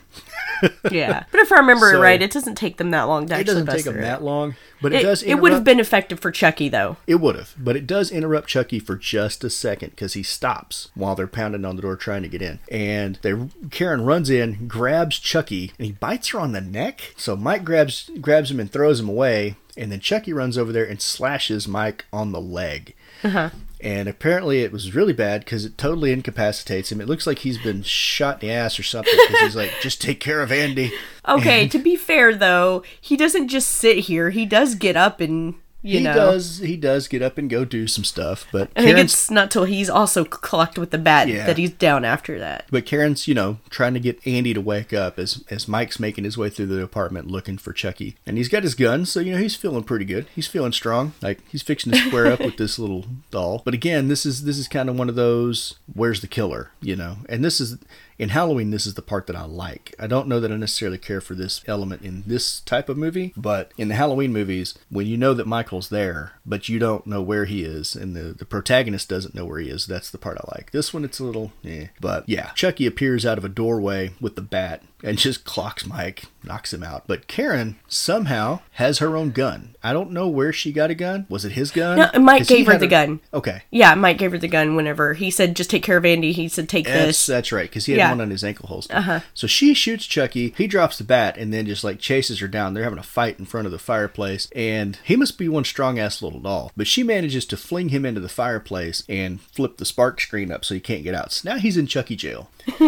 Yeah. 0.90 1.24
But 1.30 1.40
if 1.40 1.52
I 1.52 1.56
remember 1.56 1.90
So- 1.90 1.98
it 1.98 2.00
right, 2.02 2.20
it 2.20 2.30
doesn't 2.30 2.54
take 2.56 2.76
them 2.76 2.90
that 2.90 3.02
long 3.04 3.26
to 3.28 3.38
It 3.38 3.46
doesn't 3.46 3.66
take 3.66 3.84
them 3.84 4.00
that 4.00 4.22
long, 4.22 4.54
but 4.82 4.92
it, 4.92 5.00
It, 5.00 5.02
does. 5.02 5.22
it 5.22 5.34
would 5.36 5.52
have 5.52 5.64
been 5.64 5.80
effective 5.80 6.20
for 6.20 6.30
Chucky, 6.30 6.68
though. 6.68 6.96
It 7.06 7.16
would 7.16 7.36
have, 7.36 7.54
but 7.58 7.76
it 7.76 7.86
does 7.86 8.10
interrupt 8.10 8.48
Chucky 8.48 8.78
for 8.78 8.96
just 8.96 9.44
a 9.44 9.50
second 9.50 9.90
because 9.90 10.14
he 10.14 10.22
stops 10.22 10.90
while 10.94 11.14
they're 11.14 11.26
pounding 11.26 11.64
on 11.64 11.76
the 11.76 11.82
door 11.82 11.96
trying 11.96 12.22
to 12.22 12.28
get 12.28 12.42
in. 12.42 12.58
And 12.70 13.18
they 13.22 13.34
Karen 13.70 14.04
runs 14.04 14.28
in, 14.30 14.66
grabs 14.68 15.18
Chucky, 15.18 15.72
and 15.78 15.86
he 15.86 15.92
bites 15.92 16.28
her 16.30 16.40
on 16.40 16.52
the 16.52 16.60
neck. 16.60 17.14
So 17.16 17.36
Mike 17.36 17.64
grabs 17.64 18.10
grabs 18.20 18.50
him 18.50 18.60
and 18.60 18.70
throws 18.70 19.00
him 19.00 19.08
away, 19.08 19.56
and 19.76 19.90
then 19.92 20.00
Chucky 20.00 20.32
runs 20.32 20.58
over 20.58 20.72
there 20.72 20.84
and 20.84 21.00
slashes 21.00 21.66
Mike 21.68 22.04
on 22.12 22.32
the 22.32 22.40
leg. 22.40 22.94
Uh-huh. 23.22 23.50
And 23.82 24.08
apparently 24.08 24.62
it 24.62 24.72
was 24.72 24.94
really 24.94 25.12
bad 25.12 25.44
because 25.44 25.64
it 25.64 25.78
totally 25.78 26.12
incapacitates 26.12 26.92
him. 26.92 27.00
It 27.00 27.08
looks 27.08 27.26
like 27.26 27.40
he's 27.40 27.58
been 27.58 27.82
shot 27.82 28.42
in 28.42 28.48
the 28.48 28.54
ass 28.54 28.78
or 28.78 28.82
something 28.82 29.14
because 29.26 29.40
he's 29.40 29.56
like, 29.56 29.72
just 29.80 30.02
take 30.02 30.20
care 30.20 30.42
of 30.42 30.52
Andy. 30.52 30.92
Okay, 31.28 31.68
to 31.68 31.78
be 31.78 31.96
fair 31.96 32.34
though, 32.34 32.82
he 32.98 33.16
doesn't 33.16 33.48
just 33.48 33.68
sit 33.68 33.98
here. 33.98 34.30
He 34.30 34.46
does 34.46 34.74
get 34.74 34.96
up 34.96 35.20
and 35.20 35.54
you 35.82 35.98
he 35.98 36.04
know. 36.04 36.14
does 36.14 36.58
he 36.58 36.76
does 36.76 37.08
get 37.08 37.22
up 37.22 37.38
and 37.38 37.48
go 37.48 37.64
do 37.64 37.86
some 37.86 38.04
stuff, 38.04 38.46
but 38.52 38.70
I 38.76 38.82
think 38.82 38.98
it's 38.98 39.30
not 39.30 39.50
till 39.50 39.64
he's 39.64 39.88
also 39.90 40.24
clocked 40.24 40.78
with 40.78 40.90
the 40.90 40.98
bat 40.98 41.28
Yeah. 41.28 41.46
that 41.46 41.58
he's 41.58 41.70
down 41.70 42.04
after 42.04 42.38
that. 42.38 42.66
But 42.70 42.86
Karen's, 42.86 43.26
you 43.26 43.34
know, 43.34 43.58
trying 43.70 43.94
to 43.94 44.00
get 44.00 44.18
Andy 44.26 44.52
to 44.54 44.60
wake 44.60 44.92
up 44.92 45.18
as 45.18 45.44
as 45.50 45.66
Mike's 45.68 45.98
making 45.98 46.24
his 46.24 46.36
way 46.36 46.50
through 46.50 46.66
the 46.66 46.82
apartment 46.82 47.28
looking 47.28 47.58
for 47.58 47.72
Chucky. 47.72 48.16
And 48.26 48.36
he's 48.36 48.48
got 48.48 48.62
his 48.62 48.74
gun, 48.74 49.06
so 49.06 49.20
you 49.20 49.32
know 49.32 49.38
he's 49.38 49.56
feeling 49.56 49.84
pretty 49.84 50.04
good. 50.04 50.26
He's 50.34 50.46
feeling 50.46 50.72
strong. 50.72 51.14
Like 51.22 51.40
he's 51.48 51.62
fixing 51.62 51.92
to 51.92 51.98
square 51.98 52.26
up 52.26 52.40
with 52.40 52.56
this 52.56 52.78
little 52.78 53.06
doll. 53.30 53.62
But 53.64 53.74
again, 53.74 54.08
this 54.08 54.26
is 54.26 54.44
this 54.44 54.58
is 54.58 54.68
kind 54.68 54.88
of 54.88 54.98
one 54.98 55.08
of 55.08 55.14
those 55.14 55.76
where's 55.92 56.20
the 56.20 56.26
killer, 56.28 56.70
you 56.80 56.96
know? 56.96 57.18
And 57.28 57.44
this 57.44 57.60
is 57.60 57.78
in 58.20 58.28
Halloween 58.28 58.70
this 58.70 58.84
is 58.84 58.94
the 58.94 59.02
part 59.02 59.26
that 59.26 59.34
I 59.34 59.44
like. 59.44 59.94
I 59.98 60.06
don't 60.06 60.28
know 60.28 60.40
that 60.40 60.52
I 60.52 60.56
necessarily 60.56 60.98
care 60.98 61.22
for 61.22 61.34
this 61.34 61.64
element 61.66 62.02
in 62.02 62.22
this 62.26 62.60
type 62.60 62.90
of 62.90 62.98
movie, 62.98 63.32
but 63.34 63.72
in 63.78 63.88
the 63.88 63.94
Halloween 63.94 64.30
movies, 64.30 64.78
when 64.90 65.06
you 65.06 65.16
know 65.16 65.32
that 65.32 65.46
Michael's 65.46 65.88
there, 65.88 66.32
but 66.44 66.68
you 66.68 66.78
don't 66.78 67.06
know 67.06 67.22
where 67.22 67.46
he 67.46 67.64
is 67.64 67.96
and 67.96 68.14
the 68.14 68.34
the 68.34 68.44
protagonist 68.44 69.08
doesn't 69.08 69.34
know 69.34 69.46
where 69.46 69.58
he 69.58 69.70
is, 69.70 69.86
that's 69.86 70.10
the 70.10 70.18
part 70.18 70.36
I 70.36 70.54
like. 70.54 70.70
This 70.70 70.92
one 70.92 71.02
it's 71.02 71.18
a 71.18 71.24
little 71.24 71.52
eh. 71.64 71.86
But 71.98 72.28
yeah, 72.28 72.50
Chucky 72.50 72.86
appears 72.86 73.24
out 73.24 73.38
of 73.38 73.44
a 73.44 73.48
doorway 73.48 74.12
with 74.20 74.36
the 74.36 74.42
bat 74.42 74.82
and 75.02 75.16
just 75.26 75.44
clocks 75.44 75.86
Mike, 75.86 76.24
knocks 76.44 76.72
him 76.72 76.82
out. 76.82 77.04
But 77.06 77.26
Karen 77.26 77.76
somehow 77.88 78.60
has 78.72 78.98
her 78.98 79.16
own 79.16 79.30
gun. 79.30 79.74
I 79.82 79.92
don't 79.92 80.10
know 80.10 80.28
where 80.28 80.52
she 80.52 80.72
got 80.72 80.90
a 80.90 80.94
gun. 80.94 81.26
Was 81.28 81.44
it 81.44 81.52
his 81.52 81.70
gun? 81.70 81.98
No, 82.12 82.20
Mike 82.20 82.46
gave 82.46 82.66
her 82.66 82.76
the 82.76 82.86
gun. 82.86 83.20
Okay. 83.32 83.62
Yeah, 83.70 83.94
Mike 83.94 84.18
gave 84.18 84.32
her 84.32 84.38
the 84.38 84.48
gun 84.48 84.76
whenever 84.76 85.14
he 85.14 85.30
said, 85.30 85.56
"Just 85.56 85.70
take 85.70 85.82
care 85.82 85.96
of 85.96 86.04
Andy." 86.04 86.32
He 86.32 86.48
said, 86.48 86.68
"Take 86.68 86.86
That's, 86.86 87.06
this." 87.06 87.26
that's 87.26 87.52
right, 87.52 87.68
because 87.68 87.86
he 87.86 87.92
had 87.92 87.98
Yeah. 87.98 88.10
one 88.10 88.20
on 88.20 88.30
his 88.30 88.44
ankle 88.44 88.68
holster. 88.68 88.94
Uh-huh. 88.94 89.20
So 89.34 89.46
she 89.46 89.72
shoots 89.74 90.06
Chucky. 90.06 90.54
He 90.56 90.66
drops 90.66 90.98
the 90.98 91.04
bat 91.04 91.36
and 91.38 91.52
then 91.52 91.66
just 91.66 91.84
like 91.84 91.98
chases 91.98 92.40
her 92.40 92.48
down. 92.48 92.74
They're 92.74 92.84
having 92.84 92.98
a 92.98 93.02
fight 93.02 93.38
in 93.38 93.46
front 93.46 93.66
of 93.66 93.72
the 93.72 93.78
fireplace, 93.78 94.48
and 94.54 94.98
he 95.04 95.16
must 95.16 95.38
be 95.38 95.48
one 95.48 95.64
strong 95.64 95.98
ass 95.98 96.20
little 96.22 96.40
doll. 96.40 96.72
But 96.76 96.86
she 96.86 97.02
manages 97.02 97.44
to 97.46 97.56
fling 97.56 97.88
him 97.88 98.04
into 98.04 98.20
the 98.20 98.28
fireplace 98.28 99.02
and 99.08 99.40
flip 99.40 99.78
the 99.78 99.84
spark 99.84 100.20
screen 100.20 100.52
up 100.52 100.64
so 100.64 100.74
he 100.74 100.80
can't 100.80 101.04
get 101.04 101.14
out. 101.14 101.32
So 101.32 101.50
now 101.50 101.58
he's 101.58 101.76
in 101.76 101.86
Chucky 101.86 102.16
jail. 102.16 102.50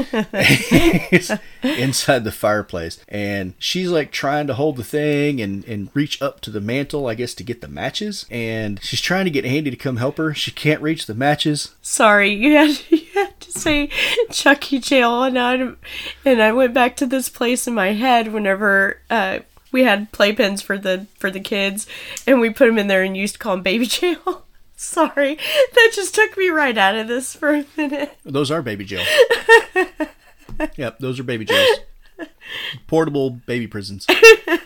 Inside 1.63 2.25
the 2.25 2.33
fireplace. 2.33 2.99
And 3.09 3.55
she's 3.59 3.91
like 3.91 4.11
trying 4.11 4.47
to 4.49 4.55
hold 4.55 4.77
the 4.77 4.85
thing 4.85 5.41
and, 5.41 5.65
and 5.65 5.91
reach 5.95 6.21
up 6.21 6.41
to 6.43 6.51
the 6.51 6.61
mantle 6.61 7.07
i 7.07 7.15
guess 7.15 7.35
to 7.35 7.45
get 7.45 7.61
the 7.61 7.69
matches. 7.69 8.27
And 8.31 8.83
she's 8.83 9.01
trying 9.01 9.25
to 9.25 9.31
get 9.31 9.45
andy 9.45 9.71
to 9.71 9.77
come 9.77 9.97
help 9.97 10.19
her. 10.19 10.35
She 10.35 10.51
can't 10.51 10.83
reach 10.83 11.07
the 11.07 11.15
matches. 11.15 11.75
Sorry, 11.83 12.33
you 12.33 12.55
had 12.55 12.81
you 12.91 13.07
had 13.15 13.39
to 13.41 13.53
say 13.53 13.91
Chucky 14.31 14.79
jail, 14.79 15.23
and 15.23 15.39
I 15.39 15.55
and 16.25 16.43
I 16.43 16.53
went 16.53 16.75
back 16.75 16.97
to 16.97 17.07
this 17.07 17.29
place 17.29 17.67
in 17.67 17.75
my 17.75 17.93
head 17.93 18.33
whenever 18.33 18.99
uh, 19.11 19.41
we 19.71 19.85
had 19.85 20.13
playpens 20.13 20.63
for 20.63 20.79
the 20.79 21.07
for 21.19 21.31
the 21.31 21.41
kids, 21.41 21.87
and 22.27 22.41
we 22.41 22.51
put 22.51 22.67
them 22.67 22.79
in 22.79 22.89
there 22.89 23.03
and 23.03 23.17
used 23.17 23.35
to 23.35 23.39
call 23.39 23.57
them 23.57 23.63
baby 23.63 23.87
jail. 23.87 24.45
Sorry, 24.83 25.37
that 25.75 25.91
just 25.95 26.13
took 26.13 26.37
me 26.37 26.49
right 26.49 26.77
out 26.77 26.97
of 26.97 27.07
this 27.07 27.37
for 27.37 27.55
a 27.55 27.65
minute. 27.77 28.19
Those 28.25 28.51
are 28.51 28.63
baby 28.63 28.85
jails. 28.85 29.07
yep, 30.77 30.99
those 30.99 31.21
are 31.21 31.23
baby 31.23 31.45
jails. 31.45 31.79
Portable 32.89 33.31
baby 33.31 33.69
prisons. 33.69 34.07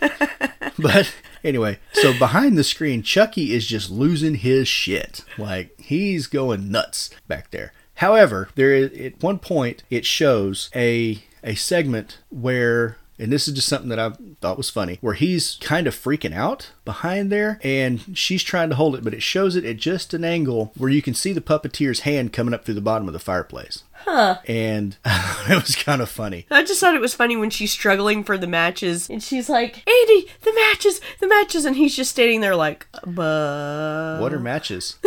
but 0.79 1.15
anyway, 1.45 1.79
so 1.93 2.19
behind 2.19 2.57
the 2.57 2.65
screen, 2.65 3.03
Chucky 3.03 3.53
is 3.53 3.67
just 3.67 3.91
losing 3.91 4.37
his 4.37 4.67
shit. 4.67 5.23
Like 5.37 5.79
he's 5.79 6.27
going 6.27 6.71
nuts 6.71 7.11
back 7.29 7.51
there. 7.51 7.75
However, 7.97 8.49
there 8.55 8.75
is 8.75 8.99
at 8.99 9.23
one 9.23 9.39
point 9.39 9.83
it 9.91 10.07
shows 10.07 10.71
a 10.75 11.23
a 11.45 11.55
segment 11.55 12.19
where 12.31 12.97
and 13.19 13.33
this 13.33 13.49
is 13.49 13.55
just 13.55 13.69
something 13.69 13.89
that 13.89 13.99
I 13.99 14.13
thought 14.41 14.59
was 14.59 14.71
funny, 14.71 14.99
where 15.01 15.15
he's 15.15 15.57
kind 15.61 15.87
of 15.87 15.95
freaking 15.95 16.35
out 16.35 16.71
behind 16.85 17.33
there, 17.33 17.59
and 17.63 18.17
she's 18.17 18.43
trying 18.43 18.69
to 18.71 18.77
hold 18.77 18.95
it, 18.95 19.05
but 19.05 19.15
it 19.15 19.23
shows 19.23 19.57
it 19.57 19.65
at 19.65 19.77
just 19.77 20.13
an 20.15 20.25
angle 20.25 20.73
where 20.77 20.91
you 20.91 21.03
can 21.03 21.15
see 21.15 21.33
the 21.33 21.41
puppeteer's 21.41 22.01
hand 22.01 22.33
coming 22.33 22.53
up 22.55 22.65
through 22.65 22.75
the 22.75 22.81
bottom 22.81 23.07
of 23.07 23.13
the 23.13 23.19
fireplace. 23.19 23.85
Huh. 23.93 24.39
And 24.47 24.97
it 25.05 25.63
was 25.63 25.75
kind 25.75 26.03
of 26.03 26.09
funny. 26.09 26.47
I 26.51 26.63
just 26.63 26.81
thought 26.81 26.95
it 26.95 27.01
was 27.01 27.15
funny 27.15 27.37
when 27.37 27.51
she's 27.51 27.73
struggling 27.73 28.23
for 28.23 28.37
the 28.37 28.47
matches, 28.47 29.09
and 29.09 29.23
she's 29.23 29.49
like, 29.49 29.83
"Andy, 29.89 30.29
the 30.43 30.53
matches, 30.55 31.01
the 31.21 31.29
matches," 31.29 31.65
and 31.65 31.77
he's 31.77 31.97
just 31.97 32.11
standing 32.11 32.41
there 32.41 32.57
like, 32.57 32.87
"But 33.07 34.19
What 34.21 34.33
are 34.33 34.39
matches? 34.41 34.99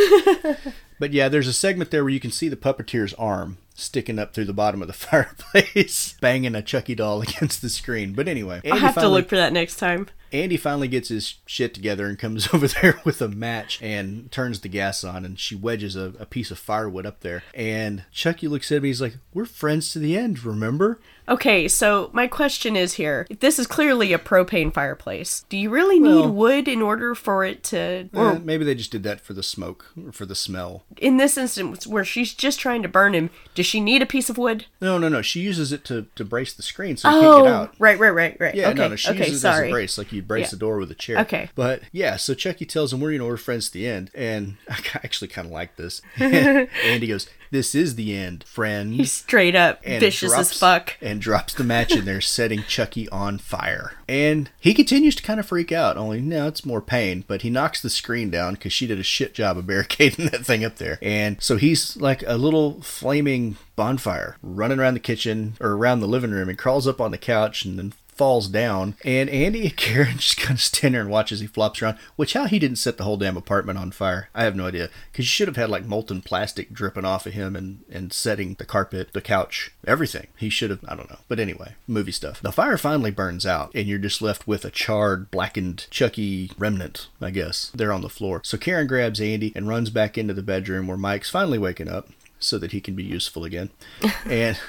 but 0.99 1.13
yeah, 1.13 1.29
there's 1.29 1.47
a 1.47 1.53
segment 1.53 1.91
there 1.91 2.03
where 2.03 2.13
you 2.13 2.19
can 2.19 2.31
see 2.31 2.49
the 2.49 2.55
puppeteer's 2.55 3.13
arm 3.13 3.57
sticking 3.79 4.19
up 4.19 4.33
through 4.33 4.45
the 4.45 4.53
bottom 4.53 4.81
of 4.81 4.87
the 4.87 4.93
fireplace, 4.93 6.15
banging 6.21 6.55
a 6.55 6.61
Chucky 6.61 6.95
doll 6.95 7.21
against 7.21 7.61
the 7.61 7.69
screen. 7.69 8.13
But 8.13 8.27
anyway, 8.27 8.61
I'll 8.65 8.73
Andy 8.73 8.81
have 8.81 8.95
to 8.95 9.07
look 9.07 9.29
for 9.29 9.37
that 9.37 9.53
next 9.53 9.77
time." 9.77 10.07
Andy 10.31 10.57
finally 10.57 10.87
gets 10.87 11.09
his 11.09 11.35
shit 11.45 11.73
together 11.73 12.05
and 12.07 12.17
comes 12.19 12.47
over 12.53 12.67
there 12.67 12.99
with 13.03 13.21
a 13.21 13.27
match 13.27 13.79
and 13.81 14.31
turns 14.31 14.59
the 14.61 14.69
gas 14.69 15.03
on 15.03 15.25
and 15.25 15.39
she 15.39 15.55
wedges 15.55 15.95
a, 15.95 16.13
a 16.19 16.25
piece 16.25 16.51
of 16.51 16.59
firewood 16.59 17.05
up 17.05 17.21
there. 17.21 17.43
And 17.53 18.03
Chucky 18.11 18.47
looks 18.47 18.71
at 18.71 18.81
me, 18.81 18.89
he's 18.89 19.01
like, 19.01 19.17
We're 19.33 19.45
friends 19.45 19.91
to 19.93 19.99
the 19.99 20.17
end, 20.17 20.43
remember? 20.43 20.99
Okay, 21.27 21.67
so 21.67 22.09
my 22.11 22.25
question 22.25 22.75
is 22.75 22.93
here: 22.95 23.27
if 23.29 23.39
this 23.39 23.59
is 23.59 23.67
clearly 23.67 24.13
a 24.13 24.17
propane 24.17 24.73
fireplace, 24.73 25.45
do 25.47 25.57
you 25.57 25.69
really 25.69 25.99
need 25.99 26.09
Well- 26.21 26.33
wood 26.33 26.67
in 26.67 26.81
order 26.81 27.13
for 27.13 27.45
it 27.45 27.61
to? 27.65 28.09
Or 28.15 28.31
Eh, 28.31 28.39
maybe 28.43 28.65
they 28.65 28.73
just 28.73 28.89
did 28.91 29.03
that 29.03 29.21
for 29.21 29.33
the 29.33 29.43
smoke 29.43 29.91
or 30.07 30.11
for 30.11 30.25
the 30.25 30.33
smell. 30.33 30.85
in 30.97 31.17
this 31.17 31.37
instance, 31.37 31.85
where 31.85 32.03
she's 32.03 32.33
just 32.33 32.59
trying 32.59 32.81
to 32.81 32.87
burn 32.89 33.13
him, 33.13 33.29
does 33.53 33.67
she 33.67 33.79
need 33.79 34.01
a 34.01 34.07
piece 34.07 34.31
of 34.31 34.39
wood? 34.39 34.65
No, 34.81 34.97
no, 34.97 35.07
no. 35.07 35.21
She 35.21 35.39
uses 35.41 35.71
it 35.71 35.85
to, 35.85 36.07
to 36.15 36.25
brace 36.25 36.51
the 36.51 36.63
screen 36.63 36.97
so 36.97 37.07
he 37.09 37.19
can't 37.19 37.25
Oh, 37.27 37.43
get 37.43 37.53
out. 37.53 37.75
right, 37.77 37.99
right, 37.99 38.09
right, 38.09 38.35
right. 38.39 38.55
Yeah, 38.55 38.69
okay, 38.69 38.79
no, 38.79 38.87
no, 38.87 38.95
she 38.95 39.11
okay, 39.11 39.19
uses 39.27 39.45
it 39.45 39.47
as 39.49 39.59
a 39.59 39.69
brace, 39.69 39.99
like 39.99 40.11
you 40.11 40.18
brace 40.21 40.47
Yeah. 40.47 40.49
the 40.51 40.57
door 40.57 40.77
with 40.77 40.91
a 40.91 40.95
chair. 40.95 41.19
Okay. 41.19 41.49
But 41.55 41.81
yeah, 41.91 42.15
so 42.17 42.33
Chucky 42.33 42.65
tells 42.65 42.93
him 42.93 42.99
we're 42.99 43.11
you 43.11 43.19
know 43.19 43.25
we're 43.25 43.37
friends 43.37 43.67
to 43.67 43.73
the 43.73 43.87
end, 43.87 44.11
and 44.13 44.57
I 44.69 44.77
actually 44.95 45.27
kind 45.29 45.45
of 45.45 45.51
like 45.51 45.75
this. 45.75 46.01
and 46.17 46.67
he 47.03 47.07
goes, 47.07 47.27
"This 47.51 47.73
is 47.75 47.95
the 47.95 48.15
end, 48.15 48.43
friend." 48.45 48.93
He's 48.93 49.11
straight 49.11 49.55
up 49.55 49.81
and 49.85 49.99
vicious 49.99 50.33
as 50.33 50.57
fuck. 50.57 50.95
and 51.01 51.21
drops 51.21 51.53
the 51.53 51.63
match 51.63 51.91
in 51.95 52.05
there, 52.05 52.21
setting 52.21 52.63
Chucky 52.63 53.07
on 53.09 53.37
fire. 53.37 53.93
And 54.07 54.49
he 54.59 54.73
continues 54.73 55.15
to 55.15 55.23
kind 55.23 55.39
of 55.39 55.45
freak 55.45 55.71
out. 55.71 55.97
Only 55.97 56.21
now 56.21 56.47
it's 56.47 56.65
more 56.65 56.81
pain, 56.81 57.23
but 57.27 57.41
he 57.43 57.49
knocks 57.49 57.81
the 57.81 57.89
screen 57.89 58.29
down 58.29 58.53
because 58.53 58.73
she 58.73 58.87
did 58.87 58.99
a 58.99 59.03
shit 59.03 59.33
job 59.33 59.57
of 59.57 59.67
barricading 59.67 60.27
that 60.27 60.45
thing 60.45 60.63
up 60.65 60.77
there. 60.77 60.97
And 61.01 61.41
so 61.41 61.57
he's 61.57 61.95
like 61.97 62.23
a 62.25 62.37
little 62.37 62.81
flaming 62.81 63.57
bonfire 63.75 64.35
running 64.41 64.79
around 64.79 64.93
the 64.95 64.99
kitchen 64.99 65.55
or 65.61 65.71
around 65.71 65.99
the 66.01 66.07
living 66.07 66.31
room 66.31 66.49
and 66.49 66.57
crawls 66.57 66.85
up 66.87 66.99
on 66.99 67.11
the 67.11 67.17
couch 67.17 67.63
and 67.63 67.77
then 67.79 67.93
falls 68.19 68.49
down 68.49 68.97
and 69.05 69.29
Andy 69.29 69.61
and 69.61 69.77
Karen 69.77 70.17
just 70.17 70.35
kind 70.35 70.57
of 70.57 70.61
stand 70.61 70.93
there 70.93 70.99
and 70.99 71.09
watch 71.09 71.31
as 71.31 71.39
he 71.39 71.47
flops 71.47 71.81
around 71.81 71.97
which 72.17 72.33
how 72.33 72.47
he 72.47 72.59
didn't 72.59 72.75
set 72.75 72.97
the 72.97 73.05
whole 73.05 73.15
damn 73.15 73.37
apartment 73.37 73.79
on 73.79 73.91
fire. 73.91 74.27
I 74.35 74.43
have 74.43 74.57
no 74.57 74.67
idea 74.67 74.89
because 75.09 75.23
you 75.23 75.29
should 75.29 75.47
have 75.47 75.55
had 75.55 75.69
like 75.69 75.85
molten 75.85 76.21
plastic 76.21 76.73
dripping 76.73 77.05
off 77.05 77.25
of 77.25 77.31
him 77.31 77.55
and 77.55 77.85
and 77.89 78.11
setting 78.11 78.55
the 78.55 78.65
carpet 78.65 79.13
the 79.13 79.21
couch 79.21 79.71
everything. 79.87 80.27
He 80.35 80.49
should 80.49 80.69
have 80.69 80.83
I 80.85 80.95
don't 80.95 81.09
know. 81.09 81.19
But 81.29 81.39
anyway 81.39 81.75
movie 81.87 82.11
stuff. 82.11 82.41
The 82.41 82.51
fire 82.51 82.77
finally 82.77 83.11
burns 83.11 83.45
out 83.45 83.71
and 83.73 83.87
you're 83.87 83.99
just 83.99 84.21
left 84.21 84.45
with 84.45 84.65
a 84.65 84.69
charred 84.69 85.31
blackened 85.31 85.87
Chucky 85.89 86.51
remnant 86.57 87.07
I 87.21 87.29
guess. 87.29 87.71
There 87.73 87.93
on 87.93 88.01
the 88.01 88.09
floor. 88.09 88.41
So 88.43 88.57
Karen 88.57 88.87
grabs 88.87 89.21
Andy 89.21 89.53
and 89.55 89.69
runs 89.69 89.91
back 89.91 90.17
into 90.17 90.33
the 90.33 90.43
bedroom 90.43 90.87
where 90.87 90.97
Mike's 90.97 91.29
finally 91.29 91.57
waking 91.57 91.87
up 91.87 92.09
so 92.37 92.57
that 92.57 92.73
he 92.73 92.81
can 92.81 92.95
be 92.95 93.03
useful 93.03 93.45
again. 93.45 93.69
And 94.25 94.59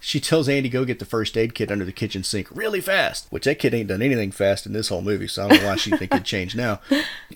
she 0.00 0.20
tells 0.20 0.48
Andy 0.48 0.68
go 0.68 0.84
get 0.84 0.98
the 0.98 1.04
first 1.04 1.36
aid 1.36 1.54
kit 1.54 1.70
under 1.70 1.84
the 1.84 1.92
kitchen 1.92 2.22
sink 2.22 2.48
really 2.50 2.80
fast, 2.80 3.26
which 3.30 3.44
that 3.44 3.58
kid 3.58 3.74
ain't 3.74 3.88
done 3.88 4.02
anything 4.02 4.30
fast 4.30 4.66
in 4.66 4.72
this 4.72 4.88
whole 4.88 5.02
movie, 5.02 5.28
so 5.28 5.44
I 5.44 5.48
don't 5.48 5.62
know 5.62 5.68
why 5.68 5.76
she 5.76 5.90
think 5.90 6.12
it'd 6.12 6.24
change 6.24 6.54
now. 6.54 6.80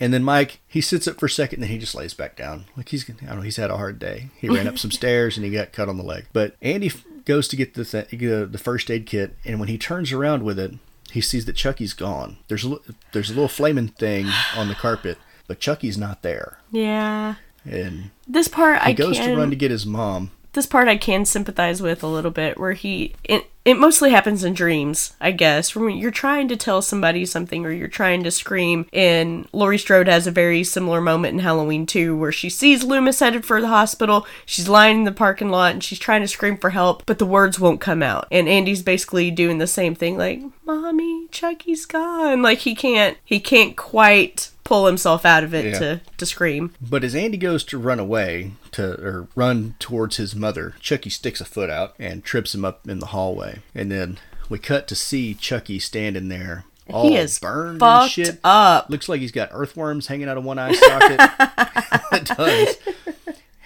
And 0.00 0.12
then 0.14 0.22
Mike, 0.24 0.60
he 0.68 0.80
sits 0.80 1.06
up 1.08 1.18
for 1.18 1.26
a 1.26 1.30
second, 1.30 1.56
and 1.56 1.64
then 1.64 1.70
he 1.70 1.78
just 1.78 1.94
lays 1.94 2.14
back 2.14 2.36
down, 2.36 2.66
like 2.76 2.88
he's 2.90 3.08
I 3.08 3.12
don't 3.26 3.36
know, 3.36 3.42
he's 3.42 3.56
had 3.56 3.70
a 3.70 3.76
hard 3.76 3.98
day. 3.98 4.30
He 4.38 4.48
ran 4.48 4.68
up 4.68 4.78
some 4.78 4.90
stairs 4.90 5.36
and 5.36 5.44
he 5.44 5.50
got 5.52 5.72
cut 5.72 5.88
on 5.88 5.96
the 5.96 6.02
leg. 6.04 6.26
But 6.32 6.56
Andy 6.62 6.86
f- 6.88 7.04
goes 7.24 7.48
to 7.48 7.56
get 7.56 7.74
the 7.74 7.84
th- 7.84 8.08
the 8.10 8.46
the 8.50 8.58
first 8.58 8.90
aid 8.90 9.06
kit, 9.06 9.36
and 9.44 9.58
when 9.60 9.68
he 9.68 9.78
turns 9.78 10.12
around 10.12 10.42
with 10.44 10.58
it, 10.58 10.72
he 11.10 11.20
sees 11.20 11.44
that 11.46 11.56
Chucky's 11.56 11.92
gone. 11.92 12.38
There's 12.48 12.64
a 12.64 12.78
there's 13.12 13.30
a 13.30 13.34
little 13.34 13.48
flaming 13.48 13.88
thing 13.88 14.26
on 14.56 14.68
the 14.68 14.74
carpet, 14.74 15.18
but 15.46 15.60
Chucky's 15.60 15.98
not 15.98 16.22
there. 16.22 16.58
Yeah, 16.70 17.34
And 17.66 18.10
this 18.26 18.48
part 18.48 18.80
I 18.80 18.86
he 18.86 18.90
I 18.90 18.92
goes 18.94 19.18
can. 19.18 19.30
to 19.30 19.36
run 19.36 19.50
to 19.50 19.56
get 19.56 19.70
his 19.70 19.84
mom. 19.84 20.30
This 20.52 20.66
part 20.66 20.88
I 20.88 20.96
can 20.96 21.24
sympathize 21.24 21.80
with 21.80 22.02
a 22.02 22.08
little 22.08 22.30
bit, 22.30 22.58
where 22.58 22.72
he 22.72 23.14
it, 23.24 23.46
it 23.64 23.78
mostly 23.78 24.10
happens 24.10 24.42
in 24.44 24.54
dreams, 24.54 25.14
I 25.20 25.30
guess. 25.30 25.74
When 25.74 25.96
you're 25.96 26.10
trying 26.10 26.48
to 26.48 26.56
tell 26.56 26.82
somebody 26.82 27.24
something 27.24 27.64
or 27.64 27.70
you're 27.70 27.88
trying 27.88 28.24
to 28.24 28.30
scream, 28.30 28.86
and 28.92 29.48
Laurie 29.52 29.78
Strode 29.78 30.08
has 30.08 30.26
a 30.26 30.32
very 30.32 30.64
similar 30.64 31.00
moment 31.00 31.34
in 31.34 31.38
Halloween 31.40 31.86
2 31.86 32.16
where 32.16 32.32
she 32.32 32.50
sees 32.50 32.84
Loomis 32.84 33.20
headed 33.20 33.44
for 33.44 33.60
the 33.60 33.68
hospital. 33.68 34.26
She's 34.44 34.68
lying 34.68 34.98
in 34.98 35.04
the 35.04 35.12
parking 35.12 35.50
lot 35.50 35.72
and 35.72 35.84
she's 35.84 35.98
trying 35.98 36.22
to 36.22 36.28
scream 36.28 36.56
for 36.56 36.70
help, 36.70 37.04
but 37.06 37.18
the 37.18 37.26
words 37.26 37.60
won't 37.60 37.80
come 37.80 38.02
out. 38.02 38.26
And 38.30 38.48
Andy's 38.48 38.82
basically 38.82 39.30
doing 39.30 39.58
the 39.58 39.66
same 39.66 39.94
thing, 39.94 40.18
like, 40.18 40.42
"Mommy, 40.64 41.28
Chucky's 41.30 41.86
gone." 41.86 42.42
Like 42.42 42.58
he 42.58 42.74
can't 42.74 43.16
he 43.24 43.40
can't 43.40 43.76
quite 43.76 44.50
pull 44.72 44.86
himself 44.86 45.26
out 45.26 45.44
of 45.44 45.52
it 45.52 45.66
Yeah. 45.66 45.78
to 45.78 46.00
to 46.16 46.24
scream. 46.24 46.72
But 46.80 47.04
as 47.04 47.14
Andy 47.14 47.36
goes 47.36 47.62
to 47.64 47.76
run 47.78 47.98
away 48.00 48.52
to 48.70 48.92
or 49.00 49.28
run 49.34 49.74
towards 49.78 50.16
his 50.16 50.34
mother, 50.34 50.74
Chucky 50.80 51.10
sticks 51.10 51.42
a 51.42 51.44
foot 51.44 51.68
out 51.68 51.94
and 51.98 52.24
trips 52.24 52.54
him 52.54 52.64
up 52.64 52.88
in 52.88 52.98
the 52.98 53.06
hallway. 53.08 53.58
And 53.74 53.92
then 53.92 54.18
we 54.48 54.58
cut 54.58 54.88
to 54.88 54.94
see 54.94 55.34
Chucky 55.34 55.78
standing 55.78 56.28
there. 56.28 56.64
All 56.90 57.06
He 57.08 57.16
is 57.16 57.38
burned 57.38 57.70
and 57.72 57.80
fucked 57.80 58.12
shit. 58.12 58.40
up. 58.42 58.88
Looks 58.88 59.08
like 59.08 59.20
he's 59.20 59.30
got 59.30 59.50
earthworms 59.52 60.06
hanging 60.06 60.28
out 60.28 60.36
of 60.38 60.44
one 60.44 60.58
eye 60.58 60.72
socket. 60.72 61.20
it 62.12 62.24
does. 62.24 62.76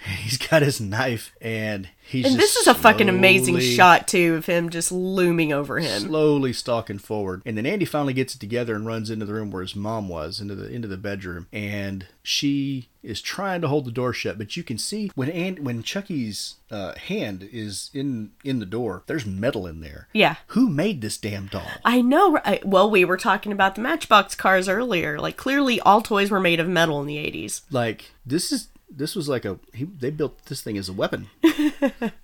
He's 0.19 0.37
got 0.37 0.61
his 0.61 0.79
knife 0.79 1.33
and 1.41 1.89
he's 2.01 2.25
And 2.25 2.39
this 2.39 2.55
is 2.55 2.67
a 2.67 2.73
fucking 2.73 3.09
amazing 3.09 3.59
shot 3.59 4.07
too 4.07 4.35
of 4.35 4.45
him 4.45 4.69
just 4.69 4.91
looming 4.91 5.51
over 5.51 5.79
him. 5.79 6.01
slowly 6.01 6.53
stalking 6.53 6.97
forward. 6.99 7.41
And 7.45 7.57
then 7.57 7.65
Andy 7.65 7.85
finally 7.85 8.13
gets 8.13 8.35
it 8.35 8.39
together 8.39 8.75
and 8.75 8.85
runs 8.85 9.09
into 9.09 9.25
the 9.25 9.33
room 9.33 9.51
where 9.51 9.61
his 9.61 9.75
mom 9.75 10.07
was, 10.09 10.39
into 10.39 10.55
the 10.55 10.69
into 10.69 10.87
the 10.87 10.97
bedroom, 10.97 11.47
and 11.51 12.07
she 12.23 12.89
is 13.03 13.21
trying 13.21 13.61
to 13.61 13.67
hold 13.67 13.85
the 13.85 13.91
door 13.91 14.13
shut. 14.13 14.37
But 14.37 14.55
you 14.57 14.63
can 14.63 14.77
see 14.77 15.11
when 15.15 15.29
and 15.29 15.59
when 15.59 15.83
Chucky's 15.83 16.55
uh, 16.71 16.95
hand 16.95 17.47
is 17.51 17.89
in 17.93 18.31
in 18.43 18.59
the 18.59 18.65
door, 18.65 19.03
there's 19.07 19.25
metal 19.25 19.67
in 19.67 19.81
there. 19.81 20.07
Yeah. 20.13 20.35
Who 20.47 20.69
made 20.69 21.01
this 21.01 21.17
damn 21.17 21.47
doll? 21.47 21.67
I 21.83 22.01
know. 22.01 22.33
right? 22.33 22.65
Well, 22.65 22.89
we 22.89 23.03
were 23.05 23.17
talking 23.17 23.51
about 23.51 23.75
the 23.75 23.81
Matchbox 23.81 24.35
cars 24.35 24.69
earlier. 24.69 25.19
Like 25.19 25.37
clearly, 25.37 25.79
all 25.81 26.01
toys 26.01 26.31
were 26.31 26.39
made 26.39 26.59
of 26.59 26.67
metal 26.67 27.01
in 27.01 27.07
the 27.07 27.17
'80s. 27.17 27.61
Like 27.71 28.11
this 28.25 28.51
is 28.51 28.69
this 28.97 29.15
was 29.15 29.29
like 29.29 29.45
a 29.45 29.59
he, 29.73 29.85
they 29.85 30.09
built 30.09 30.45
this 30.45 30.61
thing 30.61 30.77
as 30.77 30.89
a 30.89 30.93
weapon 30.93 31.29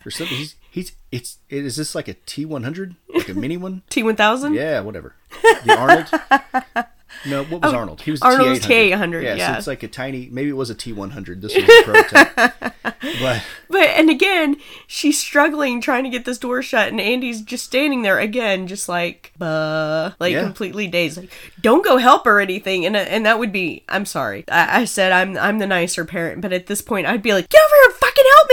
or 0.05 0.11
something. 0.11 0.37
He's 0.37 0.55
he's 0.69 0.95
it's 1.11 1.37
is 1.49 1.75
this 1.75 1.95
like 1.95 2.07
a 2.07 2.15
T 2.25 2.45
one 2.45 2.63
hundred 2.63 2.95
like 3.13 3.29
a 3.29 3.33
mini 3.33 3.57
one? 3.57 3.83
T1000. 3.89 4.55
Yeah, 4.55 4.81
whatever. 4.81 5.15
The 5.65 5.77
Arnold. 5.77 6.87
No, 7.25 7.43
what 7.45 7.61
was 7.61 7.73
Arnold? 7.73 8.01
He 8.01 8.11
was 8.11 8.21
a 8.21 8.25
Oh, 8.25 8.37
T800. 8.37 8.91
T800, 8.91 9.37
Yeah, 9.37 9.53
so 9.53 9.57
it's 9.57 9.67
like 9.67 9.83
a 9.83 9.87
tiny. 9.87 10.29
Maybe 10.31 10.49
it 10.49 10.53
was 10.57 10.69
a 10.69 10.75
T100. 10.75 11.41
This 11.41 11.55
was 11.55 11.63
a 11.63 11.83
prototype. 11.83 12.73
but 13.21 13.43
But 13.69 13.89
and 13.89 14.09
again, 14.09 14.57
she's 14.87 15.17
struggling 15.19 15.81
trying 15.81 16.03
to 16.03 16.09
get 16.09 16.25
this 16.25 16.37
door 16.37 16.61
shut, 16.61 16.89
and 16.89 16.99
Andy's 16.99 17.41
just 17.41 17.65
standing 17.65 18.01
there 18.01 18.19
again, 18.19 18.67
just 18.67 18.89
like, 18.89 19.31
uh, 19.41 20.11
like 20.19 20.33
Yeah. 20.33 20.43
completely 20.43 20.87
dazed. 20.87 21.17
Like, 21.17 21.31
don't 21.61 21.83
go 21.83 21.97
help 21.97 22.25
her 22.25 22.37
or 22.37 22.41
anything. 22.41 22.85
And 22.85 22.95
and 22.95 23.25
that 23.25 23.39
would 23.39 23.51
be, 23.51 23.83
I'm 23.89 24.05
sorry, 24.05 24.43
I, 24.49 24.81
I 24.81 24.85
said 24.85 25.11
I'm 25.11 25.37
I'm 25.37 25.59
the 25.59 25.67
nicer 25.67 26.05
parent, 26.05 26.41
but 26.41 26.51
at 26.53 26.67
this 26.67 26.81
point, 26.81 27.07
I'd 27.07 27.21
be 27.23 27.33
like, 27.33 27.49
get 27.49 27.61
over 27.61 27.75
here, 27.75 27.85
and 27.85 27.95
fucking 27.95 28.25
help 28.35 28.49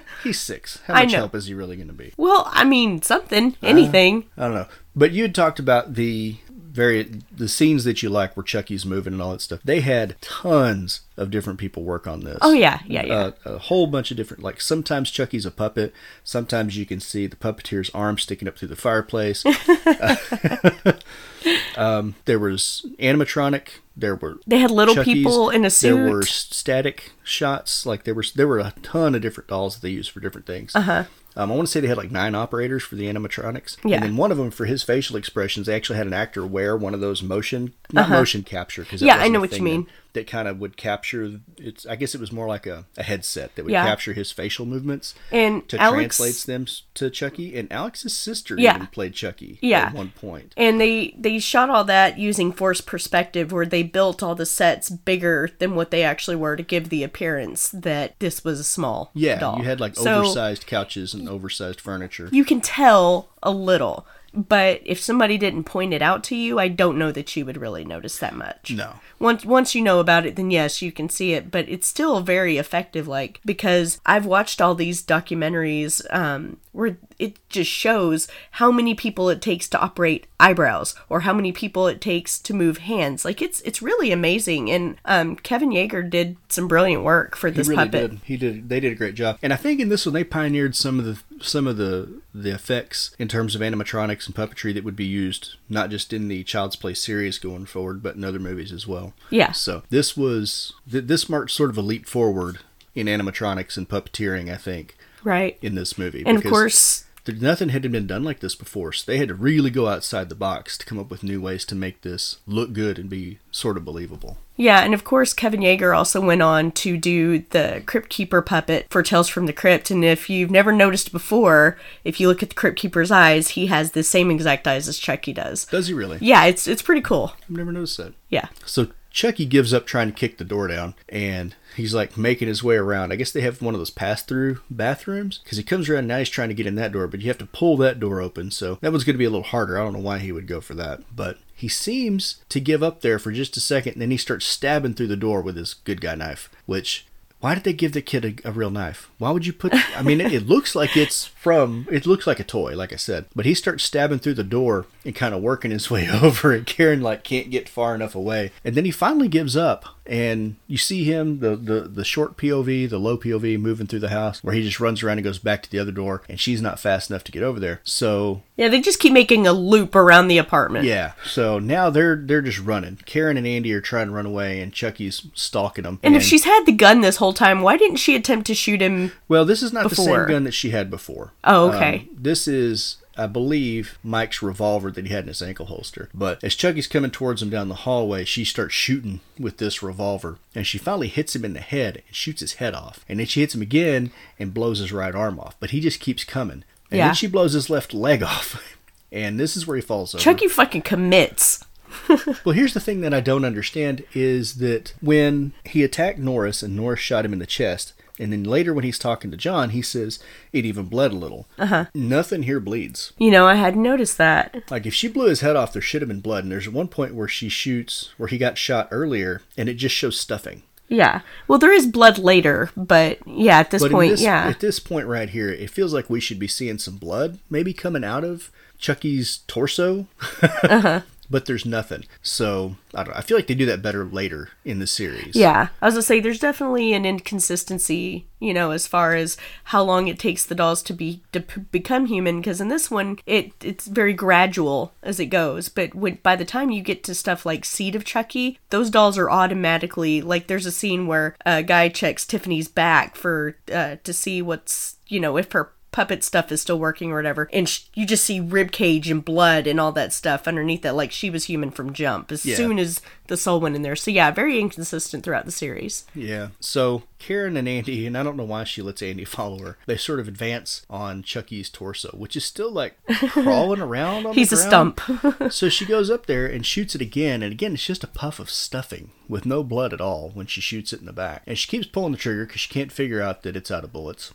he's 0.24 0.40
six. 0.40 0.80
How 0.86 0.94
much 0.94 1.12
help 1.12 1.34
is 1.34 1.46
he 1.46 1.54
really 1.54 1.76
going 1.76 1.88
to 1.88 1.94
be? 1.94 2.12
well, 2.16 2.44
I 2.50 2.64
mean, 2.64 3.02
something, 3.02 3.56
anything. 3.62 4.24
I 4.36 4.42
don't 4.46 4.54
know. 4.54 4.66
But 4.96 5.12
you 5.12 5.22
had 5.22 5.34
talked 5.34 5.58
about 5.58 5.94
the 5.94 6.36
very 6.78 7.10
the 7.32 7.48
scenes 7.48 7.82
that 7.82 8.04
you 8.04 8.08
like 8.08 8.36
where 8.36 8.44
Chucky's 8.44 8.86
moving 8.86 9.12
and 9.12 9.20
all 9.20 9.32
that 9.32 9.40
stuff. 9.40 9.58
They 9.64 9.80
had 9.80 10.14
tons 10.20 11.00
of 11.16 11.28
different 11.28 11.58
people 11.58 11.82
work 11.82 12.06
on 12.06 12.20
this. 12.20 12.38
Oh, 12.40 12.52
yeah, 12.52 12.78
yeah, 12.86 13.04
yeah. 13.04 13.14
Uh, 13.14 13.32
a 13.44 13.58
whole 13.58 13.88
bunch 13.88 14.12
of 14.12 14.16
different. 14.16 14.44
Like 14.44 14.60
sometimes 14.60 15.10
Chucky's 15.10 15.44
a 15.44 15.50
puppet. 15.50 15.92
Sometimes 16.22 16.76
you 16.76 16.86
can 16.86 17.00
see 17.00 17.26
the 17.26 17.34
puppeteer's 17.34 17.90
arm 17.90 18.16
sticking 18.16 18.46
up 18.46 18.56
through 18.56 18.68
the 18.68 18.76
fireplace. 18.76 19.44
um, 21.76 22.14
there 22.26 22.38
was 22.38 22.86
animatronic. 23.00 23.80
There 23.96 24.14
were 24.14 24.38
They 24.46 24.60
had 24.60 24.70
little 24.70 24.94
Chucky's. 24.94 25.14
people 25.14 25.50
in 25.50 25.64
a 25.64 25.70
suit. 25.70 25.96
There 25.96 26.12
were 26.12 26.22
static 26.22 27.10
shots. 27.24 27.86
Like 27.86 28.04
there 28.04 28.14
was 28.14 28.32
there 28.32 28.46
were 28.46 28.60
a 28.60 28.72
ton 28.82 29.16
of 29.16 29.22
different 29.22 29.48
dolls 29.48 29.74
that 29.74 29.82
they 29.82 29.90
used 29.90 30.12
for 30.12 30.20
different 30.20 30.46
things. 30.46 30.76
Uh-huh. 30.76 31.04
Um, 31.38 31.52
I 31.52 31.54
want 31.54 31.68
to 31.68 31.72
say 31.72 31.78
they 31.78 31.86
had 31.86 31.96
like 31.96 32.10
nine 32.10 32.34
operators 32.34 32.82
for 32.82 32.96
the 32.96 33.06
animatronics. 33.06 33.76
Yeah. 33.84 33.96
And 33.96 34.04
then 34.04 34.16
one 34.16 34.32
of 34.32 34.38
them 34.38 34.50
for 34.50 34.66
his 34.66 34.82
facial 34.82 35.16
expressions, 35.16 35.66
they 35.68 35.76
actually 35.76 35.96
had 35.96 36.08
an 36.08 36.12
actor 36.12 36.44
wear 36.44 36.76
one 36.76 36.94
of 36.94 37.00
those 37.00 37.22
motion, 37.22 37.74
not 37.92 38.10
motion 38.10 38.42
capture, 38.42 38.82
because 38.82 39.00
Uh-huh. 39.02 39.16
Yeah, 39.16 39.22
I 39.24 39.28
know 39.28 39.38
what 39.38 39.56
you 39.56 39.62
mean. 39.62 39.86
That 40.14 40.26
kind 40.26 40.48
of 40.48 40.58
would 40.58 40.76
capture. 40.76 41.40
It's. 41.58 41.86
I 41.86 41.94
guess 41.96 42.14
it 42.14 42.20
was 42.20 42.32
more 42.32 42.46
like 42.48 42.66
a, 42.66 42.86
a 42.96 43.02
headset 43.02 43.54
that 43.54 43.64
would 43.64 43.72
Yeah. 43.72 43.84
capture 43.84 44.14
his 44.14 44.32
facial 44.32 44.64
movements 44.66 45.14
And 45.30 45.68
to 45.68 45.78
Alex- 45.80 46.16
translate 46.16 46.46
them 46.46 46.66
to 46.94 47.10
Chucky. 47.10 47.56
And 47.58 47.70
Alex's 47.72 48.16
sister 48.16 48.56
Yeah. 48.58 48.76
even 48.76 48.86
played 48.88 49.12
Chucky 49.14 49.58
Yeah. 49.60 49.86
at 49.88 49.94
one 49.94 50.10
point. 50.10 50.54
And 50.56 50.80
they 50.80 51.14
they 51.18 51.38
shot 51.38 51.68
all 51.70 51.84
that 51.84 52.18
using 52.18 52.52
forced 52.52 52.86
perspective, 52.86 53.52
where 53.52 53.66
they 53.66 53.82
built 53.82 54.22
all 54.22 54.34
the 54.34 54.46
sets 54.46 54.88
bigger 54.90 55.50
than 55.58 55.74
what 55.74 55.90
they 55.90 56.02
actually 56.02 56.36
were 56.36 56.56
to 56.56 56.62
give 56.62 56.88
the 56.88 57.02
appearance 57.04 57.68
that 57.68 58.14
this 58.18 58.42
was 58.42 58.58
a 58.58 58.64
small 58.64 59.10
Yeah, 59.14 59.38
doll. 59.38 59.58
you 59.58 59.64
had 59.64 59.78
like 59.78 59.94
So- 59.94 60.20
oversized 60.20 60.66
couches 60.66 61.12
and 61.14 61.28
oversized 61.28 61.80
furniture. 61.80 62.28
you 62.32 62.44
can 62.44 62.60
tell 62.60 63.28
a 63.42 63.50
little 63.50 64.06
but 64.38 64.80
if 64.84 65.00
somebody 65.00 65.36
didn't 65.36 65.64
point 65.64 65.92
it 65.92 66.00
out 66.00 66.22
to 66.22 66.36
you 66.36 66.58
i 66.60 66.68
don't 66.68 66.96
know 66.96 67.10
that 67.10 67.34
you 67.34 67.44
would 67.44 67.56
really 67.56 67.84
notice 67.84 68.18
that 68.18 68.34
much 68.34 68.70
No. 68.70 68.94
once 69.18 69.44
once 69.44 69.74
you 69.74 69.82
know 69.82 69.98
about 69.98 70.26
it 70.26 70.36
then 70.36 70.50
yes 70.52 70.80
you 70.80 70.92
can 70.92 71.08
see 71.08 71.32
it 71.32 71.50
but 71.50 71.68
it's 71.68 71.88
still 71.88 72.20
very 72.20 72.56
effective 72.56 73.08
like 73.08 73.40
because 73.44 74.00
i've 74.06 74.26
watched 74.26 74.60
all 74.60 74.76
these 74.76 75.02
documentaries 75.02 76.02
um 76.14 76.58
where 76.72 76.98
it 77.18 77.36
just 77.48 77.70
shows 77.70 78.28
how 78.52 78.70
many 78.70 78.94
people 78.94 79.28
it 79.28 79.42
takes 79.42 79.68
to 79.68 79.78
operate 79.80 80.26
eyebrows 80.38 80.94
or 81.08 81.20
how 81.20 81.32
many 81.32 81.50
people 81.52 81.86
it 81.88 82.00
takes 82.00 82.38
to 82.38 82.54
move 82.54 82.78
hands 82.78 83.24
like 83.24 83.42
it's 83.42 83.60
it's 83.62 83.82
really 83.82 84.12
amazing 84.12 84.70
and 84.70 84.96
um 85.04 85.34
kevin 85.36 85.70
yagher 85.70 86.08
did 86.08 86.36
some 86.48 86.68
brilliant 86.68 87.02
work 87.02 87.36
for 87.36 87.50
this 87.50 87.66
he 87.66 87.72
really 87.72 87.84
puppet 87.84 88.10
did. 88.10 88.20
He 88.24 88.36
did. 88.36 88.68
They 88.68 88.80
did 88.80 88.92
a 88.92 88.94
great 88.94 89.14
job. 89.14 89.38
And 89.42 89.52
I 89.52 89.56
think 89.56 89.80
in 89.80 89.88
this 89.88 90.06
one 90.06 90.12
they 90.12 90.24
pioneered 90.24 90.76
some 90.76 90.98
of 90.98 91.04
the 91.04 91.18
some 91.42 91.66
of 91.66 91.76
the 91.76 92.20
the 92.34 92.54
effects 92.54 93.14
in 93.18 93.28
terms 93.28 93.54
of 93.54 93.60
animatronics 93.60 94.26
and 94.26 94.34
puppetry 94.34 94.72
that 94.74 94.84
would 94.84 94.96
be 94.96 95.04
used 95.06 95.56
not 95.68 95.90
just 95.90 96.12
in 96.12 96.28
the 96.28 96.44
Child's 96.44 96.76
Play 96.76 96.94
series 96.94 97.38
going 97.38 97.66
forward, 97.66 98.02
but 98.02 98.16
in 98.16 98.24
other 98.24 98.38
movies 98.38 98.72
as 98.72 98.86
well. 98.86 99.12
Yeah. 99.30 99.52
So 99.52 99.82
this 99.90 100.16
was 100.16 100.72
th- 100.90 101.04
this 101.04 101.28
marked 101.28 101.50
sort 101.50 101.70
of 101.70 101.78
a 101.78 101.82
leap 101.82 102.06
forward 102.06 102.58
in 102.94 103.06
animatronics 103.06 103.76
and 103.76 103.88
puppeteering. 103.88 104.52
I 104.52 104.56
think 104.56 104.96
right 105.24 105.58
in 105.62 105.74
this 105.74 105.98
movie. 105.98 106.22
and 106.24 106.38
of 106.38 106.44
course 106.44 107.04
nothing 107.32 107.70
had 107.70 107.82
been 107.90 108.06
done 108.06 108.24
like 108.24 108.40
this 108.40 108.54
before, 108.54 108.92
so 108.92 109.10
they 109.10 109.18
had 109.18 109.28
to 109.28 109.34
really 109.34 109.70
go 109.70 109.88
outside 109.88 110.28
the 110.28 110.34
box 110.34 110.76
to 110.78 110.86
come 110.86 110.98
up 110.98 111.10
with 111.10 111.22
new 111.22 111.40
ways 111.40 111.64
to 111.66 111.74
make 111.74 112.02
this 112.02 112.38
look 112.46 112.72
good 112.72 112.98
and 112.98 113.08
be 113.08 113.38
sort 113.50 113.76
of 113.76 113.84
believable. 113.84 114.38
Yeah, 114.56 114.80
and 114.80 114.92
of 114.92 115.04
course, 115.04 115.32
Kevin 115.32 115.60
Yagher 115.60 115.96
also 115.96 116.20
went 116.20 116.42
on 116.42 116.72
to 116.72 116.96
do 116.96 117.44
the 117.50 117.82
Crypt 117.86 118.08
Keeper 118.08 118.42
puppet 118.42 118.88
for 118.90 119.04
Tales 119.04 119.28
from 119.28 119.46
the 119.46 119.52
Crypt. 119.52 119.90
And 119.90 120.04
if 120.04 120.28
you've 120.28 120.50
never 120.50 120.72
noticed 120.72 121.12
before, 121.12 121.78
if 122.02 122.18
you 122.18 122.26
look 122.26 122.42
at 122.42 122.48
the 122.48 122.56
Crypt 122.56 122.76
Keeper's 122.76 123.12
eyes, 123.12 123.50
he 123.50 123.68
has 123.68 123.92
the 123.92 124.02
same 124.02 124.32
exact 124.32 124.66
eyes 124.66 124.88
as 124.88 124.98
Chucky 124.98 125.32
does. 125.32 125.64
Does 125.66 125.86
he 125.86 125.94
really? 125.94 126.18
Yeah, 126.20 126.44
it's 126.46 126.66
it's 126.66 126.82
pretty 126.82 127.02
cool. 127.02 127.34
I've 127.42 127.56
never 127.56 127.70
noticed 127.70 127.98
that. 127.98 128.14
Yeah. 128.30 128.48
So 128.64 128.88
Chucky 129.18 129.46
gives 129.46 129.74
up 129.74 129.84
trying 129.84 130.06
to 130.06 130.16
kick 130.16 130.38
the 130.38 130.44
door 130.44 130.68
down, 130.68 130.94
and 131.08 131.56
he's 131.74 131.92
like 131.92 132.16
making 132.16 132.46
his 132.46 132.62
way 132.62 132.76
around. 132.76 133.12
I 133.12 133.16
guess 133.16 133.32
they 133.32 133.40
have 133.40 133.60
one 133.60 133.74
of 133.74 133.80
those 133.80 133.90
pass-through 133.90 134.60
bathrooms 134.70 135.40
because 135.42 135.58
he 135.58 135.64
comes 135.64 135.88
around 135.88 136.06
now. 136.06 136.18
He's 136.18 136.28
trying 136.28 136.50
to 136.50 136.54
get 136.54 136.66
in 136.66 136.76
that 136.76 136.92
door, 136.92 137.08
but 137.08 137.18
you 137.18 137.26
have 137.26 137.38
to 137.38 137.46
pull 137.46 137.76
that 137.78 137.98
door 137.98 138.20
open. 138.20 138.52
So 138.52 138.78
that 138.80 138.92
one's 138.92 139.02
going 139.02 139.14
to 139.14 139.18
be 139.18 139.24
a 139.24 139.30
little 139.30 139.42
harder. 139.42 139.76
I 139.76 139.82
don't 139.82 139.94
know 139.94 139.98
why 139.98 140.20
he 140.20 140.30
would 140.30 140.46
go 140.46 140.60
for 140.60 140.74
that, 140.74 141.00
but 141.16 141.38
he 141.52 141.66
seems 141.66 142.36
to 142.48 142.60
give 142.60 142.80
up 142.80 143.00
there 143.00 143.18
for 143.18 143.32
just 143.32 143.56
a 143.56 143.60
second, 143.60 143.94
and 143.94 144.02
then 144.02 144.12
he 144.12 144.16
starts 144.16 144.46
stabbing 144.46 144.94
through 144.94 145.08
the 145.08 145.16
door 145.16 145.42
with 145.42 145.56
his 145.56 145.74
good 145.74 146.00
guy 146.00 146.14
knife. 146.14 146.48
Which 146.66 147.04
why 147.40 147.54
did 147.54 147.64
they 147.64 147.72
give 147.72 147.92
the 147.92 148.02
kid 148.02 148.24
a, 148.24 148.48
a 148.48 148.52
real 148.52 148.70
knife? 148.70 149.10
Why 149.18 149.30
would 149.30 149.46
you 149.46 149.52
put? 149.52 149.72
I 149.96 150.02
mean, 150.02 150.20
it, 150.20 150.32
it 150.32 150.46
looks 150.46 150.74
like 150.74 150.96
it's 150.96 151.26
from. 151.26 151.86
It 151.90 152.04
looks 152.06 152.26
like 152.26 152.40
a 152.40 152.44
toy, 152.44 152.74
like 152.74 152.92
I 152.92 152.96
said. 152.96 153.26
But 153.34 153.46
he 153.46 153.54
starts 153.54 153.84
stabbing 153.84 154.18
through 154.18 154.34
the 154.34 154.44
door 154.44 154.86
and 155.04 155.14
kind 155.14 155.34
of 155.34 155.42
working 155.42 155.70
his 155.70 155.90
way 155.90 156.08
over, 156.08 156.52
and 156.52 156.66
Karen 156.66 157.00
like 157.00 157.22
can't 157.22 157.50
get 157.50 157.68
far 157.68 157.94
enough 157.94 158.14
away, 158.14 158.50
and 158.64 158.74
then 158.74 158.84
he 158.84 158.90
finally 158.90 159.28
gives 159.28 159.56
up. 159.56 159.84
And 160.08 160.56
you 160.66 160.78
see 160.78 161.04
him, 161.04 161.40
the, 161.40 161.54
the 161.54 161.80
the 161.82 162.04
short 162.04 162.36
POV, 162.38 162.88
the 162.88 162.98
low 162.98 163.18
POV, 163.18 163.60
moving 163.60 163.86
through 163.86 163.98
the 164.00 164.08
house, 164.08 164.42
where 164.42 164.54
he 164.54 164.62
just 164.62 164.80
runs 164.80 165.02
around 165.02 165.18
and 165.18 165.24
goes 165.24 165.38
back 165.38 165.62
to 165.64 165.70
the 165.70 165.78
other 165.78 165.92
door, 165.92 166.22
and 166.28 166.40
she's 166.40 166.62
not 166.62 166.80
fast 166.80 167.10
enough 167.10 167.24
to 167.24 167.32
get 167.32 167.42
over 167.42 167.60
there. 167.60 167.80
So 167.84 168.42
Yeah, 168.56 168.68
they 168.68 168.80
just 168.80 169.00
keep 169.00 169.12
making 169.12 169.46
a 169.46 169.52
loop 169.52 169.94
around 169.94 170.28
the 170.28 170.38
apartment. 170.38 170.86
yeah, 170.86 171.12
so 171.26 171.58
now 171.58 171.90
they're 171.90 172.16
they're 172.16 172.40
just 172.42 172.58
running. 172.60 172.96
Karen 173.04 173.36
and 173.36 173.46
Andy 173.46 173.72
are 173.74 173.82
trying 173.82 174.06
to 174.08 174.12
run 174.14 174.24
away, 174.26 174.60
and 174.62 174.72
Chucky's 174.72 175.26
stalking 175.34 175.84
them. 175.84 176.00
And 176.02 176.16
if 176.16 176.22
she's 176.22 176.44
had 176.44 176.64
the 176.64 176.72
gun 176.72 177.02
this 177.02 177.16
whole 177.16 177.34
time, 177.34 177.60
why 177.60 177.76
didn't 177.76 177.96
she 177.98 178.16
attempt 178.16 178.46
to 178.46 178.54
shoot 178.54 178.80
him? 178.80 179.12
Well, 179.28 179.44
this 179.44 179.62
is 179.62 179.72
not 179.74 179.82
the 179.84 179.88
before. 179.90 180.04
same 180.20 180.28
gun 180.28 180.44
that 180.44 180.52
she 180.54 180.70
had 180.70 180.90
before. 180.90 181.32
Oh, 181.44 181.68
okay. 181.70 182.08
Um, 182.10 182.16
this 182.18 182.48
is, 182.48 182.96
I 183.18 183.26
believe, 183.26 183.98
Mike's 184.02 184.42
revolver 184.42 184.90
that 184.90 185.06
he 185.06 185.12
had 185.12 185.24
in 185.24 185.28
his 185.28 185.42
ankle 185.42 185.66
holster. 185.66 186.08
But 186.14 186.42
as 186.44 186.54
Chucky's 186.54 186.86
coming 186.86 187.10
towards 187.10 187.42
him 187.42 187.50
down 187.50 187.68
the 187.68 187.74
hallway, 187.74 188.24
she 188.24 188.44
starts 188.44 188.74
shooting 188.74 189.20
with 189.38 189.56
this 189.58 189.82
revolver. 189.82 190.38
And 190.54 190.66
she 190.66 190.78
finally 190.78 191.08
hits 191.08 191.34
him 191.36 191.44
in 191.44 191.52
the 191.54 191.60
head 191.60 192.02
and 192.06 192.14
shoots 192.16 192.40
his 192.40 192.54
head 192.54 192.74
off. 192.74 193.04
And 193.08 193.18
then 193.18 193.26
she 193.26 193.40
hits 193.40 193.54
him 193.54 193.62
again 193.62 194.10
and 194.38 194.54
blows 194.54 194.78
his 194.78 194.92
right 194.92 195.14
arm 195.14 195.38
off. 195.40 195.56
But 195.60 195.70
he 195.70 195.80
just 195.80 196.00
keeps 196.00 196.24
coming. 196.24 196.64
And 196.90 196.98
Yeah. 196.98 197.06
then 197.08 197.14
she 197.14 197.26
blows 197.26 197.52
his 197.54 197.68
left 197.68 197.92
leg 197.92 198.22
off. 198.34 198.62
And 199.10 199.38
this 199.40 199.56
is 199.56 199.66
where 199.66 199.76
he 199.76 199.82
falls 199.82 200.14
over. 200.14 200.22
Chucky 200.22 200.48
fucking 200.48 200.82
commits. 200.82 201.64
Well, 202.44 202.54
here's 202.54 202.74
the 202.74 202.80
thing 202.80 203.00
that 203.00 203.12
I 203.14 203.20
don't 203.20 203.44
understand 203.44 204.04
is 204.14 204.56
that 204.56 204.92
when 205.00 205.52
he 205.64 205.82
attacked 205.82 206.18
Norris 206.18 206.62
and 206.62 206.76
Norris 206.76 207.00
shot 207.00 207.24
him 207.24 207.32
in 207.32 207.38
the 207.38 207.46
chest, 207.46 207.92
And 208.18 208.32
then 208.32 208.44
later, 208.44 208.74
when 208.74 208.84
he's 208.84 208.98
talking 208.98 209.30
to 209.30 209.36
John, 209.36 209.70
he 209.70 209.82
says 209.82 210.18
it 210.52 210.64
even 210.64 210.86
bled 210.86 211.12
a 211.12 211.16
little. 211.16 211.46
Uh 211.58 211.66
huh. 211.66 211.84
Nothing 211.94 212.42
here 212.44 212.60
bleeds. 212.60 213.12
You 213.18 213.30
know, 213.30 213.46
I 213.46 213.54
hadn't 213.54 213.82
noticed 213.82 214.18
that. 214.18 214.70
Like 214.70 214.86
if 214.86 214.94
she 214.94 215.08
blew 215.08 215.28
his 215.28 215.40
head 215.40 215.56
off, 215.56 215.72
there 215.72 215.82
should 215.82 216.02
have 216.02 216.08
been 216.08 216.20
blood. 216.20 216.44
And 216.44 216.52
there's 216.52 216.68
one 216.68 216.88
point 216.88 217.14
where 217.14 217.28
she 217.28 217.48
shoots 217.48 218.10
where 218.16 218.28
he 218.28 218.38
got 218.38 218.58
shot 218.58 218.88
earlier, 218.90 219.42
and 219.56 219.68
it 219.68 219.74
just 219.74 219.94
shows 219.94 220.18
stuffing. 220.18 220.62
Yeah. 220.88 221.20
Well, 221.46 221.58
there 221.58 221.72
is 221.72 221.86
blood 221.86 222.18
later, 222.18 222.70
but 222.76 223.18
yeah, 223.26 223.58
at 223.58 223.70
this 223.70 223.82
But 223.82 223.92
point, 223.92 224.12
this- 224.12 224.22
yeah. 224.22 224.46
At 224.48 224.60
this 224.60 224.80
point 224.80 225.06
right 225.06 225.28
here, 225.28 225.50
it 225.50 225.70
feels 225.70 225.92
like 225.92 226.08
we 226.08 226.18
should 226.20 226.38
be 226.38 226.48
seeing 226.48 226.78
some 226.78 226.96
blood 226.96 227.38
maybe 227.50 227.74
coming 227.74 228.04
out 228.04 228.24
of 228.24 228.50
Chucky's 228.78 229.40
torso. 229.46 230.06
Uh-huh. 230.42 231.02
But 231.30 231.46
there's 231.46 231.66
nothing. 231.66 232.04
So 232.22 232.76
I 232.94 233.04
don't. 233.04 233.16
I 233.16 233.20
feel 233.20 233.36
like 233.36 233.46
they 233.46 233.54
do 233.54 233.66
that 233.66 233.82
better 233.82 234.04
later 234.04 234.50
in 234.64 234.78
the 234.78 234.86
series. 234.86 235.36
Yeah, 235.36 235.68
I 235.82 235.86
was 235.86 235.94
gonna 235.94 236.02
say 236.02 236.20
there's 236.20 236.38
definitely 236.38 236.94
an 236.94 237.04
inconsistency, 237.04 238.26
you 238.38 238.54
know, 238.54 238.70
as 238.70 238.86
far 238.86 239.14
as 239.14 239.36
how 239.64 239.82
long 239.82 240.08
it 240.08 240.18
takes 240.18 240.46
the 240.46 240.54
dolls 240.54 240.82
to 240.84 240.92
be 240.92 241.22
to 241.32 241.40
p- 241.40 241.60
become 241.70 242.06
human. 242.06 242.38
Because 242.40 242.60
in 242.60 242.68
this 242.68 242.90
one, 242.90 243.18
it 243.26 243.52
it's 243.62 243.86
very 243.86 244.14
gradual 244.14 244.94
as 245.02 245.20
it 245.20 245.26
goes. 245.26 245.68
But 245.68 245.94
when, 245.94 246.18
by 246.22 246.34
the 246.34 246.46
time 246.46 246.70
you 246.70 246.82
get 246.82 247.04
to 247.04 247.14
stuff 247.14 247.44
like 247.44 247.64
Seed 247.64 247.94
of 247.94 248.04
Chucky, 248.04 248.58
those 248.70 248.88
dolls 248.90 249.18
are 249.18 249.30
automatically 249.30 250.22
like. 250.22 250.46
There's 250.46 250.66
a 250.66 250.72
scene 250.72 251.06
where 251.06 251.36
a 251.44 251.62
guy 251.62 251.90
checks 251.90 252.24
Tiffany's 252.24 252.68
back 252.68 253.16
for 253.16 253.56
uh, 253.72 253.96
to 254.02 254.12
see 254.14 254.40
what's 254.40 254.96
you 255.08 255.20
know 255.20 255.36
if 255.36 255.52
her 255.52 255.72
puppet 255.90 256.22
stuff 256.22 256.52
is 256.52 256.60
still 256.62 256.78
working 256.78 257.10
or 257.12 257.16
whatever 257.16 257.48
and 257.52 257.68
sh- 257.68 257.84
you 257.94 258.04
just 258.06 258.24
see 258.24 258.40
rib 258.40 258.70
cage 258.72 259.10
and 259.10 259.24
blood 259.24 259.66
and 259.66 259.80
all 259.80 259.90
that 259.92 260.12
stuff 260.12 260.46
underneath 260.46 260.82
that 260.82 260.94
like 260.94 261.10
she 261.10 261.30
was 261.30 261.44
human 261.44 261.70
from 261.70 261.92
jump 261.92 262.30
as 262.30 262.44
Yeah. 262.44 262.56
soon 262.56 262.78
as 262.78 263.00
the 263.28 263.36
soul 263.36 263.60
went 263.60 263.74
in 263.76 263.82
there 263.82 263.96
so 263.96 264.10
yeah 264.10 264.30
very 264.30 264.58
inconsistent 264.58 265.24
throughout 265.24 265.44
the 265.46 265.52
series 265.52 266.04
Yeah. 266.14 266.48
So 266.60 267.04
Karen 267.18 267.56
and 267.56 267.68
Andy, 267.68 268.06
and 268.06 268.16
I 268.16 268.22
don't 268.22 268.36
know 268.36 268.44
why 268.44 268.62
she 268.62 268.80
lets 268.80 269.02
Andy 269.02 269.24
follow 269.26 269.58
her. 269.58 269.76
They 269.86 269.96
sort 269.96 270.20
of 270.20 270.28
advance 270.28 270.86
on 270.88 271.24
Chucky's 271.24 271.68
torso, 271.68 272.10
which 272.16 272.36
is 272.36 272.44
still 272.44 272.70
like 272.70 272.94
crawling 273.30 273.80
around 273.80 274.24
on 274.24 274.34
He's 274.36 274.52
a 274.52 274.56
stump. 274.56 275.00
so 275.50 275.68
she 275.68 275.84
goes 275.84 276.10
up 276.10 276.26
there 276.26 276.46
and 276.46 276.64
shoots 276.64 276.94
it 276.94 277.00
again, 277.00 277.42
and 277.42 277.50
again 277.52 277.74
it's 277.74 277.84
just 277.84 278.04
a 278.04 278.08
puff 278.08 278.38
of 278.38 278.48
stuffing 278.50 279.10
with 279.28 279.44
no 279.46 279.64
blood 279.64 279.92
at 279.92 280.00
all 280.00 280.30
when 280.32 280.46
she 280.46 280.60
shoots 280.60 280.92
it 280.92 281.00
in 281.00 281.06
the 281.06 281.12
back. 281.12 281.42
And 281.44 281.58
she 281.58 281.66
keeps 281.66 281.88
pulling 281.88 282.12
the 282.12 282.18
trigger 282.18 282.46
because 282.46 282.60
she 282.60 282.72
can't 282.72 282.92
figure 282.92 283.20
out 283.20 283.42
that 283.42 283.56
it's 283.56 283.70
out 283.72 283.82
of 283.82 283.92
bullets. 283.92 284.32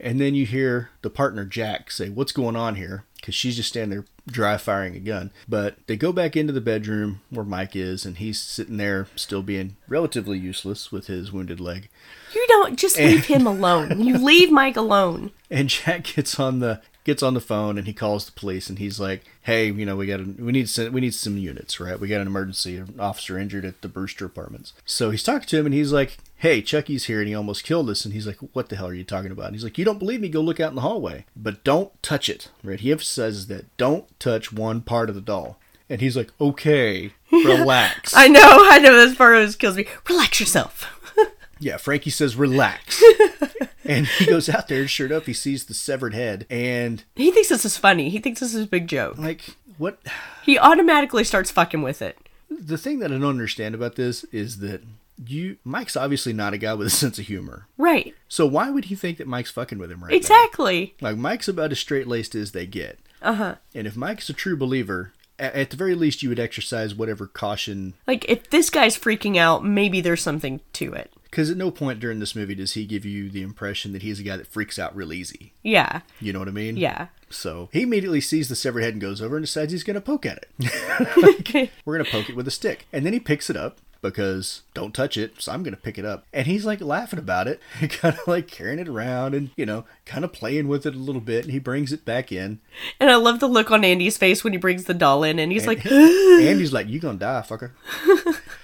And 0.00 0.20
then 0.20 0.34
you 0.34 0.46
hear 0.46 0.90
the 1.02 1.10
partner 1.10 1.44
Jack 1.44 1.90
say, 1.90 2.08
"What's 2.08 2.32
going 2.32 2.56
on 2.56 2.76
here?" 2.76 3.04
Because 3.16 3.34
she's 3.34 3.56
just 3.56 3.70
standing 3.70 3.90
there 3.90 4.04
dry 4.26 4.56
firing 4.58 4.94
a 4.94 5.00
gun. 5.00 5.30
But 5.48 5.76
they 5.86 5.96
go 5.96 6.12
back 6.12 6.36
into 6.36 6.52
the 6.52 6.60
bedroom 6.60 7.20
where 7.30 7.44
Mike 7.44 7.74
is, 7.74 8.04
and 8.04 8.18
he's 8.18 8.40
sitting 8.40 8.76
there 8.76 9.06
still 9.16 9.42
being 9.42 9.76
relatively 9.88 10.38
useless 10.38 10.92
with 10.92 11.06
his 11.06 11.32
wounded 11.32 11.58
leg. 11.60 11.88
you 12.34 12.44
don't 12.48 12.78
just 12.78 12.98
leave 12.98 13.26
him 13.26 13.46
alone 13.46 14.00
you 14.00 14.18
leave 14.18 14.50
mike 14.50 14.76
alone 14.76 15.30
And 15.50 15.68
Jack 15.68 16.04
gets 16.04 16.38
on 16.40 16.58
the 16.58 16.80
gets 17.04 17.22
on 17.22 17.34
the 17.34 17.40
phone 17.40 17.76
and 17.78 17.86
he 17.86 17.92
calls 17.92 18.24
the 18.26 18.32
police 18.32 18.68
and 18.68 18.78
he's 18.78 18.98
like, 18.98 19.24
"Hey, 19.42 19.66
you 19.70 19.84
know, 19.84 19.94
we 19.94 20.06
got 20.06 20.20
a, 20.20 20.24
we 20.24 20.52
need 20.52 20.68
some, 20.70 20.90
we 20.92 21.02
need 21.02 21.14
some 21.14 21.36
units, 21.36 21.78
right? 21.78 22.00
We 22.00 22.08
got 22.08 22.22
an 22.22 22.26
emergency, 22.26 22.78
an 22.78 22.94
officer 22.98 23.38
injured 23.38 23.64
at 23.66 23.82
the 23.82 23.88
Brewster 23.88 24.24
Apartments." 24.24 24.72
So 24.86 25.10
he's 25.10 25.22
talking 25.22 25.46
to 25.46 25.58
him 25.58 25.66
and 25.66 25.74
he's 25.74 25.92
like, 25.92 26.16
"Hey, 26.44 26.60
Chucky's 26.60 27.06
here 27.06 27.20
and 27.20 27.28
he 27.28 27.34
almost 27.34 27.64
killed 27.64 27.88
us." 27.88 28.04
And 28.04 28.12
he's 28.12 28.26
like, 28.26 28.36
"What 28.52 28.68
the 28.68 28.76
hell 28.76 28.88
are 28.88 28.94
you 28.94 29.02
talking 29.02 29.30
about?" 29.32 29.46
And 29.46 29.54
he's 29.54 29.64
like, 29.64 29.78
"You 29.78 29.84
don't 29.84 29.98
believe 29.98 30.20
me? 30.20 30.28
Go 30.28 30.40
look 30.40 30.60
out 30.60 30.68
in 30.68 30.74
the 30.74 30.82
hallway, 30.82 31.24
but 31.34 31.64
don't 31.64 31.90
touch 32.02 32.28
it." 32.28 32.50
Right? 32.62 32.80
He 32.80 32.92
emphasizes 32.92 33.46
that 33.46 33.74
don't 33.76 34.04
touch 34.20 34.52
one 34.52 34.82
part 34.82 35.08
of 35.08 35.14
the 35.14 35.20
doll. 35.20 35.58
And 35.88 36.00
he's 36.00 36.16
like, 36.16 36.30
"Okay, 36.40 37.12
relax." 37.32 38.14
i 38.14 38.28
know 38.28 38.58
i 38.70 38.78
know 38.78 38.94
this 38.94 39.16
part 39.16 39.34
always 39.34 39.56
kills 39.56 39.76
me 39.76 39.86
relax 40.08 40.40
yourself 40.40 40.90
Yeah, 41.60 41.76
Frankie 41.78 42.10
says 42.10 42.36
relax. 42.36 43.02
and 43.84 44.06
he 44.06 44.26
goes 44.26 44.48
out 44.48 44.68
there, 44.68 44.80
and 44.80 44.90
shirt 44.90 45.12
up, 45.12 45.24
he 45.24 45.32
sees 45.32 45.64
the 45.64 45.72
severed 45.72 46.12
head, 46.12 46.46
and 46.50 47.04
he 47.14 47.30
thinks 47.30 47.48
this 47.48 47.64
is 47.64 47.78
funny 47.78 48.10
he 48.10 48.18
thinks 48.18 48.40
this 48.40 48.54
is 48.54 48.64
a 48.64 48.68
big 48.68 48.86
joke 48.86 49.16
like 49.16 49.56
what 49.78 49.98
he 50.42 50.58
automatically 50.58 51.24
starts 51.24 51.50
fucking 51.50 51.80
with 51.80 52.02
it 52.02 52.18
the 52.50 52.78
thing 52.78 52.98
that 52.98 53.10
I 53.10 53.14
don't 53.14 53.24
understand 53.24 53.74
about 53.74 53.96
this 53.96 54.24
is 54.24 54.58
that 54.58 54.82
you 55.26 55.56
Mike's 55.64 55.96
obviously 55.96 56.32
not 56.32 56.54
a 56.54 56.58
guy 56.58 56.74
with 56.74 56.86
a 56.86 56.90
sense 56.90 57.18
of 57.18 57.26
humor. 57.26 57.66
right 57.78 58.14
So 58.28 58.46
why 58.46 58.70
would 58.70 58.86
he 58.86 58.94
think 58.94 59.18
that 59.18 59.26
Mike's 59.28 59.50
fucking 59.50 59.78
with 59.78 59.90
him 59.90 60.02
right 60.04 60.12
exactly 60.14 60.94
now? 61.00 61.08
Like 61.10 61.18
Mike's 61.18 61.48
about 61.48 61.72
as 61.72 61.78
straight 61.78 62.06
laced 62.06 62.34
as 62.34 62.52
they 62.52 62.66
get. 62.66 62.98
uh-huh 63.22 63.56
And 63.74 63.86
if 63.86 63.96
Mike's 63.96 64.28
a 64.28 64.32
true 64.34 64.56
believer, 64.56 65.12
a- 65.38 65.56
at 65.56 65.70
the 65.70 65.76
very 65.76 65.94
least 65.94 66.22
you 66.22 66.28
would 66.30 66.40
exercise 66.40 66.94
whatever 66.94 67.26
caution 67.26 67.94
like 68.06 68.24
if 68.28 68.50
this 68.50 68.70
guy's 68.70 68.98
freaking 68.98 69.36
out 69.36 69.64
maybe 69.64 70.00
there's 70.00 70.22
something 70.22 70.60
to 70.74 70.92
it 70.92 71.12
because 71.24 71.50
at 71.50 71.56
no 71.56 71.70
point 71.72 71.98
during 71.98 72.20
this 72.20 72.36
movie 72.36 72.54
does 72.54 72.74
he 72.74 72.84
give 72.86 73.04
you 73.04 73.28
the 73.28 73.42
impression 73.42 73.92
that 73.92 74.02
he's 74.02 74.20
a 74.20 74.22
guy 74.22 74.36
that 74.36 74.46
freaks 74.46 74.78
out 74.78 74.94
real 74.94 75.12
easy. 75.12 75.52
yeah 75.62 76.00
You 76.20 76.32
know 76.32 76.38
what 76.38 76.46
I 76.48 76.52
mean? 76.52 76.76
yeah 76.76 77.08
So 77.30 77.68
he 77.72 77.82
immediately 77.82 78.20
sees 78.20 78.48
the 78.48 78.54
severed 78.54 78.82
head 78.82 78.92
and 78.94 79.00
goes 79.00 79.20
over 79.20 79.36
and 79.36 79.44
decides 79.44 79.72
he's 79.72 79.82
going 79.82 79.94
to 79.96 80.00
poke 80.00 80.24
at 80.26 80.38
it. 80.58 81.70
We're 81.84 81.94
going 81.98 82.04
to 82.04 82.10
poke 82.10 82.28
it 82.30 82.36
with 82.36 82.46
a 82.46 82.52
stick. 82.52 82.86
And 82.92 83.04
then 83.04 83.12
he 83.12 83.18
picks 83.20 83.50
it 83.50 83.56
up 83.56 83.78
because 84.04 84.62
don't 84.74 84.94
touch 84.94 85.16
it. 85.16 85.40
So 85.40 85.50
I'm 85.50 85.62
going 85.62 85.74
to 85.74 85.80
pick 85.80 85.98
it 85.98 86.04
up. 86.04 86.26
And 86.32 86.46
he's 86.46 86.66
like 86.66 86.80
laughing 86.80 87.18
about 87.18 87.48
it, 87.48 87.60
kind 87.88 88.14
of 88.14 88.28
like 88.28 88.46
carrying 88.46 88.78
it 88.78 88.88
around 88.88 89.34
and, 89.34 89.50
you 89.56 89.64
know, 89.64 89.86
kind 90.04 90.24
of 90.24 90.32
playing 90.32 90.68
with 90.68 90.84
it 90.84 90.94
a 90.94 90.98
little 90.98 91.22
bit. 91.22 91.44
And 91.44 91.52
he 91.52 91.58
brings 91.58 91.92
it 91.92 92.04
back 92.04 92.30
in. 92.30 92.60
And 93.00 93.10
I 93.10 93.16
love 93.16 93.40
the 93.40 93.48
look 93.48 93.70
on 93.70 93.84
Andy's 93.84 94.18
face 94.18 94.44
when 94.44 94.52
he 94.52 94.58
brings 94.58 94.84
the 94.84 94.94
doll 94.94 95.24
in 95.24 95.38
and 95.38 95.50
he's 95.50 95.66
like, 95.66 95.84
Andy's 95.86 96.72
like, 96.72 96.88
You 96.88 97.00
going 97.00 97.18
to 97.18 97.24
die, 97.24 97.44
fucker. 97.48 97.72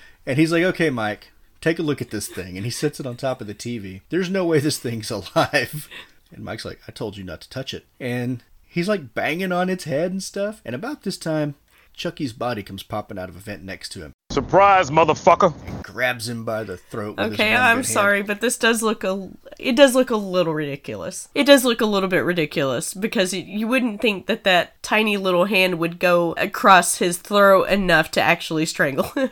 and 0.26 0.38
he's 0.38 0.52
like, 0.52 0.62
Okay, 0.62 0.90
Mike, 0.90 1.32
take 1.60 1.78
a 1.78 1.82
look 1.82 2.02
at 2.02 2.10
this 2.10 2.28
thing. 2.28 2.56
And 2.56 2.64
he 2.64 2.70
sets 2.70 3.00
it 3.00 3.06
on 3.06 3.16
top 3.16 3.40
of 3.40 3.46
the 3.46 3.54
TV. 3.54 4.02
There's 4.10 4.30
no 4.30 4.44
way 4.44 4.60
this 4.60 4.78
thing's 4.78 5.10
alive. 5.36 5.88
And 6.30 6.44
Mike's 6.44 6.66
like, 6.66 6.80
I 6.86 6.92
told 6.92 7.16
you 7.16 7.24
not 7.24 7.40
to 7.40 7.48
touch 7.48 7.72
it. 7.72 7.86
And 7.98 8.44
he's 8.68 8.88
like 8.88 9.14
banging 9.14 9.52
on 9.52 9.70
its 9.70 9.84
head 9.84 10.12
and 10.12 10.22
stuff. 10.22 10.60
And 10.66 10.74
about 10.74 11.02
this 11.02 11.16
time, 11.16 11.54
Chucky's 11.94 12.34
body 12.34 12.62
comes 12.62 12.82
popping 12.82 13.18
out 13.18 13.28
of 13.28 13.36
a 13.36 13.40
vent 13.40 13.64
next 13.64 13.90
to 13.90 14.00
him. 14.00 14.12
Surprise, 14.30 14.90
motherfucker. 14.90 15.52
Grabs 15.82 16.28
him 16.28 16.44
by 16.44 16.62
the 16.62 16.76
throat. 16.76 17.16
With 17.16 17.32
okay, 17.32 17.52
one 17.52 17.62
I'm 17.62 17.76
good 17.78 17.84
hand. 17.84 17.86
sorry, 17.86 18.22
but 18.22 18.40
this 18.40 18.56
does 18.56 18.80
look 18.80 19.02
a, 19.02 19.28
it 19.58 19.74
does 19.74 19.96
look 19.96 20.10
a 20.10 20.16
little 20.16 20.54
ridiculous. 20.54 21.28
It 21.34 21.44
does 21.44 21.64
look 21.64 21.80
a 21.80 21.86
little 21.86 22.08
bit 22.08 22.20
ridiculous 22.20 22.94
because 22.94 23.32
it, 23.32 23.46
you 23.46 23.66
wouldn't 23.66 24.00
think 24.00 24.26
that 24.26 24.44
that 24.44 24.80
tiny 24.84 25.16
little 25.16 25.46
hand 25.46 25.80
would 25.80 25.98
go 25.98 26.32
across 26.36 26.98
his 26.98 27.18
throat 27.18 27.64
enough 27.70 28.12
to 28.12 28.22
actually 28.22 28.66
strangle 28.66 29.02
him. 29.16 29.30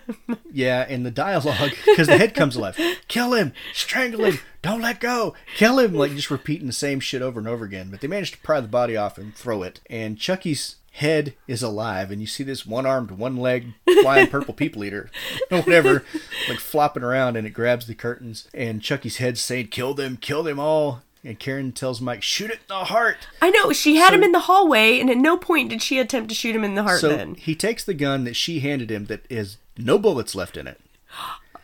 Yeah, 0.50 0.84
and 0.88 1.06
the 1.06 1.12
dialogue, 1.12 1.70
because 1.86 2.08
the 2.08 2.18
head 2.18 2.34
comes 2.34 2.56
alive. 2.56 2.76
Kill 3.06 3.34
him! 3.34 3.52
Strangle 3.72 4.24
him! 4.24 4.40
Don't 4.62 4.82
let 4.82 4.98
go! 4.98 5.34
Kill 5.56 5.78
him! 5.78 5.94
Like 5.94 6.10
just 6.16 6.30
repeating 6.30 6.66
the 6.66 6.72
same 6.72 6.98
shit 6.98 7.22
over 7.22 7.38
and 7.38 7.48
over 7.48 7.64
again. 7.64 7.88
But 7.90 8.00
they 8.00 8.08
managed 8.08 8.34
to 8.34 8.40
pry 8.40 8.60
the 8.60 8.66
body 8.66 8.96
off 8.96 9.16
and 9.16 9.32
throw 9.32 9.62
it. 9.62 9.80
And 9.88 10.18
Chucky's 10.18 10.74
head 10.98 11.34
is 11.46 11.62
alive, 11.62 12.10
and 12.10 12.20
you 12.20 12.26
see 12.26 12.42
this 12.44 12.64
one 12.66 12.86
armed, 12.86 13.10
one 13.12 13.36
legged, 13.36 13.74
flying 14.02 14.26
purple 14.30 14.54
people 14.54 14.84
eater, 14.84 15.10
or 15.50 15.58
whatever, 15.62 16.04
like 16.48 16.58
flopping 16.58 17.02
around, 17.02 17.36
and 17.36 17.46
it 17.46 17.50
grabs 17.50 17.86
the 17.86 17.94
curtains. 17.94 18.48
And 18.54 18.82
Chucky's 18.82 19.16
head's 19.18 19.40
saying, 19.40 19.68
Kill 19.68 19.94
them! 19.94 20.16
Kill 20.16 20.42
them 20.42 20.58
all! 20.60 21.02
And 21.24 21.38
Karen 21.38 21.72
tells 21.72 22.00
Mike, 22.00 22.22
Shoot 22.22 22.50
it 22.50 22.60
in 22.60 22.68
the 22.68 22.84
heart! 22.84 23.16
I 23.42 23.50
know 23.50 23.72
she 23.72 23.96
had 23.96 24.10
So- 24.10 24.14
him 24.16 24.22
in 24.22 24.32
the 24.32 24.40
hallway, 24.40 25.00
and 25.00 25.10
at 25.10 25.16
no 25.18 25.36
point 25.36 25.70
did 25.70 25.82
she 25.82 25.98
attempt 25.98 26.28
to 26.28 26.34
shoot 26.34 26.54
him 26.54 26.64
in 26.64 26.74
the 26.74 26.82
heart. 26.84 27.00
so 27.00 27.08
then, 27.08 27.34
he 27.34 27.54
takes 27.54 27.84
the 27.84 27.94
gun 27.94 28.24
that 28.24 28.36
she 28.36 28.60
handed 28.60 28.90
him 28.90 29.06
that 29.06 29.30
has 29.30 29.56
no 29.76 29.98
bullets 29.98 30.34
left 30.34 30.56
in 30.56 30.66
it. 30.66 30.80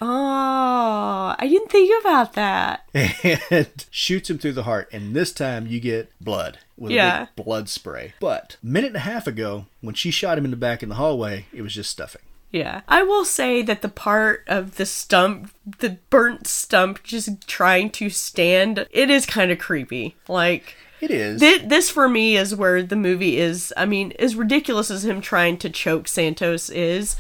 Oh, 0.00 1.34
I 1.38 1.46
didn't 1.48 1.70
think 1.70 1.90
about 2.02 2.32
that. 2.34 2.84
and 2.94 3.86
shoots 3.90 4.30
him 4.30 4.38
through 4.38 4.52
the 4.52 4.62
heart. 4.64 4.88
And 4.92 5.14
this 5.14 5.32
time 5.32 5.66
you 5.66 5.80
get 5.80 6.10
blood 6.20 6.58
with 6.76 6.92
Yeah. 6.92 7.22
a 7.24 7.28
big 7.36 7.44
blood 7.44 7.68
spray. 7.68 8.14
But 8.20 8.56
a 8.62 8.66
minute 8.66 8.88
and 8.88 8.96
a 8.96 9.00
half 9.00 9.26
ago, 9.26 9.66
when 9.80 9.94
she 9.94 10.10
shot 10.10 10.38
him 10.38 10.44
in 10.44 10.50
the 10.50 10.56
back 10.56 10.82
in 10.82 10.88
the 10.88 10.94
hallway, 10.96 11.46
it 11.52 11.62
was 11.62 11.74
just 11.74 11.90
stuffing. 11.90 12.22
Yeah. 12.50 12.82
I 12.86 13.02
will 13.02 13.24
say 13.24 13.62
that 13.62 13.82
the 13.82 13.88
part 13.88 14.44
of 14.46 14.76
the 14.76 14.86
stump, 14.86 15.52
the 15.78 15.98
burnt 16.10 16.46
stump 16.46 17.02
just 17.02 17.46
trying 17.48 17.90
to 17.90 18.10
stand, 18.10 18.86
it 18.92 19.10
is 19.10 19.26
kind 19.26 19.50
of 19.50 19.58
creepy. 19.58 20.14
Like, 20.28 20.76
It 21.00 21.10
is. 21.10 21.40
Thi- 21.40 21.66
this 21.66 21.90
for 21.90 22.08
me 22.08 22.36
is 22.36 22.54
where 22.54 22.82
the 22.82 22.94
movie 22.96 23.38
is. 23.38 23.74
I 23.76 23.86
mean, 23.86 24.12
as 24.20 24.36
ridiculous 24.36 24.88
as 24.90 25.04
him 25.04 25.20
trying 25.20 25.58
to 25.58 25.70
choke 25.70 26.06
Santos 26.06 26.70
is, 26.70 27.16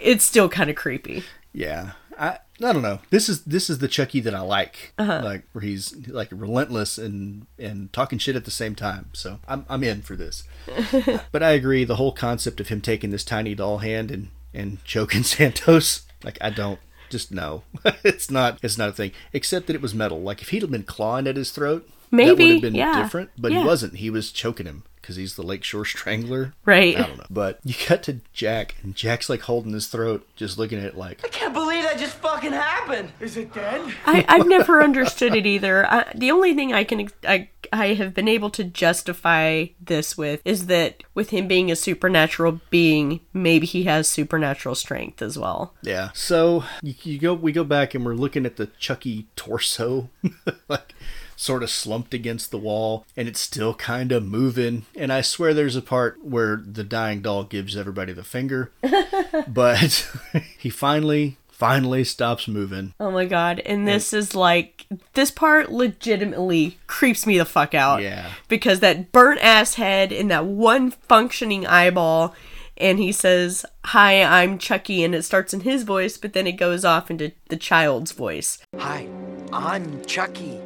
it's 0.00 0.24
still 0.24 0.48
kind 0.48 0.70
of 0.70 0.76
creepy. 0.76 1.22
yeah. 1.52 1.90
I 2.18 2.38
I 2.62 2.72
don't 2.72 2.82
know. 2.82 3.00
This 3.10 3.28
is 3.28 3.44
this 3.44 3.70
is 3.70 3.78
the 3.78 3.88
Chucky 3.88 4.20
that 4.20 4.34
I 4.34 4.40
like. 4.40 4.92
Uh-huh. 4.98 5.20
Like 5.24 5.44
where 5.52 5.62
he's 5.62 5.94
like 6.08 6.28
relentless 6.30 6.98
and 6.98 7.46
and 7.58 7.92
talking 7.92 8.18
shit 8.18 8.36
at 8.36 8.44
the 8.44 8.50
same 8.50 8.74
time. 8.74 9.10
So 9.12 9.38
I'm 9.46 9.64
I'm 9.68 9.84
in 9.84 10.02
for 10.02 10.16
this. 10.16 10.44
but 11.32 11.42
I 11.42 11.50
agree 11.50 11.84
the 11.84 11.96
whole 11.96 12.12
concept 12.12 12.60
of 12.60 12.68
him 12.68 12.80
taking 12.80 13.10
this 13.10 13.24
tiny 13.24 13.54
doll 13.54 13.78
hand 13.78 14.10
and 14.10 14.28
and 14.52 14.84
choking 14.84 15.22
Santos 15.22 16.06
like 16.24 16.38
I 16.40 16.50
don't 16.50 16.80
just 17.10 17.32
no. 17.32 17.62
it's 18.04 18.30
not 18.30 18.58
it's 18.62 18.78
not 18.78 18.88
a 18.88 18.92
thing 18.92 19.12
except 19.32 19.66
that 19.68 19.76
it 19.76 19.82
was 19.82 19.94
metal. 19.94 20.20
Like 20.20 20.42
if 20.42 20.48
he'd 20.50 20.62
have 20.62 20.70
been 20.70 20.82
clawing 20.82 21.26
at 21.26 21.36
his 21.36 21.52
throat, 21.52 21.88
that 22.10 22.16
Maybe, 22.16 22.44
would 22.44 22.52
have 22.54 22.62
been 22.62 22.74
yeah, 22.74 23.00
different, 23.02 23.30
but 23.38 23.52
yeah. 23.52 23.60
he 23.60 23.64
wasn't. 23.64 23.96
He 23.96 24.10
was 24.10 24.32
choking 24.32 24.66
him 24.66 24.82
because 25.08 25.16
he's 25.16 25.36
the 25.36 25.42
Lakeshore 25.42 25.84
Strangler. 25.86 26.52
Right. 26.66 26.98
I 26.98 27.06
don't 27.06 27.16
know. 27.16 27.24
But 27.30 27.60
you 27.64 27.72
cut 27.72 28.02
to 28.04 28.20
Jack, 28.34 28.76
and 28.82 28.94
Jack's 28.94 29.30
like 29.30 29.40
holding 29.40 29.72
his 29.72 29.86
throat, 29.86 30.28
just 30.36 30.58
looking 30.58 30.78
at 30.78 30.84
it 30.84 30.98
like, 30.98 31.24
I 31.24 31.28
can't 31.28 31.54
believe 31.54 31.82
that 31.84 31.98
just 31.98 32.16
fucking 32.16 32.52
happened. 32.52 33.10
Is 33.18 33.38
it 33.38 33.54
dead? 33.54 33.94
I, 34.04 34.26
I've 34.28 34.46
never 34.46 34.82
understood 34.82 35.34
it 35.34 35.46
either. 35.46 35.90
I, 35.90 36.12
the 36.14 36.30
only 36.30 36.52
thing 36.52 36.74
I 36.74 36.84
can 36.84 37.08
I, 37.26 37.48
I 37.72 37.94
have 37.94 38.12
been 38.12 38.28
able 38.28 38.50
to 38.50 38.64
justify 38.64 39.66
this 39.80 40.18
with 40.18 40.42
is 40.44 40.66
that 40.66 41.02
with 41.14 41.30
him 41.30 41.48
being 41.48 41.70
a 41.70 41.76
supernatural 41.76 42.60
being, 42.68 43.20
maybe 43.32 43.66
he 43.66 43.84
has 43.84 44.08
supernatural 44.08 44.74
strength 44.74 45.22
as 45.22 45.38
well. 45.38 45.74
Yeah. 45.80 46.10
So 46.12 46.64
you, 46.82 46.94
you 47.02 47.18
go, 47.18 47.32
we 47.32 47.52
go 47.52 47.64
back 47.64 47.94
and 47.94 48.04
we're 48.04 48.14
looking 48.14 48.44
at 48.44 48.56
the 48.56 48.66
Chucky 48.78 49.26
torso, 49.36 50.10
like 50.68 50.94
sort 51.38 51.62
of 51.62 51.70
slumped 51.70 52.12
against 52.12 52.50
the 52.50 52.58
wall, 52.58 53.06
and 53.16 53.28
it's 53.28 53.40
still 53.40 53.72
kind 53.72 54.10
of 54.12 54.24
moving. 54.24 54.84
And 54.96 55.12
I 55.12 55.20
swear 55.22 55.54
there's 55.54 55.76
a 55.76 55.80
part 55.82 56.22
where 56.22 56.56
the 56.56 56.84
dying 56.84 57.22
doll 57.22 57.44
gives 57.44 57.76
everybody 57.76 58.12
the 58.12 58.24
finger, 58.24 58.72
but 59.48 60.10
he 60.58 60.68
finally, 60.68 61.36
finally 61.48 62.02
stops 62.04 62.48
moving. 62.48 62.92
Oh 62.98 63.10
my 63.12 63.24
god! 63.24 63.60
And 63.60 63.86
this 63.86 64.12
is 64.12 64.34
like 64.34 64.86
this 65.14 65.30
part 65.30 65.70
legitimately 65.70 66.76
creeps 66.88 67.24
me 67.26 67.38
the 67.38 67.44
fuck 67.44 67.72
out. 67.72 68.02
Yeah. 68.02 68.30
because 68.48 68.80
that 68.80 69.12
burnt 69.12 69.40
ass 69.42 69.74
head 69.74 70.12
and 70.12 70.30
that 70.30 70.44
one 70.44 70.90
functioning 70.90 71.66
eyeball. 71.66 72.34
And 72.80 73.00
he 73.00 73.10
says, 73.10 73.66
Hi, 73.86 74.22
I'm 74.22 74.56
Chucky, 74.56 75.02
and 75.02 75.12
it 75.12 75.24
starts 75.24 75.52
in 75.52 75.62
his 75.62 75.82
voice, 75.82 76.16
but 76.16 76.32
then 76.32 76.46
it 76.46 76.52
goes 76.52 76.84
off 76.84 77.10
into 77.10 77.32
the 77.48 77.56
child's 77.56 78.12
voice. 78.12 78.58
Hi, 78.76 79.08
I'm 79.52 80.04
Chucky. 80.04 80.60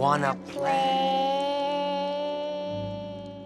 Wanna 0.00 0.34
play? 0.48 1.44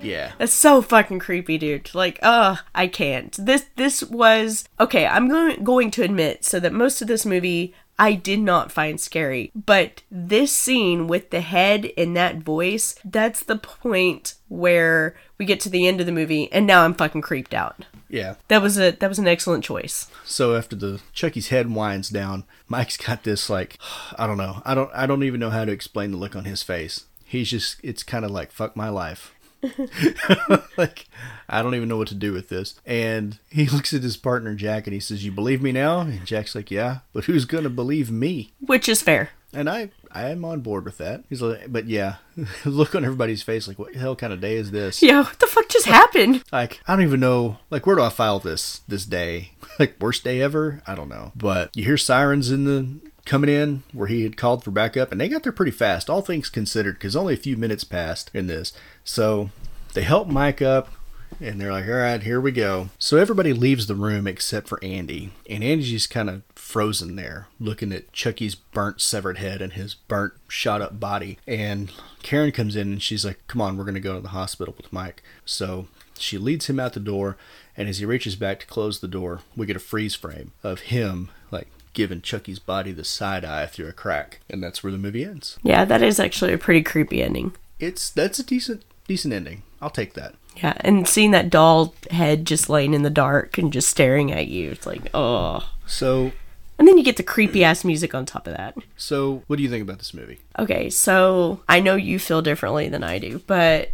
Yeah. 0.01 0.31
That's 0.39 0.53
so 0.53 0.83
fucking 0.83 1.19
creepy, 1.19 1.59
dude. 1.59 1.93
Like, 1.97 2.21
ugh, 2.23 2.61
I 2.73 2.87
can't. 2.87 3.37
This 3.37 3.67
this 3.75 4.05
was 4.05 4.65
okay. 4.79 5.05
I'm 5.05 5.27
going 5.27 5.65
going 5.65 5.91
to 5.91 6.05
admit 6.05 6.45
so 6.45 6.61
that 6.61 6.73
most 6.73 7.03
of 7.03 7.09
this 7.09 7.27
movie 7.27 7.75
I 7.99 8.13
did 8.13 8.39
not 8.39 8.71
find 8.71 9.01
scary, 9.01 9.51
but 9.57 10.03
this 10.13 10.53
scene 10.53 11.09
with 11.09 11.31
the 11.31 11.41
head 11.41 11.91
and 11.97 12.17
that 12.17 12.39
voice, 12.39 12.95
that's 13.05 13.43
the 13.43 13.57
point 13.57 14.35
where 14.47 15.17
we 15.39 15.47
get 15.47 15.59
to 15.61 15.69
the 15.69 15.89
end 15.89 15.99
of 15.99 16.07
the 16.07 16.13
movie, 16.13 16.53
and 16.53 16.69
now 16.69 16.85
I'm 16.85 16.95
fucking 16.95 17.23
creeped 17.23 17.53
out. 17.53 17.85
Yeah. 18.15 18.36
That 18.47 18.62
was 18.62 18.78
a 18.78 18.93
that 18.93 19.09
was 19.09 19.19
an 19.19 19.27
excellent 19.27 19.65
choice. 19.65 20.07
So 20.24 20.55
after 20.55 20.77
the 20.77 21.01
Chucky's 21.12 21.49
head 21.49 21.69
winds 21.69 22.11
down, 22.11 22.45
Mike's 22.69 22.97
got 22.97 23.24
this 23.24 23.51
like 23.51 23.77
I 24.16 24.28
don't 24.28 24.39
know. 24.39 24.62
I 24.65 24.74
don't 24.74 24.91
I 24.95 25.07
don't 25.07 25.24
even 25.24 25.41
know 25.41 25.51
how 25.51 25.65
to 25.65 25.73
explain 25.73 26.12
the 26.12 26.16
look 26.16 26.36
on 26.36 26.45
his 26.45 26.62
face. 26.62 27.07
He's 27.24 27.51
just 27.51 27.77
it's 27.82 28.05
kind 28.05 28.24
of 28.24 28.31
like 28.31 28.53
fuck 28.53 28.77
my 28.77 28.89
life. 28.89 29.35
like 30.77 31.07
I 31.49 31.61
don't 31.61 31.74
even 31.74 31.89
know 31.89 31.97
what 31.97 32.09
to 32.09 32.15
do 32.15 32.32
with 32.32 32.51
this. 32.51 32.78
And 32.86 33.39
he 33.51 33.66
looks 33.73 33.93
at 33.93 34.05
his 34.05 34.16
partner 34.16 34.55
Jack 34.55 34.86
and 34.86 34.95
he 34.95 35.01
says, 35.01 35.24
"You 35.24 35.32
believe 35.32 35.61
me 35.61 35.73
now?" 35.73 36.03
And 36.03 36.24
Jack's 36.24 36.55
like, 36.55 36.70
"Yeah, 36.70 36.99
but 37.12 37.24
who's 37.24 37.47
going 37.47 37.65
to 37.65 37.70
believe 37.70 38.12
me?" 38.12 38.53
Which 38.61 38.89
is 38.89 39.03
fair. 39.03 39.31
And 39.53 39.69
I 39.69 39.91
I 40.15 40.31
am 40.31 40.45
on 40.45 40.61
board 40.61 40.85
with 40.85 40.99
that. 40.99 41.24
He's 41.28 41.43
like, 41.43 41.73
but 41.73 41.86
yeah, 41.86 42.16
look 42.65 42.95
on 42.95 43.05
everybody's 43.05 43.43
face 43.43 43.66
like, 43.66 43.78
what 43.78 43.93
the 43.93 43.99
hell 43.99 44.15
kind 44.15 44.32
of 44.32 44.41
day 44.41 44.55
is 44.55 44.70
this? 44.70 45.03
Yeah, 45.03 45.23
what 45.23 45.39
the 45.41 45.47
fuck 45.47 45.69
just 45.69 45.86
happened? 45.86 46.45
Like, 46.53 46.81
I 46.86 46.95
don't 46.95 47.05
even 47.05 47.20
know. 47.20 47.59
Like, 47.70 47.86
where 47.86 47.97
do 47.97 48.03
I 48.03 48.11
file 48.11 48.39
this 48.39 48.81
this 48.89 49.05
day? 49.05 49.51
Like, 49.77 49.97
worst 49.99 50.23
day 50.23 50.41
ever? 50.41 50.82
I 50.86 50.95
don't 50.95 51.09
know. 51.09 51.32
But 51.35 51.77
you 51.77 51.82
hear 51.82 51.97
sirens 51.97 52.53
in 52.53 52.65
the 52.65 53.01
coming 53.24 53.51
in 53.51 53.82
where 53.93 54.07
he 54.07 54.23
had 54.23 54.36
called 54.36 54.62
for 54.62 54.70
backup, 54.70 55.11
and 55.11 55.20
they 55.20 55.28
got 55.28 55.43
there 55.43 55.51
pretty 55.51 55.73
fast, 55.73 56.09
all 56.09 56.20
things 56.20 56.49
considered, 56.49 56.95
because 56.95 57.16
only 57.16 57.35
a 57.35 57.39
few 57.39 57.57
minutes 57.57 57.82
passed 57.82 58.31
in 58.32 58.47
this. 58.47 58.73
So 59.03 59.51
they 59.95 60.03
help 60.03 60.28
Mike 60.28 60.62
up. 60.62 60.91
And 61.40 61.61
they're 61.61 61.73
like, 61.73 61.86
all 61.86 61.94
right, 61.94 62.23
here 62.23 62.40
we 62.40 62.52
go. 62.52 62.90
So 62.98 63.16
everybody 63.16 63.52
leaves 63.52 63.86
the 63.86 63.94
room 63.94 64.27
except 64.27 64.69
for 64.69 64.82
Andy. 64.82 65.31
And 65.48 65.62
Andy's 65.65 65.90
just 65.90 66.11
kind 66.11 66.31
of 66.31 66.43
frozen 66.55 67.16
there, 67.16 67.48
looking 67.61 67.93
at 67.93 68.12
Chucky's 68.12 68.55
burnt, 68.55 69.01
severed 69.01 69.39
head 69.39 69.61
and 69.61 69.73
his 69.73 69.94
burnt, 69.94 70.35
shot 70.48 70.81
up 70.81 70.98
body. 70.98 71.39
And 71.47 71.93
Karen 72.23 72.52
comes 72.52 72.77
in 72.77 72.93
and 72.93 73.02
she's 73.02 73.24
like, 73.24 73.39
come 73.47 73.61
on, 73.61 73.77
we're 73.77 73.85
going 73.85 73.94
to 73.94 74.01
go 74.01 74.15
to 74.15 74.20
the 74.20 74.28
hospital 74.28 74.74
with 74.77 74.93
Mike. 74.93 75.23
So 75.44 75.89
she 76.19 76.39
leads 76.39 76.66
him 76.66 76.81
out 76.81 76.93
the 76.93 77.01
door. 77.01 77.36
And 77.77 77.89
as 77.89 77.98
he 77.98 78.06
reaches 78.06 78.36
back 78.36 78.61
to 78.61 78.66
close 78.66 79.01
the 79.01 79.09
door, 79.09 79.40
we 79.56 79.66
get 79.66 79.77
a 79.77 79.81
freeze 79.81 80.15
frame 80.15 80.52
of 80.62 80.81
him, 80.81 81.31
like, 81.51 81.69
giving 81.93 82.20
Chucky's 82.20 82.59
body 82.59 82.93
the 82.93 83.05
side 83.05 83.44
eye 83.44 83.66
through 83.66 83.89
a 83.89 83.93
crack. 83.93 84.40
And 84.48 84.62
that's 84.62 84.82
where 84.82 84.93
the 84.93 84.98
movie 84.98 85.24
ends. 85.24 85.59
Yeah, 85.62 85.85
that 85.85 86.02
is 86.02 86.20
actually 86.20 86.52
a 86.52 86.59
pretty 86.59 86.82
creepy 86.82 87.23
ending. 87.23 87.55
It's 87.81 88.11
that's 88.11 88.39
a 88.39 88.44
decent 88.44 88.85
decent 89.09 89.35
ending. 89.35 89.62
I'll 89.81 89.90
take 89.90 90.15
that. 90.15 90.35
Yeah, 90.57 90.75
and 90.81 91.09
seeing 91.09 91.33
that 91.33 91.51
doll 91.51 91.95
head 92.11 92.47
just 92.47 92.69
laying 92.69 92.95
in 92.95 93.03
the 93.03 93.11
dark 93.11 93.59
and 93.59 93.73
just 93.73 93.89
staring 93.89 94.33
at 94.33 94.47
you, 94.49 94.71
it's 94.71 94.87
like, 94.87 95.09
oh. 95.15 95.69
So 95.87 96.33
And 96.79 96.87
then 96.89 96.97
you 96.97 97.05
get 97.05 97.17
the 97.17 97.23
creepy 97.23 97.65
ass 97.65 97.85
music 97.85 98.15
on 98.15 98.25
top 98.25 98.47
of 98.47 98.57
that. 98.57 98.77
so 98.97 99.43
what 99.47 99.57
do 99.57 99.63
you 99.63 99.69
think 99.69 99.83
about 99.83 99.99
this 99.99 100.15
movie? 100.15 100.41
Okay, 100.59 100.91
so 100.91 101.61
I 101.69 101.81
know 101.81 101.97
you 101.97 102.19
feel 102.19 102.43
differently 102.43 102.89
than 102.89 103.03
I 103.05 103.19
do, 103.19 103.41
but 103.47 103.91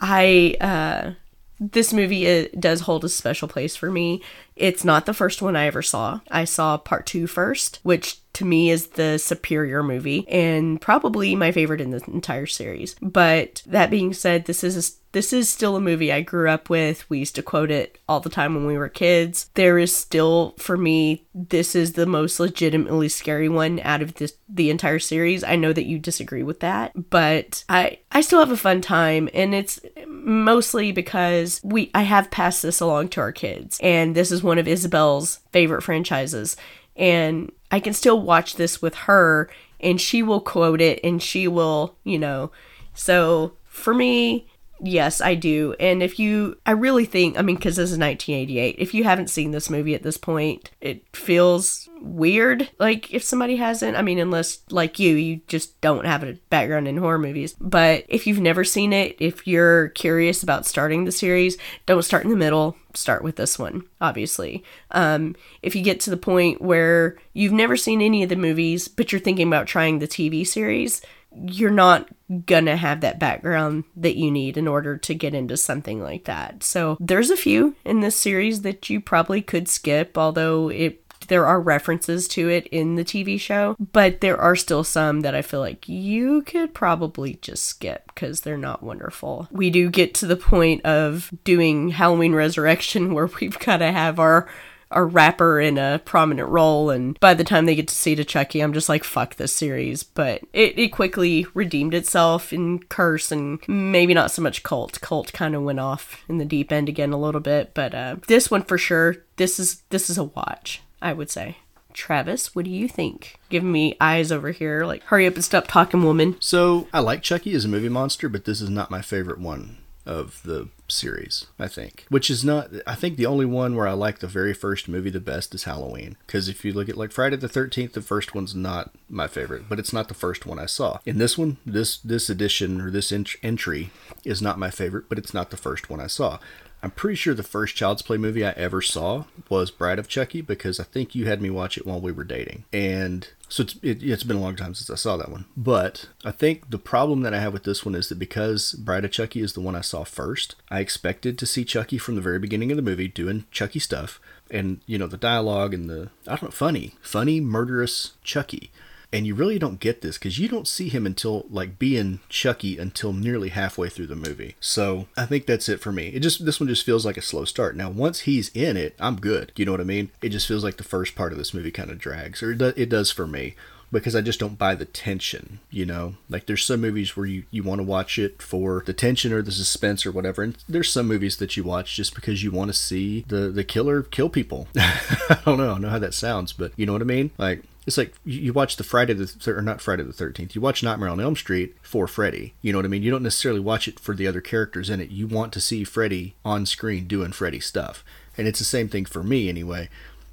I 0.00 0.56
uh 0.60 1.12
this 1.58 1.92
movie 1.92 2.28
uh, 2.28 2.48
does 2.58 2.82
hold 2.82 3.02
a 3.04 3.08
special 3.08 3.48
place 3.48 3.76
for 3.76 3.90
me. 3.90 4.22
It's 4.56 4.84
not 4.84 5.06
the 5.06 5.14
first 5.14 5.40
one 5.40 5.56
I 5.56 5.66
ever 5.66 5.80
saw. 5.80 6.20
I 6.30 6.44
saw 6.44 6.76
part 6.76 7.06
two 7.06 7.26
first, 7.26 7.80
which 7.82 8.18
to 8.34 8.44
me 8.44 8.70
is 8.70 8.88
the 8.88 9.18
superior 9.18 9.82
movie 9.82 10.28
and 10.28 10.78
probably 10.80 11.34
my 11.34 11.52
favorite 11.52 11.80
in 11.80 11.90
the 11.90 12.04
entire 12.08 12.44
series. 12.44 12.94
But 13.00 13.62
that 13.64 13.90
being 13.90 14.12
said, 14.12 14.44
this 14.44 14.62
is 14.62 14.76
a, 14.76 14.92
this 15.16 15.32
is 15.32 15.48
still 15.48 15.76
a 15.76 15.80
movie 15.80 16.12
I 16.12 16.20
grew 16.20 16.50
up 16.50 16.68
with. 16.68 17.08
We 17.08 17.20
used 17.20 17.36
to 17.36 17.42
quote 17.42 17.70
it 17.70 17.98
all 18.06 18.20
the 18.20 18.28
time 18.28 18.54
when 18.54 18.66
we 18.66 18.76
were 18.76 18.90
kids. 18.90 19.48
There 19.54 19.78
is 19.78 19.96
still 19.96 20.54
for 20.58 20.76
me 20.76 21.24
this 21.34 21.74
is 21.74 21.94
the 21.94 22.04
most 22.04 22.38
legitimately 22.38 23.08
scary 23.08 23.48
one 23.48 23.80
out 23.80 24.02
of 24.02 24.16
this 24.16 24.34
the 24.46 24.68
entire 24.68 24.98
series. 24.98 25.42
I 25.42 25.56
know 25.56 25.72
that 25.72 25.86
you 25.86 25.98
disagree 25.98 26.42
with 26.42 26.60
that, 26.60 27.08
but 27.08 27.64
I 27.66 28.00
I 28.12 28.20
still 28.20 28.40
have 28.40 28.50
a 28.50 28.58
fun 28.58 28.82
time 28.82 29.30
and 29.32 29.54
it's 29.54 29.80
mostly 30.06 30.92
because 30.92 31.62
we 31.64 31.90
I 31.94 32.02
have 32.02 32.30
passed 32.30 32.62
this 32.62 32.80
along 32.80 33.08
to 33.08 33.22
our 33.22 33.32
kids 33.32 33.80
and 33.82 34.14
this 34.14 34.30
is 34.30 34.42
one 34.42 34.58
of 34.58 34.68
Isabel's 34.68 35.40
favorite 35.50 35.80
franchises 35.80 36.58
and 36.94 37.50
I 37.70 37.80
can 37.80 37.94
still 37.94 38.20
watch 38.20 38.56
this 38.56 38.82
with 38.82 38.94
her 38.94 39.48
and 39.80 39.98
she 39.98 40.22
will 40.22 40.42
quote 40.42 40.82
it 40.82 41.00
and 41.02 41.22
she 41.22 41.48
will, 41.48 41.96
you 42.04 42.18
know. 42.18 42.52
So 42.92 43.54
for 43.64 43.94
me, 43.94 44.46
yes, 44.80 45.20
I 45.20 45.34
do. 45.34 45.74
And 45.78 46.02
if 46.02 46.18
you 46.18 46.58
I 46.66 46.72
really 46.72 47.04
think, 47.04 47.38
I 47.38 47.42
mean 47.42 47.56
cuz 47.56 47.76
this 47.76 47.90
is 47.90 47.98
1988. 47.98 48.76
If 48.78 48.94
you 48.94 49.04
haven't 49.04 49.30
seen 49.30 49.50
this 49.50 49.70
movie 49.70 49.94
at 49.94 50.02
this 50.02 50.16
point, 50.16 50.70
it 50.80 51.02
feels 51.12 51.88
weird 52.00 52.70
like 52.78 53.12
if 53.12 53.22
somebody 53.22 53.56
hasn't. 53.56 53.96
I 53.96 54.02
mean 54.02 54.18
unless 54.18 54.60
like 54.70 54.98
you, 54.98 55.14
you 55.16 55.40
just 55.46 55.80
don't 55.80 56.06
have 56.06 56.22
a 56.22 56.38
background 56.50 56.88
in 56.88 56.96
horror 56.96 57.18
movies. 57.18 57.54
But 57.60 58.04
if 58.08 58.26
you've 58.26 58.40
never 58.40 58.64
seen 58.64 58.92
it, 58.92 59.16
if 59.18 59.46
you're 59.46 59.88
curious 59.90 60.42
about 60.42 60.66
starting 60.66 61.04
the 61.04 61.12
series, 61.12 61.56
don't 61.86 62.02
start 62.02 62.24
in 62.24 62.30
the 62.30 62.36
middle 62.36 62.76
start 62.96 63.22
with 63.22 63.36
this 63.36 63.58
one, 63.58 63.84
obviously. 64.00 64.64
Um, 64.90 65.36
if 65.62 65.76
you 65.76 65.82
get 65.82 66.00
to 66.00 66.10
the 66.10 66.16
point 66.16 66.62
where 66.62 67.16
you've 67.32 67.52
never 67.52 67.76
seen 67.76 68.00
any 68.00 68.22
of 68.22 68.28
the 68.28 68.36
movies, 68.36 68.88
but 68.88 69.12
you're 69.12 69.20
thinking 69.20 69.46
about 69.46 69.66
trying 69.66 69.98
the 69.98 70.08
TV 70.08 70.46
series, 70.46 71.02
you're 71.44 71.70
not 71.70 72.08
gonna 72.46 72.76
have 72.76 73.00
that 73.00 73.18
background 73.18 73.84
that 73.96 74.16
you 74.16 74.30
need 74.30 74.56
in 74.56 74.66
order 74.66 74.96
to 74.96 75.14
get 75.14 75.34
into 75.34 75.56
something 75.56 76.02
like 76.02 76.24
that. 76.24 76.62
So 76.62 76.96
there's 76.98 77.30
a 77.30 77.36
few 77.36 77.76
in 77.84 78.00
this 78.00 78.16
series 78.16 78.62
that 78.62 78.90
you 78.90 79.00
probably 79.00 79.42
could 79.42 79.68
skip, 79.68 80.16
although 80.18 80.68
it 80.68 81.02
there 81.28 81.46
are 81.46 81.60
references 81.60 82.28
to 82.28 82.48
it 82.48 82.66
in 82.68 82.94
the 82.94 83.04
TV 83.04 83.38
show, 83.40 83.76
but 83.92 84.20
there 84.20 84.38
are 84.38 84.56
still 84.56 84.84
some 84.84 85.20
that 85.20 85.34
I 85.34 85.42
feel 85.42 85.60
like 85.60 85.88
you 85.88 86.42
could 86.42 86.74
probably 86.74 87.34
just 87.42 87.64
skip 87.64 88.02
because 88.14 88.42
they're 88.42 88.56
not 88.56 88.82
wonderful. 88.82 89.48
We 89.50 89.70
do 89.70 89.90
get 89.90 90.14
to 90.16 90.26
the 90.26 90.36
point 90.36 90.84
of 90.84 91.32
doing 91.44 91.90
Halloween 91.90 92.34
Resurrection 92.34 93.14
where 93.14 93.28
we've 93.40 93.58
got 93.58 93.78
to 93.78 93.92
have 93.92 94.18
our 94.18 94.48
our 94.90 95.06
rapper 95.06 95.60
in 95.60 95.78
a 95.78 96.00
prominent 96.04 96.48
role 96.48 96.90
and 96.90 97.18
by 97.20 97.34
the 97.34 97.44
time 97.44 97.66
they 97.66 97.74
get 97.74 97.88
to 97.88 97.94
Seed 97.94 98.20
of 98.20 98.26
Chucky 98.26 98.60
I'm 98.60 98.72
just 98.72 98.88
like 98.88 99.04
fuck 99.04 99.36
this 99.36 99.52
series 99.52 100.02
but 100.02 100.42
it, 100.52 100.78
it 100.78 100.88
quickly 100.88 101.46
redeemed 101.54 101.94
itself 101.94 102.52
in 102.52 102.80
curse 102.84 103.32
and 103.32 103.58
maybe 103.68 104.14
not 104.14 104.30
so 104.30 104.42
much 104.42 104.62
cult 104.62 105.00
cult 105.00 105.32
kind 105.32 105.54
of 105.54 105.62
went 105.62 105.80
off 105.80 106.24
in 106.28 106.38
the 106.38 106.44
deep 106.44 106.70
end 106.70 106.88
again 106.88 107.12
a 107.12 107.18
little 107.18 107.40
bit 107.40 107.72
but 107.74 107.94
uh, 107.94 108.16
this 108.28 108.50
one 108.50 108.62
for 108.62 108.78
sure 108.78 109.16
this 109.36 109.58
is 109.58 109.82
this 109.90 110.08
is 110.08 110.18
a 110.18 110.24
watch 110.24 110.82
I 111.02 111.12
would 111.12 111.30
say. 111.30 111.58
Travis, 111.92 112.54
what 112.54 112.64
do 112.64 112.70
you 112.70 112.88
think? 112.88 113.38
Giving 113.48 113.72
me 113.72 113.96
eyes 114.00 114.30
over 114.30 114.50
here, 114.50 114.84
like, 114.84 115.02
hurry 115.04 115.26
up 115.26 115.34
and 115.34 115.44
stop 115.44 115.66
talking, 115.66 116.02
woman. 116.04 116.36
So 116.40 116.88
I 116.92 117.00
like 117.00 117.22
Chucky 117.22 117.54
as 117.54 117.64
a 117.64 117.68
movie 117.68 117.88
monster, 117.88 118.28
but 118.28 118.44
this 118.44 118.60
is 118.60 118.68
not 118.68 118.90
my 118.90 119.00
favorite 119.00 119.38
one. 119.38 119.78
of 120.04 120.42
the 120.44 120.68
series, 120.88 121.46
I 121.58 121.68
think. 121.68 122.06
Which 122.08 122.30
is 122.30 122.44
not, 122.44 122.70
I 122.86 122.94
think 122.94 123.16
the 123.16 123.26
only 123.26 123.46
one 123.46 123.76
where 123.76 123.86
I 123.86 123.92
like 123.92 124.18
the 124.18 124.26
very 124.26 124.54
first 124.54 124.88
movie 124.88 125.10
the 125.10 125.20
best 125.20 125.54
is 125.54 125.64
Halloween. 125.64 126.16
Because 126.26 126.48
if 126.48 126.64
you 126.64 126.72
look 126.72 126.88
at 126.88 126.96
like 126.96 127.12
Friday 127.12 127.36
the 127.36 127.48
13th, 127.48 127.92
the 127.92 128.02
first 128.02 128.34
one's 128.34 128.54
not 128.54 128.90
my 129.08 129.26
favorite, 129.26 129.68
but 129.68 129.78
it's 129.78 129.92
not 129.92 130.08
the 130.08 130.14
first 130.14 130.46
one 130.46 130.58
I 130.58 130.66
saw. 130.66 130.98
In 131.04 131.18
this 131.18 131.36
one, 131.36 131.58
this 131.64 131.98
this 131.98 132.28
edition 132.28 132.80
or 132.80 132.90
this 132.90 133.12
ent- 133.12 133.36
entry 133.42 133.90
is 134.24 134.42
not 134.42 134.58
my 134.58 134.70
favorite, 134.70 135.08
but 135.08 135.18
it's 135.18 135.34
not 135.34 135.50
the 135.50 135.56
first 135.56 135.90
one 135.90 136.00
I 136.00 136.06
saw. 136.06 136.38
I'm 136.86 136.92
pretty 136.92 137.16
sure 137.16 137.34
the 137.34 137.42
first 137.42 137.74
Child's 137.74 138.02
Play 138.02 138.16
movie 138.16 138.46
I 138.46 138.50
ever 138.50 138.80
saw 138.80 139.24
was 139.48 139.72
Bride 139.72 139.98
of 139.98 140.06
Chucky 140.06 140.40
because 140.40 140.78
I 140.78 140.84
think 140.84 141.16
you 141.16 141.26
had 141.26 141.42
me 141.42 141.50
watch 141.50 141.76
it 141.76 141.84
while 141.84 142.00
we 142.00 142.12
were 142.12 142.22
dating. 142.22 142.62
And 142.72 143.26
so 143.48 143.64
it's, 143.64 143.74
it, 143.82 144.04
it's 144.04 144.22
been 144.22 144.36
a 144.36 144.40
long 144.40 144.54
time 144.54 144.72
since 144.72 144.88
I 144.88 144.94
saw 144.94 145.16
that 145.16 145.32
one. 145.32 145.46
But 145.56 146.08
I 146.24 146.30
think 146.30 146.70
the 146.70 146.78
problem 146.78 147.22
that 147.22 147.34
I 147.34 147.40
have 147.40 147.52
with 147.52 147.64
this 147.64 147.84
one 147.84 147.96
is 147.96 148.08
that 148.08 148.20
because 148.20 148.74
Bride 148.74 149.04
of 149.04 149.10
Chucky 149.10 149.40
is 149.40 149.54
the 149.54 149.60
one 149.60 149.74
I 149.74 149.80
saw 149.80 150.04
first, 150.04 150.54
I 150.70 150.78
expected 150.78 151.38
to 151.38 151.44
see 151.46 151.64
Chucky 151.64 151.98
from 151.98 152.14
the 152.14 152.20
very 152.20 152.38
beginning 152.38 152.70
of 152.70 152.76
the 152.76 152.82
movie 152.82 153.08
doing 153.08 153.46
Chucky 153.50 153.80
stuff. 153.80 154.20
And, 154.48 154.80
you 154.86 154.96
know, 154.96 155.08
the 155.08 155.16
dialogue 155.16 155.74
and 155.74 155.90
the, 155.90 156.10
I 156.28 156.36
don't 156.36 156.44
know, 156.44 156.50
funny, 156.50 156.94
funny, 157.02 157.40
murderous 157.40 158.12
Chucky 158.22 158.70
and 159.12 159.26
you 159.26 159.34
really 159.34 159.58
don't 159.58 159.80
get 159.80 160.02
this 160.02 160.18
because 160.18 160.38
you 160.38 160.48
don't 160.48 160.68
see 160.68 160.88
him 160.88 161.06
until 161.06 161.46
like 161.48 161.78
being 161.78 162.20
Chucky 162.28 162.78
until 162.78 163.12
nearly 163.12 163.50
halfway 163.50 163.88
through 163.88 164.08
the 164.08 164.16
movie. 164.16 164.56
So 164.60 165.06
I 165.16 165.26
think 165.26 165.46
that's 165.46 165.68
it 165.68 165.80
for 165.80 165.92
me. 165.92 166.08
It 166.08 166.20
just 166.20 166.44
this 166.44 166.60
one 166.60 166.68
just 166.68 166.84
feels 166.84 167.06
like 167.06 167.16
a 167.16 167.22
slow 167.22 167.44
start. 167.44 167.76
Now 167.76 167.90
once 167.90 168.20
he's 168.20 168.50
in 168.50 168.76
it, 168.76 168.94
I'm 168.98 169.16
good. 169.16 169.52
You 169.56 169.64
know 169.64 169.72
what 169.72 169.80
I 169.80 169.84
mean? 169.84 170.10
It 170.22 170.30
just 170.30 170.48
feels 170.48 170.64
like 170.64 170.76
the 170.76 170.84
first 170.84 171.14
part 171.14 171.32
of 171.32 171.38
this 171.38 171.54
movie 171.54 171.70
kind 171.70 171.90
of 171.90 171.98
drags, 171.98 172.42
or 172.42 172.52
it, 172.52 172.88
does 172.88 173.10
for 173.10 173.26
me. 173.26 173.54
Because 173.92 174.16
I 174.16 174.20
just 174.20 174.40
don't 174.40 174.58
buy 174.58 174.74
the 174.74 174.84
tension, 174.84 175.60
you 175.70 175.86
know? 175.86 176.16
Like, 176.28 176.46
there's 176.46 176.64
some 176.64 176.80
movies 176.80 177.16
where 177.16 177.24
you, 177.24 177.44
you 177.52 177.62
want 177.62 177.78
to 177.78 177.84
watch 177.84 178.18
it 178.18 178.42
for 178.42 178.82
the 178.84 178.92
tension 178.92 179.32
or 179.32 179.42
the 179.42 179.52
suspense 179.52 180.04
or 180.04 180.10
whatever. 180.10 180.42
And 180.42 180.56
there's 180.68 180.90
some 180.90 181.06
movies 181.06 181.36
that 181.36 181.56
you 181.56 181.62
watch 181.62 181.94
just 181.94 182.12
because 182.12 182.42
you 182.42 182.50
want 182.50 182.68
to 182.68 182.76
see 182.76 183.24
the, 183.28 183.48
the 183.48 183.62
killer 183.62 184.02
kill 184.02 184.28
people. 184.28 184.66
I 184.76 185.38
don't 185.44 185.58
know. 185.58 185.74
I 185.74 185.78
know 185.78 185.88
how 185.88 186.00
that 186.00 186.14
sounds, 186.14 186.52
but 186.52 186.72
you 186.76 186.84
know 186.84 186.92
what 186.92 187.02
I 187.02 187.06
mean? 187.06 187.30
Like, 187.38 187.62
it's 187.86 187.96
like 187.96 188.14
you 188.24 188.52
watch 188.52 188.76
the 188.76 188.84
Friday 188.84 189.12
the 189.12 189.32
or 189.46 189.62
not 189.62 189.80
Friday 189.80 190.02
the 190.02 190.12
Thirteenth. 190.12 190.54
You 190.54 190.60
watch 190.60 190.82
Nightmare 190.82 191.08
on 191.08 191.20
Elm 191.20 191.36
Street 191.36 191.76
for 191.82 192.08
Freddy. 192.08 192.54
You 192.60 192.72
know 192.72 192.78
what 192.78 192.84
I 192.84 192.88
mean? 192.88 193.02
You 193.02 193.12
don't 193.12 193.22
necessarily 193.22 193.60
watch 193.60 193.86
it 193.86 194.00
for 194.00 194.14
the 194.14 194.26
other 194.26 194.40
characters 194.40 194.90
in 194.90 195.00
it. 195.00 195.10
You 195.10 195.28
want 195.28 195.52
to 195.52 195.60
see 195.60 195.84
Freddy 195.84 196.34
on 196.44 196.66
screen 196.66 197.06
doing 197.06 197.32
Freddy 197.32 197.60
stuff, 197.60 198.04
and 198.36 198.48
it's 198.48 198.58
the 198.58 198.64
same 198.64 198.88
thing 198.88 199.04
for 199.04 199.22
me 199.22 199.48
anyway. 199.48 199.88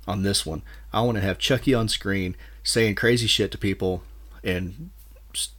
On 0.06 0.24
this 0.24 0.46
one, 0.46 0.64
I 0.92 1.02
want 1.02 1.16
to 1.16 1.22
have 1.22 1.38
Chucky 1.38 1.74
on 1.74 1.88
screen 1.88 2.36
saying 2.62 2.96
crazy 2.96 3.28
shit 3.28 3.52
to 3.52 3.58
people 3.58 4.04
and 4.44 4.90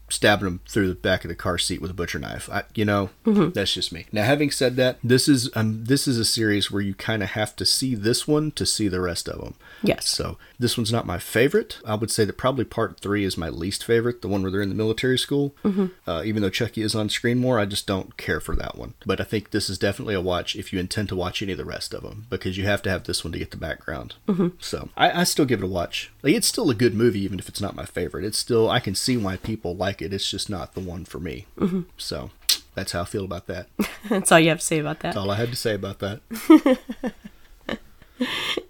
stabbing 0.08 0.46
him 0.46 0.60
through 0.68 0.88
the 0.88 0.94
back 0.94 1.24
of 1.24 1.28
the 1.28 1.34
car 1.34 1.58
seat 1.58 1.80
with 1.80 1.90
a 1.90 1.94
butcher 1.94 2.18
knife. 2.18 2.48
I, 2.50 2.64
you 2.74 2.84
know, 2.84 3.10
Mm-hmm. 3.24 3.50
that's 3.50 3.72
just 3.72 3.90
me. 3.92 4.06
Now, 4.12 4.24
having 4.24 4.50
said 4.50 4.76
that, 4.76 4.98
this 5.02 5.28
is 5.28 5.50
um, 5.56 5.84
this 5.86 6.06
is 6.06 6.18
a 6.18 6.24
series 6.24 6.70
where 6.70 6.82
you 6.82 6.94
kind 6.94 7.22
of 7.22 7.30
have 7.30 7.56
to 7.56 7.64
see 7.64 7.94
this 7.94 8.28
one 8.28 8.50
to 8.52 8.66
see 8.66 8.86
the 8.88 9.00
rest 9.00 9.28
of 9.28 9.40
them. 9.40 9.54
Yes. 9.82 10.08
So 10.08 10.36
this 10.58 10.76
one's 10.76 10.92
not 10.92 11.06
my 11.06 11.18
favorite. 11.18 11.78
I 11.86 11.94
would 11.94 12.10
say 12.10 12.24
that 12.24 12.36
probably 12.36 12.64
part 12.64 13.00
three 13.00 13.24
is 13.24 13.36
my 13.38 13.48
least 13.48 13.84
favorite, 13.84 14.20
the 14.22 14.28
one 14.28 14.42
where 14.42 14.50
they're 14.50 14.60
in 14.62 14.68
the 14.68 14.74
military 14.74 15.18
school. 15.18 15.54
Mhm. 15.64 15.90
Uh, 16.06 16.22
even 16.24 16.42
though 16.42 16.50
Chucky 16.50 16.82
is 16.82 16.94
on 16.94 17.08
screen 17.08 17.38
more, 17.38 17.58
I 17.58 17.64
just 17.64 17.86
don't 17.86 18.16
care 18.16 18.40
for 18.40 18.54
that 18.56 18.76
one. 18.76 18.94
But 19.06 19.20
I 19.20 19.24
think 19.24 19.50
this 19.50 19.68
is 19.70 19.78
definitely 19.78 20.14
a 20.14 20.20
watch 20.20 20.54
if 20.54 20.72
you 20.72 20.78
intend 20.78 21.08
to 21.08 21.16
watch 21.16 21.42
any 21.42 21.52
of 21.52 21.58
the 21.58 21.64
rest 21.64 21.94
of 21.94 22.02
them 22.02 22.26
because 22.30 22.56
you 22.58 22.64
have 22.64 22.82
to 22.82 22.90
have 22.90 23.04
this 23.04 23.24
one 23.24 23.32
to 23.32 23.38
get 23.38 23.50
the 23.50 23.56
background. 23.56 24.14
Mhm. 24.28 24.52
So 24.60 24.90
I, 24.96 25.20
I 25.20 25.24
still 25.24 25.44
give 25.46 25.60
it 25.60 25.64
a 25.64 25.68
watch. 25.68 26.10
Like 26.22 26.34
it's 26.34 26.46
still 26.48 26.70
a 26.70 26.74
good 26.74 26.94
movie, 26.94 27.20
even 27.22 27.38
if 27.38 27.48
it's 27.48 27.60
not 27.60 27.74
my 27.76 27.84
favorite. 27.86 28.24
It's 28.24 28.38
still 28.38 28.70
I 28.70 28.80
can 28.80 28.94
see 28.94 29.16
why 29.16 29.36
people 29.36 29.74
like 29.76 29.93
it. 30.02 30.12
It's 30.12 30.30
just 30.30 30.48
not 30.50 30.74
the 30.74 30.80
one 30.80 31.04
for 31.04 31.18
me. 31.18 31.46
Mhm. 31.58 31.84
So 31.96 32.30
that's 32.74 32.92
how 32.92 33.02
I 33.02 33.04
feel 33.04 33.24
about 33.24 33.46
that. 33.46 33.68
That's 34.08 34.30
all 34.32 34.40
you 34.40 34.48
have 34.50 34.60
to 34.60 34.66
say 34.66 34.78
about 34.78 35.00
that. 35.00 35.14
That's 35.14 35.16
all 35.16 35.30
I 35.30 35.36
had 35.36 35.50
to 35.50 35.56
say 35.56 35.74
about 35.74 35.98
that. 36.00 36.20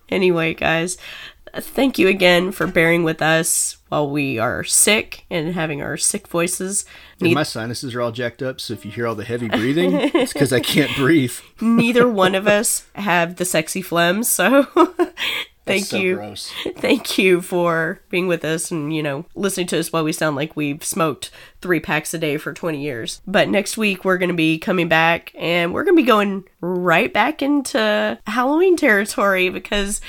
Anyway, 0.08 0.54
guys, 0.54 0.96
thank 1.54 1.98
you 1.98 2.08
again 2.08 2.52
for 2.52 2.66
bearing 2.66 3.02
with 3.04 3.20
us 3.20 3.78
while 3.88 4.08
we 4.08 4.38
are 4.38 4.62
sick 4.62 5.24
and 5.30 5.54
having 5.54 5.82
our 5.82 5.96
sick 5.96 6.28
voices. 6.28 6.84
My 7.20 7.42
sinuses 7.42 7.94
are 7.94 8.00
all 8.00 8.12
jacked 8.12 8.42
up, 8.42 8.60
so 8.60 8.74
if 8.74 8.84
you 8.84 8.90
hear 8.92 9.06
all 9.06 9.14
the 9.14 9.24
heavy 9.24 9.48
breathing, 9.48 9.92
it's 10.14 10.32
because 10.32 10.52
I 10.52 10.60
can't 10.60 10.94
breathe. 10.96 11.32
Neither 11.60 12.08
one 12.08 12.34
of 12.34 12.46
us 12.46 12.86
have 12.94 13.36
the 13.36 13.44
sexy 13.44 13.82
phlegm, 13.82 14.22
so 14.22 14.66
thank 15.66 15.86
so 15.86 15.96
you. 15.96 16.16
gross. 16.16 16.52
Thank 16.76 17.18
you 17.18 17.40
for 17.40 18.00
being 18.10 18.26
with 18.26 18.44
us 18.44 18.70
and, 18.70 18.94
you 18.94 19.02
know, 19.02 19.24
listening 19.34 19.66
to 19.68 19.78
us 19.78 19.92
while 19.92 20.04
we 20.04 20.12
sound 20.12 20.36
like 20.36 20.56
we've 20.56 20.84
smoked 20.84 21.30
three 21.60 21.80
packs 21.80 22.12
a 22.14 22.18
day 22.18 22.36
for 22.36 22.52
20 22.52 22.82
years. 22.82 23.20
But 23.26 23.48
next 23.48 23.76
week 23.76 24.04
we're 24.04 24.18
going 24.18 24.28
to 24.28 24.34
be 24.34 24.58
coming 24.58 24.88
back 24.88 25.32
and 25.34 25.72
we're 25.72 25.84
going 25.84 25.96
to 25.96 26.02
be 26.02 26.06
going 26.06 26.44
right 26.60 27.12
back 27.12 27.42
into 27.42 28.18
Halloween 28.26 28.76
territory 28.76 29.48
because 29.48 30.00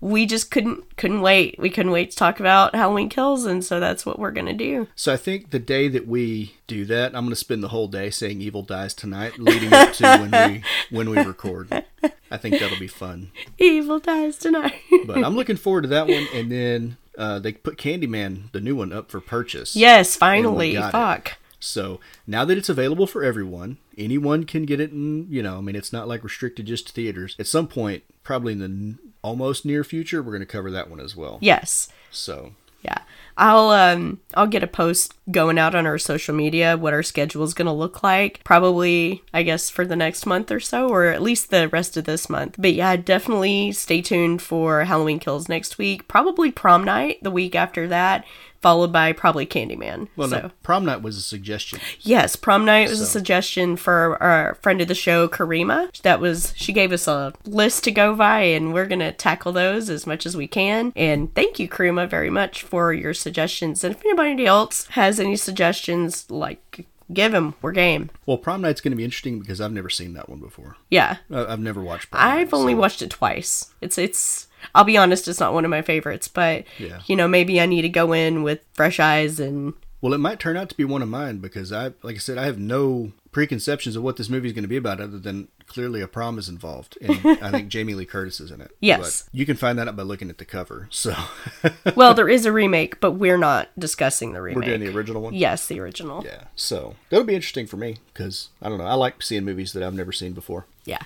we 0.00 0.26
just 0.26 0.50
couldn't 0.50 0.96
couldn't 0.96 1.20
wait. 1.20 1.58
We 1.58 1.70
couldn't 1.70 1.92
wait 1.92 2.10
to 2.10 2.16
talk 2.16 2.40
about 2.40 2.74
Halloween 2.74 3.08
kills 3.08 3.44
and 3.44 3.64
so 3.64 3.80
that's 3.80 4.06
what 4.06 4.18
we're 4.18 4.30
going 4.30 4.46
to 4.46 4.52
do. 4.52 4.88
So 4.94 5.12
I 5.12 5.16
think 5.16 5.50
the 5.50 5.58
day 5.58 5.88
that 5.88 6.06
we 6.06 6.56
do 6.66 6.84
that, 6.86 7.14
I'm 7.14 7.24
going 7.24 7.30
to 7.30 7.36
spend 7.36 7.62
the 7.62 7.68
whole 7.68 7.88
day 7.88 8.10
saying 8.10 8.40
"Evil 8.40 8.62
dies 8.62 8.94
tonight," 8.94 9.38
leading 9.38 9.72
up 9.72 9.92
to 9.94 10.04
when 10.04 10.52
we 10.52 10.62
when 10.96 11.10
we 11.10 11.18
record. 11.18 11.84
I 12.30 12.36
think 12.36 12.58
that'll 12.60 12.78
be 12.78 12.88
fun. 12.88 13.30
Evil 13.58 13.98
dies 13.98 14.36
tonight. 14.36 14.74
But 15.06 15.24
I'm 15.24 15.34
looking 15.34 15.56
forward 15.56 15.82
to 15.82 15.88
that 15.88 16.06
one. 16.06 16.26
And 16.34 16.52
then 16.52 16.96
uh, 17.16 17.38
they 17.38 17.52
put 17.52 17.78
Candyman, 17.78 18.52
the 18.52 18.60
new 18.60 18.76
one, 18.76 18.92
up 18.92 19.10
for 19.10 19.20
purchase. 19.20 19.74
Yes, 19.74 20.14
finally. 20.16 20.74
got 20.74 20.88
it. 20.88 20.92
Fuck. 20.92 21.38
So 21.60 21.98
now 22.26 22.44
that 22.44 22.56
it's 22.56 22.68
available 22.68 23.06
for 23.06 23.24
everyone, 23.24 23.78
anyone 23.96 24.44
can 24.44 24.64
get 24.64 24.80
it. 24.80 24.92
And 24.92 25.28
you 25.28 25.42
know, 25.42 25.58
I 25.58 25.60
mean, 25.60 25.74
it's 25.74 25.92
not 25.92 26.06
like 26.06 26.22
restricted 26.22 26.66
just 26.66 26.88
to 26.88 26.92
theaters. 26.92 27.34
At 27.38 27.46
some 27.46 27.66
point, 27.66 28.04
probably 28.22 28.52
in 28.52 28.58
the 28.58 29.07
almost 29.22 29.64
near 29.64 29.84
future, 29.84 30.22
we're 30.22 30.32
going 30.32 30.40
to 30.40 30.46
cover 30.46 30.70
that 30.70 30.90
one 30.90 31.00
as 31.00 31.16
well. 31.16 31.38
Yes. 31.40 31.88
So 32.10 32.52
Yeah. 32.82 32.98
I'll 33.36 33.70
um 33.70 34.20
I'll 34.34 34.48
get 34.48 34.64
a 34.64 34.66
post 34.68 35.14
going 35.30 35.58
out 35.58 35.74
on 35.74 35.86
our 35.86 35.98
social 35.98 36.34
media 36.34 36.76
what 36.76 36.92
our 36.92 37.04
schedule 37.04 37.44
is 37.44 37.54
going 37.54 37.66
to 37.66 37.72
look 37.72 38.02
like 38.02 38.42
probably 38.42 39.22
I 39.32 39.44
guess 39.44 39.70
for 39.70 39.84
the 39.86 39.94
next 39.94 40.26
month 40.26 40.50
or 40.50 40.58
so 40.58 40.88
or 40.88 41.04
at 41.06 41.22
least 41.22 41.50
the 41.50 41.68
rest 41.68 41.96
of 41.96 42.04
this 42.04 42.28
month. 42.28 42.56
But 42.58 42.74
yeah, 42.74 42.96
definitely 42.96 43.70
stay 43.72 44.02
tuned 44.02 44.42
for 44.42 44.84
Halloween 44.84 45.20
Kills 45.20 45.48
next 45.48 45.78
week. 45.78 46.08
Probably 46.08 46.50
prom 46.50 46.82
night 46.84 47.18
the 47.22 47.30
week 47.30 47.54
after 47.54 47.86
that 47.88 48.24
followed 48.60 48.92
by 48.92 49.12
probably 49.12 49.46
Candyman. 49.46 50.08
well, 50.16 50.28
so 50.28 50.40
no, 50.40 50.50
prom 50.62 50.84
night 50.84 51.02
was 51.02 51.16
a 51.16 51.22
suggestion. 51.22 51.78
Yes, 52.00 52.36
prom 52.36 52.64
night 52.64 52.88
was 52.88 53.00
a 53.00 53.06
suggestion 53.06 53.76
for 53.76 54.20
our 54.22 54.54
friend 54.62 54.80
of 54.80 54.88
the 54.88 54.94
show, 54.94 55.28
Karima. 55.28 55.96
That 56.02 56.20
was 56.20 56.52
she 56.56 56.72
gave 56.72 56.92
us 56.92 57.06
a 57.06 57.32
list 57.44 57.84
to 57.84 57.90
go 57.90 58.14
by, 58.14 58.40
and 58.40 58.72
we're 58.74 58.86
gonna 58.86 59.12
tackle 59.12 59.52
those 59.52 59.90
as 59.90 60.06
much 60.06 60.26
as 60.26 60.36
we 60.36 60.46
can. 60.46 60.92
And 60.96 61.34
thank 61.34 61.58
you, 61.58 61.68
Karima, 61.68 62.08
very 62.08 62.30
much 62.30 62.62
for 62.62 62.92
your 62.92 63.14
suggestions. 63.14 63.84
And 63.84 63.94
if 63.94 64.04
anybody 64.04 64.46
else 64.46 64.86
has 64.88 65.20
any 65.20 65.36
suggestions, 65.36 66.30
like 66.30 66.86
give 67.12 67.32
them, 67.32 67.54
we're 67.62 67.72
game. 67.72 68.10
Well, 68.26 68.38
prom 68.38 68.60
night's 68.60 68.80
going 68.80 68.92
to 68.92 68.96
be 68.96 69.04
interesting 69.04 69.40
because 69.40 69.60
I've 69.60 69.72
never 69.72 69.88
seen 69.90 70.14
that 70.14 70.28
one 70.28 70.40
before. 70.40 70.76
Yeah, 70.90 71.18
I've 71.32 71.60
never 71.60 71.80
watched. 71.80 72.10
Prom 72.10 72.22
I've 72.22 72.52
only 72.52 72.74
watched 72.74 73.02
it 73.02 73.10
twice. 73.10 73.72
It's 73.80 73.98
it's. 73.98 74.47
I'll 74.74 74.84
be 74.84 74.96
honest, 74.96 75.28
it's 75.28 75.40
not 75.40 75.52
one 75.54 75.64
of 75.64 75.70
my 75.70 75.82
favorites, 75.82 76.28
but 76.28 76.64
Yeah. 76.78 77.00
you 77.06 77.16
know, 77.16 77.28
maybe 77.28 77.60
I 77.60 77.66
need 77.66 77.82
to 77.82 77.88
go 77.88 78.12
in 78.12 78.42
with 78.42 78.60
fresh 78.72 78.98
eyes 79.00 79.38
and 79.40 79.74
Well, 80.00 80.14
it 80.14 80.18
might 80.18 80.38
turn 80.40 80.56
out 80.56 80.68
to 80.70 80.76
be 80.76 80.84
one 80.84 81.02
of 81.02 81.08
mine 81.08 81.38
because 81.38 81.72
I, 81.72 81.92
like 82.02 82.16
I 82.16 82.18
said, 82.18 82.38
I 82.38 82.44
have 82.44 82.58
no 82.58 83.12
preconceptions 83.32 83.94
of 83.96 84.02
what 84.02 84.16
this 84.16 84.28
movie 84.28 84.48
is 84.48 84.52
going 84.54 84.62
to 84.64 84.68
be 84.68 84.76
about 84.76 85.00
other 85.00 85.18
than 85.18 85.48
clearly 85.66 86.00
a 86.00 86.08
prom 86.08 86.38
is 86.38 86.48
involved, 86.48 86.96
and 87.02 87.12
I 87.42 87.50
think 87.50 87.68
Jamie 87.68 87.94
Lee 87.94 88.06
Curtis 88.06 88.40
is 88.40 88.50
in 88.50 88.60
it. 88.62 88.70
Yes. 88.80 89.24
but 89.24 89.38
you 89.38 89.44
can 89.44 89.56
find 89.56 89.78
that 89.78 89.86
out 89.86 89.96
by 89.96 90.02
looking 90.02 90.30
at 90.30 90.38
the 90.38 90.44
cover. 90.46 90.88
So 90.90 91.14
well, 91.94 92.14
there 92.14 92.28
is 92.28 92.46
a 92.46 92.52
remake, 92.52 93.00
but 93.00 93.12
we're 93.12 93.36
not 93.38 93.68
discussing 93.78 94.32
the 94.32 94.40
remake. 94.40 94.56
we're 94.64 94.76
doing 94.78 94.80
the 94.80 94.96
original 94.96 95.20
one. 95.22 95.34
Yes, 95.34 95.66
the 95.66 95.78
original. 95.80 96.24
Yeah, 96.24 96.44
so 96.56 96.94
that'll 97.10 97.26
be 97.26 97.34
interesting 97.34 97.66
for 97.66 97.76
me 97.76 97.98
because 98.14 98.48
I 98.62 98.68
don't 98.70 98.78
know. 98.78 98.86
I 98.86 98.94
like 98.94 99.20
seeing 99.22 99.44
movies 99.44 99.72
that 99.74 99.82
I've 99.82 99.94
never 99.94 100.12
seen 100.12 100.32
before. 100.32 100.64
Yeah. 100.84 101.02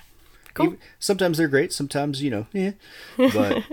Cool. 0.53 0.75
sometimes 0.99 1.37
they're 1.37 1.47
great. 1.47 1.73
Sometimes 1.73 2.21
you 2.21 2.29
know, 2.29 2.47
yeah. 2.53 2.71
But 3.17 3.63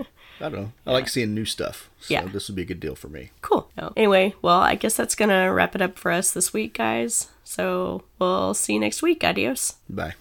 I 0.40 0.48
don't 0.48 0.52
know. 0.54 0.72
I 0.86 0.92
like 0.92 1.08
seeing 1.08 1.34
new 1.34 1.44
stuff. 1.44 1.90
So 2.00 2.14
Yeah. 2.14 2.24
this 2.26 2.48
would 2.48 2.56
be 2.56 2.62
a 2.62 2.66
good 2.66 2.80
deal 2.80 2.94
for 2.94 3.08
me. 3.08 3.30
Cool. 3.42 3.70
Anyway, 3.96 4.34
well, 4.40 4.60
I 4.60 4.74
guess 4.74 4.96
that's 4.96 5.14
gonna 5.14 5.52
wrap 5.52 5.74
it 5.74 5.82
up 5.82 5.98
for 5.98 6.10
us 6.10 6.30
this 6.32 6.52
week, 6.52 6.74
guys. 6.74 7.28
So 7.44 8.04
we'll 8.18 8.54
see 8.54 8.74
you 8.74 8.80
next 8.80 9.02
week. 9.02 9.22
Adios. 9.24 9.74
Bye. 9.88 10.14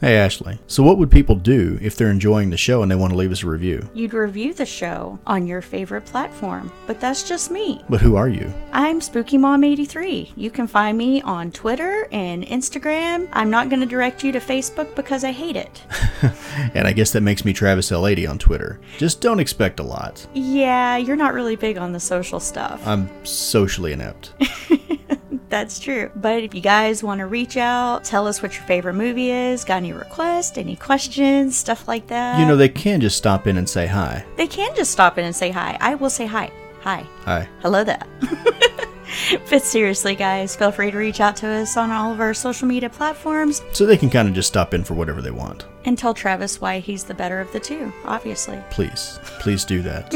Hey, 0.00 0.16
Ashley. 0.16 0.58
So, 0.66 0.82
what 0.82 0.96
would 0.96 1.10
people 1.10 1.34
do 1.34 1.78
if 1.82 1.94
they're 1.94 2.10
enjoying 2.10 2.48
the 2.48 2.56
show 2.56 2.80
and 2.80 2.90
they 2.90 2.96
want 2.96 3.12
to 3.12 3.18
leave 3.18 3.32
us 3.32 3.42
a 3.42 3.46
review? 3.46 3.86
You'd 3.92 4.14
review 4.14 4.54
the 4.54 4.64
show 4.64 5.18
on 5.26 5.46
your 5.46 5.60
favorite 5.60 6.06
platform, 6.06 6.72
but 6.86 6.98
that's 6.98 7.28
just 7.28 7.50
me. 7.50 7.84
But 7.86 8.00
who 8.00 8.16
are 8.16 8.30
you? 8.30 8.50
I'm 8.72 9.02
Spooky 9.02 9.36
Mom 9.36 9.62
83. 9.62 10.32
You 10.36 10.50
can 10.50 10.66
find 10.66 10.96
me 10.96 11.20
on 11.20 11.52
Twitter 11.52 12.08
and 12.12 12.46
Instagram. 12.46 13.28
I'm 13.32 13.50
not 13.50 13.68
going 13.68 13.80
to 13.80 13.86
direct 13.86 14.24
you 14.24 14.32
to 14.32 14.40
Facebook 14.40 14.94
because 14.96 15.22
I 15.22 15.32
hate 15.32 15.56
it. 15.56 15.82
And 16.74 16.86
I 16.86 16.92
guess 16.92 17.12
that 17.12 17.22
makes 17.22 17.44
me 17.44 17.52
Travis 17.52 17.90
L80 17.90 18.28
on 18.28 18.38
Twitter. 18.38 18.80
Just 18.98 19.20
don't 19.20 19.40
expect 19.40 19.80
a 19.80 19.82
lot. 19.82 20.26
Yeah, 20.34 20.98
you're 20.98 21.16
not 21.16 21.32
really 21.32 21.56
big 21.56 21.78
on 21.78 21.92
the 21.92 22.00
social 22.00 22.38
stuff. 22.38 22.86
I'm 22.86 23.08
socially 23.24 23.92
inept. 23.92 24.34
That's 25.50 25.78
true. 25.78 26.10
But 26.16 26.42
if 26.44 26.54
you 26.54 26.60
guys 26.60 27.02
want 27.02 27.18
to 27.18 27.26
reach 27.26 27.56
out, 27.56 28.04
tell 28.04 28.26
us 28.26 28.40
what 28.42 28.54
your 28.54 28.62
favorite 28.64 28.94
movie 28.94 29.30
is, 29.30 29.64
got 29.64 29.76
any 29.78 29.92
requests, 29.92 30.56
any 30.56 30.76
questions, 30.76 31.56
stuff 31.58 31.86
like 31.88 32.06
that. 32.06 32.38
You 32.40 32.46
know, 32.46 32.56
they 32.56 32.68
can 32.68 33.00
just 33.00 33.16
stop 33.18 33.46
in 33.46 33.56
and 33.58 33.68
say 33.68 33.86
hi. 33.86 34.24
they 34.36 34.46
can 34.46 34.74
just 34.76 34.92
stop 34.92 35.18
in 35.18 35.24
and 35.24 35.34
say 35.36 35.50
hi. 35.50 35.76
I 35.80 35.96
will 35.96 36.08
say 36.10 36.24
hi. 36.26 36.50
Hi. 36.82 37.04
Hi. 37.24 37.48
Hello 37.60 37.84
there. 37.84 38.02
but 39.50 39.62
seriously, 39.62 40.14
guys, 40.14 40.54
feel 40.56 40.70
free 40.70 40.90
to 40.90 40.96
reach 40.96 41.20
out 41.20 41.36
to 41.36 41.46
us 41.48 41.76
on 41.76 41.90
all 41.90 42.12
of 42.12 42.20
our 42.20 42.32
social 42.32 42.66
media 42.68 42.88
platforms 42.88 43.60
So 43.72 43.84
they 43.84 43.96
can 43.98 44.08
kind 44.08 44.28
of 44.28 44.34
just 44.34 44.48
stop 44.48 44.72
in 44.72 44.84
for 44.84 44.94
whatever 44.94 45.20
they 45.20 45.30
want. 45.32 45.66
and 45.84 45.98
tell 45.98 46.14
Travis 46.14 46.60
why 46.60 46.78
he's 46.78 47.04
the 47.04 47.12
better 47.14 47.40
of 47.40 47.52
the 47.52 47.60
two, 47.60 47.92
obviously. 48.04 48.58
Please, 48.70 49.18
please 49.40 49.64
do 49.64 49.82
that. 49.82 50.14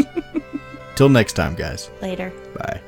Till 0.95 1.09
next 1.09 1.33
time, 1.33 1.55
guys. 1.57 1.91
Later. 2.01 2.33
Bye. 2.57 2.81